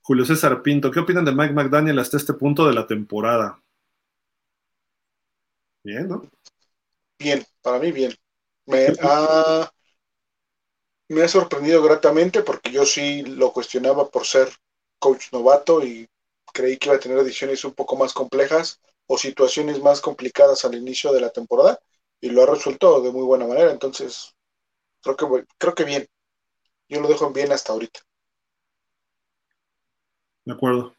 Julio 0.00 0.24
César 0.24 0.62
Pinto, 0.62 0.90
¿qué 0.90 1.00
opinan 1.00 1.24
de 1.24 1.32
Mike 1.32 1.54
McDaniel 1.54 1.98
hasta 1.98 2.16
este 2.16 2.34
punto 2.34 2.66
de 2.66 2.74
la 2.74 2.86
temporada? 2.86 3.60
Bien, 5.84 6.08
¿no? 6.08 6.22
Bien, 7.18 7.44
para 7.62 7.78
mí 7.78 7.92
bien. 7.92 8.12
Me 8.66 8.88
ha, 9.02 9.70
me 11.08 11.22
ha 11.22 11.28
sorprendido 11.28 11.82
gratamente 11.82 12.42
porque 12.42 12.72
yo 12.72 12.84
sí 12.84 13.22
lo 13.22 13.52
cuestionaba 13.52 14.08
por 14.10 14.26
ser 14.26 14.48
coach 14.98 15.32
novato 15.32 15.84
y 15.84 16.08
creí 16.52 16.76
que 16.76 16.88
iba 16.88 16.96
a 16.96 17.00
tener 17.00 17.18
ediciones 17.18 17.64
un 17.64 17.74
poco 17.74 17.96
más 17.96 18.12
complejas 18.12 18.80
o 19.06 19.18
situaciones 19.18 19.80
más 19.80 20.00
complicadas 20.00 20.64
al 20.64 20.74
inicio 20.74 21.12
de 21.12 21.20
la 21.20 21.30
temporada 21.30 21.78
y 22.20 22.30
lo 22.30 22.42
ha 22.42 22.46
resuelto 22.46 23.00
de 23.00 23.10
muy 23.10 23.24
buena 23.24 23.46
manera. 23.46 23.70
Entonces, 23.70 24.34
creo 25.02 25.16
que, 25.16 25.46
creo 25.58 25.74
que 25.74 25.84
bien. 25.84 26.06
Yo 26.88 27.00
lo 27.00 27.08
dejo 27.08 27.30
bien 27.32 27.52
hasta 27.52 27.72
ahorita. 27.72 28.00
De 30.44 30.52
acuerdo. 30.52 30.94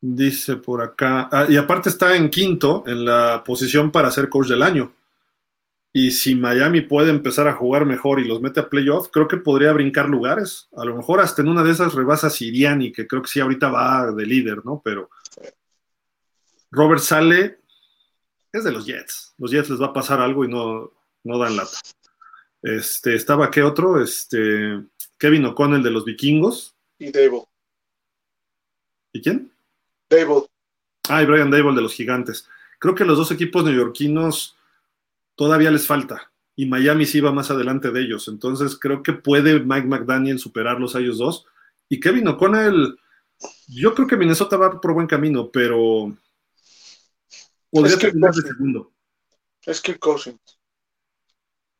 Dice 0.00 0.56
por 0.56 0.80
acá. 0.82 1.28
Ah, 1.32 1.46
y 1.48 1.56
aparte 1.56 1.88
está 1.88 2.16
en 2.16 2.30
quinto 2.30 2.84
en 2.86 3.04
la 3.04 3.42
posición 3.44 3.90
para 3.90 4.10
ser 4.10 4.28
coach 4.28 4.48
del 4.48 4.62
año. 4.62 4.92
Y 5.92 6.12
si 6.12 6.34
Miami 6.34 6.82
puede 6.82 7.10
empezar 7.10 7.48
a 7.48 7.54
jugar 7.54 7.84
mejor 7.84 8.20
y 8.20 8.28
los 8.28 8.40
mete 8.40 8.60
a 8.60 8.68
playoff, 8.68 9.08
creo 9.10 9.26
que 9.26 9.38
podría 9.38 9.72
brincar 9.72 10.08
lugares. 10.08 10.68
A 10.76 10.84
lo 10.84 10.94
mejor 10.96 11.20
hasta 11.20 11.42
en 11.42 11.48
una 11.48 11.64
de 11.64 11.72
esas 11.72 11.94
rebasa 11.94 12.30
Siriani, 12.30 12.92
que 12.92 13.06
creo 13.06 13.22
que 13.22 13.28
sí 13.28 13.40
ahorita 13.40 13.68
va 13.70 14.12
de 14.12 14.26
líder, 14.26 14.64
¿no? 14.64 14.80
Pero 14.84 15.10
Robert 16.70 17.02
sale, 17.02 17.58
es 18.52 18.64
de 18.64 18.70
los 18.70 18.86
Jets. 18.86 19.34
Los 19.38 19.50
Jets 19.50 19.70
les 19.70 19.80
va 19.80 19.86
a 19.86 19.92
pasar 19.92 20.20
algo 20.20 20.44
y 20.44 20.48
no, 20.48 20.92
no 21.24 21.38
dan 21.38 21.56
lata. 21.56 21.78
Este, 22.62 23.14
estaba 23.14 23.50
qué 23.50 23.62
otro? 23.62 24.02
Este, 24.02 24.80
Kevin 25.18 25.46
O'Connell 25.46 25.82
de 25.82 25.90
los 25.90 26.04
vikingos. 26.04 26.76
Y 26.98 27.10
Dable. 27.10 27.44
¿Y 29.12 29.22
quién? 29.22 29.50
Dable. 30.08 30.46
Ah, 31.08 31.22
y 31.22 31.26
Brian 31.26 31.50
Dable 31.50 31.74
de 31.74 31.82
los 31.82 31.94
gigantes. 31.94 32.48
Creo 32.78 32.94
que 32.94 33.04
los 33.04 33.18
dos 33.18 33.30
equipos 33.30 33.64
neoyorquinos 33.64 34.56
todavía 35.34 35.70
les 35.70 35.86
falta. 35.86 36.30
Y 36.54 36.66
Miami 36.66 37.06
sí 37.06 37.20
va 37.20 37.32
más 37.32 37.50
adelante 37.50 37.90
de 37.90 38.00
ellos. 38.00 38.28
Entonces 38.28 38.78
creo 38.78 39.02
que 39.02 39.12
puede 39.12 39.60
Mike 39.60 39.86
McDaniel 39.86 40.38
superarlos 40.38 40.94
a 40.94 41.00
ellos 41.00 41.18
dos. 41.18 41.46
Y 41.88 42.00
Kevin 42.00 42.28
O'Connell, 42.28 42.98
yo 43.68 43.94
creo 43.94 44.06
que 44.06 44.16
Minnesota 44.16 44.56
va 44.56 44.80
por 44.80 44.92
buen 44.92 45.06
camino, 45.06 45.50
pero 45.50 46.16
podría 47.70 47.98
terminar 47.98 48.34
de 48.34 48.42
segundo. 48.42 48.92
Es 49.62 49.80
que 49.80 49.98
Cousins. 49.98 50.58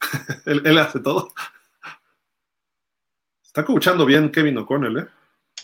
él, 0.47 0.63
él, 0.65 0.79
hace 0.79 1.01
todo. 1.01 1.33
Está 3.43 3.65
coachando 3.65 4.07
bien 4.07 4.31
Kevin 4.31 4.59
O'Connell, 4.59 4.99
¿eh? 4.99 5.07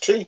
Sí. 0.01 0.27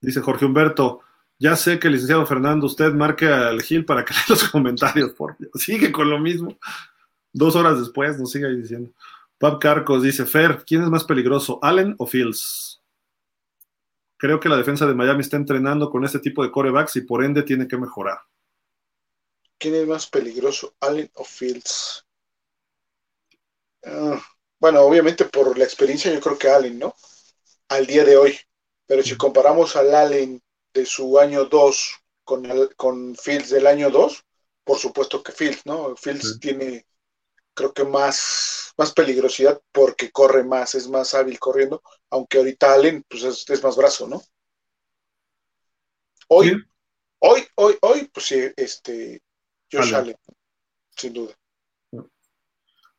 Dice 0.00 0.20
Jorge 0.20 0.44
Humberto, 0.44 1.02
ya 1.38 1.54
sé 1.54 1.78
que, 1.78 1.88
licenciado 1.88 2.26
Fernando, 2.26 2.66
usted 2.66 2.92
marque 2.92 3.26
al 3.26 3.62
Gil 3.62 3.84
para 3.84 4.04
que 4.04 4.14
lea 4.14 4.24
los 4.28 4.48
comentarios, 4.48 5.12
por 5.12 5.36
Sigue 5.54 5.92
con 5.92 6.10
lo 6.10 6.18
mismo. 6.18 6.56
Dos 7.32 7.54
horas 7.56 7.78
después 7.78 8.18
nos 8.18 8.32
sigue 8.32 8.48
diciendo. 8.48 8.90
Pab 9.38 9.60
Carcos 9.60 10.02
dice, 10.02 10.26
Fer, 10.26 10.64
¿quién 10.66 10.82
es 10.82 10.88
más 10.88 11.04
peligroso, 11.04 11.60
Allen 11.62 11.94
o 11.98 12.06
Fields? 12.06 12.82
Creo 14.16 14.40
que 14.40 14.48
la 14.48 14.56
defensa 14.56 14.84
de 14.84 14.94
Miami 14.94 15.20
está 15.20 15.36
entrenando 15.36 15.90
con 15.90 16.04
este 16.04 16.18
tipo 16.18 16.42
de 16.42 16.50
corebacks 16.50 16.96
y 16.96 17.02
por 17.02 17.22
ende 17.22 17.44
tiene 17.44 17.68
que 17.68 17.76
mejorar. 17.76 18.18
¿Quién 19.58 19.76
es 19.76 19.86
más 19.86 20.08
peligroso, 20.08 20.74
Allen 20.80 21.08
o 21.14 21.24
Fields? 21.24 22.04
Ah, 23.84 24.20
bueno, 24.58 24.80
obviamente 24.80 25.24
por 25.24 25.56
la 25.56 25.64
experiencia 25.64 26.12
yo 26.12 26.20
creo 26.20 26.36
que 26.36 26.48
Allen, 26.48 26.80
¿no? 26.80 26.96
Al 27.68 27.86
día 27.86 28.04
de 28.04 28.16
hoy. 28.16 28.36
Pero 28.88 29.02
si 29.02 29.16
comparamos 29.18 29.76
al 29.76 29.94
Allen 29.94 30.42
de 30.72 30.86
su 30.86 31.18
año 31.18 31.44
2 31.44 32.00
con, 32.24 32.68
con 32.74 33.14
Fields 33.14 33.50
del 33.50 33.66
año 33.66 33.90
2, 33.90 34.24
por 34.64 34.78
supuesto 34.78 35.22
que 35.22 35.30
Fields, 35.30 35.66
¿no? 35.66 35.94
Fields 35.94 36.40
tiene, 36.40 36.86
creo 37.52 37.74
que 37.74 37.84
más, 37.84 38.72
más 38.78 38.94
peligrosidad 38.94 39.60
porque 39.72 40.10
corre 40.10 40.42
más, 40.42 40.74
es 40.74 40.88
más 40.88 41.12
hábil 41.12 41.38
corriendo, 41.38 41.82
aunque 42.08 42.38
ahorita 42.38 42.72
Allen, 42.72 43.04
pues 43.06 43.24
es, 43.24 43.62
más 43.62 43.76
brazo, 43.76 44.08
¿no? 44.08 44.22
Hoy, 46.28 46.56
hoy, 47.18 47.46
hoy, 47.56 47.78
hoy, 47.82 48.10
pues 48.12 48.24
sí, 48.24 48.40
este, 48.56 49.22
Josh 49.70 49.94
Allen, 49.94 50.16
sin 50.96 51.12
duda. 51.12 51.37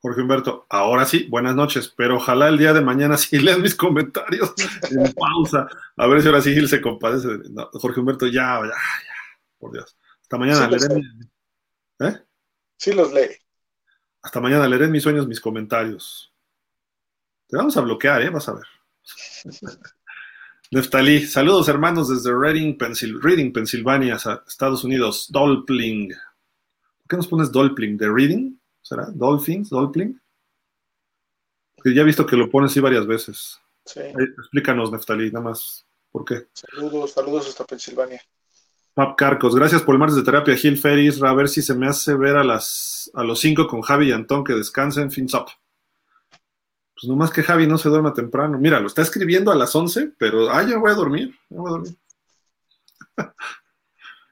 Jorge 0.01 0.21
Humberto, 0.21 0.65
ahora 0.69 1.05
sí, 1.05 1.27
buenas 1.29 1.55
noches, 1.55 1.93
pero 1.95 2.17
ojalá 2.17 2.47
el 2.47 2.57
día 2.57 2.71
de 2.73 2.81
mañana 2.81 3.17
sí 3.17 3.37
lean 3.39 3.61
mis 3.61 3.75
comentarios 3.75 4.53
en 4.89 5.13
pausa. 5.13 5.67
A 5.97 6.07
ver 6.07 6.21
si 6.21 6.27
ahora 6.27 6.41
sí 6.41 6.53
Gil 6.53 6.69
se 6.69 6.81
compadece. 6.81 7.27
Jorge 7.73 7.99
Humberto, 7.99 8.25
ya, 8.27 8.59
ya, 8.61 8.67
ya, 8.67 8.75
por 9.57 9.73
Dios. 9.73 9.97
Hasta 10.21 10.37
mañana 10.37 10.67
leeré. 10.67 11.01
¿Eh? 11.99 12.17
Sí 12.77 12.93
los 12.93 13.11
lee. 13.13 13.29
Hasta 14.21 14.39
mañana 14.39 14.67
leeré 14.67 14.87
mis 14.87 15.03
sueños 15.03 15.27
mis 15.27 15.41
comentarios. 15.41 16.33
Te 17.47 17.57
vamos 17.57 17.75
a 17.75 17.81
bloquear, 17.81 18.21
¿eh? 18.21 18.29
Vas 18.29 18.47
a 18.47 18.53
ver. 18.53 18.65
Neftalí, 20.71 21.25
saludos 21.25 21.67
hermanos 21.67 22.09
desde 22.09 22.31
Reading, 22.31 22.77
Reading, 23.21 23.51
Pensilvania, 23.51 24.17
Estados 24.47 24.83
Unidos. 24.83 25.27
Dolpling. 25.31 26.09
¿Por 26.09 27.07
qué 27.09 27.17
nos 27.17 27.27
pones 27.27 27.51
Dolpling? 27.51 27.97
¿De 27.97 28.07
Reading? 28.07 28.58
¿Será? 28.89 29.07
¿Dolphins? 29.13 29.69
¿Dolpling? 29.69 30.19
Que 31.83 31.93
ya 31.93 32.01
he 32.01 32.05
visto 32.05 32.25
que 32.25 32.35
lo 32.35 32.49
pones 32.49 32.71
así 32.71 32.79
varias 32.79 33.05
veces. 33.05 33.59
Sí. 33.85 33.99
explícanos, 33.99 34.91
Neftalí, 34.91 35.31
nada 35.31 35.45
más. 35.45 35.85
¿Por 36.11 36.25
qué? 36.25 36.47
Saludos, 36.53 37.11
saludos 37.11 37.47
hasta 37.47 37.65
Pensilvania. 37.65 38.19
Pap 38.95 39.15
Carcos, 39.15 39.55
gracias 39.55 39.83
por 39.83 39.93
el 39.93 39.99
martes 39.99 40.15
de 40.15 40.23
terapia, 40.23 40.55
Gil 40.55 40.75
Ferris. 40.75 41.21
A 41.21 41.33
ver 41.35 41.49
si 41.49 41.61
se 41.61 41.75
me 41.75 41.87
hace 41.87 42.15
ver 42.15 42.35
a 42.35 42.43
las 42.43 43.11
a 43.13 43.23
los 43.23 43.39
cinco 43.39 43.67
con 43.67 43.81
Javi 43.81 44.09
y 44.09 44.11
Antón 44.11 44.43
que 44.43 44.53
descansen. 44.53 45.11
Fins 45.11 45.35
up. 45.35 45.45
Pues 46.95 47.07
nomás 47.07 47.29
que 47.29 47.43
Javi 47.43 47.67
no 47.67 47.77
se 47.77 47.89
duerma 47.89 48.11
temprano. 48.11 48.57
Mira, 48.57 48.79
lo 48.79 48.87
está 48.87 49.03
escribiendo 49.03 49.51
a 49.51 49.55
las 49.55 49.75
11, 49.75 50.13
pero 50.17 50.49
ah, 50.49 50.63
ya 50.63 50.79
voy 50.79 50.91
a 50.91 50.95
dormir. 50.95 51.35
Ya 51.49 51.57
voy 51.59 51.67
a 51.67 51.71
dormir. 51.71 51.97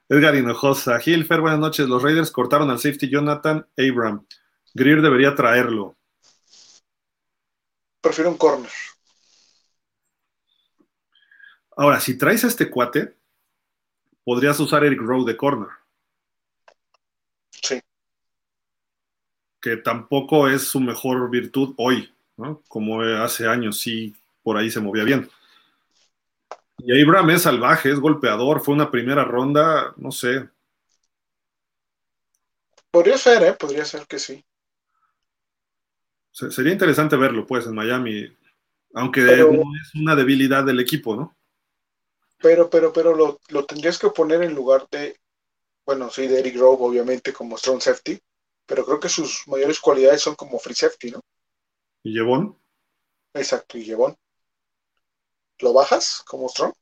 Edgar 0.09 0.35
Hinojosa, 0.35 0.99
Gil 0.99 1.25
Fer, 1.25 1.41
buenas 1.41 1.59
noches. 1.59 1.87
Los 1.87 2.01
Raiders 2.01 2.31
cortaron 2.31 2.71
al 2.71 2.79
safety 2.79 3.07
Jonathan 3.07 3.67
Abram. 3.77 4.25
Greer 4.77 5.01
debería 5.01 5.33
traerlo. 5.33 5.95
Prefiero 7.99 8.29
un 8.29 8.37
corner. 8.37 8.71
Ahora, 11.75 11.99
si 11.99 12.15
traes 12.17 12.43
a 12.43 12.47
este 12.47 12.69
cuate, 12.69 13.15
podrías 14.23 14.59
usar 14.59 14.83
Eric 14.83 15.01
Rowe 15.01 15.25
de 15.25 15.35
corner. 15.35 15.69
Sí. 17.49 17.81
Que 19.59 19.77
tampoco 19.77 20.47
es 20.47 20.67
su 20.67 20.79
mejor 20.79 21.27
virtud 21.31 21.73
hoy, 21.77 22.13
¿no? 22.37 22.61
Como 22.67 23.01
hace 23.01 23.47
años 23.47 23.79
sí 23.79 24.15
por 24.43 24.57
ahí 24.57 24.69
se 24.69 24.79
movía 24.79 25.03
bien. 25.03 25.29
Y 26.77 27.01
Abraham 27.01 27.31
es 27.31 27.41
salvaje, 27.41 27.91
es 27.91 27.99
golpeador, 27.99 28.61
fue 28.61 28.75
una 28.75 28.91
primera 28.91 29.23
ronda, 29.23 29.93
no 29.97 30.11
sé. 30.11 30.47
Podría 32.91 33.17
ser, 33.17 33.41
¿eh? 33.43 33.53
Podría 33.53 33.83
ser 33.83 34.05
que 34.05 34.19
sí. 34.19 34.45
Sería 36.37 36.71
interesante 36.71 37.15
verlo, 37.15 37.47
pues, 37.47 37.65
en 37.65 37.73
Miami, 37.73 38.31
aunque 38.93 39.21
no 39.21 39.63
es 39.81 39.95
una 39.95 40.15
debilidad 40.15 40.63
del 40.63 40.79
equipo, 40.79 41.15
¿no? 41.15 41.35
Pero, 42.39 42.69
pero, 42.69 42.93
pero 42.93 43.15
lo, 43.15 43.39
lo, 43.49 43.65
tendrías 43.65 43.97
que 43.97 44.11
poner 44.11 44.43
en 44.43 44.53
lugar 44.53 44.87
de, 44.91 45.19
bueno, 45.83 46.11
sí, 46.11 46.27
de 46.27 46.39
Eric 46.39 46.55
Grove, 46.55 46.77
obviamente, 46.79 47.33
como 47.33 47.57
strong 47.57 47.81
safety, 47.81 48.21
pero 48.67 48.85
creo 48.85 48.99
que 48.99 49.09
sus 49.09 49.47
mayores 49.47 49.79
cualidades 49.79 50.21
son 50.21 50.35
como 50.35 50.59
free 50.59 50.75
safety, 50.75 51.09
¿no? 51.09 51.21
¿Y 52.03 52.13
Jevon? 52.13 52.55
Exacto, 53.33 53.79
y 53.79 53.85
Jevon. 53.85 54.15
¿Lo 55.57 55.73
bajas 55.73 56.21
como 56.27 56.47
strong? 56.49 56.73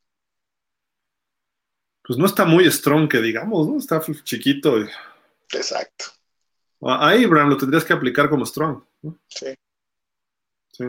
Pues 2.03 2.19
no 2.19 2.25
está 2.25 2.43
muy 2.43 2.69
strong, 2.69 3.07
que 3.07 3.21
digamos, 3.21 3.69
¿no? 3.69 3.77
Está 3.77 4.01
chiquito. 4.25 4.75
Exacto. 5.53 6.05
A 6.81 7.09
Abraham 7.09 7.49
lo 7.49 7.57
tendrías 7.57 7.85
que 7.85 7.93
aplicar 7.93 8.29
como 8.29 8.45
strong. 8.45 8.83
¿no? 9.01 9.17
Sí. 9.27 9.47
Sí. 10.71 10.85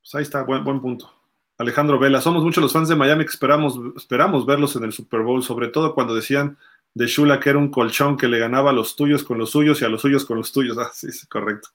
Pues 0.00 0.14
ahí 0.14 0.22
está, 0.22 0.42
buen, 0.42 0.62
buen 0.64 0.80
punto. 0.80 1.12
Alejandro 1.58 1.98
Vela, 1.98 2.20
somos 2.20 2.44
muchos 2.44 2.62
los 2.62 2.72
fans 2.72 2.88
de 2.88 2.94
Miami 2.94 3.24
que 3.24 3.30
esperamos, 3.30 3.78
esperamos 3.96 4.46
verlos 4.46 4.76
en 4.76 4.84
el 4.84 4.92
Super 4.92 5.22
Bowl, 5.22 5.42
sobre 5.42 5.68
todo 5.68 5.94
cuando 5.94 6.14
decían 6.14 6.56
de 6.94 7.06
Shula 7.06 7.40
que 7.40 7.50
era 7.50 7.58
un 7.58 7.70
colchón 7.70 8.16
que 8.16 8.28
le 8.28 8.38
ganaba 8.38 8.70
a 8.70 8.72
los 8.72 8.96
tuyos 8.96 9.24
con 9.24 9.38
los 9.38 9.50
suyos 9.50 9.80
y 9.80 9.84
a 9.84 9.88
los 9.88 10.00
suyos 10.00 10.24
con 10.24 10.38
los 10.38 10.52
tuyos. 10.52 10.78
Ah, 10.78 10.90
sí, 10.92 11.10
sí 11.10 11.26
correcto. 11.26 11.68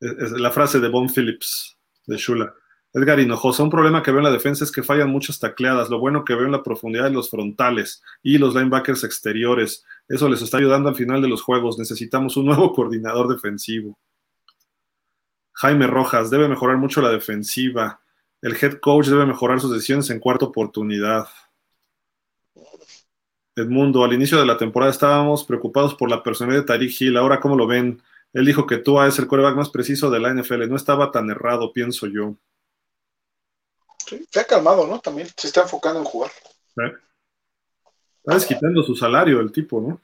Es, 0.00 0.30
la 0.32 0.50
frase 0.50 0.80
de 0.80 0.88
Bon 0.88 1.08
Phillips 1.08 1.76
de 2.06 2.16
Shula. 2.16 2.54
Edgar 2.94 3.20
Hinojosa, 3.20 3.62
un 3.62 3.70
problema 3.70 4.02
que 4.02 4.10
veo 4.10 4.20
en 4.20 4.24
la 4.24 4.30
defensa 4.30 4.64
es 4.64 4.70
que 4.72 4.82
fallan 4.82 5.08
muchas 5.08 5.38
tacleadas. 5.38 5.88
Lo 5.88 5.98
bueno 5.98 6.24
que 6.24 6.34
veo 6.34 6.44
en 6.44 6.52
la 6.52 6.62
profundidad 6.62 7.04
de 7.04 7.10
los 7.10 7.30
frontales 7.30 8.02
y 8.22 8.36
los 8.36 8.54
linebackers 8.54 9.02
exteriores. 9.04 9.84
Eso 10.08 10.28
les 10.28 10.42
está 10.42 10.58
ayudando 10.58 10.90
al 10.90 10.94
final 10.94 11.22
de 11.22 11.28
los 11.28 11.42
juegos. 11.42 11.78
Necesitamos 11.78 12.36
un 12.36 12.46
nuevo 12.46 12.72
coordinador 12.74 13.28
defensivo. 13.28 13.98
Jaime 15.54 15.86
Rojas, 15.86 16.28
debe 16.28 16.48
mejorar 16.48 16.76
mucho 16.76 17.00
la 17.00 17.08
defensiva. 17.08 18.00
El 18.42 18.56
head 18.60 18.78
coach 18.80 19.06
debe 19.06 19.24
mejorar 19.24 19.60
sus 19.60 19.72
decisiones 19.72 20.10
en 20.10 20.20
cuarta 20.20 20.44
oportunidad. 20.44 21.28
Edmundo, 23.56 24.04
al 24.04 24.12
inicio 24.12 24.38
de 24.38 24.46
la 24.46 24.58
temporada 24.58 24.90
estábamos 24.90 25.44
preocupados 25.44 25.94
por 25.94 26.10
la 26.10 26.22
personalidad 26.22 26.62
de 26.62 26.66
Tariq 26.66 27.00
Hill. 27.00 27.16
Ahora, 27.16 27.40
¿cómo 27.40 27.56
lo 27.56 27.66
ven? 27.66 28.02
Él 28.32 28.44
dijo 28.44 28.66
que 28.66 28.78
Tua 28.78 29.06
es 29.06 29.18
el 29.18 29.26
coreback 29.26 29.56
más 29.56 29.70
preciso 29.70 30.10
de 30.10 30.20
la 30.20 30.32
NFL. 30.34 30.68
No 30.68 30.76
estaba 30.76 31.10
tan 31.10 31.30
errado, 31.30 31.72
pienso 31.72 32.06
yo. 32.06 32.36
Sí, 34.12 34.26
se 34.30 34.40
ha 34.40 34.44
calmado, 34.44 34.86
¿no? 34.86 35.00
También 35.00 35.26
se 35.34 35.46
está 35.46 35.62
enfocando 35.62 36.00
en 36.00 36.04
jugar. 36.04 36.30
¿Eh? 36.76 36.92
Está 38.18 38.34
desquitando 38.34 38.82
su 38.82 38.94
salario 38.94 39.40
el 39.40 39.50
tipo, 39.50 39.80
¿no? 39.80 40.00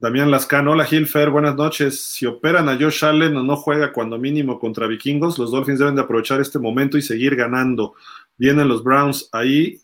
Damián 0.00 0.28
Lascano, 0.28 0.72
hola 0.72 0.84
Gilfer, 0.84 1.30
buenas 1.30 1.54
noches. 1.54 2.00
Si 2.00 2.26
operan 2.26 2.68
a 2.68 2.76
Josh 2.76 3.04
Allen 3.04 3.36
o 3.36 3.44
no 3.44 3.56
juega 3.56 3.92
cuando 3.92 4.18
mínimo 4.18 4.58
contra 4.58 4.88
vikingos, 4.88 5.38
los 5.38 5.52
Dolphins 5.52 5.78
deben 5.78 5.94
de 5.94 6.02
aprovechar 6.02 6.40
este 6.40 6.58
momento 6.58 6.98
y 6.98 7.02
seguir 7.02 7.36
ganando. 7.36 7.94
Vienen 8.36 8.66
los 8.66 8.82
Browns 8.82 9.28
ahí 9.30 9.80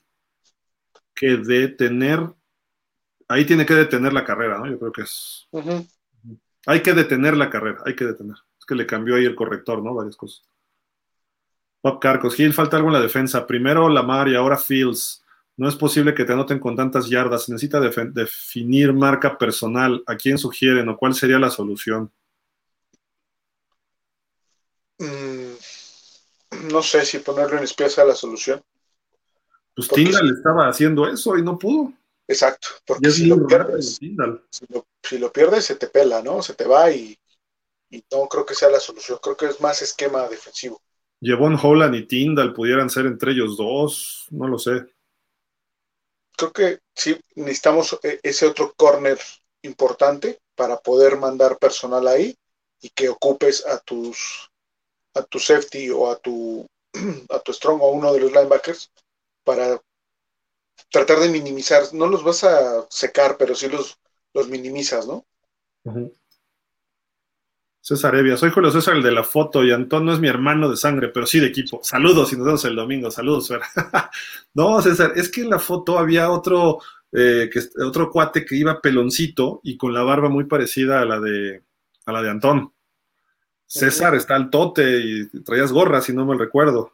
que 1.15 1.37
detener, 1.37 2.29
ahí 3.29 3.45
tiene 3.45 3.65
que 3.65 3.75
detener 3.75 4.13
la 4.13 4.25
carrera, 4.25 4.59
¿no? 4.59 4.67
Yo 4.67 4.81
creo 4.81 4.93
que 4.93 5.03
es. 5.03 5.49
Hay 6.67 6.83
que 6.83 6.93
detener 6.93 7.37
la 7.37 7.49
carrera, 7.49 7.83
hay 7.87 7.95
que 7.95 8.05
detener. 8.05 8.37
Es 8.59 8.67
que 8.67 8.75
le 8.75 8.85
cambió 8.85 9.15
ahí 9.15 9.25
el 9.25 9.37
corrector, 9.37 9.81
¿no? 9.81 9.95
Varias 9.95 10.17
cosas. 10.17 10.50
Bob 11.83 11.99
Carcos, 11.99 12.35
Gil, 12.35 12.53
falta 12.53 12.77
algo 12.77 12.89
en 12.89 12.95
la 12.95 13.01
defensa. 13.01 13.47
Primero 13.47 13.89
Lamar 13.89 14.29
y 14.29 14.37
ahora 14.37 14.57
Fields. 14.57 15.25
No 15.57 15.69
es 15.69 15.77
posible 15.77 16.15
que 16.15 16.25
te 16.25 16.33
anoten 16.33 16.59
con 16.59 16.77
tantas 16.77 17.09
yardas. 17.09 17.49
Necesita 17.49 17.81
definir 17.81 18.93
marca 18.93 19.37
personal. 19.37 20.03
¿A 20.07 20.17
quién 20.17 20.39
sugieren 20.39 20.89
o 20.89 20.97
cuál 20.97 21.15
sería 21.15 21.39
la 21.39 21.51
solución? 21.51 22.11
Mm, 24.99 25.53
no 26.71 26.83
sé 26.83 27.05
si 27.05 27.19
ponerlo 27.19 27.57
en 27.59 27.65
espía 27.65 27.89
sea 27.89 28.05
la 28.05 28.15
solución. 28.15 28.63
Pues 29.75 29.89
Tindal 29.89 30.31
estaba 30.31 30.69
haciendo 30.69 31.09
eso 31.09 31.37
y 31.39 31.43
no 31.43 31.59
pudo. 31.59 31.93
Exacto, 32.29 32.69
porque 32.87 33.11
si 33.11 33.27
lo, 33.27 33.45
pierdes, 33.45 33.97
si 33.97 35.19
lo, 35.19 35.33
pierdes, 35.33 35.65
se 35.65 35.75
te 35.75 35.89
pela, 35.89 36.23
¿no? 36.23 36.41
Se 36.43 36.55
te 36.55 36.65
va 36.65 36.89
y, 36.93 37.19
y, 37.91 38.05
no 38.13 38.29
creo 38.29 38.47
que 38.47 38.55
sea 38.55 38.71
la 38.71 38.79
solución. 38.79 39.19
Creo 39.21 39.37
que 39.37 39.47
es 39.47 39.61
más 39.61 39.83
esquema 39.83 40.29
defensivo. 40.29 40.81
Jevon 41.21 41.59
Holland 41.61 41.95
y 41.95 42.07
Tindal 42.07 42.53
pudieran 42.53 42.89
ser 42.91 43.07
entre 43.07 43.33
ellos 43.33 43.57
dos, 43.57 44.27
no 44.31 44.49
lo 44.49 44.59
sé. 44.59 44.87
Creo 46.37 46.53
que 46.53 46.79
sí 46.95 47.19
necesitamos 47.35 47.99
eh, 48.03 48.19
ese 48.23 48.47
otro 48.47 48.73
corner 48.75 49.19
importante 49.63 50.41
para 50.55 50.79
poder 50.79 51.19
mandar 51.19 51.59
personal 51.59 52.09
ahí 52.09 52.37
y 52.81 52.89
que 52.91 53.09
ocupes 53.09 53.67
a 53.67 53.79
tus 53.79 54.51
a 55.15 55.23
tu 55.23 55.39
safety 55.39 55.91
o 55.91 56.11
a 56.11 56.17
tu 56.19 56.67
a 57.29 57.39
tu 57.41 57.53
strong 57.53 57.81
o 57.83 57.87
a 57.87 57.93
uno 57.93 58.13
de 58.13 58.21
los 58.21 58.33
linebackers 58.33 58.91
para 59.45 59.81
tratar 60.91 61.21
de 61.21 61.29
minimizar, 61.29 61.93
no 61.93 62.07
los 62.07 62.25
vas 62.25 62.45
a 62.45 62.87
secar, 62.91 63.37
pero 63.37 63.55
sí 63.55 63.69
los, 63.69 63.99
los 64.33 64.49
minimizas, 64.49 65.07
¿no? 65.07 65.25
César 67.91 68.15
Evia, 68.15 68.37
soy 68.37 68.51
Julio 68.51 68.71
César, 68.71 68.95
el 68.95 69.03
de 69.03 69.11
la 69.11 69.25
foto, 69.25 69.65
y 69.65 69.73
Antón 69.73 70.05
no 70.05 70.13
es 70.13 70.21
mi 70.21 70.29
hermano 70.29 70.71
de 70.71 70.77
sangre, 70.77 71.09
pero 71.09 71.27
sí 71.27 71.41
de 71.41 71.49
equipo. 71.49 71.81
Saludos 71.83 72.33
y 72.33 72.37
nos 72.37 72.47
vemos 72.47 72.65
el 72.65 72.77
domingo. 72.77 73.11
Saludos, 73.11 73.53
no, 74.55 74.81
César, 74.81 75.15
es 75.17 75.29
que 75.29 75.41
en 75.41 75.51
la 75.51 75.59
foto 75.59 75.99
había 75.99 76.31
otro, 76.31 76.79
eh, 77.11 77.51
que, 77.53 77.61
otro 77.83 78.13
cuate 78.13 78.45
que 78.45 78.55
iba 78.55 78.81
peloncito 78.81 79.61
y 79.65 79.77
con 79.77 79.93
la 79.93 80.05
barba 80.05 80.29
muy 80.29 80.45
parecida 80.45 81.01
a 81.01 81.05
la 81.05 81.19
de, 81.19 81.65
a 82.07 82.13
la 82.13 82.23
de 82.23 82.31
Antón. 82.31 82.73
César 83.67 84.15
está 84.15 84.37
al 84.37 84.51
tote 84.51 85.01
y 85.01 85.43
traías 85.43 85.73
gorra, 85.73 86.01
si 86.01 86.13
no 86.13 86.25
me 86.25 86.39
recuerdo. 86.39 86.93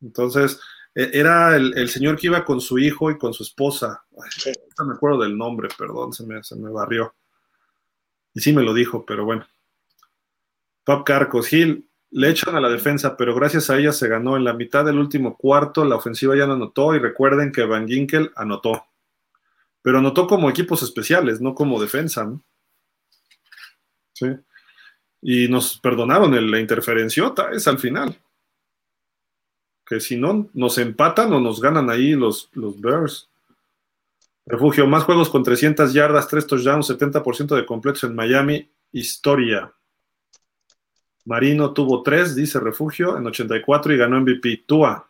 Entonces, 0.00 0.58
e, 0.94 1.10
era 1.12 1.54
el, 1.54 1.90
señor 1.90 2.16
que 2.16 2.28
iba 2.28 2.46
con 2.46 2.62
su 2.62 2.78
hijo 2.78 3.10
y 3.10 3.18
con 3.18 3.34
su 3.34 3.42
esposa. 3.42 4.06
no 4.78 4.86
me 4.86 4.94
acuerdo 4.94 5.20
del 5.20 5.36
nombre, 5.36 5.68
perdón, 5.76 6.14
se 6.14 6.24
me, 6.24 6.42
se 6.42 6.56
me 6.56 6.70
barrió. 6.70 7.14
Y 8.32 8.40
sí 8.40 8.54
me 8.54 8.62
lo 8.62 8.72
dijo, 8.72 9.04
pero 9.04 9.26
bueno. 9.26 9.46
Pop 10.90 11.06
Carcos, 11.06 11.46
Gil, 11.46 11.88
le 12.10 12.30
echan 12.30 12.56
a 12.56 12.60
la 12.60 12.68
defensa, 12.68 13.16
pero 13.16 13.32
gracias 13.32 13.70
a 13.70 13.78
ella 13.78 13.92
se 13.92 14.08
ganó. 14.08 14.36
En 14.36 14.42
la 14.42 14.54
mitad 14.54 14.84
del 14.84 14.98
último 14.98 15.36
cuarto, 15.36 15.84
la 15.84 15.94
ofensiva 15.94 16.36
ya 16.36 16.48
no 16.48 16.54
anotó 16.54 16.96
y 16.96 16.98
recuerden 16.98 17.52
que 17.52 17.62
Van 17.62 17.86
Ginkel 17.86 18.32
anotó. 18.34 18.86
Pero 19.82 19.98
anotó 19.98 20.26
como 20.26 20.50
equipos 20.50 20.82
especiales, 20.82 21.40
no 21.40 21.54
como 21.54 21.80
defensa. 21.80 22.28
Sí. 24.14 24.26
Y 25.22 25.46
nos 25.46 25.78
perdonaron 25.78 26.50
la 26.50 26.58
interferenciota, 26.58 27.52
es 27.52 27.68
al 27.68 27.78
final. 27.78 28.20
Que 29.86 30.00
si 30.00 30.16
no, 30.16 30.50
nos 30.54 30.76
empatan 30.78 31.32
o 31.32 31.38
nos 31.38 31.60
ganan 31.60 31.88
ahí 31.88 32.14
los, 32.14 32.50
los 32.54 32.80
Bears. 32.80 33.30
Refugio, 34.44 34.88
más 34.88 35.04
juegos 35.04 35.30
con 35.30 35.44
300 35.44 35.92
yardas, 35.92 36.26
3 36.26 36.48
touchdowns, 36.48 36.90
70% 36.90 37.54
de 37.54 37.64
completos 37.64 38.02
en 38.02 38.16
Miami. 38.16 38.68
Historia. 38.90 39.72
Marino 41.30 41.72
tuvo 41.72 42.02
tres, 42.02 42.34
dice 42.34 42.58
Refugio, 42.58 43.16
en 43.16 43.24
84 43.24 43.94
y 43.94 43.96
ganó 43.96 44.20
MVP. 44.20 44.64
Tua 44.66 45.08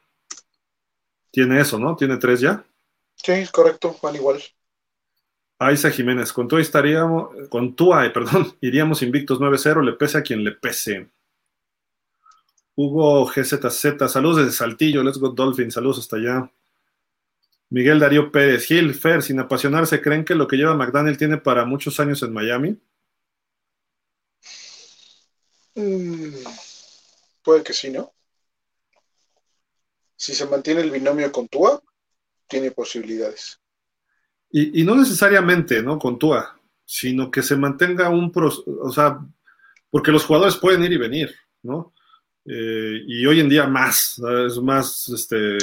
tiene 1.31 1.62
eso, 1.62 1.78
¿no? 1.78 1.97
¿Tiene 1.97 2.18
tres 2.18 2.40
ya? 2.40 2.62
Sí, 3.15 3.32
correcto, 3.50 3.97
van 4.02 4.16
igual. 4.16 4.39
Aiza 5.58 5.90
Jiménez, 5.90 6.31
con 6.34 6.47
Tua 6.47 6.60
estaríamos, 6.60 7.31
con 7.49 7.74
Tua, 7.74 8.05
eh, 8.05 8.10
perdón, 8.10 8.55
iríamos 8.60 9.00
invictos 9.00 9.40
9-0, 9.40 9.82
le 9.82 9.94
pese 9.94 10.18
a 10.18 10.23
quien 10.23 10.44
le 10.44 10.52
pese. 10.52 11.08
Hugo 12.74 13.24
GZZ, 13.24 14.07
saludos 14.10 14.44
desde 14.44 14.52
Saltillo, 14.52 15.02
Let's 15.02 15.16
Go 15.16 15.31
Dolphin, 15.31 15.70
saludos 15.70 16.00
hasta 16.00 16.16
allá. 16.16 16.52
Miguel 17.70 17.99
Darío 17.99 18.31
Pérez, 18.31 18.66
Gil, 18.66 18.92
Fer, 18.92 19.23
sin 19.23 19.40
apasionarse, 19.40 20.02
¿creen 20.02 20.26
que 20.26 20.34
lo 20.34 20.47
que 20.47 20.58
lleva 20.58 20.74
McDaniel 20.74 21.16
tiene 21.16 21.39
para 21.39 21.65
muchos 21.65 21.99
años 21.99 22.23
en 22.23 22.34
Miami? 22.34 22.78
Mm, 25.81 26.44
puede 27.42 27.62
que 27.62 27.73
sí, 27.73 27.91
¿no? 27.91 28.12
Si 30.17 30.34
se 30.34 30.47
mantiene 30.47 30.83
el 30.83 30.91
binomio 30.91 31.33
con 31.33 31.49
Tua, 31.49 31.83
tiene 32.47 32.70
posibilidades. 32.70 33.59
Y, 34.50 34.83
no 34.83 34.97
necesariamente, 34.97 35.83
¿no? 35.83 35.99
Con 35.99 36.18
Tua, 36.18 36.60
sino 36.84 37.31
que 37.31 37.42
se 37.42 37.57
mantenga 37.57 38.10
un... 38.10 38.33
o 38.34 38.91
sea, 38.91 39.20
porque 39.91 40.10
los 40.10 40.25
jugadores 40.25 40.57
pueden 40.57 40.83
ir 40.84 40.92
y 40.92 40.99
venir, 40.99 41.34
¿no? 41.62 41.94
eh, 42.44 43.02
y 43.07 43.26
hoy 43.26 43.41
en 43.41 43.49
día 43.49 43.67
más, 43.67 44.20
es 44.47 44.57
más 44.59 45.09
este, 45.09 45.59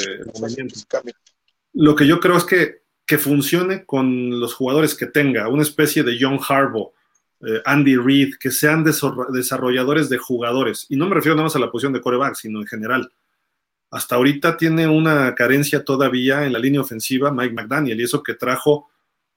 Lo 1.73 1.95
que 1.95 2.07
yo 2.07 2.19
creo 2.19 2.37
es 2.37 2.43
que, 2.43 2.83
que 3.05 3.17
funcione 3.17 3.85
con 3.85 4.39
los 4.39 4.53
jugadores 4.53 4.95
que 4.95 5.07
tenga, 5.07 5.47
una 5.49 5.63
especie 5.63 6.03
de 6.03 6.17
John 6.19 6.39
Harbaugh, 6.47 6.93
eh, 7.41 7.61
Andy 7.65 7.95
Reid, 7.97 8.35
que 8.39 8.51
sean 8.51 8.83
desarrolladores 8.83 10.09
de 10.09 10.17
jugadores. 10.17 10.85
Y 10.89 10.95
no 10.95 11.07
me 11.07 11.15
refiero 11.15 11.35
nada 11.35 11.45
más 11.45 11.55
a 11.55 11.59
la 11.59 11.71
posición 11.71 11.93
de 11.93 12.01
coreback, 12.01 12.35
sino 12.35 12.59
en 12.59 12.67
general. 12.67 13.11
Hasta 13.91 14.15
ahorita 14.15 14.57
tiene 14.57 14.87
una 14.87 15.33
carencia 15.35 15.83
todavía 15.83 16.45
en 16.45 16.53
la 16.53 16.59
línea 16.59 16.81
ofensiva 16.81 17.31
Mike 17.31 17.53
McDaniel, 17.53 17.99
y 17.99 18.03
eso 18.03 18.23
que 18.23 18.33
trajo, 18.33 18.89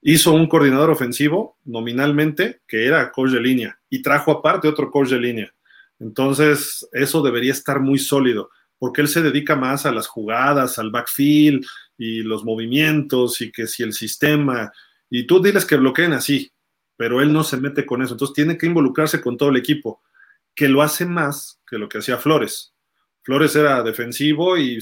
hizo 0.03 0.33
un 0.33 0.49
coordinador 0.49 0.91
ofensivo 0.91 1.59
nominalmente, 1.65 2.63
que 2.67 2.87
era 2.87 3.13
coach 3.13 3.31
de 3.31 3.41
línea, 3.41 3.79
y 3.91 4.03
trajo 4.03 4.33
aparte 4.33 4.67
otro 4.67 4.91
coach 4.91 5.11
de 5.11 5.21
línea. 5.21 5.55
Entonces, 5.99 6.89
eso 6.93 7.23
debería 7.23 7.53
estar 7.53 7.81
muy 7.81 7.99
sólido, 7.99 8.51
porque 8.79 9.03
él 9.03 9.09
se 9.09 9.23
dedica 9.23 9.57
más 9.57 9.85
a 9.85 9.93
las 9.93 10.07
jugadas, 10.07 10.79
al 10.79 10.91
backfield 10.91 11.65
y 11.99 12.23
los 12.23 12.45
movimientos, 12.45 13.43
y 13.43 13.53
que 13.53 13.67
si 13.67 13.83
el 13.83 13.93
sistema, 13.93 14.73
y 15.11 15.27
tú 15.27 15.43
diles 15.43 15.67
que 15.67 15.77
bloqueen 15.77 16.15
así, 16.15 16.51
pero 17.01 17.23
él 17.23 17.33
no 17.33 17.45
se 17.45 17.57
mete 17.57 17.87
con 17.87 18.03
eso. 18.03 18.13
Entonces 18.13 18.35
tiene 18.35 18.59
que 18.59 18.67
involucrarse 18.67 19.23
con 19.23 19.39
todo 19.39 19.49
el 19.49 19.57
equipo, 19.57 20.03
que 20.55 20.69
lo 20.69 20.83
hace 20.83 21.07
más 21.07 21.59
que 21.67 21.79
lo 21.79 21.89
que 21.89 21.97
hacía 21.97 22.19
Flores. 22.19 22.75
Flores 23.23 23.57
era 23.57 23.83
defensivo 23.83 24.59
y 24.59 24.79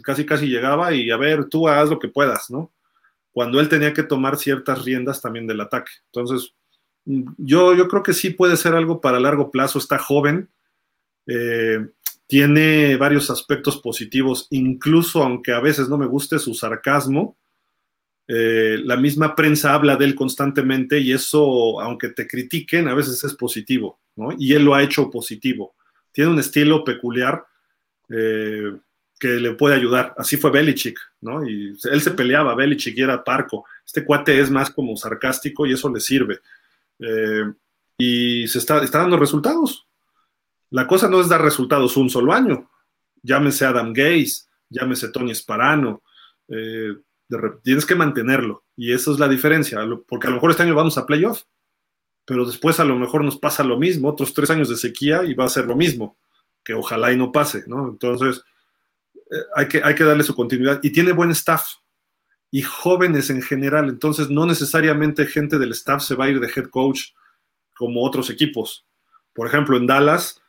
casi 0.00 0.24
casi 0.24 0.46
llegaba 0.46 0.94
y 0.94 1.10
a 1.10 1.16
ver, 1.16 1.46
tú 1.46 1.66
haz 1.66 1.90
lo 1.90 1.98
que 1.98 2.06
puedas, 2.06 2.50
¿no? 2.50 2.72
Cuando 3.32 3.58
él 3.58 3.68
tenía 3.68 3.92
que 3.92 4.04
tomar 4.04 4.36
ciertas 4.36 4.84
riendas 4.84 5.20
también 5.20 5.48
del 5.48 5.60
ataque. 5.60 5.90
Entonces, 6.12 6.54
yo, 7.04 7.74
yo 7.74 7.88
creo 7.88 8.04
que 8.04 8.14
sí 8.14 8.30
puede 8.30 8.56
ser 8.56 8.76
algo 8.76 9.00
para 9.00 9.18
largo 9.18 9.50
plazo, 9.50 9.80
está 9.80 9.98
joven, 9.98 10.50
eh, 11.26 11.84
tiene 12.28 12.94
varios 12.94 13.28
aspectos 13.28 13.76
positivos, 13.78 14.46
incluso 14.50 15.20
aunque 15.20 15.50
a 15.50 15.58
veces 15.58 15.88
no 15.88 15.98
me 15.98 16.06
guste 16.06 16.38
su 16.38 16.54
sarcasmo, 16.54 17.36
eh, 18.32 18.78
la 18.84 18.96
misma 18.96 19.34
prensa 19.34 19.74
habla 19.74 19.96
de 19.96 20.04
él 20.04 20.14
constantemente 20.14 21.00
y 21.00 21.12
eso, 21.12 21.80
aunque 21.80 22.10
te 22.10 22.28
critiquen, 22.28 22.86
a 22.86 22.94
veces 22.94 23.24
es 23.24 23.34
positivo, 23.34 23.98
¿no? 24.14 24.28
Y 24.38 24.52
él 24.52 24.64
lo 24.64 24.72
ha 24.72 24.84
hecho 24.84 25.10
positivo. 25.10 25.74
Tiene 26.12 26.30
un 26.30 26.38
estilo 26.38 26.84
peculiar 26.84 27.44
eh, 28.08 28.72
que 29.18 29.28
le 29.30 29.54
puede 29.54 29.74
ayudar. 29.74 30.14
Así 30.16 30.36
fue 30.36 30.52
Belichick, 30.52 30.96
¿no? 31.22 31.44
Y 31.44 31.76
él 31.90 32.00
se 32.00 32.12
peleaba, 32.12 32.54
Belichick 32.54 32.96
y 32.96 33.02
era 33.02 33.24
parco. 33.24 33.64
Este 33.84 34.04
cuate 34.04 34.38
es 34.38 34.48
más 34.48 34.70
como 34.70 34.96
sarcástico 34.96 35.66
y 35.66 35.72
eso 35.72 35.92
le 35.92 35.98
sirve. 35.98 36.38
Eh, 37.00 37.52
y 37.98 38.46
se 38.46 38.58
está, 38.58 38.80
está 38.84 38.98
dando 38.98 39.16
resultados. 39.16 39.88
La 40.70 40.86
cosa 40.86 41.08
no 41.08 41.20
es 41.20 41.28
dar 41.28 41.42
resultados 41.42 41.96
un 41.96 42.08
solo 42.08 42.32
año. 42.32 42.70
Llámese 43.22 43.66
Adam 43.66 43.92
Gaze, 43.92 44.44
llámese 44.68 45.08
Tony 45.08 45.34
Sparano. 45.34 46.04
Eh, 46.46 46.94
tienes 47.62 47.86
que 47.86 47.94
mantenerlo. 47.94 48.64
Y 48.76 48.92
eso 48.92 49.12
es 49.12 49.18
la 49.18 49.28
diferencia, 49.28 49.78
porque 50.08 50.26
a 50.26 50.30
lo 50.30 50.36
mejor 50.36 50.50
este 50.50 50.62
año 50.62 50.74
vamos 50.74 50.98
a 50.98 51.06
playoff, 51.06 51.42
pero 52.24 52.44
después 52.44 52.80
a 52.80 52.84
lo 52.84 52.96
mejor 52.96 53.24
nos 53.24 53.38
pasa 53.38 53.64
lo 53.64 53.78
mismo, 53.78 54.08
otros 54.08 54.34
tres 54.34 54.50
años 54.50 54.68
de 54.68 54.76
sequía 54.76 55.24
y 55.24 55.34
va 55.34 55.44
a 55.44 55.48
ser 55.48 55.66
lo 55.66 55.76
mismo, 55.76 56.16
que 56.64 56.74
ojalá 56.74 57.12
y 57.12 57.16
no 57.16 57.32
pase, 57.32 57.64
¿no? 57.66 57.88
Entonces, 57.88 58.42
eh, 59.14 59.36
hay, 59.54 59.68
que, 59.68 59.82
hay 59.82 59.94
que 59.94 60.04
darle 60.04 60.22
su 60.22 60.34
continuidad. 60.34 60.80
Y 60.82 60.90
tiene 60.90 61.12
buen 61.12 61.30
staff 61.30 61.64
y 62.50 62.62
jóvenes 62.62 63.30
en 63.30 63.42
general, 63.42 63.88
entonces 63.88 64.28
no 64.28 64.44
necesariamente 64.46 65.26
gente 65.26 65.58
del 65.58 65.72
staff 65.72 66.02
se 66.02 66.16
va 66.16 66.24
a 66.24 66.30
ir 66.30 66.40
de 66.40 66.50
head 66.54 66.68
coach 66.68 67.12
como 67.76 68.04
otros 68.04 68.28
equipos. 68.30 68.86
Por 69.32 69.46
ejemplo, 69.46 69.76
en 69.76 69.86
Dallas 69.86 70.42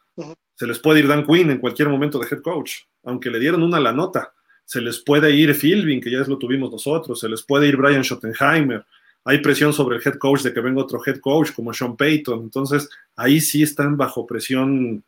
se 0.56 0.68
les 0.68 0.80
puede 0.80 1.00
ir 1.00 1.08
Dan 1.08 1.26
Quinn 1.26 1.51
en 1.51 1.60
cualquier 1.60 1.90
momento 1.90 2.19
de 2.19 2.27
head 2.30 2.42
coach, 2.42 2.82
aunque 3.03 3.30
le 3.30 3.40
dieron 3.40 3.61
una 3.64 3.80
la 3.80 3.93
nota 3.93 4.34
se 4.72 4.80
les 4.80 5.00
puede 5.00 5.35
ir 5.35 5.53
Philbin, 5.53 6.00
que 6.00 6.09
ya 6.09 6.19
lo 6.19 6.38
tuvimos 6.38 6.72
nosotros, 6.72 7.19
se 7.19 7.27
les 7.27 7.43
puede 7.43 7.67
ir 7.67 7.75
Brian 7.75 8.06
Schottenheimer, 8.06 8.85
hay 9.25 9.40
presión 9.40 9.74
sobre 9.74 9.98
el 9.98 10.01
head 10.01 10.17
coach 10.17 10.43
de 10.43 10.53
que 10.53 10.61
venga 10.61 10.82
otro 10.82 11.01
head 11.06 11.19
coach 11.19 11.51
como 11.51 11.74
Sean 11.74 11.98
Payton, 11.98 12.40
entonces 12.40 12.88
ahí 13.17 13.41
sí 13.41 13.64
están 13.64 13.98
bajo 13.98 14.25
presión 14.25 15.03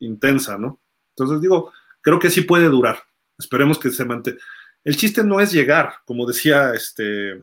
intensa, 0.00 0.58
¿no? 0.58 0.82
Entonces 1.14 1.40
digo, 1.40 1.72
creo 2.02 2.18
que 2.18 2.28
sí 2.28 2.42
puede 2.42 2.66
durar, 2.66 2.98
esperemos 3.38 3.78
que 3.78 3.90
se 3.90 4.04
mantenga. 4.04 4.36
El 4.84 4.98
chiste 4.98 5.24
no 5.24 5.40
es 5.40 5.50
llegar, 5.50 5.94
como 6.04 6.26
decía 6.26 6.74
este 6.74 7.42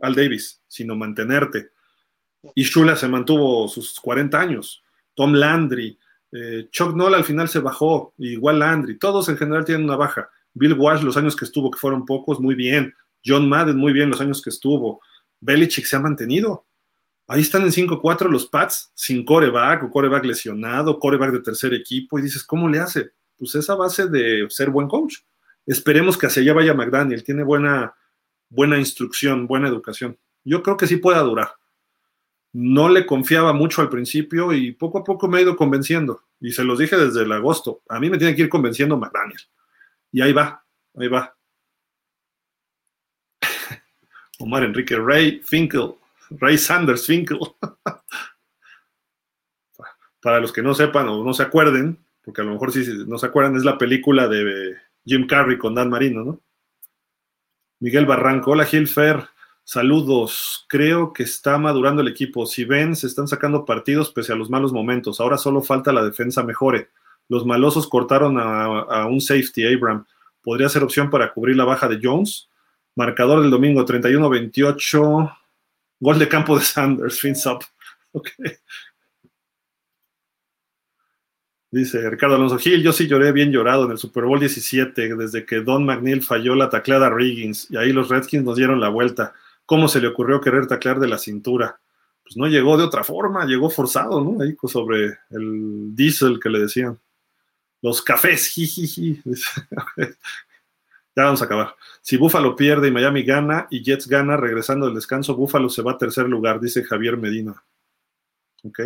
Al 0.00 0.16
Davis, 0.16 0.60
sino 0.66 0.96
mantenerte. 0.96 1.70
Y 2.56 2.64
Shula 2.64 2.96
se 2.96 3.06
mantuvo 3.06 3.68
sus 3.68 4.00
40 4.00 4.40
años, 4.40 4.82
Tom 5.14 5.34
Landry, 5.34 5.96
eh, 6.32 6.66
Chuck 6.72 6.96
Noll 6.96 7.14
al 7.14 7.22
final 7.22 7.48
se 7.48 7.60
bajó, 7.60 8.12
igual 8.18 8.58
Landry, 8.58 8.98
todos 8.98 9.28
en 9.28 9.36
general 9.36 9.64
tienen 9.64 9.84
una 9.84 9.94
baja 9.94 10.28
Bill 10.54 10.74
Walsh, 10.74 11.02
los 11.02 11.16
años 11.16 11.36
que 11.36 11.44
estuvo, 11.44 11.70
que 11.70 11.78
fueron 11.78 12.04
pocos, 12.04 12.40
muy 12.40 12.54
bien. 12.54 12.94
John 13.24 13.48
Madden, 13.48 13.76
muy 13.76 13.92
bien 13.92 14.10
los 14.10 14.20
años 14.20 14.42
que 14.42 14.50
estuvo. 14.50 15.00
Belichick 15.40 15.84
se 15.84 15.96
ha 15.96 16.00
mantenido. 16.00 16.66
Ahí 17.26 17.40
están 17.40 17.62
en 17.62 17.70
5-4 17.70 18.28
los 18.28 18.46
Pats, 18.46 18.92
sin 18.94 19.24
coreback 19.24 19.84
o 19.84 19.90
coreback 19.90 20.24
lesionado, 20.24 20.98
coreback 20.98 21.32
de 21.32 21.40
tercer 21.40 21.72
equipo, 21.72 22.18
y 22.18 22.22
dices, 22.22 22.44
¿cómo 22.44 22.68
le 22.68 22.80
hace? 22.80 23.12
Pues 23.38 23.54
esa 23.54 23.74
base 23.74 24.06
de 24.08 24.46
ser 24.50 24.70
buen 24.70 24.88
coach. 24.88 25.18
Esperemos 25.64 26.18
que 26.18 26.26
hacia 26.26 26.42
allá 26.42 26.52
vaya 26.52 26.74
McDaniel, 26.74 27.22
tiene 27.22 27.44
buena, 27.44 27.94
buena 28.48 28.78
instrucción, 28.78 29.46
buena 29.46 29.68
educación. 29.68 30.18
Yo 30.44 30.62
creo 30.62 30.76
que 30.76 30.86
sí 30.86 30.96
pueda 30.96 31.20
durar. 31.20 31.52
No 32.52 32.88
le 32.88 33.06
confiaba 33.06 33.52
mucho 33.52 33.80
al 33.80 33.88
principio 33.88 34.52
y 34.52 34.72
poco 34.72 34.98
a 34.98 35.04
poco 35.04 35.28
me 35.28 35.38
ha 35.38 35.42
ido 35.42 35.56
convenciendo. 35.56 36.24
Y 36.40 36.52
se 36.52 36.64
los 36.64 36.78
dije 36.78 36.96
desde 36.96 37.22
el 37.22 37.32
agosto. 37.32 37.82
A 37.88 37.98
mí 37.98 38.10
me 38.10 38.18
tiene 38.18 38.34
que 38.34 38.42
ir 38.42 38.48
convenciendo 38.48 38.98
McDaniel. 38.98 39.40
Y 40.12 40.20
ahí 40.20 40.32
va, 40.32 40.64
ahí 40.94 41.08
va. 41.08 41.34
Omar 44.38 44.62
Enrique 44.64 44.96
Ray 44.96 45.40
Finkel, 45.40 45.94
Ray 46.30 46.58
Sanders 46.58 47.06
Finkel. 47.06 47.38
Para 50.20 50.38
los 50.38 50.52
que 50.52 50.62
no 50.62 50.74
sepan 50.74 51.08
o 51.08 51.24
no 51.24 51.32
se 51.34 51.42
acuerden, 51.42 51.98
porque 52.22 52.42
a 52.42 52.44
lo 52.44 52.52
mejor 52.52 52.70
sí 52.70 52.86
no 53.08 53.18
se 53.18 53.26
acuerdan, 53.26 53.56
es 53.56 53.64
la 53.64 53.78
película 53.78 54.28
de 54.28 54.76
Jim 55.04 55.26
Carrey 55.26 55.58
con 55.58 55.74
Dan 55.74 55.90
Marino, 55.90 56.22
¿no? 56.22 56.40
Miguel 57.80 58.06
Barranco, 58.06 58.52
hola 58.52 58.64
Gil 58.64 58.86
Fer, 58.86 59.24
saludos. 59.64 60.66
Creo 60.68 61.12
que 61.12 61.24
está 61.24 61.58
madurando 61.58 62.02
el 62.02 62.06
equipo. 62.06 62.46
Si 62.46 62.64
ven, 62.64 62.94
se 62.94 63.08
están 63.08 63.26
sacando 63.26 63.64
partidos 63.64 64.12
pese 64.12 64.32
a 64.32 64.36
los 64.36 64.50
malos 64.50 64.72
momentos. 64.72 65.20
Ahora 65.20 65.36
solo 65.36 65.62
falta 65.62 65.92
la 65.92 66.04
defensa 66.04 66.44
mejore. 66.44 66.90
Los 67.32 67.46
malosos 67.46 67.88
cortaron 67.88 68.36
a, 68.38 69.06
un 69.06 69.18
safety, 69.18 69.64
Abram. 69.64 70.04
Podría 70.42 70.68
ser 70.68 70.82
opción 70.82 71.08
para 71.08 71.32
cubrir 71.32 71.56
la 71.56 71.64
baja 71.64 71.88
de 71.88 71.98
Jones. 72.02 72.50
Marcador 72.94 73.40
del 73.40 73.50
domingo, 73.50 73.86
31-28. 73.86 75.38
Gol 75.98 76.18
de 76.18 76.28
campo 76.28 76.58
de 76.58 76.62
Sanders, 76.62 77.18
fins 77.20 77.46
up. 77.46 77.64
Dice 81.70 82.10
Ricardo 82.10 82.34
Alonso 82.34 82.58
Gil, 82.58 82.82
yo 82.82 82.92
sí 82.92 83.06
lloré 83.08 83.32
bien 83.32 83.50
llorado 83.50 83.86
en 83.86 83.92
el 83.92 83.98
Super 83.98 84.24
Bowl 84.24 84.38
17, 84.38 85.16
desde 85.16 85.46
que 85.46 85.62
Don 85.62 85.86
McNeil 85.86 86.22
falló 86.22 86.54
la 86.54 86.68
tacleada 86.68 87.06
a 87.06 87.14
Riggins, 87.14 87.70
y 87.70 87.78
ahí 87.78 87.94
los 87.94 88.10
Redskins 88.10 88.44
nos 88.44 88.58
dieron 88.58 88.78
la 88.78 88.90
vuelta. 88.90 89.32
¿Cómo 89.64 89.88
se 89.88 90.02
le 90.02 90.08
ocurrió 90.08 90.38
querer 90.38 90.66
taclear 90.66 91.00
de 91.00 91.08
la 91.08 91.16
cintura? 91.16 91.80
Pues 92.22 92.36
no 92.36 92.46
llegó 92.46 92.76
de 92.76 92.84
otra 92.84 93.02
forma, 93.02 93.46
llegó 93.46 93.70
forzado, 93.70 94.22
¿no? 94.22 94.42
Ahí 94.42 94.54
sobre 94.64 95.16
el 95.30 95.96
diesel 95.96 96.38
que 96.38 96.50
le 96.50 96.58
decían. 96.58 96.98
Los 97.82 98.00
cafés, 98.00 98.48
jijiji. 98.48 99.20
ya 99.96 101.24
vamos 101.24 101.42
a 101.42 101.44
acabar. 101.44 101.74
Si 102.00 102.16
Buffalo 102.16 102.54
pierde 102.54 102.88
y 102.88 102.92
Miami 102.92 103.24
gana 103.24 103.66
y 103.70 103.82
Jets 103.82 104.06
gana, 104.06 104.36
regresando 104.36 104.86
del 104.86 104.94
descanso, 104.94 105.34
Buffalo 105.34 105.68
se 105.68 105.82
va 105.82 105.92
a 105.92 105.98
tercer 105.98 106.28
lugar, 106.28 106.60
dice 106.60 106.84
Javier 106.84 107.16
Medina. 107.16 107.62
Ok. 108.62 108.80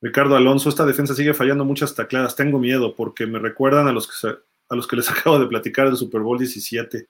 Ricardo 0.00 0.36
Alonso, 0.36 0.68
esta 0.68 0.86
defensa 0.86 1.14
sigue 1.14 1.34
fallando 1.34 1.64
muchas 1.64 1.96
tacladas. 1.96 2.36
Tengo 2.36 2.60
miedo 2.60 2.94
porque 2.94 3.26
me 3.26 3.40
recuerdan 3.40 3.88
a 3.88 3.92
los 3.92 4.06
que, 4.06 4.28
a 4.28 4.76
los 4.76 4.86
que 4.86 4.96
les 4.96 5.10
acabo 5.10 5.40
de 5.40 5.48
platicar 5.48 5.88
del 5.88 5.96
Super 5.96 6.20
Bowl 6.20 6.38
17. 6.38 7.08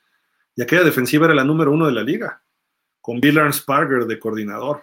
Y 0.56 0.62
aquella 0.62 0.82
defensiva 0.82 1.26
era 1.26 1.34
la 1.34 1.44
número 1.44 1.70
uno 1.70 1.86
de 1.86 1.92
la 1.92 2.02
liga, 2.02 2.42
con 3.02 3.20
Bill 3.20 3.38
Sparger 3.52 4.06
de 4.06 4.18
coordinador. 4.18 4.82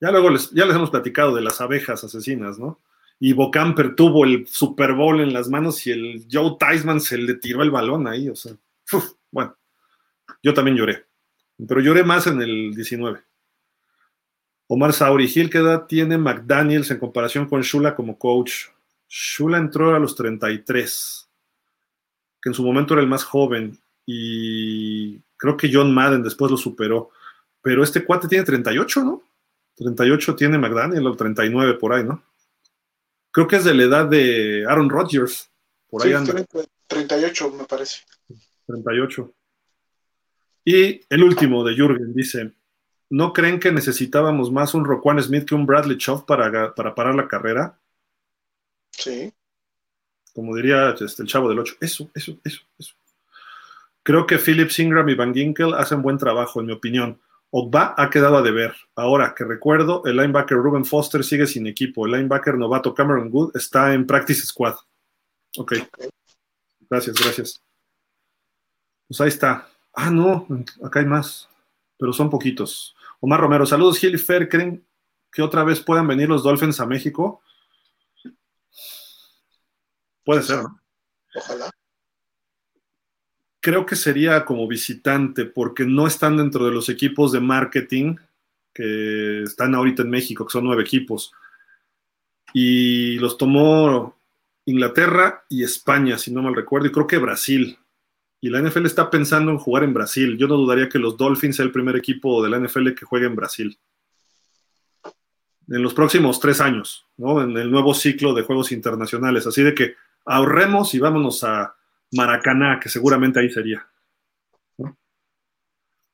Ya 0.00 0.10
luego 0.10 0.30
ya 0.52 0.66
les 0.66 0.74
hemos 0.74 0.90
platicado 0.90 1.34
de 1.34 1.40
las 1.40 1.60
abejas 1.60 2.02
asesinas, 2.02 2.58
¿no? 2.58 2.80
Y 3.18 3.32
Bocamper 3.32 3.94
tuvo 3.94 4.24
el 4.24 4.46
Super 4.46 4.92
Bowl 4.92 5.20
en 5.20 5.32
las 5.32 5.48
manos 5.48 5.86
y 5.86 5.92
el 5.92 6.26
Joe 6.30 6.56
Theismann 6.58 7.00
se 7.00 7.18
le 7.18 7.34
tiró 7.34 7.62
el 7.62 7.70
balón 7.70 8.06
ahí, 8.06 8.28
o 8.28 8.36
sea, 8.36 8.54
bueno, 9.30 9.56
yo 10.42 10.54
también 10.54 10.76
lloré, 10.76 11.04
pero 11.66 11.80
lloré 11.80 12.02
más 12.02 12.26
en 12.26 12.40
el 12.42 12.74
19. 12.74 13.20
Omar 14.66 14.92
Sauri, 14.92 15.28
Gil, 15.28 15.50
¿qué 15.50 15.58
edad 15.58 15.86
tiene 15.86 16.16
McDaniels 16.16 16.90
en 16.90 16.98
comparación 16.98 17.46
con 17.46 17.60
Shula 17.62 17.94
como 17.94 18.18
coach? 18.18 18.68
Shula 19.08 19.58
entró 19.58 19.94
a 19.94 19.98
los 19.98 20.16
33, 20.16 21.28
que 22.40 22.48
en 22.48 22.54
su 22.54 22.64
momento 22.64 22.94
era 22.94 23.02
el 23.02 23.08
más 23.08 23.24
joven, 23.24 23.78
y 24.06 25.18
creo 25.36 25.56
que 25.56 25.70
John 25.72 25.94
Madden 25.94 26.22
después 26.22 26.50
lo 26.50 26.56
superó, 26.56 27.10
pero 27.62 27.82
este 27.82 28.04
cuate 28.04 28.28
tiene 28.28 28.44
38, 28.44 29.04
¿no? 29.04 29.22
38 29.76 30.36
tiene 30.36 30.58
McDaniel 30.58 31.06
o 31.06 31.16
39 31.16 31.74
por 31.74 31.92
ahí, 31.92 32.04
¿no? 32.04 32.22
Creo 33.34 33.48
que 33.48 33.56
es 33.56 33.64
de 33.64 33.74
la 33.74 33.82
edad 33.82 34.06
de 34.06 34.64
Aaron 34.64 34.88
Rodgers. 34.88 35.50
Por 35.90 36.06
ahí 36.06 36.12
anda. 36.12 36.32
38, 36.86 37.50
me 37.50 37.64
parece. 37.64 38.02
38. 38.68 39.34
Y 40.66 41.00
el 41.10 41.24
último 41.24 41.64
de 41.64 41.74
Jürgen 41.74 42.14
dice: 42.14 42.52
¿No 43.10 43.32
creen 43.32 43.58
que 43.58 43.72
necesitábamos 43.72 44.52
más 44.52 44.72
un 44.72 44.84
Roquan 44.84 45.20
Smith 45.20 45.46
que 45.46 45.56
un 45.56 45.66
Bradley 45.66 45.98
Chow 45.98 46.24
para, 46.24 46.76
para 46.76 46.94
parar 46.94 47.16
la 47.16 47.26
carrera? 47.26 47.76
Sí. 48.92 49.34
Como 50.32 50.54
diría 50.54 50.90
este, 50.90 51.24
el 51.24 51.28
chavo 51.28 51.48
del 51.48 51.58
8. 51.58 51.74
Eso, 51.80 52.08
eso, 52.14 52.38
eso, 52.44 52.62
eso. 52.78 52.94
Creo 54.04 54.28
que 54.28 54.38
Phillips 54.38 54.78
Ingram 54.78 55.08
y 55.08 55.16
Van 55.16 55.34
Ginkel 55.34 55.74
hacen 55.74 56.02
buen 56.02 56.18
trabajo, 56.18 56.60
en 56.60 56.66
mi 56.66 56.72
opinión. 56.72 57.20
Ogba 57.56 57.94
ha 57.96 58.10
quedado 58.10 58.36
a 58.36 58.42
deber. 58.42 58.74
Ahora 58.96 59.32
que 59.32 59.44
recuerdo, 59.44 60.02
el 60.06 60.16
linebacker 60.16 60.58
Ruben 60.58 60.84
Foster 60.84 61.22
sigue 61.22 61.46
sin 61.46 61.68
equipo. 61.68 62.04
El 62.04 62.10
linebacker 62.10 62.58
novato 62.58 62.92
Cameron 62.92 63.30
Good 63.30 63.56
está 63.56 63.94
en 63.94 64.08
Practice 64.08 64.44
Squad. 64.44 64.74
Ok. 65.56 65.74
Gracias, 66.90 67.16
gracias. 67.16 67.62
Pues 69.06 69.20
ahí 69.20 69.28
está. 69.28 69.68
Ah, 69.92 70.10
no, 70.10 70.48
acá 70.82 70.98
hay 70.98 71.06
más, 71.06 71.48
pero 71.96 72.12
son 72.12 72.28
poquitos. 72.28 72.96
Omar 73.20 73.38
Romero, 73.38 73.64
saludos 73.66 73.98
Gil 73.98 74.16
y 74.16 74.18
Fer. 74.18 74.48
¿Creen 74.48 74.84
que 75.30 75.40
otra 75.40 75.62
vez 75.62 75.80
puedan 75.80 76.08
venir 76.08 76.28
los 76.28 76.42
Dolphins 76.42 76.80
a 76.80 76.86
México? 76.86 77.40
Puede 80.24 80.42
ser, 80.42 80.64
¿no? 80.64 80.80
Ojalá 81.36 81.70
creo 83.64 83.86
que 83.86 83.96
sería 83.96 84.44
como 84.44 84.68
visitante 84.68 85.46
porque 85.46 85.86
no 85.86 86.06
están 86.06 86.36
dentro 86.36 86.66
de 86.66 86.70
los 86.70 86.90
equipos 86.90 87.32
de 87.32 87.40
marketing 87.40 88.16
que 88.74 89.44
están 89.44 89.74
ahorita 89.74 90.02
en 90.02 90.10
México, 90.10 90.44
que 90.44 90.52
son 90.52 90.64
nueve 90.64 90.82
equipos. 90.82 91.32
Y 92.52 93.16
los 93.20 93.38
tomó 93.38 94.20
Inglaterra 94.66 95.46
y 95.48 95.62
España, 95.62 96.18
si 96.18 96.30
no 96.30 96.42
mal 96.42 96.54
recuerdo, 96.54 96.88
y 96.88 96.92
creo 96.92 97.06
que 97.06 97.16
Brasil. 97.16 97.78
Y 98.38 98.50
la 98.50 98.60
NFL 98.60 98.84
está 98.84 99.08
pensando 99.08 99.50
en 99.50 99.56
jugar 99.56 99.84
en 99.84 99.94
Brasil. 99.94 100.36
Yo 100.36 100.46
no 100.46 100.56
dudaría 100.56 100.90
que 100.90 100.98
los 100.98 101.16
Dolphins 101.16 101.56
sea 101.56 101.64
el 101.64 101.72
primer 101.72 101.96
equipo 101.96 102.42
de 102.42 102.50
la 102.50 102.58
NFL 102.58 102.90
que 102.90 103.06
juegue 103.06 103.24
en 103.24 103.36
Brasil. 103.36 103.78
En 105.68 105.82
los 105.82 105.94
próximos 105.94 106.38
tres 106.38 106.60
años, 106.60 107.06
¿no? 107.16 107.40
En 107.40 107.56
el 107.56 107.70
nuevo 107.70 107.94
ciclo 107.94 108.34
de 108.34 108.42
juegos 108.42 108.72
internacionales. 108.72 109.46
Así 109.46 109.62
de 109.62 109.74
que 109.74 109.94
ahorremos 110.26 110.92
y 110.92 110.98
vámonos 110.98 111.42
a, 111.44 111.74
Maracaná, 112.14 112.78
que 112.80 112.88
seguramente 112.88 113.40
ahí 113.40 113.50
sería. 113.50 113.86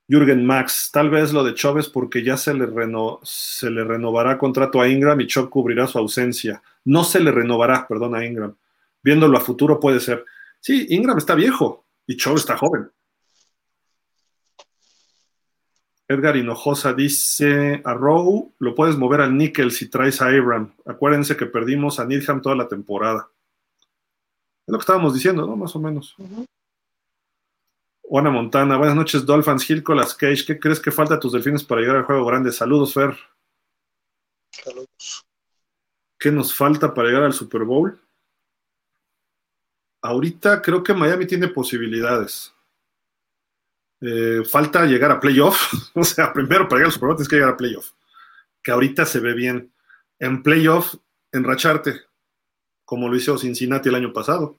Jürgen 0.08 0.44
Max, 0.44 0.90
tal 0.92 1.08
vez 1.08 1.32
lo 1.32 1.44
de 1.44 1.54
Chávez 1.54 1.88
porque 1.88 2.24
ya 2.24 2.36
se 2.36 2.52
le, 2.52 2.66
se 3.22 3.70
le 3.70 3.84
renovará 3.84 4.38
contrato 4.38 4.80
a 4.80 4.88
Ingram 4.88 5.20
y 5.20 5.28
Chop 5.28 5.48
cubrirá 5.50 5.86
su 5.86 5.98
ausencia. 5.98 6.60
No 6.84 7.04
se 7.04 7.20
le 7.20 7.30
renovará, 7.30 7.86
perdón, 7.86 8.16
a 8.16 8.26
Ingram. 8.26 8.56
Viéndolo 9.02 9.38
a 9.38 9.40
futuro 9.40 9.78
puede 9.78 10.00
ser. 10.00 10.24
Sí, 10.58 10.86
Ingram 10.90 11.18
está 11.18 11.36
viejo 11.36 11.84
y 12.08 12.16
Chop 12.16 12.36
está 12.36 12.56
joven. 12.56 12.90
Edgar 16.08 16.36
Hinojosa 16.36 16.92
dice 16.92 17.80
a 17.84 17.94
Rowe, 17.94 18.50
lo 18.58 18.74
puedes 18.74 18.96
mover 18.96 19.20
al 19.20 19.36
Nickel 19.36 19.70
si 19.70 19.88
traes 19.88 20.20
a 20.20 20.26
Abram. 20.26 20.74
Acuérdense 20.84 21.36
que 21.36 21.46
perdimos 21.46 22.00
a 22.00 22.04
Needham 22.04 22.42
toda 22.42 22.56
la 22.56 22.66
temporada 22.66 23.28
lo 24.70 24.78
que 24.78 24.82
estábamos 24.82 25.14
diciendo, 25.14 25.46
¿no? 25.46 25.56
Más 25.56 25.74
o 25.74 25.80
menos. 25.80 26.16
Juana 28.02 28.30
Montana, 28.30 28.76
buenas 28.76 28.96
noches, 28.96 29.26
Dolphins, 29.26 29.64
Gil 29.64 29.82
Colas 29.82 30.14
Cage. 30.14 30.44
¿Qué 30.46 30.58
crees 30.58 30.80
que 30.80 30.90
falta 30.90 31.14
a 31.14 31.20
tus 31.20 31.32
delfines 31.32 31.64
para 31.64 31.80
llegar 31.80 31.96
al 31.96 32.04
juego 32.04 32.24
grande? 32.24 32.52
Saludos, 32.52 32.94
Fer. 32.94 33.16
Saludos. 34.50 35.24
¿Qué 36.18 36.30
nos 36.30 36.54
falta 36.54 36.92
para 36.92 37.08
llegar 37.08 37.24
al 37.24 37.32
Super 37.32 37.64
Bowl? 37.64 38.00
Ahorita 40.02 40.62
creo 40.62 40.82
que 40.82 40.94
Miami 40.94 41.26
tiene 41.26 41.48
posibilidades. 41.48 42.54
Eh, 44.00 44.42
falta 44.48 44.86
llegar 44.86 45.10
a 45.10 45.20
playoff. 45.20 45.72
o 45.94 46.04
sea, 46.04 46.32
primero 46.32 46.68
para 46.68 46.78
llegar 46.78 46.86
al 46.86 46.92
Super 46.92 47.06
Bowl 47.08 47.16
tienes 47.16 47.28
que 47.28 47.36
llegar 47.36 47.52
a 47.52 47.56
playoff. 47.56 47.90
Que 48.62 48.70
ahorita 48.70 49.04
se 49.04 49.20
ve 49.20 49.34
bien. 49.34 49.72
En 50.18 50.42
playoff, 50.42 50.94
enracharte 51.32 52.09
como 52.90 53.08
lo 53.08 53.14
hizo 53.14 53.38
Cincinnati 53.38 53.88
el 53.88 53.94
año 53.94 54.12
pasado. 54.12 54.58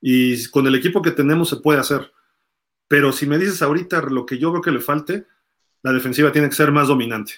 Y 0.00 0.48
con 0.50 0.68
el 0.68 0.76
equipo 0.76 1.02
que 1.02 1.10
tenemos 1.10 1.48
se 1.48 1.56
puede 1.56 1.80
hacer. 1.80 2.12
Pero 2.86 3.10
si 3.10 3.26
me 3.26 3.38
dices 3.38 3.60
ahorita 3.60 4.02
lo 4.02 4.24
que 4.24 4.38
yo 4.38 4.52
veo 4.52 4.62
que 4.62 4.70
le 4.70 4.78
falte, 4.78 5.26
la 5.82 5.92
defensiva 5.92 6.30
tiene 6.30 6.48
que 6.48 6.54
ser 6.54 6.70
más 6.70 6.86
dominante. 6.86 7.32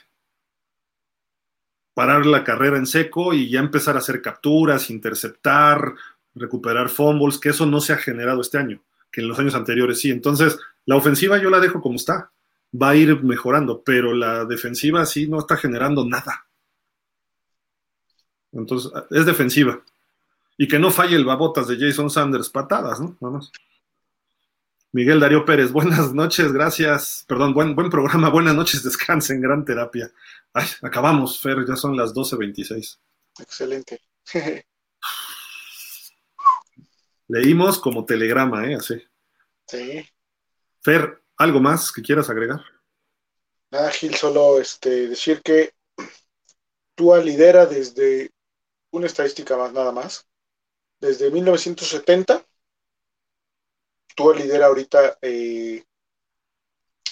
Parar 1.94 2.26
la 2.26 2.44
carrera 2.44 2.76
en 2.76 2.86
seco 2.86 3.32
y 3.32 3.48
ya 3.48 3.60
empezar 3.60 3.96
a 3.96 4.00
hacer 4.00 4.20
capturas, 4.20 4.90
interceptar, 4.90 5.94
recuperar 6.34 6.90
fumbles, 6.90 7.38
que 7.38 7.48
eso 7.48 7.64
no 7.64 7.80
se 7.80 7.94
ha 7.94 7.96
generado 7.96 8.42
este 8.42 8.58
año, 8.58 8.84
que 9.10 9.22
en 9.22 9.28
los 9.28 9.38
años 9.38 9.54
anteriores 9.54 9.98
sí. 9.98 10.10
Entonces, 10.10 10.58
la 10.84 10.96
ofensiva 10.96 11.38
yo 11.38 11.48
la 11.48 11.60
dejo 11.60 11.80
como 11.80 11.96
está. 11.96 12.32
Va 12.78 12.90
a 12.90 12.96
ir 12.96 13.22
mejorando, 13.22 13.82
pero 13.82 14.12
la 14.12 14.44
defensiva 14.44 15.06
sí 15.06 15.26
no 15.26 15.38
está 15.38 15.56
generando 15.56 16.04
nada. 16.04 16.46
Entonces, 18.52 18.92
es 19.08 19.24
defensiva. 19.24 19.82
Y 20.56 20.68
que 20.68 20.78
no 20.78 20.90
falle 20.90 21.16
el 21.16 21.24
babotas 21.24 21.66
de 21.66 21.76
Jason 21.78 22.10
Sanders, 22.10 22.48
patadas, 22.48 23.00
¿no? 23.00 23.16
Vamos. 23.20 23.50
Miguel 24.92 25.18
Darío 25.18 25.44
Pérez, 25.44 25.72
buenas 25.72 26.14
noches, 26.14 26.52
gracias. 26.52 27.24
Perdón, 27.26 27.52
buen, 27.52 27.74
buen 27.74 27.90
programa, 27.90 28.30
buenas 28.30 28.54
noches, 28.54 28.82
descansen, 28.84 29.40
gran 29.40 29.64
terapia. 29.64 30.12
Ay, 30.52 30.68
acabamos, 30.82 31.40
Fer, 31.40 31.66
ya 31.66 31.74
son 31.74 31.96
las 31.96 32.14
12.26. 32.14 32.98
Excelente. 33.40 34.00
Leímos 37.28 37.80
como 37.80 38.04
telegrama, 38.04 38.66
¿eh? 38.70 38.76
Así. 38.76 39.02
Sí. 39.66 40.08
Fer, 40.80 41.22
¿algo 41.38 41.58
más 41.58 41.90
que 41.90 42.02
quieras 42.02 42.30
agregar? 42.30 42.60
Nada, 43.72 43.90
Gil, 43.90 44.14
solo 44.14 44.60
este, 44.60 45.08
decir 45.08 45.42
que 45.42 45.72
Tua 46.94 47.18
lidera 47.18 47.66
desde 47.66 48.30
una 48.92 49.06
estadística 49.06 49.56
más, 49.56 49.72
nada 49.72 49.90
más, 49.90 50.28
desde 51.04 51.30
1970. 51.30 52.44
Tú 54.16 54.32
lidera 54.32 54.66
ahorita 54.66 55.18
eh, 55.20 55.84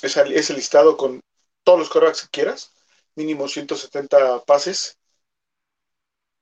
ese, 0.02 0.54
listado 0.54 0.96
con 0.96 1.20
todos 1.62 1.78
los 1.78 1.88
quarterbacks 1.90 2.22
que 2.22 2.28
quieras, 2.30 2.72
mínimo 3.14 3.48
170 3.48 4.44
pases. 4.44 4.98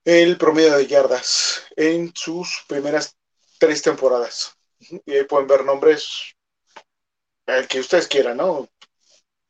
El 0.05 0.39
promedio 0.39 0.77
de 0.77 0.87
yardas 0.87 1.65
en 1.77 2.13
sus 2.15 2.65
primeras 2.69 3.17
tres 3.59 3.83
temporadas. 3.83 4.57
Y 4.79 5.13
ahí 5.13 5.25
pueden 5.25 5.47
ver 5.47 5.65
nombres, 5.65 6.35
el 7.47 7.69
que 7.69 7.81
ustedes 7.81 8.07
quieran, 8.07 8.39
¿no? 8.39 8.69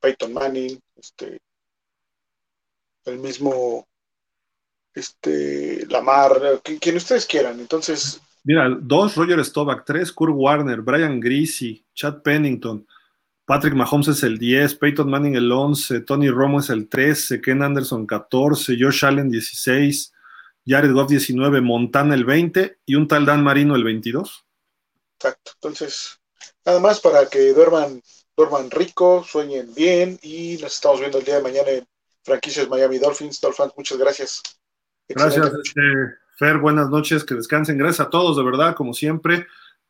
Peyton 0.01 0.33
Manning, 0.33 0.81
este, 0.97 1.41
el 3.05 3.19
mismo 3.19 3.87
este, 4.95 5.87
Lamar, 5.89 6.61
quien 6.81 6.97
ustedes 6.97 7.27
quieran. 7.27 7.61
Entonces. 7.61 8.21
Mira, 8.45 8.69
dos, 8.81 9.17
Roger 9.17 9.45
Stovak, 9.45 9.85
tres, 9.85 10.13
Kurt 10.13 10.33
Warner, 10.35 10.81
Brian 10.81 11.21
Greasy, 11.21 11.85
Chad 11.95 12.23
Pennington, 12.23 12.87
Patrick 13.51 13.75
Mahomes 13.75 14.07
es 14.07 14.23
el 14.23 14.39
10, 14.39 14.77
Peyton 14.77 15.11
Manning 15.11 15.35
el 15.35 15.51
11, 15.51 16.03
Tony 16.03 16.31
Romo 16.31 16.61
es 16.61 16.71
el 16.71 16.89
13, 16.89 17.41
Ken 17.41 17.63
Anderson 17.63 18.07
14, 18.07 18.77
Josh 18.81 19.05
Allen 19.05 19.29
16, 19.29 20.13
Jared 20.65 20.93
Goff 20.93 21.09
19, 21.09 21.61
Montana 21.61 22.15
el 22.15 22.25
20 22.25 22.79
y 22.87 22.95
un 22.95 23.09
tal 23.09 23.27
Dan 23.27 23.43
Marino 23.43 23.75
el 23.75 23.83
22. 23.83 24.47
Exacto. 25.19 25.51
Entonces, 25.57 26.21
nada 26.65 26.79
más 26.79 27.01
para 27.01 27.27
que 27.27 27.53
duerman, 27.53 28.01
duerman 28.37 28.71
rico, 28.71 29.25
sueñen 29.25 29.75
bien 29.75 30.19
y 30.23 30.57
nos 30.63 30.75
estamos 30.75 31.01
viendo 31.01 31.19
el 31.19 31.25
día 31.25 31.39
de 31.39 31.43
mañana 31.43 31.71
en 31.71 31.89
franquicias 32.23 32.69
Miami 32.69 32.99
Dolphins. 32.99 33.41
Dolphins, 33.41 33.73
muchas 33.77 33.99
gracias. 33.99 34.43
Gracias, 35.15 35.53
este, 35.53 35.81
Fer. 36.37 36.59
Buenas 36.59 36.89
noches, 36.89 37.25
que 37.25 37.35
descansen. 37.35 37.79
Gracias 37.79 38.07
a 38.07 38.11
todos, 38.11 38.37
de 38.37 38.45
verdad, 38.45 38.75
como 38.75 38.95
siempre. 38.95 39.47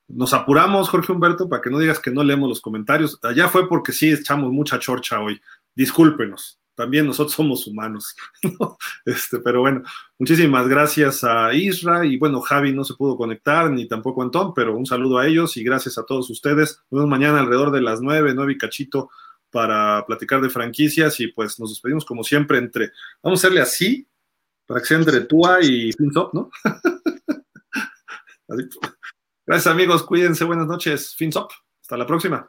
Nos 0.09 0.33
apuramos, 0.35 0.89
Jorge 0.89 1.13
Humberto, 1.13 1.49
para 1.49 1.63
que 1.63 1.71
no 1.71 1.79
digas 1.79 2.01
que 2.01 2.11
no 2.11 2.25
leemos 2.25 2.49
los 2.49 2.61
comentarios. 2.61 3.19
Allá 3.23 3.49
fue 3.49 3.69
porque 3.69 3.93
sí 3.93 4.11
echamos 4.11 4.51
mucha 4.51 4.79
chorcha 4.79 5.21
hoy. 5.21 5.41
Discúlpenos. 5.75 6.59
También 6.75 7.07
nosotros 7.07 7.35
somos 7.35 7.67
humanos. 7.67 8.17
este, 9.05 9.39
pero 9.41 9.61
bueno, 9.61 9.83
muchísimas 10.19 10.67
gracias 10.67 11.23
a 11.25 11.53
Isra 11.53 12.07
y 12.07 12.17
bueno, 12.17 12.41
Javi 12.41 12.73
no 12.73 12.85
se 12.85 12.95
pudo 12.95 13.17
conectar, 13.17 13.71
ni 13.71 13.87
tampoco 13.87 14.23
Antón, 14.23 14.55
pero 14.55 14.75
un 14.75 14.87
saludo 14.87 15.19
a 15.19 15.27
ellos 15.27 15.57
y 15.59 15.63
gracias 15.63 15.99
a 15.99 16.05
todos 16.05 16.31
ustedes. 16.31 16.81
Nos 16.91 17.03
vemos 17.03 17.11
mañana 17.11 17.41
alrededor 17.41 17.71
de 17.71 17.83
las 17.83 18.01
nueve, 18.01 18.33
nueve 18.35 18.55
y 18.55 18.59
cachito 18.59 19.11
para 19.51 20.05
platicar 20.07 20.41
de 20.41 20.49
franquicias 20.49 21.21
y 21.21 21.29
pues 21.29 21.61
nos 21.61 21.71
despedimos 21.71 22.05
como 22.05 22.25
siempre 22.25 22.59
entre, 22.59 22.93
vamos 23.23 23.41
a 23.41 23.47
hacerle 23.47 23.61
así, 23.61 24.09
para 24.71 24.85
entre 24.89 25.23
Tua 25.23 25.61
y 25.63 25.91
FinSop, 25.93 26.33
¿no? 26.33 26.49
Gracias 29.45 29.67
amigos, 29.67 30.05
cuídense, 30.05 30.45
buenas 30.45 30.69
noches, 30.69 31.17
FinSop, 31.17 31.51
hasta 31.83 31.97
la 31.97 32.07
próxima. 32.07 32.49